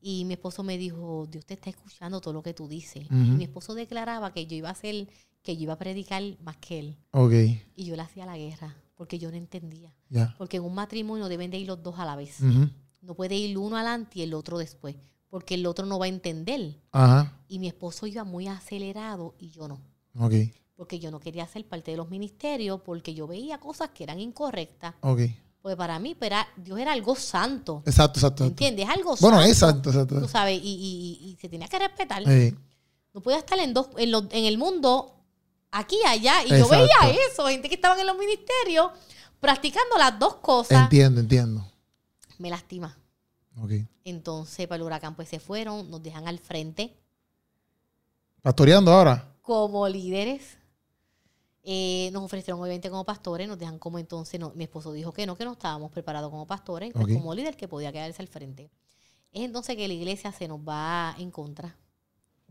Y 0.00 0.24
mi 0.26 0.34
esposo 0.34 0.62
me 0.62 0.76
dijo, 0.76 1.26
Dios 1.30 1.46
te 1.46 1.54
está 1.54 1.70
escuchando 1.70 2.20
todo 2.20 2.34
lo 2.34 2.42
que 2.42 2.52
tú 2.54 2.66
dices. 2.68 3.06
Y 3.10 3.14
mi 3.14 3.44
esposo 3.44 3.74
declaraba 3.74 4.32
que 4.34 4.46
yo 4.46 4.56
iba 4.56 4.68
a 4.68 4.72
hacer, 4.72 5.08
que 5.42 5.56
yo 5.56 5.62
iba 5.64 5.72
a 5.74 5.78
predicar 5.78 6.22
más 6.42 6.56
que 6.58 6.78
él. 6.78 6.96
Ok. 7.12 7.32
Y 7.76 7.84
yo 7.84 7.96
le 7.96 8.02
hacía 8.02 8.26
la 8.26 8.36
guerra, 8.36 8.76
porque 8.94 9.18
yo 9.18 9.30
no 9.30 9.36
entendía. 9.36 9.92
Porque 10.38 10.58
en 10.58 10.64
un 10.64 10.74
matrimonio 10.74 11.28
deben 11.28 11.50
de 11.50 11.58
ir 11.58 11.66
los 11.66 11.82
dos 11.82 11.98
a 11.98 12.04
la 12.04 12.16
vez. 12.16 12.36
No 13.00 13.14
puede 13.14 13.34
ir 13.34 13.56
uno 13.58 13.76
adelante 13.76 14.20
y 14.20 14.22
el 14.22 14.34
otro 14.34 14.58
después, 14.58 14.94
porque 15.28 15.54
el 15.54 15.66
otro 15.66 15.86
no 15.86 15.98
va 15.98 16.04
a 16.06 16.08
entender. 16.08 16.78
Ajá. 16.92 17.36
Y 17.48 17.58
mi 17.58 17.66
esposo 17.68 18.06
iba 18.06 18.22
muy 18.24 18.46
acelerado 18.48 19.34
y 19.38 19.50
yo 19.50 19.66
no. 19.68 19.80
Ok. 20.18 20.34
Porque 20.76 20.98
yo 20.98 21.10
no 21.10 21.20
quería 21.20 21.46
ser 21.46 21.66
parte 21.66 21.90
de 21.90 21.96
los 21.96 22.08
ministerios, 22.08 22.80
porque 22.84 23.14
yo 23.14 23.26
veía 23.26 23.58
cosas 23.58 23.90
que 23.90 24.04
eran 24.04 24.20
incorrectas. 24.20 24.94
Ok. 25.00 25.20
Pues 25.60 25.76
para 25.76 25.98
mí, 26.00 26.16
pero 26.18 26.34
era- 26.36 26.48
Dios 26.56 26.78
era 26.78 26.92
algo 26.92 27.14
santo. 27.14 27.82
Exacto, 27.86 28.18
exacto. 28.18 28.44
¿Entiendes? 28.44 28.88
Algo 28.88 29.14
Bueno, 29.20 29.40
santo. 29.54 29.90
exacto, 29.90 30.20
Tú 30.20 30.28
sabes, 30.28 30.60
y, 30.60 30.66
y- 30.66 31.18
y- 31.22 31.30
y 31.30 31.36
se 31.36 31.48
tenía 31.48 31.68
que 31.68 31.78
respetar. 31.78 32.22
No 33.14 33.20
podía 33.20 33.38
estar 33.38 33.58
en 33.58 33.72
dos, 33.74 33.88
en, 33.96 34.10
los- 34.10 34.24
en 34.30 34.44
el 34.46 34.58
mundo, 34.58 35.21
aquí 35.72 35.96
y 36.04 36.06
allá. 36.06 36.44
Y 36.44 36.50
yo 36.50 36.68
veía 36.68 36.88
eso, 37.30 37.46
gente 37.48 37.68
que 37.68 37.74
estaban 37.74 37.98
en 37.98 38.06
los 38.06 38.16
ministerios 38.16 38.92
practicando 39.40 39.96
las 39.98 40.16
dos 40.18 40.36
cosas. 40.36 40.82
entiendo, 40.84 41.20
entiendo. 41.20 41.66
Me 42.38 42.48
lastima. 42.50 42.96
Ok. 43.60 43.72
Entonces, 44.04 44.66
para 44.68 44.76
el 44.76 44.82
huracán, 44.82 45.14
pues 45.16 45.28
se 45.28 45.40
fueron, 45.40 45.90
nos 45.90 46.02
dejan 46.02 46.26
al 46.28 46.38
frente 46.38 46.96
Pastoreando 48.40 48.92
ahora. 48.92 49.34
como 49.42 49.86
líderes. 49.88 50.58
Eh, 51.64 52.10
nos 52.12 52.24
ofrecieron 52.24 52.60
obviamente 52.60 52.90
como 52.90 53.04
pastores, 53.04 53.46
nos 53.46 53.56
dejan 53.56 53.78
como 53.78 54.00
entonces, 54.00 54.40
no, 54.40 54.50
mi 54.56 54.64
esposo 54.64 54.92
dijo 54.92 55.12
que 55.12 55.26
no, 55.26 55.36
que 55.36 55.44
no 55.44 55.52
estábamos 55.52 55.92
preparados 55.92 56.28
como 56.28 56.44
pastores, 56.44 56.92
pues 56.92 57.04
Ok. 57.04 57.12
como 57.12 57.32
líder 57.34 57.56
que 57.56 57.68
podía 57.68 57.92
quedarse 57.92 58.20
al 58.20 58.26
frente. 58.26 58.68
Es 59.30 59.42
entonces 59.44 59.76
que 59.76 59.86
la 59.86 59.94
iglesia 59.94 60.32
se 60.32 60.48
nos 60.48 60.58
va 60.58 61.14
en 61.18 61.30
contra, 61.30 61.76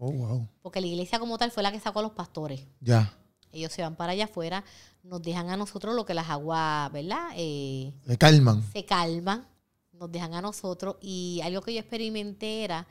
Oh, 0.03 0.11
wow. 0.11 0.48
porque 0.64 0.82
la 0.82 0.88
iglesia 0.88 1.19
como 1.19 1.38
tal 1.38 1.52
fue 1.52 1.61
la 1.61 1.72
que 1.72 1.80
sacó 1.80 1.99
a 1.99 2.02
los 2.02 2.14
pastores. 2.14 2.65
Ya. 2.80 3.14
Ellos 3.52 3.72
se 3.72 3.84
van 3.84 3.95
para 3.95 4.14
allá 4.14 4.26
afuera, 4.26 4.64
nos 5.03 5.22
dejan 5.22 5.49
a 5.49 5.57
nosotros 5.57 5.94
lo 5.94 6.06
que 6.06 6.14
las 6.15 6.28
aguas, 6.30 6.91
¿verdad? 6.91 7.30
Eh, 7.36 7.94
Se 8.07 8.18
calman. 8.18 8.64
se 8.73 8.84
calman, 8.86 9.48
nos 9.91 10.11
dejan 10.11 10.34
a 10.34 10.41
nosotros. 10.41 10.95
Y 11.02 11.40
algo 11.44 11.61
que 11.61 11.73
yo 11.76 11.80
experimenté 11.82 12.64
era 12.64 12.88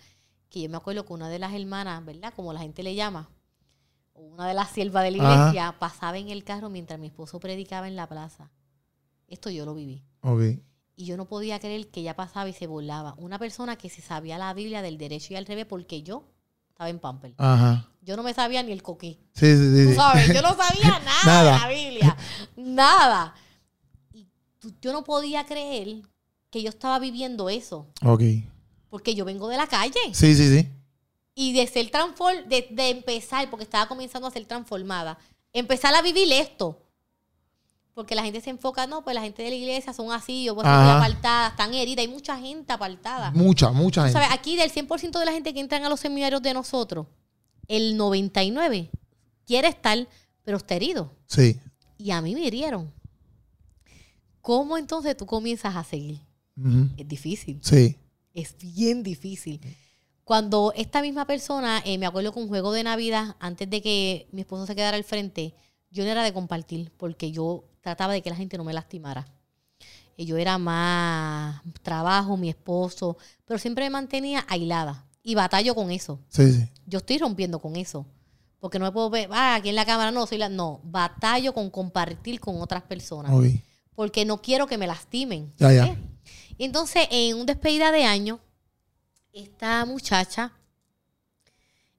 que 0.50 0.60
yo 0.62 0.68
me 0.70 0.76
acuerdo 0.76 1.04
que 1.04 1.12
una 1.12 1.28
de 1.28 1.38
las 1.40 1.52
hermanas, 1.52 2.04
¿verdad? 2.04 2.32
Como 2.36 2.52
la 2.52 2.60
gente 2.60 2.82
le 2.84 2.94
llama, 2.94 3.28
una 4.14 4.46
de 4.46 4.54
las 4.54 4.70
siervas 4.70 5.02
de 5.02 5.10
la 5.12 5.24
Ajá. 5.24 5.48
iglesia, 5.48 5.76
pasaba 5.80 6.16
en 6.18 6.28
el 6.28 6.44
carro 6.44 6.68
mientras 6.70 7.00
mi 7.00 7.08
esposo 7.08 7.40
predicaba 7.40 7.88
en 7.88 7.96
la 7.96 8.06
plaza. 8.08 8.50
Esto 9.26 9.50
yo 9.50 9.64
lo 9.64 9.74
viví. 9.74 10.04
Y 10.94 11.06
yo 11.06 11.16
no 11.16 11.26
podía 11.26 11.58
creer 11.58 11.88
que 11.90 12.00
ella 12.00 12.14
pasaba 12.14 12.48
y 12.48 12.52
se 12.52 12.66
burlaba. 12.68 13.14
Una 13.16 13.38
persona 13.38 13.76
que 13.76 13.88
se 13.88 14.02
sabía 14.02 14.38
la 14.38 14.52
Biblia 14.54 14.82
del 14.82 14.98
derecho 14.98 15.32
y 15.32 15.36
al 15.36 15.46
revés 15.46 15.66
porque 15.66 16.02
yo 16.02 16.24
estaba 16.80 16.88
en 16.90 16.98
Pamper. 16.98 17.34
Ajá. 17.36 17.86
Yo 18.00 18.16
no 18.16 18.22
me 18.22 18.32
sabía 18.32 18.62
ni 18.62 18.72
el 18.72 18.82
coquí. 18.82 19.18
Sí, 19.34 19.54
sí, 19.54 19.76
sí. 19.76 19.88
Tú 19.90 19.94
sabes, 19.94 20.28
yo 20.34 20.40
no 20.40 20.54
sabía 20.56 20.98
nada, 21.00 21.24
Nada. 21.26 21.52
de 21.52 21.58
la 21.58 21.68
Biblia. 21.68 22.16
Nada. 22.56 23.34
Y 24.14 24.26
tú- 24.58 24.72
yo 24.80 24.92
no 24.94 25.04
podía 25.04 25.44
creer 25.44 26.00
que 26.50 26.62
yo 26.62 26.70
estaba 26.70 26.98
viviendo 26.98 27.50
eso. 27.50 27.86
Ok. 28.02 28.22
Porque 28.88 29.14
yo 29.14 29.26
vengo 29.26 29.46
de 29.48 29.58
la 29.58 29.66
calle. 29.66 30.00
Sí, 30.12 30.34
sí, 30.34 30.48
sí. 30.48 30.68
Y 31.34 31.52
de 31.52 31.66
ser 31.66 31.90
transform 31.90 32.48
de, 32.48 32.66
de 32.70 32.88
empezar, 32.88 33.48
porque 33.50 33.64
estaba 33.64 33.86
comenzando 33.86 34.26
a 34.26 34.30
ser 34.30 34.46
transformada, 34.46 35.18
empezar 35.52 35.94
a 35.94 36.00
vivir 36.02 36.32
esto. 36.32 36.80
Porque 37.94 38.14
la 38.14 38.22
gente 38.22 38.40
se 38.40 38.50
enfoca, 38.50 38.86
no, 38.86 39.02
pues 39.02 39.14
la 39.14 39.22
gente 39.22 39.42
de 39.42 39.50
la 39.50 39.56
iglesia 39.56 39.92
son 39.92 40.12
así, 40.12 40.44
yo 40.44 40.54
pues 40.54 40.66
Ajá. 40.66 40.80
estoy 40.80 40.96
apartada, 41.12 41.48
están 41.48 41.74
heridas, 41.74 42.04
hay 42.04 42.08
mucha 42.12 42.38
gente 42.38 42.72
apartada. 42.72 43.30
Mucha, 43.32 43.72
mucha 43.72 44.02
gente. 44.04 44.12
¿Sabes? 44.14 44.28
Aquí 44.32 44.56
del 44.56 44.70
100% 44.72 45.18
de 45.18 45.24
la 45.24 45.32
gente 45.32 45.52
que 45.52 45.60
entran 45.60 45.84
a 45.84 45.88
los 45.88 46.00
seminarios 46.00 46.40
de 46.40 46.54
nosotros, 46.54 47.06
el 47.68 47.96
99 47.96 48.90
quiere 49.44 49.68
estar, 49.68 50.06
pero 50.44 50.56
está 50.58 50.74
herido. 50.76 51.12
Sí. 51.26 51.58
Y 51.98 52.12
a 52.12 52.20
mí 52.22 52.34
me 52.34 52.40
hirieron. 52.42 52.92
¿Cómo 54.40 54.78
entonces 54.78 55.16
tú 55.16 55.26
comienzas 55.26 55.76
a 55.76 55.84
seguir? 55.84 56.20
Es 56.96 57.08
difícil, 57.08 57.58
Sí. 57.62 57.96
es 58.34 58.54
bien 58.58 59.02
difícil. 59.02 59.60
Cuando 60.24 60.72
esta 60.76 61.00
misma 61.02 61.26
persona, 61.26 61.82
eh, 61.84 61.96
me 61.98 62.06
acuerdo 62.06 62.32
con 62.32 62.42
un 62.44 62.48
juego 62.48 62.72
de 62.72 62.84
Navidad, 62.84 63.34
antes 63.40 63.68
de 63.68 63.80
que 63.82 64.28
mi 64.32 64.42
esposo 64.42 64.66
se 64.66 64.74
quedara 64.76 64.96
al 64.96 65.04
frente, 65.04 65.54
yo 65.90 66.04
no 66.04 66.10
era 66.10 66.22
de 66.22 66.32
compartir, 66.32 66.92
porque 66.96 67.32
yo 67.32 67.64
trataba 67.80 68.12
de 68.12 68.22
que 68.22 68.30
la 68.30 68.36
gente 68.36 68.56
no 68.56 68.64
me 68.64 68.72
lastimara. 68.72 69.26
Eh, 70.16 70.24
Yo 70.24 70.36
era 70.36 70.58
más 70.58 71.62
trabajo, 71.82 72.36
mi 72.36 72.48
esposo, 72.48 73.16
pero 73.44 73.58
siempre 73.58 73.84
me 73.84 73.90
mantenía 73.90 74.44
aislada. 74.48 75.06
Y 75.22 75.34
batallo 75.34 75.74
con 75.74 75.90
eso. 75.90 76.18
Sí, 76.28 76.50
sí. 76.52 76.68
Yo 76.86 76.98
estoy 76.98 77.18
rompiendo 77.18 77.58
con 77.58 77.76
eso. 77.76 78.06
Porque 78.58 78.78
no 78.78 78.84
me 78.84 78.92
puedo 78.92 79.10
ver, 79.10 79.28
ah, 79.32 79.54
aquí 79.54 79.70
en 79.70 79.74
la 79.74 79.86
cámara 79.86 80.10
no, 80.10 80.26
soy 80.26 80.38
la. 80.38 80.48
No, 80.48 80.80
batallo 80.84 81.52
con 81.54 81.70
compartir 81.70 82.40
con 82.40 82.60
otras 82.60 82.82
personas. 82.82 83.32
Porque 83.94 84.24
no 84.24 84.40
quiero 84.40 84.66
que 84.66 84.78
me 84.78 84.86
lastimen. 84.86 85.52
Ya, 85.58 85.72
ya. 85.72 85.86
¿eh? 85.86 85.98
Y 86.56 86.64
entonces, 86.64 87.06
en 87.10 87.36
un 87.36 87.46
despedida 87.46 87.90
de 87.90 88.04
año, 88.04 88.38
esta 89.32 89.84
muchacha 89.86 90.52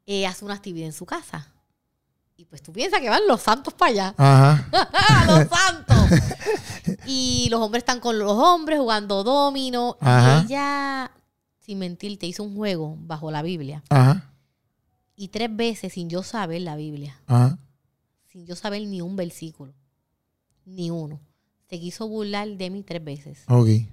eh, 0.06 0.28
hace 0.28 0.46
una 0.46 0.54
actividad 0.54 0.86
en 0.86 0.94
su 0.94 1.06
casa. 1.06 1.52
Y 2.42 2.46
pues 2.46 2.64
tú 2.64 2.74
piensas 2.74 3.00
que 3.02 3.08
van 3.08 3.22
los 3.28 3.40
santos 3.40 3.72
para 3.76 3.92
allá. 3.92 4.16
Ajá. 4.18 4.68
los 5.28 5.48
santos. 5.48 6.20
y 7.06 7.48
los 7.52 7.62
hombres 7.62 7.82
están 7.82 8.00
con 8.00 8.18
los 8.18 8.32
hombres 8.32 8.80
jugando 8.80 9.24
domino. 9.24 9.96
Ajá. 10.02 10.42
Y 10.42 10.46
ella, 10.48 11.12
sin 11.60 11.78
mentirte, 11.78 12.26
hizo 12.26 12.42
un 12.42 12.56
juego 12.56 12.96
bajo 13.02 13.30
la 13.30 13.44
Biblia. 13.44 13.84
Ajá. 13.90 14.34
Y 15.16 15.28
tres 15.28 15.56
veces 15.56 15.94
sin 15.94 16.10
yo 16.10 16.24
saber 16.24 16.64
la 16.64 16.76
Biblia, 16.76 17.22
Ajá. 17.28 17.60
sin 18.26 18.48
yo 18.48 18.56
saber 18.56 18.82
ni 18.88 19.02
un 19.02 19.16
versículo, 19.16 19.76
ni 20.66 20.90
uno, 20.90 21.20
se 21.70 21.80
quiso 21.80 22.08
burlar 22.08 22.48
de 22.48 22.70
mí 22.72 22.82
tres 22.82 23.04
veces. 23.04 23.44
Ok. 23.50 23.68
Y 23.68 23.86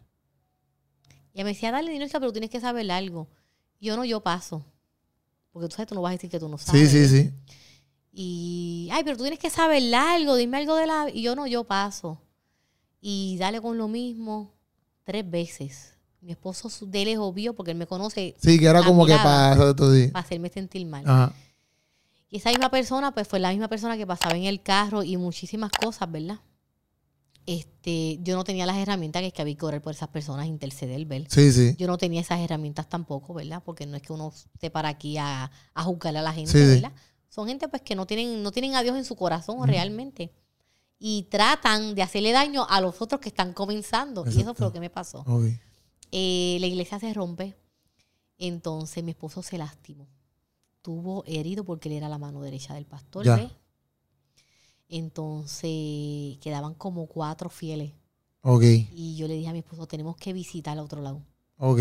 ella 1.35 1.45
me 1.45 1.51
decía, 1.53 1.71
dale 1.71 1.93
dinero, 1.93 2.11
pero 2.19 2.33
tienes 2.33 2.49
que 2.49 2.61
saber 2.63 2.91
algo. 2.91 3.29
Yo 3.79 3.95
no, 3.95 4.07
yo 4.07 4.23
paso. 4.23 4.65
Porque 5.53 5.69
tú 5.69 5.75
sabes, 5.77 5.89
tú 5.89 5.95
no 5.97 6.01
vas 6.01 6.13
a 6.13 6.13
decir 6.15 6.31
que 6.31 6.41
tú 6.41 6.49
no 6.49 6.57
Sí, 6.57 6.65
sabes. 6.65 6.91
sí, 6.93 7.09
sí. 7.09 7.31
Y, 8.21 8.89
ay, 8.91 9.05
pero 9.05 9.17
tú 9.17 9.23
tienes 9.23 9.39
que 9.39 9.49
saber 9.49 9.95
algo, 9.95 10.35
dime 10.35 10.57
algo 10.57 10.75
de 10.75 10.89
la... 10.89 11.07
Y 11.09 11.23
yo 11.23 11.37
no, 11.37 11.47
yo 11.47 11.63
paso. 11.63 12.21
Y 13.01 13.37
dale 13.39 13.61
con 13.61 13.79
lo 13.79 13.87
mismo 13.87 14.53
tres 15.05 15.31
veces. 15.31 15.95
Mi 16.21 16.33
esposo 16.33 16.69
de 16.85 17.05
lejos 17.05 17.33
vio, 17.33 17.55
porque 17.55 17.71
él 17.71 17.77
me 17.77 17.87
conoce, 17.87 18.35
Sí, 18.43 18.59
que 18.59 18.67
era 18.67 18.83
como 18.83 19.07
que 19.07 19.15
para 19.15 19.57
para 19.57 20.19
hacerme 20.19 20.49
sentir 20.49 20.85
mal. 20.85 21.05
Ajá. 21.07 21.33
Y 22.29 22.39
esa 22.39 22.51
misma 22.51 22.73
persona, 22.73 23.15
pues 23.15 23.29
fue 23.29 23.39
la 23.39 23.51
misma 23.51 23.69
persona 23.69 23.97
que 23.97 24.05
pasaba 24.05 24.37
en 24.37 24.47
el 24.47 24.65
carro 24.65 25.05
y 25.05 25.17
muchísimas 25.17 25.71
cosas, 25.71 26.11
¿verdad? 26.11 26.41
Este, 27.47 28.19
yo 28.23 28.35
no 28.35 28.43
tenía 28.43 28.67
las 28.67 28.79
herramientas 28.79 29.23
que 29.23 29.29
es 29.29 29.33
que 29.33 29.43
había 29.43 29.55
que 29.57 29.65
orar 29.65 29.81
por 29.81 29.95
esas 29.95 30.09
personas, 30.09 30.47
interceder, 30.49 31.07
¿ver? 31.07 31.29
Sí, 31.31 31.53
sí. 31.53 31.77
Yo 31.79 31.87
no 31.87 31.97
tenía 31.97 32.21
esas 32.21 32.41
herramientas 32.41 32.89
tampoco, 32.89 33.33
¿verdad? 33.33 33.63
Porque 33.65 33.87
no 33.87 33.97
es 33.97 34.03
que 34.03 34.13
uno 34.13 34.33
esté 34.55 34.73
para 34.73 34.89
aquí 34.89 35.19
a, 35.19 35.53
a 35.73 35.83
juzgar 35.85 36.17
a 36.17 36.23
la 36.23 36.33
gente, 36.33 36.51
Sí, 36.51 36.81
sí. 36.81 36.85
Son 37.29 37.47
gente 37.47 37.69
pues 37.69 37.83
que 37.83 37.95
no 37.95 38.07
tienen, 38.07 38.43
no 38.43 38.53
tienen 38.53 38.75
a 38.75 38.83
Dios 38.83 38.97
en 38.97 39.05
su 39.05 39.17
corazón 39.17 39.67
realmente. 39.67 40.33
Y 40.99 41.25
tratan 41.25 41.95
de 41.95 42.03
hacerle 42.03 42.33
daño 42.33 42.67
a 42.69 42.81
los 42.81 43.01
otros 43.01 43.21
que 43.21 43.29
están 43.29 43.53
comenzando. 43.53 44.25
Y 44.27 44.41
eso 44.41 44.55
fue 44.55 44.67
lo 44.67 44.73
que 44.73 44.81
me 44.81 44.91
pasó. 44.91 45.21
Ok. 45.21 45.45
Eh, 46.11 46.57
la 46.61 46.67
iglesia 46.67 46.99
se 46.99 47.13
rompe. 47.13 47.55
Entonces 48.39 49.05
mi 49.05 49.11
esposo 49.11 49.43
se 49.43 49.59
lastimó. 49.59 50.09
Tuvo 50.83 51.25
herido 51.27 51.65
porque 51.65 51.89
él 51.89 51.97
era 51.97 52.09
la 52.09 52.19
mano 52.19 52.41
derecha 52.41 52.75
del 52.75 52.87
pastor. 52.87 53.27
Entonces 54.89 56.39
quedaban 56.41 56.75
como 56.75 57.07
cuatro 57.07 57.51
fieles. 57.51 57.93
Ok. 58.43 58.63
Y 58.65 59.17
yo 59.17 59.29
le 59.29 59.35
dije 59.35 59.49
a 59.49 59.53
mi 59.53 59.59
esposo, 59.59 59.87
tenemos 59.87 60.17
que 60.17 60.33
visitar 60.33 60.79
al 60.79 60.85
otro 60.85 61.03
lado. 61.03 61.23
Ok. 61.59 61.81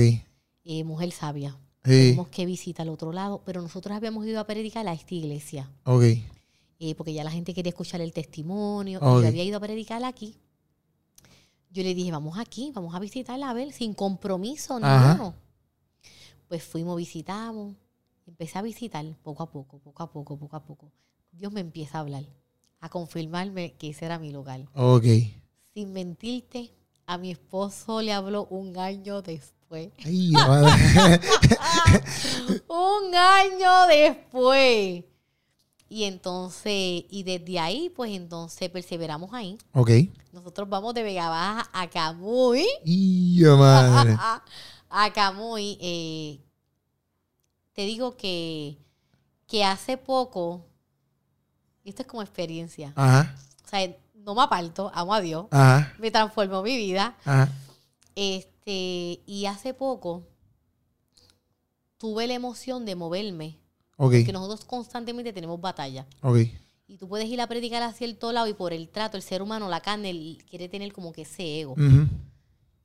Eh, 0.63 0.83
mujer 0.83 1.11
sabia. 1.11 1.57
Tenemos 1.87 2.27
que 2.29 2.45
visitar 2.45 2.87
al 2.87 2.93
otro 2.93 3.11
lado. 3.11 3.41
Pero 3.45 3.61
nosotros 3.61 3.95
habíamos 3.95 4.25
ido 4.25 4.39
a 4.39 4.45
predicar 4.45 4.87
a 4.87 4.93
esta 4.93 5.15
iglesia. 5.15 5.69
Ok. 5.85 6.03
eh, 6.79 6.93
porque 6.95 7.13
ya 7.13 7.23
la 7.23 7.31
gente 7.31 7.53
quería 7.53 7.69
escuchar 7.71 8.01
el 8.01 8.13
testimonio. 8.13 8.99
Y 8.99 9.01
yo 9.01 9.27
había 9.27 9.43
ido 9.43 9.57
a 9.57 9.59
predicar 9.59 10.03
aquí. 10.03 10.35
Yo 11.69 11.83
le 11.83 11.93
dije, 11.93 12.11
vamos 12.11 12.37
aquí, 12.39 12.71
vamos 12.73 12.95
a 12.95 12.99
visitarla 12.99 13.49
a 13.49 13.53
ver, 13.53 13.71
sin 13.73 13.93
compromiso, 13.93 14.79
ninguno. 14.79 15.35
Pues 16.47 16.63
fuimos, 16.63 16.95
visitamos. 16.97 17.75
Empecé 18.25 18.57
a 18.57 18.61
visitar 18.61 19.05
poco 19.23 19.43
a 19.43 19.49
poco, 19.51 19.79
poco 19.79 20.03
a 20.03 20.11
poco, 20.11 20.37
poco 20.37 20.55
a 20.55 20.63
poco. 20.63 20.91
Dios 21.31 21.51
me 21.51 21.59
empieza 21.61 21.97
a 21.97 22.01
hablar, 22.01 22.23
a 22.79 22.89
confirmarme 22.89 23.73
que 23.73 23.89
ese 23.89 24.05
era 24.05 24.17
mi 24.17 24.31
lugar. 24.31 24.65
Ok. 24.73 25.05
Sin 25.73 25.91
mentirte, 25.93 26.71
a 27.05 27.17
mi 27.17 27.31
esposo 27.31 28.01
le 28.01 28.13
habló 28.13 28.45
un 28.49 28.77
año 28.77 29.21
después. 29.21 29.56
Ay, 29.71 30.33
un 32.67 33.15
año 33.15 33.87
después. 33.87 35.03
Y 35.89 36.03
entonces, 36.03 37.05
y 37.09 37.23
desde 37.23 37.59
ahí, 37.59 37.89
pues 37.89 38.11
entonces 38.11 38.69
perseveramos 38.69 39.33
ahí. 39.33 39.57
ok. 39.73 39.89
Nosotros 40.33 40.67
vamos 40.69 40.93
de 40.93 41.03
Vega 41.03 41.29
Baja 41.29 41.69
a 41.73 41.89
Camuy. 41.89 42.65
Y 42.83 43.41
madre. 43.57 44.17
a 44.89 45.13
Camuy. 45.13 45.77
eh, 45.81 46.39
te 47.73 47.83
digo 47.83 48.17
que, 48.17 48.77
que 49.47 49.63
hace 49.63 49.97
poco, 49.97 50.65
esto 51.85 52.01
es 52.01 52.07
como 52.07 52.21
experiencia, 52.23 52.91
Ajá. 52.95 53.35
o 53.65 53.69
sea, 53.69 53.95
no 54.15 54.33
me 54.35 54.41
aparto, 54.41 54.91
amo 54.93 55.13
a 55.13 55.21
Dios, 55.21 55.45
Ajá. 55.51 55.93
me 55.99 56.09
transformó 56.11 56.61
mi 56.63 56.75
vida. 56.75 57.15
Ajá. 57.23 57.49
Este, 58.15 58.51
y 58.69 59.45
hace 59.47 59.73
poco 59.73 60.27
tuve 61.97 62.27
la 62.27 62.33
emoción 62.33 62.85
de 62.85 62.95
moverme, 62.95 63.59
Ok. 63.97 64.11
que 64.25 64.31
nosotros 64.33 64.65
constantemente 64.65 65.33
tenemos 65.33 65.59
batalla. 65.59 66.05
Y 66.87 66.97
tú 66.97 67.07
puedes 67.07 67.27
ir 67.27 67.41
a 67.41 67.47
predicar 67.47 67.83
a 67.83 67.91
cierto 67.93 68.31
lado 68.31 68.47
y 68.47 68.53
por 68.53 68.71
el 68.73 68.89
trato, 68.89 69.17
el 69.17 69.23
ser 69.23 69.41
humano, 69.41 69.67
la 69.69 69.81
carne, 69.81 70.37
quiere 70.49 70.69
tener 70.69 70.93
como 70.93 71.11
que 71.11 71.23
ese 71.23 71.61
ego. 71.61 71.75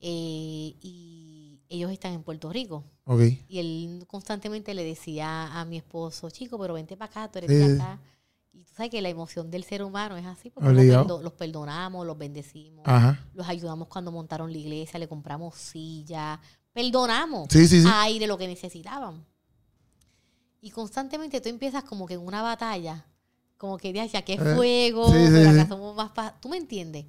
Eh, 0.00 0.74
y 0.80 1.60
ellos 1.68 1.90
están 1.92 2.12
en 2.12 2.22
Puerto 2.22 2.52
Rico. 2.52 2.84
Y 3.48 3.58
él 3.58 4.04
constantemente 4.08 4.74
le 4.74 4.82
decía 4.84 5.58
a 5.60 5.64
mi 5.64 5.76
esposo, 5.76 6.30
chico, 6.30 6.58
pero 6.58 6.74
vente 6.74 6.96
para 6.96 7.10
acá, 7.10 7.30
tú 7.30 7.38
eres 7.38 7.50
de 7.50 7.74
acá. 7.74 8.00
Y 8.54 8.64
tú 8.64 8.74
sabes 8.74 8.90
que 8.90 9.00
la 9.00 9.08
emoción 9.08 9.50
del 9.50 9.64
ser 9.64 9.82
humano 9.82 10.16
es 10.16 10.26
así, 10.26 10.50
porque 10.50 10.68
los, 10.70 10.84
perdo- 10.84 11.22
los 11.22 11.32
perdonamos, 11.32 12.06
los 12.06 12.18
bendecimos, 12.18 12.82
Ajá. 12.86 13.18
los 13.32 13.48
ayudamos 13.48 13.88
cuando 13.88 14.12
montaron 14.12 14.52
la 14.52 14.58
iglesia, 14.58 14.98
le 14.98 15.08
compramos 15.08 15.54
silla, 15.56 16.38
perdonamos 16.72 17.48
Sí, 17.50 17.66
sí, 17.66 17.82
sí. 17.82 17.88
aire, 17.90 18.26
lo 18.26 18.36
que 18.36 18.46
necesitaban. 18.46 19.24
Y 20.60 20.70
constantemente 20.70 21.40
tú 21.40 21.48
empiezas 21.48 21.82
como 21.84 22.06
que 22.06 22.14
en 22.14 22.20
una 22.20 22.42
batalla, 22.42 23.06
como 23.56 23.78
que 23.78 23.92
ya, 23.92 24.04
ya 24.06 24.22
que 24.22 24.34
es 24.34 24.40
Eh, 24.40 24.54
fuego, 24.54 25.06
pero 25.10 25.50
acá 25.50 25.66
somos 25.68 25.96
más 25.96 26.10
pa- 26.10 26.38
¿Tú 26.40 26.48
me 26.50 26.56
entiendes? 26.58 27.06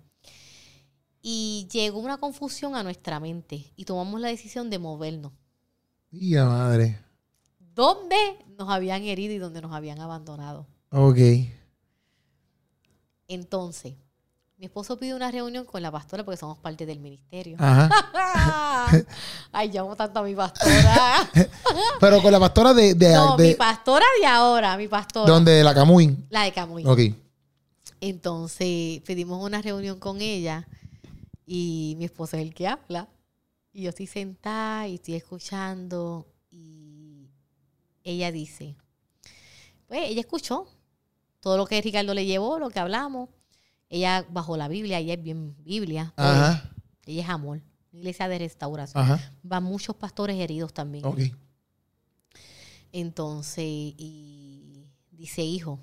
Y 1.21 1.67
llegó 1.71 1.99
una 1.99 2.17
confusión 2.17 2.75
a 2.75 2.83
nuestra 2.83 3.19
mente 3.19 3.71
y 3.75 3.85
tomamos 3.85 4.19
la 4.21 4.27
decisión 4.29 4.69
de 4.69 4.79
movernos. 4.79 5.31
Y 6.11 6.35
madre. 6.35 6.99
¿Dónde 7.59 8.15
nos 8.57 8.69
habían 8.69 9.03
herido 9.03 9.33
y 9.33 9.37
dónde 9.39 9.61
nos 9.61 9.71
habían 9.73 9.99
abandonado? 9.99 10.67
Ok. 10.93 11.17
Entonces, 13.27 13.95
mi 14.57 14.65
esposo 14.65 14.97
pide 14.97 15.15
una 15.15 15.31
reunión 15.31 15.65
con 15.65 15.81
la 15.81 15.91
pastora 15.91 16.23
porque 16.23 16.37
somos 16.37 16.57
parte 16.59 16.85
del 16.85 16.99
ministerio. 16.99 17.57
Ajá. 17.59 17.89
Ay, 19.51 19.71
yo 19.71 19.81
amo 19.81 19.95
tanto 19.95 20.19
a 20.19 20.23
mi 20.23 20.35
pastora. 20.35 21.29
Pero 21.99 22.21
con 22.21 22.31
la 22.31 22.39
pastora 22.39 22.73
de, 22.73 22.93
de, 22.93 23.13
no, 23.13 23.35
de- 23.37 23.49
mi 23.49 23.55
pastora 23.55 24.05
de 24.21 24.27
ahora, 24.27 24.77
mi 24.77 24.87
pastora. 24.87 25.31
donde 25.31 25.63
la 25.63 25.73
Camuy. 25.73 26.15
La 26.29 26.43
de 26.43 26.51
Camuy. 26.53 26.85
Ok. 26.85 26.99
Entonces 27.99 29.01
pedimos 29.01 29.43
una 29.43 29.61
reunión 29.61 29.97
con 29.97 30.21
ella 30.21 30.67
y 31.45 31.95
mi 31.97 32.05
esposo 32.05 32.37
es 32.37 32.43
el 32.43 32.53
que 32.53 32.67
habla. 32.67 33.07
Y 33.71 33.83
yo 33.83 33.89
estoy 33.89 34.05
sentada 34.07 34.87
y 34.87 34.95
estoy 34.95 35.15
escuchando 35.15 36.27
y 36.51 37.29
ella 38.03 38.31
dice, 38.31 38.75
pues 39.87 40.01
ella 40.09 40.21
escuchó 40.21 40.67
todo 41.43 41.57
lo 41.57 41.65
que 41.65 41.81
Ricardo 41.81 42.13
le 42.13 42.25
llevó, 42.25 42.57
lo 42.57 42.69
que 42.69 42.79
hablamos. 42.79 43.27
Ella 43.89 44.25
bajo 44.29 44.55
la 44.55 44.69
Biblia, 44.69 44.99
ella 44.99 45.15
es 45.15 45.21
bien 45.21 45.57
Biblia. 45.59 46.13
Ajá. 46.15 46.71
Ella 47.05 47.21
es 47.23 47.27
amor. 47.29 47.61
Iglesia 47.91 48.29
de 48.29 48.39
restauración. 48.39 49.03
Ajá. 49.03 49.33
Van 49.43 49.61
muchos 49.61 49.93
pastores 49.97 50.39
heridos 50.39 50.73
también. 50.73 51.05
Ok. 51.05 51.19
Entonces, 52.93 53.65
y 53.65 54.87
dice, 55.11 55.43
hijo, 55.43 55.79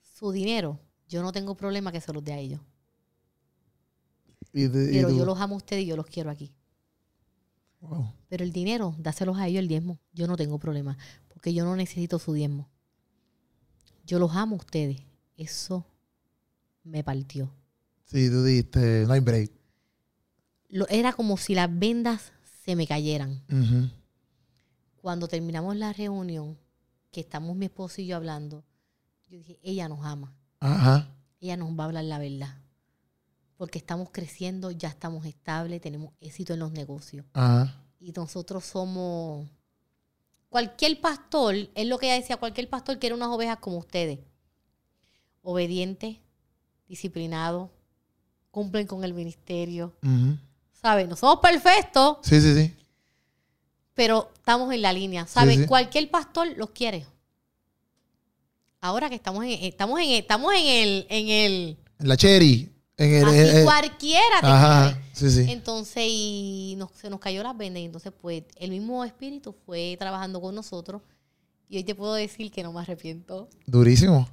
su 0.00 0.30
dinero 0.30 0.78
Yo 1.08 1.22
no 1.22 1.32
tengo 1.32 1.54
problema 1.56 1.90
que 1.92 2.00
se 2.00 2.10
los 2.12 2.22
dé 2.24 2.32
a 2.32 2.38
ellos. 2.38 2.60
Y 4.52 4.62
de- 4.68 4.92
y 4.92 4.94
Pero 4.94 5.08
tú- 5.10 5.18
yo 5.18 5.24
los 5.26 5.38
amo 5.40 5.54
a 5.54 5.58
ustedes 5.58 5.82
y 5.82 5.86
yo 5.86 5.96
los 5.96 6.06
quiero 6.06 6.30
aquí. 6.30 6.54
Wow. 7.80 8.14
Pero 8.28 8.42
el 8.44 8.52
dinero, 8.52 8.94
dáselos 8.96 9.36
a 9.36 9.46
ellos 9.48 9.58
el 9.58 9.68
diezmo. 9.68 9.98
Yo 10.14 10.26
no 10.26 10.36
tengo 10.36 10.58
problema. 10.58 10.96
Porque 11.42 11.54
yo 11.54 11.64
no 11.64 11.74
necesito 11.74 12.20
su 12.20 12.34
diezmo. 12.34 12.68
Yo 14.06 14.20
los 14.20 14.30
amo 14.36 14.54
a 14.54 14.58
ustedes. 14.60 14.98
Eso 15.36 15.84
me 16.84 17.02
partió. 17.02 17.52
Sí, 18.04 18.30
tú 18.30 18.44
dijiste, 18.44 19.04
no 19.08 19.12
hay 19.12 19.18
break. 19.18 19.50
Lo- 20.68 20.86
era 20.88 21.12
como 21.12 21.36
si 21.36 21.56
las 21.56 21.68
vendas 21.76 22.30
se 22.64 22.76
me 22.76 22.86
cayeran. 22.86 23.42
Cuando 25.00 25.26
terminamos 25.26 25.74
la 25.74 25.92
reunión, 25.92 26.56
que 27.10 27.22
estamos 27.22 27.56
mi 27.56 27.64
esposo 27.64 28.00
y 28.00 28.06
yo 28.06 28.14
hablando, 28.18 28.62
yo 29.28 29.38
dije, 29.38 29.58
ella 29.64 29.88
nos 29.88 30.04
ama. 30.06 30.32
Ajá. 30.60 31.12
Ella 31.40 31.56
nos 31.56 31.76
va 31.76 31.82
a 31.82 31.86
hablar 31.88 32.04
la 32.04 32.20
verdad. 32.20 32.56
Porque 33.56 33.80
estamos 33.80 34.10
creciendo, 34.12 34.70
ya 34.70 34.90
estamos 34.90 35.26
estables, 35.26 35.80
tenemos 35.80 36.12
éxito 36.20 36.52
en 36.54 36.60
los 36.60 36.70
negocios. 36.70 37.26
Ajá. 37.32 37.80
y 37.98 38.12
nosotros 38.12 38.64
somos 38.64 39.48
cualquier 40.52 41.00
pastor, 41.00 41.56
es 41.74 41.86
lo 41.86 41.98
que 41.98 42.06
ella 42.06 42.20
decía, 42.20 42.36
cualquier 42.36 42.68
pastor 42.68 42.98
quiere 42.98 43.14
unas 43.16 43.28
ovejas 43.28 43.56
como 43.56 43.78
ustedes. 43.78 44.20
Obedientes, 45.42 46.18
disciplinados, 46.86 47.70
cumplen 48.50 48.86
con 48.86 49.02
el 49.02 49.14
ministerio. 49.14 49.94
¿Sabes? 50.72 51.08
No 51.08 51.16
somos 51.16 51.40
perfectos, 51.40 52.18
Sí, 52.22 52.40
sí, 52.40 52.54
sí. 52.54 52.74
pero 53.94 54.30
estamos 54.34 54.72
en 54.72 54.82
la 54.82 54.92
línea. 54.92 55.26
¿Sabes? 55.26 55.60
sí. 55.60 55.66
Cualquier 55.66 56.10
pastor 56.10 56.48
los 56.56 56.70
quiere. 56.70 57.06
Ahora 58.80 59.08
que 59.08 59.14
estamos 59.16 59.44
en, 59.44 59.50
estamos 59.64 60.00
en, 60.00 60.10
estamos 60.10 60.52
en 60.54 60.66
el, 60.66 61.06
en 61.08 61.28
el, 61.28 61.76
En 61.98 62.08
la 62.08 62.16
cherry. 62.16 62.71
En 63.04 63.14
el, 63.14 63.24
así 63.24 63.36
eh, 63.38 63.60
eh, 63.60 63.64
cualquiera 63.64 64.40
te 64.40 64.46
ajá. 64.46 64.98
Sí, 65.12 65.30
sí. 65.30 65.46
Entonces, 65.50 66.04
y 66.06 66.74
nos- 66.78 66.90
se 66.92 67.10
nos 67.10 67.20
cayó 67.20 67.42
las 67.42 67.56
vendas. 67.56 67.80
Y 67.82 67.84
entonces, 67.86 68.12
pues, 68.20 68.44
el 68.56 68.70
mismo 68.70 69.04
espíritu 69.04 69.54
fue 69.66 69.96
trabajando 69.98 70.40
con 70.40 70.54
nosotros. 70.54 71.02
Y 71.68 71.76
hoy 71.78 71.84
te 71.84 71.94
puedo 71.94 72.14
decir 72.14 72.50
que 72.50 72.62
no 72.62 72.72
me 72.72 72.80
arrepiento. 72.80 73.48
Durísimo. 73.66 74.28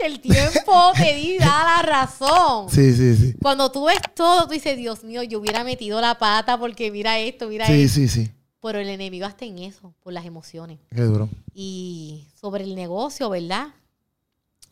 El 0.00 0.20
tiempo 0.20 0.92
te 0.98 1.14
di 1.14 1.38
da 1.38 1.46
la 1.64 1.82
razón. 1.82 2.68
Sí, 2.70 2.92
sí, 2.92 3.16
sí. 3.16 3.34
Cuando 3.40 3.70
tú 3.72 3.86
ves 3.86 3.96
todo, 4.14 4.44
tú 4.46 4.52
dices, 4.52 4.76
Dios 4.76 5.02
mío, 5.02 5.22
yo 5.22 5.38
hubiera 5.40 5.64
metido 5.64 5.98
la 5.98 6.18
pata 6.18 6.58
porque 6.58 6.90
mira 6.90 7.18
esto, 7.20 7.48
mira 7.48 7.66
Sí, 7.66 7.82
esto. 7.84 7.94
sí, 7.94 8.08
sí. 8.08 8.30
Pero 8.60 8.80
el 8.80 8.88
enemigo 8.88 9.24
hasta 9.24 9.46
en 9.46 9.60
eso, 9.60 9.94
por 10.02 10.12
las 10.12 10.26
emociones. 10.26 10.78
Qué 10.94 11.00
duro. 11.02 11.30
Y 11.54 12.26
sobre 12.38 12.64
el 12.64 12.74
negocio, 12.74 13.30
¿verdad? 13.30 13.68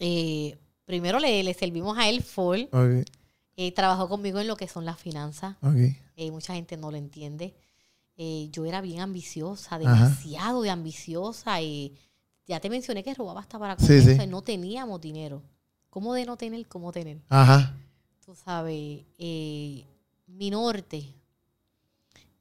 Eh, 0.00 0.58
primero 0.84 1.18
le, 1.18 1.42
le 1.42 1.54
servimos 1.54 1.96
a 1.96 2.08
él 2.10 2.22
full. 2.22 2.62
Ok, 2.72 3.06
Eh, 3.56 3.72
trabajó 3.72 4.08
conmigo 4.08 4.40
en 4.40 4.46
lo 4.46 4.56
que 4.56 4.68
son 4.68 4.84
las 4.84 4.98
finanzas. 4.98 5.56
ok. 5.62 5.76
Eh, 6.16 6.30
mucha 6.30 6.54
gente 6.54 6.76
no 6.76 6.90
lo 6.90 6.96
entiende. 6.96 7.54
Eh, 8.16 8.48
yo 8.50 8.64
era 8.64 8.80
bien 8.80 9.00
ambiciosa, 9.00 9.76
Ajá. 9.76 9.78
demasiado 9.78 10.62
de 10.62 10.70
ambiciosa. 10.70 11.60
Y 11.60 11.94
ya 12.46 12.60
te 12.60 12.70
mencioné 12.70 13.02
que 13.02 13.14
robaba 13.14 13.40
hasta 13.40 13.58
para 13.58 13.76
comer. 13.76 14.02
sí. 14.20 14.26
No 14.26 14.42
teníamos 14.42 15.00
dinero. 15.00 15.42
¿Cómo 15.90 16.14
de 16.14 16.24
no 16.24 16.36
tener? 16.36 16.66
¿Cómo 16.68 16.92
tener? 16.92 17.20
Ajá. 17.28 17.76
Tú 18.24 18.34
sabes, 18.34 19.04
eh, 19.18 19.84
mi 20.26 20.50
norte, 20.50 21.14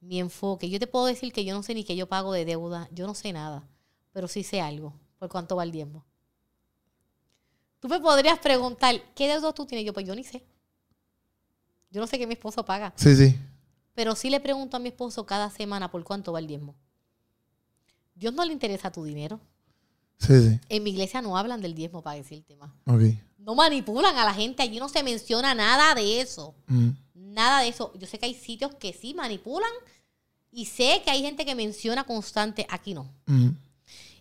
mi 0.00 0.18
enfoque. 0.20 0.70
Yo 0.70 0.78
te 0.78 0.86
puedo 0.86 1.06
decir 1.06 1.32
que 1.32 1.44
yo 1.44 1.54
no 1.54 1.62
sé 1.62 1.74
ni 1.74 1.84
qué 1.84 1.94
yo 1.96 2.06
pago 2.08 2.32
de 2.32 2.44
deuda. 2.44 2.88
Yo 2.92 3.06
no 3.06 3.14
sé 3.14 3.32
nada. 3.32 3.66
Pero 4.12 4.28
sí 4.28 4.42
sé 4.42 4.60
algo. 4.60 4.94
¿Por 5.18 5.28
cuánto 5.28 5.56
va 5.56 5.64
el 5.64 5.72
diezmo? 5.72 6.04
Tú 7.80 7.88
me 7.88 7.98
podrías 8.00 8.38
preguntar, 8.38 8.94
¿qué 9.14 9.28
deuda 9.28 9.52
tú 9.52 9.66
tienes? 9.66 9.84
Yo, 9.84 9.92
pues 9.92 10.06
yo 10.06 10.14
ni 10.14 10.24
sé. 10.24 10.44
Yo 11.92 12.00
no 12.00 12.06
sé 12.06 12.18
qué 12.18 12.26
mi 12.26 12.32
esposo 12.32 12.64
paga. 12.64 12.92
Sí, 12.96 13.14
sí. 13.14 13.38
Pero 13.94 14.16
sí 14.16 14.30
le 14.30 14.40
pregunto 14.40 14.76
a 14.76 14.80
mi 14.80 14.88
esposo 14.88 15.26
cada 15.26 15.50
semana 15.50 15.90
por 15.90 16.02
cuánto 16.02 16.32
va 16.32 16.38
el 16.38 16.46
diezmo. 16.46 16.74
Dios 18.14 18.32
no 18.32 18.44
le 18.44 18.52
interesa 18.52 18.90
tu 18.90 19.04
dinero. 19.04 19.38
Sí, 20.18 20.40
sí. 20.40 20.60
En 20.70 20.82
mi 20.82 20.90
iglesia 20.90 21.20
no 21.20 21.36
hablan 21.36 21.60
del 21.60 21.74
diezmo 21.74 22.02
para 22.02 22.16
decirte 22.16 22.56
más. 22.56 22.70
Ok. 22.86 23.02
No 23.36 23.54
manipulan 23.54 24.16
a 24.16 24.24
la 24.24 24.32
gente. 24.32 24.62
Allí 24.62 24.78
no 24.78 24.88
se 24.88 25.02
menciona 25.02 25.54
nada 25.54 25.94
de 25.94 26.20
eso. 26.20 26.54
Mm. 26.66 26.90
Nada 27.14 27.60
de 27.60 27.68
eso. 27.68 27.92
Yo 27.98 28.06
sé 28.06 28.18
que 28.18 28.26
hay 28.26 28.34
sitios 28.34 28.74
que 28.76 28.94
sí 28.94 29.12
manipulan 29.12 29.70
y 30.50 30.66
sé 30.66 31.02
que 31.04 31.10
hay 31.10 31.22
gente 31.22 31.44
que 31.44 31.54
menciona 31.54 32.04
constante. 32.04 32.66
Aquí 32.70 32.94
no. 32.94 33.12
Mm. 33.26 33.50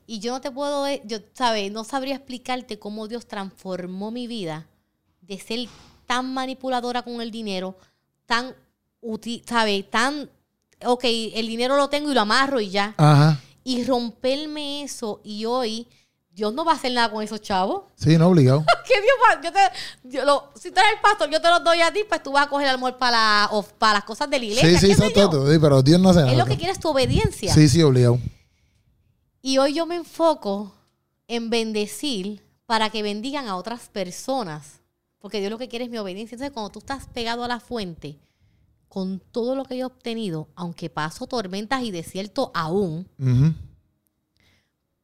Y 0.08 0.20
yo 0.20 0.34
no 0.34 0.42
te 0.42 0.52
puedo, 0.52 0.88
yo, 1.06 1.20
¿sabes? 1.34 1.72
No 1.72 1.86
sabría 1.86 2.16
explicarte 2.16 2.80
cómo 2.80 3.08
Dios 3.08 3.28
transformó 3.28 4.12
mi 4.12 4.28
vida 4.28 4.68
de 5.22 5.40
ser 5.40 5.70
tan 6.12 6.34
manipuladora 6.34 7.04
con 7.04 7.22
el 7.22 7.32
dinero, 7.32 7.78
tan 8.26 8.54
útil, 9.00 9.42
¿sabes? 9.48 9.90
Tan, 9.90 10.30
ok, 10.84 11.06
el 11.06 11.48
dinero 11.48 11.78
lo 11.78 11.88
tengo 11.88 12.12
y 12.12 12.14
lo 12.14 12.20
amarro 12.20 12.60
y 12.60 12.70
ya. 12.70 12.94
Ajá. 12.98 13.40
Y 13.64 13.86
romperme 13.86 14.84
eso 14.84 15.22
y 15.24 15.46
hoy 15.46 15.88
Dios 16.30 16.54
no 16.54 16.66
va 16.66 16.74
a 16.74 16.76
hacer 16.76 16.92
nada 16.92 17.10
con 17.10 17.24
esos 17.24 17.40
chavos. 17.42 17.84
Sí, 17.96 18.18
no, 18.18 18.28
obligado. 18.28 18.66
¿Qué 18.86 18.96
Dios 19.00 19.14
va? 19.26 19.42
Yo 19.42 19.54
te, 19.54 19.60
yo 20.04 20.26
lo- 20.26 20.50
si 20.56 20.70
tú 20.72 20.82
eres 20.82 20.96
el 20.96 21.00
pastor, 21.00 21.30
yo 21.30 21.42
te 21.42 21.48
los 21.48 21.64
doy 21.64 21.80
a 21.80 21.94
ti, 21.94 22.02
pues 22.10 22.22
tú 22.22 22.34
vas 22.34 22.46
a 22.48 22.50
coger 22.50 22.68
el 22.68 22.74
amor 22.74 22.98
para, 22.98 23.12
la- 23.18 23.50
o 23.54 23.64
para 23.64 23.94
las 24.00 24.04
cosas 24.04 24.30
de 24.30 24.38
la 24.38 24.44
iglesia. 24.46 24.80
Sí, 24.82 24.94
sí, 24.94 25.02
yo. 25.16 25.30
todo, 25.30 25.50
Sí, 25.50 25.60
pero 25.62 25.82
Dios 25.82 25.98
no 26.02 26.10
hace 26.10 26.20
nada. 26.20 26.34
Es 26.34 26.38
lo 26.38 26.46
que 26.46 26.58
quiere 26.58 26.74
es 26.74 26.80
tu 26.82 26.90
obediencia. 26.90 27.54
Sí, 27.54 27.70
sí, 27.70 27.82
obligado. 27.82 28.20
Y 29.42 29.60
hoy 29.60 29.74
yo 29.76 29.86
me 29.86 29.96
enfoco 29.96 30.74
en 31.30 31.50
bendecir 31.50 32.44
para 32.66 32.90
que 32.90 33.02
bendigan 33.02 33.48
a 33.48 33.56
otras 33.56 33.88
personas. 33.88 34.81
Porque 35.22 35.40
Dios 35.40 35.52
lo 35.52 35.58
que 35.58 35.70
quiere 35.70 35.86
es 35.86 35.92
mi 35.92 36.00
obediencia. 36.00 36.36
Entonces, 36.36 36.52
cuando 36.52 36.72
tú 36.72 36.80
estás 36.80 37.08
pegado 37.08 37.44
a 37.44 37.48
la 37.48 37.60
fuente, 37.60 38.20
con 38.90 39.20
todo 39.20 39.56
lo 39.56 39.64
que 39.64 39.78
yo 39.78 39.84
he 39.84 39.86
obtenido, 39.86 40.50
aunque 40.56 40.90
paso 40.90 41.28
tormentas 41.28 41.84
y 41.84 41.92
desierto 41.92 42.52
aún, 42.54 43.08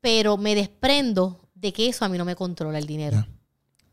pero 0.01 0.37
me 0.37 0.55
desprendo 0.55 1.47
de 1.53 1.71
que 1.71 1.87
eso 1.87 2.03
a 2.03 2.09
mí 2.09 2.17
no 2.17 2.25
me 2.25 2.35
controla 2.35 2.79
el 2.79 2.87
dinero. 2.87 3.25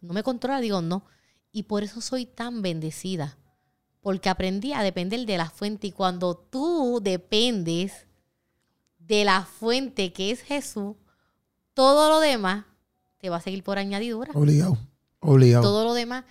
No 0.01 0.13
me 0.13 0.23
controla, 0.23 0.61
digo 0.61 0.83
no. 0.83 1.05
Y 1.53 1.65
por 1.65 1.83
eso 1.83 2.01
soy 2.01 2.27
tan 2.27 2.63
bendecida. 2.63 3.39
Porque 4.01 4.29
aprendí 4.29 4.73
a 4.73 4.83
depender 4.83 5.25
de 5.27 5.39
la 5.39 5.49
fuente. 5.49 5.87
Y 5.87 5.93
cuando 5.93 6.37
tú 6.37 7.01
dependes 7.03 8.07
de 8.99 9.25
la 9.25 9.45
fuente 9.45 10.13
que 10.13 10.31
es 10.31 10.41
Jesús, 10.41 10.97
todo 11.73 12.09
lo 12.09 12.21
demás 12.21 12.65
te 13.19 13.31
va 13.31 13.37
a 13.37 13.41
seguir 13.41 13.63
por 13.63 13.79
añadidura. 13.79 14.33
Obligado. 14.35 14.79
Obligado. 15.25 15.63
Todo 15.65 15.85
lo 15.85 15.95
demás. 15.95 16.25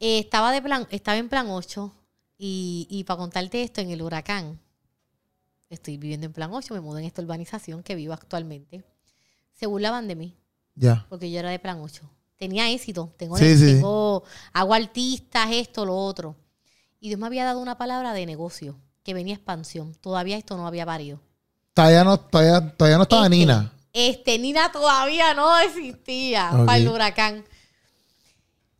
eh, 0.00 0.18
estaba, 0.18 0.50
de 0.52 0.60
plan, 0.62 0.86
estaba 0.90 1.16
en 1.18 1.28
plan 1.28 1.48
8 1.50 1.92
y, 2.38 2.86
y 2.90 3.04
para 3.04 3.18
contarte 3.18 3.62
esto, 3.62 3.80
en 3.80 3.90
el 3.90 4.02
huracán, 4.02 4.58
estoy 5.70 5.96
viviendo 5.96 6.26
en 6.26 6.32
plan 6.32 6.50
8, 6.52 6.74
me 6.74 6.80
mudé 6.80 7.00
en 7.00 7.06
esta 7.06 7.22
urbanización 7.22 7.82
que 7.82 7.94
vivo 7.94 8.12
actualmente. 8.12 8.84
Se 9.54 9.66
burlaban 9.66 10.08
de 10.08 10.16
mí 10.16 10.36
Ya. 10.74 11.06
porque 11.08 11.30
yo 11.30 11.38
era 11.38 11.50
de 11.50 11.58
plan 11.58 11.80
8. 11.80 12.02
Tenía 12.36 12.68
éxito, 12.70 13.12
tengo, 13.16 13.36
Sí, 13.38 13.56
sí. 13.56 13.66
tengo 13.74 14.24
hago 14.52 14.74
artistas, 14.74 15.48
esto, 15.52 15.86
lo 15.86 15.96
otro. 15.96 16.34
Y 17.00 17.08
Dios 17.08 17.20
me 17.20 17.26
había 17.26 17.44
dado 17.44 17.60
una 17.60 17.78
palabra 17.78 18.12
de 18.12 18.26
negocio, 18.26 18.76
que 19.04 19.14
venía 19.14 19.34
expansión. 19.34 19.94
Todavía 20.00 20.36
esto 20.36 20.56
no 20.56 20.66
había 20.66 20.84
parido. 20.86 21.20
Todavía 21.74 22.04
no, 22.04 22.18
todavía, 22.18 22.76
todavía 22.76 22.96
no 22.96 23.02
estaba 23.04 23.24
Este, 23.26 23.36
Nina. 23.36 23.72
Este, 23.92 24.38
Nina 24.38 24.72
todavía 24.72 25.32
no 25.34 25.56
existía 25.60 26.50
para 26.66 26.76
el 26.78 26.88
huracán. 26.88 27.44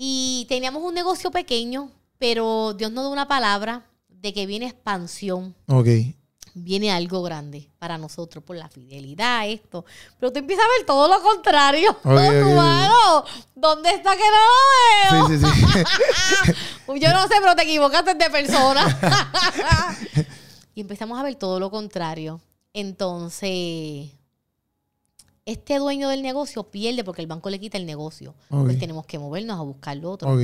Y 0.05 0.47
teníamos 0.49 0.83
un 0.83 0.95
negocio 0.95 1.31
pequeño, 1.31 1.89
pero 2.19 2.75
Dios 2.75 2.91
nos 2.91 3.05
dio 3.05 3.13
una 3.13 3.29
palabra 3.29 3.87
de 4.09 4.33
que 4.33 4.47
viene 4.47 4.67
expansión, 4.67 5.55
Ok. 5.69 5.87
viene 6.55 6.91
algo 6.91 7.23
grande 7.23 7.71
para 7.79 7.99
nosotros 7.99 8.43
por 8.43 8.57
la 8.57 8.69
fidelidad, 8.69 9.49
esto. 9.49 9.85
Pero 10.19 10.33
tú 10.33 10.41
empiezas 10.41 10.65
a 10.65 10.77
ver 10.77 10.87
todo 10.87 11.07
lo 11.07 11.23
contrario. 11.23 11.93
Ok, 11.93 12.05
ok, 12.05 12.19
ok. 12.19 12.53
Mano, 12.57 13.25
¿Dónde 13.55 13.91
está 13.91 14.17
que 14.17 14.25
no 14.25 15.21
lo 15.21 15.29
veo? 15.29 15.29
Sí, 15.29 15.47
sí, 15.47 15.73
sí. 15.73 16.53
Yo 17.01 17.13
no 17.13 17.23
sé, 17.29 17.35
pero 17.41 17.55
te 17.55 17.63
equivocaste 17.63 18.15
de 18.15 18.29
persona. 18.29 18.99
y 20.75 20.81
empezamos 20.81 21.17
a 21.17 21.23
ver 21.23 21.37
todo 21.37 21.61
lo 21.61 21.71
contrario. 21.71 22.41
Entonces, 22.73 24.11
este 25.45 25.79
dueño 25.79 26.09
del 26.09 26.23
negocio 26.23 26.65
pierde 26.65 27.05
porque 27.05 27.23
el 27.23 27.27
banco 27.27 27.51
le 27.51 27.59
quita 27.59 27.79
el 27.79 27.87
negocio. 27.87 28.35
Ok. 28.51 28.65
Pues 28.65 28.79
tenemos 28.79 29.07
que 29.07 29.19
movernos 29.19 29.59
a 29.59 29.63
buscar 29.63 29.97
lo 29.97 30.11
otro. 30.11 30.39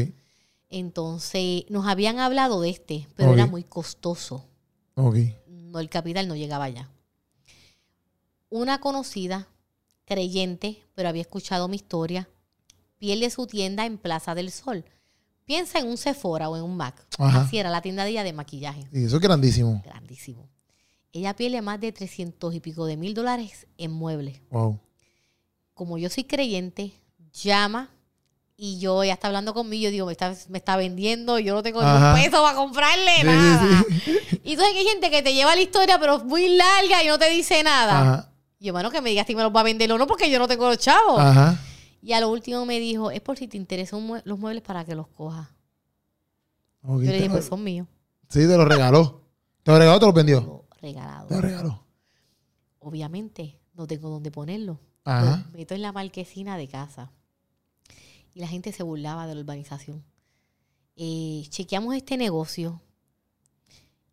Entonces, 0.70 1.64
nos 1.70 1.86
habían 1.86 2.18
hablado 2.18 2.60
de 2.60 2.70
este, 2.70 3.08
pero 3.16 3.32
era 3.32 3.46
muy 3.46 3.62
costoso. 3.62 4.44
No, 4.96 5.80
el 5.80 5.88
capital 5.88 6.28
no 6.28 6.34
llegaba 6.34 6.64
allá. 6.64 6.90
Una 8.50 8.80
conocida, 8.80 9.48
creyente, 10.04 10.82
pero 10.94 11.08
había 11.08 11.22
escuchado 11.22 11.68
mi 11.68 11.76
historia, 11.76 12.28
pierde 12.98 13.30
su 13.30 13.46
tienda 13.46 13.86
en 13.86 13.98
Plaza 13.98 14.34
del 14.34 14.50
Sol. 14.50 14.84
Piensa 15.44 15.78
en 15.78 15.86
un 15.86 15.96
Sephora 15.96 16.50
o 16.50 16.56
en 16.56 16.62
un 16.62 16.76
Mac. 16.76 17.06
Ajá. 17.18 17.42
Así 17.42 17.58
era 17.58 17.70
la 17.70 17.80
tienda 17.80 18.04
de 18.04 18.10
ella 18.10 18.24
de 18.24 18.32
maquillaje. 18.32 18.82
Sí, 18.92 19.04
eso 19.04 19.16
es 19.16 19.22
grandísimo. 19.22 19.80
Grandísimo. 19.84 20.48
Ella 21.12 21.34
pierde 21.34 21.62
más 21.62 21.80
de 21.80 21.92
300 21.92 22.54
y 22.54 22.60
pico 22.60 22.84
de 22.84 22.96
mil 22.96 23.14
dólares 23.14 23.66
en 23.78 23.92
muebles. 23.92 24.42
Wow. 24.50 24.78
Como 25.78 25.96
yo 25.96 26.10
soy 26.10 26.24
creyente, 26.24 26.92
llama, 27.32 27.88
Y 28.56 28.80
yo, 28.80 29.04
ella 29.04 29.12
está 29.14 29.28
hablando 29.28 29.54
conmigo, 29.54 29.84
yo 29.84 29.90
digo, 29.92 30.06
me 30.06 30.10
está, 30.12 30.34
me 30.48 30.58
está 30.58 30.76
vendiendo, 30.76 31.38
yo 31.38 31.54
no 31.54 31.62
tengo 31.62 31.80
ni 31.80 31.86
un 31.88 32.14
peso 32.16 32.42
para 32.42 32.56
comprarle 32.56 33.12
Sí, 33.20 33.24
nada. 33.24 33.84
sí, 34.04 34.40
Y 34.42 34.52
entonces 34.54 34.74
hay 34.76 34.84
gente 34.84 35.08
que 35.12 35.22
te 35.22 35.32
lleva 35.34 35.54
la 35.54 35.62
historia, 35.62 35.96
pero 36.00 36.16
es 36.16 36.24
muy 36.24 36.48
larga 36.48 37.04
y 37.04 37.06
no 37.06 37.16
te 37.20 37.30
dice 37.30 37.62
nada. 37.62 38.00
Ajá. 38.00 38.32
Y 38.58 38.64
yo, 38.66 38.72
bueno, 38.72 38.90
que 38.90 39.00
me 39.00 39.10
digas 39.10 39.28
si 39.28 39.36
me 39.36 39.44
los 39.44 39.54
va 39.54 39.60
a 39.60 39.62
vender 39.62 39.92
o 39.92 39.98
no, 39.98 40.08
porque 40.08 40.28
yo 40.28 40.40
no 40.40 40.48
tengo 40.48 40.66
los 40.66 40.78
chavos. 40.78 41.20
Ajá. 41.20 41.56
Y 42.02 42.12
a 42.14 42.18
lo 42.20 42.30
último 42.30 42.66
me 42.66 42.80
dijo, 42.80 43.12
es 43.12 43.20
por 43.20 43.36
si 43.38 43.46
te 43.46 43.56
interesan 43.56 44.00
mue- 44.04 44.22
los 44.24 44.36
muebles 44.40 44.64
para 44.64 44.84
que 44.84 44.96
los 44.96 45.06
cojas. 45.06 45.46
Ok, 46.82 47.02
Yo 47.02 47.10
le 47.12 47.16
dije, 47.18 47.30
pues 47.30 47.44
son 47.46 47.62
míos. 47.62 47.86
Sí, 48.28 48.40
te 48.40 48.56
lo 48.56 48.64
regaló. 48.64 49.22
¿Te 49.62 49.70
lo 49.70 49.78
regaló 49.78 49.96
o 49.98 50.00
te 50.00 50.06
lo 50.06 50.12
vendió? 50.12 50.64
Regalado. 50.82 51.28
Te 51.28 51.34
lo 51.36 51.40
regaló. 51.40 51.84
Obviamente, 52.80 53.60
no 53.74 53.86
tengo 53.86 54.08
dónde 54.10 54.32
ponerlo. 54.32 54.80
Ajá. 55.08 55.44
Lo 55.50 55.58
meto 55.58 55.74
en 55.74 55.82
la 55.82 55.92
marquesina 55.92 56.56
de 56.56 56.68
casa. 56.68 57.10
Y 58.34 58.40
la 58.40 58.48
gente 58.48 58.72
se 58.72 58.82
burlaba 58.82 59.26
de 59.26 59.34
la 59.34 59.40
urbanización. 59.40 60.04
Eh, 60.96 61.46
chequeamos 61.48 61.94
este 61.94 62.16
negocio. 62.16 62.80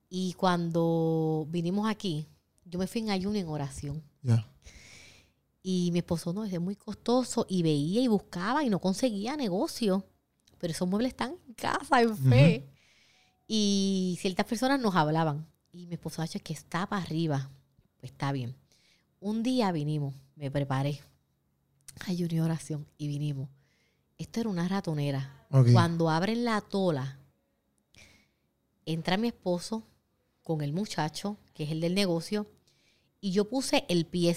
Y 0.09 0.33
cuando 0.33 1.45
vinimos 1.49 1.89
aquí, 1.89 2.27
yo 2.63 2.79
me 2.79 2.87
fui 2.87 3.01
en 3.01 3.09
ayuno 3.09 3.37
en 3.37 3.47
oración. 3.49 4.03
Y 5.61 5.89
mi 5.91 5.99
esposo 5.99 6.31
no, 6.31 6.45
es 6.45 6.59
muy 6.61 6.75
costoso. 6.75 7.45
Y 7.49 7.63
veía 7.63 8.01
y 8.01 8.07
buscaba 8.07 8.63
y 8.63 8.69
no 8.69 8.79
conseguía 8.79 9.35
negocio. 9.35 10.05
Pero 10.59 10.71
esos 10.71 10.87
muebles 10.87 11.09
están 11.09 11.35
en 11.47 11.53
casa, 11.55 12.01
en 12.01 12.15
fe. 12.17 12.69
Y 13.47 14.17
ciertas 14.21 14.45
personas 14.45 14.79
nos 14.79 14.95
hablaban. 14.95 15.45
Y 15.71 15.87
mi 15.87 15.95
esposo, 15.95 16.21
"Acho, 16.21 16.37
es 16.37 16.43
que 16.43 16.53
está 16.53 16.87
para 16.87 17.01
arriba. 17.01 17.49
Pues 17.99 18.11
está 18.11 18.31
bien. 18.31 18.55
Un 19.19 19.43
día 19.43 19.71
vinimos, 19.71 20.13
me 20.35 20.51
preparé. 20.51 20.99
Ayuno 22.07 22.33
y 22.35 22.39
oración. 22.39 22.87
Y 22.97 23.07
vinimos. 23.07 23.49
Esto 24.17 24.39
era 24.41 24.49
una 24.49 24.67
ratonera. 24.67 25.45
Cuando 25.71 26.09
abren 26.09 26.43
la 26.43 26.59
tola, 26.61 27.17
entra 28.85 29.15
mi 29.17 29.27
esposo 29.29 29.83
con 30.43 30.61
el 30.61 30.73
muchacho, 30.73 31.37
que 31.53 31.63
es 31.63 31.71
el 31.71 31.79
del 31.81 31.95
negocio, 31.95 32.45
y 33.21 33.31
yo 33.31 33.47
puse 33.49 33.85
el 33.87 34.05
pie. 34.05 34.35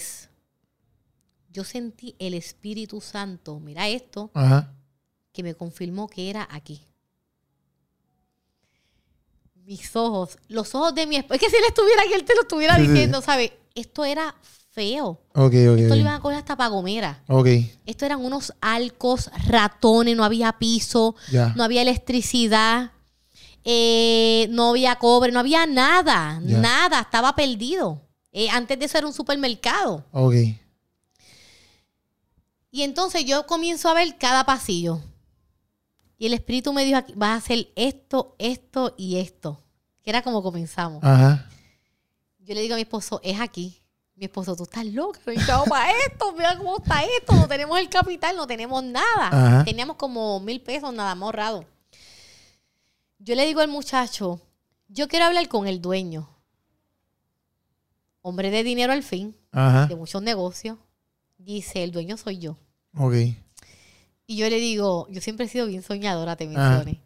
Yo 1.51 1.63
sentí 1.63 2.15
el 2.19 2.33
Espíritu 2.35 3.01
Santo, 3.01 3.59
mira 3.59 3.87
esto, 3.89 4.31
Ajá. 4.33 4.73
que 5.33 5.43
me 5.43 5.55
confirmó 5.55 6.07
que 6.07 6.29
era 6.29 6.47
aquí. 6.51 6.81
Mis 9.65 9.95
ojos, 9.95 10.37
los 10.47 10.73
ojos 10.73 10.95
de 10.95 11.05
mi 11.05 11.17
esposo, 11.17 11.35
es 11.35 11.41
que 11.41 11.49
si 11.49 11.55
él 11.57 11.63
estuviera 11.67 12.01
aquí, 12.03 12.13
él 12.13 12.23
te 12.25 12.33
lo 12.35 12.41
estuviera 12.41 12.75
Sí, 12.77 12.83
sí. 12.85 12.87
diciendo, 12.91 13.21
¿sabes? 13.21 13.51
Esto 13.75 14.03
era 14.05 14.33
feo. 14.79 15.19
Ok, 15.35 15.53
ok. 15.53 15.53
Esto 15.53 15.83
ok. 15.83 15.89
lo 15.89 15.95
iban 15.97 16.13
a 16.13 16.21
coger 16.21 16.37
hasta 16.37 16.55
para 16.55 16.69
Gomera. 16.69 17.21
Ok. 17.27 17.47
Esto 17.85 18.05
eran 18.05 18.23
unos 18.23 18.53
arcos, 18.61 19.29
ratones, 19.47 20.15
no 20.15 20.23
había 20.23 20.53
piso, 20.53 21.15
Ya. 21.31 21.53
no 21.57 21.65
había 21.65 21.81
electricidad, 21.81 22.91
eh, 23.65 24.47
no 24.51 24.69
había 24.69 24.95
cobre, 24.95 25.33
no 25.33 25.39
había 25.39 25.65
nada, 25.65 26.39
nada, 26.39 27.01
estaba 27.01 27.35
perdido. 27.35 28.01
Eh, 28.31 28.49
antes 28.49 28.79
de 28.79 28.85
eso 28.85 28.97
era 28.97 29.07
un 29.07 29.11
supermercado. 29.13 30.05
Ok. 30.13 30.35
Y 32.71 32.83
entonces 32.83 33.25
yo 33.25 33.45
comienzo 33.45 33.89
a 33.89 33.93
ver 33.93 34.17
cada 34.17 34.45
pasillo. 34.45 35.01
Y 36.17 36.25
el 36.27 36.33
espíritu 36.33 36.71
me 36.71 36.85
dijo, 36.85 36.99
vas 37.15 37.31
a 37.31 37.35
hacer 37.35 37.67
esto, 37.75 38.35
esto 38.39 38.93
y 38.97 39.17
esto. 39.17 39.61
Que 40.03 40.09
era 40.11 40.21
como 40.21 40.41
comenzamos. 40.41 41.03
Ajá. 41.03 41.49
Yo 42.39 42.53
le 42.55 42.61
digo 42.61 42.75
a 42.75 42.77
mi 42.77 42.83
esposo, 42.83 43.19
es 43.23 43.39
aquí. 43.41 43.81
Mi 44.19 44.25
esposo, 44.25 44.53
tú 44.53 44.63
estás 44.63 44.85
loca, 44.85 45.21
no 45.47 45.63
para 45.63 45.91
esto, 46.05 46.33
mira 46.33 46.57
cómo 46.57 46.75
está 46.75 47.01
esto, 47.03 47.33
no 47.35 47.47
tenemos 47.47 47.79
el 47.79 47.87
capital, 47.87 48.35
no 48.35 48.45
tenemos 48.45 48.83
nada. 48.83 49.27
Ajá. 49.27 49.63
Teníamos 49.63 49.95
como 49.95 50.41
mil 50.41 50.59
pesos 50.59 50.93
nada 50.93 51.15
más 51.15 51.27
ahorrado. 51.27 51.63
Yo 53.17 53.33
le 53.35 53.45
digo 53.45 53.61
al 53.61 53.69
muchacho, 53.69 54.41
yo 54.89 55.07
quiero 55.07 55.23
hablar 55.23 55.47
con 55.47 55.67
el 55.67 55.79
dueño. 55.81 56.29
Hombre 58.21 58.51
de 58.51 58.61
dinero 58.63 58.91
al 58.91 59.03
fin, 59.03 59.37
Ajá. 59.53 59.85
de 59.87 59.95
muchos 59.95 60.21
negocios. 60.21 60.77
Dice, 61.37 61.81
el 61.85 61.93
dueño 61.93 62.17
soy 62.17 62.39
yo. 62.39 62.57
Ok. 62.97 63.13
Y 64.27 64.35
yo 64.35 64.49
le 64.49 64.59
digo, 64.59 65.07
yo 65.09 65.21
siempre 65.21 65.45
he 65.45 65.49
sido 65.49 65.65
bien 65.65 65.81
soñadora, 65.81 66.35
te 66.35 66.45
mencioné. 66.45 67.01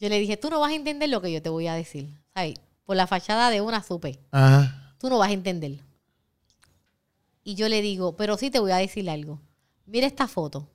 Yo 0.00 0.08
le 0.08 0.18
dije, 0.18 0.36
tú 0.36 0.50
no 0.50 0.58
vas 0.58 0.72
a 0.72 0.74
entender 0.74 1.08
lo 1.10 1.22
que 1.22 1.30
yo 1.30 1.40
te 1.40 1.48
voy 1.48 1.68
a 1.68 1.74
decir. 1.74 2.12
¿Sabes? 2.34 2.54
Por 2.84 2.96
la 2.96 3.06
fachada 3.06 3.50
de 3.50 3.60
una 3.60 3.84
supe. 3.84 4.18
Ajá. 4.32 4.96
tú 4.98 5.08
no 5.08 5.18
vas 5.18 5.28
a 5.28 5.32
entender. 5.32 5.85
Y 7.46 7.54
yo 7.54 7.68
le 7.68 7.80
digo, 7.80 8.16
pero 8.16 8.36
sí 8.36 8.50
te 8.50 8.58
voy 8.58 8.72
a 8.72 8.78
decir 8.78 9.08
algo. 9.08 9.40
Mira 9.84 10.08
esta 10.08 10.26
foto. 10.26 10.68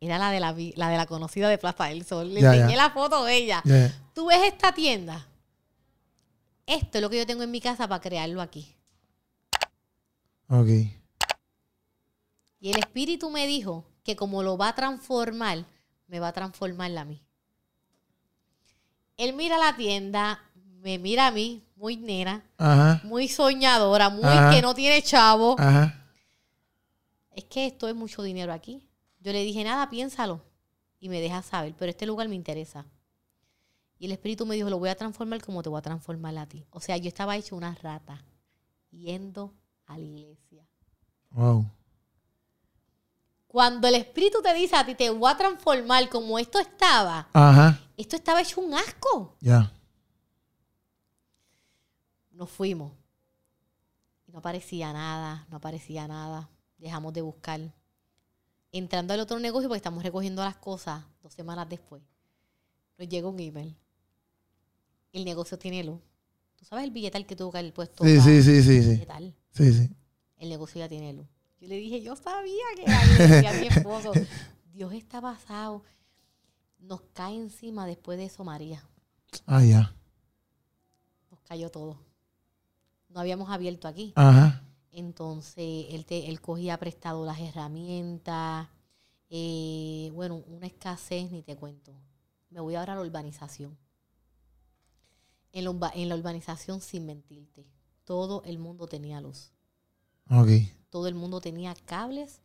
Era 0.00 0.18
la 0.18 0.30
de 0.30 0.38
la, 0.38 0.54
la 0.76 0.90
de 0.90 0.96
la 0.98 1.06
conocida 1.06 1.48
de 1.48 1.56
Plaza 1.56 1.86
del 1.86 2.04
Sol. 2.04 2.34
Le 2.34 2.42
Ya, 2.42 2.54
enseñé 2.54 2.76
la 2.76 2.90
foto 2.90 3.24
de 3.24 3.34
ella. 3.34 3.62
¿Tú 4.12 4.26
ves 4.26 4.40
esta 4.44 4.74
tienda? 4.74 5.26
Esto 6.66 6.98
es 6.98 7.02
lo 7.02 7.08
que 7.08 7.16
yo 7.16 7.26
tengo 7.26 7.42
en 7.42 7.50
mi 7.50 7.62
casa 7.62 7.88
para 7.88 8.02
crearlo 8.02 8.42
aquí. 8.42 8.76
Ok. 10.50 10.68
Y 12.60 12.70
el 12.70 12.78
espíritu 12.78 13.30
me 13.30 13.46
dijo 13.46 13.86
que 14.04 14.14
como 14.14 14.42
lo 14.42 14.58
va 14.58 14.68
a 14.68 14.74
transformar, 14.74 15.64
me 16.06 16.20
va 16.20 16.28
a 16.28 16.32
transformar 16.34 16.94
a 16.98 17.06
mí. 17.06 17.22
Él 19.16 19.32
mira 19.32 19.56
la 19.56 19.74
tienda, 19.74 20.38
me 20.82 20.98
mira 20.98 21.28
a 21.28 21.30
mí, 21.30 21.62
muy 21.76 21.96
nena, 21.96 22.44
Ajá. 22.58 23.00
muy 23.04 23.28
soñadora, 23.28 24.08
muy 24.10 24.24
Ajá. 24.24 24.50
que 24.50 24.60
no 24.60 24.74
tiene 24.74 25.00
chavo. 25.02 25.54
Ajá. 25.58 25.98
es 27.30 27.44
que 27.44 27.66
esto 27.66 27.88
es 27.88 27.94
mucho 27.94 28.22
dinero 28.22 28.52
aquí. 28.52 28.86
Yo 29.20 29.32
le 29.32 29.42
dije, 29.42 29.62
nada, 29.64 29.88
piénsalo. 29.88 30.42
Y 30.98 31.08
me 31.08 31.20
deja 31.20 31.40
saber, 31.42 31.74
pero 31.78 31.90
este 31.90 32.04
lugar 32.04 32.28
me 32.28 32.34
interesa. 32.34 32.84
Y 33.98 34.06
el 34.06 34.12
espíritu 34.12 34.44
me 34.44 34.56
dijo, 34.56 34.68
lo 34.68 34.78
voy 34.78 34.88
a 34.90 34.96
transformar 34.96 35.40
como 35.42 35.62
te 35.62 35.68
voy 35.68 35.78
a 35.78 35.82
transformar 35.82 36.36
a 36.36 36.46
ti. 36.46 36.66
O 36.70 36.80
sea, 36.80 36.96
yo 36.96 37.08
estaba 37.08 37.36
hecho 37.36 37.54
una 37.56 37.74
rata, 37.76 38.22
yendo 38.90 39.54
a 39.86 39.96
la 39.96 40.04
iglesia. 40.04 40.66
Wow. 41.30 41.64
Cuando 43.46 43.86
el 43.88 43.94
espíritu 43.94 44.42
te 44.42 44.52
dice 44.54 44.74
a 44.76 44.84
ti, 44.84 44.94
te 44.94 45.08
voy 45.10 45.30
a 45.30 45.36
transformar 45.36 46.08
como 46.08 46.38
esto 46.38 46.58
estaba, 46.58 47.28
Ajá. 47.32 47.78
esto 47.96 48.16
estaba 48.16 48.40
hecho 48.42 48.60
un 48.60 48.74
asco. 48.74 49.36
Ya. 49.40 49.70
Nos 52.42 52.50
fuimos. 52.50 52.90
Y 54.26 54.32
no 54.32 54.40
aparecía 54.40 54.92
nada, 54.92 55.46
no 55.48 55.58
aparecía 55.58 56.08
nada. 56.08 56.50
Dejamos 56.76 57.12
de 57.12 57.20
buscar. 57.20 57.72
Entrando 58.72 59.14
al 59.14 59.20
otro 59.20 59.38
negocio, 59.38 59.68
porque 59.68 59.76
estamos 59.76 60.02
recogiendo 60.02 60.42
las 60.42 60.56
cosas 60.56 61.04
dos 61.22 61.32
semanas 61.32 61.68
después, 61.68 62.02
nos 62.98 63.08
llega 63.08 63.28
un 63.28 63.38
email. 63.38 63.76
El 65.12 65.24
negocio 65.24 65.56
tiene 65.56 65.84
luz. 65.84 66.00
¿Tú 66.56 66.64
sabes 66.64 66.82
el 66.82 66.90
billetal 66.90 67.26
que 67.26 67.36
tuvo 67.36 67.52
que 67.52 67.58
haber 67.58 67.72
puesto? 67.72 68.02
Sí, 68.02 68.20
sí, 68.20 68.42
sí, 68.42 68.60
sí, 68.60 68.82
sí. 68.82 69.06
Sí, 69.52 69.72
sí. 69.72 69.90
El 70.36 70.48
negocio 70.48 70.80
ya 70.80 70.88
tiene 70.88 71.12
luz. 71.12 71.28
Yo 71.60 71.68
le 71.68 71.76
dije, 71.76 72.02
yo 72.02 72.16
sabía 72.16 72.64
que 72.74 72.82
era. 72.82 73.50
A 73.50 73.52
mi 73.52 73.68
esposo, 73.68 74.10
Dios 74.72 74.92
está 74.94 75.20
basado. 75.20 75.84
Nos 76.80 77.02
cae 77.12 77.36
encima 77.36 77.86
después 77.86 78.18
de 78.18 78.24
eso 78.24 78.42
María. 78.42 78.84
Ah, 79.46 79.62
ya. 79.62 79.94
Nos 81.30 81.40
cayó 81.42 81.70
todo. 81.70 82.10
No 83.12 83.20
habíamos 83.20 83.50
abierto 83.50 83.88
aquí. 83.88 84.12
Ajá. 84.16 84.62
Entonces, 84.90 85.86
él, 85.90 86.04
te, 86.04 86.28
él 86.28 86.40
cogía 86.40 86.78
prestado 86.78 87.24
las 87.24 87.40
herramientas. 87.40 88.68
eh, 89.30 90.10
bueno, 90.14 90.42
una 90.46 90.66
escasez, 90.66 91.30
ni 91.30 91.42
te 91.42 91.56
cuento. 91.56 91.94
Me 92.50 92.60
voy 92.60 92.74
ahora 92.74 92.92
a 92.92 92.96
la 92.96 93.02
urbanización. 93.02 93.78
En 95.52 95.64
la, 95.64 95.90
en 95.94 96.08
la 96.08 96.16
urbanización, 96.16 96.80
sin 96.80 97.06
mentirte, 97.06 97.66
todo 98.04 98.42
el 98.44 98.58
mundo 98.58 98.86
tenía 98.86 99.20
luz. 99.20 99.52
Ok. 100.30 100.48
Todo 100.90 101.08
el 101.08 101.14
mundo 101.14 101.40
tenía 101.40 101.74
cables 101.86 102.40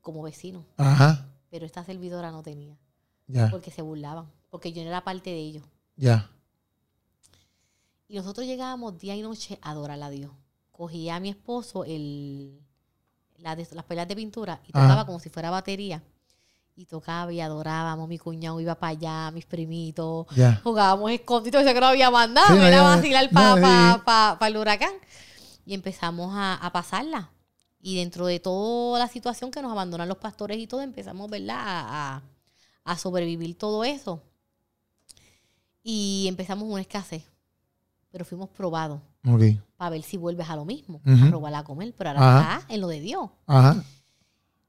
como 0.00 0.22
vecinos. 0.22 0.64
Ajá. 0.76 1.28
Pero 1.50 1.66
esta 1.66 1.84
servidora 1.84 2.30
no 2.32 2.42
tenía. 2.42 2.76
Ya. 3.28 3.50
Porque 3.50 3.70
se 3.70 3.82
burlaban. 3.82 4.30
Porque 4.50 4.72
yo 4.72 4.82
no 4.82 4.88
era 4.88 5.02
parte 5.04 5.30
de 5.30 5.38
ellos. 5.38 5.64
Ya. 5.96 6.30
Y 8.08 8.16
nosotros 8.16 8.46
llegábamos 8.46 8.98
día 8.98 9.16
y 9.16 9.22
noche 9.22 9.58
a 9.62 9.70
adorar 9.70 10.00
a 10.02 10.10
Dios. 10.10 10.30
Cogía 10.70 11.16
a 11.16 11.20
mi 11.20 11.28
esposo 11.30 11.84
el, 11.84 12.60
la 13.38 13.56
de- 13.56 13.66
las 13.72 13.84
pelas 13.84 14.06
de 14.06 14.14
pintura 14.16 14.60
y 14.66 14.70
Ajá. 14.72 14.82
tocaba 14.86 15.06
como 15.06 15.18
si 15.20 15.28
fuera 15.28 15.50
batería. 15.50 16.02
Y 16.78 16.84
tocaba 16.84 17.32
y 17.32 17.40
adorábamos. 17.40 18.06
Mi 18.08 18.18
cuñado 18.18 18.60
iba 18.60 18.74
para 18.74 18.90
allá, 18.90 19.30
mis 19.30 19.46
primitos. 19.46 20.26
Ya. 20.36 20.60
Jugábamos 20.62 21.10
escondido, 21.10 21.62
sé 21.62 21.72
que 21.72 21.80
no 21.80 21.86
había 21.86 22.10
nada. 22.10 22.46
Sí, 22.48 22.58
era 22.62 22.82
vacilar 22.82 23.30
para 23.30 23.48
no, 23.56 23.56
sí. 23.56 23.62
el 24.46 24.56
huracán. 24.58 24.92
Y 25.64 25.72
empezamos 25.74 26.32
a, 26.34 26.54
a 26.54 26.72
pasarla. 26.72 27.30
Y 27.80 27.96
dentro 27.96 28.26
de 28.26 28.40
toda 28.40 28.98
la 28.98 29.08
situación 29.08 29.50
que 29.50 29.62
nos 29.62 29.72
abandonan 29.72 30.06
los 30.08 30.18
pastores 30.18 30.58
y 30.58 30.66
todo, 30.66 30.82
empezamos, 30.82 31.30
¿verdad? 31.30 31.56
A, 31.58 32.16
a- 32.16 32.22
a 32.84 32.98
sobrevivir 32.98 33.56
todo 33.56 33.82
eso. 33.82 34.22
Y 35.82 36.26
empezamos 36.28 36.68
una 36.68 36.80
escasez. 36.82 37.24
Pero 38.10 38.24
fuimos 38.24 38.48
probados 38.50 39.00
Ok. 39.26 39.42
para 39.76 39.90
ver 39.90 40.02
si 40.02 40.16
vuelves 40.16 40.48
a 40.48 40.56
lo 40.56 40.64
mismo, 40.64 41.00
a 41.04 41.30
robar 41.30 41.54
a 41.54 41.64
comer. 41.64 41.94
Pero 41.96 42.10
ahora 42.10 42.38
Ajá. 42.40 42.58
está 42.60 42.74
en 42.74 42.80
lo 42.80 42.88
de 42.88 43.00
Dios. 43.00 43.28
Ajá. 43.46 43.84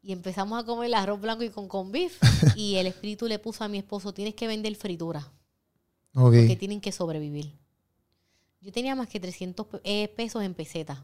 Y 0.01 0.11
empezamos 0.11 0.61
a 0.61 0.66
comer 0.66 0.88
el 0.88 0.93
arroz 0.93 1.19
blanco 1.22 1.43
y 1.43 1.49
con 1.49 1.67
con 1.67 1.91
beef. 1.91 2.17
y 2.57 2.75
el 2.75 2.88
espíritu 2.88 3.27
le 3.27 3.40
puso 3.40 3.64
a 3.64 3.67
mi 3.67 3.77
esposo, 3.77 4.14
tienes 4.14 4.35
que 4.35 4.48
vender 4.48 4.75
fritura. 4.75 5.19
Ok. 6.14 6.24
Porque 6.33 6.56
tienen 6.57 6.82
que 6.82 6.91
sobrevivir. 6.91 7.53
Yo 8.61 8.72
tenía 8.72 8.95
más 8.95 9.07
que 9.07 9.19
300 9.19 9.66
pe- 9.67 9.82
eh, 9.83 10.07
pesos 10.09 10.43
en 10.43 10.53
pesetas. 10.53 10.98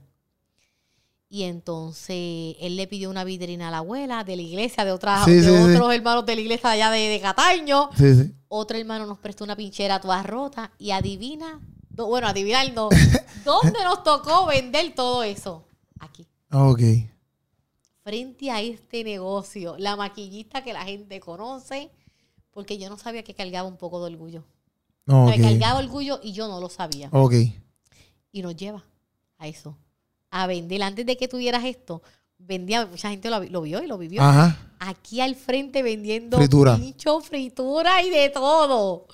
Y 1.30 1.44
entonces 1.44 2.56
él 2.60 2.76
le 2.76 2.88
pidió 2.88 3.10
una 3.10 3.24
vidrina 3.24 3.70
a 3.70 3.72
la 3.72 3.78
abuela 3.78 4.24
de 4.24 4.36
la 4.36 4.42
iglesia, 4.44 4.86
de, 4.86 4.92
otra, 4.92 5.24
Sí, 5.26 5.32
de 5.32 5.42
sí, 5.44 5.48
sí. 5.50 5.54
otros 5.72 5.94
hermanos 5.94 6.26
de 6.28 6.36
la 6.36 6.42
iglesia 6.42 6.70
allá 6.72 6.92
de, 6.92 7.00
de 7.10 7.20
Cataño. 7.22 7.90
Sí, 7.98 8.14
sí. 8.16 8.36
Otro 8.50 8.78
hermano 8.78 9.06
nos 9.08 9.18
prestó 9.18 9.44
una 9.44 9.56
pinchera 9.56 10.00
toda 10.00 10.22
rota. 10.24 10.72
Y 10.78 10.92
adivina, 10.92 11.60
do- 11.94 12.08
bueno, 12.08 12.28
adivinar 12.28 12.72
no. 12.74 12.90
¿Dónde 13.46 13.82
nos 13.84 14.04
tocó 14.04 14.46
vender 14.48 14.94
todo 14.94 15.24
eso? 15.24 15.64
Aquí. 16.00 16.28
Ok. 16.52 16.82
Frente 18.04 18.52
a 18.52 18.62
este 18.62 19.04
negocio. 19.04 19.76
La 19.78 19.96
maquillista 19.96 20.64
que 20.64 20.74
la 20.74 20.84
gente 20.84 21.20
conoce. 21.20 21.90
Porque 22.52 22.78
yo 22.78 22.90
no 22.90 22.98
sabía 22.98 23.24
que 23.24 23.34
cargaba 23.34 23.68
un 23.68 23.78
poco 23.78 24.00
de 24.06 24.14
orgullo. 24.14 24.44
Ok. 25.08 25.30
Me 25.30 25.42
cargaba 25.42 25.80
orgullo 25.80 26.20
y 26.22 26.34
yo 26.34 26.48
no 26.48 26.60
lo 26.60 26.70
sabía. 26.70 27.10
Ok. 27.12 27.34
Y 28.32 28.42
nos 28.42 28.56
lleva 28.56 28.84
a 29.38 29.48
eso. 29.48 29.78
A 30.30 30.48
vender. 30.48 30.82
Antes 30.84 31.06
de 31.06 31.18
que 31.18 31.28
tuvieras 31.28 31.64
esto, 31.66 32.02
vendía, 32.38 32.86
mucha 32.86 33.10
gente 33.10 33.30
lo, 33.30 33.44
lo 33.44 33.62
vio 33.62 33.82
y 33.84 33.88
lo 33.88 33.98
vivió. 33.98 34.22
Ajá. 34.22 34.58
Aquí 34.80 35.22
al 35.22 35.36
frente 35.36 35.82
vendiendo 35.82 36.38
Fritura. 36.38 36.76
pincho, 36.76 37.22
fritura 37.22 38.02
y 38.04 38.10
de 38.10 38.30
todo. 38.30 39.08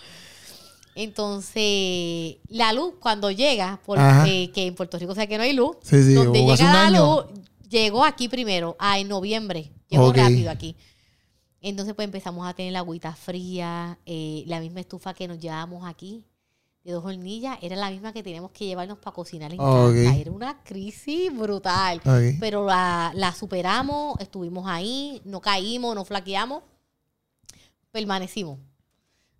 Entonces, 0.95 2.37
la 2.47 2.73
luz 2.73 2.95
cuando 2.99 3.31
llega, 3.31 3.73
Ajá. 3.73 3.81
porque 3.85 4.51
que 4.53 4.67
en 4.67 4.75
Puerto 4.75 4.97
Rico 4.97 5.11
o 5.11 5.15
sea 5.15 5.27
que 5.27 5.37
no 5.37 5.43
hay 5.43 5.53
luz, 5.53 5.77
Sí, 5.81 6.03
sí, 6.03 6.13
donde 6.13 6.39
llega 6.43 6.63
la 6.73 6.87
año. 6.87 7.15
luz, 7.15 7.25
llegó 7.69 8.03
aquí 8.03 8.27
primero, 8.27 8.75
ah, 8.79 8.99
en 8.99 9.07
noviembre. 9.07 9.71
Llegó 9.89 10.11
rápido 10.13 10.51
aquí. 10.51 10.75
Entonces, 11.61 11.93
pues 11.95 12.05
empezamos 12.05 12.47
a 12.47 12.53
tener 12.53 12.71
la 12.73 12.79
agüita 12.79 13.13
fría, 13.15 13.97
eh, 14.05 14.43
la 14.47 14.59
misma 14.59 14.79
estufa 14.81 15.13
que 15.13 15.27
nos 15.27 15.39
llevábamos 15.39 15.85
aquí, 15.85 16.23
de 16.83 16.91
dos 16.93 17.03
hornillas, 17.03 17.57
era 17.61 17.75
la 17.75 17.89
misma 17.91 18.13
que 18.13 18.23
teníamos 18.23 18.51
que 18.51 18.65
llevarnos 18.65 18.97
para 18.99 19.13
cocinar 19.13 19.51
en 19.51 19.57
casa. 19.57 20.15
Era 20.15 20.31
una 20.31 20.63
crisis 20.63 21.35
brutal. 21.35 22.01
Pero 22.39 22.65
la, 22.65 23.11
la 23.15 23.33
superamos, 23.33 24.19
estuvimos 24.19 24.67
ahí, 24.67 25.21
no 25.25 25.41
caímos, 25.41 25.95
no 25.95 26.05
flaqueamos, 26.05 26.63
permanecimos, 27.91 28.57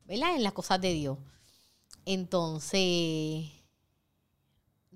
¿verdad? 0.05 0.35
En 0.35 0.43
las 0.43 0.53
cosas 0.53 0.81
de 0.81 0.93
Dios. 0.93 1.17
Entonces, 2.11 3.51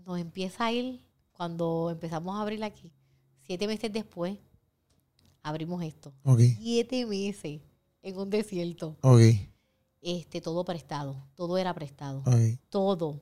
nos 0.04 0.18
empieza 0.18 0.66
a 0.66 0.72
ir, 0.72 1.00
cuando 1.32 1.92
empezamos 1.92 2.36
a 2.36 2.42
abrir 2.42 2.64
aquí, 2.64 2.92
siete 3.46 3.68
meses 3.68 3.94
después, 3.94 4.36
abrimos 5.44 5.84
esto. 5.84 6.12
Siete 6.60 7.06
meses 7.06 7.62
en 8.02 8.18
un 8.18 8.32
desierto. 8.32 8.98
Ok. 9.02 9.22
Este, 10.02 10.42
todo 10.42 10.66
prestado, 10.66 11.16
todo 11.36 11.60
era 11.60 11.72
prestado, 11.76 12.24
todo. 12.70 13.20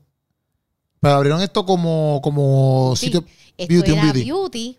Pero 1.02 1.14
abrieron 1.16 1.42
esto 1.42 1.66
como, 1.66 2.22
como 2.24 2.96
Sí, 2.96 3.08
sitio. 3.08 3.26
Esto 3.58 3.74
Beauty, 3.74 3.92
era 3.92 4.04
beauty. 4.04 4.24
beauty, 4.24 4.78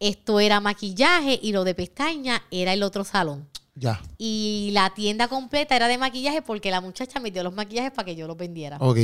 esto 0.00 0.38
era 0.38 0.60
maquillaje 0.60 1.40
y 1.42 1.52
lo 1.52 1.64
de 1.64 1.74
pestaña 1.74 2.42
era 2.50 2.74
el 2.74 2.82
otro 2.82 3.04
salón. 3.04 3.48
Ya. 3.78 4.02
Y 4.18 4.70
la 4.72 4.90
tienda 4.94 5.28
completa 5.28 5.76
era 5.76 5.86
de 5.86 5.98
maquillaje 5.98 6.42
porque 6.42 6.70
la 6.70 6.80
muchacha 6.80 7.20
me 7.20 7.30
dio 7.30 7.42
los 7.42 7.54
maquillajes 7.54 7.92
para 7.92 8.06
que 8.06 8.16
yo 8.16 8.26
los 8.26 8.36
vendiera. 8.36 8.76
Ok. 8.80 8.98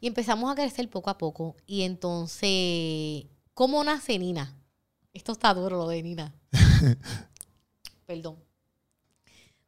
Y 0.00 0.06
empezamos 0.06 0.50
a 0.50 0.54
crecer 0.54 0.88
poco 0.88 1.10
a 1.10 1.18
poco. 1.18 1.56
Y 1.66 1.82
entonces, 1.82 3.26
¿cómo 3.52 3.82
nace 3.84 4.18
Nina? 4.18 4.56
Esto 5.12 5.32
está 5.32 5.52
duro 5.54 5.76
lo 5.76 5.88
de 5.88 6.02
Nina. 6.02 6.34
Perdón. 8.06 8.36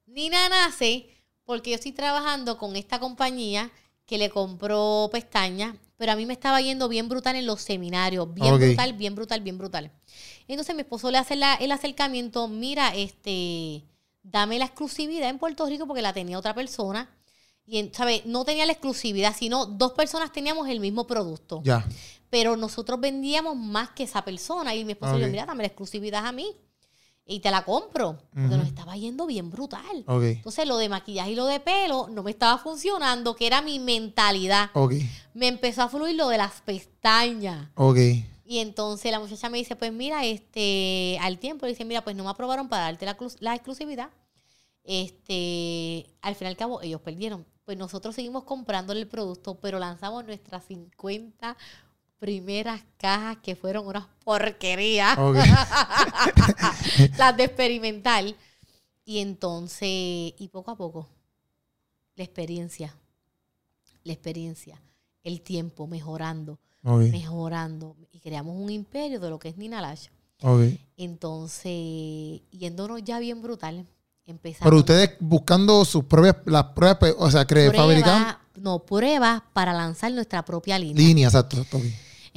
Nina 0.06 0.48
nace 0.48 1.08
porque 1.44 1.70
yo 1.70 1.76
estoy 1.76 1.92
trabajando 1.92 2.58
con 2.58 2.76
esta 2.76 2.98
compañía 2.98 3.70
que 4.06 4.18
le 4.18 4.30
compró 4.30 5.08
pestañas, 5.12 5.76
pero 5.96 6.12
a 6.12 6.16
mí 6.16 6.26
me 6.26 6.32
estaba 6.32 6.60
yendo 6.60 6.88
bien 6.88 7.08
brutal 7.08 7.36
en 7.36 7.46
los 7.46 7.62
seminarios, 7.62 8.32
bien 8.32 8.46
brutal, 8.68 8.92
bien 8.92 9.14
brutal, 9.14 9.40
bien 9.40 9.58
brutal. 9.58 9.90
Entonces 10.48 10.74
mi 10.74 10.82
esposo 10.82 11.10
le 11.10 11.18
hace 11.18 11.36
la- 11.36 11.54
el 11.54 11.72
acercamiento, 11.72 12.48
mira, 12.48 12.94
este, 12.94 13.84
dame 14.22 14.58
la 14.58 14.66
exclusividad 14.66 15.28
en 15.28 15.38
Puerto 15.38 15.66
Rico 15.66 15.86
porque 15.86 16.02
la 16.02 16.12
tenía 16.12 16.38
otra 16.38 16.54
persona. 16.54 17.10
Y, 17.68 17.78
en- 17.78 17.92
¿sabe? 17.92 18.22
No 18.26 18.44
tenía 18.44 18.64
la 18.64 18.72
exclusividad, 18.72 19.34
sino 19.36 19.66
dos 19.66 19.92
personas 19.92 20.32
teníamos 20.32 20.68
el 20.68 20.78
mismo 20.78 21.06
producto. 21.06 21.62
Ya. 21.64 21.84
Pero 22.30 22.56
nosotros 22.56 23.00
vendíamos 23.00 23.56
más 23.56 23.90
que 23.90 24.04
esa 24.04 24.24
persona. 24.24 24.74
Y 24.74 24.84
mi 24.84 24.92
esposo 24.92 25.14
le 25.14 25.18
dijo, 25.26 25.32
mira, 25.32 25.46
dame 25.46 25.62
la 25.64 25.68
exclusividad 25.68 26.26
a 26.26 26.32
mí. 26.32 26.54
Y 27.28 27.40
te 27.40 27.50
la 27.50 27.64
compro. 27.64 28.18
Porque 28.32 28.56
nos 28.56 28.68
estaba 28.68 28.96
yendo 28.96 29.26
bien 29.26 29.50
brutal. 29.50 30.04
Entonces 30.22 30.66
lo 30.66 30.76
de 30.78 30.88
maquillaje 30.88 31.32
y 31.32 31.34
lo 31.34 31.46
de 31.46 31.58
pelo 31.58 32.06
no 32.08 32.22
me 32.22 32.30
estaba 32.30 32.56
funcionando, 32.58 33.34
que 33.34 33.46
era 33.48 33.62
mi 33.62 33.80
mentalidad. 33.80 34.70
Ok. 34.74 34.92
Me 35.34 35.48
empezó 35.48 35.82
a 35.82 35.88
fluir 35.88 36.14
lo 36.14 36.28
de 36.28 36.38
las 36.38 36.60
pestañas. 36.62 37.68
Ok. 37.74 37.98
Y 38.44 38.58
entonces 38.58 39.10
la 39.10 39.18
muchacha 39.18 39.48
me 39.50 39.58
dice, 39.58 39.74
pues 39.74 39.92
mira, 39.92 40.24
este, 40.24 41.18
al 41.20 41.38
tiempo 41.40 41.66
le 41.66 41.72
dice, 41.72 41.84
mira, 41.84 42.04
pues 42.04 42.14
no 42.14 42.22
me 42.22 42.30
aprobaron 42.30 42.68
para 42.68 42.84
darte 42.84 43.04
la, 43.04 43.16
clu- 43.18 43.36
la 43.40 43.54
exclusividad. 43.56 44.10
Este, 44.84 46.06
al 46.22 46.36
fin 46.36 46.46
y 46.46 46.50
al 46.50 46.56
cabo, 46.56 46.80
ellos 46.80 47.00
perdieron. 47.00 47.44
Pues 47.64 47.76
nosotros 47.76 48.14
seguimos 48.14 48.44
comprándole 48.44 49.00
el 49.00 49.08
producto, 49.08 49.56
pero 49.60 49.80
lanzamos 49.80 50.24
nuestras 50.24 50.64
50 50.66 51.56
primeras 52.18 52.82
cajas 52.96 53.38
que 53.42 53.56
fueron 53.56 53.86
unas 53.86 54.06
porquerías. 54.24 55.16
Las 57.18 57.36
de 57.36 57.44
experimental. 57.44 58.36
Y 59.04 59.20
entonces, 59.20 59.88
y 59.88 60.48
poco 60.50 60.72
a 60.72 60.76
poco, 60.76 61.08
la 62.16 62.24
experiencia, 62.24 62.92
la 64.02 64.12
experiencia, 64.12 64.80
el 65.22 65.42
tiempo 65.42 65.86
mejorando, 65.86 66.58
mejorando. 66.82 67.94
Y 68.10 68.18
creamos 68.18 68.56
un 68.58 68.70
imperio 68.70 69.20
de 69.20 69.30
lo 69.30 69.38
que 69.38 69.50
es 69.50 69.56
Nina 69.56 69.80
Lash. 69.80 70.06
Ok. 70.42 70.62
Entonces, 70.96 72.40
yéndonos 72.50 73.02
ya 73.04 73.20
bien 73.20 73.40
brutal, 73.42 73.86
empezamos. 74.26 74.64
Pero 74.64 74.78
ustedes 74.78 75.10
buscando 75.20 75.84
sus 75.84 76.04
propias, 76.04 76.36
las 76.46 76.64
pruebas, 76.64 77.14
o 77.18 77.30
sea, 77.30 77.46
cre- 77.46 77.74
fabrican 77.74 78.36
no, 78.56 78.80
pruebas 78.80 79.42
para 79.52 79.72
lanzar 79.72 80.12
nuestra 80.12 80.44
propia 80.44 80.78
línea. 80.78 80.96
líneas, 80.96 81.34
exacto. 81.34 81.60
ok. 81.76 81.84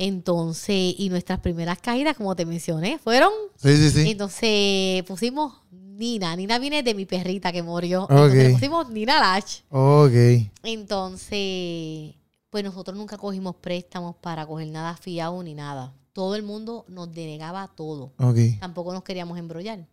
Entonces, 0.02 0.96
y 0.98 1.10
nuestras 1.10 1.40
primeras 1.42 1.80
caídas, 1.80 2.16
como 2.16 2.34
te 2.34 2.46
mencioné, 2.46 2.98
fueron 3.00 3.34
Sí, 3.58 3.76
sí, 3.76 3.90
sí. 3.92 4.10
Entonces 4.10 5.04
pusimos 5.04 5.56
Nina. 5.72 6.34
Nina 6.38 6.58
viene 6.58 6.84
de 6.84 6.94
mi 6.94 7.06
perrita 7.06 7.52
que 7.52 7.62
murió. 7.62 8.08
Entonces 8.10 8.40
Ok. 8.40 8.48
le 8.48 8.54
pusimos 8.54 8.90
Nina 8.90 9.20
Lash. 9.20 9.60
Ok. 9.70 10.50
Entonces, 10.64 12.16
pues 12.50 12.64
nosotros 12.64 12.96
nunca 12.98 13.18
cogimos 13.18 13.56
préstamos 13.58 14.16
para 14.16 14.48
coger 14.48 14.70
nada 14.70 14.96
fiado 14.96 15.44
ni 15.44 15.54
nada. 15.54 15.94
Todo 16.14 16.36
el 16.36 16.44
mundo 16.44 16.86
nos 16.88 17.14
denegaba 17.14 17.68
todo. 17.76 18.14
Ok. 18.20 18.38
Tampoco 18.62 18.94
nos 18.94 19.04
queríamos 19.04 19.38
embrollar. 19.38 19.86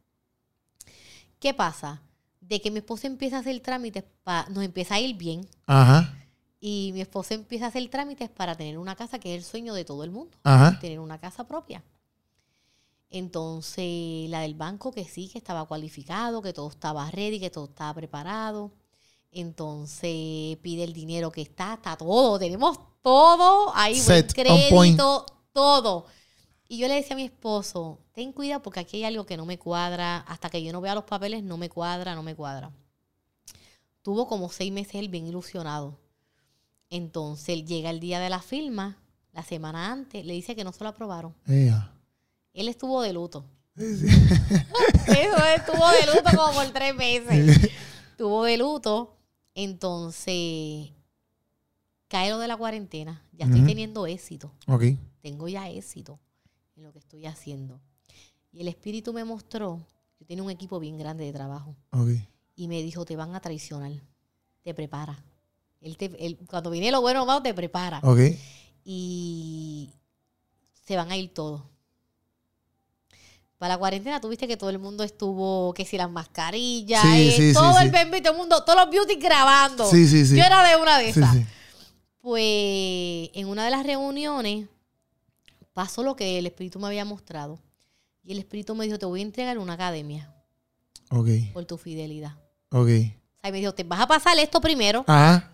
¿Qué 1.41 1.53
pasa? 1.53 2.01
De 2.41 2.61
que 2.61 2.71
mi 2.71 2.79
esposo 2.79 3.09
empieza 3.09 3.39
a 3.39 3.41
hacer 3.41 3.59
trámites, 3.61 4.05
pa- 4.23 4.47
nos 4.51 4.63
empieza 4.65 4.95
a 4.95 5.01
ir 5.01 5.17
bien. 5.17 5.47
Ajá. 5.67 6.16
Y 6.69 6.91
mi 6.93 7.01
esposo 7.01 7.33
empieza 7.33 7.67
a 7.67 7.69
hacer 7.69 7.89
trámites 7.89 8.29
para 8.29 8.57
tener 8.57 8.77
una 8.77 8.97
casa, 8.97 9.21
que 9.21 9.37
es 9.37 9.39
el 9.39 9.49
sueño 9.49 9.73
de 9.73 9.85
todo 9.85 10.03
el 10.03 10.11
mundo. 10.11 10.37
Ajá. 10.43 10.77
tener 10.81 10.99
una 10.99 11.17
casa 11.17 11.47
propia. 11.47 11.85
Entonces, 13.09 14.29
la 14.29 14.41
del 14.41 14.57
banco 14.57 14.91
que 14.91 15.05
sí, 15.05 15.29
que 15.29 15.39
estaba 15.39 15.65
cualificado, 15.67 16.43
que 16.43 16.53
todo 16.53 16.69
estaba 16.69 17.09
ready, 17.13 17.39
que 17.39 17.51
todo 17.51 17.67
estaba 17.67 17.95
preparado. 17.95 18.73
Entonces, 19.31 20.57
pide 20.61 20.83
el 20.83 20.93
dinero 20.93 21.31
que 21.31 21.43
está, 21.43 21.75
está 21.75 21.97
todo, 21.97 22.37
tenemos 22.37 22.81
todo 23.01 23.73
ahí, 23.73 23.93
buen 23.93 24.29
Set, 24.29 24.35
point. 24.35 24.97
crédito, 24.99 25.25
todo. 25.53 26.07
Y 26.67 26.79
yo 26.79 26.89
le 26.89 26.95
decía 26.95 27.15
a 27.15 27.17
mi 27.17 27.27
esposo, 27.27 28.01
ten 28.11 28.33
cuidado 28.33 28.61
porque 28.63 28.81
aquí 28.81 28.97
hay 28.97 29.05
algo 29.05 29.25
que 29.25 29.37
no 29.37 29.47
me 29.47 29.57
cuadra, 29.57 30.17
hasta 30.27 30.51
que 30.51 30.61
yo 30.65 30.73
no 30.73 30.81
vea 30.81 30.97
los 30.97 31.05
papeles, 31.05 31.45
no 31.45 31.59
me 31.59 31.69
cuadra, 31.69 32.17
no 32.17 32.25
me 32.25 32.35
cuadra. 32.35 32.73
Tuvo 34.03 34.27
como 34.27 34.51
seis 34.51 34.73
meses 34.73 34.97
él 34.97 35.09
bien 35.09 35.29
ilusionado. 35.29 36.05
Entonces, 36.91 37.65
llega 37.65 37.91
el 37.91 38.01
día 38.01 38.21
de 38.21 38.31
la 38.31 38.41
firma, 38.41 38.99
la 39.33 39.43
semana 39.43 39.93
antes, 39.93 40.25
le 40.25 40.35
dice 40.35 40.55
que 40.55 40.65
no 40.65 40.73
se 40.73 40.85
lo 40.85 40.91
aprobaron. 40.91 41.35
Él 41.47 42.69
estuvo 42.69 43.03
de 43.03 43.13
luto. 43.13 43.45
Sí. 43.77 43.83
Eso 43.83 45.47
estuvo 45.57 45.91
de 45.91 46.07
luto 46.07 46.37
como 46.37 46.53
por 46.53 46.67
tres 46.73 46.95
meses. 46.95 47.71
Estuvo 48.11 48.45
de 48.45 48.57
luto. 48.57 49.17
Entonces, 49.55 50.91
cae 52.09 52.31
lo 52.31 52.39
de 52.39 52.49
la 52.49 52.57
cuarentena. 52.57 53.23
Ya 53.33 53.47
estoy 53.47 53.63
teniendo 53.63 54.07
éxito. 54.07 54.53
Ok. 54.67 54.85
Tengo 55.21 55.49
ya 55.49 55.69
éxito 55.69 56.19
en 56.77 56.85
lo 56.85 56.93
que 56.93 56.99
estoy 56.99 57.27
haciendo. 57.27 57.81
Y 58.53 58.61
el 58.61 58.69
espíritu 58.69 59.13
me 59.13 59.25
mostró, 59.25 59.87
yo 60.19 60.27
tenía 60.27 60.43
un 60.43 60.51
equipo 60.51 60.79
bien 60.81 60.97
grande 60.97 61.25
de 61.25 61.33
trabajo. 61.33 61.77
Ok. 61.91 62.09
Y 62.55 62.69
me 62.69 62.83
dijo, 62.83 63.05
te 63.05 63.17
van 63.17 63.35
a 63.35 63.41
traicionar. 63.41 63.93
Te 64.63 64.73
prepara. 64.73 65.23
Él 65.87 65.97
te, 65.97 66.07
él- 66.25 66.39
cuando 66.49 66.71
viene 66.71 66.91
lo 66.91 67.01
bueno 67.01 67.23
o 67.25 67.43
te 67.43 67.55
prepara. 67.55 68.01
Ok. 68.03 68.19
y 68.85 69.91
se 70.87 70.97
van 70.97 71.11
a 71.11 71.17
ir 71.17 71.33
todos. 71.35 71.63
Para 73.59 73.75
la 73.75 73.79
cuarentena 73.79 74.21
tuviste 74.21 74.47
que 74.47 74.57
todo 74.57 74.71
el 74.71 74.79
mundo 74.79 75.03
estuvo, 75.03 75.73
que 75.75 75.85
si 75.87 75.97
las 75.97 76.11
mascarillas, 76.11 77.03
Sí, 77.03 77.29
eh, 77.29 77.33
sí, 77.37 77.49
sí, 77.49 77.55
todo 77.55 77.73
sí. 77.79 77.85
el 77.85 77.91
bebé, 77.91 78.21
todo 78.21 78.33
el 78.35 78.39
mundo, 78.39 78.63
todos 78.65 78.79
los 78.79 78.91
beauty 78.91 79.17
grabando. 79.17 79.89
Sí, 79.91 80.07
sí, 80.07 80.27
sí. 80.27 80.37
Yo 80.37 80.45
era 80.45 80.63
de 80.69 80.77
una 80.81 80.99
de 80.99 81.09
esas. 81.09 81.37
Pues 82.21 83.31
en 83.35 83.49
una 83.49 83.65
de 83.65 83.71
las 83.71 83.87
reuniones 83.87 84.69
pasó 85.73 86.03
lo 86.03 86.15
que 86.17 86.39
el 86.39 86.47
espíritu 86.47 86.79
me 86.79 86.87
había 86.89 87.05
mostrado. 87.05 87.59
Y 88.23 88.33
el 88.33 88.39
espíritu 88.39 88.75
me 88.75 88.85
dijo, 88.85 88.99
te 88.99 89.07
voy 89.07 89.21
a 89.21 89.23
entregar 89.23 89.59
una 89.59 89.75
academia 89.75 90.33
Ok, 91.11 91.29
por 91.53 91.65
tu 91.65 91.79
fidelidad. 91.79 92.35
ok. 92.71 92.89
O 92.89 93.41
sea, 93.41 93.49
y 93.49 93.53
me 93.53 93.59
dijo, 93.59 93.73
te 93.75 93.85
vas 93.85 94.01
a 94.01 94.07
pasar 94.07 94.39
esto 94.39 94.61
primero, 94.61 95.05
Ajá. 95.07 95.53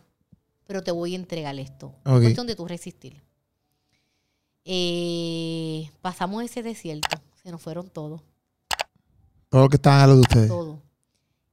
Pero 0.72 0.82
te 0.82 0.90
voy 0.90 1.12
a 1.12 1.16
entregar 1.16 1.54
esto. 1.58 1.88
Ok. 2.06 2.14
Es 2.14 2.20
cuestión 2.22 2.46
de 2.46 2.56
tú 2.56 2.66
resistir. 2.66 3.22
Eh, 4.64 5.90
pasamos 6.00 6.42
ese 6.42 6.62
desierto. 6.62 7.20
Se 7.42 7.50
nos 7.50 7.60
fueron 7.60 7.90
todos. 7.90 8.22
Todo 9.50 9.64
lo 9.64 9.68
que 9.68 9.76
estaban 9.76 10.00
a 10.00 10.06
lo 10.06 10.14
de 10.14 10.20
ustedes. 10.22 10.48
Todo. 10.48 10.80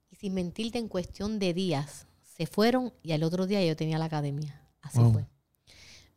Y 0.09 0.15
sin 0.15 0.33
mentirte, 0.35 0.77
en 0.79 0.87
cuestión 0.87 1.37
de 1.37 1.53
días, 1.53 2.07
se 2.37 2.45
fueron 2.47 2.93
y 3.03 3.11
al 3.11 3.23
otro 3.23 3.45
día 3.45 3.61
yo 3.65 3.75
tenía 3.75 3.97
la 3.97 4.05
academia. 4.05 4.61
Así 4.81 4.99
Wow. 4.99 5.11
fue. 5.11 5.25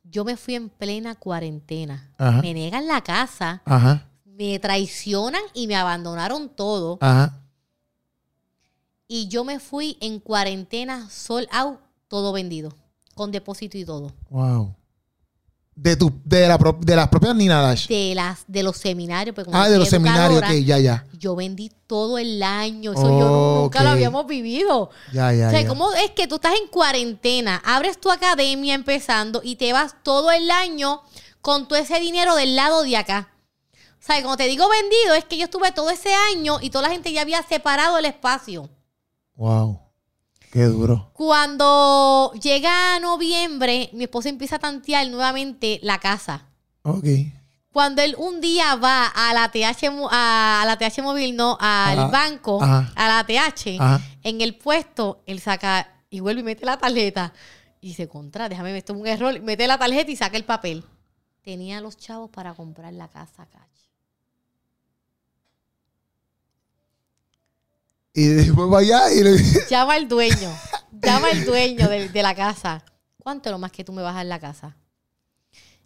Yo 0.04 0.24
me 0.24 0.36
fui 0.36 0.54
en 0.54 0.68
plena 0.68 1.16
cuarentena. 1.16 2.12
Ajá. 2.18 2.40
Me 2.40 2.54
negan 2.54 2.86
la 2.86 3.02
casa, 3.02 3.62
Ajá. 3.64 4.06
me 4.24 4.60
traicionan 4.60 5.42
y 5.54 5.66
me 5.66 5.74
abandonaron 5.74 6.50
todo. 6.50 6.98
Ajá. 7.00 7.40
Y 9.08 9.26
yo 9.26 9.42
me 9.42 9.58
fui 9.58 9.96
en 10.00 10.20
cuarentena, 10.20 11.10
sold 11.10 11.48
out, 11.50 11.80
todo 12.06 12.32
vendido. 12.32 12.72
Con 13.14 13.30
depósito 13.30 13.76
y 13.78 13.84
todo. 13.84 14.12
Wow. 14.30 14.74
De, 15.74 15.96
tu, 15.96 16.12
de, 16.24 16.46
la, 16.48 16.58
pro- 16.58 16.76
de 16.80 16.94
las 16.96 17.08
propias 17.08 17.34
Nina 17.34 17.62
Dash. 17.62 17.88
De 17.88 18.14
las, 18.14 18.44
de 18.46 18.62
los 18.62 18.76
seminarios. 18.76 19.34
como 19.34 19.56
Ah, 19.56 19.68
de 19.70 19.78
los 19.78 19.88
seminarios, 19.88 20.42
que 20.42 20.64
ya, 20.64 20.78
ya. 20.78 21.06
Yo 21.18 21.34
vendí 21.34 21.70
todo 21.86 22.18
el 22.18 22.42
año. 22.42 22.92
Eso 22.92 23.02
yo 23.02 23.28
nu- 23.28 23.62
nunca 23.62 23.78
Ok. 23.78 23.84
lo 23.84 23.90
habíamos 23.90 24.26
vivido. 24.26 24.90
Ya, 25.12 25.32
ya, 25.32 25.48
o 25.48 25.50
sea, 25.50 25.62
ya. 25.62 25.68
¿cómo 25.68 25.92
es 25.94 26.10
que 26.10 26.26
tú 26.26 26.34
estás 26.36 26.54
en 26.60 26.68
cuarentena, 26.68 27.62
abres 27.64 27.98
tu 27.98 28.10
academia 28.10 28.74
empezando 28.74 29.40
y 29.42 29.56
te 29.56 29.72
vas 29.72 29.94
todo 30.02 30.30
el 30.30 30.50
año 30.50 31.00
con 31.40 31.66
todo 31.68 31.78
ese 31.78 31.98
dinero 32.00 32.34
del 32.36 32.54
lado 32.54 32.82
de 32.82 32.96
acá? 32.98 33.30
O 33.74 34.04
sea, 34.04 34.16
cuando 34.20 34.36
te 34.36 34.48
digo 34.48 34.68
vendido, 34.68 35.14
es 35.14 35.24
que 35.24 35.38
yo 35.38 35.44
estuve 35.44 35.72
todo 35.72 35.88
ese 35.88 36.12
año 36.34 36.58
y 36.60 36.68
toda 36.70 36.88
la 36.88 36.92
gente 36.92 37.12
ya 37.12 37.22
había 37.22 37.42
separado 37.44 37.96
el 37.98 38.04
espacio. 38.04 38.68
Wow. 39.36 39.78
Qué 40.52 40.64
duro. 40.66 41.10
Cuando 41.14 42.30
llega 42.34 43.00
noviembre, 43.00 43.88
mi 43.94 44.04
esposo 44.04 44.28
empieza 44.28 44.56
a 44.56 44.58
tantear 44.58 45.08
nuevamente 45.08 45.80
la 45.82 45.98
casa. 45.98 46.44
Ok. 46.82 47.06
Cuando 47.72 48.02
él 48.02 48.14
un 48.18 48.42
día 48.42 48.74
va 48.74 49.06
a 49.06 49.32
la 49.32 49.50
TH, 49.50 49.88
a, 50.10 50.62
la 50.66 50.76
TH 50.76 51.00
móvil, 51.02 51.34
no, 51.34 51.56
al 51.58 52.10
banco, 52.10 52.62
Ajá. 52.62 52.92
a 52.94 53.08
la 53.08 53.24
TH, 53.24 53.80
Ajá. 53.80 54.02
en 54.22 54.42
el 54.42 54.54
puesto, 54.54 55.22
él 55.24 55.40
saca 55.40 55.88
y 56.10 56.20
vuelve 56.20 56.42
y 56.42 56.44
mete 56.44 56.66
la 56.66 56.76
tarjeta. 56.76 57.32
Y 57.80 57.94
se 57.94 58.06
contra, 58.06 58.50
déjame 58.50 58.76
esto 58.76 58.92
es 58.92 59.00
un 59.00 59.06
error. 59.06 59.40
Mete 59.40 59.66
la 59.66 59.78
tarjeta 59.78 60.10
y 60.10 60.16
saca 60.16 60.36
el 60.36 60.44
papel. 60.44 60.84
Tenía 61.40 61.80
los 61.80 61.96
chavos 61.96 62.28
para 62.28 62.52
comprar 62.52 62.92
la 62.92 63.08
casa 63.08 63.46
cash. 63.46 63.61
Y 68.14 68.26
después 68.26 68.70
va 68.70 68.80
allá 68.80 69.12
y 69.12 69.22
le 69.22 69.38
Llama 69.68 69.94
al 69.94 70.08
dueño, 70.08 70.54
llama 70.92 71.28
al 71.32 71.44
dueño 71.44 71.88
de, 71.88 72.08
de 72.08 72.22
la 72.22 72.34
casa. 72.34 72.84
¿Cuánto 73.18 73.48
es 73.48 73.52
lo 73.52 73.58
más 73.58 73.72
que 73.72 73.84
tú 73.84 73.92
me 73.92 74.02
vas 74.02 74.12
a 74.12 74.18
dar 74.18 74.26
la 74.26 74.40
casa? 74.40 74.76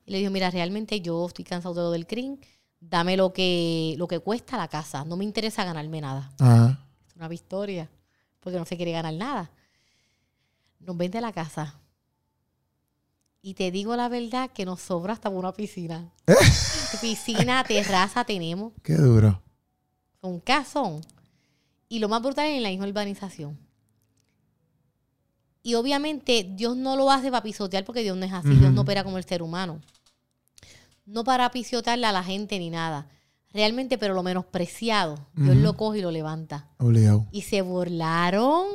Y 0.07 0.13
le 0.13 0.19
dijo, 0.19 0.31
mira, 0.31 0.51
realmente 0.51 1.01
yo 1.01 1.27
estoy 1.27 1.45
cansado 1.45 1.75
de 1.75 1.81
lo 1.83 1.91
del 1.91 2.07
CRIM. 2.07 2.39
Dame 2.81 3.17
lo 3.17 3.33
que, 3.33 3.95
lo 3.99 4.07
que 4.07 4.21
cuesta 4.21 4.57
la 4.57 4.69
casa. 4.69 5.05
No 5.05 5.17
me 5.17 5.25
interesa 5.25 5.65
ganarme 5.65 6.01
nada. 6.01 6.33
Ajá. 6.39 6.87
Es 7.07 7.17
una 7.17 7.29
victoria. 7.29 7.91
Porque 8.41 8.59
no 8.59 8.65
se 8.65 8.77
quiere 8.77 8.93
ganar 8.93 9.15
nada. 9.15 9.51
Nos 10.79 10.97
vende 10.97 11.21
la 11.21 11.33
casa. 11.33 11.75
Y 13.43 13.55
te 13.55 13.71
digo 13.71 13.97
la 13.97 14.09
verdad 14.09 14.51
que 14.53 14.65
nos 14.65 14.81
sobra 14.81 15.13
hasta 15.13 15.29
una 15.29 15.53
piscina. 15.53 16.13
piscina, 17.01 17.65
terraza 17.65 18.25
tenemos. 18.25 18.73
Qué 18.83 18.95
duro. 18.95 19.43
Un 20.21 20.41
casón. 20.41 21.01
Y 21.89 21.99
lo 21.99 22.09
más 22.09 22.23
brutal 22.23 22.47
es 22.47 22.57
en 22.57 22.63
la 22.63 22.71
misma 22.71 22.87
urbanización. 22.87 23.59
Y 25.63 25.75
obviamente 25.75 26.47
Dios 26.49 26.77
no 26.77 26.97
lo 26.97 27.11
hace 27.11 27.31
para 27.31 27.43
pisotear 27.43 27.85
porque 27.85 28.03
Dios 28.03 28.17
no 28.17 28.25
es 28.25 28.33
así. 28.33 28.51
Dios 28.51 28.73
no 28.73 28.83
opera 28.83 29.03
como 29.03 29.19
el 29.19 29.25
ser 29.25 29.43
humano. 29.43 29.81
No 31.05 31.25
para 31.25 31.51
pisotearle 31.51 32.07
a 32.07 32.13
la 32.13 32.23
gente 32.23 32.59
ni 32.59 32.71
nada. 32.71 33.09
Realmente, 33.53 33.99
pero 33.99 34.15
lo 34.15 34.23
menospreciado, 34.23 35.19
Dios 35.35 35.57
lo 35.57 35.77
coge 35.77 35.99
y 35.99 36.03
lo 36.03 36.11
levanta. 36.11 36.69
Obligado. 36.79 37.27
Y 37.33 37.43
se 37.43 37.63
burlaron. 37.63 38.67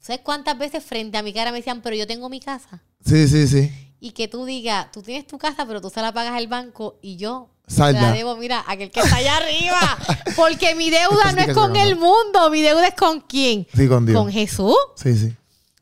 ¿Sabes 0.00 0.22
cuántas 0.22 0.58
veces 0.58 0.82
frente 0.82 1.16
a 1.16 1.22
mi 1.22 1.32
cara 1.32 1.52
me 1.52 1.58
decían, 1.58 1.82
pero 1.82 1.94
yo 1.94 2.06
tengo 2.06 2.28
mi 2.28 2.40
casa? 2.40 2.82
Sí, 3.04 3.28
sí, 3.28 3.46
sí. 3.46 3.70
Y 4.00 4.10
que 4.10 4.28
tú 4.28 4.44
digas, 4.44 4.90
tú 4.92 5.02
tienes 5.02 5.26
tu 5.26 5.38
casa, 5.38 5.66
pero 5.66 5.80
tú 5.80 5.88
se 5.88 6.02
la 6.02 6.12
pagas 6.12 6.32
al 6.32 6.48
banco 6.48 6.98
y 7.00 7.16
yo 7.16 7.50
Salda. 7.70 8.02
la 8.02 8.12
debo, 8.12 8.36
mira, 8.36 8.64
aquel 8.66 8.90
que 8.90 9.00
está 9.00 9.16
allá 9.16 9.36
arriba. 9.36 9.98
Porque 10.36 10.74
mi 10.74 10.90
deuda 10.90 11.32
no 11.32 11.40
es 11.40 11.54
con 11.54 11.76
el 11.76 11.96
mundo, 11.96 12.50
mi 12.50 12.62
deuda 12.62 12.88
es 12.88 12.94
con 12.94 13.20
quién? 13.20 13.66
Sí, 13.74 13.88
con 13.88 14.06
Dios. 14.06 14.18
Con 14.18 14.30
Jesús. 14.30 14.76
Sí, 14.96 15.16
sí. 15.16 15.34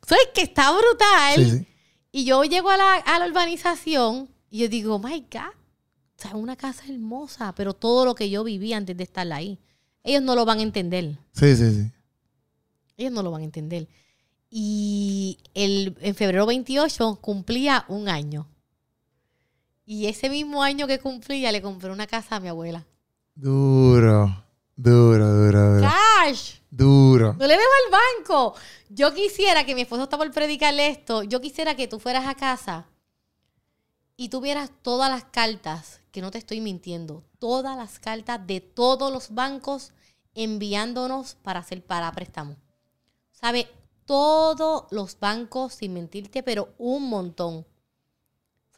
¿Sabes 0.07 0.29
que 0.33 0.41
está 0.41 0.71
brutal? 0.71 1.35
Sí, 1.35 1.49
sí. 1.49 1.67
Y 2.11 2.25
yo 2.25 2.43
llego 2.43 2.69
a 2.69 2.77
la, 2.77 2.95
a 2.95 3.19
la 3.19 3.27
urbanización 3.27 4.29
y 4.49 4.59
yo 4.59 4.69
digo, 4.69 4.99
my 4.99 5.25
God, 5.31 5.53
o 6.17 6.21
sea, 6.21 6.35
una 6.35 6.55
casa 6.55 6.83
hermosa, 6.89 7.53
pero 7.55 7.73
todo 7.73 8.05
lo 8.05 8.15
que 8.15 8.29
yo 8.29 8.43
viví 8.43 8.73
antes 8.73 8.97
de 8.97 9.03
estar 9.03 9.31
ahí, 9.31 9.59
ellos 10.03 10.21
no 10.21 10.35
lo 10.35 10.45
van 10.45 10.59
a 10.59 10.63
entender. 10.63 11.17
Sí, 11.33 11.55
sí, 11.55 11.71
sí. 11.73 11.91
Ellos 12.97 13.13
no 13.13 13.23
lo 13.23 13.31
van 13.31 13.41
a 13.41 13.45
entender. 13.45 13.87
Y 14.49 15.37
el, 15.53 15.95
en 16.01 16.15
febrero 16.15 16.45
28 16.45 17.19
cumplía 17.21 17.85
un 17.87 18.09
año. 18.09 18.47
Y 19.91 20.05
ese 20.05 20.29
mismo 20.29 20.61
año 20.61 20.85
que 20.85 20.99
cumplía, 20.99 21.51
le 21.51 21.63
compré 21.63 21.89
una 21.89 22.05
casa 22.05 22.35
a 22.35 22.39
mi 22.39 22.47
abuela. 22.47 22.85
Duro. 23.33 24.45
Duro, 24.75 25.33
duro, 25.33 25.77
duro. 25.77 25.89
¡Cash! 25.89 26.59
Duro. 26.69 27.33
No 27.33 27.47
le 27.47 27.57
debo 27.57 27.71
al 27.85 27.99
banco. 28.19 28.53
Yo 28.89 29.11
quisiera 29.15 29.65
que 29.65 29.73
mi 29.73 29.81
esposo 29.81 30.03
está 30.03 30.15
por 30.15 30.29
predicarle 30.29 30.89
esto. 30.89 31.23
Yo 31.23 31.41
quisiera 31.41 31.75
que 31.75 31.87
tú 31.87 31.97
fueras 31.99 32.27
a 32.27 32.35
casa 32.35 32.85
y 34.15 34.29
tuvieras 34.29 34.69
todas 34.83 35.09
las 35.09 35.23
cartas, 35.23 36.01
que 36.11 36.21
no 36.21 36.29
te 36.29 36.37
estoy 36.37 36.61
mintiendo, 36.61 37.23
todas 37.39 37.75
las 37.75 37.97
cartas 37.97 38.45
de 38.45 38.61
todos 38.61 39.11
los 39.11 39.33
bancos 39.33 39.93
enviándonos 40.35 41.33
para 41.33 41.61
hacer 41.61 41.83
para 41.83 42.11
préstamo. 42.11 42.57
¿Sabe? 43.31 43.67
Todos 44.05 44.83
los 44.91 45.19
bancos, 45.19 45.73
sin 45.73 45.95
mentirte, 45.95 46.43
pero 46.43 46.75
un 46.77 47.09
montón. 47.09 47.65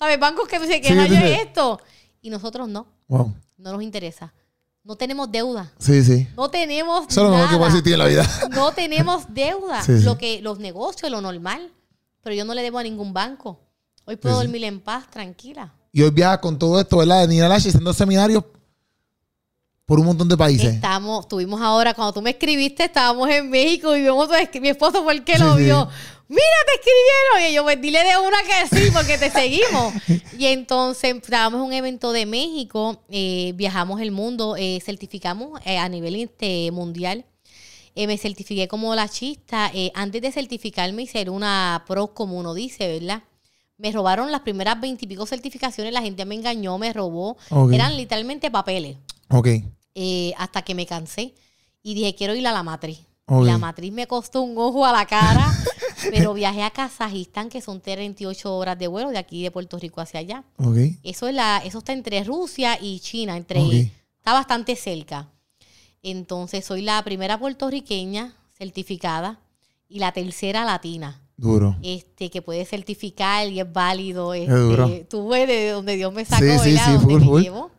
¿Sabes? 0.01 0.19
Bancos 0.19 0.47
que 0.47 0.57
se 0.59 0.81
quejan 0.81 1.07
sí, 1.07 1.15
sí. 1.15 1.23
esto. 1.33 1.79
Y 2.23 2.31
nosotros 2.31 2.67
no. 2.67 2.87
Wow. 3.07 3.35
No 3.59 3.73
nos 3.73 3.83
interesa. 3.83 4.33
No 4.83 4.95
tenemos 4.95 5.31
deuda. 5.31 5.71
Sí, 5.77 6.03
sí. 6.03 6.27
No 6.35 6.49
tenemos 6.49 7.05
Eso 7.07 7.21
es 7.21 7.29
lo 7.29 7.35
que 7.35 7.37
nada. 7.37 7.57
puede 7.59 7.67
existir 7.67 7.93
en 7.93 7.99
la 7.99 8.07
vida. 8.07 8.27
No 8.49 8.71
tenemos 8.71 9.31
deuda. 9.31 9.83
Sí. 9.83 9.99
Lo 9.99 10.17
que, 10.17 10.41
los 10.41 10.57
negocios, 10.57 11.11
lo 11.11 11.21
normal. 11.21 11.71
Pero 12.23 12.35
yo 12.35 12.45
no 12.45 12.55
le 12.55 12.63
debo 12.63 12.79
a 12.79 12.83
ningún 12.83 13.13
banco. 13.13 13.59
Hoy 14.05 14.15
puedo 14.15 14.37
dormir 14.37 14.63
en 14.63 14.79
paz, 14.79 15.07
tranquila. 15.11 15.71
Y 15.91 16.01
hoy 16.01 16.09
viaja 16.09 16.41
con 16.41 16.57
todo 16.57 16.79
esto, 16.79 16.97
¿verdad? 16.97 17.21
De 17.21 17.27
Nina 17.27 17.47
Lash 17.47 17.67
haciendo 17.67 17.93
seminarios 17.93 18.43
por 19.85 19.99
un 19.99 20.07
montón 20.07 20.27
de 20.29 20.35
países. 20.35 20.73
Estamos, 20.73 21.27
tuvimos 21.27 21.61
ahora, 21.61 21.93
cuando 21.93 22.13
tú 22.13 22.23
me 22.23 22.31
escribiste, 22.31 22.85
estábamos 22.85 23.29
en 23.29 23.51
México 23.51 23.95
y 23.95 24.01
vimos, 24.01 24.29
mi 24.61 24.69
esposo 24.69 25.03
fue 25.03 25.13
el 25.13 25.23
que 25.23 25.37
lo 25.37 25.57
vio. 25.57 25.87
Mira, 26.31 26.43
te 26.65 26.79
escribieron. 26.79 27.51
Y 27.51 27.53
yo, 27.53 27.63
pues 27.63 27.81
dile 27.81 27.99
de 28.05 28.17
una 28.17 28.37
que 28.43 28.73
sí, 28.73 28.89
porque 28.93 29.17
te 29.17 29.29
seguimos. 29.29 29.93
y 30.39 30.45
entonces 30.45 31.13
en 31.13 31.53
un 31.55 31.73
evento 31.73 32.13
de 32.13 32.25
México, 32.25 33.01
eh, 33.09 33.51
viajamos 33.55 33.99
el 33.99 34.11
mundo, 34.11 34.55
eh, 34.57 34.79
certificamos 34.81 35.59
eh, 35.65 35.77
a 35.77 35.89
nivel 35.89 36.15
este, 36.15 36.71
mundial. 36.71 37.25
Eh, 37.95 38.07
me 38.07 38.17
certifiqué 38.17 38.69
como 38.69 38.95
la 38.95 39.09
chista. 39.09 39.71
Eh, 39.73 39.91
antes 39.93 40.21
de 40.21 40.31
certificarme 40.31 41.01
y 41.01 41.07
ser 41.07 41.29
una 41.29 41.83
pro, 41.85 42.13
como 42.13 42.37
uno 42.37 42.53
dice, 42.53 42.87
¿verdad? 42.87 43.23
Me 43.77 43.91
robaron 43.91 44.31
las 44.31 44.39
primeras 44.39 44.79
veintipico 44.79 45.25
certificaciones, 45.25 45.91
la 45.91 46.01
gente 46.01 46.23
me 46.23 46.35
engañó, 46.35 46.77
me 46.77 46.93
robó. 46.93 47.35
Eran 47.73 47.97
literalmente 47.97 48.49
papeles 48.49 48.95
Ok. 49.29 49.47
hasta 50.37 50.61
que 50.61 50.75
me 50.75 50.85
cansé 50.85 51.33
y 51.83 51.93
dije, 51.93 52.15
quiero 52.15 52.35
ir 52.35 52.47
a 52.47 52.53
la 52.53 52.63
matriz. 52.63 52.99
Ok. 53.25 53.45
La 53.45 53.57
matriz 53.57 53.91
me 53.91 54.07
costó 54.07 54.41
un 54.43 54.57
ojo 54.57 54.85
a 54.85 54.91
la 54.91 55.05
cara, 55.05 55.51
pero 56.09 56.33
viajé 56.35 56.63
a 56.63 56.71
Kazajistán, 56.71 57.49
que 57.49 57.61
son 57.61 57.81
38 57.81 58.55
horas 58.55 58.77
de 58.79 58.87
vuelo 58.87 59.09
de 59.09 59.17
aquí 59.17 59.43
de 59.43 59.51
Puerto 59.51 59.77
Rico 59.77 60.01
hacia 60.01 60.19
allá. 60.21 60.43
Ok. 60.57 60.77
Eso, 61.03 61.27
es 61.27 61.35
la, 61.35 61.61
eso 61.65 61.79
está 61.79 61.93
entre 61.93 62.23
Rusia 62.23 62.77
y 62.81 62.99
China, 62.99 63.37
entre, 63.37 63.59
Ok. 63.61 63.73
está 64.17 64.33
bastante 64.33 64.75
cerca. 64.75 65.29
Entonces, 66.03 66.65
soy 66.65 66.81
la 66.81 67.03
primera 67.03 67.37
puertorriqueña 67.39 68.33
certificada 68.57 69.39
y 69.87 69.99
la 69.99 70.11
tercera 70.13 70.65
latina 70.65 71.21
Duro. 71.37 71.75
este, 71.83 72.29
que 72.29 72.41
puede 72.41 72.65
certificar 72.65 73.47
y 73.49 73.59
es 73.59 73.71
válido. 73.71 74.33
Este, 74.33 74.51
duro. 74.51 74.89
Tuve 75.09 75.45
de 75.47 75.69
donde 75.69 75.95
Dios 75.95 76.13
me 76.13 76.25
sacó, 76.25 76.43
Sí, 76.63 76.71
sí, 76.71 76.77
sí, 76.77 76.97
full, 76.99 77.19
me 77.19 77.25
full. 77.25 77.41
llevo. 77.41 77.71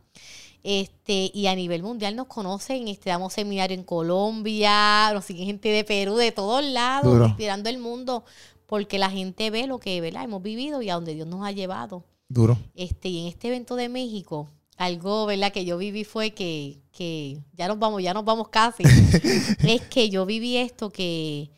Este, 0.65 1.31
y 1.35 1.49
a 1.49 1.57
nivel 1.57 1.83
mundial 1.83 2.15
nos 2.15 2.29
conocen, 2.29 2.87
este, 2.87 3.11
damos 3.11 3.33
seminario 3.33 3.77
en 3.77 3.83
Colombia, 3.83 5.11
nos 5.13 5.25
siguen 5.25 5.47
gente 5.47 5.69
de 5.71 5.83
Perú, 5.83 6.17
de 6.17 6.31
todos 6.31 6.65
lados, 6.65 7.13
Duro. 7.13 7.27
inspirando 7.27 7.69
el 7.69 7.79
mundo, 7.79 8.25
porque 8.67 8.99
la 8.99 9.11
gente 9.11 9.51
ve 9.51 9.67
lo 9.67 9.79
que 9.79 10.01
¿verdad? 10.01 10.25
hemos 10.25 10.43
vivido 10.43 10.81
y 10.81 10.91
a 10.91 10.95
donde 10.95 11.15
Dios 11.15 11.27
nos 11.27 11.45
ha 11.45 11.51
llevado. 11.51 12.05
Duro. 12.29 12.57
Este, 12.75 13.09
y 13.09 13.21
en 13.23 13.27
este 13.27 13.49
evento 13.49 13.75
de 13.75 13.89
México, 13.89 14.49
algo, 14.77 15.27
¿verdad? 15.27 15.53
Que 15.53 15.65
yo 15.65 15.77
viví 15.79 16.05
fue 16.05 16.31
que, 16.31 16.81
que 16.93 17.41
ya 17.55 17.69
nos 17.69 17.79
vamos, 17.79 18.03
ya 18.03 18.15
nos 18.15 18.25
vamos 18.25 18.49
casi. 18.49 18.85
es 19.67 19.83
que 19.83 20.11
yo 20.11 20.25
viví 20.27 20.57
esto 20.57 20.91
que 20.91 21.51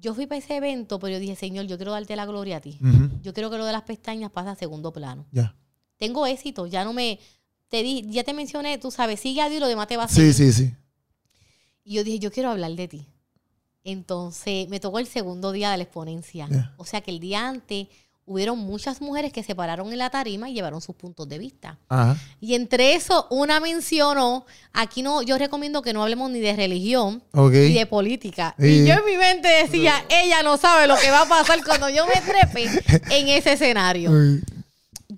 yo 0.00 0.14
fui 0.14 0.26
para 0.26 0.38
ese 0.38 0.56
evento, 0.56 0.98
pero 0.98 1.14
yo 1.14 1.20
dije, 1.20 1.36
Señor, 1.36 1.66
yo 1.66 1.76
quiero 1.76 1.92
darte 1.92 2.16
la 2.16 2.26
gloria 2.26 2.56
a 2.56 2.60
ti. 2.60 2.78
Yo 3.22 3.34
quiero 3.34 3.50
que 3.50 3.58
lo 3.58 3.66
de 3.66 3.72
las 3.72 3.82
pestañas 3.82 4.30
pase 4.30 4.48
a 4.48 4.54
segundo 4.54 4.92
plano. 4.92 5.26
Ya. 5.30 5.54
Tengo 5.96 6.26
éxito, 6.26 6.66
ya 6.66 6.84
no 6.84 6.94
me, 6.94 7.18
te 7.70 7.82
di, 7.82 8.04
ya 8.10 8.22
te 8.24 8.34
mencioné, 8.34 8.76
tú 8.76 8.90
sabes, 8.90 9.20
sigue 9.20 9.40
a 9.40 9.48
Dios 9.48 9.56
y 9.58 9.60
lo 9.60 9.68
demás 9.68 9.86
te 9.88 9.96
va 9.96 10.04
a 10.04 10.08
Sí, 10.08 10.32
seguir. 10.32 10.34
sí, 10.34 10.52
sí. 10.52 10.74
Y 11.84 11.94
yo 11.94 12.04
dije, 12.04 12.18
yo 12.18 12.30
quiero 12.30 12.50
hablar 12.50 12.72
de 12.72 12.86
ti. 12.88 13.06
Entonces 13.84 14.68
me 14.68 14.80
tocó 14.80 14.98
el 14.98 15.06
segundo 15.06 15.52
día 15.52 15.70
de 15.70 15.78
la 15.78 15.84
exponencia. 15.84 16.48
O 16.76 16.84
sea 16.84 17.00
que 17.00 17.10
el 17.10 17.18
día 17.20 17.48
antes 17.48 17.88
hubieron 18.26 18.58
muchas 18.58 19.00
mujeres 19.00 19.32
que 19.32 19.42
se 19.42 19.54
pararon 19.56 19.90
en 19.90 19.98
la 19.98 20.10
tarima 20.10 20.48
y 20.48 20.54
llevaron 20.54 20.80
sus 20.80 20.94
puntos 20.94 21.28
de 21.28 21.38
vista. 21.38 21.78
Ajá. 21.88 22.16
Y 22.40 22.54
entre 22.54 22.94
eso, 22.94 23.26
una 23.30 23.58
mencionó, 23.58 24.44
aquí 24.72 25.02
no, 25.02 25.22
yo 25.22 25.38
recomiendo 25.38 25.82
que 25.82 25.92
no 25.92 26.02
hablemos 26.02 26.30
ni 26.30 26.38
de 26.40 26.54
religión 26.54 27.22
ni 27.32 27.72
de 27.74 27.86
política. 27.86 28.54
Sí. 28.58 28.66
Y 28.66 28.86
yo 28.86 28.94
en 28.94 29.04
mi 29.06 29.16
mente 29.16 29.48
decía, 29.48 30.04
ella 30.10 30.42
no 30.42 30.58
sabe 30.58 30.86
lo 30.86 30.96
que 30.96 31.10
va 31.10 31.22
a 31.22 31.28
pasar 31.28 31.64
cuando 31.64 31.88
yo 31.88 32.04
me 32.06 32.20
trepe 32.20 32.64
en 33.10 33.28
ese 33.28 33.54
escenario. 33.54 34.12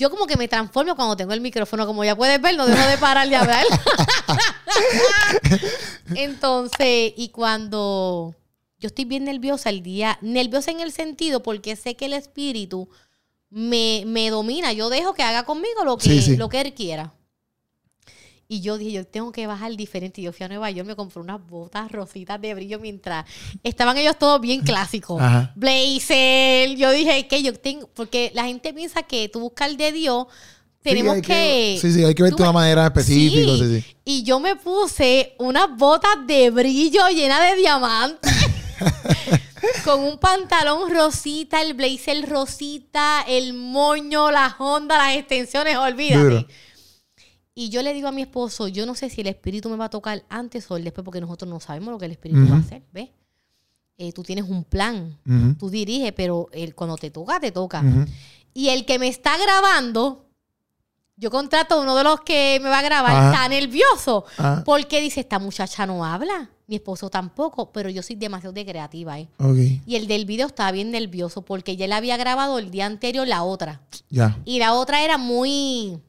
Yo 0.02 0.10
como 0.10 0.26
que 0.26 0.36
me 0.36 0.48
transformo 0.48 0.96
cuando 0.96 1.16
tengo 1.16 1.32
el 1.32 1.40
micrófono, 1.40 1.86
como 1.86 2.02
ya 2.02 2.16
puedes 2.16 2.42
ver, 2.42 2.56
no 2.56 2.66
dejo 2.66 2.88
de 2.88 2.98
parar 2.98 3.28
de 3.28 3.36
hablar. 3.36 3.64
Entonces, 6.16 7.12
y 7.16 7.28
cuando 7.28 8.34
yo 8.80 8.88
estoy 8.88 9.04
bien 9.04 9.22
nerviosa 9.22 9.70
el 9.70 9.84
día, 9.84 10.18
nerviosa 10.20 10.72
en 10.72 10.80
el 10.80 10.90
sentido 10.90 11.44
porque 11.44 11.76
sé 11.76 11.94
que 11.94 12.06
el 12.06 12.14
espíritu 12.14 12.88
me, 13.48 14.02
me 14.04 14.28
domina, 14.30 14.72
yo 14.72 14.90
dejo 14.90 15.14
que 15.14 15.22
haga 15.22 15.44
conmigo 15.44 15.84
lo 15.84 15.96
que, 15.98 16.08
Sí, 16.08 16.20
sí. 16.20 16.36
Lo 16.36 16.48
que 16.48 16.62
él 16.62 16.74
quiera. 16.74 17.14
Y 18.52 18.60
yo 18.60 18.76
dije, 18.76 18.92
yo 18.92 19.06
tengo 19.06 19.32
que 19.32 19.46
bajar 19.46 19.74
diferente. 19.76 20.20
Y 20.20 20.24
yo 20.24 20.32
fui 20.34 20.44
a 20.44 20.48
Nueva 20.48 20.70
York, 20.70 20.86
me 20.86 20.94
compré 20.94 21.22
unas 21.22 21.40
botas 21.48 21.90
rositas 21.90 22.38
de 22.38 22.52
brillo 22.52 22.78
mientras 22.78 23.24
estaban 23.62 23.96
ellos 23.96 24.18
todos 24.18 24.42
bien 24.42 24.60
clásicos. 24.64 25.22
Ajá. 25.22 25.54
Blazer. 25.56 26.76
Yo 26.76 26.90
dije 26.90 27.26
que 27.28 27.42
yo 27.42 27.54
tengo, 27.54 27.88
porque 27.94 28.30
la 28.34 28.44
gente 28.44 28.74
piensa 28.74 29.04
que 29.04 29.30
tú 29.30 29.40
buscar 29.40 29.74
de 29.74 29.90
Dios, 29.92 30.26
tenemos 30.82 31.16
Sí, 31.16 31.22
que, 31.22 31.78
Sí, 31.80 31.92
sí, 31.94 32.04
hay 32.04 32.14
que 32.14 32.28
tú 32.28 32.36
de 32.36 32.42
una 32.42 32.52
manera 32.52 32.84
específica. 32.84 33.56
Sí, 33.56 33.80
sí. 33.80 33.96
Y 34.04 34.22
yo 34.22 34.38
me 34.38 34.54
puse 34.56 35.34
unas 35.38 35.74
botas 35.74 36.14
de 36.26 36.50
brillo 36.50 37.08
llenas 37.08 37.40
de 37.52 37.56
diamantes. 37.56 38.32
con 39.86 40.00
un 40.00 40.18
pantalón 40.18 40.92
rosita, 40.92 41.62
el 41.62 41.72
blazer 41.72 42.28
rosita, 42.28 43.24
el 43.26 43.54
moño, 43.54 44.30
la 44.30 44.54
honda, 44.58 44.98
las 44.98 45.16
extensiones, 45.16 45.78
olvídate. 45.78 46.22
Duro. 46.22 46.46
Y 47.54 47.68
yo 47.68 47.82
le 47.82 47.92
digo 47.92 48.08
a 48.08 48.12
mi 48.12 48.22
esposo, 48.22 48.68
yo 48.68 48.86
no 48.86 48.94
sé 48.94 49.10
si 49.10 49.20
el 49.20 49.26
espíritu 49.26 49.68
me 49.68 49.76
va 49.76 49.86
a 49.86 49.90
tocar 49.90 50.24
antes 50.28 50.70
o 50.70 50.76
después, 50.76 51.04
porque 51.04 51.20
nosotros 51.20 51.50
no 51.50 51.60
sabemos 51.60 51.92
lo 51.92 51.98
que 51.98 52.06
el 52.06 52.12
espíritu 52.12 52.48
va 52.50 52.56
a 52.56 52.60
hacer, 52.60 52.82
¿ves? 52.92 53.10
Eh, 53.98 54.12
tú 54.12 54.22
tienes 54.22 54.46
un 54.48 54.64
plan, 54.64 55.18
tú 55.58 55.68
diriges, 55.68 56.12
pero 56.12 56.48
el, 56.52 56.74
cuando 56.74 56.96
te 56.96 57.10
toca, 57.10 57.38
te 57.38 57.52
toca. 57.52 57.84
Y 58.54 58.68
el 58.70 58.86
que 58.86 58.98
me 58.98 59.08
está 59.08 59.36
grabando, 59.36 60.26
yo 61.16 61.30
contrato 61.30 61.74
a 61.74 61.82
uno 61.82 61.94
de 61.94 62.04
los 62.04 62.20
que 62.22 62.58
me 62.62 62.70
va 62.70 62.78
a 62.78 62.82
grabar, 62.82 63.14
Ajá. 63.14 63.32
está 63.32 63.48
nervioso. 63.48 64.24
Ah, 64.38 64.62
Porque 64.64 65.00
dice, 65.00 65.20
esta 65.20 65.38
muchacha 65.38 65.86
no 65.86 66.04
habla. 66.04 66.50
Mi 66.66 66.76
esposo 66.76 67.10
tampoco, 67.10 67.70
pero 67.70 67.90
yo 67.90 68.02
soy 68.02 68.16
demasiado 68.16 68.52
de 68.54 68.64
creativa. 68.64 69.20
¿eh? 69.20 69.28
ok. 69.38 69.56
Y 69.86 69.96
el 69.96 70.06
del 70.06 70.24
video 70.24 70.46
estaba 70.46 70.72
bien 70.72 70.90
nervioso 70.90 71.42
porque 71.42 71.76
ya 71.76 71.86
le 71.86 71.94
había 71.94 72.16
grabado 72.16 72.58
el 72.58 72.70
día 72.70 72.86
anterior 72.86 73.28
la 73.28 73.42
otra. 73.42 73.82
Ya. 74.08 74.38
Y 74.46 74.58
la 74.58 74.72
otra 74.72 75.04
era 75.04 75.18
muy, 75.18 76.00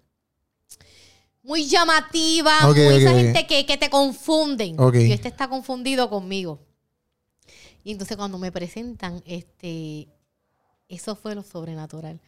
muy 1.43 1.67
llamativa, 1.67 2.69
Ok, 2.69 2.77
muy 2.77 2.95
esa 2.95 3.11
gente 3.11 3.45
que, 3.45 3.65
que 3.65 3.77
te 3.77 3.89
confunden. 3.89 4.77
Y 4.93 5.11
este 5.11 5.27
está 5.27 5.47
confundido 5.47 6.09
conmigo. 6.09 6.59
Y 7.83 7.91
entonces 7.91 8.15
cuando 8.15 8.37
me 8.37 8.51
presentan, 8.51 9.21
este, 9.25 10.07
eso 10.87 11.15
fue 11.15 11.35
lo 11.35 11.43
sobrenatural. 11.43 12.21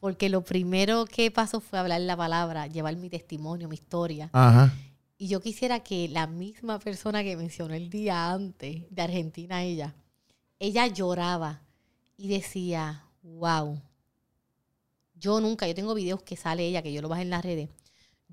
Porque 0.00 0.28
lo 0.28 0.42
primero 0.44 1.06
que 1.06 1.30
pasó 1.30 1.60
fue 1.60 1.78
hablar 1.78 2.00
la 2.00 2.16
palabra, 2.16 2.66
llevar 2.66 2.96
mi 2.96 3.08
testimonio, 3.08 3.68
mi 3.68 3.76
historia. 3.76 4.28
Ajá. 4.32 4.74
Y 5.18 5.28
yo 5.28 5.40
quisiera 5.40 5.80
que 5.80 6.08
la 6.08 6.26
misma 6.26 6.78
persona 6.78 7.22
que 7.22 7.36
mencionó 7.36 7.72
el 7.72 7.88
día 7.88 8.30
antes 8.32 8.82
de 8.90 9.02
Argentina, 9.02 9.62
ella, 9.62 9.94
ella 10.58 10.86
lloraba 10.88 11.62
y 12.18 12.28
decía, 12.28 13.04
wow, 13.22 13.80
yo 15.14 15.40
nunca, 15.40 15.66
yo 15.66 15.74
tengo 15.74 15.94
videos 15.94 16.22
que 16.22 16.36
sale 16.36 16.66
ella, 16.66 16.82
que 16.82 16.92
yo 16.92 17.00
lo 17.00 17.08
bajé 17.08 17.22
en 17.22 17.30
las 17.30 17.44
redes, 17.44 17.70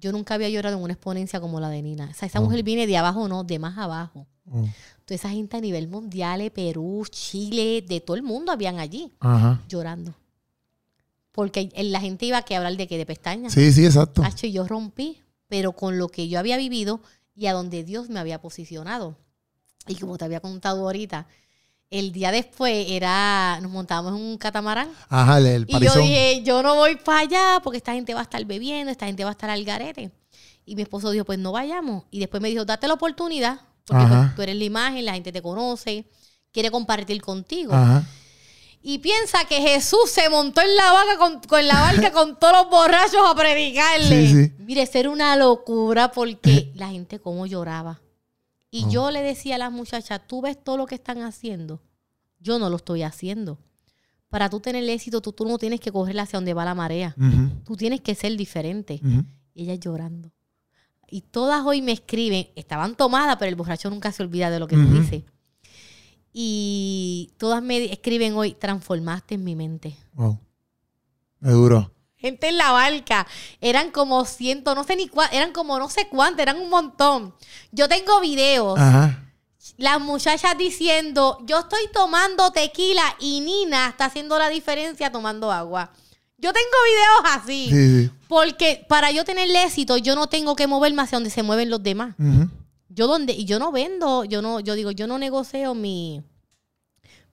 yo 0.04 0.12
nunca 0.12 0.34
había 0.36 0.50
llorado 0.50 0.78
en 0.78 0.84
una 0.84 0.94
exponencia 0.94 1.40
como 1.40 1.60
la 1.60 1.70
de 1.70 1.82
Nina. 1.82 2.10
O 2.12 2.14
sea, 2.14 2.28
esa 2.28 2.40
Oh. 2.40 2.44
mujer 2.44 2.62
viene 2.64 2.86
de 2.88 2.98
abajo, 2.98 3.28
no, 3.28 3.44
de 3.44 3.58
más 3.58 3.78
abajo. 3.78 4.28
Oh. 4.52 4.66
Toda 5.06 5.16
esa 5.16 5.30
gente 5.30 5.58
a 5.58 5.62
nivel 5.62 5.88
mundial, 5.88 6.42
eh, 6.42 6.52
Perú, 6.52 7.06
Chile, 7.10 7.84
de 7.88 8.02
todo 8.02 8.16
el 8.18 8.24
mundo 8.24 8.52
habían 8.52 8.80
allí 8.80 9.12
Ajá. 9.20 9.62
llorando. 9.70 10.14
Porque 11.32 11.70
el- 11.74 11.92
la 11.92 12.00
gente 12.00 12.26
iba 12.26 12.38
a 12.38 12.42
que 12.44 12.56
hablar 12.56 12.76
de 12.78 12.88
que 12.88 12.98
de 12.98 13.06
pestañas. 13.06 13.54
Sí, 13.54 13.72
sí, 13.72 13.86
exacto. 13.86 14.22
Hacho, 14.24 14.46
y 14.46 14.52
yo 14.52 14.68
rompí, 14.68 15.20
pero 15.48 15.72
con 15.72 15.98
lo 15.98 16.08
que 16.10 16.28
yo 16.28 16.38
había 16.40 16.58
vivido 16.58 17.02
y 17.36 17.48
a 17.48 17.54
donde 17.54 17.84
Dios 17.84 18.10
me 18.10 18.20
había 18.20 18.40
posicionado. 18.42 19.18
Y 19.88 19.96
como 19.96 20.18
te 20.18 20.26
había 20.26 20.40
contado 20.42 20.82
ahorita, 20.84 21.28
el 21.94 22.12
día 22.12 22.32
después 22.32 22.88
era, 22.90 23.60
nos 23.62 23.72
montábamos 23.72 24.14
en 24.14 24.26
un 24.26 24.38
catamarán. 24.38 24.90
Ajá, 25.10 25.38
el, 25.38 25.46
el 25.46 25.66
Y 25.68 25.80
yo 25.80 25.96
dije, 25.96 26.42
yo 26.44 26.64
no 26.64 26.76
voy 26.76 26.96
para 26.96 27.20
allá 27.20 27.60
porque 27.64 27.78
esta 27.78 27.94
gente 27.94 28.16
va 28.16 28.22
a 28.22 28.24
estar 28.24 28.44
bebiendo, 28.46 28.92
esta 28.92 29.06
gente 29.06 29.24
va 29.24 29.30
a 29.30 29.34
estar 29.34 29.52
al 29.52 29.64
garete. 29.64 30.12
Y 30.66 30.76
mi 30.76 30.82
esposo 30.82 31.12
dijo, 31.12 31.24
pues 31.24 31.38
no 31.38 31.52
vayamos. 31.52 32.06
Y 32.10 32.20
después 32.20 32.42
me 32.42 32.50
dijo, 32.50 32.66
date 32.66 32.88
la 32.88 32.96
oportunidad, 32.96 33.62
porque 33.86 34.06
pues, 34.08 34.36
tú 34.36 34.42
eres 34.42 34.56
la 34.56 34.64
imagen, 34.64 35.06
la 35.06 35.14
gente 35.14 35.32
te 35.32 35.44
conoce, 35.44 36.08
quiere 36.52 36.72
compartir 36.72 37.22
contigo. 37.22 37.74
Ajá. 37.74 38.04
Y 38.82 38.98
piensa 38.98 39.46
que 39.46 39.62
Jesús 39.62 40.10
se 40.12 40.30
montó 40.30 40.62
en 40.62 40.76
la 40.76 40.92
barca 40.92 41.18
con, 41.18 41.40
con 41.42 41.68
la 41.68 41.80
barca 41.80 42.12
con 42.12 42.40
todos 42.40 42.54
los 42.54 42.70
borrachos 42.70 43.22
a 43.24 43.36
predicarle. 43.36 44.28
Sí, 44.28 44.34
sí. 44.34 44.54
Mire, 44.58 44.82
eso 44.82 44.98
era 44.98 45.10
una 45.12 45.36
locura 45.36 46.12
porque 46.12 46.72
la 46.76 46.90
gente 46.90 47.20
como 47.20 47.46
lloraba. 47.46 48.02
Y 48.76 48.86
Oh. 48.86 48.90
yo 48.90 49.12
le 49.12 49.22
decía 49.22 49.56
a 49.56 49.58
las 49.60 49.72
muchachas, 49.72 50.22
tú 50.28 50.42
ves 50.42 50.58
todo 50.64 50.78
lo 50.78 50.88
que 50.88 50.96
están 50.96 51.22
haciendo. 51.22 51.80
Yo 52.40 52.58
no 52.58 52.72
lo 52.72 52.78
estoy 52.78 53.04
haciendo. 53.04 53.60
Para 54.30 54.50
tú 54.50 54.60
tener 54.60 54.84
éxito, 54.90 55.22
tú, 55.22 55.32
tú 55.32 55.46
no 55.46 55.60
tienes 55.60 55.80
que 55.80 55.92
correr 55.92 56.20
hacia 56.20 56.38
donde 56.38 56.56
va 56.56 56.66
la 56.66 56.74
marea. 56.74 57.16
Tú 57.66 57.76
tienes 57.78 58.02
que 58.02 58.16
ser 58.16 58.36
diferente. 58.36 59.00
Y 59.54 59.62
ellas 59.64 59.80
llorando. 59.80 60.32
Y 61.08 61.22
todas 61.22 61.64
hoy 61.64 61.84
me 61.84 61.92
escriben, 61.92 62.48
estaban 62.56 62.96
tomadas, 62.96 63.36
pero 63.38 63.50
el 63.50 63.56
borracho 63.56 63.92
nunca 63.92 64.12
se 64.12 64.24
olvida 64.24 64.50
de 64.50 64.58
lo 64.60 64.68
que 64.68 64.76
tú 64.76 64.82
Ujú. 64.86 65.02
dices. 65.02 65.24
Y 66.34 67.32
todas 67.38 67.62
me 67.62 67.92
escriben 67.94 68.34
hoy, 68.34 68.54
transformaste 68.56 69.36
en 69.36 69.44
mi 69.44 69.56
mente. 69.56 69.96
Wow. 70.14 70.40
Es 71.44 71.52
duro. 71.52 71.92
Gente 72.24 72.48
en 72.48 72.58
la 72.58 72.72
barca, 72.72 73.28
eran 73.60 73.92
como 73.92 74.24
ciento, 74.24 74.76
no 74.76 74.86
sé 74.86 74.96
ni 74.96 75.10
cuánto, 75.10 75.36
eran 75.36 75.52
como 75.52 75.78
no 75.78 75.90
sé 75.90 76.08
cuánto, 76.08 76.42
eran 76.42 76.58
un 76.58 76.70
montón. 76.70 77.34
Yo 77.74 77.90
tengo 77.90 78.22
videos, 78.22 78.80
Ajá. 78.80 79.26
las 79.76 80.00
muchachas 80.00 80.58
diciendo, 80.58 81.38
yo 81.46 81.60
estoy 81.60 81.82
tomando 81.92 82.50
tequila 82.52 83.04
y 83.20 83.42
Nina 83.42 83.90
está 83.90 84.06
haciendo 84.06 84.40
la 84.40 84.48
diferencia 84.48 85.12
tomando 85.12 85.52
agua. 85.52 85.92
Yo 86.38 86.54
tengo 86.54 86.78
videos 86.86 87.36
así. 87.42 87.68
Sí, 87.70 88.06
sí. 88.06 88.12
Porque 88.30 88.86
para 88.88 89.12
yo 89.12 89.26
tener 89.26 89.54
éxito, 89.54 89.98
yo 89.98 90.16
no 90.16 90.28
tengo 90.28 90.56
que 90.56 90.66
moverme 90.66 91.02
hacia 91.02 91.18
donde 91.18 91.30
se 91.30 91.44
mueven 91.44 91.70
los 91.70 91.84
demás. 91.84 92.16
Yo 92.88 93.08
donde, 93.08 93.34
y 93.34 93.44
yo 93.44 93.60
no 93.60 93.74
vendo, 93.74 94.24
yo 94.24 94.42
no, 94.42 94.62
yo 94.62 94.76
digo, 94.76 94.92
yo 94.92 95.08
no 95.08 95.18
negocio 95.18 95.74
mi, 95.74 96.24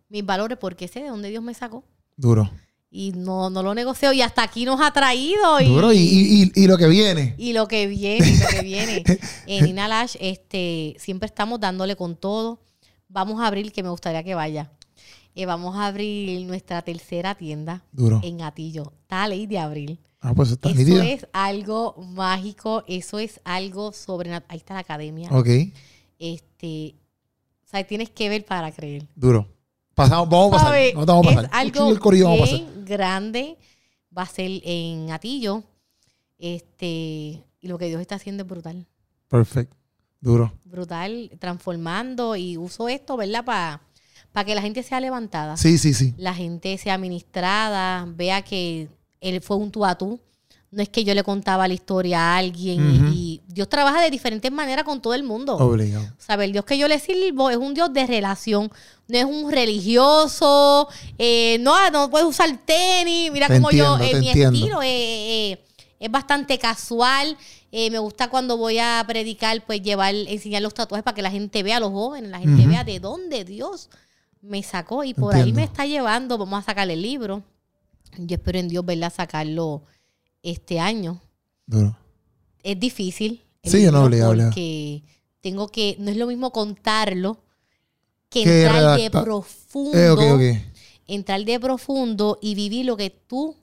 mis 0.09 0.27
valores 0.27 0.59
porque 0.59 0.89
sé 0.89 1.01
de 1.01 1.10
dónde 1.10 1.28
Dios 1.28 1.44
me 1.44 1.55
sacó. 1.55 1.85
Duro. 2.17 2.51
Y 2.91 3.12
no, 3.12 3.51
no 3.51 3.62
lo 3.62 3.75
negocio. 3.75 4.12
Y 4.12 4.20
hasta 4.20 4.43
aquí 4.43 4.65
nos 4.65 4.81
ha 4.81 4.93
traído. 4.93 5.60
Y, 5.60 5.67
Duro. 5.67 5.93
Y, 5.93 5.99
y, 5.99 6.43
y, 6.43 6.52
y 6.65 6.67
lo 6.67 6.77
que 6.77 6.89
viene. 6.89 7.35
y 7.39 7.52
lo 7.52 7.69
que 7.69 7.86
viene, 7.86 8.28
y 8.28 8.36
lo 8.39 8.49
que 8.49 8.62
viene. 8.62 9.05
En 9.47 9.65
Nina 9.65 9.86
Lash, 9.86 10.17
este, 10.20 10.97
siempre 10.99 11.27
estamos 11.27 11.60
dándole 11.60 11.94
con 11.97 12.17
todo. 12.17 12.60
Vamos 13.09 13.41
a 13.41 13.47
abrir, 13.47 13.73
que 13.73 13.83
me 13.83 13.91
gustaría 13.91 14.23
que 14.25 14.35
vaya. 14.35 14.70
Eh, 15.35 15.47
vamos 15.47 15.77
a 15.77 15.86
abrir 15.86 16.44
nuestra 16.47 16.83
tercera 16.83 17.36
tienda 17.36 17.85
Duro. 17.93 18.20
en 18.25 18.43
Atillo. 18.43 18.93
Está 19.02 19.28
ley 19.28 19.47
de 19.47 19.59
abril. 19.59 20.01
Ah, 20.20 20.35
pues 20.35 20.51
está 20.51 20.70
Eso 20.70 21.01
es 21.01 21.27
algo 21.33 21.94
mágico, 21.97 22.85
eso 22.86 23.19
es 23.19 23.41
algo 23.44 23.93
sobrenatural. 23.93 24.51
Ahí 24.51 24.59
está 24.59 24.75
la 24.75 24.81
academia. 24.81 25.28
Ok. 25.31 25.49
Este, 26.19 26.94
o 27.65 27.69
sea, 27.70 27.85
tienes 27.85 28.10
que 28.10 28.28
ver 28.28 28.44
para 28.44 28.70
creer. 28.73 29.07
Duro. 29.15 29.49
Pasamos, 30.05 30.29
vamos 30.29 30.55
a 30.55 30.65
pasar. 30.65 30.95
No 30.95 31.07
vamos 31.07 31.27
a 31.27 31.31
pasar. 31.31 31.45
Es 31.45 31.51
algo 31.53 31.91
el 31.91 32.01
corillo 32.01 32.25
vamos 32.27 32.49
a 32.49 32.53
pasar. 32.53 32.67
grande. 32.85 33.59
Va 34.17 34.23
a 34.23 34.27
ser 34.27 34.51
en 34.65 35.11
Atillo. 35.11 35.62
Este, 36.39 36.85
y 37.61 37.69
lo 37.69 37.79
que 37.79 37.87
Dios 37.87 38.01
está 38.01 38.17
haciendo 38.17 38.43
es 38.43 38.49
brutal. 38.49 38.87
Perfecto. 39.29 39.77
Duro. 40.20 40.53
Brutal, 40.65 41.31
transformando 41.39 42.37
y 42.37 42.57
uso 42.57 42.89
esto, 42.89 43.17
¿verdad? 43.17 43.45
Para 43.45 43.81
para 44.33 44.45
que 44.45 44.55
la 44.55 44.62
gente 44.62 44.83
sea 44.83 45.01
levantada. 45.01 45.57
Sí, 45.57 45.79
sí, 45.79 45.95
sí. 45.95 46.15
La 46.17 46.35
gente 46.35 46.79
sea 46.79 46.99
ministrada, 46.99 48.07
vea 48.07 48.43
que 48.43 48.89
él 49.20 49.41
fue 49.41 49.57
un 49.57 49.70
tú 49.70 49.85
a 49.85 49.97
tú. 49.97 50.20
No 50.70 50.83
es 50.83 50.89
que 50.89 51.03
yo 51.03 51.15
le 51.15 51.25
contaba 51.25 51.67
la 51.67 51.75
historia 51.75 52.20
a 52.20 52.37
alguien 52.37 53.11
y 53.12 53.41
Dios 53.49 53.69
trabaja 53.69 54.01
de 54.01 54.09
diferentes 54.09 54.53
maneras 54.53 54.85
con 54.85 55.03
todo 55.03 55.15
el 55.15 55.25
mundo. 55.25 55.57
Obligado. 55.57 56.05
O 56.05 56.23
sea, 56.23 56.37
el 56.37 56.53
Dios 56.53 56.65
que 56.65 56.79
yo 56.79 56.87
le 56.87 57.01
sirvo 57.01 57.51
es 57.51 57.57
un 57.57 57.75
Dios 57.75 57.93
de 57.93 58.07
relación, 58.07 58.70
no 59.10 59.18
es 59.18 59.24
un 59.24 59.50
religioso, 59.50 60.89
eh, 61.18 61.58
no, 61.60 61.90
no 61.90 62.10
puedes 62.10 62.26
usar 62.26 62.56
tenis, 62.64 63.30
mira 63.32 63.48
cómo 63.48 63.70
yo, 63.70 63.98
eh, 63.98 64.20
mi 64.20 64.30
estilo 64.30 64.80
es 64.82 66.10
bastante 66.10 66.58
casual. 66.58 67.36
Eh, 67.72 67.90
me 67.90 68.00
gusta 68.00 68.28
cuando 68.28 68.56
voy 68.56 68.78
a 68.78 69.05
predicar, 69.06 69.64
pues 69.64 69.80
llevar, 69.80 70.14
enseñar 70.14 70.62
los 70.62 70.74
tatuajes 70.74 71.05
para 71.05 71.14
que 71.14 71.22
la 71.22 71.30
gente 71.30 71.62
vea, 71.62 71.78
los 71.78 71.90
jóvenes, 71.90 72.30
la 72.30 72.40
gente 72.40 72.66
vea 72.66 72.82
de 72.82 72.98
dónde 72.98 73.44
Dios 73.44 73.90
me 74.42 74.62
sacó 74.62 75.05
y 75.05 75.14
por 75.14 75.36
ahí 75.36 75.52
me 75.52 75.62
está 75.62 75.86
llevando. 75.86 76.36
Vamos 76.36 76.58
a 76.58 76.66
sacarle 76.66 76.94
el 76.94 77.02
libro. 77.02 77.44
Yo 78.18 78.36
espero 78.36 78.58
en 78.58 78.68
Dios, 78.68 78.84
verla 78.84 79.10
Sacarlo 79.10 79.84
este 80.42 80.80
año. 80.80 81.20
Es 82.62 82.80
difícil. 82.80 83.44
Sí, 83.62 83.84
no 83.84 84.10
Porque 84.10 85.05
tengo 85.40 85.68
que, 85.68 85.94
no 86.00 86.10
es 86.10 86.16
lo 86.16 86.26
mismo 86.26 86.50
contarlo 86.50 87.39
que 88.31 88.65
entrar 88.65 88.99
de 88.99 89.10
profundo. 89.10 90.41
Eh, 90.41 90.65
entrar 91.07 91.44
de 91.44 91.60
profundo 91.60 92.39
y 92.41 92.55
vivir 92.55 92.86
lo 92.86 92.97
que 92.97 93.10
tú 93.10 93.57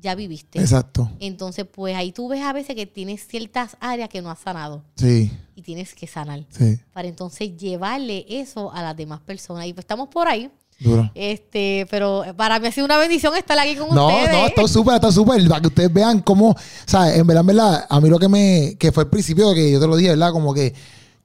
ya 0.00 0.14
viviste. 0.14 0.58
Exacto. 0.58 1.10
Entonces, 1.20 1.66
pues 1.70 1.94
ahí 1.94 2.12
tú 2.12 2.28
ves 2.28 2.42
a 2.42 2.52
veces 2.52 2.74
que 2.74 2.86
tienes 2.86 3.26
ciertas 3.26 3.76
áreas 3.80 4.08
que 4.08 4.22
no 4.22 4.30
has 4.30 4.38
sanado. 4.38 4.82
Sí. 4.96 5.30
Y 5.54 5.62
tienes 5.62 5.94
que 5.94 6.06
sanar. 6.06 6.44
Sí. 6.50 6.78
Para 6.92 7.08
entonces 7.08 7.56
llevarle 7.56 8.26
eso 8.28 8.72
a 8.72 8.82
las 8.82 8.96
demás 8.96 9.20
personas. 9.20 9.66
Y 9.66 9.72
pues 9.72 9.84
estamos 9.84 10.08
por 10.08 10.28
ahí. 10.28 10.50
Duro. 10.78 11.10
Este, 11.14 11.86
pero 11.90 12.22
para 12.36 12.58
mí 12.58 12.66
ha 12.66 12.72
sido 12.72 12.84
una 12.84 12.98
bendición 12.98 13.34
estar 13.34 13.58
aquí 13.58 13.76
con 13.76 13.88
ustedes. 13.88 14.30
No, 14.30 14.40
no, 14.40 14.46
está 14.46 14.68
súper, 14.68 14.94
está 14.96 15.10
súper. 15.10 15.48
Para 15.48 15.60
que 15.62 15.68
ustedes 15.68 15.92
vean 15.92 16.20
cómo, 16.20 16.50
o 16.50 16.56
sea, 16.84 17.14
en 17.16 17.26
verdad, 17.26 17.40
en 17.40 17.46
verdad, 17.46 17.86
a 17.88 18.00
mí 18.00 18.10
lo 18.10 18.18
que 18.18 18.28
me, 18.28 18.76
que 18.78 18.92
fue 18.92 19.04
el 19.04 19.08
principio 19.08 19.54
que 19.54 19.72
yo 19.72 19.80
te 19.80 19.86
lo 19.86 19.96
dije, 19.96 20.10
¿verdad? 20.10 20.32
Como 20.32 20.52
que 20.52 20.74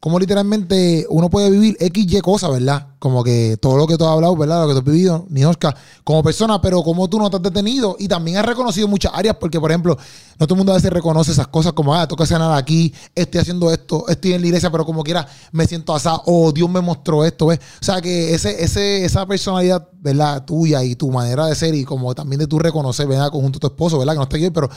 cómo 0.01 0.17
literalmente 0.17 1.05
uno 1.09 1.29
puede 1.29 1.51
vivir 1.51 1.77
X, 1.79 2.11
Y 2.11 2.21
cosas, 2.21 2.49
¿verdad? 2.49 2.87
Como 2.97 3.23
que 3.23 3.55
todo 3.61 3.77
lo 3.77 3.85
que 3.85 3.97
tú 3.97 4.03
has 4.03 4.09
hablado, 4.09 4.35
¿verdad? 4.35 4.63
Lo 4.63 4.67
que 4.67 4.73
tú 4.73 4.79
has 4.79 4.85
vivido, 4.85 5.27
ni 5.29 5.45
Oscar, 5.45 5.77
como 6.03 6.23
persona, 6.23 6.59
pero 6.59 6.81
como 6.81 7.07
tú 7.07 7.19
no 7.19 7.29
te 7.29 7.37
has 7.37 7.43
detenido 7.43 7.95
y 7.99 8.07
también 8.07 8.37
has 8.37 8.45
reconocido 8.45 8.87
muchas 8.87 9.11
áreas, 9.13 9.35
porque, 9.39 9.59
por 9.59 9.69
ejemplo, 9.69 9.95
no 10.39 10.47
todo 10.47 10.55
el 10.55 10.57
mundo 10.57 10.71
a 10.71 10.75
veces 10.75 10.91
reconoce 10.91 11.31
esas 11.31 11.47
cosas 11.47 11.73
como, 11.73 11.93
ah, 11.93 12.07
toca 12.07 12.25
nada 12.39 12.57
aquí, 12.57 12.91
estoy 13.13 13.41
haciendo 13.41 13.71
esto, 13.71 14.07
estoy 14.07 14.33
en 14.33 14.41
la 14.41 14.47
iglesia, 14.47 14.71
pero 14.71 14.87
como 14.87 15.03
quiera 15.03 15.27
me 15.51 15.67
siento 15.67 15.93
asado, 15.93 16.23
o 16.25 16.51
Dios 16.51 16.67
me 16.67 16.81
mostró 16.81 17.23
esto, 17.23 17.45
¿ves? 17.45 17.59
O 17.79 17.85
sea, 17.85 18.01
que 18.01 18.33
ese, 18.33 18.63
ese, 18.63 19.05
esa 19.05 19.27
personalidad, 19.27 19.87
¿verdad? 19.99 20.43
Tuya 20.45 20.83
y 20.83 20.95
tu 20.95 21.11
manera 21.11 21.45
de 21.45 21.53
ser 21.53 21.75
y 21.75 21.85
como 21.85 22.15
también 22.15 22.39
de 22.39 22.47
tú 22.47 22.57
reconocer, 22.57 23.07
¿verdad? 23.07 23.29
Conjunto 23.29 23.57
a 23.57 23.61
tu 23.61 23.67
esposo, 23.67 23.99
¿verdad? 23.99 24.13
Que 24.13 24.17
no 24.17 24.23
está 24.23 24.37
aquí, 24.37 24.49
pero 24.49 24.67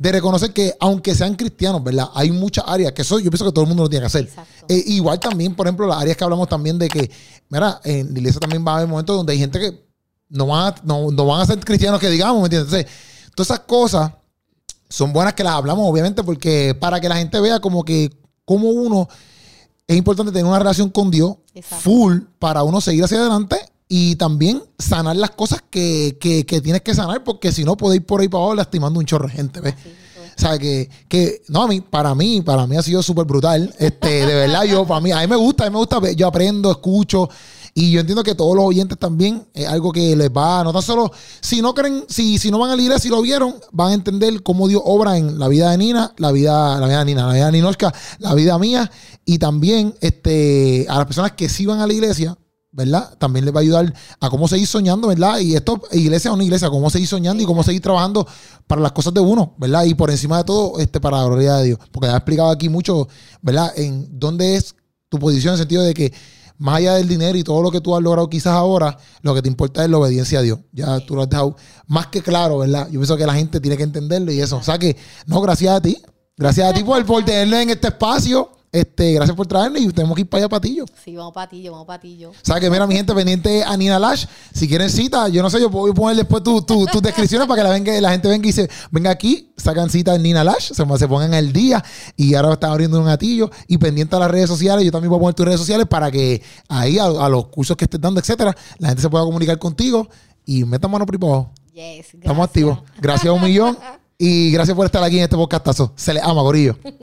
de 0.00 0.12
reconocer 0.12 0.54
que 0.54 0.74
aunque 0.80 1.14
sean 1.14 1.34
cristianos, 1.34 1.84
¿verdad? 1.84 2.08
Hay 2.14 2.30
muchas 2.30 2.64
áreas 2.66 2.92
que 2.92 3.02
eso 3.02 3.18
yo 3.18 3.30
pienso 3.30 3.44
que 3.44 3.52
todo 3.52 3.64
el 3.64 3.68
mundo 3.68 3.82
lo 3.82 3.88
tiene 3.90 4.04
que 4.04 4.06
hacer. 4.06 4.30
Eh, 4.66 4.82
igual 4.86 5.20
también, 5.20 5.54
por 5.54 5.66
ejemplo, 5.66 5.86
las 5.86 5.98
áreas 5.98 6.16
que 6.16 6.24
hablamos 6.24 6.48
también 6.48 6.78
de 6.78 6.88
que, 6.88 7.10
mira, 7.50 7.78
en 7.84 8.10
la 8.10 8.18
iglesia 8.18 8.40
también 8.40 8.64
va 8.66 8.72
a 8.72 8.76
haber 8.76 8.88
momentos 8.88 9.14
donde 9.14 9.34
hay 9.34 9.38
gente 9.38 9.60
que 9.60 9.86
no 10.30 10.46
van 10.46 10.72
a, 10.72 10.74
no, 10.84 11.10
van 11.26 11.42
a 11.42 11.46
ser 11.46 11.60
cristianos 11.60 12.00
que 12.00 12.08
digamos, 12.08 12.40
¿me 12.40 12.46
entiendes? 12.46 12.72
Entonces, 12.72 13.32
todas 13.34 13.50
esas 13.50 13.60
cosas 13.66 14.12
son 14.88 15.12
buenas 15.12 15.34
que 15.34 15.44
las 15.44 15.52
hablamos, 15.52 15.86
obviamente, 15.86 16.24
porque 16.24 16.74
para 16.80 16.98
que 16.98 17.08
la 17.10 17.16
gente 17.16 17.38
vea 17.38 17.60
como 17.60 17.84
que, 17.84 18.10
como 18.46 18.70
uno, 18.70 19.06
es 19.86 19.98
importante 19.98 20.32
tener 20.32 20.46
una 20.46 20.60
relación 20.60 20.88
con 20.88 21.10
Dios 21.10 21.36
full 21.62 22.20
para 22.38 22.62
uno 22.62 22.80
seguir 22.80 23.04
hacia 23.04 23.18
adelante 23.18 23.69
y 23.92 24.14
también 24.14 24.62
sanar 24.78 25.16
las 25.16 25.30
cosas 25.30 25.64
que, 25.68 26.16
que, 26.20 26.46
que, 26.46 26.60
tienes 26.60 26.80
que 26.82 26.94
sanar, 26.94 27.24
porque 27.24 27.50
si 27.50 27.64
no, 27.64 27.76
podéis 27.76 28.02
ir 28.02 28.06
por 28.06 28.20
ahí 28.20 28.28
para 28.28 28.44
abajo 28.44 28.54
lastimando 28.54 29.00
un 29.00 29.04
chorro 29.04 29.26
de 29.26 29.32
gente, 29.32 29.60
¿ves? 29.60 29.74
o 29.74 30.40
sea, 30.40 30.56
que, 30.60 30.88
que, 31.08 31.42
no, 31.48 31.64
a 31.64 31.66
mí, 31.66 31.80
para 31.80 32.14
mí, 32.14 32.40
para 32.40 32.68
mí 32.68 32.76
ha 32.76 32.82
sido 32.82 33.02
súper 33.02 33.24
brutal. 33.24 33.74
Este, 33.80 34.24
de 34.24 34.32
verdad, 34.32 34.62
yo, 34.62 34.86
para 34.86 35.00
mí, 35.00 35.10
a 35.10 35.18
mí 35.18 35.26
me 35.26 35.34
gusta, 35.34 35.64
a 35.64 35.70
mí 35.70 35.72
me 35.72 35.80
gusta, 35.80 36.00
yo 36.12 36.28
aprendo, 36.28 36.70
escucho, 36.70 37.28
y 37.74 37.90
yo 37.90 37.98
entiendo 37.98 38.22
que 38.22 38.36
todos 38.36 38.54
los 38.54 38.64
oyentes 38.64 38.96
también 38.96 39.44
es 39.52 39.66
algo 39.66 39.90
que 39.90 40.14
les 40.14 40.30
va, 40.30 40.62
no 40.62 40.72
tan 40.72 40.82
solo, 40.82 41.10
si 41.40 41.60
no 41.60 41.74
creen, 41.74 42.04
si, 42.08 42.38
si 42.38 42.48
no 42.52 42.60
van 42.60 42.70
a 42.70 42.76
la 42.76 42.82
iglesia, 42.82 43.02
si 43.02 43.08
lo 43.08 43.20
vieron, 43.20 43.56
van 43.72 43.90
a 43.90 43.94
entender 43.94 44.40
cómo 44.44 44.68
Dios 44.68 44.82
obra 44.84 45.18
en 45.18 45.36
la 45.36 45.48
vida 45.48 45.68
de 45.72 45.78
Nina, 45.78 46.14
la 46.16 46.30
vida, 46.30 46.78
la 46.78 46.86
vida 46.86 47.00
de 47.00 47.04
Nina, 47.06 47.26
la 47.26 47.32
vida 47.32 47.46
de 47.46 47.52
Ninosca, 47.52 47.92
la 48.20 48.34
vida 48.34 48.56
mía, 48.56 48.88
y 49.24 49.38
también 49.38 49.96
este, 50.00 50.86
a 50.88 50.98
las 50.98 51.06
personas 51.06 51.32
que 51.32 51.48
sí 51.48 51.66
van 51.66 51.80
a 51.80 51.88
la 51.88 51.92
iglesia, 51.92 52.38
¿verdad? 52.72 53.16
También 53.18 53.44
les 53.44 53.54
va 53.54 53.58
a 53.58 53.62
ayudar 53.62 53.94
a 54.20 54.30
cómo 54.30 54.46
seguir 54.46 54.66
soñando, 54.66 55.08
¿verdad? 55.08 55.40
Y 55.40 55.54
esto, 55.54 55.82
iglesia 55.92 56.32
o 56.32 56.36
no 56.36 56.42
iglesia, 56.42 56.70
cómo 56.70 56.88
seguir 56.90 57.08
soñando 57.08 57.42
y 57.42 57.46
cómo 57.46 57.62
seguir 57.62 57.82
trabajando 57.82 58.26
para 58.66 58.80
las 58.80 58.92
cosas 58.92 59.12
de 59.12 59.20
uno, 59.20 59.54
¿verdad? 59.58 59.84
Y 59.84 59.94
por 59.94 60.10
encima 60.10 60.38
de 60.38 60.44
todo, 60.44 60.78
este, 60.78 61.00
para 61.00 61.18
la 61.18 61.24
gloria 61.24 61.56
de 61.56 61.64
Dios. 61.66 61.78
Porque 61.90 62.06
ya 62.08 62.14
he 62.14 62.16
explicado 62.16 62.50
aquí 62.50 62.68
mucho, 62.68 63.08
¿verdad? 63.42 63.72
En 63.76 64.18
dónde 64.18 64.56
es 64.56 64.74
tu 65.08 65.18
posición 65.18 65.52
en 65.52 65.54
el 65.54 65.58
sentido 65.58 65.82
de 65.82 65.94
que 65.94 66.12
más 66.58 66.76
allá 66.76 66.94
del 66.94 67.08
dinero 67.08 67.36
y 67.38 67.42
todo 67.42 67.62
lo 67.62 67.70
que 67.70 67.80
tú 67.80 67.96
has 67.96 68.02
logrado 68.02 68.28
quizás 68.28 68.52
ahora, 68.52 68.96
lo 69.22 69.34
que 69.34 69.40
te 69.40 69.48
importa 69.48 69.82
es 69.82 69.90
la 69.90 69.98
obediencia 69.98 70.38
a 70.38 70.42
Dios. 70.42 70.60
Ya 70.72 71.00
tú 71.00 71.16
lo 71.16 71.22
has 71.22 71.30
dejado 71.30 71.56
más 71.86 72.08
que 72.08 72.22
claro, 72.22 72.58
¿verdad? 72.58 72.86
Yo 72.86 73.00
pienso 73.00 73.16
que 73.16 73.26
la 73.26 73.34
gente 73.34 73.60
tiene 73.60 73.76
que 73.78 73.82
entenderlo 73.82 74.30
y 74.30 74.40
eso. 74.40 74.58
O 74.58 74.62
sea 74.62 74.78
que, 74.78 74.96
no, 75.26 75.40
gracias 75.40 75.74
a 75.74 75.80
ti. 75.80 75.96
Gracias 76.36 76.70
a 76.70 76.74
ti 76.74 76.84
por, 76.84 77.04
por 77.04 77.24
tenerlo 77.24 77.56
en 77.58 77.70
este 77.70 77.88
espacio. 77.88 78.50
Este, 78.72 79.14
gracias 79.14 79.36
por 79.36 79.48
traerme 79.48 79.80
y 79.80 79.88
tenemos 79.88 80.14
que 80.14 80.20
ir 80.20 80.28
para 80.28 80.44
allá 80.44 80.48
Patillo. 80.48 80.84
Sí, 81.04 81.16
vamos 81.16 81.32
Patillo, 81.32 81.72
vamos 81.72 81.88
Patillo. 81.88 82.30
O 82.30 82.34
sea 82.40 82.60
que 82.60 82.70
mira, 82.70 82.86
mi 82.86 82.94
gente 82.94 83.12
pendiente 83.12 83.64
a 83.64 83.76
Nina 83.76 83.98
Lash. 83.98 84.26
Si 84.54 84.68
quieren 84.68 84.88
cita, 84.88 85.28
yo 85.28 85.42
no 85.42 85.50
sé, 85.50 85.60
yo 85.60 85.68
puedo 85.72 85.92
poner 85.92 86.16
después 86.16 86.44
tus 86.44 87.02
descripciones 87.02 87.48
para 87.48 87.62
que 87.62 87.68
la, 87.68 87.74
venga, 87.74 88.00
la 88.00 88.12
gente 88.12 88.28
venga 88.28 88.48
y 88.48 88.52
se 88.52 88.70
venga 88.92 89.10
aquí, 89.10 89.52
sacan 89.56 89.90
cita 89.90 90.14
en 90.14 90.22
Nina 90.22 90.44
Lash, 90.44 90.72
se, 90.72 90.98
se 90.98 91.08
pongan 91.08 91.34
el 91.34 91.52
día 91.52 91.84
y 92.16 92.34
ahora 92.34 92.52
están 92.52 92.70
abriendo 92.70 93.00
un 93.00 93.06
gatillo 93.06 93.50
y 93.66 93.76
pendiente 93.78 94.14
a 94.14 94.20
las 94.20 94.30
redes 94.30 94.48
sociales. 94.48 94.84
Yo 94.84 94.92
también 94.92 95.10
voy 95.10 95.18
a 95.18 95.20
poner 95.20 95.34
tus 95.34 95.46
redes 95.46 95.58
sociales 95.58 95.86
para 95.88 96.08
que 96.12 96.40
ahí 96.68 96.96
a, 96.96 97.28
los 97.28 97.48
cursos 97.48 97.76
que 97.76 97.86
estés 97.86 98.00
dando, 98.00 98.20
etcétera, 98.20 98.56
la 98.78 98.88
gente 98.88 99.02
se 99.02 99.10
pueda 99.10 99.24
comunicar 99.24 99.58
contigo 99.58 100.08
y 100.46 100.64
meta 100.64 100.86
mano 100.86 101.04
privado. 101.06 101.50
Yes, 101.72 102.14
Estamos 102.14 102.46
activos. 102.46 102.78
Gracias 103.00 103.26
a 103.26 103.32
un 103.32 103.42
millón 103.42 103.76
y 104.18 104.52
gracias 104.52 104.76
por 104.76 104.86
estar 104.86 105.02
aquí 105.02 105.16
en 105.16 105.24
este 105.24 105.34
podcastazo. 105.34 105.92
Se 105.96 106.14
les 106.14 106.22
ama, 106.22 106.42
gorillo. 106.42 106.76